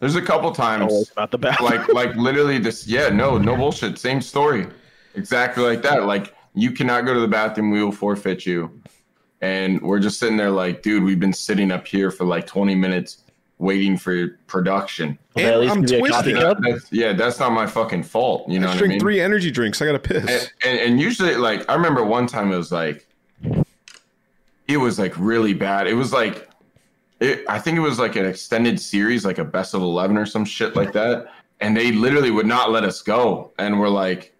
there's 0.00 0.16
a 0.16 0.22
couple 0.22 0.50
times 0.52 0.92
Always 0.92 1.10
about 1.12 1.30
the 1.30 1.38
bathroom. 1.38 1.70
like 1.70 1.88
like 1.94 2.16
literally 2.16 2.58
this 2.58 2.86
yeah, 2.86 3.08
no, 3.08 3.38
no 3.38 3.56
bullshit. 3.56 3.98
Same 3.98 4.20
story. 4.20 4.66
Exactly 5.14 5.62
like 5.64 5.80
that. 5.82 6.04
Like 6.04 6.34
you 6.54 6.72
cannot 6.72 7.06
go 7.06 7.14
to 7.14 7.20
the 7.20 7.28
bathroom, 7.28 7.70
we 7.70 7.82
will 7.82 7.92
forfeit 7.92 8.44
you. 8.44 8.82
And 9.40 9.80
we're 9.80 9.98
just 9.98 10.18
sitting 10.18 10.36
there 10.36 10.50
like, 10.50 10.82
dude, 10.82 11.02
we've 11.02 11.20
been 11.20 11.32
sitting 11.32 11.70
up 11.72 11.86
here 11.86 12.10
for 12.10 12.24
like 12.24 12.46
20 12.46 12.74
minutes 12.74 13.21
waiting 13.62 13.96
for 13.96 14.28
production. 14.48 15.16
And 15.36 15.46
at 15.46 15.70
I'm 15.70 15.82
give 15.82 16.00
you 16.00 16.06
a 16.06 16.08
coffee 16.10 16.32
twisted. 16.32 16.36
cup? 16.42 16.58
That's- 16.62 16.86
yeah, 16.92 17.12
that's 17.12 17.38
not 17.38 17.52
my 17.52 17.66
fucking 17.66 18.02
fault. 18.02 18.48
You 18.48 18.58
know 18.58 18.66
I 18.66 18.70
what 18.70 18.74
I 18.76 18.78
drink 18.78 18.90
mean? 18.90 19.00
three 19.00 19.20
energy 19.20 19.50
drinks. 19.52 19.80
I 19.80 19.86
gotta 19.86 19.98
piss. 20.00 20.24
and, 20.26 20.50
and, 20.64 20.78
and 20.90 21.00
usually 21.00 21.36
like 21.36 21.68
i 21.70 21.74
remember 21.74 22.04
one 22.04 22.26
time 22.26 22.52
it 22.52 22.56
was 22.56 22.72
like 22.72 23.06
it 24.68 24.76
was 24.76 24.98
like 24.98 25.14
really 25.18 25.54
bad 25.54 25.86
it 25.86 25.94
was 25.94 26.12
like 26.12 26.48
it, 27.20 27.44
i 27.48 27.58
think 27.58 27.76
it 27.76 27.80
was 27.80 27.98
like 27.98 28.16
an 28.16 28.26
extended 28.26 28.80
series 28.80 29.24
like 29.24 29.38
a 29.38 29.44
best 29.44 29.74
of 29.74 29.82
11 29.82 30.16
or 30.16 30.26
some 30.26 30.44
shit 30.44 30.74
like 30.76 30.92
that 30.92 31.28
and 31.60 31.76
they 31.76 31.92
literally 31.92 32.30
would 32.30 32.46
not 32.46 32.70
let 32.70 32.84
us 32.84 33.00
go 33.02 33.52
and 33.58 33.78
we're 33.78 33.88
like 33.88 34.34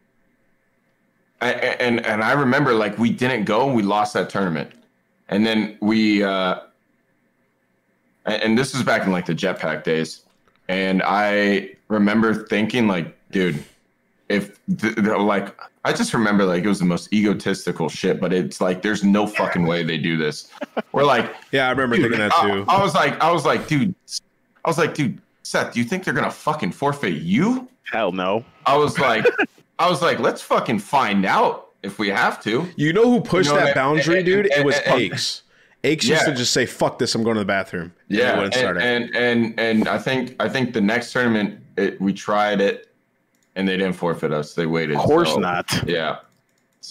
I- 1.41 1.53
I- 1.53 1.77
and 1.81 2.05
and 2.07 2.23
i 2.23 2.33
remember 2.33 2.73
like 2.75 2.99
we 2.99 3.11
didn't 3.11 3.45
go 3.45 3.73
we 3.73 3.83
lost 3.83 4.15
that 4.15 4.29
tournament 4.31 4.71
and 5.29 5.45
then 5.47 5.77
we 5.81 6.23
uh 6.23 6.61
and 8.27 8.43
and 8.43 8.59
this 8.59 8.75
is 8.75 8.83
back 8.83 9.05
in 9.07 9.13
like 9.13 9.27
the 9.27 9.35
jetpack 9.35 9.85
days 9.85 10.23
and 10.69 11.03
i 11.05 11.71
remember 11.89 12.47
thinking 12.47 12.87
like 12.89 13.17
dude 13.31 13.63
if 14.29 14.59
th- 14.79 14.95
th- 14.95 15.07
like 15.19 15.59
I 15.85 15.93
just 15.93 16.15
remember 16.15 16.45
like 16.45 16.63
it 16.65 16.69
was 16.69 16.79
the 16.79 16.85
most 16.85 17.13
egotistical 17.13 17.89
shit, 17.89 18.21
but 18.21 18.33
it's 18.33 18.61
like 18.61 18.83
there's 18.83 19.03
no 19.03 19.27
fucking 19.27 19.67
way 19.67 19.83
they 19.83 19.99
do 19.99 20.17
this. 20.17 20.49
We're 20.93 21.03
like, 21.03 21.35
yeah, 21.51 21.67
I 21.67 21.71
remember 21.71 21.97
thinking 21.97 22.21
that 22.21 22.31
too. 22.41 22.65
I, 22.69 22.81
was 22.81 22.95
like, 22.95 23.21
I 23.21 23.33
was 23.33 23.45
like, 23.45 23.67
dude, 23.67 23.93
I 24.65 24.69
was 24.69 24.79
like, 24.79 24.95
dude, 24.95 25.21
Seth, 25.43 25.75
do 25.75 25.81
you 25.81 25.85
think 25.85 26.05
they're 26.05 26.15
gonna 26.15 26.31
fucking 26.31 26.71
forfeit 26.71 27.21
you? 27.21 27.69
Hell 27.91 28.13
no. 28.13 28.45
I 28.65 28.77
was 28.77 28.97
like, 29.01 29.27
I 29.81 29.91
was 29.91 30.01
like, 30.03 30.21
let's 30.21 30.41
fucking 30.41 30.79
find 30.79 31.27
out 31.27 31.71
if 31.83 31.99
we 31.99 32.09
have 32.11 32.41
to. 32.45 32.69
You 32.77 32.93
know 32.93 33.11
who 33.11 33.21
pushed 33.21 33.49
You 33.51 33.57
know, 33.57 33.61
that 33.61 33.67
and- 33.71 33.75
boundary, 33.75 34.19
and- 34.19 34.25
dude? 34.25 34.47
and- 34.53 34.61
it 34.61 34.65
was 34.65 34.77
and- 34.87 34.95
and- 35.83 35.93
Aches. 35.93 36.05
Aches 36.05 36.09
used 36.09 36.23
Yeah. 36.23 36.33
to 36.33 36.37
just 36.39 36.53
say, 36.53 36.67
"Fuck 36.67 36.99
this, 36.99 37.15
I'm 37.15 37.23
going 37.23 37.35
to 37.35 37.41
the 37.41 37.45
bathroom." 37.47 37.93
Yeah, 38.09 38.37
wouldn't 38.39 38.57
and, 38.57 38.79
and 38.79 39.17
and 39.17 39.61
and 39.61 39.89
I 39.89 39.99
think 39.99 40.37
I 40.41 40.49
think 40.49 40.73
the 40.75 40.81
next 40.81 41.13
tournament 41.13 41.59
it, 41.77 42.01
we 42.01 42.13
tried 42.13 42.61
it, 42.61 42.89
and 43.57 43.67
they 43.69 43.77
didn't 43.77 43.95
forfeit 43.95 44.33
us. 44.33 44.55
They 44.55 44.67
waited. 44.67 44.97
Of 44.97 45.03
course 45.03 45.31
so- 45.33 45.39
not. 45.41 45.67
Yeah. 45.87 46.19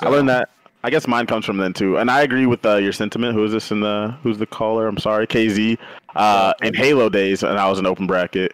I 0.02 0.08
learned 0.10 0.30
that. 0.30 0.50
I 0.84 0.90
guess 0.90 1.08
mine 1.08 1.28
comes 1.28 1.46
from 1.46 1.58
then 1.58 1.74
too, 1.74 1.98
and 1.98 2.10
I 2.10 2.22
agree 2.22 2.48
with 2.48 2.66
uh, 2.66 2.78
your 2.78 2.92
sentiment. 2.94 3.36
Who 3.36 3.44
is 3.44 3.52
this 3.52 3.72
in 3.72 3.82
the? 3.82 4.16
Who's 4.24 4.38
the 4.40 4.48
caller? 4.48 4.88
I'm 4.88 4.98
sorry, 4.98 5.28
KZ. 5.28 5.78
Uh, 6.16 6.54
in 6.64 6.74
Halo 6.74 7.08
days, 7.08 7.44
and 7.44 7.58
I 7.60 7.70
was 7.70 7.78
an 7.78 7.86
open 7.86 8.08
bracket. 8.08 8.54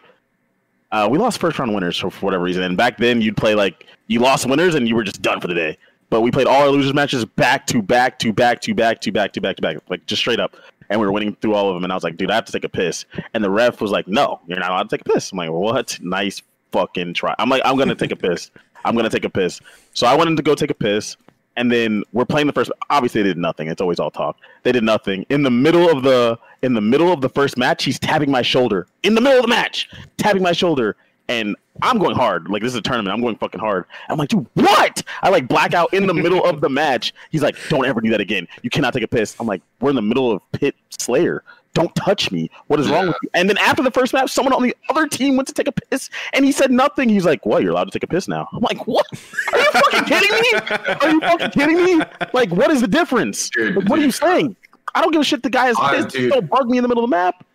Uh, 0.91 1.07
we 1.09 1.17
lost 1.17 1.39
first 1.39 1.57
round 1.59 1.73
winners 1.73 1.97
for, 1.97 2.09
for 2.11 2.25
whatever 2.25 2.43
reason, 2.43 2.63
and 2.63 2.75
back 2.77 2.97
then 2.97 3.21
you'd 3.21 3.37
play 3.37 3.55
like 3.55 3.85
you 4.07 4.19
lost 4.19 4.45
winners 4.47 4.75
and 4.75 4.87
you 4.87 4.95
were 4.95 5.03
just 5.03 5.21
done 5.21 5.39
for 5.41 5.47
the 5.47 5.53
day. 5.53 5.77
But 6.09 6.21
we 6.21 6.31
played 6.31 6.47
all 6.47 6.61
our 6.61 6.69
losers 6.69 6.93
matches 6.93 7.25
back 7.25 7.67
to 7.67 7.81
back 7.81 8.17
to 8.19 8.31
back 8.31 8.61
to 8.61 8.73
back 8.73 9.01
to 9.01 9.11
back 9.11 9.33
to 9.33 9.41
back 9.41 9.55
to 9.57 9.61
back, 9.61 9.77
like 9.89 10.05
just 10.05 10.21
straight 10.21 10.39
up, 10.39 10.55
and 10.89 10.99
we 10.99 11.05
were 11.05 11.11
winning 11.11 11.35
through 11.41 11.53
all 11.53 11.67
of 11.69 11.75
them. 11.75 11.83
And 11.83 11.91
I 11.91 11.95
was 11.95 12.03
like, 12.03 12.15
dude, 12.17 12.31
I 12.31 12.35
have 12.35 12.45
to 12.45 12.51
take 12.51 12.63
a 12.63 12.69
piss, 12.69 13.05
and 13.33 13.43
the 13.43 13.49
ref 13.49 13.81
was 13.81 13.91
like, 13.91 14.07
no, 14.07 14.39
you're 14.47 14.59
not 14.59 14.71
allowed 14.71 14.89
to 14.89 14.97
take 14.97 15.05
a 15.05 15.13
piss. 15.13 15.31
I'm 15.31 15.37
like, 15.37 15.51
what? 15.51 15.99
Nice 16.01 16.41
fucking 16.71 17.13
try. 17.13 17.35
I'm 17.39 17.49
like, 17.49 17.61
I'm 17.65 17.77
gonna 17.77 17.95
take 17.95 18.11
a 18.11 18.15
piss. 18.15 18.51
I'm 18.85 18.95
gonna 18.95 19.09
take 19.09 19.25
a 19.25 19.29
piss. 19.29 19.59
So 19.93 20.07
I 20.07 20.15
went 20.15 20.29
in 20.29 20.37
to 20.37 20.43
go 20.43 20.55
take 20.55 20.71
a 20.71 20.75
piss, 20.75 21.17
and 21.57 21.71
then 21.71 22.03
we're 22.13 22.25
playing 22.25 22.47
the 22.47 22.53
first. 22.53 22.71
Obviously, 22.89 23.21
they 23.23 23.29
did 23.29 23.37
nothing. 23.37 23.67
It's 23.67 23.81
always 23.81 23.99
all 23.99 24.11
talk. 24.11 24.37
They 24.63 24.71
did 24.71 24.83
nothing. 24.83 25.25
In 25.29 25.43
the 25.43 25.51
middle 25.51 25.89
of 25.89 26.03
the 26.03 26.39
in 26.61 26.73
the 26.73 26.81
middle 26.81 27.11
of 27.11 27.19
the 27.19 27.29
first 27.29 27.57
match, 27.57 27.83
he's 27.83 27.99
tapping 27.99 28.31
my 28.31 28.41
shoulder. 28.41 28.87
In 29.03 29.15
the 29.15 29.21
middle 29.21 29.39
of 29.39 29.43
the 29.43 29.49
match, 29.49 29.89
tapping 30.17 30.43
my 30.43 30.53
shoulder, 30.53 30.95
and 31.27 31.55
I'm 31.81 31.99
going 31.99 32.15
hard. 32.15 32.49
Like 32.49 32.61
this 32.61 32.73
is 32.73 32.77
a 32.77 32.81
tournament. 32.81 33.13
I'm 33.13 33.21
going 33.21 33.35
fucking 33.37 33.59
hard. 33.59 33.85
I'm 34.09 34.17
like, 34.17 34.29
dude, 34.29 34.47
what? 34.53 35.03
I 35.21 35.29
like 35.29 35.47
black 35.47 35.73
out 35.73 35.93
in 35.93 36.07
the 36.07 36.13
middle 36.13 36.43
of 36.43 36.61
the 36.61 36.69
match. 36.69 37.13
He's 37.31 37.41
like, 37.41 37.55
don't 37.69 37.85
ever 37.85 38.01
do 38.01 38.09
that 38.11 38.21
again. 38.21 38.47
You 38.63 38.69
cannot 38.69 38.93
take 38.93 39.03
a 39.03 39.07
piss. 39.07 39.35
I'm 39.39 39.47
like, 39.47 39.61
we're 39.79 39.89
in 39.91 39.95
the 39.95 40.01
middle 40.01 40.31
of 40.31 40.41
Pit 40.51 40.75
Slayer. 40.89 41.43
Don't 41.73 41.93
touch 41.95 42.31
me. 42.31 42.49
What 42.67 42.79
is 42.79 42.89
wrong 42.89 43.07
with 43.07 43.17
you? 43.21 43.29
And 43.35 43.47
then 43.47 43.57
after 43.59 43.83
the 43.83 43.91
first 43.91 44.11
match, 44.11 44.31
someone 44.31 44.51
on 44.51 44.63
the 44.63 44.75
other 44.89 45.07
team 45.07 45.35
went 45.35 45.47
to 45.49 45.53
take 45.53 45.67
a 45.67 45.71
piss, 45.71 46.09
and 46.33 46.43
he 46.43 46.51
said 46.51 46.71
nothing. 46.71 47.07
He's 47.07 47.23
like, 47.25 47.45
"What? 47.45 47.61
You're 47.61 47.71
allowed 47.71 47.83
to 47.83 47.91
take 47.91 48.01
a 48.01 48.07
piss 48.07 48.27
now?" 48.27 48.47
I'm 48.51 48.61
like, 48.61 48.87
"What? 48.87 49.05
Are 49.53 49.59
you 49.59 49.71
fucking 49.71 50.05
kidding 50.05 50.31
me? 50.31 50.53
Are 51.01 51.09
you 51.11 51.19
fucking 51.19 51.51
kidding 51.51 51.83
me? 51.83 52.03
Like, 52.33 52.49
what 52.49 52.71
is 52.71 52.81
the 52.81 52.87
difference? 52.87 53.51
Like, 53.55 53.87
what 53.87 53.99
are 53.99 54.01
you 54.01 54.09
saying? 54.09 54.55
I 54.95 55.01
don't 55.01 55.11
give 55.11 55.21
a 55.21 55.23
shit. 55.23 55.43
The 55.43 55.51
guy 55.51 55.69
is 55.69 55.77
pissed. 55.91 56.09
dude. 56.09 56.31
Don't 56.31 56.49
bug 56.49 56.67
me 56.67 56.79
in 56.79 56.81
the 56.81 56.87
middle 56.87 57.03
of 57.03 57.09
the 57.11 57.15
map." 57.15 57.45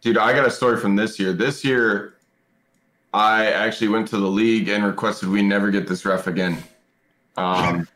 Dude, 0.00 0.16
I 0.18 0.32
got 0.32 0.46
a 0.46 0.50
story 0.50 0.78
from 0.78 0.94
this 0.94 1.18
year. 1.18 1.32
This 1.32 1.64
year, 1.64 2.14
I 3.16 3.46
actually 3.46 3.88
went 3.88 4.08
to 4.08 4.18
the 4.18 4.28
league 4.28 4.68
and 4.68 4.84
requested 4.84 5.30
we 5.30 5.40
never 5.40 5.70
get 5.70 5.88
this 5.88 6.04
ref 6.04 6.26
again. 6.26 6.62
Um, 7.38 7.88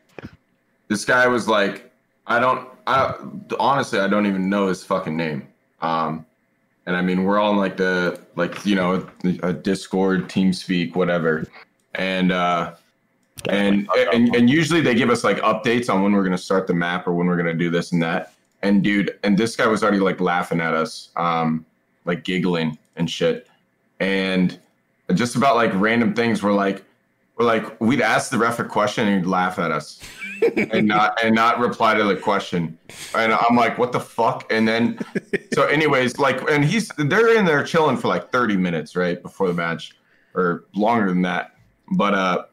this 0.88 1.04
guy 1.04 1.26
was 1.26 1.46
like, 1.46 1.92
I 2.26 2.40
don't, 2.40 2.66
I 2.86 3.16
honestly, 3.58 3.98
I 3.98 4.08
don't 4.08 4.24
even 4.24 4.48
know 4.48 4.68
his 4.68 4.82
fucking 4.82 5.14
name. 5.14 5.46
Um, 5.82 6.24
and 6.86 6.96
I 6.96 7.02
mean, 7.02 7.24
we're 7.24 7.38
all 7.38 7.52
in 7.52 7.58
like 7.58 7.76
the, 7.76 8.18
like, 8.34 8.64
you 8.64 8.74
know, 8.74 9.06
a 9.42 9.52
Discord, 9.52 10.30
TeamSpeak, 10.30 10.96
whatever. 10.96 11.46
And, 11.96 12.32
uh, 12.32 12.76
and, 13.46 13.86
and 14.14 14.34
and 14.34 14.48
usually 14.48 14.80
they 14.80 14.94
give 14.94 15.10
us 15.10 15.22
like 15.22 15.36
updates 15.38 15.92
on 15.92 16.02
when 16.02 16.12
we're 16.12 16.24
gonna 16.24 16.38
start 16.38 16.66
the 16.66 16.74
map 16.74 17.06
or 17.06 17.12
when 17.12 17.26
we're 17.26 17.36
gonna 17.36 17.52
do 17.52 17.68
this 17.68 17.92
and 17.92 18.02
that. 18.02 18.32
And 18.62 18.82
dude, 18.82 19.18
and 19.22 19.36
this 19.36 19.54
guy 19.54 19.66
was 19.66 19.82
already 19.82 20.00
like 20.00 20.18
laughing 20.18 20.60
at 20.60 20.72
us, 20.72 21.10
um, 21.16 21.66
like 22.06 22.24
giggling 22.24 22.78
and 22.96 23.10
shit. 23.10 23.48
And 23.98 24.58
just 25.12 25.36
about 25.36 25.56
like 25.56 25.70
random 25.74 26.14
things 26.14 26.42
we 26.42 26.48
were 26.48 26.54
like 26.54 26.84
we're 27.40 27.46
like 27.46 27.80
we'd 27.80 28.02
ask 28.02 28.30
the 28.30 28.38
ref 28.38 28.58
a 28.58 28.64
question 28.64 29.08
and 29.08 29.24
he'd 29.24 29.28
laugh 29.28 29.58
at 29.58 29.70
us 29.70 30.00
and 30.56 30.86
not 30.86 31.18
and 31.22 31.34
not 31.34 31.58
reply 31.58 31.94
to 31.94 32.04
the 32.04 32.16
question. 32.16 32.78
And 33.14 33.32
I'm 33.32 33.56
like, 33.56 33.78
what 33.78 33.92
the 33.92 34.00
fuck? 34.00 34.50
And 34.52 34.66
then 34.66 34.98
so 35.54 35.64
anyways, 35.66 36.18
like 36.18 36.48
and 36.50 36.64
he's 36.64 36.88
they're 36.98 37.36
in 37.36 37.44
there 37.44 37.62
chilling 37.64 37.96
for 37.96 38.08
like 38.08 38.30
30 38.30 38.56
minutes, 38.56 38.96
right? 38.96 39.20
Before 39.22 39.48
the 39.48 39.54
match. 39.54 39.96
Or 40.34 40.66
longer 40.74 41.08
than 41.08 41.22
that. 41.22 41.56
But 41.92 42.14
uh 42.14 42.44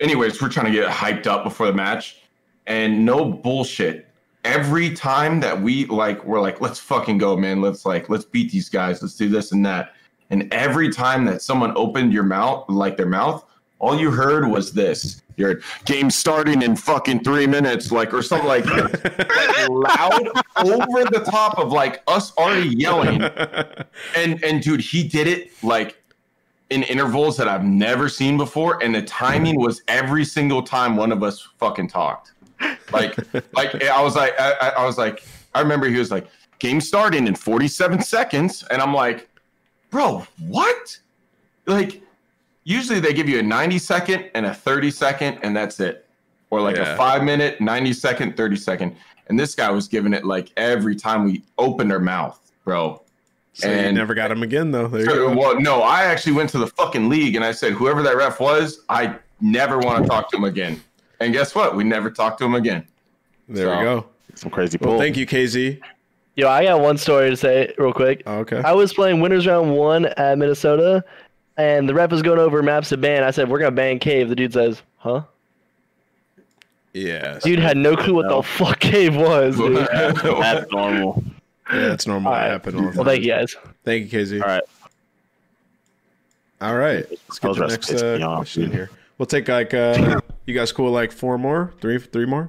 anyways, 0.00 0.40
we're 0.40 0.48
trying 0.48 0.66
to 0.66 0.72
get 0.72 0.88
hyped 0.88 1.26
up 1.26 1.44
before 1.44 1.66
the 1.66 1.72
match. 1.72 2.20
And 2.66 3.04
no 3.04 3.24
bullshit. 3.24 4.06
Every 4.44 4.94
time 4.94 5.40
that 5.40 5.60
we 5.60 5.86
like 5.86 6.24
we're 6.24 6.40
like, 6.40 6.60
let's 6.60 6.78
fucking 6.78 7.18
go, 7.18 7.36
man. 7.36 7.60
Let's 7.60 7.84
like 7.84 8.08
let's 8.08 8.24
beat 8.24 8.52
these 8.52 8.68
guys. 8.68 9.02
Let's 9.02 9.16
do 9.16 9.28
this 9.28 9.52
and 9.52 9.64
that. 9.66 9.94
And 10.30 10.52
every 10.52 10.90
time 10.90 11.24
that 11.26 11.42
someone 11.42 11.72
opened 11.76 12.12
your 12.12 12.22
mouth, 12.22 12.68
like 12.68 12.96
their 12.96 13.06
mouth, 13.06 13.44
all 13.78 13.98
you 13.98 14.10
heard 14.10 14.48
was 14.48 14.72
this. 14.72 15.22
Your 15.36 15.60
game 15.86 16.10
starting 16.10 16.60
in 16.62 16.76
fucking 16.76 17.24
three 17.24 17.46
minutes, 17.46 17.90
like 17.90 18.12
or 18.12 18.22
something 18.22 18.46
like 18.46 18.64
that. 18.64 19.66
loud 19.70 20.28
over 20.58 21.04
the 21.10 21.24
top 21.30 21.58
of 21.58 21.72
like 21.72 22.02
us 22.06 22.36
already 22.36 22.68
yelling. 22.76 23.22
And 24.14 24.42
and 24.44 24.62
dude, 24.62 24.80
he 24.80 25.06
did 25.08 25.26
it 25.26 25.50
like 25.62 25.96
in 26.68 26.82
intervals 26.84 27.36
that 27.38 27.48
I've 27.48 27.64
never 27.64 28.08
seen 28.08 28.36
before, 28.36 28.82
and 28.82 28.94
the 28.94 29.02
timing 29.02 29.58
was 29.58 29.82
every 29.88 30.24
single 30.24 30.62
time 30.62 30.94
one 30.96 31.10
of 31.10 31.22
us 31.22 31.48
fucking 31.58 31.88
talked. 31.88 32.32
Like, 32.92 33.16
like 33.54 33.82
I 33.82 34.02
was 34.02 34.14
like, 34.14 34.38
I, 34.38 34.52
I- 34.60 34.68
I 34.82 34.84
was 34.84 34.98
like, 34.98 35.24
I 35.54 35.60
remember 35.60 35.88
he 35.88 35.96
was 35.98 36.10
like, 36.10 36.28
game 36.58 36.80
starting 36.82 37.26
in 37.26 37.34
47 37.34 38.02
seconds, 38.02 38.62
and 38.70 38.82
I'm 38.82 38.92
like, 38.94 39.28
bro, 39.90 40.26
what? 40.46 40.98
Like, 41.66 42.02
usually 42.64 43.00
they 43.00 43.12
give 43.12 43.28
you 43.28 43.38
a 43.38 43.42
90 43.42 43.78
second 43.78 44.30
and 44.34 44.46
a 44.46 44.54
30 44.54 44.90
second, 44.90 45.38
and 45.42 45.54
that's 45.56 45.80
it, 45.80 46.06
or 46.50 46.60
like 46.60 46.76
Yeah. 46.76 46.94
a 46.94 46.96
five 46.96 47.22
minute, 47.24 47.60
90 47.60 47.92
second, 47.92 48.36
30 48.36 48.56
second, 48.56 48.96
and 49.28 49.38
this 49.38 49.54
guy 49.54 49.70
was 49.70 49.88
giving 49.88 50.12
it 50.12 50.24
like 50.24 50.50
every 50.56 50.96
time 50.96 51.24
we 51.24 51.42
opened 51.58 51.92
our 51.92 51.98
mouth, 52.00 52.38
bro. 52.64 53.02
So 53.52 53.68
you 53.70 53.92
never 53.92 54.14
got 54.14 54.30
him 54.30 54.42
again, 54.42 54.70
though. 54.70 54.86
There 54.86 55.00
you 55.00 55.06
So, 55.06 55.14
go. 55.28 55.36
well, 55.36 55.60
no, 55.60 55.82
I 55.82 56.04
actually 56.04 56.32
went 56.32 56.50
to 56.50 56.58
the 56.58 56.68
fucking 56.68 57.08
league 57.08 57.34
and 57.34 57.44
I 57.44 57.52
said, 57.52 57.72
whoever 57.72 58.00
that 58.02 58.16
ref 58.16 58.38
was, 58.40 58.84
I 58.88 59.16
never 59.40 59.78
want 59.78 60.02
to 60.04 60.08
talk 60.08 60.30
to 60.30 60.36
him 60.36 60.44
again. 60.44 60.80
And 61.18 61.32
guess 61.32 61.54
what? 61.54 61.74
We 61.74 61.82
never 61.84 62.10
talked 62.10 62.38
to 62.38 62.44
him 62.44 62.54
again. 62.54 62.86
There 63.48 63.66
So- 63.66 63.78
we 63.78 63.84
go. 63.84 64.06
Some 64.36 64.50
crazy 64.50 64.78
Well, 64.80 64.98
thank 64.98 65.16
you, 65.16 65.26
KZ. 65.26 65.80
Yo, 66.40 66.48
I 66.48 66.64
got 66.64 66.80
one 66.80 66.96
story 66.96 67.28
to 67.28 67.36
say 67.36 67.74
real 67.76 67.92
quick. 67.92 68.22
okay. 68.26 68.62
I 68.64 68.72
was 68.72 68.94
playing 68.94 69.20
winners 69.20 69.46
round 69.46 69.76
one 69.76 70.06
at 70.06 70.38
Minnesota, 70.38 71.04
and 71.58 71.86
the 71.86 71.92
ref 71.92 72.10
was 72.10 72.22
going 72.22 72.38
over 72.38 72.62
maps 72.62 72.88
to 72.88 72.96
ban. 72.96 73.22
I 73.22 73.30
said, 73.30 73.50
"We're 73.50 73.58
gonna 73.58 73.72
ban 73.72 73.98
cave." 73.98 74.30
The 74.30 74.34
dude 74.34 74.54
says, 74.54 74.80
"Huh?" 74.96 75.20
Yeah. 76.94 77.38
Dude 77.42 77.58
had 77.58 77.76
no 77.76 77.94
clue 77.94 78.14
what 78.14 78.28
the 78.30 78.42
fuck 78.42 78.80
cave 78.80 79.16
was. 79.16 79.58
Dude. 79.58 79.76
That's 79.92 80.72
normal. 80.72 81.22
Yeah, 81.70 81.88
that's 81.88 82.06
normal. 82.06 82.32
That 82.32 82.50
happen 82.50 82.74
all 82.74 82.90
the 82.90 82.96
Well, 82.96 83.04
thank 83.04 83.22
you 83.22 83.28
guys. 83.30 83.54
Thank 83.84 84.10
you, 84.10 84.18
KZ. 84.18 84.40
All 84.42 84.48
right. 84.48 84.62
All 86.62 86.74
right. 86.74 87.06
Let's 87.10 87.38
get 87.38 87.48
was 87.48 87.58
the 87.58 87.66
next 87.66 87.92
uh, 87.92 88.36
question 88.38 88.62
dude. 88.64 88.72
here. 88.72 88.90
We'll 89.18 89.26
take 89.26 89.46
like 89.46 89.74
uh 89.74 90.20
you 90.46 90.54
guys 90.54 90.72
cool 90.72 90.90
like 90.90 91.12
four 91.12 91.36
more, 91.36 91.74
three 91.82 91.98
three 91.98 92.24
more. 92.24 92.48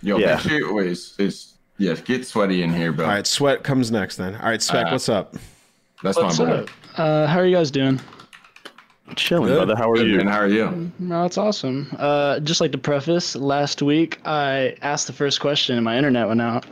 Yo, 0.00 0.16
Yeah. 0.16 0.36
make 0.36 0.40
sure 0.42 0.72
wait, 0.72 0.86
it's, 0.92 1.14
it's 1.18 1.51
yeah, 1.78 1.94
get 1.94 2.26
sweaty 2.26 2.62
in 2.62 2.72
here, 2.72 2.92
bro. 2.92 3.06
All 3.06 3.12
right, 3.12 3.26
sweat 3.26 3.62
comes 3.64 3.90
next 3.90 4.16
then. 4.16 4.34
All 4.36 4.48
right, 4.48 4.62
Spec, 4.62 4.86
Uh, 4.86 4.90
what's 4.90 5.08
up? 5.08 5.34
That's 6.02 6.16
What's 6.16 6.38
my 6.38 6.44
boy. 6.46 6.52
up? 6.62 6.68
Uh, 6.96 7.26
how 7.26 7.38
are 7.38 7.46
you 7.46 7.54
guys 7.56 7.70
doing? 7.70 8.00
Chilling, 9.16 9.48
Good. 9.48 9.56
brother. 9.56 9.76
How 9.76 9.90
are 9.90 9.96
Good, 9.96 10.08
you? 10.08 10.20
And 10.20 10.28
How 10.28 10.38
are 10.38 10.48
you? 10.48 10.90
No, 10.98 11.24
it's 11.24 11.36
awesome. 11.38 11.94
Uh, 11.98 12.40
just 12.40 12.60
like 12.60 12.72
to 12.72 12.78
preface, 12.78 13.36
last 13.36 13.82
week 13.82 14.20
I 14.24 14.74
asked 14.82 15.06
the 15.06 15.12
first 15.12 15.40
question 15.40 15.76
and 15.76 15.84
my 15.84 15.96
internet 15.96 16.26
went 16.28 16.40
out. 16.40 16.64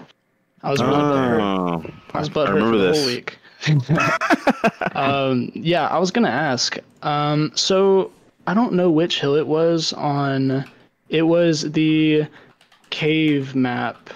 I 0.63 0.71
was 0.71 0.81
really 0.83 0.95
butthurt. 0.95 1.41
Oh, 1.41 1.91
I 2.15 2.19
was 2.19 2.29
I 2.29 2.33
butthurt 2.33 2.47
for 2.47 2.55
remember 2.55 2.79
the 2.79 2.89
this. 2.89 2.99
whole 2.99 3.07
week. 3.07 3.37
um, 4.97 5.51
yeah, 5.55 5.87
I 5.89 5.99
was 5.99 6.11
gonna 6.11 6.29
ask. 6.29 6.79
Um, 7.03 7.53
so 7.55 8.11
I 8.47 8.55
don't 8.55 8.73
know 8.73 8.91
which 8.91 9.21
hill 9.21 9.35
it 9.37 9.47
was 9.47 9.93
on. 9.95 10.65
It 11.09 11.23
was 11.23 11.71
the 11.73 12.27
cave 12.91 13.55
map. 13.55 14.11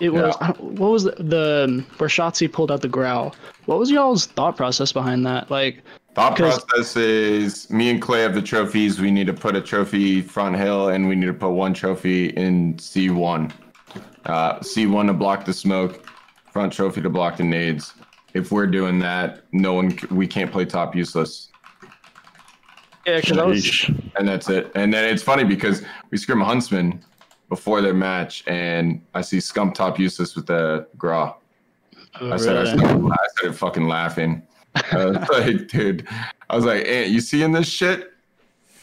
It 0.00 0.10
was 0.12 0.36
I 0.40 0.46
don't- 0.52 0.60
what 0.74 0.90
was 0.90 1.04
the, 1.04 1.10
the 1.18 1.84
where 1.98 2.08
Shotzi 2.08 2.50
pulled 2.50 2.70
out 2.70 2.80
the 2.82 2.88
growl. 2.88 3.34
What 3.66 3.78
was 3.78 3.90
y'all's 3.90 4.26
thought 4.26 4.56
process 4.56 4.92
behind 4.92 5.26
that? 5.26 5.50
Like, 5.50 5.82
thought 6.14 6.36
process 6.36 6.96
is 6.96 7.68
me 7.70 7.90
and 7.90 8.00
Clay 8.00 8.20
have 8.22 8.34
the 8.34 8.42
trophies. 8.42 9.00
We 9.00 9.10
need 9.10 9.26
to 9.26 9.34
put 9.34 9.56
a 9.56 9.60
trophy 9.60 10.20
front 10.22 10.56
hill, 10.56 10.88
and 10.90 11.08
we 11.08 11.16
need 11.16 11.26
to 11.26 11.32
put 11.34 11.50
one 11.50 11.74
trophy 11.74 12.26
in 12.30 12.74
C1. 12.74 13.50
Uh, 14.26 14.58
C1 14.60 15.06
to 15.08 15.12
block 15.14 15.44
the 15.44 15.52
smoke, 15.52 16.06
front 16.52 16.72
trophy 16.72 17.00
to 17.02 17.10
block 17.10 17.36
the 17.38 17.44
nades. 17.44 17.94
If 18.34 18.52
we're 18.52 18.66
doing 18.66 18.98
that, 19.00 19.42
no 19.52 19.74
one 19.74 19.98
we 20.10 20.26
can't 20.26 20.52
play 20.52 20.64
top 20.64 20.94
useless. 20.94 21.48
Yeah, 23.06 23.20
'cause 23.22 23.38
I 23.38 23.44
was- 23.44 23.90
and 24.16 24.28
that's 24.28 24.48
it. 24.50 24.70
And 24.74 24.92
then 24.92 25.04
it's 25.06 25.22
funny 25.22 25.42
because 25.44 25.82
we 26.10 26.18
scrim 26.18 26.40
Huntsmen 26.40 27.02
before 27.48 27.80
their 27.80 27.94
match, 27.94 28.44
and 28.46 29.00
I 29.14 29.22
see 29.22 29.38
Scump 29.38 29.74
top 29.74 29.98
useless 29.98 30.36
with 30.36 30.46
the 30.46 30.86
Grau. 30.96 31.36
Oh, 32.20 32.32
I 32.32 32.36
said, 32.36 32.56
I, 32.56 32.64
started, 32.64 33.04
I 33.04 33.16
started 33.36 33.58
fucking 33.58 33.86
laughing. 33.86 34.42
I 34.74 35.04
was 35.04 35.16
like, 35.32 35.68
dude, 35.68 36.06
I 36.50 36.56
was 36.56 36.64
like, 36.64 36.86
Ant, 36.86 37.10
you 37.10 37.20
seeing 37.20 37.52
this 37.52 37.68
shit? 37.68 38.12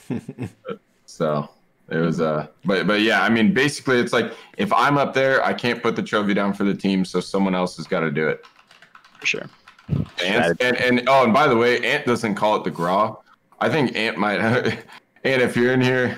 so 1.06 1.50
it 1.90 1.98
was, 1.98 2.22
uh, 2.22 2.48
but, 2.64 2.88
but 2.88 3.02
yeah, 3.02 3.24
I 3.24 3.30
mean, 3.30 3.54
basically, 3.54 4.00
it's 4.00 4.14
like 4.14 4.34
if 4.58 4.72
I'm 4.74 4.98
up 4.98 5.14
there, 5.14 5.44
I 5.44 5.54
can't 5.54 5.82
put 5.82 5.96
the 5.96 6.04
trophy 6.04 6.34
down 6.34 6.54
for 6.54 6.64
the 6.64 6.74
team, 6.74 7.06
so 7.06 7.20
someone 7.20 7.56
else 7.56 7.78
has 7.78 7.88
got 7.88 8.02
to 8.02 8.12
do 8.12 8.28
it. 8.28 8.46
For 9.20 9.26
sure. 9.26 9.50
Ant, 10.24 10.62
and, 10.62 10.78
and, 10.78 11.04
oh, 11.08 11.24
and 11.24 11.34
by 11.34 11.48
the 11.48 11.56
way, 11.56 11.80
Ant 11.86 12.06
doesn't 12.06 12.36
call 12.36 12.56
it 12.56 12.64
the 12.64 12.72
Grau. 12.72 13.22
I 13.60 13.70
think 13.70 13.96
Ant 13.96 14.18
might, 14.18 14.40
Ant, 15.24 15.42
if 15.42 15.56
you're 15.56 15.74
in 15.74 15.82
here, 15.82 16.18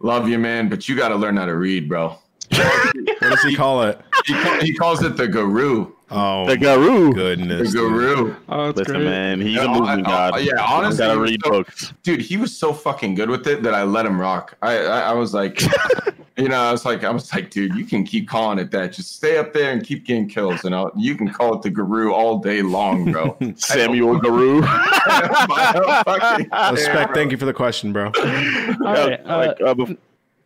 love 0.00 0.28
you, 0.28 0.38
man, 0.38 0.68
but 0.68 0.88
you 0.88 0.96
got 0.96 1.08
to 1.08 1.16
learn 1.16 1.36
how 1.36 1.46
to 1.46 1.56
read, 1.56 1.88
bro. 1.88 2.16
what 2.50 3.20
does 3.20 3.42
he 3.42 3.54
call 3.54 3.82
it? 3.82 4.00
He, 4.26 4.32
call, 4.34 4.60
he 4.60 4.74
calls 4.74 5.02
it 5.02 5.16
the 5.16 5.28
Guru. 5.28 5.92
Oh, 6.10 6.46
The 6.46 6.56
Guru. 6.56 7.12
Goodness. 7.12 7.72
The 7.72 7.78
Guru. 7.78 8.34
Oh, 8.48 8.70
Listen, 8.70 9.04
man, 9.04 9.40
he's 9.40 9.56
Yeah, 9.56 9.64
a 9.64 9.68
movement 9.68 10.06
I- 10.06 10.28
I- 10.28 10.30
god. 10.30 10.40
yeah, 10.42 10.52
honestly, 10.64 10.98
gotta 11.06 11.20
read 11.20 11.40
so- 11.44 11.50
books. 11.50 11.92
dude, 12.02 12.20
he 12.22 12.36
was 12.38 12.56
so 12.56 12.72
fucking 12.72 13.14
good 13.14 13.28
with 13.28 13.46
it 13.46 13.62
that 13.62 13.74
I 13.74 13.82
let 13.82 14.06
him 14.06 14.18
rock. 14.20 14.56
I, 14.62 14.78
I, 14.78 15.00
I 15.00 15.12
was 15.12 15.34
like, 15.34 15.60
you 16.38 16.48
know, 16.48 16.60
I 16.60 16.70
was 16.72 16.84
like, 16.84 17.04
I 17.04 17.10
was 17.10 17.32
like, 17.34 17.50
dude, 17.50 17.74
you 17.74 17.84
can 17.84 18.04
keep 18.04 18.28
calling 18.28 18.58
it 18.58 18.70
that. 18.70 18.92
Just 18.92 19.16
stay 19.16 19.38
up 19.38 19.52
there 19.52 19.72
and 19.72 19.84
keep 19.84 20.04
getting 20.06 20.28
kills, 20.28 20.64
and 20.64 20.74
I'll, 20.74 20.92
you 20.96 21.16
can 21.16 21.28
call 21.30 21.54
it 21.56 21.62
the 21.62 21.70
Guru 21.70 22.12
all 22.12 22.38
day 22.38 22.62
long, 22.62 23.10
bro. 23.12 23.36
Samuel 23.56 24.18
Guru. 24.20 24.62
Respect. 26.72 27.14
Thank 27.14 27.32
you 27.32 27.36
for 27.38 27.46
the 27.46 27.54
question, 27.54 27.92
bro. 27.92 28.06
All 28.06 28.12
right. 28.22 29.20
Uh, 29.26 29.36
like, 29.38 29.60
uh, 29.60 29.74
bef- 29.74 29.96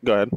go 0.05 0.15
ahead. 0.15 0.31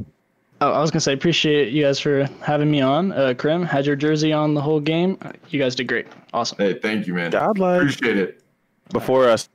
Oh, 0.60 0.72
I 0.72 0.80
was 0.80 0.90
gonna 0.90 1.00
say 1.00 1.12
appreciate 1.12 1.72
you 1.72 1.82
guys 1.82 2.00
for 2.00 2.24
having 2.42 2.70
me 2.70 2.80
on. 2.80 3.12
Uh, 3.12 3.34
Crim 3.36 3.62
had 3.62 3.84
your 3.84 3.96
jersey 3.96 4.32
on 4.32 4.54
the 4.54 4.60
whole 4.60 4.80
game. 4.80 5.18
Uh, 5.20 5.32
You 5.50 5.58
guys 5.60 5.74
did 5.74 5.86
great. 5.86 6.06
Awesome. 6.32 6.56
Hey, 6.58 6.74
thank 6.78 7.06
you, 7.06 7.12
man. 7.12 7.30
Godlike. 7.30 7.82
Appreciate 7.82 8.16
it. 8.16 8.42
Before 8.90 9.28
us, 9.28 9.48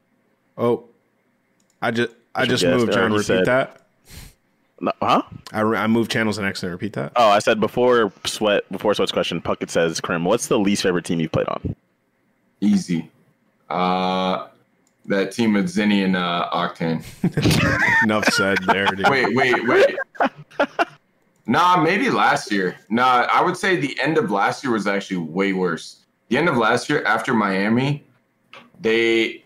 Oh, 0.59 0.83
I 1.81 1.89
just 1.89 2.11
I 2.35 2.45
just 2.45 2.61
guest, 2.63 2.77
moved. 2.77 2.91
I 2.91 2.95
John, 2.95 3.01
already 3.11 3.15
repeat 3.15 3.25
said. 3.25 3.45
that. 3.45 3.80
No, 4.81 4.91
huh? 4.99 5.21
I, 5.53 5.61
re- 5.61 5.77
I 5.77 5.85
moved 5.85 6.11
channels 6.11 6.39
and 6.39 6.47
accident. 6.47 6.71
Repeat 6.71 6.93
that. 6.93 7.11
Oh, 7.15 7.29
I 7.29 7.39
said 7.39 7.59
before 7.59 8.11
sweat. 8.25 8.69
Before 8.71 8.93
sweat's 8.95 9.11
question, 9.11 9.39
Puckett 9.39 9.69
says, 9.69 10.01
"Crim, 10.01 10.25
what's 10.25 10.47
the 10.47 10.57
least 10.57 10.81
favorite 10.81 11.05
team 11.05 11.19
you've 11.19 11.31
played 11.31 11.47
on?" 11.47 11.75
Easy. 12.61 13.09
Uh, 13.69 14.47
that 15.05 15.31
team 15.31 15.53
with 15.53 15.67
Zinni 15.67 16.03
and 16.03 16.15
uh, 16.15 16.49
Octane. 16.51 17.03
Enough 18.03 18.25
said 18.33 18.57
there. 18.67 18.87
Dude. 18.87 19.07
Wait, 19.07 19.35
wait, 19.35 19.67
wait. 19.67 19.95
nah, 21.45 21.77
maybe 21.81 22.09
last 22.09 22.51
year. 22.51 22.75
Nah, 22.89 23.27
I 23.31 23.41
would 23.43 23.57
say 23.57 23.75
the 23.75 23.97
end 23.99 24.17
of 24.17 24.31
last 24.31 24.63
year 24.63 24.73
was 24.73 24.87
actually 24.87 25.17
way 25.17 25.53
worse. 25.53 25.97
The 26.29 26.37
end 26.37 26.49
of 26.49 26.57
last 26.57 26.89
year 26.89 27.03
after 27.05 27.33
Miami, 27.33 28.03
they 28.79 29.40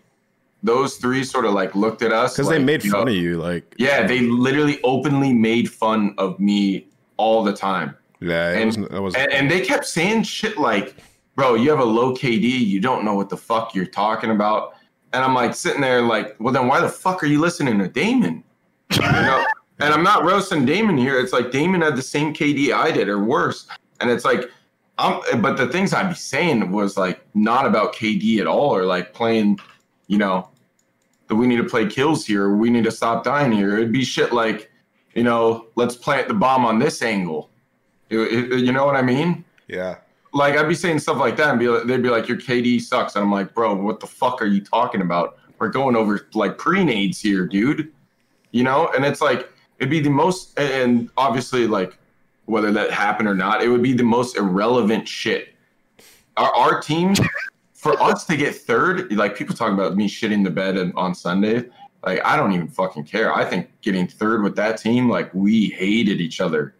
those 0.66 0.96
three 0.96 1.24
sort 1.24 1.44
of 1.44 1.52
like 1.52 1.74
looked 1.74 2.02
at 2.02 2.12
us 2.12 2.34
because 2.36 2.48
they 2.50 2.58
made 2.58 2.84
you 2.84 2.90
know, 2.90 2.98
fun 2.98 3.08
of 3.08 3.14
you. 3.14 3.38
Like, 3.38 3.74
Yeah, 3.78 4.06
they 4.06 4.20
literally 4.20 4.80
openly 4.82 5.32
made 5.32 5.70
fun 5.70 6.14
of 6.18 6.38
me 6.40 6.88
all 7.16 7.42
the 7.44 7.52
time. 7.52 7.96
yeah, 8.20 8.50
it 8.52 8.56
And, 8.56 8.66
wasn't. 8.66 9.02
Wasn't 9.02 9.22
and, 9.22 9.32
and 9.32 9.50
they 9.50 9.60
kept 9.60 9.86
saying 9.86 10.24
shit 10.24 10.58
like, 10.58 10.96
bro, 11.36 11.54
you 11.54 11.70
have 11.70 11.78
a 11.80 11.84
low 11.84 12.12
KD, 12.14 12.42
you 12.44 12.80
don't 12.80 13.04
know 13.04 13.14
what 13.14 13.28
the 13.28 13.36
fuck 13.36 13.74
you're 13.74 13.86
talking 13.86 14.30
about. 14.30 14.74
And 15.12 15.24
I'm 15.24 15.34
like 15.34 15.54
sitting 15.54 15.80
there 15.80 16.02
like, 16.02 16.36
well 16.40 16.52
then 16.52 16.66
why 16.66 16.80
the 16.80 16.88
fuck 16.88 17.22
are 17.22 17.26
you 17.26 17.40
listening 17.40 17.78
to 17.78 17.88
Damon? 17.88 18.42
You 18.92 19.00
know? 19.00 19.46
and 19.78 19.94
I'm 19.94 20.02
not 20.02 20.24
roasting 20.24 20.64
Damon 20.66 20.96
here. 20.98 21.18
It's 21.18 21.32
like 21.32 21.50
Damon 21.50 21.80
had 21.82 21.96
the 21.96 22.02
same 22.02 22.34
KD 22.34 22.72
I 22.72 22.90
did 22.90 23.08
or 23.08 23.22
worse. 23.22 23.66
And 24.00 24.10
it's 24.10 24.24
like, 24.24 24.50
I'm 24.98 25.20
but 25.42 25.56
the 25.56 25.68
things 25.68 25.92
I'd 25.92 26.08
be 26.08 26.14
saying 26.14 26.70
was 26.72 26.96
like 26.96 27.20
not 27.34 27.66
about 27.66 27.94
KD 27.94 28.40
at 28.40 28.46
all, 28.46 28.74
or 28.74 28.84
like 28.84 29.12
playing, 29.12 29.58
you 30.06 30.16
know, 30.18 30.48
that 31.28 31.34
we 31.36 31.46
need 31.46 31.56
to 31.56 31.64
play 31.64 31.86
kills 31.86 32.24
here, 32.26 32.54
we 32.54 32.70
need 32.70 32.84
to 32.84 32.90
stop 32.90 33.24
dying 33.24 33.52
here. 33.52 33.76
It'd 33.76 33.92
be 33.92 34.04
shit 34.04 34.32
like, 34.32 34.70
you 35.14 35.22
know, 35.24 35.66
let's 35.74 35.96
plant 35.96 36.28
the 36.28 36.34
bomb 36.34 36.64
on 36.64 36.78
this 36.78 37.02
angle. 37.02 37.50
It- 38.10 38.52
it- 38.52 38.60
you 38.60 38.72
know 38.72 38.86
what 38.86 38.96
I 38.96 39.02
mean? 39.02 39.44
yeah. 39.68 39.96
Like 40.32 40.56
I'd 40.58 40.68
be 40.68 40.74
saying 40.74 40.98
stuff 40.98 41.16
like 41.16 41.36
that, 41.38 41.48
and 41.48 41.58
be 41.58 41.66
like, 41.68 41.84
they'd 41.84 42.02
be 42.02 42.10
like, 42.10 42.28
"Your 42.28 42.36
KD 42.36 42.78
sucks," 42.78 43.16
and 43.16 43.24
I'm 43.24 43.32
like, 43.32 43.54
"Bro, 43.54 43.76
what 43.76 44.00
the 44.00 44.06
fuck 44.06 44.42
are 44.42 44.46
you 44.46 44.60
talking 44.60 45.00
about? 45.00 45.38
We're 45.58 45.70
going 45.70 45.96
over 45.96 46.28
like 46.34 46.58
pre-nades 46.58 47.18
here, 47.22 47.46
dude." 47.46 47.90
You 48.50 48.62
know, 48.62 48.90
and 48.94 49.02
it's 49.02 49.22
like 49.22 49.48
it'd 49.78 49.88
be 49.88 50.00
the 50.00 50.10
most, 50.10 50.58
and 50.58 51.08
obviously, 51.16 51.66
like 51.66 51.96
whether 52.44 52.70
that 52.72 52.90
happened 52.90 53.28
or 53.28 53.34
not, 53.34 53.62
it 53.62 53.68
would 53.68 53.82
be 53.82 53.94
the 53.94 54.02
most 54.02 54.36
irrelevant 54.36 55.08
shit. 55.08 55.54
Our 56.36 56.54
our 56.54 56.80
team, 56.82 57.14
for 57.86 58.02
us 58.02 58.24
to 58.26 58.36
get 58.36 58.54
third, 58.54 59.12
like 59.12 59.36
people 59.36 59.54
talk 59.54 59.72
about 59.72 59.96
me 59.96 60.08
shitting 60.08 60.42
the 60.44 60.50
bed 60.50 60.76
on- 60.76 60.92
on 60.96 61.14
Sunday. 61.14 61.64
Like 62.04 62.20
I 62.24 62.36
don't 62.36 62.52
even 62.52 62.68
fucking 62.68 63.04
care. 63.04 63.34
I 63.34 63.44
think 63.44 63.68
getting 63.82 64.06
third 64.06 64.42
with 64.42 64.56
that 64.56 64.76
team, 64.78 65.08
like 65.08 65.32
we 65.34 65.66
hated 65.66 66.20
each 66.20 66.40
other, 66.40 66.74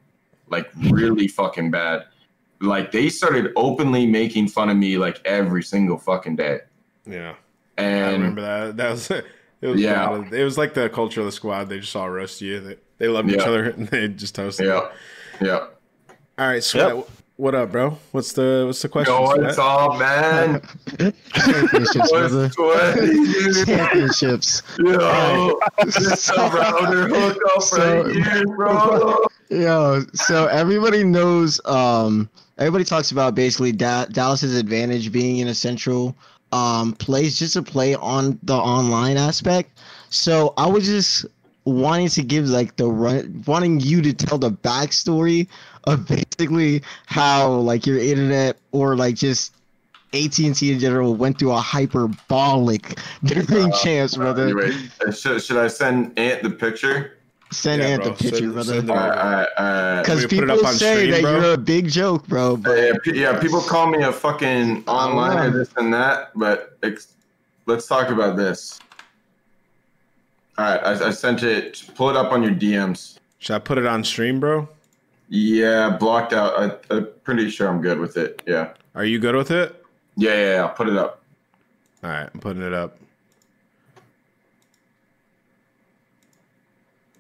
like 0.48 0.68
really 0.90 1.28
fucking 1.28 1.70
bad 1.70 2.04
like 2.62 2.90
they 2.90 3.10
started 3.10 3.52
openly 3.54 4.06
making 4.06 4.48
fun 4.48 4.70
of 4.70 4.78
me 4.78 4.96
like 4.96 5.20
every 5.26 5.62
single 5.62 5.98
fucking 5.98 6.34
day. 6.36 6.58
Yeah. 7.04 7.34
And 7.76 8.06
I 8.06 8.12
remember 8.12 8.40
that. 8.40 8.76
That 8.78 8.90
was 8.92 9.10
it. 9.10 9.26
Was 9.60 9.78
Yeah. 9.80 10.08
bad. 10.20 10.32
It 10.32 10.42
was 10.44 10.56
like 10.56 10.72
the 10.72 10.88
culture 10.88 11.20
of 11.20 11.26
the 11.26 11.32
squad. 11.32 11.68
They 11.68 11.80
just 11.80 11.94
all 11.94 12.08
roast 12.08 12.40
you. 12.40 12.60
They, 12.60 12.76
they 12.96 13.08
loved 13.08 13.30
each 13.30 13.40
other 13.40 13.64
and 13.76 13.88
they 13.88 14.08
just 14.08 14.34
toasted. 14.34 14.66
Yeah. 14.66 14.88
you. 15.40 15.46
Yeah. 15.48 15.66
All 16.38 16.46
right, 16.48 16.64
Sweat. 16.64 17.06
What 17.38 17.54
up, 17.54 17.70
bro? 17.70 17.98
What's 18.12 18.32
the 18.32 18.62
what's 18.66 18.80
the 18.80 18.88
question? 18.88 19.12
Yo, 19.14 19.26
Sweat? 19.26 19.40
what's 19.42 19.58
up, 19.58 19.98
man? 19.98 20.62
Championships, 21.34 22.10
brother. 22.10 22.42
What's 22.44 22.54
sweaty, 22.54 23.06
dude? 23.12 23.66
Championships. 23.66 24.62
Yo, 24.78 25.60
this 25.84 26.30
a 26.30 26.34
router 26.34 27.08
hook 27.08 27.38
up 27.54 27.62
So- 27.62 28.02
right 28.04 28.16
here, 28.16 28.46
bro. 28.46 29.18
Yo, 29.50 30.00
so 30.14 30.46
everybody 30.46 31.04
knows. 31.04 31.60
Um, 31.66 32.30
everybody 32.56 32.84
talks 32.84 33.10
about 33.10 33.34
basically 33.34 33.72
da- 33.72 34.06
Dallas's 34.06 34.56
advantage 34.56 35.12
being 35.12 35.36
in 35.38 35.48
a 35.48 35.54
central 35.54 36.16
um 36.52 36.94
place, 36.94 37.38
just 37.38 37.52
to 37.52 37.62
play 37.62 37.94
on 37.96 38.38
the 38.44 38.54
online 38.54 39.18
aspect. 39.18 39.78
So 40.08 40.54
I 40.56 40.66
was 40.66 40.86
just 40.86 41.26
wanting 41.66 42.08
to 42.08 42.22
give 42.22 42.46
like 42.46 42.76
the 42.76 42.86
run, 42.86 43.42
wanting 43.46 43.80
you 43.80 44.00
to 44.00 44.14
tell 44.14 44.38
the 44.38 44.52
backstory 44.52 45.48
of 45.86 46.06
basically 46.08 46.82
how 47.06 47.50
like 47.50 47.86
your 47.86 47.98
internet 47.98 48.58
or 48.72 48.96
like 48.96 49.14
just 49.14 49.52
AT&T 50.12 50.72
in 50.72 50.78
general 50.78 51.14
went 51.14 51.38
through 51.38 51.52
a 51.52 51.60
hyperbolic 51.60 52.98
during 53.24 53.72
Uh, 53.72 53.82
champs, 53.82 54.16
brother. 54.16 54.54
Wait, 54.56 54.74
uh, 55.06 55.12
should, 55.12 55.42
should 55.42 55.56
I 55.56 55.68
send 55.68 56.18
Ant 56.18 56.42
the 56.42 56.50
picture? 56.50 57.12
Send 57.52 57.82
Ant 57.82 58.02
the 58.02 58.12
picture, 58.12 58.50
brother. 58.50 58.80
Because 58.80 60.26
people 60.26 60.58
say 60.66 61.10
that 61.10 61.20
you're 61.22 61.52
a 61.52 61.58
big 61.58 61.88
joke, 61.88 62.26
bro. 62.26 62.56
But 62.56 62.78
yeah, 62.78 62.92
pe- 63.04 63.18
yeah, 63.18 63.40
people 63.40 63.60
call 63.60 63.88
me 63.88 64.02
a 64.02 64.12
fucking 64.12 64.84
online 64.88 65.38
or 65.38 65.50
this 65.58 65.70
and 65.76 65.92
that, 65.94 66.30
but 66.34 66.76
ex- 66.82 67.14
let's 67.66 67.86
talk 67.86 68.08
about 68.08 68.36
this. 68.36 68.80
All 70.58 70.64
right, 70.64 70.80
I, 70.82 71.08
I 71.08 71.10
sent 71.10 71.42
it. 71.42 71.84
Pull 71.94 72.10
it 72.10 72.16
up 72.16 72.32
on 72.32 72.42
your 72.42 72.52
DMs. 72.52 73.18
Should 73.38 73.54
I 73.54 73.58
put 73.58 73.76
it 73.78 73.86
on 73.86 74.02
stream, 74.02 74.40
bro? 74.40 74.68
Yeah, 75.28 75.96
blocked 75.98 76.32
out. 76.32 76.54
I, 76.90 76.94
I'm 76.94 77.08
pretty 77.24 77.50
sure 77.50 77.68
I'm 77.68 77.80
good 77.80 77.98
with 77.98 78.16
it. 78.16 78.42
Yeah. 78.46 78.74
Are 78.94 79.04
you 79.04 79.18
good 79.18 79.34
with 79.34 79.50
it? 79.50 79.84
Yeah, 80.16 80.34
yeah, 80.34 80.54
yeah. 80.54 80.62
I'll 80.62 80.68
put 80.74 80.88
it 80.88 80.96
up. 80.96 81.22
All 82.04 82.10
right, 82.10 82.28
I'm 82.32 82.40
putting 82.40 82.62
it 82.62 82.72
up. 82.72 82.96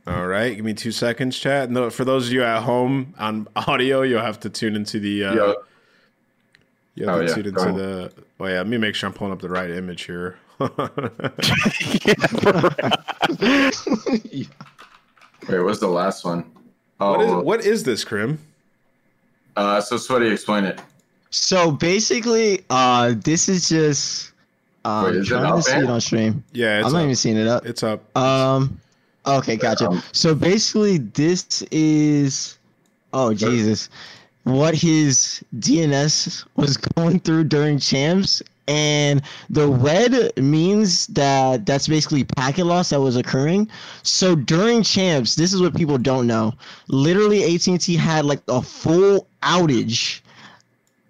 All 0.06 0.26
right, 0.28 0.54
give 0.54 0.64
me 0.64 0.72
two 0.72 0.92
seconds, 0.92 1.36
chat. 1.36 1.68
No, 1.70 1.90
for 1.90 2.04
those 2.04 2.28
of 2.28 2.32
you 2.32 2.44
at 2.44 2.62
home 2.62 3.14
on 3.18 3.48
audio, 3.56 4.02
you'll 4.02 4.22
have 4.22 4.38
to 4.40 4.50
tune 4.50 4.76
into 4.76 5.00
the. 5.00 5.24
Uh, 5.24 5.34
Yeah. 5.34 5.52
Yeah, 6.98 7.12
Oh, 7.12 7.16
let's 7.18 7.30
yeah, 7.36 7.42
see 7.42 7.48
into 7.48 7.72
the. 7.72 8.12
Oh 8.40 8.46
yeah, 8.46 8.58
let 8.58 8.68
me 8.68 8.78
make 8.78 8.94
sure 8.94 9.06
I'm 9.08 9.12
pulling 9.12 9.32
up 9.32 9.40
the 9.42 9.50
right 9.50 9.68
image 9.70 10.04
here. 10.04 10.38
Wait, 10.60 10.68
what's 15.48 15.80
the 15.80 15.88
last 15.88 16.24
one? 16.24 16.50
What 16.98 17.20
is 17.20 17.30
Oh, 17.30 17.40
what 17.40 17.64
is 17.64 17.82
this, 17.84 18.04
Crim? 18.04 18.38
uh, 19.56 19.80
so 19.80 19.96
Sweaty, 19.96 20.28
explain 20.28 20.64
it. 20.64 20.80
So 21.30 21.70
basically, 21.70 22.64
uh, 22.70 23.14
this 23.22 23.48
is 23.48 23.68
just. 23.68 24.32
Um, 24.84 25.04
Wait, 25.06 25.16
is 25.16 25.28
trying 25.28 25.44
up, 25.44 25.56
to 25.56 25.62
see 25.62 25.76
it 25.76 25.90
on 25.90 26.00
stream. 26.00 26.44
Yeah, 26.52 26.78
it's 26.78 26.86
I'm 26.86 26.92
not 26.92 26.98
up. 27.00 27.04
even 27.04 27.16
seeing 27.16 27.36
it 27.36 27.48
up. 27.48 27.66
It's 27.66 27.82
up. 27.82 28.16
Um, 28.16 28.80
okay, 29.26 29.56
gotcha. 29.56 30.02
So 30.12 30.34
basically, 30.34 30.98
this 30.98 31.62
is, 31.72 32.56
oh 33.12 33.34
Jesus, 33.34 33.88
what 34.44 34.74
his 34.76 35.42
DNS 35.58 36.44
was 36.54 36.76
going 36.96 37.18
through 37.18 37.44
during 37.44 37.80
champs, 37.80 38.42
and 38.68 39.22
the 39.50 39.68
red 39.68 40.32
means 40.36 41.06
that 41.08 41.66
that's 41.66 41.88
basically 41.88 42.24
packet 42.24 42.64
loss 42.64 42.90
that 42.90 43.00
was 43.00 43.16
occurring. 43.16 43.70
So 44.02 44.34
during 44.34 44.82
champs, 44.82 45.34
this 45.34 45.52
is 45.52 45.60
what 45.60 45.74
people 45.76 45.98
don't 45.98 46.26
know. 46.26 46.52
Literally, 46.88 47.54
AT&T 47.54 47.94
had 47.96 48.24
like 48.24 48.42
a 48.48 48.60
full 48.62 49.28
outage, 49.42 50.20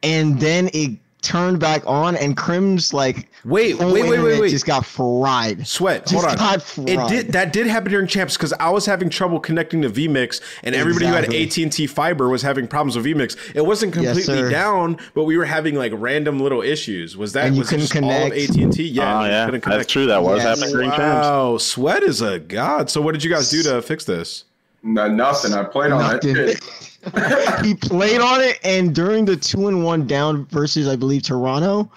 and 0.03 0.39
then 0.39 0.71
it 0.75 0.99
turned 1.23 1.59
back 1.59 1.83
on, 1.87 2.17
and 2.17 2.37
Crim's 2.37 2.93
like 2.95 3.29
Wait, 3.45 3.79
wait, 3.79 3.93
wait, 3.93 4.03
wait, 4.03 4.15
internet 4.19 4.41
wait. 4.41 4.51
just 4.51 4.67
got 4.67 4.85
fried. 4.85 5.67
Sweat. 5.67 6.03
Just 6.07 6.15
Hold 6.15 6.27
on. 6.27 6.37
got 6.37 6.79
It 6.89 7.09
did 7.09 7.33
that 7.33 7.53
did 7.53 7.67
happen 7.69 7.91
during 7.93 8.07
champs 8.09 8.37
because 8.37 8.53
I 8.55 8.71
was 8.71 8.85
having 8.87 9.09
trouble 9.09 9.39
connecting 9.39 9.83
to 9.83 9.91
VMix, 9.91 10.41
and 10.65 10.75
everybody 10.75 11.07
who 11.07 11.13
had 11.13 11.33
AT 11.33 11.57
and 11.59 11.73
T 11.73 11.87
fiber 11.87 12.29
was 12.29 12.43
having 12.43 12.67
problems 12.67 12.97
with 12.97 13.07
VMix. 13.07 13.37
It 13.55 13.65
wasn't 13.65 13.93
completely 13.93 14.23
sir. 14.23 14.51
down, 14.51 14.99
but 15.15 15.25
we 15.25 15.37
were 15.37 15.45
having 15.45 15.75
like 15.77 15.93
random 15.95 16.41
little 16.41 16.61
issues. 16.63 17.17
Was 17.17 17.33
that 17.35 17.47
And 17.47 17.55
you 17.57 17.61
was 17.61 17.69
couldn't 17.69 17.87
just 17.87 17.97
all 17.97 18.11
of 18.11 18.33
connect. 18.33 18.51
AT 18.51 18.57
and 18.57 18.73
T? 18.73 18.83
Yeah, 18.85 19.05
ah, 19.15 19.23
we 19.23 19.29
yeah. 19.29 19.51
That's 19.65 19.87
true. 19.93 20.07
That 20.07 20.23
was 20.23 20.43
Yes. 20.43 20.59
happening 20.59 20.75
during 20.75 20.91
champs. 20.91 21.27
Wow, 21.27 21.59
Sweat 21.59 22.03
is 22.03 22.21
a 22.23 22.39
god. 22.41 22.91
So 22.91 23.01
what 23.01 23.13
did 23.13 23.23
you 23.23 23.31
guys 23.31 23.49
do 23.51 23.63
to 23.65 23.81
fix 23.83 24.05
this? 24.05 24.45
No, 24.83 25.09
nothing. 25.09 25.53
I 25.53 25.65
played 25.65 25.91
on 25.93 26.01
that 26.01 26.25
Nothing. 26.25 26.35
shit. 26.35 26.61
he 27.63 27.75
played 27.75 28.21
on 28.21 28.41
it, 28.41 28.59
and 28.65 28.95
during 28.95 29.25
the 29.25 29.37
two 29.37 29.69
and 29.69 29.85
one 29.85 30.07
down 30.07 30.47
versus 30.47 30.89
I 30.89 30.97
believe 30.97 31.23
Toronto, 31.23 31.91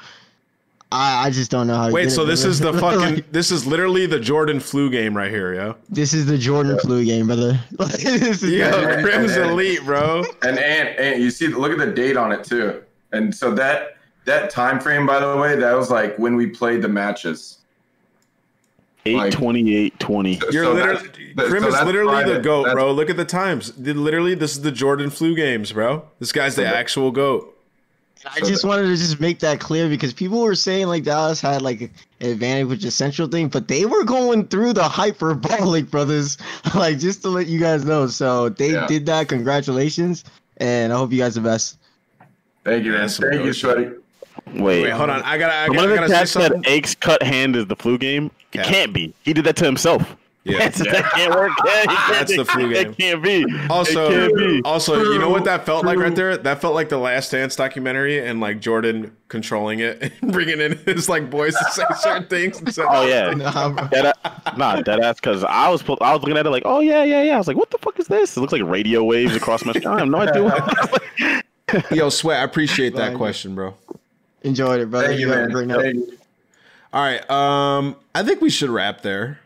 I, 0.92 1.28
I 1.28 1.30
just 1.30 1.52
don't 1.52 1.68
know 1.68 1.76
how. 1.76 1.88
to 1.88 1.94
Wait, 1.94 2.04
get 2.06 2.12
so 2.12 2.24
it, 2.24 2.28
this 2.28 2.42
brother. 2.42 2.52
is 2.52 2.60
the 2.60 2.72
Like, 2.74 2.82
fucking 3.00 3.24
this 3.32 3.52
is 3.52 3.66
literally 3.68 4.06
the 4.08 4.20
Jordan 4.20 4.60
flu 4.60 4.90
game 4.90 5.16
right 5.16 5.30
here, 5.32 5.54
yo. 5.54 5.76
this 5.90 6.14
is 6.14 6.26
the 6.26 6.38
Jordan 6.38 6.80
flu 6.80 7.06
game, 7.06 7.28
brother. 7.28 7.60
Like, 7.78 7.92
this 7.98 8.42
is 8.44 8.52
Yo, 8.52 8.58
Yeah. 8.68 9.02
Crim's 9.02 9.36
elite, 9.38 9.84
bro. 9.86 10.24
And 10.42 10.58
and 10.58 10.90
and 11.00 11.22
you 11.24 11.30
see, 11.32 11.48
look 11.48 11.72
at 11.72 11.78
the 11.78 11.92
date 11.92 12.18
on 12.18 12.32
it 12.32 12.44
too. 12.44 12.82
And 13.12 13.34
so 13.34 13.52
that 13.56 13.98
that 14.26 14.50
time 14.50 14.80
frame, 14.80 15.06
by 15.06 15.20
the 15.20 15.38
way, 15.38 15.56
that 15.56 15.74
was 15.76 15.90
like 15.92 16.18
when 16.18 16.36
we 16.36 16.48
played 16.48 16.82
the 16.82 16.88
matches. 16.90 17.59
Eight 19.06 19.32
twenty 19.32 19.76
eight 19.76 19.98
twenty. 20.00 20.40
You're 20.52 20.66
So 20.66 20.74
literally 20.74 21.08
that's- 21.36 21.50
Crim 21.50 21.62
so 21.64 21.68
is 21.70 21.74
that's 21.74 21.86
literally 21.86 22.18
the 22.18 22.24
private. 22.26 22.44
goat, 22.44 22.64
That's- 22.64 22.74
bro. 22.76 22.92
Look 22.92 23.10
at 23.10 23.18
the 23.18 23.26
times. 23.26 23.78
Literally 23.78 24.36
this 24.36 24.52
is 24.52 24.62
the 24.62 24.72
Jordan 24.72 25.10
flu 25.10 25.36
games, 25.36 25.72
bro. 25.72 26.04
This 26.20 26.32
guy's 26.32 26.56
the 26.56 26.66
actual 26.68 27.12
goat. 27.12 27.56
I 28.36 28.42
just 28.42 28.66
wanted 28.66 28.84
to 28.84 28.98
just 28.98 29.22
make 29.22 29.40
that 29.40 29.62
clear 29.62 29.88
because 29.88 30.12
people 30.14 30.42
were 30.42 30.54
saying 30.54 30.88
like 30.88 31.06
Dallas 31.06 31.40
had 31.40 31.62
like 31.62 31.80
an 31.82 31.92
advantage 32.20 32.68
with 32.68 32.82
the 32.82 32.92
central 32.92 33.30
thing, 33.30 33.48
but 33.48 33.70
they 33.70 33.86
were 33.86 34.04
going 34.04 34.46
through 34.48 34.74
the 34.74 34.84
hyperbolic 34.84 35.90
brothers. 35.90 36.38
like 36.76 37.00
just 37.00 37.22
to 37.22 37.30
let 37.30 37.48
you 37.48 37.60
guys 37.62 37.86
know. 37.86 38.08
So 38.08 38.50
they 38.50 38.74
Yeah. 38.74 38.86
did 38.88 39.06
that. 39.06 39.30
Congratulations, 39.30 40.26
and 40.58 40.92
I 40.92 40.98
hope 40.98 41.14
you 41.14 41.20
guys 41.20 41.36
the 41.36 41.42
best. 41.42 41.78
Thank 42.66 42.84
you, 42.84 42.92
man. 42.92 43.08
Thank 43.08 43.34
you, 43.36 43.40
good 43.44 43.56
shit. 43.56 43.72
Sweaty. 43.72 43.92
Wait, 44.62 44.84
Wait, 44.84 44.90
hold 44.90 45.10
on. 45.10 45.22
I 45.24 45.38
gotta. 45.38 45.54
I 45.56 45.68
gotta, 45.68 45.80
of 45.80 45.84
I 45.86 45.88
the 45.88 45.96
gotta 45.96 46.08
say 46.10 46.14
cats 46.16 46.32
said. 46.32 46.52
Aches 46.68 46.96
cut 46.96 47.24
hand 47.24 47.56
is 47.56 47.68
the 47.68 47.76
flu 47.78 47.98
game. 47.98 48.32
It 48.54 48.64
can't 48.64 48.94
be. 48.94 49.14
He 49.24 49.34
did 49.34 49.46
that 49.46 49.56
to 49.58 49.66
himself. 49.66 50.16
Yeah. 50.46 50.58
That's- 50.70 50.80
that 50.80 51.12
can't 51.12 51.36
work. 51.36 51.52
Yeah, 51.66 51.82
he 51.82 51.88
can't- 51.88 52.14
That's 52.14 52.36
the 52.36 52.46
flu 52.46 52.74
game. 52.74 52.88
It 52.92 52.98
can't 52.98 53.22
be. 53.22 53.46
Also, 53.70 54.10
it 54.10 54.14
can't 54.30 54.38
be. 54.38 54.62
also, 54.64 55.02
you 55.12 55.20
know 55.20 55.30
what 55.30 55.44
that 55.44 55.66
felt 55.66 55.86
like 55.86 56.00
right 56.00 56.16
there? 56.16 56.38
That 56.38 56.62
felt 56.62 56.74
like 56.74 56.88
the 56.90 56.98
Last 56.98 57.32
Dance 57.32 57.56
documentary 57.58 58.26
and 58.26 58.40
like 58.40 58.60
Jordan 58.62 59.16
controlling 59.28 59.80
it 59.80 60.02
and 60.22 60.32
bringing 60.32 60.60
in 60.62 60.78
his 60.86 61.10
like 61.10 61.30
boys 61.30 61.54
to 61.56 61.66
say 61.72 61.84
certain 62.00 62.28
things. 62.28 62.58
And 62.60 62.74
say, 62.74 62.84
Oh 62.88 63.06
yeah, 63.06 63.30
Nah, 63.36 63.70
bro. 63.70 63.88
dead, 63.90 64.14
nah, 64.58 64.82
dead 64.82 65.02
ass. 65.02 65.16
Because 65.18 65.44
I 65.44 65.68
was, 65.70 65.84
pu- 65.84 65.98
I 66.02 66.14
was 66.14 66.22
looking 66.22 66.38
at 66.38 66.46
it 66.46 66.50
like, 66.50 66.64
oh 66.66 66.80
yeah, 66.80 67.04
yeah, 67.04 67.22
yeah. 67.22 67.36
I 67.36 67.38
was 67.38 67.48
like, 67.48 67.58
what 67.58 67.70
the 67.70 67.78
fuck 67.78 68.00
is 68.00 68.08
this? 68.08 68.36
It 68.36 68.40
looks 68.40 68.54
like 68.54 68.64
radio 68.64 69.04
waves 69.04 69.36
across 69.36 69.64
my. 69.66 69.74
I 69.86 70.00
have 70.00 70.08
no 70.08 70.20
idea. 70.20 70.44
What, 70.44 71.46
Yo, 71.92 72.10
sweat. 72.10 72.40
I 72.40 72.44
appreciate 72.44 72.96
that 72.96 73.14
question, 73.16 73.54
bro. 73.56 73.76
Enjoyed 74.44 74.80
it, 74.80 74.90
brother. 74.90 75.08
Thank 75.10 75.20
you, 75.20 75.28
you 75.28 75.34
have 75.34 75.42
a 75.42 75.44
man. 75.44 75.52
great 75.52 75.68
night. 75.68 75.82
Thank 75.82 75.96
you. 75.96 76.19
All 76.94 77.02
right. 77.04 77.30
Um, 77.30 77.96
I 78.16 78.24
think 78.24 78.42
we 78.42 78.50
should 78.50 78.70
wrap 78.70 79.02
there. 79.02 79.40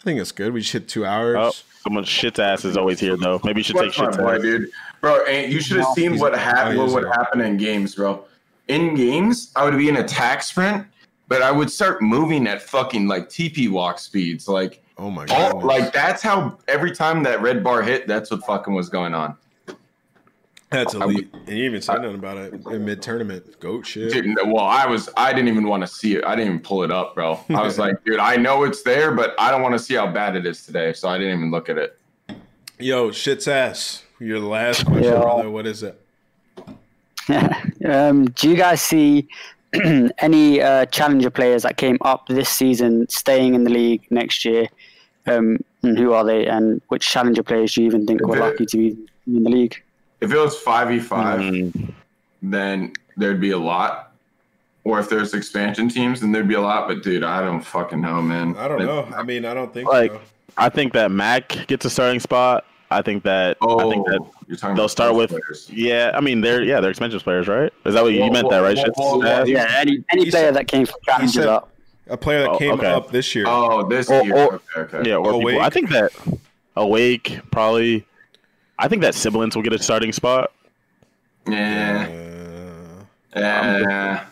I 0.00 0.04
think 0.04 0.20
it's 0.20 0.32
good. 0.32 0.52
We 0.52 0.60
just 0.60 0.72
hit 0.72 0.86
two 0.88 1.04
hours. 1.06 1.36
oh, 1.38 1.52
someone 1.82 2.04
shit's 2.04 2.38
ass 2.38 2.64
is 2.64 2.76
always 2.76 3.00
here 3.00 3.16
though. 3.16 3.40
Maybe 3.42 3.60
you 3.60 3.64
should 3.64 3.76
take 3.76 3.86
What's 3.86 3.98
my 3.98 4.04
shit's 4.06 4.16
boy, 4.18 4.34
ass. 4.36 4.42
dude? 4.42 4.70
Bro, 5.00 5.24
and 5.26 5.52
you 5.52 5.60
should 5.60 5.78
have 5.78 5.88
seen 5.94 6.18
what 6.18 6.36
happened. 6.38 6.78
What 6.78 6.90
would 6.92 7.06
happen 7.06 7.40
in 7.40 7.56
games, 7.56 7.94
bro? 7.94 8.24
In 8.68 8.94
games, 8.94 9.50
I 9.56 9.64
would 9.64 9.76
be 9.76 9.88
in 9.88 9.96
attack 9.96 10.42
sprint, 10.42 10.86
but 11.28 11.42
I 11.42 11.50
would 11.50 11.70
start 11.70 12.00
moving 12.00 12.46
at 12.46 12.62
fucking 12.62 13.06
like 13.08 13.28
TP 13.28 13.70
walk 13.70 13.98
speeds, 13.98 14.48
like. 14.48 14.80
Oh 14.96 15.10
my 15.10 15.26
All, 15.30 15.54
god. 15.54 15.64
like 15.64 15.92
that's 15.92 16.22
how 16.22 16.56
every 16.68 16.92
time 16.92 17.24
that 17.24 17.42
red 17.42 17.64
bar 17.64 17.82
hit, 17.82 18.06
that's 18.06 18.30
what 18.30 18.44
fucking 18.46 18.72
was 18.74 18.88
going 18.88 19.12
on. 19.12 19.36
That's 20.74 20.94
elite. 20.94 21.32
And 21.46 21.56
you 21.58 21.64
even 21.64 21.80
said 21.80 22.02
nothing 22.02 22.16
about 22.16 22.36
it 22.36 22.54
in 22.66 22.84
mid 22.84 23.00
tournament. 23.00 23.58
Goat 23.60 23.86
shit. 23.86 24.12
Dude, 24.12 24.36
well, 24.46 24.64
I 24.64 24.86
was 24.86 25.08
I 25.16 25.32
didn't 25.32 25.48
even 25.48 25.68
want 25.68 25.82
to 25.82 25.86
see 25.86 26.16
it. 26.16 26.24
I 26.24 26.34
didn't 26.34 26.48
even 26.48 26.60
pull 26.60 26.82
it 26.82 26.90
up, 26.90 27.14
bro. 27.14 27.38
I 27.50 27.62
was 27.62 27.78
like, 27.84 28.02
dude, 28.04 28.18
I 28.18 28.36
know 28.36 28.64
it's 28.64 28.82
there, 28.82 29.12
but 29.12 29.34
I 29.38 29.50
don't 29.50 29.62
want 29.62 29.74
to 29.74 29.78
see 29.78 29.94
how 29.94 30.10
bad 30.10 30.36
it 30.36 30.46
is 30.46 30.66
today, 30.66 30.92
so 30.92 31.08
I 31.08 31.18
didn't 31.18 31.38
even 31.38 31.50
look 31.50 31.68
at 31.68 31.78
it. 31.78 31.98
Yo, 32.78 33.10
shit's 33.12 33.46
ass. 33.46 34.02
You're 34.18 34.40
last 34.40 34.84
question, 34.84 35.04
Yeah. 35.04 35.20
brother. 35.20 35.50
What 35.50 35.66
is 35.66 35.82
it? 35.82 36.00
um, 37.86 38.26
do 38.26 38.50
you 38.50 38.56
guys 38.56 38.82
see 38.82 39.28
any 40.18 40.60
uh, 40.60 40.86
challenger 40.86 41.30
players 41.30 41.62
that 41.62 41.76
came 41.76 41.98
up 42.02 42.26
this 42.28 42.48
season 42.48 43.08
staying 43.08 43.54
in 43.54 43.64
the 43.64 43.70
league 43.70 44.06
next 44.10 44.44
year? 44.44 44.66
Um, 45.26 45.58
and 45.82 45.98
who 45.98 46.12
are 46.12 46.24
they? 46.24 46.46
And 46.46 46.82
which 46.88 47.08
challenger 47.08 47.42
players 47.42 47.74
do 47.74 47.82
you 47.82 47.86
even 47.86 48.06
think 48.06 48.26
were 48.26 48.36
lucky 48.36 48.66
to 48.66 48.76
be 48.76 48.88
in 49.26 49.42
the 49.42 49.50
league? 49.50 49.82
If 50.20 50.32
it 50.32 50.38
was 50.38 50.56
five 50.58 50.88
v 50.88 50.98
five, 51.00 51.40
Mm, 51.40 51.92
then 52.42 52.92
there'd 53.16 53.40
be 53.40 53.50
a 53.50 53.58
lot. 53.58 54.12
Or 54.84 54.98
if 55.00 55.08
there's 55.08 55.32
expansion 55.34 55.88
teams, 55.88 56.20
then 56.20 56.30
there'd 56.32 56.48
be 56.48 56.54
a 56.54 56.60
lot. 56.60 56.88
But 56.88 57.02
dude, 57.02 57.22
I 57.24 57.40
don't 57.42 57.62
fucking 57.62 58.00
know, 58.00 58.20
man. 58.20 58.54
I 58.56 58.68
don't 58.68 58.78
But- 58.78 58.84
know. 58.86 59.08
I 59.16 59.22
mean, 59.22 59.44
I 59.46 59.54
don't 59.54 59.72
think 59.72 59.88
Like, 59.88 60.12
so. 60.12 60.20
I 60.58 60.68
think 60.68 60.92
that 60.92 61.10
Mac 61.10 61.48
gets 61.66 61.84
a 61.84 61.90
starting 61.90 62.20
spot. 62.20 62.64
I 62.90 63.00
think 63.02 63.24
that. 63.24 63.56
I 63.62 63.88
think 63.90 64.06
that 64.06 64.18
Oh, 64.20 64.30
you're 64.46 64.56
talking 64.56 64.76
they'll 64.76 64.88
start 64.88 65.14
with. 65.14 65.30
players. 65.30 65.68
Yeah, 65.72 66.12
I 66.14 66.20
mean 66.20 66.42
they're 66.42 66.62
yeah 66.62 66.80
they're 66.80 66.90
expansion 66.90 67.18
players, 67.20 67.48
right? 67.48 67.72
Is 67.86 67.94
that 67.94 68.02
what 68.04 68.12
you 68.12 68.20
meant? 68.30 68.46
well, 68.46 68.50
that 68.50 68.58
right? 68.58 68.76
well, 68.76 68.84
Shit's 68.84 68.98
well, 68.98 69.18
well. 69.18 69.48
Yeah, 69.48 69.74
any 69.78 70.04
any 70.12 70.30
player 70.30 70.46
said- 70.46 70.54
that 70.56 70.68
came 70.68 70.86
from 70.86 70.96
He 71.22 71.28
said 71.28 71.48
up. 71.48 71.70
a 72.08 72.16
player 72.16 72.40
that 72.42 72.50
Oh, 72.50 72.58
came 72.58 72.72
okay. 72.74 72.86
up 72.92 73.10
this 73.10 73.34
year. 73.34 73.46
Oh, 73.48 73.88
this 73.88 74.10
Or- 74.10 74.22
year. 74.22 74.34
or- 74.36 74.60
okay, 74.76 74.96
okay. 74.98 75.08
Yeah, 75.08 75.16
or 75.16 75.30
Awake. 75.32 75.54
people. 75.54 75.62
I 75.62 75.70
think 75.70 75.90
that 75.90 76.12
awake 76.76 77.40
probably. 77.50 78.04
I 78.84 78.88
think 78.88 79.00
that 79.00 79.14
siblings 79.14 79.56
will 79.56 79.62
get 79.62 79.72
a 79.72 79.78
starting 79.82 80.12
spot. 80.12 80.52
Yeah. 81.48 82.06
Uh, 83.34 83.40
Yeah. 83.40 84.24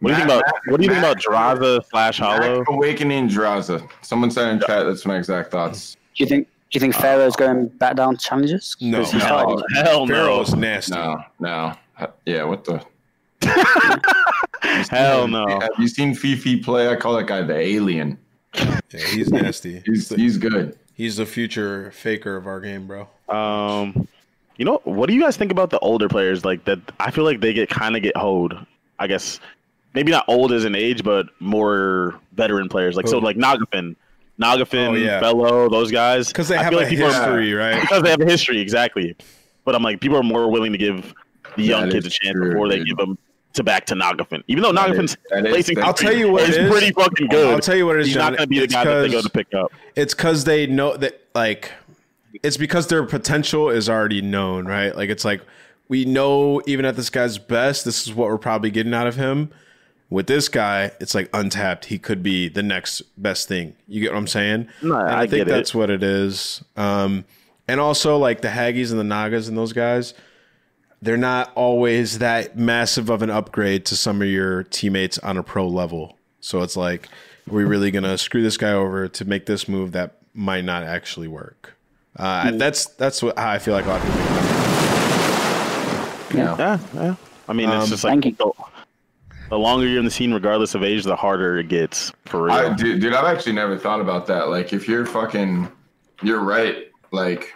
What 0.00 0.08
do 0.08 0.14
you 0.14 0.16
think 0.16 0.28
Mac- 0.28 0.40
about 0.40 0.52
what 0.66 0.80
do 0.80 0.84
you 0.86 0.90
think 0.90 0.98
about 1.04 1.16
Mac- 1.16 1.58
Draza 1.58 1.84
slash 1.90 2.18
Hollow? 2.18 2.64
Owakening 2.68 3.28
Draza. 3.28 3.86
Someone 4.00 4.30
said 4.30 4.48
in 4.48 4.58
chat. 4.60 4.86
That's 4.86 5.04
my 5.04 5.16
exact 5.18 5.50
thoughts. 5.52 5.94
Do 6.16 6.24
you 6.24 6.26
think? 6.26 6.46
Do 6.48 6.76
you 6.76 6.80
think 6.80 6.94
Pharaoh's 6.94 7.36
going 7.36 7.68
back 7.68 7.96
down 7.96 8.16
challenges? 8.16 8.74
challengers? 8.80 8.80
No, 8.80 8.98
'Cause 8.98 9.12
he 9.12 9.18
no. 9.18 9.24
started- 9.24 9.64
Hell 9.86 10.06
no. 10.06 10.14
Pharaoh's 10.14 10.54
nasty. 10.56 10.92
No, 10.94 11.22
no. 11.38 11.74
Yeah, 12.24 12.44
what 12.44 12.64
the? 12.64 12.82
Hell 14.90 15.28
no. 15.28 15.46
Have 15.60 15.70
you 15.78 15.86
seen 15.88 16.14
Fifi 16.14 16.56
play? 16.60 16.88
I 16.88 16.96
call 16.96 17.14
that 17.16 17.26
guy 17.26 17.42
the 17.42 17.56
alien. 17.56 18.18
Yeah, 18.56 18.80
he's 18.90 19.30
nasty. 19.30 19.82
He's 19.86 20.08
he's 20.08 20.36
good. 20.38 20.78
He's 20.94 21.16
the 21.16 21.26
future 21.26 21.90
faker 21.92 22.36
of 22.36 22.46
our 22.46 22.60
game, 22.60 22.86
bro. 22.86 23.08
Um, 23.32 24.06
you 24.56 24.64
know, 24.64 24.80
what 24.84 25.08
do 25.08 25.14
you 25.14 25.20
guys 25.20 25.36
think 25.36 25.50
about 25.50 25.70
the 25.70 25.78
older 25.80 26.08
players? 26.08 26.44
Like 26.44 26.64
that, 26.64 26.78
I 27.00 27.10
feel 27.10 27.24
like 27.24 27.40
they 27.40 27.52
get 27.52 27.68
kind 27.68 27.96
of 27.96 28.02
get 28.02 28.16
hoed. 28.16 28.56
I 28.98 29.06
guess 29.06 29.40
maybe 29.94 30.12
not 30.12 30.24
old 30.28 30.52
as 30.52 30.64
an 30.64 30.74
age, 30.74 31.02
but 31.02 31.26
more 31.40 32.20
veteran 32.34 32.68
players. 32.68 32.96
Like 32.96 33.08
so, 33.08 33.18
like 33.18 33.36
Nagafen, 33.36 33.96
Nagafen, 34.40 34.88
Oh, 34.90 34.94
yeah. 34.94 35.20
Bello, 35.20 35.68
those 35.68 35.90
guys. 35.90 36.28
Because 36.28 36.48
they 36.48 36.56
I 36.56 36.62
have 36.64 36.70
feel 36.70 36.78
a 36.80 36.82
like 36.82 36.88
people 36.90 37.06
are- 37.06 37.12
history, 37.12 37.52
right? 37.54 37.80
because 37.80 38.02
they 38.02 38.10
have 38.10 38.20
a 38.20 38.26
history, 38.26 38.60
exactly. 38.60 39.16
But 39.64 39.74
I'm 39.74 39.82
like, 39.82 40.00
people 40.00 40.16
are 40.18 40.22
more 40.22 40.50
willing 40.50 40.72
to 40.72 40.78
give 40.78 41.14
the 41.56 41.62
young 41.62 41.86
That 41.86 41.92
kids 41.92 42.06
a 42.06 42.10
chance 42.10 42.34
true, 42.34 42.50
before 42.50 42.68
they 42.68 42.82
give 42.84 42.96
them 42.96 43.18
to 43.54 43.62
back 43.62 43.84
to 43.86 43.94
Nagafen. 43.94 44.42
Even 44.48 44.62
though 44.62 44.72
Nagafen's 44.72 45.12
is- 45.12 45.16
that 45.30 45.46
is- 45.46 45.52
placing, 45.52 45.78
I'll 45.78 45.86
I'll 45.86 45.94
tell 45.94 46.14
you 46.14 46.30
what 46.32 46.42
is 46.48 46.56
it 46.56 46.64
is. 46.64 46.70
pretty 46.70 46.90
fucking 46.92 47.26
good. 47.28 47.52
I'll 47.52 47.60
tell 47.60 47.76
you 47.76 47.86
what 47.86 47.96
it 47.96 48.00
is, 48.02 48.06
He's 48.08 48.14
John. 48.16 48.32
not 48.32 48.38
going 48.38 48.44
to 48.44 48.46
be 48.48 48.58
the 48.60 48.66
guy 48.66 48.84
that 48.84 49.00
they 49.02 49.08
go 49.08 49.14
'cause- 49.16 49.24
to 49.24 49.30
pick 49.30 49.52
up. 49.54 49.72
It's 49.96 50.14
because 50.14 50.44
they 50.44 50.66
know 50.66 50.96
that, 50.96 51.20
like, 51.34 51.70
it's 52.42 52.56
because 52.56 52.86
their 52.86 53.04
potential 53.04 53.68
is 53.68 53.88
already 53.88 54.22
known, 54.22 54.66
right? 54.66 54.94
Like, 54.94 55.10
it's 55.10 55.24
like 55.24 55.42
we 55.88 56.04
know 56.04 56.62
even 56.66 56.84
at 56.84 56.96
this 56.96 57.10
guy's 57.10 57.38
best, 57.38 57.84
this 57.84 58.06
is 58.06 58.14
what 58.14 58.28
we're 58.28 58.38
probably 58.38 58.70
getting 58.70 58.94
out 58.94 59.06
of 59.06 59.16
him. 59.16 59.50
With 60.08 60.26
this 60.26 60.48
guy, 60.48 60.92
it's 61.00 61.14
like 61.14 61.30
untapped. 61.32 61.86
He 61.86 61.98
could 61.98 62.22
be 62.22 62.48
the 62.48 62.62
next 62.62 63.00
best 63.16 63.48
thing. 63.48 63.74
You 63.88 64.02
get 64.02 64.12
what 64.12 64.18
I'm 64.18 64.26
saying? 64.26 64.68
No, 64.82 64.96
and 64.96 65.08
I 65.08 65.20
I, 65.20 65.26
think 65.26 65.46
get 65.46 65.48
it. 65.48 65.50
that's 65.50 65.74
what 65.74 65.88
it 65.88 66.02
is. 66.02 66.62
Um, 66.76 67.24
and 67.66 67.80
also 67.80 68.18
like 68.18 68.42
the 68.42 68.48
Haggies 68.48 68.90
and 68.90 69.00
the 69.00 69.04
Nagas 69.04 69.48
and 69.48 69.56
those 69.56 69.72
guys, 69.72 70.12
they're 71.00 71.16
not 71.16 71.50
always 71.54 72.18
that 72.18 72.56
massive 72.58 73.08
of 73.10 73.22
an 73.22 73.30
upgrade 73.30 73.86
to 73.86 73.96
some 73.96 74.20
of 74.20 74.28
your 74.28 74.64
teammates 74.64 75.18
on 75.18 75.36
a 75.38 75.42
pro 75.42 75.66
level. 75.66 76.18
So 76.40 76.62
it's 76.62 76.76
like, 76.76 77.08
are 77.50 77.54
we 77.54 77.64
really 77.64 77.90
gonna 77.90 78.18
screw 78.18 78.42
this 78.42 78.56
guy 78.56 78.72
over 78.72 79.08
to 79.08 79.24
make 79.24 79.46
this 79.46 79.66
move 79.68 79.92
that 79.92 80.18
might 80.34 80.64
not 80.64 80.84
actually 80.84 81.28
work? 81.28 81.74
Uh, 82.16 82.50
that's 82.52 82.86
that's 82.86 83.22
what 83.22 83.38
how 83.38 83.50
I 83.50 83.58
feel 83.58 83.74
like 83.74 83.86
a 83.86 83.88
lot 83.88 84.00
of 84.00 84.06
people. 84.06 84.20
think 86.28 86.44
about. 86.44 86.58
Yeah, 86.58 86.78
yeah. 86.94 87.02
yeah. 87.02 87.14
I 87.48 87.52
mean, 87.52 87.68
it's 87.70 87.84
Um, 87.84 87.90
just 87.90 88.04
like 88.04 88.20
the, 88.20 88.52
the 89.48 89.58
longer 89.58 89.86
you're 89.86 89.98
in 89.98 90.04
the 90.04 90.10
scene, 90.10 90.32
regardless 90.32 90.74
of 90.74 90.82
age, 90.82 91.04
the 91.04 91.16
harder 91.16 91.58
it 91.58 91.68
gets 91.68 92.12
for 92.26 92.44
real. 92.44 92.54
I, 92.54 92.74
dude, 92.74 93.00
dude, 93.00 93.14
I've 93.14 93.24
actually 93.24 93.52
never 93.52 93.76
thought 93.78 94.00
about 94.00 94.26
that. 94.26 94.48
Like, 94.48 94.72
if 94.72 94.88
you're 94.88 95.06
fucking, 95.06 95.70
you're 96.22 96.40
right. 96.40 96.90
Like, 97.10 97.54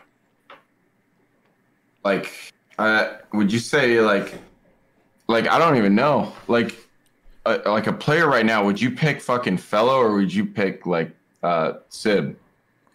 like, 2.04 2.52
uh, 2.78 3.14
would 3.32 3.52
you 3.52 3.58
say 3.58 4.00
like, 4.00 4.34
like 5.28 5.48
I 5.48 5.58
don't 5.58 5.76
even 5.76 5.94
know. 5.94 6.32
Like, 6.48 6.76
uh, 7.46 7.58
like 7.66 7.86
a 7.86 7.92
player 7.92 8.28
right 8.28 8.44
now, 8.44 8.64
would 8.64 8.80
you 8.80 8.90
pick 8.90 9.20
fucking 9.20 9.58
fellow 9.58 9.98
or 9.98 10.14
would 10.14 10.32
you 10.32 10.44
pick 10.46 10.86
like 10.86 11.10
uh 11.42 11.74
Sib? 11.88 12.36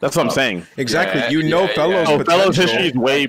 That's 0.01 0.15
what 0.15 0.23
I'm 0.23 0.29
oh. 0.29 0.33
saying. 0.33 0.65
Exactly. 0.77 1.21
Yeah, 1.21 1.29
you 1.29 1.43
know 1.43 1.61
yeah, 1.65 1.73
fellows 1.75 2.07
Oh, 2.09 2.23
fellows 2.23 2.57
history 2.57 2.87
is 2.87 2.93
way 2.95 3.27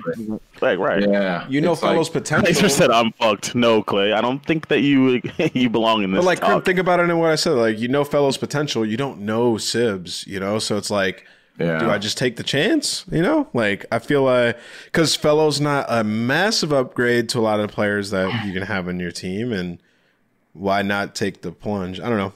like 0.59 0.79
right. 0.79 1.03
Yeah, 1.07 1.47
You 1.47 1.61
know 1.61 1.73
it's 1.73 1.81
fellows 1.81 2.09
Clay 2.09 2.21
potential. 2.21 2.53
just 2.53 2.77
said 2.77 2.89
I'm 2.89 3.11
fucked. 3.13 3.53
No, 3.53 3.83
Clay. 3.83 4.11
I 4.11 4.21
don't 4.21 4.43
think 4.43 4.67
that 4.69 4.81
you 4.81 5.21
you 5.53 5.69
belong 5.69 6.03
in 6.03 6.11
this. 6.11 6.19
But 6.19 6.25
like, 6.25 6.39
talk. 6.39 6.65
think 6.65 6.79
about 6.79 6.99
it 6.99 7.09
in 7.09 7.19
what 7.19 7.29
I 7.29 7.35
said. 7.35 7.51
Like, 7.51 7.77
you 7.79 7.87
know, 7.87 8.03
fellows 8.03 8.37
potential. 8.37 8.83
You 8.85 8.97
don't 8.97 9.19
know 9.19 9.53
Sibs. 9.53 10.25
You 10.25 10.39
know, 10.39 10.57
so 10.57 10.75
it's 10.77 10.89
like, 10.89 11.25
Yeah. 11.59 11.77
do 11.77 11.91
I 11.91 11.99
just 11.99 12.17
take 12.17 12.37
the 12.37 12.43
chance? 12.43 13.05
You 13.11 13.21
know, 13.21 13.47
like 13.53 13.85
I 13.91 13.99
feel 13.99 14.23
like 14.23 14.57
because 14.85 15.15
fellows 15.15 15.61
not 15.61 15.85
a 15.87 16.03
massive 16.03 16.73
upgrade 16.73 17.29
to 17.29 17.39
a 17.39 17.41
lot 17.41 17.59
of 17.59 17.67
the 17.67 17.73
players 17.73 18.09
that 18.09 18.45
you 18.47 18.51
can 18.51 18.63
have 18.63 18.87
in 18.87 18.99
your 18.99 19.11
team, 19.11 19.51
and 19.53 19.77
why 20.53 20.81
not 20.81 21.13
take 21.13 21.43
the 21.43 21.51
plunge? 21.51 21.99
I 21.99 22.09
don't 22.09 22.17
know. 22.17 22.33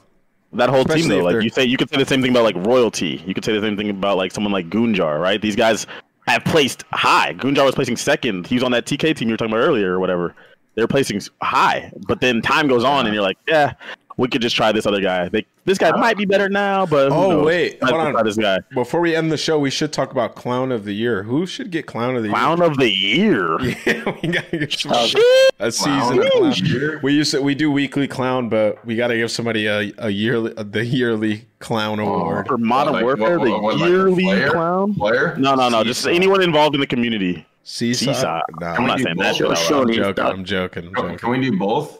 That 0.54 0.68
whole 0.70 0.80
Especially 0.80 1.02
team 1.02 1.08
though, 1.10 1.24
like 1.24 1.32
they're- 1.34 1.42
you 1.42 1.50
say, 1.50 1.64
you 1.64 1.76
could 1.76 1.90
say 1.90 1.96
the 1.98 2.06
same 2.06 2.22
thing 2.22 2.30
about 2.30 2.44
like 2.44 2.56
royalty. 2.66 3.22
You 3.26 3.34
could 3.34 3.44
say 3.44 3.52
the 3.52 3.60
same 3.60 3.76
thing 3.76 3.90
about 3.90 4.16
like 4.16 4.32
someone 4.32 4.52
like 4.52 4.68
Gunjar, 4.70 5.20
right? 5.20 5.40
These 5.40 5.56
guys 5.56 5.86
have 6.26 6.44
placed 6.44 6.84
high. 6.92 7.34
Gunjar 7.34 7.64
was 7.64 7.74
placing 7.74 7.96
second. 7.96 8.46
He 8.46 8.54
was 8.54 8.62
on 8.64 8.72
that 8.72 8.86
TK 8.86 9.14
team 9.16 9.28
you 9.28 9.32
were 9.34 9.36
talking 9.36 9.52
about 9.52 9.62
earlier 9.64 9.92
or 9.92 10.00
whatever. 10.00 10.34
They're 10.74 10.86
placing 10.88 11.20
high, 11.42 11.90
but 12.06 12.20
then 12.20 12.40
time 12.40 12.68
goes 12.68 12.84
on, 12.84 13.06
and 13.06 13.14
you're 13.14 13.22
like, 13.22 13.38
yeah, 13.48 13.72
we 14.18 14.28
could 14.28 14.42
just 14.42 14.54
try 14.54 14.70
this 14.72 14.84
other 14.84 15.00
guy. 15.00 15.28
They, 15.30 15.46
this 15.64 15.78
guy 15.78 15.90
might 15.92 16.16
be 16.18 16.24
better 16.26 16.48
now, 16.48 16.84
but 16.84 17.08
who 17.10 17.14
Oh 17.14 17.30
knows? 17.30 17.46
wait, 17.46 17.82
hold 17.82 17.94
on. 18.00 18.12
try 18.12 18.22
this 18.24 18.36
guy. 18.36 18.58
Before 18.74 19.00
we 19.00 19.14
end 19.16 19.30
the 19.32 19.36
show, 19.38 19.58
we 19.58 19.70
should 19.70 19.92
talk 19.92 20.10
about 20.12 20.34
clown 20.34 20.72
of 20.72 20.84
the 20.84 20.92
year. 20.92 21.22
Who 21.22 21.46
should 21.46 21.70
get 21.70 21.86
clown 21.86 22.16
of 22.16 22.22
the 22.24 22.28
Clown 22.28 22.58
year? 22.58 22.66
of 22.66 22.76
the 22.76 22.90
year. 22.92 23.58
Yeah, 23.86 24.16
we 24.22 24.28
gotta 24.28 24.58
give 24.58 24.74
some 24.74 24.92
Oh, 24.94 25.48
a 25.60 25.70
season 25.72 26.18
of 26.22 26.30
clown. 26.32 27.00
We 27.02 27.12
used 27.14 27.30
to 27.30 27.40
we 27.42 27.54
do 27.54 27.70
weekly 27.70 28.08
clown, 28.08 28.48
but 28.48 28.84
we 28.84 28.96
gotta 28.96 29.14
give 29.16 29.30
somebody 29.30 29.66
a, 29.66 29.92
a 29.98 30.10
yearly 30.10 30.52
the 30.52 30.84
yearly 30.84 31.46
clown 31.60 32.00
oh, 32.00 32.14
award 32.14 32.46
For 32.48 32.58
Modern 32.58 32.94
Like, 32.94 33.04
Warfare, 33.04 33.38
what- 33.38 33.44
the 33.44 33.50
what- 33.52 33.62
what, 33.62 33.76
like 33.78 33.88
a 33.88 33.92
yearly 33.92 34.22
player? 34.24 34.50
clown. 34.50 34.94
Player? 34.94 35.36
No, 35.38 35.54
no, 35.54 35.68
no. 35.68 35.84
Just 35.84 36.06
anyone 36.06 36.42
involved 36.42 36.74
in 36.74 36.80
the 36.80 36.86
community. 36.86 37.46
Seesaw. 37.62 38.14
Seesaw. 38.14 38.40
Nah, 38.60 38.72
I'm 38.74 38.86
not 38.86 38.98
saying 38.98 39.16
do 39.16 39.22
that. 39.22 39.38
both? 39.38 39.58
shit 39.58 39.76
out 39.76 39.86
loud. 39.86 39.88
I'm 39.90 39.94
joking. 39.94 40.24
I'm 40.24 40.44
joking. 40.44 40.86
I'm 40.88 40.94
joking. 40.94 41.18
can 41.18 41.30
we 41.30 41.40
do 41.50 41.56
both? 41.58 41.97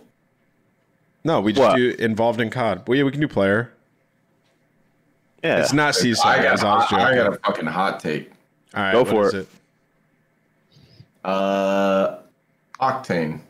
No, 1.29 1.43
we 1.43 1.53
just 1.53 1.61
What? 1.61 1.77
do 1.77 1.91
involved 1.99 2.41
in 2.41 2.49
COD. 2.49 2.89
Well, 2.89 2.97
yeah, 2.97 3.05
we 3.05 3.11
can 3.11 3.21
do 3.21 3.29
player. 3.29 3.71
Yeah. 5.45 5.61
It's 5.61 5.75
not 5.75 5.95
Seesaw. 5.95 6.27
I 6.27 6.37
got, 6.43 6.47
I 6.47 6.75
was 6.75 6.87
I, 6.91 7.11
I 7.11 7.15
got 7.15 7.35
a 7.35 7.37
fucking 7.37 7.67
hot 7.67 8.01
take. 8.01 8.33
All 8.75 8.83
right, 8.83 8.93
Go 8.93 9.01
what 9.03 9.09
for 9.11 9.27
is 9.29 9.35
it. 9.35 9.49
Uh, 11.23 12.17
Octane. 12.81 13.41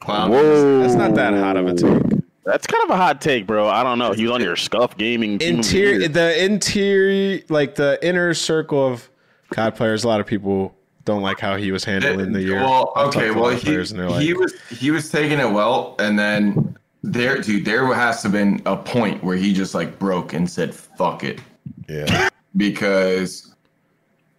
Clown. 0.00 0.30
Whoa. 0.30 0.80
That's 0.80 0.94
not 0.94 1.14
that 1.16 1.34
hot 1.34 1.58
of 1.58 1.66
a 1.66 1.74
take. 1.74 2.22
That's 2.46 2.66
kind 2.66 2.82
of 2.84 2.88
a 2.90 2.96
hot 2.96 3.20
take, 3.20 3.46
bro. 3.46 3.68
I 3.68 3.82
don't 3.82 3.98
know. 3.98 4.12
He 4.12 4.22
was 4.22 4.32
on 4.32 4.40
your 4.40 4.56
Scuff 4.56 4.96
Gaming 4.96 5.38
team. 5.38 5.58
of 5.60 5.66
the 5.66 5.74
Interior, 5.74 6.08
the 6.08 6.44
interior, 6.44 7.42
like 7.50 7.74
the 7.74 7.98
inner 8.00 8.32
circle 8.32 8.86
of 8.86 9.10
COD 9.50 9.74
players. 9.76 10.04
A 10.04 10.08
lot 10.08 10.20
of 10.20 10.26
people 10.26 10.74
don't 11.04 11.20
like 11.20 11.40
how 11.40 11.56
he 11.56 11.72
was 11.72 11.84
handling 11.84 12.32
the 12.32 12.42
year. 12.42 12.56
Well, 12.62 12.94
okay. 12.96 13.20
to 13.20 13.26
a 13.26 13.32
lot 13.32 13.36
Well, 13.40 13.50
of 13.50 13.58
he, 13.58 13.64
players 13.66 13.90
and 13.90 14.00
they're 14.00 14.08
like, 14.08 14.22
he 14.22 14.32
was 14.32 14.54
he 14.70 14.90
was 14.90 15.10
taking 15.10 15.38
it 15.40 15.50
well, 15.50 15.94
and 15.98 16.18
then 16.18 16.65
there, 17.06 17.38
dude, 17.40 17.64
there 17.64 17.86
has 17.94 18.22
to 18.22 18.28
have 18.28 18.32
been 18.32 18.60
a 18.66 18.76
point 18.76 19.22
where 19.22 19.36
he 19.36 19.52
just 19.52 19.74
like 19.74 19.98
broke 19.98 20.32
and 20.32 20.50
said, 20.50 20.74
"Fuck 20.74 21.22
it," 21.24 21.40
yeah, 21.88 22.28
because, 22.56 23.54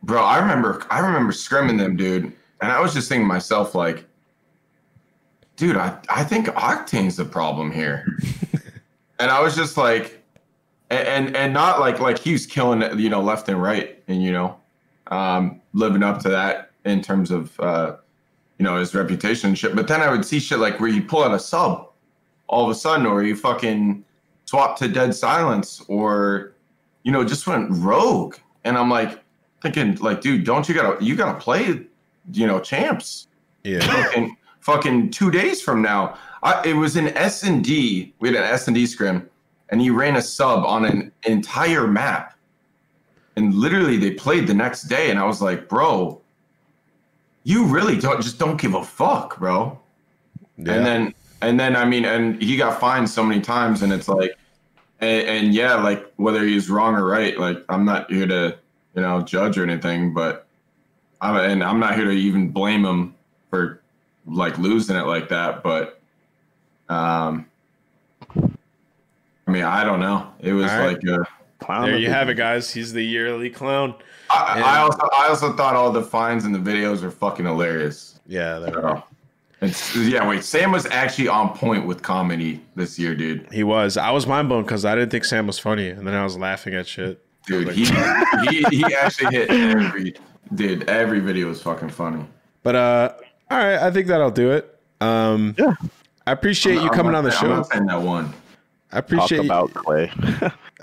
bro, 0.04 0.22
I 0.22 0.40
remember 0.40 0.86
I 0.90 1.00
remember 1.00 1.32
scrimming 1.32 1.78
them, 1.78 1.96
dude, 1.96 2.26
and 2.62 2.72
I 2.72 2.82
was 2.82 2.94
just 2.94 3.08
thinking 3.08 3.24
to 3.24 3.28
myself 3.28 3.74
like, 3.74 4.06
dude, 5.56 5.78
I 5.78 5.98
I 6.10 6.24
think 6.24 6.48
Octane's 6.48 7.16
the 7.16 7.26
problem 7.26 7.72
here, 7.72 8.06
and 9.20 9.32
I 9.32 9.42
was 9.42 9.56
just 9.56 9.78
like, 9.78 10.22
and 10.90 11.08
and, 11.08 11.36
and 11.36 11.54
not 11.54 11.80
like 11.80 12.00
like 12.00 12.20
he 12.20 12.34
was 12.34 12.46
killing 12.46 13.00
you 13.00 13.10
know, 13.10 13.22
left 13.22 13.48
and 13.48 13.62
right, 13.62 14.04
and 14.10 14.22
you 14.22 14.32
know, 14.34 14.58
um, 15.08 15.62
living 15.74 16.04
up 16.04 16.22
to 16.24 16.30
that 16.30 16.72
in 16.84 17.02
terms 17.02 17.32
of 17.32 17.58
uh, 17.62 17.96
you 18.58 18.64
know 18.64 18.78
his 18.78 18.94
reputation 18.94 19.50
and 19.50 19.58
shit. 19.58 19.74
But 19.74 19.88
then 19.88 20.02
I 20.02 20.12
would 20.12 20.26
see 20.26 20.40
shit 20.40 20.60
like 20.60 20.82
where 20.82 20.90
you 20.90 21.02
pull 21.02 21.24
out 21.24 21.34
a 21.34 21.40
sub 21.40 21.87
all 22.48 22.64
of 22.64 22.70
a 22.70 22.76
sudden, 22.76 23.06
or 23.06 23.24
you 23.24 23.36
fucking 23.36 24.04
swap 24.46 24.78
to 24.80 24.88
dead 24.88 25.14
silence, 25.14 25.84
or 25.88 26.54
you 27.04 27.12
know 27.12 27.24
just 27.24 27.48
went 27.48 27.70
rogue. 27.72 28.36
And 28.64 28.78
I'm 28.78 28.90
like 28.90 29.20
thinking, 29.62 29.96
like, 29.96 30.22
dude, 30.22 30.44
don't 30.46 30.68
you 30.68 30.76
gotta 30.76 31.04
you 31.04 31.16
gotta 31.16 31.40
play, 31.40 31.86
you 32.34 32.48
know, 32.48 32.60
champs. 32.60 33.28
yeah, 33.64 33.80
Fucking, 33.80 34.38
fucking 34.62 35.12
two 35.12 35.32
days 35.32 35.62
from 35.62 35.82
now. 35.82 36.18
I, 36.44 36.62
it 36.66 36.74
was 36.74 36.96
an 36.96 37.10
S 37.10 37.44
and 37.44 37.64
D. 37.64 38.14
We 38.20 38.30
had 38.30 38.38
an 38.38 38.44
S 38.44 38.68
and 38.68 38.76
D 38.76 38.86
scrim, 38.86 39.30
and 39.70 39.82
he 39.82 39.90
ran 39.90 40.16
a 40.16 40.22
sub 40.22 40.66
on 40.66 40.86
an 40.86 41.12
entire 41.24 41.88
map. 41.88 42.34
And 43.36 43.54
literally, 43.54 43.98
they 43.98 44.12
played 44.12 44.48
the 44.48 44.54
next 44.54 44.84
day, 44.84 45.10
and 45.12 45.20
I 45.20 45.26
was 45.26 45.42
like, 45.42 45.70
bro, 45.70 46.20
you 47.44 47.66
really 47.66 47.98
don't 47.98 48.22
just 48.22 48.40
don't 48.40 48.60
give 48.60 48.74
a 48.74 48.84
fuck, 48.84 49.38
bro. 49.40 49.80
yeah. 50.58 50.74
And 50.74 50.86
then, 50.86 51.14
and 51.42 51.60
then, 51.60 51.76
I 51.76 51.86
mean, 51.86 52.06
and 52.06 52.42
he 52.42 52.58
got 52.58 52.80
fined 52.80 53.10
so 53.10 53.24
many 53.24 53.42
times, 53.42 53.82
and 53.82 53.92
it's 53.94 54.08
like, 54.08 54.38
and, 55.00 55.28
and 55.28 55.54
yeah, 55.54 55.76
like 55.76 56.12
whether 56.16 56.44
he's 56.44 56.70
wrong 56.70 56.96
or 56.96 57.06
right, 57.06 57.38
like 57.38 57.64
I'm 57.70 57.86
not 57.86 58.12
here 58.12 58.28
to, 58.28 58.58
you 58.96 59.02
know, 59.02 59.22
judge 59.22 59.58
or 59.58 59.64
anything, 59.64 60.14
but 60.14 60.48
I'm, 61.22 61.36
and 61.36 61.64
I'm 61.64 61.80
not 61.80 61.96
here 61.96 62.06
to 62.06 62.12
even 62.12 62.50
blame 62.50 62.86
him 62.86 63.16
for 63.50 63.82
like 64.26 64.58
losing 64.58 64.96
it 64.96 65.06
like 65.06 65.30
that, 65.30 65.64
but, 65.64 66.02
um, 66.90 67.46
I 68.36 69.52
mean, 69.52 69.64
I 69.64 69.84
don't 69.84 70.00
know. 70.00 70.32
It 70.40 70.54
was 70.54 70.72
All 70.72 70.80
right. 70.80 71.02
like, 71.04 71.08
uh, 71.08 71.24
Clown 71.60 71.86
there 71.90 71.98
you 71.98 72.08
the 72.08 72.14
have 72.14 72.30
it, 72.30 72.36
guys. 72.36 72.72
He's 72.72 72.94
the 72.94 73.02
yearly 73.04 73.50
clown. 73.50 73.96
I, 74.30 74.56
And- 74.56 74.64
I 74.64 74.78
also, 74.80 75.10
I 75.18 75.28
also 75.30 75.54
thought 75.54 75.76
all 75.76 75.92
the 75.92 76.04
fines 76.04 76.46
and 76.46 76.54
the 76.54 76.60
videos 76.60 77.02
are 77.02 77.10
fucking 77.10 77.46
hilarious. 77.46 78.20
Yeah, 78.28 78.60
there 78.60 78.74
So, 78.74 79.04
it's, 79.62 79.96
yeah, 79.96 80.28
wait, 80.28 80.44
Sam 80.44 80.72
was 80.72 80.86
actually 80.88 81.28
on 81.28 81.56
point 81.58 81.86
with 81.86 82.02
comedy 82.04 82.62
this 82.76 82.98
year, 83.00 83.16
dude. 83.16 83.48
he 83.52 83.64
was. 83.64 83.98
I 83.98 84.12
was 84.12 84.28
mind 84.28 84.50
blown 84.50 84.64
because 84.64 84.86
I 84.86 84.96
didn't 84.96 85.10
think 85.12 85.26
Sam 85.26 85.48
was 85.48 85.58
funny, 85.60 85.90
and 85.90 86.06
then 86.08 86.14
I 86.14 86.24
was 86.24 86.38
laughing 86.38 86.76
at 86.76 86.88
shit. 86.88 87.24
Dude, 87.46 87.70
he, 87.72 87.86
he 88.50 88.64
he 88.70 88.84
actually 88.96 89.36
hit 89.38 89.50
every 89.50 90.16
dude. 90.54 90.88
Every 90.90 91.20
video 91.22 91.48
was 91.48 91.62
fucking 91.62 91.90
funny. 91.90 92.26
But 92.62 92.76
uh, 92.76 93.14
all 93.50 93.58
right, 93.58 93.78
I 93.78 93.90
think 93.92 94.08
that'll 94.08 94.32
do 94.32 94.52
it. 94.52 94.78
Um, 95.00 95.56
Yeah. 95.58 95.74
I 96.26 96.34
appreciate 96.34 96.74
you 96.76 96.82
I'm 96.82 96.90
coming 96.90 97.14
not 97.14 97.20
on 97.20 97.24
the 97.24 97.32
saying- 97.32 97.44
I'm 97.44 97.50
show. 97.50 97.56
not 97.60 97.68
saying 97.72 97.86
that 97.86 98.02
one. 98.02 98.34
I 98.92 99.00
appreciate 99.00 99.46
Talk 99.46 99.46
you, 99.46 99.52
about 99.52 99.74
Clay. 99.74 100.12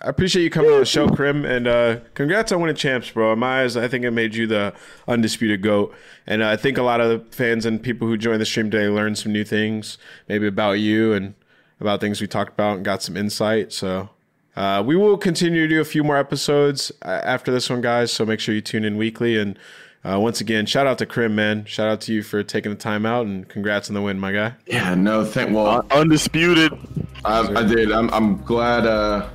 I 0.02 0.08
appreciate 0.08 0.42
you 0.42 0.50
coming 0.50 0.72
on 0.72 0.80
the 0.80 0.84
show, 0.84 1.08
Crim, 1.08 1.44
and 1.44 1.66
uh, 1.66 1.96
congrats 2.12 2.52
on 2.52 2.60
winning 2.60 2.76
champs, 2.76 3.10
bro. 3.10 3.32
In 3.32 3.38
my 3.38 3.62
eyes, 3.62 3.76
I 3.76 3.88
think 3.88 4.04
it 4.04 4.10
made 4.10 4.34
you 4.34 4.46
the 4.46 4.74
undisputed 5.08 5.62
goat, 5.62 5.94
and 6.26 6.42
uh, 6.42 6.48
I 6.48 6.56
think 6.56 6.76
a 6.76 6.82
lot 6.82 7.00
of 7.00 7.08
the 7.08 7.34
fans 7.34 7.64
and 7.64 7.82
people 7.82 8.06
who 8.06 8.18
joined 8.18 8.40
the 8.40 8.46
stream 8.46 8.70
today 8.70 8.88
learned 8.88 9.16
some 9.16 9.32
new 9.32 9.44
things, 9.44 9.96
maybe 10.28 10.46
about 10.46 10.72
you 10.72 11.14
and 11.14 11.34
about 11.80 12.00
things 12.00 12.20
we 12.20 12.26
talked 12.26 12.52
about, 12.52 12.76
and 12.76 12.84
got 12.84 13.02
some 13.02 13.16
insight. 13.16 13.72
So 13.72 14.10
uh, 14.56 14.82
we 14.84 14.96
will 14.96 15.16
continue 15.16 15.62
to 15.62 15.68
do 15.68 15.80
a 15.80 15.84
few 15.84 16.04
more 16.04 16.16
episodes 16.16 16.92
uh, 17.02 17.20
after 17.24 17.50
this 17.50 17.70
one, 17.70 17.80
guys. 17.80 18.12
So 18.12 18.26
make 18.26 18.40
sure 18.40 18.54
you 18.54 18.60
tune 18.60 18.84
in 18.84 18.96
weekly. 18.96 19.38
And 19.38 19.58
uh, 20.04 20.18
once 20.18 20.40
again, 20.40 20.66
shout 20.66 20.86
out 20.86 20.98
to 20.98 21.06
Crim, 21.06 21.34
man. 21.34 21.64
Shout 21.64 21.88
out 21.88 22.00
to 22.02 22.12
you 22.12 22.22
for 22.22 22.42
taking 22.42 22.70
the 22.70 22.76
time 22.76 23.06
out, 23.06 23.26
and 23.26 23.48
congrats 23.48 23.88
on 23.88 23.94
the 23.94 24.02
win, 24.02 24.18
my 24.18 24.32
guy. 24.32 24.54
Yeah, 24.66 24.94
no, 24.94 25.24
thank. 25.24 25.50
Well, 25.50 25.86
Undisputed. 25.90 26.72
I, 27.24 27.40
I 27.40 27.62
did. 27.62 27.90
I'm 27.90 28.10
I'm 28.12 28.42
glad. 28.44 28.86
Uh, 28.86 29.28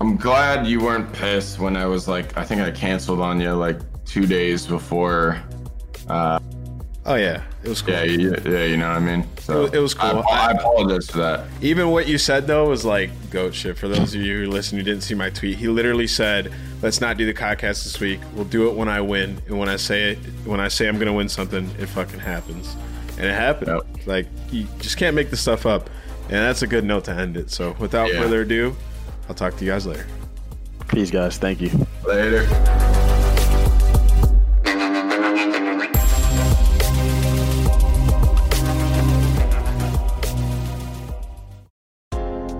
I'm 0.00 0.16
glad 0.16 0.66
you 0.66 0.80
weren't 0.80 1.12
pissed 1.12 1.60
when 1.60 1.76
I 1.76 1.86
was 1.86 2.08
like, 2.08 2.36
I 2.36 2.44
think 2.44 2.60
I 2.60 2.72
canceled 2.72 3.20
on 3.20 3.40
you 3.40 3.52
like 3.52 3.78
two 4.04 4.26
days 4.26 4.66
before. 4.66 5.40
Uh, 6.08 6.40
Oh 7.04 7.16
yeah, 7.16 7.42
it 7.64 7.68
was 7.68 7.82
cool. 7.82 7.94
Yeah, 7.94 8.02
yeah, 8.04 8.36
yeah, 8.48 8.64
you 8.64 8.76
know 8.76 8.88
what 8.88 8.96
I 8.96 9.00
mean. 9.00 9.26
So 9.40 9.58
It 9.58 9.62
was- 9.62 9.72
it 9.74 9.78
was 9.78 9.94
cool. 9.94 10.22
I, 10.30 10.48
I 10.48 10.50
apologize 10.52 11.10
for 11.10 11.18
that. 11.18 11.46
Even 11.60 11.90
what 11.90 12.06
you 12.06 12.16
said 12.16 12.46
though 12.46 12.68
was 12.68 12.84
like 12.84 13.10
goat 13.30 13.54
shit. 13.56 13.76
For 13.76 13.88
those 13.88 14.14
of 14.14 14.20
you 14.22 14.44
who 14.44 14.50
listen, 14.50 14.78
who 14.78 14.84
didn't 14.84 15.02
see 15.02 15.14
my 15.14 15.28
tweet. 15.30 15.58
He 15.58 15.66
literally 15.66 16.06
said, 16.06 16.52
"Let's 16.80 17.00
not 17.00 17.16
do 17.16 17.26
the 17.26 17.34
podcast 17.34 17.82
this 17.82 17.98
week. 17.98 18.20
We'll 18.34 18.44
do 18.44 18.68
it 18.68 18.76
when 18.76 18.88
I 18.88 19.00
win. 19.00 19.42
And 19.48 19.58
when 19.58 19.68
I 19.68 19.76
say 19.76 20.12
it, 20.12 20.18
when 20.44 20.60
I 20.60 20.68
say 20.68 20.86
I'm 20.86 20.96
gonna 20.98 21.12
win 21.12 21.28
something, 21.28 21.68
it 21.80 21.86
fucking 21.86 22.20
happens." 22.20 22.76
And 23.18 23.26
it 23.26 23.34
happened. 23.34 23.80
Like 24.06 24.26
you 24.52 24.68
just 24.78 24.96
can't 24.96 25.16
make 25.16 25.28
this 25.30 25.40
stuff 25.40 25.66
up. 25.66 25.90
And 26.26 26.36
that's 26.38 26.62
a 26.62 26.66
good 26.68 26.84
note 26.84 27.04
to 27.06 27.10
end 27.12 27.36
it. 27.36 27.50
So 27.50 27.74
without 27.80 28.12
Yeah. 28.12 28.20
further 28.22 28.42
ado, 28.42 28.76
I'll 29.28 29.34
talk 29.34 29.56
to 29.56 29.64
you 29.64 29.72
guys 29.72 29.86
later. 29.86 30.06
Peace, 30.86 31.10
guys. 31.10 31.36
Thank 31.36 31.60
you. 31.60 31.70
Later. 32.06 32.46